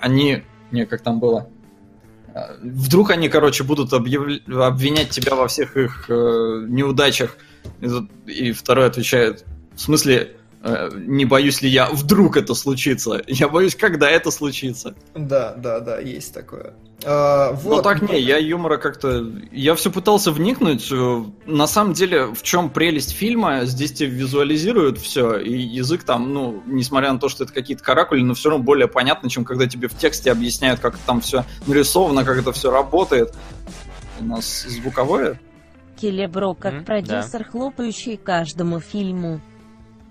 они... 0.00 0.44
Не, 0.70 0.84
как 0.84 1.02
там 1.02 1.18
было? 1.18 1.48
Э, 2.34 2.56
Вдруг 2.62 3.10
они, 3.10 3.28
короче, 3.28 3.64
будут 3.64 3.92
объявля- 3.92 4.40
обвинять 4.66 5.10
тебя 5.10 5.34
во 5.34 5.48
всех 5.48 5.76
их 5.76 6.06
э, 6.08 6.66
неудачах. 6.68 7.36
И, 7.80 7.88
и 8.26 8.52
второй 8.52 8.86
отвечает, 8.86 9.44
в 9.74 9.80
смысле, 9.80 10.14
э, 10.16 10.47
не 10.94 11.24
боюсь 11.24 11.62
ли 11.62 11.68
я, 11.68 11.88
вдруг 11.90 12.36
это 12.36 12.54
случится? 12.54 13.22
Я 13.26 13.48
боюсь, 13.48 13.74
когда 13.74 14.08
это 14.10 14.30
случится. 14.30 14.94
Да, 15.14 15.54
да, 15.54 15.80
да, 15.80 15.98
есть 15.98 16.32
такое. 16.34 16.74
А, 17.04 17.52
Ну 17.52 17.58
вот. 17.76 17.84
так 17.84 18.02
не, 18.02 18.20
я 18.20 18.38
юмора 18.38 18.76
как-то... 18.76 19.24
Я 19.52 19.74
все 19.76 19.90
пытался 19.92 20.32
вникнуть. 20.32 20.88
э, 20.90 21.24
На 21.46 21.66
самом 21.68 21.92
деле, 21.92 22.26
в 22.26 22.42
чем 22.42 22.70
прелесть 22.70 23.12
фильма, 23.12 23.64
здесь 23.66 23.92
тебе 23.92 24.10
визуализируют 24.10 24.98
все, 24.98 25.36
и 25.38 25.56
язык 25.56 26.02
там, 26.02 26.32
ну, 26.34 26.60
несмотря 26.66 27.12
на 27.12 27.20
то, 27.20 27.28
что 27.28 27.44
это 27.44 27.52
какие-то 27.52 27.84
каракули, 27.84 28.22
но 28.22 28.34
все 28.34 28.50
равно 28.50 28.64
более 28.64 28.88
понятно, 28.88 29.30
чем 29.30 29.44
когда 29.44 29.66
тебе 29.68 29.86
в 29.86 29.96
тексте 29.96 30.32
объясняют, 30.32 30.80
как 30.80 30.98
там 30.98 31.20
все 31.20 31.44
нарисовано, 31.68 32.24
как 32.24 32.36
это 32.38 32.50
все 32.52 32.70
работает. 32.72 33.32
У 34.20 34.24
нас 34.24 34.64
звуковое. 34.68 35.40
Келебро 36.00 36.54
как 36.54 36.74
М, 36.74 36.84
продюсер, 36.84 37.44
хлопающий 37.44 38.16
каждому 38.16 38.80
фильму. 38.80 39.40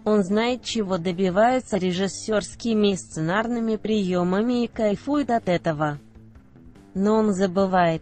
Он 0.08 0.24
знает, 0.24 0.64
чего 0.64 0.98
добивается 0.98 1.76
режиссерскими 1.76 2.94
и 2.94 2.96
сценарными 2.96 3.76
приемами 3.76 4.64
и 4.64 4.68
кайфует 4.70 5.30
от 5.30 5.50
этого. 5.50 6.00
Но 6.94 7.16
он 7.16 7.34
забывает, 7.34 8.02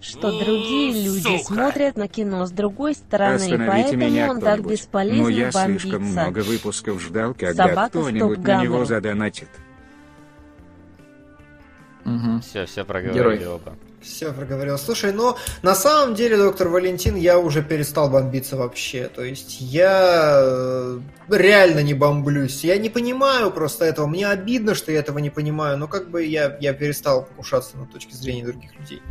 что 0.00 0.36
другие 0.36 1.00
люди 1.04 1.38
сука. 1.38 1.44
смотрят 1.44 1.96
на 1.96 2.08
кино 2.08 2.44
с 2.44 2.50
другой 2.50 2.94
стороны, 2.96 3.50
и 3.50 3.52
меня 3.52 3.66
поэтому 3.68 4.30
он 4.32 4.40
так 4.40 4.66
бесполезно 4.66 5.22
Но 5.22 5.28
я 5.28 5.50
бомбится. 5.52 5.86
слишком 5.86 6.02
много 6.02 6.38
выпусков 6.40 7.00
ждал, 7.00 7.34
когда 7.34 7.68
Собака 7.68 7.90
кто-нибудь 7.90 8.38
на 8.38 8.60
него 8.60 8.84
задонатит. 8.84 9.48
Мгм. 12.04 12.40
Все, 12.40 12.66
все 12.66 12.84
проговорили 12.84 13.38
Герой. 13.38 13.46
оба. 13.46 13.76
Все 14.00 14.32
проговорил. 14.32 14.78
Слушай, 14.78 15.12
ну, 15.12 15.36
на 15.62 15.74
самом 15.74 16.14
деле, 16.14 16.36
доктор 16.36 16.68
Валентин, 16.68 17.16
я 17.16 17.38
уже 17.38 17.62
перестал 17.62 18.08
бомбиться 18.08 18.56
вообще. 18.56 19.08
То 19.08 19.24
есть 19.24 19.60
я 19.60 20.38
э, 20.40 21.00
реально 21.28 21.82
не 21.82 21.94
бомблюсь. 21.94 22.62
Я 22.62 22.78
не 22.78 22.90
понимаю 22.90 23.50
просто 23.50 23.84
этого. 23.84 24.06
Мне 24.06 24.28
обидно, 24.28 24.76
что 24.76 24.92
я 24.92 25.00
этого 25.00 25.18
не 25.18 25.30
понимаю, 25.30 25.78
но 25.78 25.88
как 25.88 26.10
бы 26.10 26.24
я, 26.24 26.56
я 26.60 26.74
перестал 26.74 27.24
покушаться 27.24 27.76
на 27.76 27.86
точки 27.86 28.14
зрения 28.14 28.44
других 28.44 28.74
людей. 28.78 29.02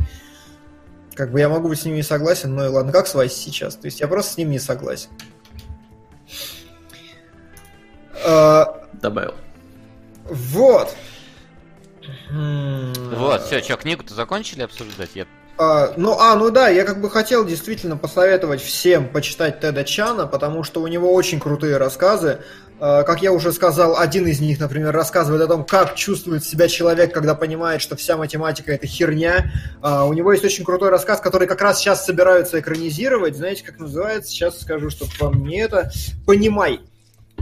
Как 1.14 1.32
бы 1.32 1.40
я 1.40 1.50
могу 1.50 1.68
быть 1.68 1.80
с 1.80 1.84
ними 1.84 1.96
не 1.96 2.02
согласен, 2.02 2.54
но 2.54 2.64
и 2.64 2.68
ладно. 2.68 2.90
Как 2.90 3.06
с 3.06 3.14
Вайс 3.14 3.34
сейчас? 3.34 3.76
То 3.76 3.86
есть 3.86 4.00
я 4.00 4.08
просто 4.08 4.32
с 4.32 4.36
ним 4.38 4.50
не 4.50 4.58
согласен. 4.58 5.10
Э, 8.24 8.64
Добавил. 8.94 9.34
Вот. 10.24 10.94
Вот, 13.18 13.42
все, 13.42 13.60
что, 13.60 13.76
книгу-то 13.76 14.14
закончили 14.14 14.62
обсуждать? 14.62 15.10
Я... 15.14 15.26
А, 15.58 15.92
ну, 15.96 16.16
а, 16.18 16.36
ну 16.36 16.50
да, 16.50 16.68
я 16.68 16.84
как 16.84 17.00
бы 17.00 17.10
хотел 17.10 17.44
действительно 17.44 17.96
посоветовать 17.96 18.60
всем 18.60 19.08
почитать 19.08 19.58
Теда 19.60 19.82
Чана, 19.82 20.26
потому 20.26 20.62
что 20.62 20.80
у 20.80 20.86
него 20.86 21.12
очень 21.12 21.40
крутые 21.40 21.78
рассказы. 21.78 22.38
А, 22.78 23.02
как 23.02 23.22
я 23.22 23.32
уже 23.32 23.52
сказал, 23.52 23.98
один 23.98 24.28
из 24.28 24.40
них, 24.40 24.60
например, 24.60 24.92
рассказывает 24.92 25.42
о 25.42 25.48
том, 25.48 25.64
как 25.64 25.96
чувствует 25.96 26.44
себя 26.44 26.68
человек, 26.68 27.12
когда 27.12 27.34
понимает, 27.34 27.82
что 27.82 27.96
вся 27.96 28.16
математика 28.16 28.72
это 28.72 28.86
херня. 28.86 29.50
А, 29.82 30.04
у 30.04 30.12
него 30.12 30.32
есть 30.32 30.44
очень 30.44 30.64
крутой 30.64 30.90
рассказ, 30.90 31.20
который 31.20 31.48
как 31.48 31.60
раз 31.60 31.80
сейчас 31.80 32.06
собираются 32.06 32.60
экранизировать. 32.60 33.36
Знаете, 33.36 33.64
как 33.64 33.80
называется? 33.80 34.30
Сейчас 34.30 34.60
скажу, 34.60 34.90
чтобы 34.90 35.10
вам 35.18 35.42
не 35.42 35.58
это. 35.58 35.90
Понимай. 36.24 36.82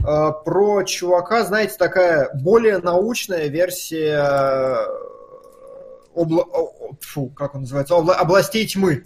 А, 0.06 0.30
про 0.30 0.84
чувака, 0.84 1.44
знаете, 1.44 1.74
такая 1.78 2.30
более 2.32 2.78
научная 2.78 3.48
версия 3.48 4.86
обла... 6.16 6.44
фу, 7.00 7.28
как 7.28 7.54
он 7.54 7.62
называется? 7.62 7.94
Обла- 7.94 8.14
областей 8.14 8.66
тьмы. 8.66 9.04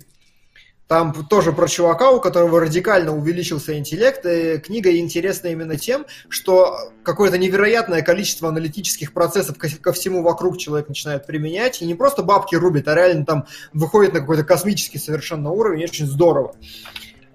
Там 0.90 1.12
тоже 1.28 1.52
про 1.52 1.68
чувака, 1.68 2.10
у 2.10 2.20
которого 2.20 2.58
радикально 2.58 3.16
увеличился 3.16 3.78
интеллект, 3.78 4.26
и 4.26 4.58
книга 4.58 4.90
интересна 4.98 5.46
именно 5.46 5.76
тем, 5.76 6.04
что 6.28 6.76
какое-то 7.04 7.38
невероятное 7.38 8.02
количество 8.02 8.48
аналитических 8.48 9.12
процессов 9.12 9.56
ко, 9.56 9.92
всему 9.92 10.22
вокруг 10.22 10.58
человек 10.58 10.88
начинает 10.88 11.26
применять, 11.26 11.80
и 11.80 11.86
не 11.86 11.94
просто 11.94 12.24
бабки 12.24 12.56
рубит, 12.56 12.88
а 12.88 12.96
реально 12.96 13.24
там 13.24 13.46
выходит 13.72 14.14
на 14.14 14.18
какой-то 14.20 14.42
космический 14.42 14.98
совершенно 14.98 15.52
уровень, 15.52 15.84
очень 15.84 16.06
здорово. 16.06 16.56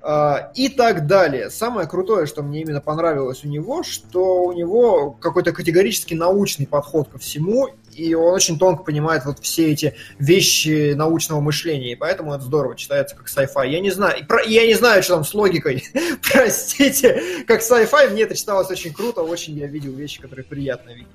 А, 0.01 0.51
И 0.53 0.69
так 0.69 1.07
далее. 1.07 1.49
Самое 1.49 1.87
крутое, 1.87 2.27
что 2.27 2.43
мне 2.43 2.61
именно 2.61 2.79
понравилось 2.79 3.43
у 3.43 3.47
него, 3.47 3.81
что 3.81 4.43
у 4.43 4.51
него 4.51 5.11
какой-то 5.11 5.51
категорически 5.51 6.13
научный 6.13 6.67
подход 6.67 7.07
ко 7.07 7.17
всему, 7.17 7.69
и 7.95 8.13
он 8.13 8.33
очень 8.33 8.59
тонко 8.59 8.83
понимает 8.83 9.25
вот 9.25 9.39
все 9.39 9.71
эти 9.71 9.95
вещи 10.19 10.93
научного 10.93 11.39
мышления, 11.39 11.93
и 11.93 11.95
поэтому 11.95 12.33
это 12.33 12.43
здорово 12.43 12.75
читается 12.75 13.15
как 13.15 13.27
sci-fi. 13.27 13.69
Я 13.69 13.79
не 13.79 13.91
знаю, 13.91 14.25
про- 14.27 14.43
я 14.43 14.65
не 14.67 14.73
знаю, 14.73 15.01
что 15.03 15.15
там 15.15 15.23
с 15.23 15.33
логикой, 15.33 15.83
простите, 16.33 17.43
как 17.47 17.61
sci-fi, 17.61 18.09
мне 18.11 18.23
это 18.23 18.35
читалось 18.35 18.69
очень 18.69 18.93
круто, 18.93 19.21
очень 19.21 19.57
я 19.57 19.67
видел 19.67 19.93
вещи, 19.93 20.21
которые 20.21 20.45
приятно 20.45 20.89
видеть. 20.91 21.07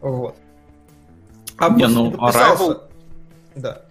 Вот. 0.00 0.36
А 1.58 1.68
Не, 1.70 1.86
ну. 1.88 2.12
Arrival- 2.12 2.82
Да. 3.54 3.82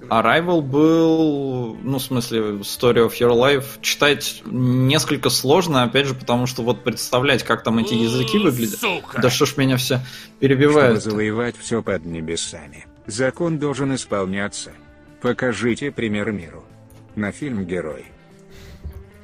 Arrival 0.00 0.60
был, 0.60 1.76
ну, 1.82 1.98
в 1.98 2.02
смысле, 2.02 2.40
Story 2.60 3.06
of 3.06 3.12
Your 3.18 3.30
Life 3.32 3.80
читать 3.80 4.42
несколько 4.44 5.30
сложно, 5.30 5.82
опять 5.82 6.06
же, 6.06 6.14
потому 6.14 6.46
что 6.46 6.62
вот 6.62 6.84
представлять, 6.84 7.42
как 7.42 7.62
там 7.62 7.78
эти 7.78 7.94
языки 7.94 8.38
выглядят. 8.38 8.80
Сука. 8.80 9.22
Да 9.22 9.30
что 9.30 9.46
ж 9.46 9.56
меня 9.56 9.76
все 9.76 9.96
Чтобы 9.96 10.38
перебивают. 10.40 11.02
завоевать 11.02 11.56
все 11.58 11.82
под 11.82 12.04
небесами. 12.04 12.86
Закон 13.06 13.58
должен 13.58 13.94
исполняться. 13.94 14.72
Покажите 15.22 15.90
пример 15.90 16.32
миру. 16.32 16.64
На 17.14 17.32
фильм 17.32 17.64
«Герой». 17.64 18.06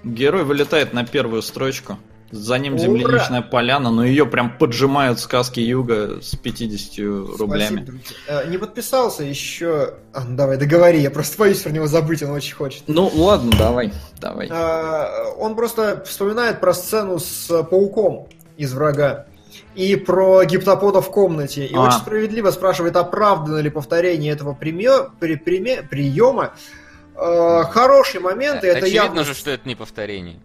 Герой 0.03 0.45
вылетает 0.45 0.95
на 0.95 1.05
первую 1.05 1.43
строчку. 1.43 1.99
За 2.33 2.59
ним 2.59 2.75
Ура! 2.75 2.83
земляничная 2.83 3.43
поляна, 3.43 3.91
но 3.91 4.05
ее 4.05 4.25
прям 4.25 4.57
поджимают 4.57 5.19
сказки 5.19 5.59
юга 5.61 6.21
с 6.23 6.37
50 6.37 7.39
рублями. 7.39 7.85
Спасибо. 7.85 7.99
Э, 8.29 8.49
Не 8.49 8.57
подписался 8.59 9.25
еще... 9.25 9.95
А, 10.15 10.25
ну 10.25 10.37
давай, 10.37 10.57
договори, 10.57 11.01
я 11.01 11.11
просто 11.11 11.39
боюсь 11.39 11.61
про 11.63 11.71
него 11.71 11.87
забыть, 11.89 12.23
он 12.23 12.31
очень 12.31 12.55
хочет. 12.55 12.85
Ну 12.87 13.11
ладно, 13.15 13.51
давай, 13.59 13.93
давай. 14.21 14.49
А, 14.51 15.25
Он 15.39 15.57
просто 15.57 16.05
вспоминает 16.07 16.61
про 16.61 16.73
сцену 16.73 17.19
с 17.19 17.49
пауком 17.65 18.29
из 18.57 18.73
врага 18.75 19.27
и 19.75 19.97
про 19.97 20.45
гиптопода 20.45 21.01
в 21.01 21.11
комнате. 21.11 21.67
И 21.67 21.75
А. 21.75 21.81
очень 21.89 21.99
справедливо 21.99 22.51
спрашивает, 22.53 22.95
оправдано 22.95 23.59
ли 23.59 23.71
повторение 23.71 24.33
этого 24.33 24.57
приме- 24.61 25.11
при- 25.19 25.37
приме- 25.37 25.83
приема. 25.89 26.55
А, 27.17 27.65
Хороший 27.65 28.21
момент, 28.21 28.63
и 28.65 28.69
это 28.69 28.79
Очевидно 28.87 29.05
явно... 29.05 29.25
же, 29.25 29.35
что 29.35 29.51
это 29.51 29.67
не 29.69 29.75
повторение. 29.75 30.39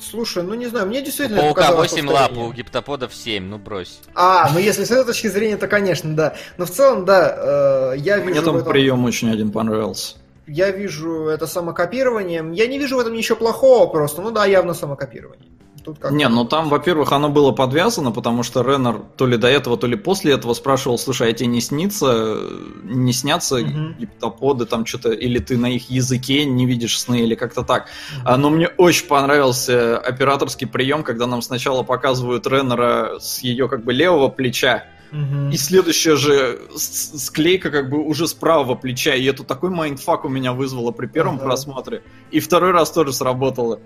Слушай, 0.00 0.42
ну 0.44 0.54
не 0.54 0.66
знаю, 0.66 0.86
мне 0.86 1.00
У 1.00 1.04
действительно 1.04 1.40
паука 1.40 1.62
показалось 1.62 1.92
8 1.92 2.08
лап, 2.08 2.32
у 2.36 2.52
гиптоподов 2.52 3.14
7, 3.14 3.44
ну 3.44 3.58
брось. 3.58 4.00
А, 4.14 4.50
ну 4.52 4.58
если 4.58 4.84
с 4.84 4.90
этой 4.90 5.04
точки 5.04 5.26
зрения, 5.26 5.56
то 5.56 5.66
конечно, 5.66 6.14
да. 6.14 6.34
Но 6.56 6.66
в 6.66 6.70
целом, 6.70 7.04
да, 7.04 7.92
э, 7.94 7.98
я 7.98 8.18
вижу 8.18 8.30
Мне 8.30 8.40
там 8.42 8.56
этом- 8.56 8.72
прием 8.72 9.04
очень 9.04 9.30
один 9.30 9.50
понравился. 9.50 10.16
я 10.46 10.70
вижу 10.70 11.26
это 11.28 11.46
самокопирование. 11.46 12.44
Я 12.54 12.66
не 12.68 12.78
вижу 12.78 12.96
в 12.96 13.00
этом 13.00 13.12
ничего 13.12 13.36
плохого 13.36 13.86
просто. 13.90 14.22
Ну 14.22 14.30
да, 14.30 14.46
явно 14.46 14.72
самокопирование. 14.74 15.44
Тут 15.88 15.98
как 16.00 16.12
Не, 16.12 16.28
ну 16.28 16.44
там, 16.44 16.68
во-первых, 16.68 17.12
оно 17.12 17.30
было 17.30 17.50
подвязано, 17.50 18.10
потому 18.12 18.42
что 18.42 18.60
Реннер 18.60 19.00
то 19.16 19.26
ли 19.26 19.38
до 19.38 19.48
этого, 19.48 19.78
то 19.78 19.86
ли 19.86 19.96
после 19.96 20.34
этого 20.34 20.52
спрашивал, 20.52 20.98
слушай, 20.98 21.30
а 21.30 21.32
тебе 21.32 21.46
не 21.46 21.62
снится, 21.62 22.40
не 22.84 23.14
снятся 23.14 23.56
Мгм. 23.56 23.94
гиптоподы 23.98 24.66
там 24.66 24.84
что-то, 24.84 25.12
или 25.12 25.38
ты 25.38 25.56
на 25.56 25.70
их 25.74 25.88
языке 25.88 26.44
не 26.44 26.66
видишь 26.66 27.00
сны, 27.00 27.22
или 27.22 27.34
как-то 27.34 27.62
так. 27.62 27.86
А, 28.22 28.36
но 28.36 28.50
мне 28.50 28.68
очень 28.76 29.06
понравился 29.06 29.96
операторский 29.96 30.66
прием, 30.66 31.02
когда 31.02 31.26
нам 31.26 31.40
сначала 31.40 31.82
показывают 31.84 32.46
Реннера 32.46 33.18
с 33.18 33.38
ее 33.38 33.66
как 33.66 33.82
бы 33.82 33.94
левого 33.94 34.28
плеча, 34.28 34.84
Мгм. 35.10 35.48
и 35.48 35.56
следующая 35.56 36.16
же 36.16 36.60
склейка 36.76 37.70
как 37.70 37.88
бы 37.88 37.96
уже 38.04 38.28
с 38.28 38.34
правого 38.34 38.74
плеча, 38.74 39.14
и 39.14 39.24
это 39.24 39.42
такой 39.42 39.70
mindfuck 39.70 40.26
у 40.26 40.28
меня 40.28 40.52
вызвало 40.52 40.90
при 40.90 41.06
первом 41.06 41.36
Ага. 41.36 41.44
просмотре. 41.46 42.02
И 42.30 42.40
второй 42.40 42.72
раз 42.72 42.90
тоже 42.90 43.14
сработало. 43.14 43.80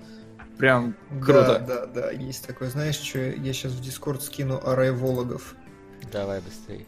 Прям 0.62 0.94
круто. 1.20 1.58
Да, 1.66 1.86
да, 1.86 1.86
да, 1.86 2.10
есть 2.12 2.46
такое. 2.46 2.70
Знаешь, 2.70 2.94
что 2.94 3.18
я 3.18 3.52
сейчас 3.52 3.72
в 3.72 3.80
Discord 3.80 4.22
скину 4.22 4.60
арайвологов. 4.64 5.56
Давай 6.12 6.40
быстрее. 6.40 6.86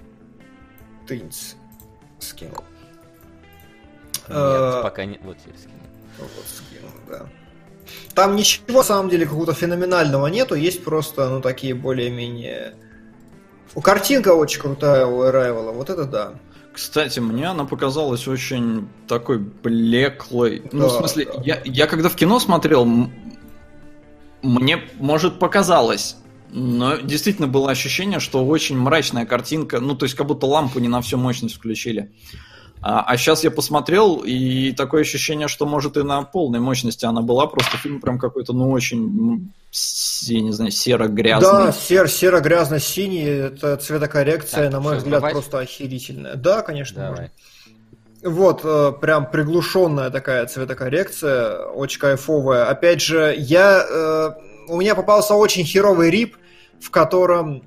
Тынц. 1.09 1.55
Скинул. 2.21 2.63
Нет, 4.29 4.37
Э, 4.39 4.81
пока 4.81 5.05
не... 5.05 5.19
Вот 5.25 5.39
я 5.45 5.53
скину. 5.59 5.75
Вот 6.21 6.47
скинул, 6.47 6.91
да. 7.09 7.27
Там 8.15 8.37
ничего, 8.37 8.79
на 8.79 8.85
самом 8.85 9.09
деле, 9.11 9.27
какого-то 9.27 9.55
феноменального 9.55 10.29
нету, 10.29 10.55
есть 10.55 10.85
просто, 10.85 11.29
ну, 11.29 11.41
такие 11.41 11.75
более-менее... 11.75 12.77
У 13.75 13.81
картинка 13.81 14.35
очень 14.35 14.61
крутая 14.61 15.05
у 15.05 15.25
Arrival, 15.25 15.73
вот 15.73 15.91
это 15.91 16.05
да. 16.05 16.35
Кстати, 16.75 17.21
мне 17.21 17.49
она 17.49 17.65
показалась 17.65 18.27
очень 18.27 18.89
такой 19.09 19.39
блеклой. 19.39 20.63
ну, 20.71 20.83
Да, 20.83 20.89
в 20.89 20.93
смысле, 20.93 21.25
да. 21.27 21.43
я, 21.45 21.61
я 21.65 21.87
когда 21.87 22.09
в 22.09 22.17
кино 22.17 22.41
смотрел, 22.41 22.85
мне, 24.45 24.81
может, 25.01 25.39
показалось. 25.39 26.17
Но 26.51 26.97
действительно 26.99 27.49
было 27.49 27.71
ощущение, 27.71 28.21
что 28.21 28.47
очень 28.47 28.79
мрачная 28.79 29.27
картинка. 29.27 29.81
Ну, 29.81 29.97
то 29.97 30.05
есть, 30.05 30.15
как 30.15 30.27
будто 30.27 30.47
лампу 30.47 30.79
не 30.79 30.87
на 30.89 31.01
всю 31.01 31.17
мощность 31.19 31.57
включили. 31.57 32.13
А, 32.81 33.17
сейчас 33.17 33.43
я 33.43 33.51
посмотрел, 33.51 34.23
и 34.25 34.73
такое 34.73 35.01
ощущение, 35.01 35.49
что, 35.49 35.67
может, 35.67 35.97
и 35.97 36.03
на 36.03 36.23
полной 36.23 36.61
мощности 36.61 37.07
она 37.07 37.23
была. 37.23 37.47
Просто 37.47 37.79
фильм 37.79 38.01
прям 38.01 38.19
какой-то, 38.19 38.53
ну, 38.53 38.71
очень, 38.71 39.51
я 40.25 40.41
не 40.43 40.53
знаю, 40.53 40.71
серо-грязный. 40.71 41.51
Да, 41.51 41.73
сер, 41.73 42.09
серо-грязно-синий, 42.09 43.25
это 43.25 43.79
цветокоррекция, 43.79 44.65
Так, 44.65 44.73
на 44.73 44.81
мой 44.81 44.93
что, 44.93 44.99
взгляд, 44.99 45.21
давай? 45.21 45.33
просто 45.33 45.59
охерительная. 45.61 46.35
Да, 46.35 46.61
конечно, 46.61 46.97
Давай. 46.97 47.11
можно. 47.11 47.31
Вот, 48.25 48.63
э, 48.65 48.93
прям 49.03 49.31
приглушенная 49.31 50.09
такая 50.09 50.47
цветокоррекция, 50.47 51.59
очень 51.67 52.01
кайфовая. 52.01 52.65
Опять 52.71 53.03
же, 53.03 53.35
я, 53.37 53.85
э, 53.87 54.31
у 54.69 54.81
меня 54.81 54.95
попался 54.95 55.35
очень 55.35 55.63
херовый 55.63 56.09
рип, 56.09 56.39
в 56.81 56.91
котором, 56.91 57.65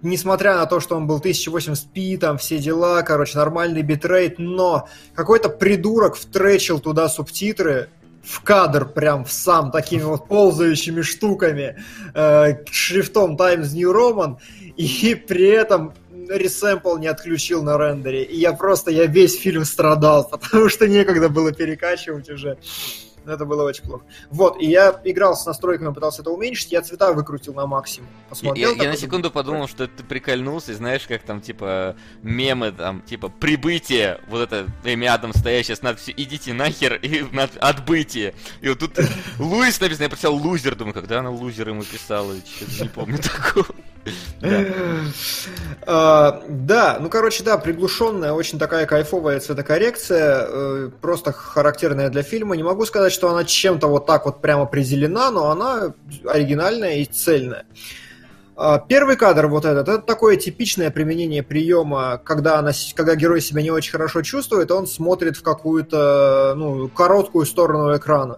несмотря 0.00 0.56
на 0.56 0.64
то, 0.64 0.80
что 0.80 0.96
он 0.96 1.06
был 1.06 1.20
1080p, 1.20 2.16
там 2.16 2.38
все 2.38 2.56
дела, 2.56 3.02
короче, 3.02 3.36
нормальный 3.36 3.82
битрейт, 3.82 4.38
но 4.38 4.88
какой-то 5.14 5.50
придурок 5.50 6.16
втречил 6.16 6.80
туда 6.80 7.10
субтитры, 7.10 7.90
в 8.22 8.40
кадр 8.42 8.86
прям 8.86 9.26
в 9.26 9.32
сам 9.32 9.70
такими 9.70 10.02
вот 10.02 10.28
ползающими 10.28 11.02
штуками 11.02 11.76
э, 12.14 12.64
шрифтом 12.70 13.36
Times 13.36 13.74
New 13.74 13.92
Roman 13.92 14.38
и 14.78 15.14
при 15.14 15.46
этом 15.46 15.92
ресэмпл 16.28 16.96
не 16.98 17.06
отключил 17.08 17.62
на 17.62 17.76
рендере. 17.78 18.24
И 18.24 18.36
я 18.38 18.52
просто, 18.52 18.90
я 18.90 19.06
весь 19.06 19.38
фильм 19.38 19.64
страдал, 19.64 20.28
потому 20.30 20.68
что 20.68 20.88
некогда 20.88 21.28
было 21.28 21.52
перекачивать 21.52 22.28
уже. 22.30 22.58
Но 23.26 23.32
Это 23.32 23.46
было 23.46 23.62
очень 23.64 23.84
плохо. 23.84 24.04
Вот, 24.28 24.60
и 24.60 24.66
я 24.66 25.00
играл 25.02 25.34
с 25.34 25.46
настройками, 25.46 25.94
пытался 25.94 26.20
это 26.20 26.30
уменьшить, 26.30 26.72
я 26.72 26.82
цвета 26.82 27.10
выкрутил 27.14 27.54
на 27.54 27.66
максимум. 27.66 28.10
Я, 28.10 28.28
Посмотрел 28.28 28.70
я- 28.72 28.76
я 28.76 28.76
на 28.76 28.84
такой, 28.92 28.98
секунду 29.00 29.30
подумал, 29.30 29.66
что 29.66 29.86
ты 29.86 30.02
прикольнулся, 30.04 30.72
и 30.72 30.74
знаешь, 30.74 31.06
как 31.08 31.22
там, 31.22 31.40
типа, 31.40 31.96
мемы, 32.22 32.70
там, 32.70 33.00
типа, 33.00 33.30
прибытие, 33.30 34.20
вот 34.28 34.42
это 34.42 34.66
Эми 34.84 35.06
Адам 35.06 35.32
стоящая 35.32 35.74
с 35.76 35.80
надписью 35.80 36.12
«Идите 36.20 36.52
нахер» 36.52 36.96
и 36.96 37.22
над- 37.32 37.56
«Отбытие». 37.62 38.34
И 38.60 38.68
вот 38.68 38.80
тут 38.80 38.98
Луис 39.38 39.80
написано, 39.80 40.02
я 40.02 40.08
прочитал 40.10 40.34
«Лузер», 40.34 40.74
думаю, 40.74 40.92
когда 40.92 41.20
она 41.20 41.30
«Лузер» 41.30 41.70
ему 41.70 41.82
писала, 41.82 42.34
что-то 42.44 42.82
не 42.82 42.88
помню 42.90 43.16
такого. 43.22 43.64
Да. 44.40 44.64
А, 45.86 46.42
Да, 46.48 46.98
ну 47.00 47.08
короче, 47.08 47.42
да, 47.44 47.58
приглушенная, 47.58 48.32
очень 48.32 48.58
такая 48.58 48.86
кайфовая 48.86 49.40
цветокоррекция, 49.40 50.46
э, 50.48 50.90
просто 51.00 51.32
характерная 51.32 52.08
для 52.10 52.22
фильма. 52.22 52.56
Не 52.56 52.62
могу 52.62 52.84
сказать, 52.86 53.12
что 53.12 53.30
она 53.30 53.44
чем-то 53.44 53.86
вот 53.88 54.06
так 54.06 54.26
вот 54.26 54.40
прямо 54.40 54.62
определена, 54.62 55.30
но 55.30 55.50
она 55.50 55.94
оригинальная 56.26 56.96
и 56.98 57.04
цельная. 57.04 57.64
А, 58.56 58.78
Первый 58.78 59.16
кадр 59.16 59.48
вот 59.48 59.64
этот, 59.64 59.88
это 59.88 60.02
такое 60.02 60.36
типичное 60.36 60.90
применение 60.90 61.42
приема, 61.42 62.20
когда, 62.22 62.58
она, 62.58 62.70
когда 62.94 63.16
герой 63.16 63.40
себя 63.40 63.62
не 63.62 63.70
очень 63.70 63.92
хорошо 63.92 64.22
чувствует, 64.22 64.70
он 64.70 64.86
смотрит 64.86 65.36
в 65.36 65.42
какую-то 65.42 66.54
ну, 66.56 66.88
короткую 66.88 67.46
сторону 67.46 67.96
экрана. 67.96 68.36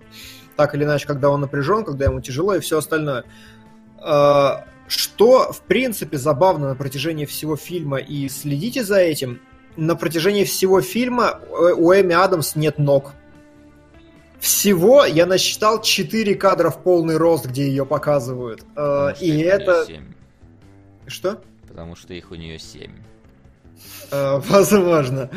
Так 0.56 0.74
или 0.74 0.84
иначе, 0.84 1.06
когда 1.06 1.28
он 1.28 1.42
напряжен, 1.42 1.84
когда 1.84 2.06
ему 2.06 2.20
тяжело 2.20 2.54
и 2.54 2.60
все 2.60 2.78
остальное. 2.78 3.24
Что, 4.88 5.52
в 5.52 5.62
принципе, 5.62 6.16
забавно 6.16 6.68
на 6.68 6.74
протяжении 6.76 7.24
всего 7.24 7.56
фильма, 7.56 7.98
и 7.98 8.28
следите 8.28 8.84
за 8.84 8.98
этим, 8.98 9.40
на 9.76 9.96
протяжении 9.96 10.44
всего 10.44 10.80
фильма 10.80 11.40
э, 11.42 11.72
у 11.76 11.92
Эми 11.92 12.14
Адамс 12.14 12.56
нет 12.56 12.78
ног. 12.78 13.14
Всего 14.38 15.04
я 15.04 15.26
насчитал 15.26 15.82
4 15.82 16.34
кадра 16.36 16.70
в 16.70 16.82
полный 16.82 17.16
рост, 17.16 17.46
где 17.46 17.66
ее 17.66 17.84
показывают. 17.84 18.62
Э, 18.76 19.12
Потому 19.12 19.14
И 19.20 19.38
это... 19.40 19.86
Что? 21.06 21.42
Потому 21.66 21.96
что 21.96 22.14
их 22.14 22.30
у 22.30 22.34
нее 22.34 22.58
7. 22.58 22.90
Э, 24.10 24.40
Возможно. 24.48 25.28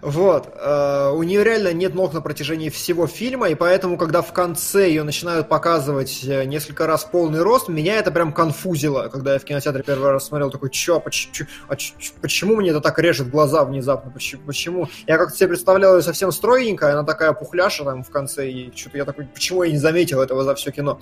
Вот. 0.00 0.48
Э, 0.58 1.10
У 1.14 1.22
нее 1.22 1.44
реально 1.44 1.72
нет 1.72 1.94
ног 1.94 2.12
на 2.14 2.20
протяжении 2.20 2.68
всего 2.70 3.06
фильма, 3.06 3.48
и 3.50 3.54
поэтому, 3.54 3.98
когда 3.98 4.22
в 4.22 4.32
конце 4.32 4.88
ее 4.88 5.02
начинают 5.02 5.48
показывать 5.48 6.24
э, 6.24 6.44
несколько 6.44 6.86
раз 6.86 7.04
полный 7.04 7.42
рост, 7.42 7.68
меня 7.68 7.96
это 7.98 8.10
прям 8.10 8.32
конфузило, 8.32 9.08
когда 9.08 9.34
я 9.34 9.38
в 9.38 9.44
кинотеатре 9.44 9.82
первый 9.82 10.10
раз 10.10 10.26
смотрел, 10.26 10.50
такой, 10.50 10.70
чё, 10.70 11.00
поч- 11.00 11.28
чё- 11.32 11.44
а 11.68 11.76
ч- 11.76 11.92
почему 12.22 12.56
мне 12.56 12.70
это 12.70 12.80
так 12.80 12.98
режет 12.98 13.28
глаза 13.30 13.64
внезапно, 13.64 14.10
Поч- 14.10 14.36
почему? 14.46 14.88
Я 15.06 15.18
как-то 15.18 15.36
себе 15.36 15.48
представлял 15.48 15.96
ее 15.96 16.02
совсем 16.02 16.32
стройненькая, 16.32 16.92
она 16.92 17.02
такая 17.04 17.32
пухляша 17.34 17.84
там 17.84 18.02
в 18.04 18.10
конце, 18.10 18.50
и 18.50 18.72
что-то 18.74 18.96
я 18.98 19.04
такой, 19.04 19.26
почему 19.26 19.62
я 19.64 19.70
не 19.70 19.78
заметил 19.78 20.22
этого 20.22 20.44
за 20.44 20.54
все 20.54 20.70
кино? 20.72 20.98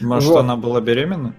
Может, 0.00 0.28
Вот. 0.30 0.38
она 0.40 0.56
была 0.56 0.80
беременна? 0.80 1.34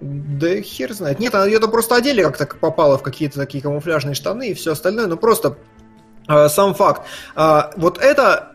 Да 0.00 0.60
хер 0.60 0.92
знает. 0.92 1.18
Нет, 1.18 1.34
ее 1.34 1.58
там 1.58 1.70
просто 1.70 1.96
одели 1.96 2.22
как-то 2.22 2.46
попало 2.46 2.98
в 2.98 3.02
какие-то 3.02 3.38
такие 3.38 3.62
камуфляжные 3.62 4.14
штаны 4.14 4.50
и 4.50 4.54
все 4.54 4.72
остальное. 4.72 5.06
Ну 5.06 5.16
просто 5.16 5.58
э, 6.28 6.48
сам 6.48 6.74
факт. 6.74 7.02
А, 7.34 7.72
вот 7.76 7.98
это 7.98 8.52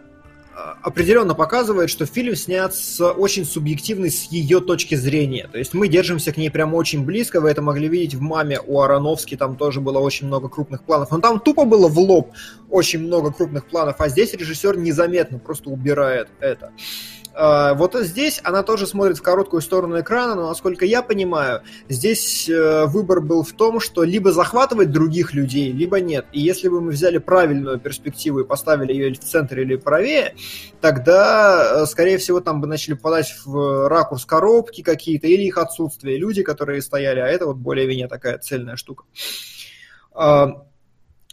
э, 0.56 0.58
определенно 0.84 1.36
показывает, 1.36 1.90
что 1.90 2.06
фильм 2.06 2.36
снят 2.38 2.74
с 2.74 3.06
очень 3.06 3.44
субъективной 3.44 4.10
с 4.10 4.24
ее 4.32 4.62
точки 4.62 4.96
зрения. 4.96 5.50
То 5.52 5.58
есть 5.58 5.74
мы 5.74 5.90
держимся 5.90 6.32
к 6.32 6.38
ней 6.38 6.50
прям 6.50 6.74
очень 6.74 7.04
близко. 7.04 7.42
Вы 7.42 7.50
это 7.50 7.62
могли 7.62 7.90
видеть 7.90 8.16
в 8.16 8.22
«Маме» 8.22 8.62
у 8.66 8.80
Ароновски. 8.80 9.36
Там 9.36 9.58
тоже 9.58 9.82
было 9.82 10.00
очень 10.00 10.28
много 10.28 10.48
крупных 10.48 10.84
планов. 10.84 11.12
Но 11.12 11.20
там 11.20 11.42
тупо 11.42 11.66
было 11.66 11.90
в 11.90 12.00
лоб 12.00 12.32
очень 12.70 13.00
много 13.00 13.34
крупных 13.34 13.66
планов. 13.66 13.98
А 14.00 14.08
здесь 14.08 14.34
режиссер 14.34 14.78
незаметно 14.78 15.40
просто 15.40 15.70
убирает 15.70 16.30
это. 16.40 16.68
Э, 16.68 17.23
вот 17.36 17.96
здесь 17.96 18.40
она 18.44 18.62
тоже 18.64 18.86
смотрит 18.86 19.18
в 19.18 19.22
короткую 19.24 19.62
сторону 19.62 20.00
экрана, 20.00 20.36
но, 20.36 20.48
насколько 20.48 20.86
я 20.86 21.02
понимаю, 21.02 21.62
здесь 21.90 22.48
э, 22.48 22.86
выбор 22.86 23.22
был 23.22 23.44
в 23.44 23.54
том, 23.54 23.80
что 23.80 24.04
либо 24.04 24.32
захватывать 24.32 24.92
других 24.92 25.34
людей, 25.34 25.72
либо 25.72 26.00
нет. 26.00 26.26
И 26.32 26.40
если 26.40 26.68
бы 26.68 26.80
мы 26.80 26.92
взяли 26.92 27.18
правильную 27.18 27.80
перспективу 27.80 28.42
и 28.42 28.44
поставили 28.44 28.94
ее 28.94 29.14
в 29.14 29.20
центр 29.20 29.60
или 29.60 29.76
правее, 29.76 30.36
тогда, 30.80 31.82
э, 31.82 31.86
скорее 31.88 32.20
всего, 32.20 32.40
там 32.40 32.62
бы 32.62 32.68
начали 32.68 32.94
попадать 32.94 33.34
в 33.46 33.88
ракурс 33.90 34.26
коробки 34.26 34.84
какие-то 34.84 35.28
или 35.28 35.44
их 35.44 35.58
отсутствие. 35.58 36.18
Люди, 36.18 36.44
которые 36.44 36.82
стояли, 36.82 37.20
а 37.20 37.28
это 37.28 37.48
вот 37.48 37.58
более-менее 37.58 38.08
такая 38.08 38.38
цельная 38.38 38.76
штука. 38.76 39.06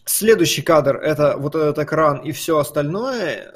Следующий 0.07 0.63
кадр– 0.63 0.97
это 1.03 1.37
вот 1.37 1.55
этот 1.55 1.79
экран 1.79 2.19
и 2.19 2.33
все 2.33 2.59
остальное. 2.59 3.53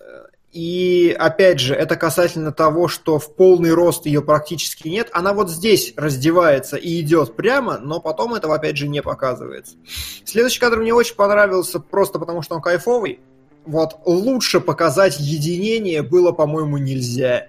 И 0.55 1.15
опять 1.19 1.59
же, 1.59 1.75
это 1.75 1.97
касательно 1.97 2.53
того, 2.53 2.87
что 2.87 3.19
в 3.19 3.35
полный 3.35 3.73
рост 3.73 4.07
ее 4.07 4.23
практически 4.23 4.87
нет. 4.87 5.11
Она 5.13 5.33
вот 5.33 5.51
здесь 5.51 5.93
раздевается 5.97 6.77
и 6.77 7.01
идет 7.01 7.35
прямо, 7.35 7.79
но 7.79 7.99
потом 7.99 8.35
этого 8.35 8.55
опять 8.55 8.77
же 8.77 8.87
не 8.87 9.03
показывается. 9.03 9.77
Следующий 10.25 10.61
кадр 10.61 10.79
мне 10.79 10.95
очень 10.95 11.17
понравился 11.17 11.81
просто 11.81 12.21
потому, 12.21 12.43
что 12.43 12.55
он 12.55 12.63
кайфовый. 12.63 13.19
Вот 13.67 13.99
лучше 14.05 14.61
показать 14.61 15.19
единение 15.19 16.03
было, 16.03 16.31
по-моему, 16.31 16.79
нельзя. 16.79 17.49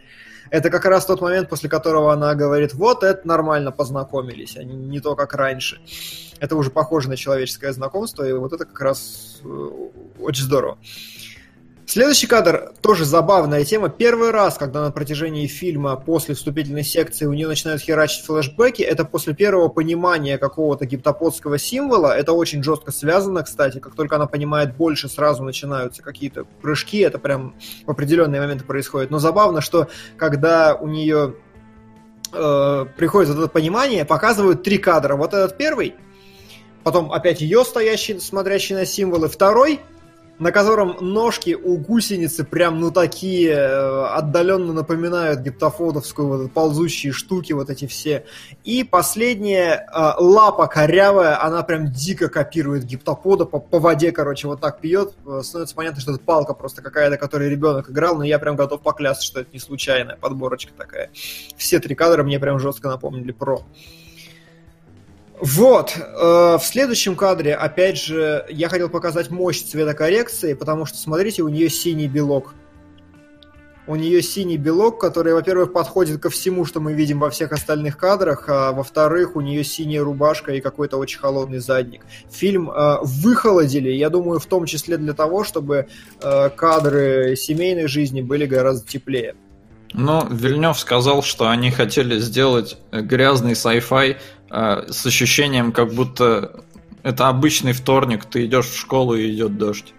Это 0.50 0.72
как 0.72 0.85
раз 0.85 1.06
тот 1.06 1.22
момент, 1.22 1.48
после 1.48 1.69
которого 1.69 2.11
она 2.11 2.34
говорит, 2.34 2.74
вот 2.74 3.03
это 3.03 3.27
нормально, 3.27 3.72
познакомились, 3.72 4.58
а 4.58 4.64
не 4.64 5.00
то, 5.00 5.16
как 5.16 5.35
раньше. 5.35 5.80
Это 6.40 6.56
уже 6.56 6.72
похоже 6.72 7.09
на 7.09 7.17
человеческое 7.17 7.72
знакомство, 7.72 8.27
и 8.27 8.34
вот 8.34 8.51
это 8.51 8.66
как 8.66 8.82
раз 8.82 9.42
э, 9.43 9.69
очень 10.19 10.43
здорово. 10.43 10.80
Следующий 11.88 12.26
кадр 12.26 12.74
тоже 12.82 13.06
забавная 13.06 13.64
тема. 13.64 13.90
Первый 13.90 14.32
раз, 14.32 14.58
когда 14.58 14.82
на 14.82 14.92
протяжении 14.92 15.46
фильма 15.46 15.96
после 15.96 16.34
вступительной 16.34 16.84
секции 16.84 17.26
у 17.26 17.34
нее 17.34 17.48
начинают 17.48 17.82
херачить 17.82 18.26
флешбеки, 18.26 18.82
это 18.82 19.06
после 19.06 19.36
первого 19.36 19.68
понимания 19.68 20.40
какого-то 20.40 20.88
гиптоподского 20.88 21.60
символа. 21.60 22.18
Это 22.18 22.34
очень 22.34 22.64
жестко 22.64 22.92
связано, 22.92 23.44
кстати. 23.44 23.80
Как 23.80 23.94
только 23.94 24.16
она 24.16 24.26
понимает 24.26 24.76
больше, 24.76 25.08
сразу 25.10 25.44
начинаются 25.44 26.02
какие-то 26.02 26.46
прыжки. 26.62 27.00
Это 27.00 27.20
прям 27.20 27.56
в 27.86 27.92
определенные 27.92 28.42
моменты 28.42 28.66
происходит. 28.66 29.12
Но 29.12 29.20
забавно, 29.20 29.62
что 29.62 29.88
когда 30.18 30.74
у 30.74 30.88
нее 30.88 31.36
э, 32.34 32.86
приходит 32.98 33.30
вот 33.30 33.44
это 33.44 33.48
понимание, 33.48 34.06
показывают 34.06 34.64
три 34.64 34.80
кадра. 34.80 35.16
Вот 35.16 35.36
этот 35.36 35.56
первый, 35.56 35.94
потом 36.84 37.12
опять 37.12 37.42
ее 37.42 37.64
стоящий, 37.64 38.20
смотрящий 38.20 38.76
на 38.76 38.86
символы. 38.88 39.30
Второй— 39.30 39.82
на 40.38 40.52
котором 40.52 40.98
ножки 41.00 41.54
у 41.56 41.78
гусеницы 41.78 42.44
прям, 42.44 42.80
ну, 42.80 42.92
такие 42.92 43.52
э, 43.52 44.06
отдаленно 44.08 44.74
напоминают 44.74 45.40
гиптофодовскую 45.40 46.28
вот 46.28 46.52
ползущие 46.52 47.14
штуки 47.14 47.54
вот 47.54 47.70
эти 47.70 47.88
все. 47.88 48.26
И 48.64 48.84
последняя 48.84 49.88
э, 49.88 50.12
лапа 50.20 50.68
корявая, 50.68 51.42
она 51.42 51.64
прям 51.64 51.92
дико 51.92 52.28
копирует 52.28 52.84
гиптопода, 52.84 53.46
по, 53.46 53.60
по 53.60 53.80
воде, 53.80 54.12
короче, 54.12 54.48
вот 54.48 54.60
так 54.60 54.82
пьет. 54.82 55.14
Э, 55.26 55.42
становится 55.42 55.76
понятно, 55.76 56.02
что 56.02 56.12
это 56.12 56.20
палка 56.20 56.54
просто 56.54 56.82
какая-то, 56.82 57.18
которой 57.18 57.50
ребенок 57.50 57.90
играл, 57.90 58.18
но 58.18 58.24
я 58.24 58.38
прям 58.38 58.56
готов 58.56 58.82
поклясться, 58.82 59.26
что 59.26 59.40
это 59.42 59.50
не 59.54 59.60
случайная 59.60 60.18
подборочка 60.18 60.74
такая. 60.78 61.12
Все 61.56 61.80
три 61.80 61.96
кадра 61.96 62.24
мне 62.24 62.40
прям 62.40 62.60
жестко 62.60 62.90
напомнили 62.90 63.32
про. 63.32 63.64
Вот, 65.40 65.94
э, 65.98 66.58
в 66.58 66.64
следующем 66.64 67.16
кадре, 67.16 67.56
опять 67.56 67.98
же, 67.98 68.46
я 68.50 68.70
хотел 68.70 68.90
показать 68.90 69.30
мощь 69.30 69.62
цветокоррекции, 69.64 70.54
потому 70.54 70.86
что, 70.86 70.98
смотрите, 70.98 71.44
у 71.44 71.50
нее 71.50 71.70
синий 71.70 72.08
белок. 72.08 72.54
У 73.88 73.96
нее 73.96 74.24
синий 74.24 74.58
белок, 74.58 75.00
который, 75.00 75.34
во-первых, 75.34 75.72
подходит 75.72 76.20
ко 76.20 76.30
всему, 76.30 76.66
что 76.66 76.80
мы 76.80 76.94
видим 76.94 77.20
во 77.20 77.30
всех 77.30 77.52
остальных 77.52 77.98
кадрах, 77.98 78.46
а 78.48 78.72
во-вторых, 78.72 79.36
у 79.36 79.42
нее 79.42 79.64
синяя 79.64 80.04
рубашка 80.04 80.54
и 80.54 80.62
какой-то 80.62 80.98
очень 80.98 81.20
холодный 81.20 81.60
задник. 81.60 82.06
Фильм 82.32 82.72
э, 82.72 82.98
выхолодили, 83.04 83.90
я 83.90 84.10
думаю, 84.10 84.40
в 84.40 84.46
том 84.46 84.66
числе 84.66 84.98
для 84.98 85.14
того, 85.14 85.44
чтобы 85.44 85.88
э, 86.22 86.50
кадры 86.50 87.36
семейной 87.36 87.88
жизни 87.88 88.22
были 88.22 88.46
гораздо 88.46 88.88
теплее. 88.88 89.36
Но 89.94 90.28
Вильнев 90.30 90.78
сказал, 90.78 91.24
что 91.24 91.48
они 91.50 91.72
хотели 91.72 92.20
сделать 92.20 92.78
грязный 92.92 93.54
sci-fi 93.54 94.18
э, 94.50 94.92
с 94.92 95.06
ощущением, 95.06 95.72
как 95.72 95.94
будто 95.94 96.64
это 97.04 97.28
обычный 97.28 97.74
вторник, 97.74 98.26
ты 98.26 98.46
идешь 98.46 98.66
в 98.66 98.78
школу 98.78 99.16
и 99.16 99.32
идет 99.32 99.58
дождь. 99.58 99.94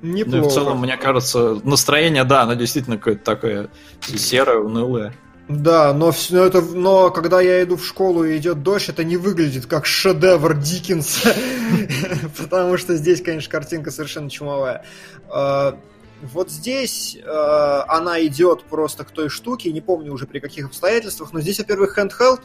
Неплохо. 0.00 0.36
Ну 0.36 0.44
и 0.44 0.48
в 0.48 0.52
целом, 0.52 0.80
мне 0.80 0.96
кажется, 0.96 1.60
настроение, 1.64 2.24
да, 2.24 2.42
оно 2.42 2.54
действительно 2.54 2.96
какое-то 2.96 3.22
такое 3.22 3.70
серое, 4.00 4.58
унылое. 4.58 5.14
Да, 5.48 5.92
но, 5.92 6.12
но, 6.30 6.44
это, 6.44 6.62
но 6.62 7.10
когда 7.10 7.40
я 7.40 7.62
иду 7.62 7.76
в 7.76 7.84
школу 7.84 8.24
и 8.24 8.36
идет 8.38 8.62
дождь, 8.62 8.88
это 8.88 9.04
не 9.04 9.16
выглядит 9.16 9.66
как 9.66 9.86
шедевр 9.86 10.54
Диккенса, 10.54 11.34
потому 12.38 12.78
что 12.78 12.96
здесь, 12.96 13.20
конечно, 13.20 13.50
картинка 13.50 13.90
совершенно 13.90 14.30
чумовая. 14.30 14.84
А, 15.28 15.78
вот 16.22 16.50
здесь 16.50 17.16
э, 17.16 17.82
она 17.88 18.24
идет 18.24 18.62
просто 18.64 19.04
к 19.04 19.10
той 19.10 19.28
штуке, 19.28 19.72
не 19.72 19.80
помню 19.80 20.12
уже 20.12 20.26
при 20.26 20.38
каких 20.38 20.66
обстоятельствах, 20.66 21.32
но 21.32 21.40
здесь, 21.40 21.58
во-первых, 21.58 21.98
handheld, 21.98 22.40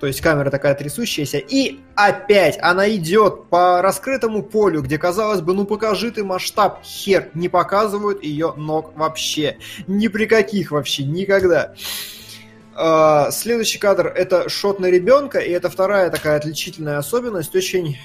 то 0.00 0.06
есть 0.06 0.22
камера 0.22 0.50
такая 0.50 0.74
трясущаяся, 0.74 1.36
и 1.36 1.78
опять 1.94 2.58
она 2.62 2.88
идет 2.90 3.48
по 3.50 3.82
раскрытому 3.82 4.42
полю, 4.42 4.80
где, 4.80 4.96
казалось 4.96 5.42
бы, 5.42 5.52
ну 5.52 5.66
покажи 5.66 6.10
ты 6.10 6.24
масштаб, 6.24 6.82
хер, 6.82 7.28
не 7.34 7.50
показывают 7.50 8.24
ее 8.24 8.54
ног 8.56 8.96
вообще, 8.96 9.58
ни 9.86 10.08
при 10.08 10.24
каких 10.24 10.70
вообще, 10.70 11.04
никогда. 11.04 11.74
Uh, 12.72 13.30
следующий 13.30 13.78
кадр 13.78 14.06
это 14.06 14.48
шот 14.48 14.80
на 14.80 14.86
ребенка, 14.86 15.38
и 15.38 15.50
это 15.50 15.68
вторая 15.68 16.08
такая 16.08 16.36
отличительная 16.38 16.96
особенность, 16.96 17.54
очень 17.54 17.98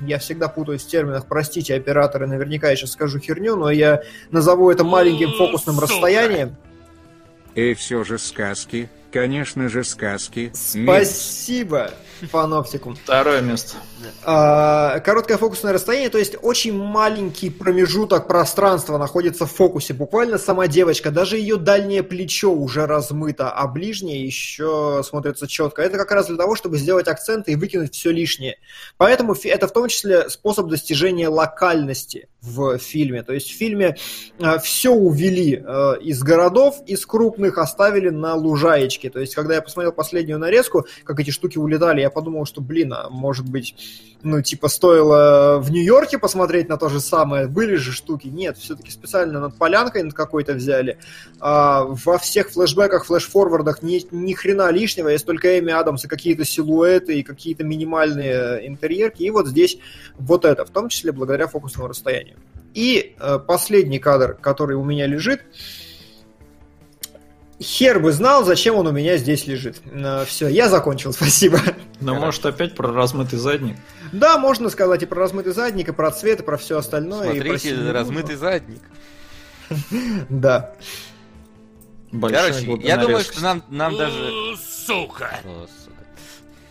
я 0.00 0.18
всегда 0.18 0.48
путаюсь 0.48 0.82
в 0.82 0.88
терминах, 0.88 1.26
простите, 1.28 1.74
операторы, 1.74 2.26
наверняка 2.26 2.70
я 2.70 2.76
сейчас 2.76 2.92
скажу 2.92 3.18
херню, 3.18 3.56
но 3.56 3.70
я 3.70 4.02
назову 4.30 4.70
это 4.70 4.84
маленьким 4.84 5.32
фокусным 5.32 5.78
расстоянием. 5.78 6.56
И 7.54 7.74
все 7.74 8.02
же 8.04 8.18
сказки, 8.18 8.88
конечно 9.12 9.68
же 9.68 9.84
сказки. 9.84 10.50
Спасибо, 10.54 11.92
Паноптикум. 12.30 12.96
Второе 12.96 13.40
место. 13.40 13.76
А, 14.24 15.00
короткое 15.00 15.38
фокусное 15.38 15.72
расстояние, 15.72 16.08
то 16.08 16.18
есть 16.18 16.36
очень 16.42 16.72
маленький 16.76 17.50
промежуток 17.50 18.26
пространства 18.26 18.98
находится 18.98 19.46
в 19.46 19.52
фокусе. 19.52 19.94
Буквально 19.94 20.38
сама 20.38 20.66
девочка, 20.66 21.10
даже 21.10 21.36
ее 21.36 21.56
дальнее 21.56 22.02
плечо 22.02 22.52
уже 22.52 22.86
размыто, 22.86 23.50
а 23.50 23.66
ближнее 23.66 24.24
еще 24.24 25.02
смотрится 25.04 25.46
четко. 25.46 25.82
Это 25.82 25.98
как 25.98 26.10
раз 26.12 26.26
для 26.26 26.36
того, 26.36 26.56
чтобы 26.56 26.78
сделать 26.78 27.08
акценты 27.08 27.52
и 27.52 27.56
выкинуть 27.56 27.94
все 27.94 28.10
лишнее. 28.10 28.58
Поэтому 28.96 29.34
это 29.44 29.68
в 29.68 29.72
том 29.72 29.88
числе 29.88 30.30
способ 30.30 30.68
достижения 30.68 31.28
локальности 31.28 32.28
в 32.42 32.78
фильме. 32.78 33.22
То 33.22 33.32
есть 33.32 33.48
в 33.48 33.56
фильме 33.56 33.96
э, 34.38 34.58
все 34.58 34.90
увели 34.90 35.62
э, 35.64 35.94
из 36.02 36.22
городов, 36.22 36.82
из 36.86 37.06
крупных 37.06 37.58
оставили 37.58 38.08
на 38.10 38.34
лужаечке. 38.34 39.10
То 39.10 39.20
есть 39.20 39.34
когда 39.34 39.54
я 39.54 39.62
посмотрел 39.62 39.92
последнюю 39.92 40.38
нарезку, 40.38 40.86
как 41.04 41.20
эти 41.20 41.30
штуки 41.30 41.58
улетали, 41.58 42.00
я 42.00 42.10
подумал, 42.10 42.44
что, 42.44 42.60
блин, 42.60 42.92
а 42.92 43.08
может 43.08 43.48
быть, 43.48 43.76
ну, 44.22 44.40
типа, 44.40 44.68
стоило 44.68 45.58
в 45.60 45.70
Нью-Йорке 45.70 46.18
посмотреть 46.18 46.68
на 46.68 46.76
то 46.76 46.88
же 46.88 47.00
самое, 47.00 47.48
были 47.48 47.74
же 47.74 47.92
штуки. 47.92 48.28
Нет, 48.28 48.56
все-таки 48.56 48.90
специально 48.90 49.40
над 49.40 49.56
полянкой 49.56 50.04
над 50.04 50.14
какой-то 50.14 50.54
взяли. 50.54 50.98
А, 51.40 51.84
во 51.84 52.18
всех 52.18 52.50
флешбеках, 52.50 53.04
флеш-форвардах 53.04 53.82
ни, 53.82 54.04
ни 54.12 54.32
хрена 54.34 54.70
лишнего, 54.70 55.08
есть 55.08 55.26
только 55.26 55.58
Эми 55.58 55.72
Адамс 55.72 56.04
и 56.04 56.08
какие-то 56.08 56.44
силуэты, 56.44 57.18
и 57.18 57.22
какие-то 57.22 57.64
минимальные 57.64 58.66
интерьерки. 58.68 59.24
И 59.24 59.30
вот 59.30 59.48
здесь 59.48 59.78
вот 60.16 60.44
это, 60.44 60.64
в 60.64 60.70
том 60.70 60.88
числе 60.88 61.12
благодаря 61.12 61.48
фокусному 61.48 61.88
расстоянию. 61.88 62.31
И 62.74 63.14
э, 63.18 63.38
последний 63.46 63.98
кадр, 63.98 64.34
который 64.40 64.76
у 64.76 64.84
меня 64.84 65.06
лежит, 65.06 65.42
Хер 67.62 68.00
бы 68.00 68.10
знал, 68.12 68.44
зачем 68.44 68.74
он 68.74 68.88
у 68.88 68.92
меня 68.92 69.16
здесь 69.16 69.46
лежит. 69.46 69.80
Э, 69.84 70.24
Все, 70.26 70.48
я 70.48 70.68
закончил, 70.68 71.12
спасибо. 71.12 71.60
Ну, 72.00 72.14
может, 72.14 72.44
опять 72.44 72.74
про 72.74 72.92
размытый 72.92 73.38
задник? 73.38 73.76
Да, 74.12 74.36
можно 74.38 74.68
сказать 74.68 75.02
и 75.02 75.06
про 75.06 75.20
размытый 75.20 75.52
задник, 75.52 75.88
и 75.88 75.92
про 75.92 76.10
цвет, 76.10 76.40
и 76.40 76.42
про 76.42 76.56
все 76.56 76.78
остальное. 76.78 77.32
Смотрите, 77.32 77.70
и 77.70 77.74
про 77.74 77.92
размытый 77.92 78.36
задник. 78.36 78.82
Да. 80.28 80.74
Большая 82.10 82.52
Короче, 82.52 82.86
я 82.86 82.98
думаю, 82.98 83.20
что 83.20 83.42
нам, 83.42 83.64
нам 83.70 83.96
даже... 83.96 84.56
Сука. 84.86 85.40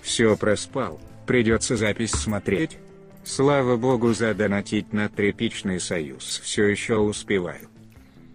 Все 0.04 0.38
проспал, 0.38 1.00
придется 1.26 1.78
запись 1.78 2.12
смотреть. 2.12 2.78
Слава 3.24 3.78
богу, 3.78 4.14
задонатить 4.14 4.94
на 4.94 5.10
тряпичный 5.10 5.80
союз. 5.80 6.42
Все 6.44 6.66
еще 6.66 6.98
успеваю. 6.98 7.70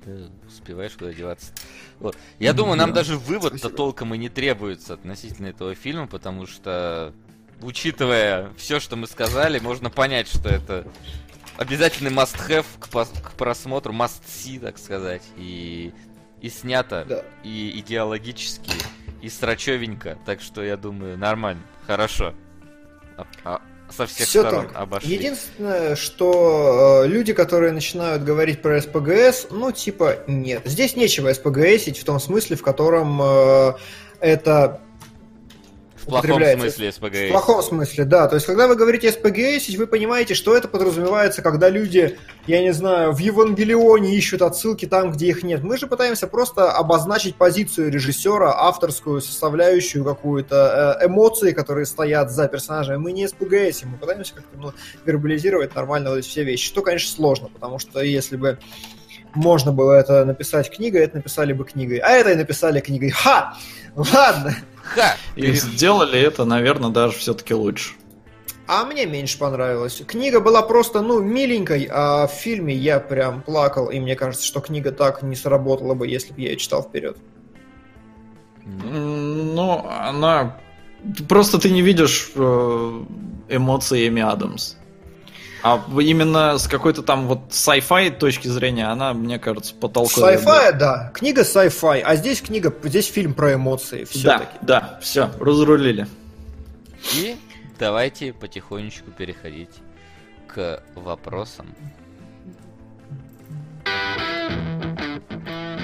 Ты 0.05 0.29
успеваешь 0.47 0.93
куда 0.93 1.13
деваться. 1.13 1.53
Вот. 1.99 2.17
Я 2.39 2.53
ну, 2.53 2.59
думаю, 2.59 2.79
нам 2.79 2.93
даже 2.93 3.17
вывод-то 3.17 3.69
толком 3.69 4.15
и 4.15 4.19
не 4.19 4.29
требуется 4.29 4.95
относительно 4.95 5.49
этого 5.49 5.75
фильма, 5.75 6.07
потому 6.07 6.47
что, 6.47 7.13
учитывая 7.61 8.53
все, 8.57 8.79
что 8.79 8.97
мы 8.97 9.07
сказали, 9.09 9.59
можно 9.59 9.91
понять, 9.91 10.29
что 10.29 10.49
это 10.49 10.87
обязательный 11.57 12.13
must-have 12.13 12.67
к, 12.79 12.89
к 12.89 13.33
просмотру, 13.33 13.93
must-see, 13.93 14.61
так 14.61 14.79
сказать. 14.79 15.23
И 15.37 15.93
и 16.41 16.49
снято, 16.49 17.05
Да. 17.09 17.25
и 17.43 17.79
идеологически, 17.81 18.71
и 19.23 19.29
срачевенько. 19.29 20.19
Так 20.27 20.41
что 20.41 20.63
я 20.63 20.77
думаю, 20.77 21.19
нормально, 21.19 21.63
хорошо. 21.87 22.35
А- 23.17 23.27
а- 23.45 23.63
со 23.91 24.07
всех 24.07 24.27
Всё 24.29 24.43
сторон 24.43 24.69
так. 24.69 24.77
обошли. 24.77 25.15
Единственное, 25.15 25.97
что 25.97 27.03
э, 27.05 27.09
люди, 27.09 27.33
которые 27.33 27.73
начинают 27.73 28.25
говорить 28.25 28.63
про 28.63 28.81
СПГС, 28.81 29.49
ну, 29.51 29.73
типа, 29.73 30.19
нет. 30.27 30.63
Здесь 30.65 30.97
нечего 30.97 31.33
СПГСить 31.33 31.99
в 31.99 32.05
том 32.05 32.21
смысле, 32.21 32.57
в 32.57 32.63
котором 32.63 33.21
э, 33.23 33.73
это 34.21 34.81
В 36.07 36.11
плохом 36.11 36.41
смысле 36.41 36.93
СПГ. 36.93 37.15
В 37.15 37.29
плохом 37.31 37.63
смысле, 37.63 38.05
да. 38.05 38.29
То 38.29 38.37
есть, 38.37 38.47
когда 38.47 38.69
вы 38.69 38.77
говорите 38.77 39.11
СПГС, 39.11 39.69
вы 39.77 39.89
понимаете, 39.89 40.35
что 40.35 40.57
это 40.57 40.69
подразумевается, 40.69 41.43
когда 41.43 41.69
люди, 41.69 42.17
я 42.47 42.63
не 42.63 42.73
знаю, 42.73 43.13
в 43.13 43.19
Евангелионе 43.19 44.15
ищут 44.15 44.43
отсылки 44.43 44.87
там, 44.87 45.11
где 45.11 45.27
их 45.27 45.43
нет. 45.43 45.65
Мы 45.65 45.77
же 45.77 45.89
пытаемся 45.89 46.29
просто 46.29 46.71
обозначить 46.71 47.35
позицию 47.35 47.91
режиссера, 47.91 48.55
авторскую, 48.57 49.21
составляющую 49.21 50.05
какую-то, 50.05 50.99
э, 51.03 51.07
эмоции, 51.07 51.51
которые 51.51 51.87
стоят 51.87 52.31
за 52.31 52.47
персонажем. 52.47 53.03
Мы 53.03 53.11
не 53.11 53.27
СПГС, 53.27 53.83
мы 53.83 53.99
пытаемся 53.99 54.35
как-то 54.35 54.57
ну, 54.57 54.73
вербализировать 55.05 55.75
нормально 55.75 56.11
вот 56.11 56.25
все 56.25 56.45
вещи. 56.45 56.69
Что, 56.69 56.83
конечно, 56.83 57.11
сложно, 57.11 57.49
потому 57.49 57.81
что 57.81 58.01
если 58.01 58.37
бы 58.37 58.59
можно 59.37 59.73
было 59.73 59.93
это 59.93 60.25
написать 60.25 60.71
книгой, 60.75 61.03
это 61.03 61.17
написали 61.17 61.53
бы 61.53 61.65
книгой. 61.65 61.99
А 61.99 62.11
это 62.11 62.33
и 62.33 62.35
написали 62.35 62.81
книгой. 62.81 63.11
Ха! 63.11 63.55
Ладно. 63.95 64.55
Ха! 64.83 65.17
И 65.37 65.53
сделали 65.53 66.19
это, 66.21 66.45
наверное, 66.45 66.91
даже 66.91 67.19
все-таки 67.19 67.55
лучше. 67.55 67.95
А 68.67 68.85
мне 68.85 69.07
меньше 69.07 69.39
понравилось. 69.39 70.03
Книга 70.07 70.41
была 70.41 70.63
просто, 70.63 71.01
ну, 71.01 71.21
миленькой, 71.21 71.89
а 71.91 72.27
в 72.27 72.33
фильме 72.33 72.75
я 72.75 72.99
прям 72.99 73.43
плакал, 73.43 73.91
и 73.91 74.01
мне 74.01 74.17
кажется, 74.17 74.45
что 74.45 74.61
книга 74.61 74.91
так 74.91 75.23
не 75.23 75.37
сработала 75.37 75.95
бы, 75.95 76.09
если 76.09 76.33
бы 76.33 76.41
я 76.41 76.51
ее 76.51 76.57
читал 76.57 76.83
вперед. 76.83 77.17
Ну, 78.65 79.87
она... 79.89 80.59
Просто 81.29 81.59
ты 81.59 81.71
не 81.71 81.83
видишь 81.83 82.33
э, 82.35 83.05
эмоций 83.49 84.09
Эми 84.09 84.23
Адамс. 84.23 84.75
А 85.67 85.85
именно 85.99 86.59
с 86.59 86.69
какой-то 86.69 87.03
там 87.03 87.27
вот 87.27 87.51
sci-fi 87.51 88.17
точки 88.17 88.47
зрения 88.47 88.87
она, 88.87 89.13
мне 89.13 89.41
кажется, 89.41 89.75
потолковая. 89.75 90.39
Sci-fi, 90.39 90.73
да. 90.79 91.11
Книга 91.13 91.43
sci-fi, 91.43 92.03
а 92.03 92.15
здесь 92.15 92.41
книга, 92.41 92.73
здесь 92.85 93.09
фильм 93.11 93.35
про 93.35 93.55
эмоции. 93.55 94.05
Да, 94.05 94.07
Все-таки. 94.07 94.59
да, 94.63 95.01
все, 95.03 95.29
разрулили. 95.41 96.07
И 97.17 97.37
давайте 97.81 98.33
потихонечку 98.33 99.11
переходить 99.11 99.71
к 100.47 100.85
вопросам. 100.95 101.75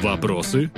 Вопросы? 0.01 0.71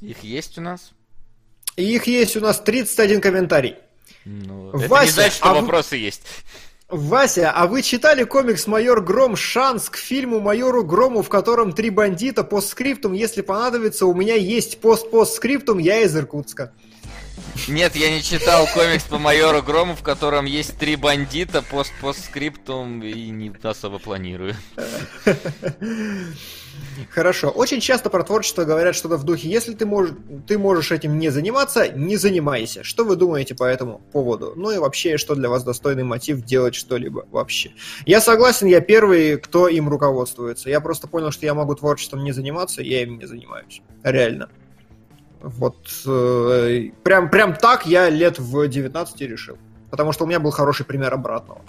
Их 0.00 0.22
есть 0.22 0.58
у 0.58 0.60
нас? 0.60 0.92
Их 1.74 2.06
есть 2.06 2.36
у 2.36 2.40
нас 2.40 2.60
31 2.60 3.20
комментарий. 3.20 3.74
Ну, 4.26 4.70
Вася, 4.72 4.84
это 4.84 5.04
не 5.04 5.10
значит, 5.10 5.36
что 5.36 5.50
а 5.50 5.54
вы- 5.54 5.60
вопросы 5.60 5.96
есть. 5.96 6.22
Вася, 6.88 7.50
а 7.50 7.66
вы 7.66 7.82
читали 7.82 8.24
комикс 8.24 8.66
«Майор 8.66 9.00
Гром. 9.00 9.34
Шанс» 9.36 9.88
к 9.88 9.96
фильму 9.96 10.40
«Майору 10.40 10.84
Грому», 10.84 11.22
в 11.22 11.28
котором 11.28 11.72
три 11.72 11.90
бандита 11.90 12.44
постскриптум, 12.44 13.12
если 13.12 13.42
понадобится, 13.42 14.06
у 14.06 14.14
меня 14.14 14.34
есть 14.34 14.80
пост-постскриптум, 14.80 15.78
я 15.78 16.02
из 16.02 16.16
Иркутска. 16.16 16.72
Нет, 17.68 17.96
я 17.96 18.10
не 18.10 18.22
читал 18.22 18.68
комикс 18.72 19.04
по 19.04 19.18
майору 19.18 19.62
Грому, 19.62 19.96
в 19.96 20.02
котором 20.02 20.44
есть 20.44 20.78
три 20.78 20.96
бандита, 20.96 21.62
пост-постскриптум, 21.62 23.02
и 23.02 23.30
не 23.30 23.52
особо 23.62 23.98
планирую. 23.98 24.54
Хорошо. 27.10 27.50
Очень 27.50 27.80
часто 27.80 28.10
про 28.10 28.22
творчество 28.22 28.64
говорят 28.64 28.94
что-то 28.94 29.16
в 29.16 29.24
духе, 29.24 29.48
если 29.48 29.74
ты, 29.74 29.86
можешь, 29.86 30.14
ты 30.46 30.58
можешь 30.58 30.92
этим 30.92 31.18
не 31.18 31.30
заниматься, 31.30 31.88
не 31.88 32.16
занимайся. 32.16 32.84
Что 32.84 33.04
вы 33.04 33.16
думаете 33.16 33.54
по 33.54 33.64
этому 33.64 34.00
поводу? 34.12 34.52
Ну 34.56 34.70
и 34.70 34.78
вообще, 34.78 35.16
что 35.16 35.34
для 35.34 35.48
вас 35.48 35.64
достойный 35.64 36.04
мотив 36.04 36.42
делать 36.42 36.74
что-либо 36.74 37.26
вообще? 37.30 37.72
Я 38.06 38.20
согласен, 38.20 38.66
я 38.66 38.80
первый, 38.80 39.36
кто 39.38 39.68
им 39.68 39.88
руководствуется. 39.88 40.70
Я 40.70 40.80
просто 40.80 41.08
понял, 41.08 41.30
что 41.30 41.46
я 41.46 41.54
могу 41.54 41.74
творчеством 41.74 42.24
не 42.24 42.32
заниматься, 42.32 42.82
я 42.82 43.02
им 43.02 43.18
не 43.18 43.26
занимаюсь. 43.26 43.82
Реально. 44.02 44.48
Вот 45.40 45.76
э, 46.06 46.90
прям, 47.02 47.30
прям 47.30 47.54
так 47.54 47.86
я 47.86 48.08
лет 48.08 48.38
в 48.38 48.66
19 48.66 49.20
решил. 49.20 49.58
Потому 49.90 50.12
что 50.12 50.24
у 50.24 50.26
меня 50.26 50.40
был 50.40 50.50
хороший 50.50 50.84
пример 50.84 51.14
обратного. 51.14 51.60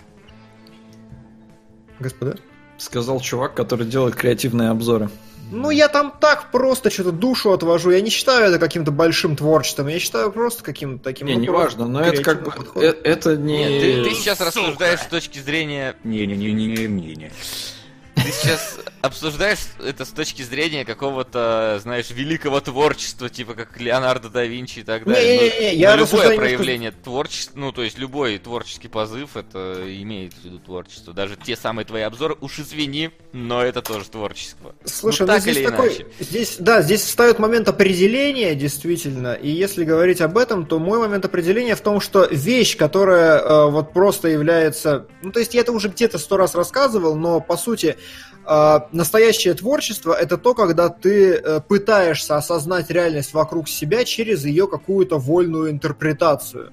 Господа? 1.99 2.37
Сказал 2.77 3.19
чувак, 3.19 3.53
который 3.55 3.85
делает 3.87 4.15
креативные 4.15 4.69
обзоры. 4.69 5.09
Ну, 5.49 5.69
я 5.69 5.87
там 5.87 6.13
так 6.19 6.51
просто 6.51 6.89
что-то 6.89 7.11
душу 7.11 7.51
отвожу. 7.51 7.91
Я 7.91 8.01
не 8.01 8.09
считаю 8.09 8.45
это 8.49 8.59
каким-то 8.59 8.91
большим 8.91 9.35
творчеством. 9.35 9.87
Я 9.87 9.97
считаю 9.99 10.31
просто 10.31 10.63
каким-то 10.63 11.03
таким... 11.03 11.27
Не, 11.27 11.35
ну, 11.35 11.39
неважно, 11.39 11.85
просто 11.85 11.91
но 11.93 12.01
это 12.01 12.21
как 12.21 12.43
бы... 12.43 12.51
креативным 12.51 12.65
подходом. 12.65 12.89
э- 12.89 13.09
Это 13.09 13.37
не... 13.37 13.57
Нет, 13.57 13.81
ты, 13.81 14.03
ты 14.09 14.15
сейчас 14.15 14.37
Сука. 14.39 14.47
рассуждаешь 14.49 14.99
с 14.99 15.05
точки 15.05 15.39
зрения... 15.39 15.95
Не-не-не-не-не. 16.03 17.31
Ты 18.27 18.33
сейчас 18.33 18.77
обсуждаешь 19.01 19.59
это 19.81 20.03
с 20.03 20.09
точки 20.09 20.41
зрения 20.41 20.83
какого-то, 20.83 21.79
знаешь, 21.81 22.09
великого 22.09 22.59
творчества, 22.59 23.29
типа 23.29 23.53
как 23.53 23.79
Леонардо 23.79 24.27
да 24.27 24.43
Винчи 24.43 24.79
и 24.79 24.83
так 24.83 25.05
далее. 25.05 25.37
Не-не-не, 25.37 25.71
Но- 25.71 25.79
я 25.79 25.95
но 25.95 26.01
рассуждаю 26.03 26.31
любое 26.31 26.35
немножко- 26.35 26.57
проявление 26.57 26.91
творчества, 26.91 27.53
ну, 27.57 27.71
то 27.71 27.83
есть 27.83 27.97
любой 27.97 28.37
творческий 28.37 28.89
позыв, 28.89 29.37
это 29.37 29.81
имеет 30.01 30.33
в 30.33 30.43
виду 30.43 30.59
творчество. 30.59 31.13
Даже 31.13 31.37
те 31.37 31.55
самые 31.55 31.85
твои 31.85 32.01
обзоры, 32.01 32.35
уж 32.41 32.59
извини, 32.59 33.11
но 33.31 33.63
это 33.63 33.81
тоже 33.81 34.03
творчество. 34.09 34.75
Слушай, 34.83 35.21
ну, 35.21 35.27
ну, 35.27 35.33
так 35.33 35.41
здесь 35.43 35.55
или 35.55 35.65
такой, 35.65 35.87
иначе. 35.87 36.05
здесь, 36.19 36.55
да, 36.59 36.81
здесь 36.81 37.03
встает 37.03 37.39
момент 37.39 37.69
определения, 37.69 38.55
действительно, 38.55 39.35
и 39.35 39.49
если 39.49 39.85
говорить 39.85 40.19
об 40.19 40.37
этом, 40.37 40.65
то 40.65 40.79
мой 40.79 40.99
момент 40.99 41.23
определения 41.23 41.77
в 41.77 41.81
том, 41.81 42.01
что 42.01 42.27
вещь, 42.29 42.75
которая 42.75 43.39
э, 43.39 43.69
вот 43.69 43.93
просто 43.93 44.27
является, 44.27 45.07
ну, 45.21 45.31
то 45.31 45.39
есть 45.39 45.53
я 45.53 45.61
это 45.61 45.71
уже 45.71 45.87
где-то 45.87 46.17
сто 46.17 46.35
раз 46.35 46.55
рассказывал, 46.55 47.15
но 47.15 47.39
по 47.39 47.55
сути 47.55 47.95
настоящее 48.93 49.53
творчество 49.55 50.13
это 50.13 50.37
то, 50.37 50.53
когда 50.53 50.87
ты 50.87 51.33
э, 51.33 51.59
пытаешься 51.59 52.37
осознать 52.37 52.89
реальность 52.89 53.33
вокруг 53.33 53.67
себя 53.67 54.05
через 54.05 54.45
ее 54.45 54.67
какую-то 54.67 55.17
вольную 55.17 55.69
интерпретацию. 55.69 56.71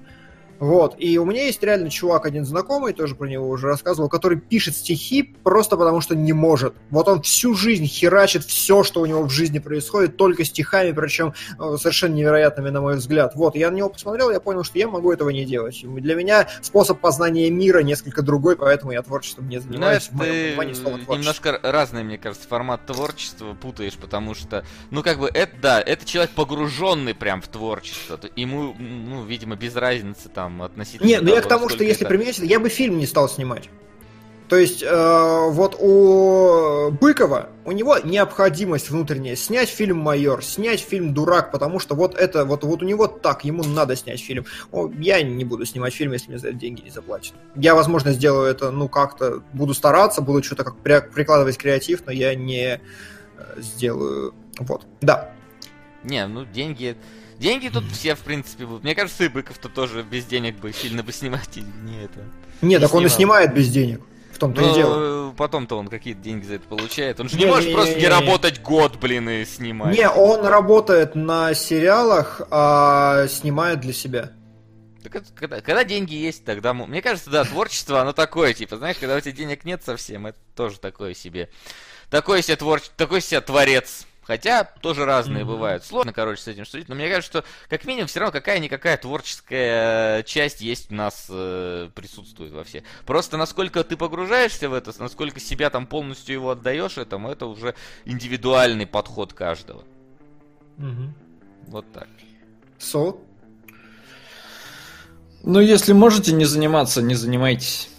Вот, 0.59 0.95
и 0.97 1.17
у 1.17 1.25
меня 1.25 1.45
есть 1.45 1.61
реально 1.63 1.89
чувак 1.89 2.25
один 2.25 2.45
знакомый, 2.45 2.93
тоже 2.93 3.15
про 3.15 3.27
него 3.27 3.49
уже 3.49 3.67
рассказывал, 3.67 4.09
который 4.09 4.39
пишет 4.39 4.75
стихи 4.75 5.23
просто 5.43 5.77
потому, 5.77 6.01
что 6.01 6.15
не 6.15 6.33
может. 6.33 6.75
Вот 6.89 7.07
он 7.07 7.21
всю 7.21 7.55
жизнь 7.55 7.85
херачит 7.85 8.43
все, 8.45 8.83
что 8.83 9.01
у 9.01 9.05
него 9.05 9.23
в 9.23 9.29
жизни 9.29 9.59
происходит, 9.59 10.17
только 10.17 10.45
стихами, 10.45 10.91
причем 10.91 11.33
э, 11.59 11.77
совершенно 11.77 12.13
невероятными, 12.15 12.69
на 12.69 12.81
мой 12.81 12.95
взгляд. 12.95 13.33
Вот, 13.35 13.55
я 13.55 13.69
на 13.71 13.75
него 13.75 13.89
посмотрел, 13.89 14.31
я 14.31 14.39
понял, 14.39 14.63
что 14.63 14.79
я 14.79 14.87
могу 14.87 15.11
этого 15.11 15.29
не 15.29 15.45
делать. 15.45 15.83
И 15.83 15.87
Для 15.87 16.15
меня 16.15 16.47
способ 16.61 16.99
познания 16.99 17.49
мира 17.49 17.79
несколько 17.79 18.21
другой, 18.21 18.55
поэтому 18.55 18.91
я 18.91 19.01
творчеством 19.01 19.49
не 19.49 19.57
Ну, 19.57 19.63
занимаюсь. 19.63 20.09
в 20.09 20.13
моем 20.13 20.57
ты 21.05 21.11
немножко 21.11 21.59
разный, 21.63 22.03
мне 22.03 22.17
кажется, 22.17 22.47
формат 22.47 22.85
творчества 22.85 23.53
путаешь, 23.53 23.95
потому 23.95 24.35
что, 24.35 24.63
ну, 24.91 25.03
как 25.03 25.19
бы, 25.19 25.29
это, 25.33 25.55
да, 25.61 25.81
это 25.81 26.05
человек 26.05 26.31
погруженный 26.31 27.13
прям 27.13 27.41
в 27.41 27.47
творчество. 27.47 28.19
Ему, 28.35 28.73
ну, 28.77 29.23
видимо, 29.25 29.55
без 29.55 29.75
разницы 29.75 30.29
там 30.29 30.44
относительно 30.61 31.07
Нет, 31.07 31.21
ну 31.23 31.33
я 31.33 31.41
к 31.41 31.47
тому, 31.47 31.69
что 31.69 31.83
если 31.83 32.01
это- 32.05 32.09
применять, 32.09 32.37
это, 32.37 32.45
я 32.47 32.59
бы 32.59 32.69
фильм 32.69 32.97
не 32.97 33.05
стал 33.05 33.29
снимать. 33.29 33.69
То 34.47 34.57
есть, 34.57 34.83
э, 34.83 35.49
вот 35.49 35.75
у 35.79 36.91
Быкова, 36.91 37.49
у 37.65 37.71
него 37.71 37.97
необходимость 38.03 38.91
внутренняя 38.91 39.35
снять 39.35 39.69
фильм 39.69 39.97
«Майор», 39.97 40.43
снять 40.43 40.81
фильм 40.81 41.15
«Дурак», 41.15 41.51
потому 41.51 41.79
что 41.79 41.95
вот 41.95 42.13
это, 42.13 42.45
вот, 42.45 42.63
вот 42.63 42.83
у 42.83 42.85
него 42.85 43.07
так, 43.07 43.43
ему 43.43 43.63
надо 43.63 43.95
снять 43.95 44.21
фильм. 44.21 44.45
О, 44.71 44.91
я 44.99 45.23
не 45.23 45.43
буду 45.45 45.65
снимать 45.65 45.95
фильм, 45.95 46.11
если 46.11 46.29
мне 46.29 46.37
за 46.37 46.49
это 46.49 46.57
деньги 46.57 46.81
не 46.83 46.91
заплатят. 46.91 47.33
Я, 47.55 47.73
возможно, 47.73 48.11
сделаю 48.11 48.47
это, 48.51 48.69
ну, 48.69 48.87
как-то, 48.87 49.41
буду 49.53 49.73
стараться, 49.73 50.21
буду 50.21 50.43
что-то 50.43 50.63
как 50.63 50.77
при- 50.77 51.01
прикладывать 51.11 51.57
креатив, 51.57 52.03
но 52.05 52.11
я 52.11 52.35
не 52.35 52.75
э, 52.75 52.79
сделаю, 53.57 54.35
вот, 54.59 54.85
да. 55.01 55.31
Не, 56.03 56.27
ну, 56.27 56.45
деньги... 56.45 56.95
Деньги 57.39 57.69
тут 57.69 57.83
все, 57.91 58.15
в 58.15 58.19
принципе, 58.19 58.65
будут. 58.65 58.83
Мне 58.83 58.95
кажется, 58.95 59.23
и 59.25 59.27
Быков-то 59.27 59.69
тоже 59.69 60.03
без 60.03 60.25
денег 60.25 60.57
бы 60.57 60.71
сильно 60.71 61.03
бы 61.03 61.11
снимать 61.11 61.57
и 61.57 61.61
не 61.61 62.03
это. 62.03 62.23
Нет, 62.61 62.81
так 62.81 62.93
он 62.93 63.05
и 63.05 63.09
снимал. 63.09 63.17
снимает 63.17 63.53
без 63.53 63.69
денег, 63.69 64.01
в 64.33 64.37
том-то 64.37 64.61
и 64.61 64.73
дело. 64.73 65.25
Но 65.27 65.33
потом-то 65.33 65.77
он 65.77 65.87
какие-то 65.87 66.21
деньги 66.21 66.45
за 66.45 66.55
это 66.55 66.67
получает. 66.67 67.19
Он 67.19 67.27
же 67.27 67.35
не 67.37 67.43
Не, 67.43 67.49
может 67.49 67.67
не, 67.67 67.73
просто 67.73 67.91
не, 67.95 67.97
не 67.97 68.01
не. 68.03 68.07
работать 68.07 68.61
год, 68.61 68.95
блин, 68.97 69.29
и 69.29 69.45
снимать. 69.45 69.97
Не, 69.97 70.09
он 70.09 70.45
работает 70.45 71.15
на 71.15 71.53
сериалах, 71.53 72.41
а 72.49 73.27
снимает 73.27 73.81
для 73.81 73.93
себя. 73.93 74.31
Так 75.03 75.17
это 75.17 75.27
когда, 75.35 75.61
когда 75.61 75.83
деньги 75.83 76.15
есть, 76.15 76.45
тогда... 76.45 76.73
Мне 76.73 77.01
кажется, 77.01 77.29
да, 77.29 77.43
творчество, 77.43 78.01
оно 78.01 78.13
такое, 78.13 78.53
типа, 78.53 78.77
знаешь, 78.77 78.97
когда 78.97 79.15
у 79.15 79.19
тебя 79.19 79.33
денег 79.33 79.63
нет 79.63 79.83
совсем, 79.83 80.25
это 80.25 80.39
тоже 80.55 80.79
такое 80.79 81.13
себе. 81.13 81.49
Такой 82.09 82.41
себе, 82.41 82.55
твор... 82.55 82.79
такой 82.97 83.21
себе 83.21 83.41
творец, 83.41 84.07
Хотя 84.25 84.63
тоже 84.63 85.05
разные 85.05 85.43
Мгм. 85.43 85.53
бывают. 85.53 85.85
Сложно, 85.85 86.11
короче, 86.11 86.41
с 86.41 86.47
этим 86.47 86.65
судить. 86.65 86.89
Но 86.89 86.95
мне 86.95 87.09
кажется, 87.09 87.41
что 87.41 87.45
как 87.69 87.85
минимум 87.85 88.07
все 88.07 88.19
равно 88.21 88.31
какая-никакая 88.31 88.97
творческая 88.97 90.23
часть 90.23 90.61
есть 90.61 90.91
у 90.91 90.95
нас 90.95 91.27
э, 91.29 91.89
присутствует 91.93 92.51
во 92.51 92.63
все. 92.63 92.83
Просто 93.05 93.37
насколько 93.37 93.83
ты 93.83 93.95
погружаешься 93.95 94.67
в 94.67 94.73
это, 94.73 94.91
насколько 94.99 95.39
себя 95.39 95.69
там 95.69 95.85
полностью 95.85 96.33
его 96.33 96.49
отдаешь 96.49 96.97
этому, 96.97 97.29
это 97.29 97.45
уже 97.45 97.75
индивидуальный 98.05 98.87
подход 98.87 99.33
каждого. 99.33 99.83
Мгм. 100.77 101.13
Вот 101.67 101.85
так. 101.93 102.07
Со? 102.79 103.15
Ну, 105.43 105.59
если 105.59 105.93
можете 105.93 106.33
не 106.33 106.45
заниматься, 106.45 107.03
не 107.03 107.13
занимайтесь. 107.13 107.89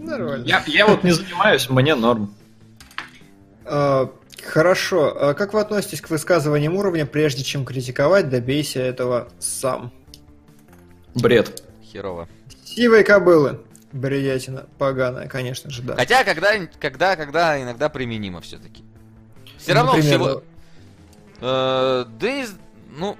Нормально. 0.00 0.44
Я, 0.44 0.64
я 0.66 0.86
вот 0.88 1.04
не 1.04 1.12
занимаюсь, 1.12 1.70
мне 1.70 1.94
норм. 1.94 2.34
А, 3.64 4.10
Хорошо. 4.46 5.16
А 5.18 5.34
Как 5.34 5.54
вы 5.54 5.60
относитесь 5.60 6.00
к 6.00 6.10
высказываниям 6.10 6.76
уровня, 6.76 7.06
прежде 7.06 7.42
чем 7.42 7.64
критиковать, 7.64 8.28
добейся 8.28 8.80
этого 8.80 9.28
сам? 9.38 9.92
Бред. 11.14 11.62
Херово. 11.82 12.28
Сивые 12.64 13.04
кобылы. 13.04 13.60
Бредятина 13.92 14.66
поганая, 14.78 15.28
конечно 15.28 15.70
же, 15.70 15.82
да. 15.82 15.94
Хотя, 15.94 16.24
когда, 16.24 16.50
когда, 16.80 17.14
когда 17.14 17.62
иногда 17.62 17.88
применимо 17.88 18.40
все-таки. 18.40 18.82
Все 19.56 19.72
Ну, 19.72 19.78
равно 19.78 19.92
например, 19.94 20.18
всего... 20.20 20.42
Э, 21.40 22.04
да 22.18 22.28
и... 22.28 22.44
Ну... 22.98 23.16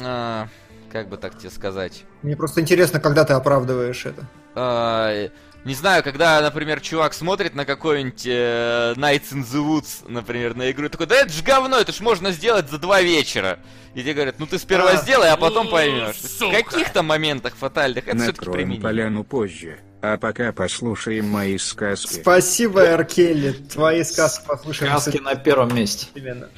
э, 0.00 0.46
как 0.92 1.08
бы 1.08 1.16
так 1.16 1.38
тебе 1.38 1.50
сказать? 1.50 2.04
Мне 2.20 2.36
просто 2.36 2.60
интересно, 2.60 3.00
когда 3.00 3.24
ты 3.24 3.32
оправдываешь 3.32 4.04
это. 4.04 4.26
Э, 4.54 5.30
не 5.64 5.74
знаю, 5.74 6.02
когда, 6.02 6.40
например, 6.42 6.80
чувак 6.80 7.14
смотрит 7.14 7.54
на 7.54 7.64
какой-нибудь 7.64 8.26
э, 8.26 8.94
Nights 8.96 9.32
in 9.32 9.44
the 9.44 9.62
Woods, 9.66 10.08
например, 10.08 10.54
на 10.54 10.70
игру, 10.70 10.88
такой, 10.88 11.06
да 11.06 11.16
это 11.16 11.32
ж 11.32 11.42
говно, 11.42 11.78
это 11.78 11.92
ж 11.92 12.00
можно 12.00 12.30
сделать 12.32 12.68
за 12.70 12.78
два 12.78 13.00
вечера. 13.00 13.58
И 13.94 14.00
тебе 14.02 14.14
говорят, 14.14 14.38
ну 14.38 14.46
ты 14.46 14.58
сперва 14.58 14.90
А. 14.90 14.96
сделай, 14.96 15.30
а 15.30 15.36
потом 15.36 15.68
поймешь. 15.70 16.16
В 16.16 16.50
каких-то 16.50 17.02
моментах 17.02 17.54
фатальных 17.56 18.08
это 18.08 18.18
все-таки 18.18 18.50
применимо. 18.50 18.82
поляну 18.82 19.24
позже. 19.24 19.78
А 20.02 20.18
пока 20.18 20.52
послушаем 20.52 21.26
мои 21.28 21.56
сказки. 21.56 22.20
Спасибо, 22.20 22.84
Эркелли. 22.84 23.52
Твои 23.52 24.02
сказки 24.04 24.44
послушаем. 24.46 24.92
Сказки 24.98 25.16
на 25.18 25.34
первом 25.34 25.74
месте. 25.74 26.08
Именно. 26.14 26.50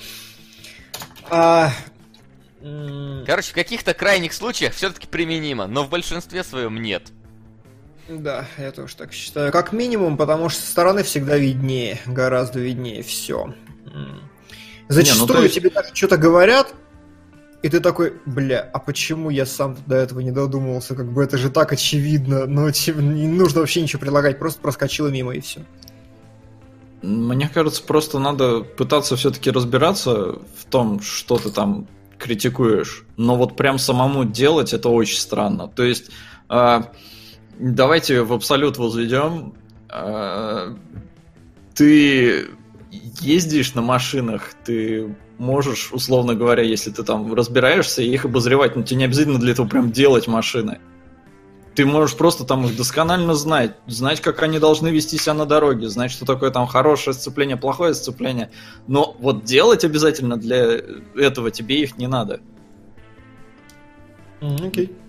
А, 1.30 1.70
Короче, 3.26 3.50
в 3.50 3.54
каких-то 3.54 3.94
крайних 3.94 4.32
случаях 4.32 4.74
все-таки 4.74 5.06
применимо, 5.06 5.66
но 5.68 5.84
в 5.84 5.90
большинстве 5.90 6.42
своем 6.42 6.80
нет. 6.82 7.04
Да, 8.08 8.46
я 8.58 8.70
тоже 8.72 8.96
так 8.96 9.12
считаю. 9.12 9.50
Как 9.50 9.72
минимум, 9.72 10.16
потому 10.16 10.48
что 10.48 10.62
со 10.62 10.70
стороны 10.70 11.02
всегда 11.02 11.36
виднее, 11.36 11.98
гораздо 12.06 12.60
виднее 12.60 13.02
все. 13.02 13.52
Зачастую 14.88 15.28
Не, 15.28 15.34
ну, 15.34 15.42
есть- 15.42 15.54
тебе 15.54 15.70
даже 15.70 15.94
что-то 15.94 16.16
говорят, 16.16 16.74
и 17.62 17.68
ты 17.68 17.80
такой, 17.80 18.14
бля, 18.26 18.60
а 18.72 18.78
почему 18.78 19.30
я 19.30 19.44
сам 19.44 19.76
до 19.86 19.96
этого 19.96 20.20
не 20.20 20.30
додумался? 20.30 20.94
Как 20.94 21.10
бы 21.10 21.24
это 21.24 21.36
же 21.36 21.50
так 21.50 21.72
очевидно, 21.72 22.46
но 22.46 22.70
тебе 22.70 23.02
не 23.02 23.26
нужно 23.26 23.60
вообще 23.60 23.82
ничего 23.82 24.00
предлагать, 24.00 24.38
просто 24.38 24.60
проскочило 24.60 25.08
мимо 25.08 25.34
и 25.34 25.40
все. 25.40 25.62
Мне 27.02 27.48
кажется, 27.52 27.82
просто 27.82 28.18
надо 28.18 28.60
пытаться 28.60 29.16
все-таки 29.16 29.50
разбираться 29.50 30.38
в 30.56 30.64
том, 30.70 31.00
что 31.00 31.38
ты 31.38 31.50
там 31.50 31.88
критикуешь. 32.18 33.04
Но 33.16 33.36
вот 33.36 33.56
прям 33.56 33.78
самому 33.78 34.24
делать 34.24 34.72
это 34.72 34.88
очень 34.88 35.18
странно. 35.18 35.68
То 35.68 35.82
есть, 35.82 36.10
э, 36.48 36.80
давайте 37.58 38.22
в 38.22 38.32
абсолют 38.32 38.78
возведем. 38.78 39.54
Э, 39.90 40.74
ты 41.74 42.48
ездишь 43.20 43.74
на 43.74 43.82
машинах, 43.82 44.52
ты 44.64 45.14
можешь, 45.38 45.92
условно 45.92 46.34
говоря, 46.34 46.62
если 46.62 46.90
ты 46.90 47.02
там 47.02 47.32
разбираешься, 47.34 48.02
их 48.02 48.24
обозревать, 48.24 48.76
но 48.76 48.82
тебе 48.82 48.98
не 48.98 49.04
обязательно 49.04 49.38
для 49.38 49.52
этого 49.52 49.66
прям 49.66 49.92
делать 49.92 50.26
машины. 50.26 50.78
Ты 51.74 51.84
можешь 51.84 52.16
просто 52.16 52.44
там 52.44 52.64
их 52.64 52.74
досконально 52.74 53.34
знать, 53.34 53.76
знать, 53.86 54.22
как 54.22 54.42
они 54.42 54.58
должны 54.58 54.88
вести 54.88 55.18
себя 55.18 55.34
на 55.34 55.44
дороге, 55.44 55.88
знать, 55.88 56.10
что 56.10 56.24
такое 56.24 56.50
там 56.50 56.66
хорошее 56.66 57.12
сцепление, 57.12 57.58
плохое 57.58 57.92
сцепление. 57.92 58.50
Но 58.86 59.14
вот 59.18 59.44
делать 59.44 59.84
обязательно 59.84 60.38
для 60.38 60.80
этого 61.14 61.50
тебе 61.50 61.82
их 61.82 61.98
не 61.98 62.06
надо. 62.06 62.40
Окей. 64.40 64.86
А, 64.86 65.05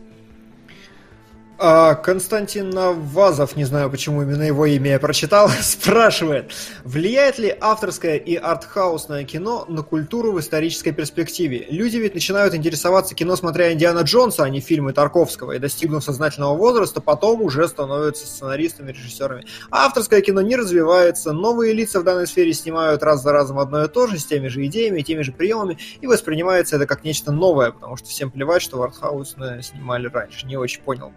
Константин 1.57 2.69
Навазов, 2.69 3.55
не 3.55 3.65
знаю, 3.65 3.89
почему 3.89 4.21
именно 4.21 4.43
его 4.43 4.67
имя 4.67 4.91
я 4.91 4.99
прочитал, 4.99 5.49
спрашивает, 5.61 6.51
влияет 6.83 7.39
ли 7.39 7.55
авторское 7.59 8.17
и 8.17 8.35
артхаусное 8.35 9.23
кино 9.23 9.65
на 9.67 9.81
культуру 9.81 10.33
в 10.33 10.39
исторической 10.39 10.91
перспективе? 10.91 11.65
Люди 11.69 11.97
ведь 11.97 12.13
начинают 12.13 12.53
интересоваться 12.53 13.15
кино, 13.15 13.35
смотря 13.35 13.73
Индиана 13.73 14.01
Джонса, 14.01 14.43
а 14.43 14.49
не 14.49 14.59
фильмы 14.59 14.93
Тарковского, 14.93 15.53
и 15.53 15.59
достигнув 15.59 16.03
сознательного 16.03 16.55
возраста, 16.55 17.01
потом 17.01 17.41
уже 17.41 17.67
становятся 17.67 18.27
сценаристами, 18.27 18.91
режиссерами. 18.91 19.45
А 19.71 19.87
авторское 19.87 20.21
кино 20.21 20.41
не 20.41 20.55
развивается, 20.55 21.33
новые 21.33 21.73
лица 21.73 22.01
в 22.01 22.03
данной 22.03 22.27
сфере 22.27 22.53
снимают 22.53 23.01
раз 23.01 23.23
за 23.23 23.31
разом 23.31 23.57
одно 23.57 23.83
и 23.83 23.87
то 23.87 24.05
же, 24.05 24.19
с 24.19 24.25
теми 24.25 24.47
же 24.47 24.63
идеями, 24.67 25.01
теми 25.01 25.23
же 25.23 25.31
приемами, 25.31 25.79
и 26.01 26.05
воспринимается 26.05 26.75
это 26.75 26.85
как 26.85 27.03
нечто 27.03 27.31
новое, 27.31 27.71
потому 27.71 27.97
что 27.97 28.07
всем 28.09 28.29
плевать, 28.29 28.61
что 28.61 28.77
в 28.77 28.83
артхаусное 28.83 29.63
снимали 29.63 30.07
раньше. 30.07 30.45
Не 30.45 30.57
очень 30.57 30.81
понял 30.83 31.13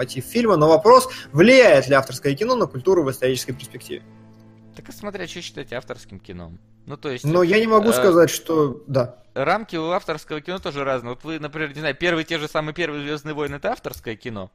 мотив 0.00 0.24
фильма, 0.24 0.56
но 0.56 0.66
вопрос, 0.66 1.10
влияет 1.32 1.86
ли 1.88 1.94
авторское 1.94 2.34
кино 2.34 2.56
на 2.56 2.66
культуру 2.66 3.04
в 3.04 3.10
исторической 3.10 3.52
перспективе. 3.52 4.02
Так 4.74 4.88
и 4.88 4.92
смотря, 4.92 5.26
что 5.28 5.42
считать 5.42 5.74
авторским 5.74 6.18
кино. 6.18 6.52
Ну, 6.86 6.96
то 6.96 7.10
есть... 7.10 7.24
Но 7.24 7.42
я 7.42 7.60
не 7.60 7.66
могу 7.66 7.90
э, 7.90 7.92
сказать, 7.92 8.30
что 8.30 8.82
да. 8.86 9.16
рамки 9.34 9.76
у 9.76 9.90
авторского 9.90 10.40
кино 10.40 10.58
тоже 10.58 10.84
разные. 10.84 11.10
Вот 11.14 11.24
вы, 11.24 11.38
например, 11.38 11.74
не 11.74 11.80
знаю, 11.80 11.94
первый 11.94 12.24
те 12.24 12.38
же 12.38 12.48
самые 12.48 12.74
первые 12.74 13.02
Звездные 13.02 13.34
войны 13.34 13.56
это 13.56 13.72
авторское 13.72 14.16
кино. 14.16 14.50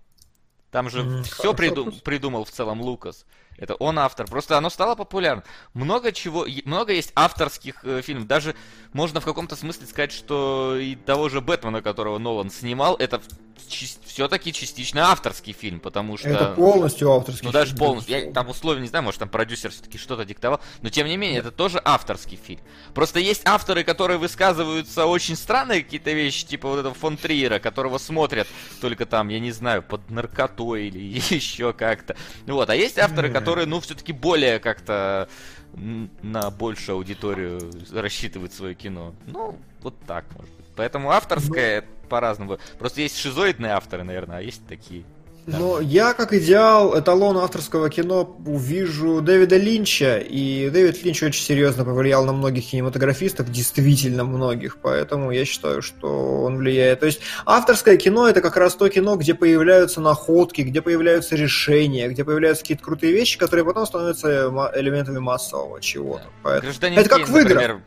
Там 0.71 0.89
же 0.89 1.21
все 1.23 1.53
хорошо. 1.53 1.91
придумал 2.03 2.43
в 2.43 2.49
целом 2.49 2.81
Лукас. 2.81 3.25
Это 3.57 3.75
он 3.75 3.99
автор. 3.99 4.27
Просто 4.27 4.57
оно 4.57 4.69
стало 4.69 4.95
популярным. 4.95 5.43
Много 5.73 6.11
чего, 6.11 6.45
много 6.65 6.93
есть 6.93 7.11
авторских 7.15 7.83
э, 7.83 8.01
фильмов. 8.01 8.27
Даже 8.27 8.55
можно 8.93 9.21
в 9.21 9.25
каком-то 9.25 9.55
смысле 9.55 9.87
сказать, 9.87 10.11
что 10.11 10.77
и 10.77 10.95
того 10.95 11.29
же 11.29 11.41
Бэтмена, 11.41 11.81
которого 11.81 12.17
Нолан 12.17 12.49
снимал, 12.49 12.95
это 12.95 13.21
все-таки 13.67 14.53
частично 14.53 15.11
авторский 15.11 15.53
фильм, 15.53 15.79
потому 15.79 16.17
что... 16.17 16.29
Это 16.29 16.45
полностью 16.47 17.11
авторский 17.11 17.45
Ну, 17.45 17.51
даже 17.51 17.71
фильм, 17.71 17.79
полностью. 17.79 18.19
Я 18.19 18.31
там 18.31 18.49
условия 18.49 18.81
не 18.81 18.87
знаю, 18.87 19.03
может 19.03 19.19
там 19.19 19.29
продюсер 19.29 19.71
все-таки 19.71 19.97
что-то 19.97 20.25
диктовал. 20.25 20.59
Но 20.81 20.89
тем 20.89 21.07
не 21.07 21.17
менее, 21.17 21.39
это 21.39 21.51
тоже 21.51 21.81
авторский 21.83 22.37
фильм. 22.37 22.61
Просто 22.93 23.19
есть 23.19 23.41
авторы, 23.45 23.83
которые 23.83 24.17
высказываются 24.17 25.05
очень 25.05 25.35
странные 25.35 25.83
какие-то 25.83 26.11
вещи, 26.11 26.45
типа 26.45 26.69
вот 26.69 26.79
этого 26.79 26.93
фон 26.93 27.17
Триера, 27.17 27.59
которого 27.59 27.97
смотрят 27.97 28.47
только 28.81 29.05
там, 29.05 29.29
я 29.29 29.39
не 29.39 29.51
знаю, 29.51 29.81
под 29.81 30.09
наркотой 30.09 30.87
или 30.87 30.99
еще 31.33 31.73
как-то. 31.73 32.15
Вот. 32.45 32.69
А 32.69 32.75
есть 32.75 32.99
авторы, 32.99 33.27
Мгм. 33.29 33.33
Которые, 33.45 33.65
ну, 33.67 33.79
все-таки 33.79 34.11
более 34.11 34.59
как-то 34.59 35.29
на 35.75 36.49
большую 36.51 36.95
аудиторию 36.95 37.71
рассчитывают 37.93 38.53
свое 38.53 38.75
кино. 38.75 39.13
Ну, 39.27 39.57
вот 39.81 39.95
так, 40.07 40.25
может 40.35 40.51
быть. 40.55 40.65
Поэтому 40.75 41.11
авторское 41.11 41.85
по-разному. 42.09 42.57
Просто 42.79 43.01
есть 43.01 43.17
шизоидные 43.17 43.73
авторы, 43.73 44.03
наверное, 44.03 44.37
а 44.37 44.41
есть 44.41 44.65
такие. 44.67 45.03
Но 45.47 45.79
я, 45.79 46.13
как 46.13 46.33
идеал, 46.33 46.99
эталон 46.99 47.37
авторского 47.37 47.89
кино 47.91 48.35
увижу 48.45 49.21
Дэвида 49.21 49.57
Линча, 49.57 50.17
и 50.17 50.69
Дэвид 50.71 51.03
Линч 51.03 51.21
очень 51.21 51.43
серьезно 51.43 51.85
повлиял 51.85 52.25
на 52.25 52.33
многих 52.33 52.65
кинематографистов, 52.65 53.51
действительно 53.51 54.23
многих, 54.23 54.77
поэтому 54.81 55.29
я 55.31 55.45
считаю, 55.45 55.83
что 55.83 56.41
он 56.41 56.57
влияет. 56.57 57.01
То 57.01 57.05
есть 57.05 57.21
авторское 57.45 57.97
кино 57.97 58.27
это 58.27 58.41
как 58.41 58.57
раз 58.57 58.75
то 58.75 58.89
кино, 58.89 59.17
где 59.17 59.35
появляются 59.35 60.01
находки, 60.01 60.61
где 60.61 60.81
появляются 60.81 61.35
решения, 61.35 62.07
где 62.09 62.23
появляются 62.23 62.63
какие-то 62.63 62.83
крутые 62.83 63.13
вещи, 63.13 63.37
которые 63.37 63.65
потом 63.65 63.85
становятся 63.85 64.47
элементами 64.75 65.19
массового 65.19 65.79
чего-то. 65.79 66.25
Поэтому... 66.41 66.71
Гражданин 66.71 66.99
Это 66.99 67.09
как 67.09 67.17
Кейн, 67.19 67.31
в 67.31 67.37
играх. 67.37 67.53
например, 67.53 67.81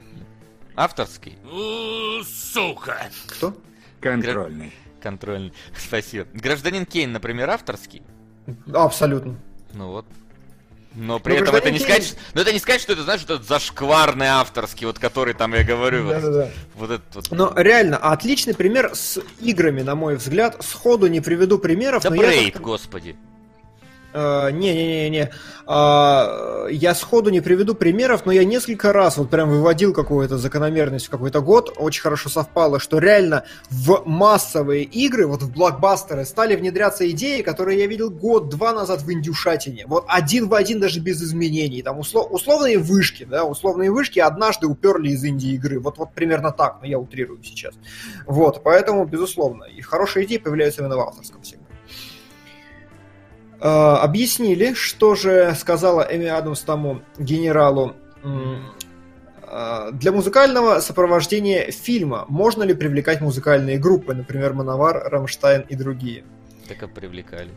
авторский. 0.76 1.38
Сука. 2.24 3.08
Кто? 3.26 3.52
Контрольный. 4.00 4.72
Контрольный. 5.08 5.52
Спасибо. 5.76 6.26
Гражданин 6.34 6.84
Кейн, 6.84 7.12
например, 7.12 7.48
авторский. 7.50 8.02
Абсолютно. 8.72 9.36
Ну 9.74 9.88
вот. 9.92 10.06
Но 10.94 11.18
при 11.20 11.32
Ну, 11.34 11.42
этом 11.42 11.54
это 11.54 11.70
«Гражданин 11.70 11.72
не 11.74 11.78
Кейн» 11.84 12.02
сказать, 12.02 12.06
что- 12.08 12.34
но 12.34 12.40
это 12.40 12.52
не 12.52 12.58
сказать, 12.58 12.80
что 12.80 12.92
это, 12.94 13.02
знаешь, 13.02 13.20
вот 13.20 13.30
этот 13.30 13.46
зашкварный 13.46 14.26
авторский, 14.26 14.86
вот 14.86 14.98
который 14.98 15.34
там 15.34 15.54
я 15.54 15.62
говорю, 15.62 16.06
вот, 16.06 16.50
вот 16.76 16.90
этот 16.90 17.14
вот. 17.14 17.30
Но 17.30 17.52
реально, 17.56 17.98
отличный 17.98 18.54
пример 18.54 18.90
с 18.94 19.20
играми, 19.40 19.82
на 19.82 19.94
мой 19.94 20.16
взгляд. 20.16 20.56
Сходу 20.64 21.06
не 21.06 21.20
приведу 21.20 21.58
примеров, 21.58 22.02
Да 22.02 22.10
но 22.10 22.16
я 22.16 22.22
Брейд, 22.22 22.54
как- 22.54 22.62
господи. 22.62 23.16
Э, 24.18 24.50
Не-не-не-не. 24.50 25.30
А, 25.66 26.66
Я 26.70 26.94
сходу 26.94 27.30
не 27.30 27.40
приведу 27.40 27.74
примеров, 27.74 28.26
но 28.26 28.32
я 28.32 28.44
несколько 28.44 28.92
раз 28.92 29.16
вот 29.16 29.30
прям 29.30 29.48
выводил 29.50 29.92
какую-то 29.92 30.38
закономерность 30.38 31.06
в 31.06 31.10
какой-то 31.10 31.40
год. 31.40 31.74
Очень 31.76 32.02
хорошо 32.02 32.28
совпало, 32.28 32.80
что 32.80 32.98
реально 32.98 33.44
в 33.70 34.02
массовые 34.06 34.82
игры, 34.84 35.26
вот 35.26 35.42
в 35.42 35.52
блокбастеры, 35.52 36.24
стали 36.24 36.56
внедряться 36.56 37.08
идеи, 37.10 37.42
которые 37.42 37.78
я 37.78 37.86
видел 37.86 38.10
год-два 38.10 38.72
назад 38.72 39.02
в 39.02 39.12
индюшатине. 39.12 39.84
Вот 39.86 40.04
один 40.08 40.48
в 40.48 40.54
один 40.54 40.80
даже 40.80 41.00
без 41.00 41.22
изменений. 41.22 41.82
Там 41.82 42.00
услов- 42.00 42.28
условные 42.30 42.78
вышки, 42.78 43.24
да, 43.24 43.44
условные 43.44 43.90
вышки 43.90 44.18
однажды 44.18 44.66
уперли 44.66 45.10
из 45.10 45.24
инди-игры. 45.24 45.78
Вот, 45.80 45.98
вот 45.98 46.12
примерно 46.14 46.50
так, 46.50 46.78
но 46.80 46.86
я 46.88 46.98
утрирую 46.98 47.42
сейчас. 47.44 47.74
Вот, 48.26 48.62
поэтому, 48.64 49.04
безусловно, 49.04 49.64
и 49.64 49.80
хорошие 49.80 50.26
идеи 50.26 50.38
появляются 50.38 50.80
именно 50.82 50.96
в 50.96 51.00
авторском 51.00 51.42
всегда. 51.42 51.57
Э, 53.60 53.96
объяснили, 54.00 54.72
что 54.74 55.14
же 55.16 55.54
сказала 55.58 56.06
Эми 56.08 56.26
Адамс 56.26 56.60
тому 56.60 57.00
генералу 57.18 57.94
э, 58.22 59.90
для 59.92 60.12
музыкального 60.12 60.78
сопровождения 60.78 61.72
фильма 61.72 62.24
можно 62.28 62.62
ли 62.62 62.74
привлекать 62.74 63.20
музыкальные 63.20 63.78
группы, 63.78 64.14
например, 64.14 64.52
Мановар, 64.52 65.08
Рамштайн 65.10 65.62
и 65.62 65.74
другие? 65.74 66.22
Так 66.68 66.84
и 66.84 66.86
привлекали. 66.86 67.50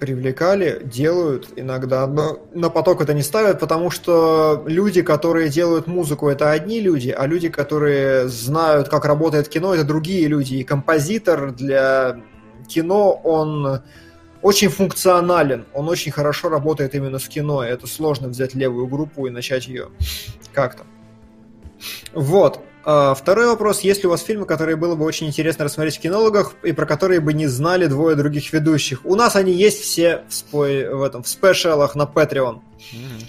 Привлекали, 0.00 0.82
делают 0.84 1.48
иногда, 1.54 2.08
но 2.08 2.40
на 2.52 2.68
поток 2.68 3.00
это 3.00 3.14
не 3.14 3.22
ставят, 3.22 3.60
потому 3.60 3.90
что 3.90 4.64
люди, 4.66 5.02
которые 5.02 5.48
делают 5.48 5.86
музыку, 5.86 6.28
это 6.28 6.50
одни 6.50 6.80
люди, 6.80 7.10
а 7.10 7.24
люди, 7.26 7.48
которые 7.48 8.26
знают, 8.26 8.88
как 8.88 9.04
работает 9.04 9.48
кино, 9.48 9.74
это 9.74 9.84
другие 9.84 10.26
люди. 10.26 10.56
И 10.56 10.64
композитор 10.64 11.52
для 11.52 12.20
кино, 12.66 13.12
он 13.12 13.82
очень 14.44 14.68
функционален, 14.68 15.64
он 15.72 15.88
очень 15.88 16.12
хорошо 16.12 16.50
работает 16.50 16.94
именно 16.94 17.18
с 17.18 17.28
кино, 17.28 17.64
это 17.64 17.86
сложно 17.86 18.28
взять 18.28 18.54
левую 18.54 18.86
группу 18.86 19.26
и 19.26 19.30
начать 19.30 19.66
ее 19.66 19.88
как-то. 20.52 20.84
Вот. 22.12 22.60
А, 22.84 23.14
Второй 23.14 23.46
вопрос. 23.46 23.80
Есть 23.80 24.02
ли 24.02 24.06
у 24.06 24.10
вас 24.10 24.22
фильмы, 24.22 24.44
которые 24.44 24.76
было 24.76 24.96
бы 24.96 25.06
очень 25.06 25.26
интересно 25.28 25.64
рассмотреть 25.64 25.96
в 25.96 26.00
кинологах, 26.00 26.56
и 26.62 26.72
про 26.72 26.84
которые 26.84 27.20
бы 27.20 27.32
не 27.32 27.46
знали 27.46 27.86
двое 27.86 28.16
других 28.16 28.52
ведущих? 28.52 29.06
У 29.06 29.14
нас 29.14 29.34
они 29.34 29.52
есть 29.52 29.80
все 29.80 30.24
в, 30.28 30.34
спой... 30.34 30.90
в, 30.94 31.02
этом, 31.02 31.22
в 31.22 31.28
спешалах 31.28 31.94
на 31.94 32.02
Patreon. 32.02 32.60
Мгм. 32.92 33.28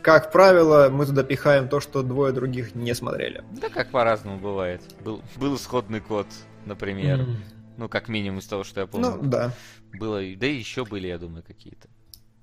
Как 0.00 0.32
правило, 0.32 0.88
мы 0.90 1.04
туда 1.04 1.24
пихаем 1.24 1.68
то, 1.68 1.80
что 1.80 2.02
двое 2.02 2.32
других 2.32 2.74
не 2.74 2.94
смотрели. 2.94 3.44
Да 3.52 3.68
как 3.68 3.90
по-разному 3.90 4.38
бывает. 4.38 4.80
Был, 5.04 5.20
был 5.36 5.56
исходный 5.56 6.00
код, 6.00 6.26
например. 6.64 7.20
М. 7.20 7.36
Ну, 7.76 7.88
как 7.88 8.08
минимум 8.08 8.38
из 8.38 8.46
того, 8.46 8.64
что 8.64 8.80
я 8.80 8.86
помню. 8.86 9.10
Ну, 9.10 9.22
да. 9.22 9.52
Было, 9.92 10.20
да 10.36 10.46
и 10.46 10.54
еще 10.54 10.84
были, 10.84 11.08
я 11.08 11.18
думаю, 11.18 11.42
какие-то. 11.42 11.88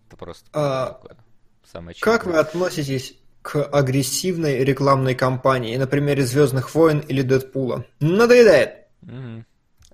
Это 0.08 0.18
просто 0.18 0.50
А, 0.54 0.88
такое. 0.94 1.18
Самое 1.64 1.96
Как 2.00 2.26
вы 2.26 2.38
относитесь 2.38 3.16
к 3.42 3.64
агрессивной 3.64 4.64
рекламной 4.64 5.16
кампании, 5.16 5.78
на 5.78 5.88
примере 5.88 6.26
Звездных 6.26 6.76
войн 6.76 7.00
или 7.00 7.22
Дэдпула? 7.22 7.86
Надоедает. 8.00 8.88
Мгм. 9.02 9.46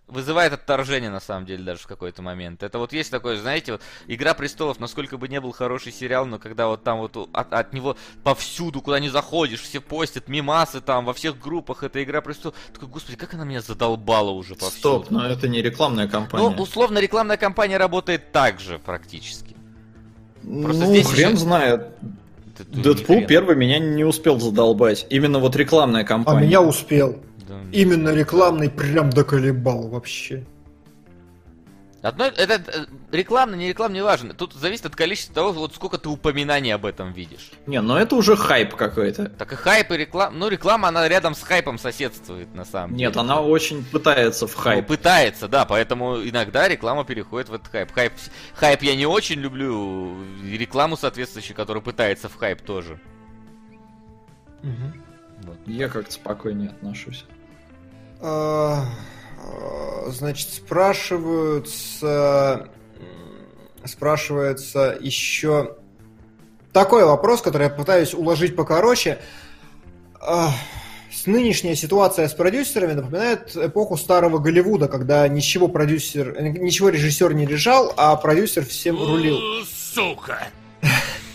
Вызывает 0.08 0.53
отторжение, 0.53 1.10
на 1.10 1.19
самом 1.19 1.45
деле, 1.45 1.64
даже 1.66 1.80
в 1.82 1.88
какой-то 1.88 2.22
момент. 2.22 2.64
Это 2.64 2.80
вот 2.80 2.94
есть 2.94 3.11
такое, 3.11 3.36
знаете, 3.36 3.74
вот 3.74 3.82
Игра 4.08 4.34
престолов, 4.34 4.80
насколько 4.80 5.18
бы 5.18 5.27
не 5.27 5.42
был 5.42 5.52
хороший 5.52 5.92
сериал, 5.92 6.26
но 6.26 6.40
когда 6.40 6.68
вот 6.68 6.82
там 6.84 7.00
вот 7.00 7.30
от, 7.34 7.52
от 7.52 7.74
него 7.74 7.98
повсюду, 8.24 8.80
куда 8.82 9.02
не 9.02 9.10
заходишь, 9.10 9.60
все 9.61 9.82
постят 9.82 10.30
мимасы 10.30 10.80
там, 10.80 11.03
во 11.03 11.14
всех 11.14 11.38
группах, 11.38 11.84
это 11.84 12.02
Игра 12.02 12.22
престолов. 12.22 12.56
Такой, 12.74 12.88
господи, 12.88 13.18
как 13.18 13.34
она 13.34 13.44
меня 13.44 13.60
задолбала 13.60 14.32
уже 14.32 14.56
повсюду. 14.56 14.77
Стоп, 14.80 15.11
но 15.11 15.26
это 15.26 15.50
не 15.50 15.61
рекламная 15.61 16.08
кампания. 16.08 16.56
Ну, 16.56 16.64
условно, 16.64 17.00
рекламная 17.00 17.38
кампания 17.38 17.76
работает 17.76 18.32
так 18.32 18.61
же 18.61 18.80
практически. 18.80 19.58
просто 20.42 20.86
ну, 20.86 20.92
здесь 20.92 21.08
хрен 21.08 21.32
еще- 21.32 21.38
знает. 21.38 21.88
Дэдпул 22.69 23.26
первый 23.27 23.58
меня 23.58 23.77
не 23.77 24.06
успел 24.06 24.40
задолбать. 24.40 25.06
Именно 25.10 25.40
вот 25.40 25.56
рекламная 25.58 26.03
А 26.03 26.06
кампания. 26.06 26.48
меня 26.48 26.61
успел. 26.61 27.22
Да. 27.48 27.59
Именно 27.72 28.09
рекламный 28.09 28.69
прям 28.69 29.09
доколебал 29.09 29.88
вообще. 29.88 30.43
Одно, 32.03 32.26
это 32.26 32.61
э, 32.72 32.85
рекламно, 33.11 33.56
не 33.56 33.69
рекламно, 33.69 33.95
не 33.95 34.03
важно. 34.03 34.34
Тут 34.35 34.53
зависит 34.53 34.85
от 34.85 34.95
количества 34.95 35.34
того, 35.34 35.51
вот 35.51 35.74
сколько 35.74 35.98
ты 35.98 36.08
упоминаний 36.09 36.74
об 36.74 36.85
этом 36.85 37.11
видишь. 37.11 37.51
Не, 37.66 37.82
ну 37.82 37.95
это 37.95 38.16
уже 38.16 38.38
хайп 38.38 38.76
какой-то. 38.76 39.30
Так 39.30 39.51
и 39.51 39.56
хайп 39.56 39.92
и 39.92 39.98
реклама. 39.98 40.38
Ну, 40.38 40.48
реклама, 40.48 40.90
она 40.90 41.08
рядом 41.09 41.34
с 41.34 41.42
хайпом 41.42 41.80
соседствует, 41.80 42.53
на 42.53 42.66
самом 42.66 42.92
деле. 42.95 43.08
Нет, 43.08 43.17
она 43.17 43.42
очень 43.42 43.84
пытается 43.84 44.45
в 44.48 44.56
Ну, 44.56 44.61
хайп. 44.61 44.85
пытается, 44.88 45.48
да, 45.48 45.66
поэтому 45.66 46.17
иногда 46.24 46.67
реклама 46.67 47.03
переходит 47.03 47.50
в 47.50 47.53
этот 47.56 47.67
хайп. 47.67 47.92
Хайп, 47.92 48.14
хайп 48.53 48.84
я 48.84 48.95
не 48.95 49.08
очень 49.08 49.40
люблю, 49.40 50.16
и 50.43 50.56
рекламу 50.56 50.98
соответствующую, 50.98 51.58
которая 51.58 51.82
пытается 51.82 52.30
в 52.30 52.35
хайп 52.35 52.61
тоже. 52.61 53.00
Вот. 55.43 55.58
Я 55.66 55.90
как-то 55.90 56.11
спокойнее 56.11 56.69
отношусь. 56.69 57.26
А, 58.22 58.84
а, 59.40 60.10
Значит, 60.12 60.50
спрашиваются... 60.50 62.70
Спрашивается 63.86 64.98
еще 65.00 65.78
такой 66.74 67.06
вопрос, 67.06 67.42
который 67.42 67.64
я 67.64 67.70
пытаюсь 67.70 68.14
уложить 68.14 68.54
покороче. 68.56 69.20
А, 70.20 70.52
с- 71.12 71.26
Нынешняя 71.26 71.74
ситуация 71.76 72.28
с 72.28 72.34
продюсерами 72.34 72.94
напоминает 72.94 73.56
эпоху 73.56 73.96
старого 73.98 74.40
Голливуда, 74.40 74.88
когда 74.90 75.26
ничего 75.28 75.68
продюсер, 75.70 76.42
ничего 76.42 76.90
режиссер 76.90 77.34
не 77.34 77.46
решал, 77.46 77.94
а 77.98 78.16
продюсер 78.18 78.66
всем 78.66 78.98
рулил. 78.98 79.38
Сука! 79.94 80.48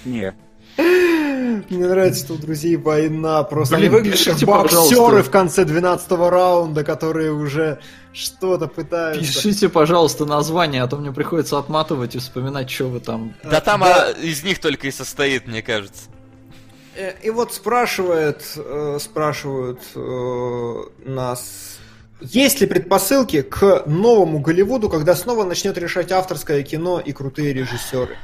Не. 0.05 0.35
Мне 0.77 1.87
нравится, 1.87 2.25
что 2.25 2.35
у 2.35 2.37
друзей 2.37 2.77
война. 2.77 3.43
Просто 3.45 3.77
Блин, 3.77 3.89
они 3.89 3.97
выглядят 3.97 4.19
как 4.25 4.35
пишите, 4.35 4.47
боксеры 4.47 4.89
пожалуйста. 4.89 5.23
в 5.23 5.31
конце 5.31 5.65
12 5.65 6.11
раунда, 6.13 6.85
которые 6.85 7.33
уже 7.33 7.81
что-то 8.13 8.69
пытаются. 8.69 9.21
Пишите, 9.21 9.69
пожалуйста, 9.69 10.25
название, 10.25 10.83
а 10.83 10.87
то 10.87 10.97
мне 10.97 11.13
приходится 11.13 11.59
отматывать 11.59 12.15
и 12.15 12.19
вспоминать, 12.19 12.71
что 12.71 12.89
вы 12.89 13.01
там. 13.01 13.35
Да 13.43 13.61
там 13.61 13.81
да. 13.81 14.09
а, 14.09 14.11
из 14.13 14.43
них 14.43 14.59
только 14.61 14.87
и 14.87 14.91
состоит, 14.91 15.47
мне 15.47 15.63
кажется. 15.63 16.05
Э, 16.95 17.13
И 17.23 17.31
вот 17.31 17.53
спрашивает, 17.55 18.43
э, 18.57 18.99
спрашивают 19.01 19.81
э, 19.95 20.83
нас, 21.07 21.79
есть 22.21 22.61
ли 22.61 22.67
предпосылки 22.67 23.43
к 23.43 23.85
новому 23.87 24.41
Голливуду, 24.41 24.89
когда 24.89 25.15
снова 25.17 25.45
начнет 25.45 25.77
решать 25.79 26.13
авторское 26.13 26.63
кино 26.63 27.01
и 27.01 27.13
крутые 27.13 27.53
режиссеры? 27.53 28.17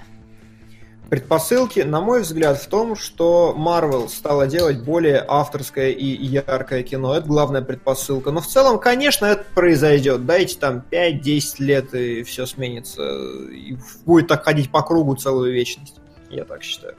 Предпосылки, 1.09 1.81
на 1.81 2.03
мой 2.03 2.21
взгляд, 2.21 2.61
в 2.61 2.69
том, 2.69 2.95
что 2.95 3.55
Marvel 3.57 4.09
стала 4.09 4.47
делать 4.47 4.83
более 4.83 5.25
авторское 5.27 5.91
и 5.91 6.05
яркое 6.05 6.83
кино. 6.83 7.15
Это 7.15 7.27
главная 7.27 7.63
предпосылка. 7.63 8.31
Но 8.31 8.43
в 8.43 8.47
целом, 8.47 8.79
конечно, 8.79 9.25
это 9.25 9.45
произойдет. 9.55 10.27
Дайте 10.27 10.59
там 10.59 10.85
5-10 10.91 11.41
лет, 11.61 11.95
и 11.95 12.23
все 12.25 12.45
сменится. 12.45 13.03
И 13.51 13.79
будет 14.05 14.29
так 14.29 14.45
ходить 14.45 14.71
по 14.71 14.83
кругу 14.83 15.17
целую 15.17 15.55
вечность. 15.55 15.97
Я 16.29 16.45
так 16.45 16.63
считаю. 16.63 16.95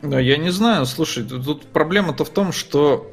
Да, 0.00 0.18
я 0.18 0.38
не 0.38 0.50
знаю, 0.50 0.86
слушай, 0.86 1.24
тут, 1.24 1.66
проблема-то 1.66 2.24
в 2.24 2.30
том, 2.30 2.52
что 2.52 3.12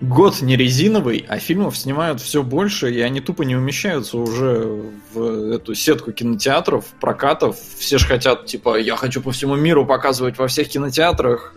год 0.00 0.40
не 0.42 0.56
резиновый, 0.56 1.24
а 1.28 1.38
фильмов 1.38 1.76
снимают 1.76 2.20
все 2.20 2.42
больше, 2.42 2.92
и 2.92 3.00
они 3.00 3.20
тупо 3.20 3.42
не 3.42 3.56
умещаются 3.56 4.16
уже 4.18 4.82
в 5.12 5.52
эту 5.52 5.74
сетку 5.74 6.12
кинотеатров, 6.12 6.84
прокатов. 7.00 7.56
Все 7.78 7.98
же 7.98 8.06
хотят, 8.06 8.46
типа, 8.46 8.78
я 8.78 8.96
хочу 8.96 9.20
по 9.20 9.32
всему 9.32 9.56
миру 9.56 9.84
показывать 9.84 10.38
во 10.38 10.46
всех 10.46 10.68
кинотеатрах. 10.68 11.54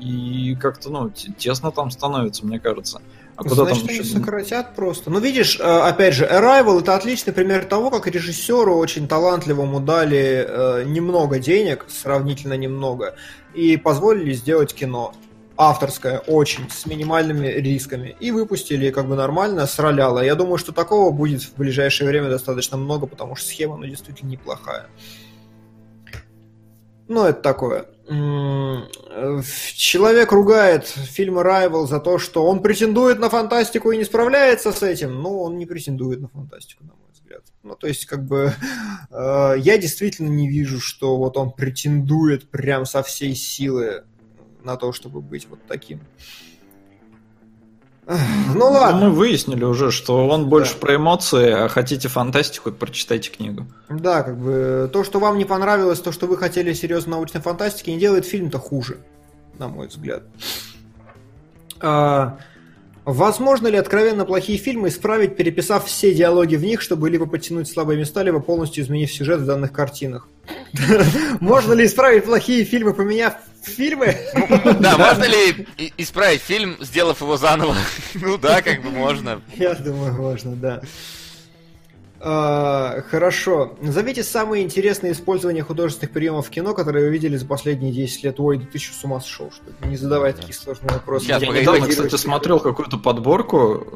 И 0.00 0.56
как-то, 0.60 0.90
ну, 0.90 1.10
те- 1.10 1.32
тесно 1.36 1.72
там 1.72 1.90
становится, 1.90 2.46
мне 2.46 2.60
кажется. 2.60 3.02
А 3.34 3.42
куда 3.42 3.64
Значит, 3.64 3.80
там 3.80 3.88
они 3.90 3.98
еще? 3.98 4.16
сократят 4.16 4.74
просто. 4.76 5.10
Ну, 5.10 5.18
видишь, 5.18 5.58
э, 5.58 5.62
опять 5.62 6.14
же, 6.14 6.24
Arrival 6.24 6.80
это 6.80 6.94
отличный 6.94 7.32
пример 7.32 7.64
того, 7.64 7.90
как 7.90 8.06
режиссеру 8.06 8.76
очень 8.76 9.08
талантливому 9.08 9.80
дали 9.80 10.46
э, 10.48 10.84
немного 10.86 11.40
денег, 11.40 11.86
сравнительно 11.88 12.54
немного, 12.54 13.16
и 13.54 13.76
позволили 13.76 14.32
сделать 14.34 14.72
кино 14.72 15.14
авторское, 15.58 16.20
очень, 16.20 16.70
с 16.70 16.86
минимальными 16.86 17.48
рисками. 17.48 18.16
И 18.20 18.30
выпустили 18.30 18.90
как 18.90 19.08
бы 19.08 19.16
нормально, 19.16 19.66
сраляло. 19.66 20.20
Я 20.20 20.36
думаю, 20.36 20.56
что 20.56 20.72
такого 20.72 21.10
будет 21.10 21.42
в 21.42 21.56
ближайшее 21.56 22.08
время 22.08 22.30
достаточно 22.30 22.76
много, 22.76 23.06
потому 23.06 23.34
что 23.34 23.48
схема, 23.48 23.76
ну, 23.76 23.84
действительно 23.84 24.30
неплохая. 24.30 24.86
Ну, 27.08 27.24
это 27.24 27.42
такое. 27.42 27.86
Человек 29.74 30.30
ругает 30.32 30.86
фильм 30.86 31.38
Arrival 31.38 31.86
за 31.86 31.98
то, 31.98 32.18
что 32.18 32.46
он 32.46 32.62
претендует 32.62 33.18
на 33.18 33.28
фантастику 33.28 33.90
и 33.90 33.98
не 33.98 34.04
справляется 34.04 34.70
с 34.70 34.82
этим. 34.82 35.20
Ну, 35.20 35.42
он 35.42 35.58
не 35.58 35.66
претендует 35.66 36.20
на 36.20 36.28
фантастику, 36.28 36.84
на 36.84 36.94
мой 36.94 37.10
взгляд. 37.12 37.42
Ну, 37.64 37.74
то 37.74 37.88
есть, 37.88 38.06
как 38.06 38.24
бы, 38.24 38.52
э, 39.10 39.54
я 39.58 39.76
действительно 39.76 40.28
не 40.28 40.48
вижу, 40.48 40.80
что 40.80 41.16
вот 41.16 41.36
он 41.36 41.50
претендует 41.50 42.48
прям 42.48 42.86
со 42.86 43.02
всей 43.02 43.34
силы 43.34 44.04
на 44.68 44.76
то, 44.76 44.92
чтобы 44.92 45.22
быть 45.22 45.48
вот 45.48 45.60
таким. 45.66 46.00
Ну 48.54 48.70
ладно. 48.70 49.06
мы 49.06 49.10
выяснили 49.10 49.64
уже, 49.64 49.90
что 49.90 50.28
он 50.28 50.48
больше 50.48 50.76
про 50.76 50.96
эмоции, 50.96 51.50
а 51.50 51.68
хотите 51.68 52.08
фантастику, 52.08 52.70
прочитайте 52.72 53.30
книгу. 53.30 53.66
Да, 53.88 54.22
как 54.22 54.38
бы 54.38 54.88
то, 54.92 55.04
что 55.04 55.20
вам 55.20 55.36
не 55.36 55.44
понравилось, 55.44 56.00
то, 56.00 56.12
что 56.12 56.26
вы 56.26 56.38
хотели 56.38 56.72
серьезной 56.72 57.16
научной 57.16 57.40
фантастики, 57.40 57.90
не 57.90 57.98
делает 57.98 58.24
фильм-то 58.24 58.58
хуже, 58.58 58.98
на 59.58 59.68
мой 59.68 59.88
взгляд. 59.88 60.22
А, 61.80 62.38
возможно 63.12 63.68
ли 63.68 63.76
откровенно 63.76 64.24
плохие 64.24 64.58
фильмы 64.58 64.88
исправить, 64.88 65.36
переписав 65.36 65.86
все 65.86 66.14
диалоги 66.14 66.56
в 66.56 66.64
них, 66.64 66.80
чтобы 66.80 67.08
либо 67.08 67.26
подтянуть 67.26 67.68
слабые 67.68 67.98
места, 67.98 68.22
либо 68.22 68.40
полностью 68.40 68.84
изменив 68.84 69.10
сюжет 69.10 69.40
в 69.40 69.46
данных 69.46 69.72
картинах? 69.72 70.28
Можно 71.40 71.72
ли 71.72 71.86
исправить 71.86 72.24
плохие 72.24 72.64
фильмы, 72.64 72.94
поменяв 72.94 73.34
фильмы? 73.62 74.16
Да, 74.80 74.96
можно 74.96 75.24
ли 75.24 75.66
исправить 75.98 76.40
фильм, 76.40 76.76
сделав 76.80 77.20
его 77.20 77.36
заново? 77.36 77.74
Ну 78.14 78.38
да, 78.38 78.62
как 78.62 78.82
бы 78.82 78.90
можно. 78.90 79.40
Я 79.56 79.74
думаю, 79.74 80.14
можно, 80.14 80.54
да. 80.56 80.80
А, 82.20 83.02
хорошо. 83.10 83.76
Назовите 83.80 84.24
самые 84.24 84.64
интересные 84.64 85.12
использования 85.12 85.62
художественных 85.62 86.12
приемов 86.12 86.48
в 86.48 86.50
кино, 86.50 86.74
которые 86.74 87.06
вы 87.06 87.12
видели 87.12 87.36
за 87.36 87.46
последние 87.46 87.92
10 87.92 88.24
лет. 88.24 88.40
Ой, 88.40 88.58
да 88.58 88.66
ты 88.70 88.78
что, 88.78 88.94
с 88.94 89.04
ума 89.04 89.20
сошел, 89.20 89.50
что 89.52 89.66
ли? 89.66 89.90
Не 89.90 89.96
задавай 89.96 90.32
такие 90.32 90.54
сложные 90.54 90.92
вопросы. 90.92 91.26
Я 91.26 91.38
погоди, 91.38 91.60
недавно, 91.60 91.86
кстати, 91.86 92.16
смотрел 92.16 92.58
какую-то 92.60 92.98
подборку. 92.98 93.86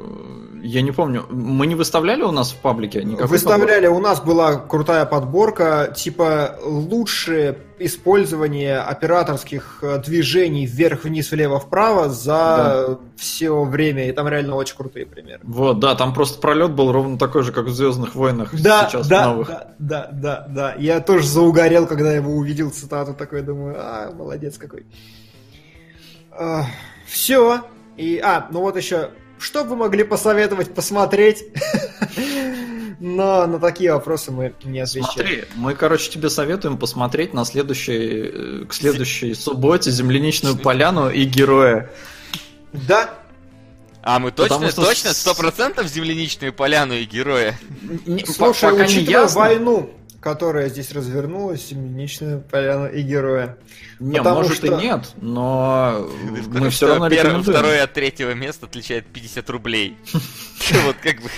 Я 0.62 0.82
не 0.82 0.92
помню. 0.92 1.26
Мы 1.30 1.66
не 1.66 1.74
выставляли 1.74 2.22
у 2.22 2.30
нас 2.30 2.52
в 2.52 2.56
паблике 2.56 3.02
никакой 3.02 3.26
Выставляли, 3.26 3.88
у 3.88 3.98
нас 3.98 4.20
была 4.20 4.56
крутая 4.56 5.04
подборка, 5.06 5.92
типа 5.96 6.58
лучшее 6.62 7.58
использование 7.86 8.78
операторских 8.78 9.78
э, 9.82 9.98
движений 10.04 10.66
вверх-вниз, 10.66 11.30
влево-вправо 11.30 12.08
за 12.08 12.98
все 13.16 13.62
время, 13.64 14.08
и 14.08 14.12
там 14.12 14.28
реально 14.28 14.56
очень 14.56 14.76
крутые 14.76 15.06
примеры. 15.06 15.40
Вот, 15.42 15.78
да, 15.80 15.94
там 15.94 16.14
просто 16.14 16.40
пролет 16.40 16.72
был 16.72 16.92
ровно 16.92 17.18
такой 17.18 17.42
же, 17.42 17.52
как 17.52 17.66
в 17.66 17.70
Звездных 17.74 18.14
войнах 18.14 18.50
Да, 18.60 18.88
сейчас 18.88 19.08
да, 19.08 19.26
новых. 19.28 19.48
да, 19.48 19.68
да, 19.78 20.08
да, 20.12 20.46
да. 20.48 20.74
Я 20.78 21.00
тоже 21.00 21.26
заугорел, 21.26 21.86
когда 21.86 22.12
его 22.12 22.32
увидел 22.32 22.70
цитату, 22.70 23.14
такой 23.14 23.42
думаю, 23.42 23.76
а, 23.78 24.12
молодец 24.12 24.58
какой. 24.58 24.86
все. 27.06 27.60
И, 27.96 28.18
а, 28.18 28.46
ну 28.50 28.60
вот 28.60 28.76
еще, 28.76 29.10
что 29.38 29.64
бы 29.64 29.70
вы 29.70 29.76
могли 29.76 30.04
посоветовать 30.04 30.74
посмотреть? 30.74 31.44
Но 33.00 33.46
на 33.46 33.58
такие 33.58 33.92
вопросы 33.92 34.30
мы 34.30 34.54
не 34.64 34.80
отвечаем. 34.80 35.12
Смотри, 35.12 35.44
мы, 35.54 35.74
короче, 35.74 36.10
тебе 36.10 36.30
советуем 36.30 36.76
посмотреть 36.78 37.34
на 37.34 37.44
следующей, 37.44 38.62
э, 38.62 38.64
к 38.66 38.74
следующей 38.74 39.34
субботе 39.34 39.90
«Земляничную 39.90 40.56
поляну» 40.56 41.10
и 41.10 41.24
«Героя». 41.24 41.90
Да, 42.72 43.10
А 44.02 44.18
мы 44.18 44.32
Потому 44.32 44.62
точно, 44.64 44.70
что 44.72 44.84
точно, 44.84 45.14
сто 45.14 45.34
процентов 45.34 45.86
земляничную 45.86 46.52
поляну 46.52 46.94
и 46.94 47.04
героя? 47.04 47.56
Не- 48.06 48.24
слушай, 48.26 48.62
пока 48.70 48.86
не 48.86 48.92
учитывая 48.92 49.22
ясно. 49.22 49.40
войну, 49.40 49.90
которая 50.20 50.68
здесь 50.70 50.90
развернулась, 50.92 51.68
земляничную 51.68 52.40
поляну 52.40 52.88
и 52.88 53.02
героя. 53.02 53.58
Не, 54.00 54.18
Потому 54.18 54.36
может 54.38 54.56
что- 54.56 54.66
и 54.66 54.82
нет, 54.82 55.10
но 55.20 56.08
мы 56.48 56.70
все 56.70 56.88
равно 56.88 57.08
первое-. 57.10 57.42
Второе 57.42 57.84
от 57.84 57.92
третьего 57.92 58.32
места 58.34 58.66
отличает 58.66 59.06
50 59.06 59.48
рублей. 59.50 59.96
Вот 60.84 60.96
как 61.02 61.20
бы... 61.20 61.28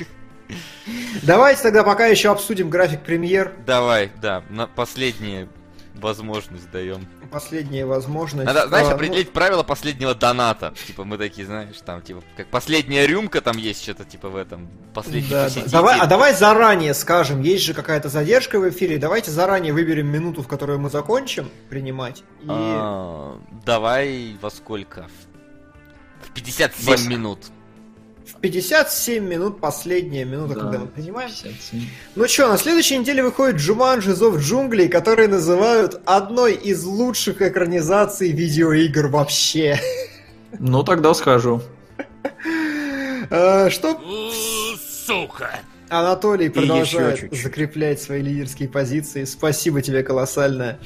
Давайте 1.22 1.62
тогда 1.62 1.82
пока 1.84 2.06
еще 2.06 2.30
обсудим 2.30 2.70
график 2.70 3.02
премьер. 3.02 3.52
Давай, 3.66 4.10
да, 4.20 4.42
на 4.50 4.66
последнюю 4.66 5.48
возможность 5.94 6.70
даем. 6.70 7.06
Последняя 7.30 7.86
возможность. 7.86 8.46
Надо, 8.46 8.68
знаешь, 8.68 8.86
А, 8.86 8.90
ну, 8.90 8.96
определить 8.96 9.30
правила 9.32 9.62
последнего 9.62 10.14
доната. 10.14 10.74
Типа 10.86 11.04
мы 11.04 11.18
такие, 11.18 11.46
знаешь, 11.46 11.74
там, 11.84 12.02
типа, 12.02 12.22
как 12.36 12.48
последняя 12.48 13.06
рюмка 13.06 13.40
там 13.40 13.56
есть 13.56 13.82
что-то, 13.82 14.04
типа, 14.04 14.28
в 14.28 14.36
этом. 14.36 14.68
Последний 14.92 15.30
Да. 15.30 15.48
Давай, 15.66 15.98
а 15.98 16.06
давай 16.06 16.34
заранее 16.34 16.94
скажем, 16.94 17.42
есть 17.42 17.64
же 17.64 17.74
какая-то 17.74 18.08
задержка 18.08 18.60
в 18.60 18.68
эфире, 18.68 18.98
давайте 18.98 19.30
заранее 19.30 19.72
выберем 19.72 20.06
минуту, 20.08 20.42
в 20.42 20.48
которую 20.48 20.78
мы 20.78 20.90
закончим 20.90 21.50
принимать. 21.70 22.22
И... 22.42 22.46
А, 22.48 23.38
давай 23.64 24.36
во 24.40 24.50
сколько? 24.50 25.08
В 26.22 26.30
57 26.32 26.94
Вась- 26.94 27.08
минут. 27.08 27.38
В 28.26 28.40
57 28.40 29.22
минут 29.22 29.60
последняя 29.60 30.24
минута, 30.24 30.54
Да. 30.54 30.60
когда 30.60 30.78
мы 30.78 30.86
принимаем. 30.86 31.28
57. 31.30 31.82
Ну 32.14 32.26
что, 32.28 32.48
на 32.48 32.56
следующей 32.56 32.98
неделе 32.98 33.22
выходит 33.22 33.56
Джуманджи 33.56 34.14
Зов 34.14 34.38
джунглей, 34.38 34.88
который 34.88 35.28
называют 35.28 36.00
одной 36.06 36.54
из 36.54 36.84
лучших 36.84 37.42
экранизаций 37.42 38.30
видеоигр 38.32 39.08
вообще. 39.08 39.78
Ну, 40.58 40.82
тогда 40.84 41.12
скажу. 41.12 41.60
А, 43.30 43.68
Что 43.70 44.00
Сука! 45.06 45.60
Анатолий 45.90 46.48
продолжает 46.48 47.30
закреплять 47.32 48.00
свои 48.00 48.22
лидерские 48.22 48.68
позиции. 48.70 49.24
Спасибо 49.24 49.82
тебе 49.82 50.02
колоссальное. 50.02 50.78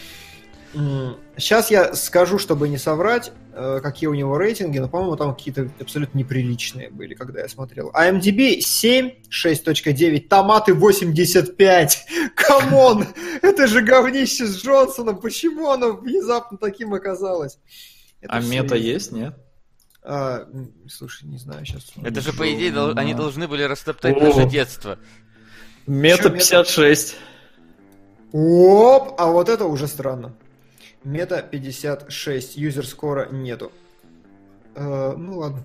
Сейчас 0.73 1.71
я 1.71 1.95
скажу, 1.95 2.39
чтобы 2.39 2.69
не 2.69 2.77
соврать, 2.77 3.33
э, 3.53 3.81
какие 3.83 4.09
у 4.09 4.15
него 4.15 4.37
рейтинги, 4.37 4.79
но, 4.79 4.89
по-моему, 4.89 5.17
там 5.17 5.35
какие-то 5.35 5.71
абсолютно 5.81 6.19
неприличные 6.19 6.91
были, 6.91 7.15
когда 7.15 7.41
я 7.41 7.49
смотрел. 7.49 7.91
А 7.95 8.11
IMDb 8.11 8.61
7, 8.61 9.11
6.9, 9.31 10.29
томаты 10.29 10.75
85. 10.75 12.07
Come 12.35 12.76
on! 12.76 13.07
Это 13.41 13.67
же 13.67 13.81
говнище 13.81 14.47
с 14.47 14.63
Джонсоном. 14.63 15.21
Почему 15.21 15.71
оно 15.71 15.93
внезапно 15.93 16.59
таким 16.59 16.93
оказалось? 16.93 17.59
Это 18.21 18.35
А 18.35 18.41
мета 18.41 18.77
есть, 18.77 19.13
нет? 19.13 19.35
А, 20.03 20.47
слушай, 20.89 21.25
не 21.25 21.39
знаю 21.39 21.65
сейчас. 21.65 21.93
Это 22.03 22.21
же, 22.21 22.33
по 22.33 22.53
идее, 22.53 22.73
дол- 22.73 22.93
они 22.97 23.15
должны 23.15 23.49
были 23.49 23.63
растоптать 23.63 24.17
О. 24.17 24.21
наше 24.21 24.49
детство. 24.49 24.99
Мета? 25.87 26.31
56. 26.31 27.17
Оп, 28.33 29.15
а 29.19 29.27
вот 29.27 29.49
это 29.49 29.65
уже 29.65 29.87
странно. 29.87 30.35
Мета 31.05 31.43
56, 31.43 32.57
юзер 32.57 32.87
скоро 32.87 33.29
нету. 33.31 33.73
Э, 34.75 35.15
ну 35.17 35.39
ладно. 35.39 35.65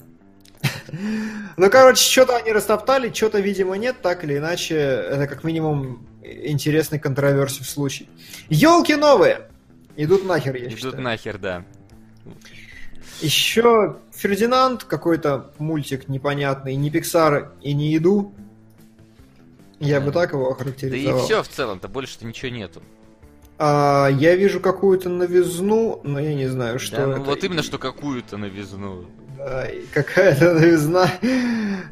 Ну, 1.57 1.69
короче, 1.69 2.03
что-то 2.03 2.37
они 2.37 2.51
растоптали, 2.51 3.11
что-то, 3.11 3.39
видимо, 3.39 3.75
нет, 3.75 3.97
так 4.01 4.23
или 4.23 4.37
иначе, 4.37 4.75
это 4.75 5.27
как 5.27 5.43
минимум 5.43 6.07
интересный 6.23 6.99
контроверсив 6.99 7.67
случай. 7.67 8.09
Елки 8.49 8.95
новые! 8.95 9.49
Идут 9.95 10.25
нахер, 10.25 10.55
я 10.55 10.67
Идут 10.67 10.77
считаю. 10.79 11.01
нахер, 11.01 11.37
да. 11.37 11.65
Еще 13.21 13.97
Фердинанд, 14.11 14.83
какой-то 14.85 15.51
мультик 15.57 16.07
непонятный, 16.07 16.75
не 16.75 16.89
Пиксар 16.89 17.51
и 17.61 17.73
не 17.73 17.95
Иду. 17.97 18.33
Я 19.79 19.99
бы 20.01 20.11
так 20.11 20.31
его 20.33 20.43
Да 20.45 20.49
и 20.49 20.53
охарактеризовал. 20.53 21.25
все 21.25 21.43
в 21.43 21.47
целом-то, 21.49 21.87
больше-то 21.87 22.25
ничего 22.25 22.51
нету. 22.51 22.81
А, 23.59 24.07
я 24.07 24.35
вижу 24.35 24.59
какую-то 24.59 25.09
новизну, 25.09 26.01
но 26.03 26.19
я 26.19 26.33
не 26.33 26.47
знаю, 26.47 26.79
что 26.79 26.97
Да, 26.97 27.07
ну 27.07 27.11
это. 27.13 27.21
вот 27.21 27.43
именно, 27.43 27.63
что 27.63 27.77
какую-то 27.77 28.37
новизну. 28.37 29.05
Да, 29.37 29.67
какая-то 29.93 30.53
новизна. 30.53 31.09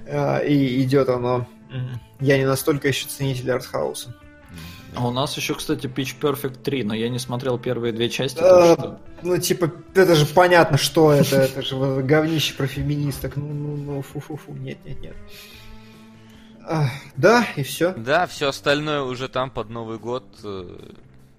А, 0.08 0.40
и 0.40 0.82
идет 0.84 1.10
оно. 1.10 1.48
Я 2.20 2.38
не 2.38 2.46
настолько 2.46 2.88
еще 2.88 3.08
ценитель 3.08 3.52
артхауса. 3.52 4.16
А 4.94 5.08
у 5.08 5.12
нас 5.12 5.38
еще, 5.38 5.56
кстати, 5.56 5.88
Pitch 5.88 6.16
Perfect 6.20 6.64
3, 6.64 6.84
но 6.84 6.94
я 6.94 7.08
не 7.08 7.18
смотрел 7.20 7.58
первые 7.58 7.94
две 7.94 8.10
части, 8.10 8.40
А, 8.42 8.74
что... 8.74 9.00
Ну, 9.22 9.38
типа, 9.38 9.72
это 9.96 10.16
же 10.16 10.26
понятно, 10.26 10.78
что 10.78 11.14
это. 11.14 11.38
Это 11.38 11.62
же 11.62 11.76
говнище 12.04 12.54
про 12.56 12.68
феминисток. 12.68 13.38
Ну, 13.38 13.48
ну, 13.54 13.78
ну, 13.78 14.02
фу-фу-фу. 14.02 14.52
Нет, 14.54 14.80
нет, 14.84 15.00
нет. 15.00 15.16
А, 16.68 16.90
Да, 17.16 17.48
и 17.56 17.64
все. 17.64 17.94
Да, 17.94 18.28
все 18.28 18.50
остальное 18.50 19.02
уже 19.04 19.30
там 19.30 19.50
под 19.50 19.70
Новый 19.70 19.98
год. 19.98 20.26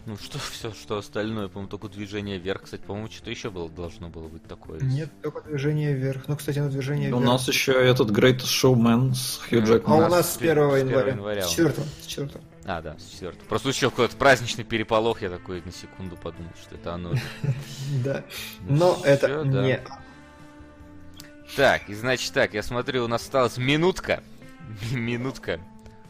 Э, 0.07 0.11
Ну 0.11 0.17
что, 0.17 0.39
все, 0.39 0.73
что 0.73 0.99
остальное, 0.99 1.49
по-моему, 1.49 1.69
только 1.71 1.89
движение 1.89 2.39
вверх. 2.39 2.63
Кстати, 2.63 2.83
по-моему, 2.83 3.09
что-то 3.11 3.31
еще 3.31 3.51
было, 3.51 3.69
должно 3.69 4.09
было 4.09 4.29
быть 4.29 4.45
такое. 4.45 4.81
Нет, 4.81 5.11
только 5.23 5.41
движение 5.43 5.93
вверх. 5.95 6.29
Ну, 6.29 6.37
кстати, 6.37 6.59
на 6.59 6.69
движение 6.69 7.13
У 7.13 7.19
вверх. 7.19 7.31
нас 7.33 7.49
еще 7.49 7.73
этот 7.73 8.11
Greatest 8.11 8.47
Showman 8.47 9.15
с 9.15 9.39
Хью 9.49 9.61
Э, 9.61 9.63
А 9.63 9.67
Джекманом. 9.67 10.07
у 10.07 10.11
нас 10.11 10.31
с 10.31 10.35
с 10.35 10.39
пер- 10.39 10.59
1 10.75 10.89
с 10.89 10.93
1 10.93 11.07
января. 11.17 11.43
С 11.43 11.53
у 11.53 11.57
4 11.57 11.75
с 12.03 12.07
4 12.07 12.31
А, 12.65 12.81
да, 12.83 12.97
с 12.99 13.11
четвертого. 13.11 13.45
Просто 13.49 13.69
еще 13.71 13.91
какой-то 13.91 14.17
праздничный 14.17 14.65
переполох, 14.65 15.23
я 15.23 15.31
такой 15.31 15.63
на 15.65 15.73
секунду 15.73 16.17
подумал, 16.17 16.53
что 16.61 16.75
это 16.75 16.95
оно. 16.95 17.13
Да. 18.05 18.25
Ну, 18.69 18.77
Но 18.99 19.01
это 19.05 19.43
не... 19.45 19.81
Так, 21.57 21.89
и 21.91 21.95
значит 21.95 22.33
так, 22.33 22.55
я 22.55 22.63
смотрю, 22.63 23.05
у 23.05 23.09
нас 23.09 23.23
осталась 23.23 23.59
минутка. 23.59 24.23
Минутка. 24.93 25.61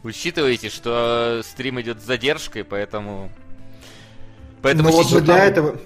Учитывайте, 0.04 0.68
что 0.68 1.40
стрим 1.44 1.80
идет 1.80 2.00
с 2.00 2.04
задержкой, 2.04 2.64
поэтому... 2.64 3.30
Поэтому 4.62 4.88
Ну 4.90 4.96
вот 4.96 5.06
сейчас- 5.06 5.12
мы 5.14 5.20
для 5.22 5.44
этого... 5.44 5.76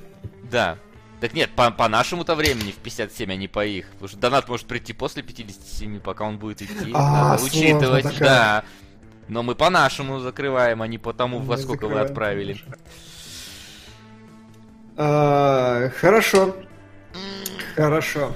Да. 0.50 0.78
Так 1.20 1.32
нет, 1.32 1.50
по, 1.56 1.70
по 1.70 1.88
нашему-то 1.88 2.34
времени 2.34 2.72
в 2.72 2.76
57, 2.76 3.32
а 3.32 3.36
не 3.36 3.48
по 3.48 3.64
их. 3.64 3.88
Потому 3.92 4.08
что 4.08 4.18
донат 4.18 4.48
может 4.48 4.66
прийти 4.66 4.92
после 4.92 5.22
57, 5.22 5.98
пока 6.00 6.24
он 6.24 6.38
будет 6.38 6.60
идти. 6.62 6.92
А, 6.94 7.30
Надо 7.30 7.42
учитывать, 7.44 8.02
такая. 8.05 8.18
да. 8.20 8.64
Но 9.28 9.42
мы 9.42 9.55
по 9.55 9.70
нашему 9.70 10.20
закрываем, 10.20 10.82
а 10.82 10.86
не 10.86 10.98
по 10.98 11.12
тому, 11.14 11.38
во 11.40 11.56
Мы 11.56 11.62
сколько 11.62 11.88
вы 11.88 12.00
отправили. 12.00 12.60
А, 14.96 15.90
Хорошо. 16.00 16.55
Хорошо. 17.74 18.32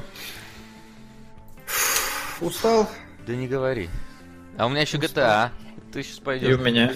устал. 2.40 2.88
Да 3.26 3.34
не 3.34 3.46
говори. 3.46 3.88
А 4.58 4.66
у 4.66 4.68
меня 4.70 4.80
еще 4.82 4.96
GTA. 4.98 5.50
Ты 5.92 6.02
сейчас 6.02 6.18
И 6.18 6.22
пойдешь. 6.22 6.58
у 6.58 6.62
меня. 6.62 6.92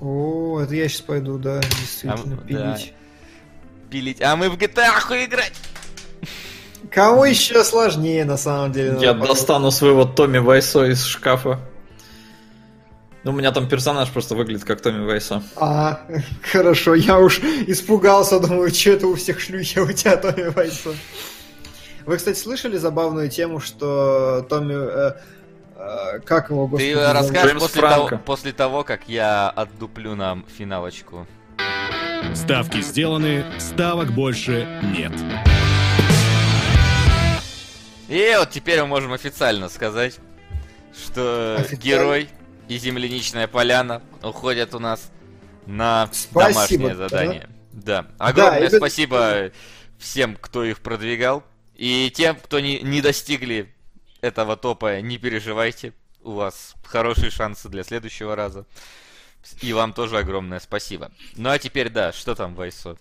О, 0.00 0.60
это 0.60 0.74
я 0.74 0.88
сейчас 0.88 1.00
пойду, 1.02 1.38
да, 1.38 1.60
действительно, 1.60 2.36
А, 2.36 2.40
да. 2.40 2.46
пилить. 2.46 2.94
Пилить. 3.90 4.22
А 4.22 4.36
мы 4.36 4.50
в 4.50 4.56
GTA 4.56 4.90
играть. 5.24 5.52
Кому 6.90 7.24
еще 7.24 7.64
сложнее, 7.64 8.24
на 8.24 8.36
самом 8.36 8.72
деле? 8.72 8.98
Я 9.00 9.14
достану 9.14 9.70
своего 9.70 10.04
Томми 10.04 10.38
Вайсо 10.38 10.84
из 10.84 11.04
шкафа. 11.04 11.60
Ну, 13.24 13.32
у 13.32 13.34
меня 13.34 13.50
там 13.50 13.68
персонаж 13.68 14.08
просто 14.10 14.36
выглядит 14.36 14.64
как 14.64 14.80
Томми 14.80 15.04
Вайсо. 15.04 15.42
А, 15.56 16.00
хорошо, 16.52 16.94
я 16.94 17.18
уж 17.18 17.40
испугался, 17.66 18.38
думаю, 18.38 18.70
что 18.72 18.90
это 18.90 19.06
у 19.08 19.14
всех 19.14 19.40
шлюхи, 19.40 19.78
у 19.78 19.90
тебя 19.90 20.16
Томми 20.16 20.48
Вайсо. 20.50 20.90
Вы, 22.04 22.18
кстати, 22.18 22.38
слышали 22.38 22.76
забавную 22.76 23.28
тему, 23.30 23.58
что 23.60 24.46
Томми... 24.48 24.74
э, 24.76 25.12
как 26.24 26.50
его, 26.50 26.66
господи, 26.66 26.94
Ты 26.94 27.12
расскажешь 27.12 27.48
Джеймс 27.50 27.62
после 27.62 27.80
Франко. 27.80 28.08
того, 28.10 28.22
после 28.24 28.52
того, 28.52 28.84
как 28.84 29.08
я 29.08 29.50
отдуплю 29.50 30.14
нам 30.14 30.44
финалочку. 30.56 31.26
Ставки 32.34 32.80
сделаны, 32.80 33.44
ставок 33.58 34.10
больше 34.12 34.66
нет. 34.96 35.12
И 38.08 38.34
вот 38.38 38.50
теперь 38.50 38.80
мы 38.82 38.86
можем 38.86 39.12
официально 39.12 39.68
сказать, 39.68 40.18
что 40.94 41.56
Официально? 41.58 41.82
герой 41.82 42.28
и 42.68 42.78
земляничная 42.78 43.48
поляна 43.48 44.00
уходят 44.22 44.74
у 44.74 44.78
нас 44.78 45.10
на 45.66 46.08
Спасибо, 46.12 46.40
домашнее 46.52 46.88
да? 46.88 46.94
задание. 47.08 47.48
Да. 47.72 48.06
Огромное 48.18 48.60
это- 48.62 48.76
спасибо 48.78 49.50
всем, 49.98 50.36
кто 50.40 50.64
их 50.64 50.80
продвигал. 50.80 51.42
И 51.74 52.10
тем, 52.14 52.36
кто 52.36 52.60
не, 52.60 52.80
не 52.80 53.00
достигли 53.02 53.74
этого 54.20 54.56
топа, 54.56 55.00
не 55.00 55.18
переживайте. 55.18 55.92
У 56.22 56.32
вас 56.32 56.74
хорошие 56.84 57.30
шансы 57.30 57.68
для 57.68 57.84
следующего 57.84 58.34
раза. 58.34 58.66
И 59.60 59.72
вам 59.72 59.92
тоже 59.92 60.18
огромное 60.18 60.58
спасибо. 60.60 61.12
Ну 61.36 61.50
а 61.50 61.58
теперь 61.58 61.88
да, 61.88 62.12
что 62.12 62.34
там, 62.34 62.54
Вайсо? 62.54 62.96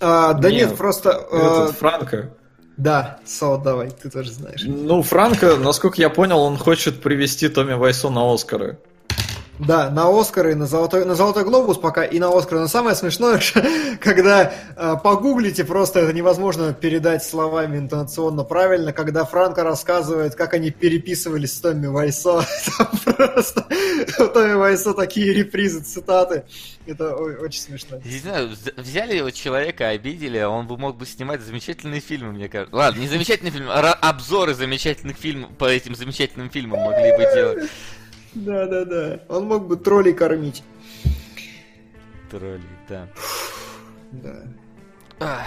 А, 0.00 0.32
да 0.32 0.50
Не, 0.50 0.58
нет, 0.58 0.76
просто... 0.76 1.10
Этот 1.10 1.76
Франко. 1.76 2.36
Да, 2.76 3.20
Со, 3.24 3.58
давай, 3.58 3.90
ты 3.90 4.10
тоже 4.10 4.32
знаешь. 4.32 4.62
Ну, 4.64 5.02
Франко, 5.02 5.56
насколько 5.56 6.00
я 6.00 6.08
понял, 6.08 6.40
он 6.40 6.56
хочет 6.56 7.02
привести 7.02 7.48
Томми 7.48 7.74
Вайсо 7.74 8.10
на 8.10 8.32
Оскары. 8.32 8.78
Да, 9.66 9.90
на 9.90 10.08
Оскары, 10.08 10.54
на 10.54 10.66
Золотой, 10.66 11.04
на 11.04 11.14
Золотой 11.14 11.44
Глобус 11.44 11.78
пока 11.78 12.04
и 12.04 12.18
на 12.18 12.36
Оскар. 12.36 12.58
Но 12.58 12.68
самое 12.68 12.96
смешное, 12.96 13.40
когда 14.00 14.52
э, 14.76 14.94
погуглите, 15.02 15.64
просто 15.64 16.00
это 16.00 16.12
невозможно 16.12 16.74
передать 16.74 17.22
словами 17.24 17.78
интонационно 17.78 18.42
правильно, 18.44 18.92
когда 18.92 19.24
Франко 19.24 19.62
рассказывает, 19.62 20.34
как 20.34 20.54
они 20.54 20.70
переписывались 20.70 21.54
с 21.54 21.60
Томми 21.60 21.86
Вайсо. 21.86 22.44
Там 22.78 23.14
просто 23.14 23.64
у 24.18 24.26
Томми 24.26 24.54
Вайсо 24.54 24.94
такие 24.94 25.32
репризы, 25.32 25.80
цитаты. 25.82 26.44
Это 26.86 27.14
очень 27.14 27.60
смешно. 27.60 27.98
Не 28.04 28.18
знаю, 28.18 28.48
вз- 28.50 28.80
взяли 28.80 29.16
его 29.16 29.30
человека, 29.30 29.88
обидели, 29.88 30.38
а 30.38 30.48
он 30.48 30.66
бы 30.66 30.76
мог 30.76 30.96
бы 30.96 31.06
снимать 31.06 31.40
замечательные 31.40 32.00
фильмы, 32.00 32.32
мне 32.32 32.48
кажется. 32.48 32.74
Ладно, 32.74 32.98
не 33.00 33.08
замечательные 33.08 33.52
фильмы, 33.52 33.70
а 33.72 33.92
обзоры 33.92 34.54
замечательных 34.54 35.16
фильмов 35.16 35.50
по 35.56 35.66
этим 35.66 35.94
замечательным 35.94 36.50
фильмам 36.50 36.80
могли 36.80 37.16
бы 37.16 37.30
делать. 37.32 37.70
Да, 38.34 38.66
да, 38.66 38.84
да. 38.84 39.20
Он 39.28 39.46
мог 39.46 39.66
бы 39.66 39.76
троллей 39.76 40.12
кормить. 40.14 40.62
Тролли, 42.30 42.62
да. 42.88 43.08
Да. 44.12 44.42
Ах, 45.20 45.46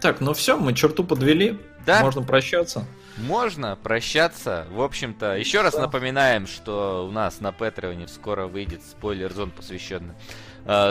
Так, 0.00 0.20
ну 0.20 0.32
все, 0.32 0.56
мы 0.56 0.74
черту 0.74 1.04
подвели. 1.04 1.58
Да. 1.86 2.02
Можно 2.02 2.22
прощаться. 2.22 2.84
Можно 3.16 3.76
прощаться. 3.76 4.66
В 4.70 4.80
общем-то, 4.80 5.36
еще 5.36 5.62
раз 5.62 5.74
напоминаем, 5.74 6.46
что 6.46 7.06
у 7.08 7.10
нас 7.10 7.40
на 7.40 7.52
Патреоне 7.52 8.06
скоро 8.08 8.46
выйдет 8.46 8.82
спойлер-зон, 8.82 9.50
посвященный 9.50 10.14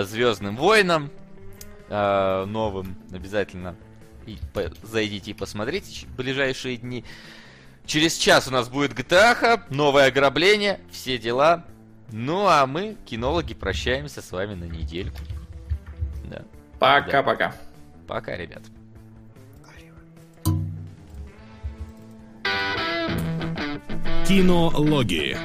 Звездным 0.03 0.57
войнам. 0.57 1.09
э, 1.91 2.45
новым. 2.45 2.95
Обязательно 3.11 3.75
и 4.27 4.37
по- 4.53 4.69
зайдите 4.83 5.31
и 5.31 5.33
посмотрите 5.33 6.05
в 6.05 6.15
ближайшие 6.15 6.77
дни. 6.77 7.03
Через 7.89 8.17
час 8.17 8.47
у 8.47 8.51
нас 8.51 8.69
будет 8.69 8.93
GTA, 8.93 9.63
новое 9.71 10.09
ограбление, 10.09 10.79
все 10.91 11.17
дела. 11.17 11.65
Ну 12.11 12.45
а 12.45 12.67
мы, 12.67 12.97
кинологи, 13.03 13.55
прощаемся 13.55 14.21
с 14.21 14.31
вами 14.31 14.53
на 14.53 14.65
недельку. 14.65 15.17
Да. 16.25 16.43
Пока-пока. 16.77 17.55
Пока, 18.07 18.37
ребят. 18.37 18.61
Кинологии. 24.27 25.35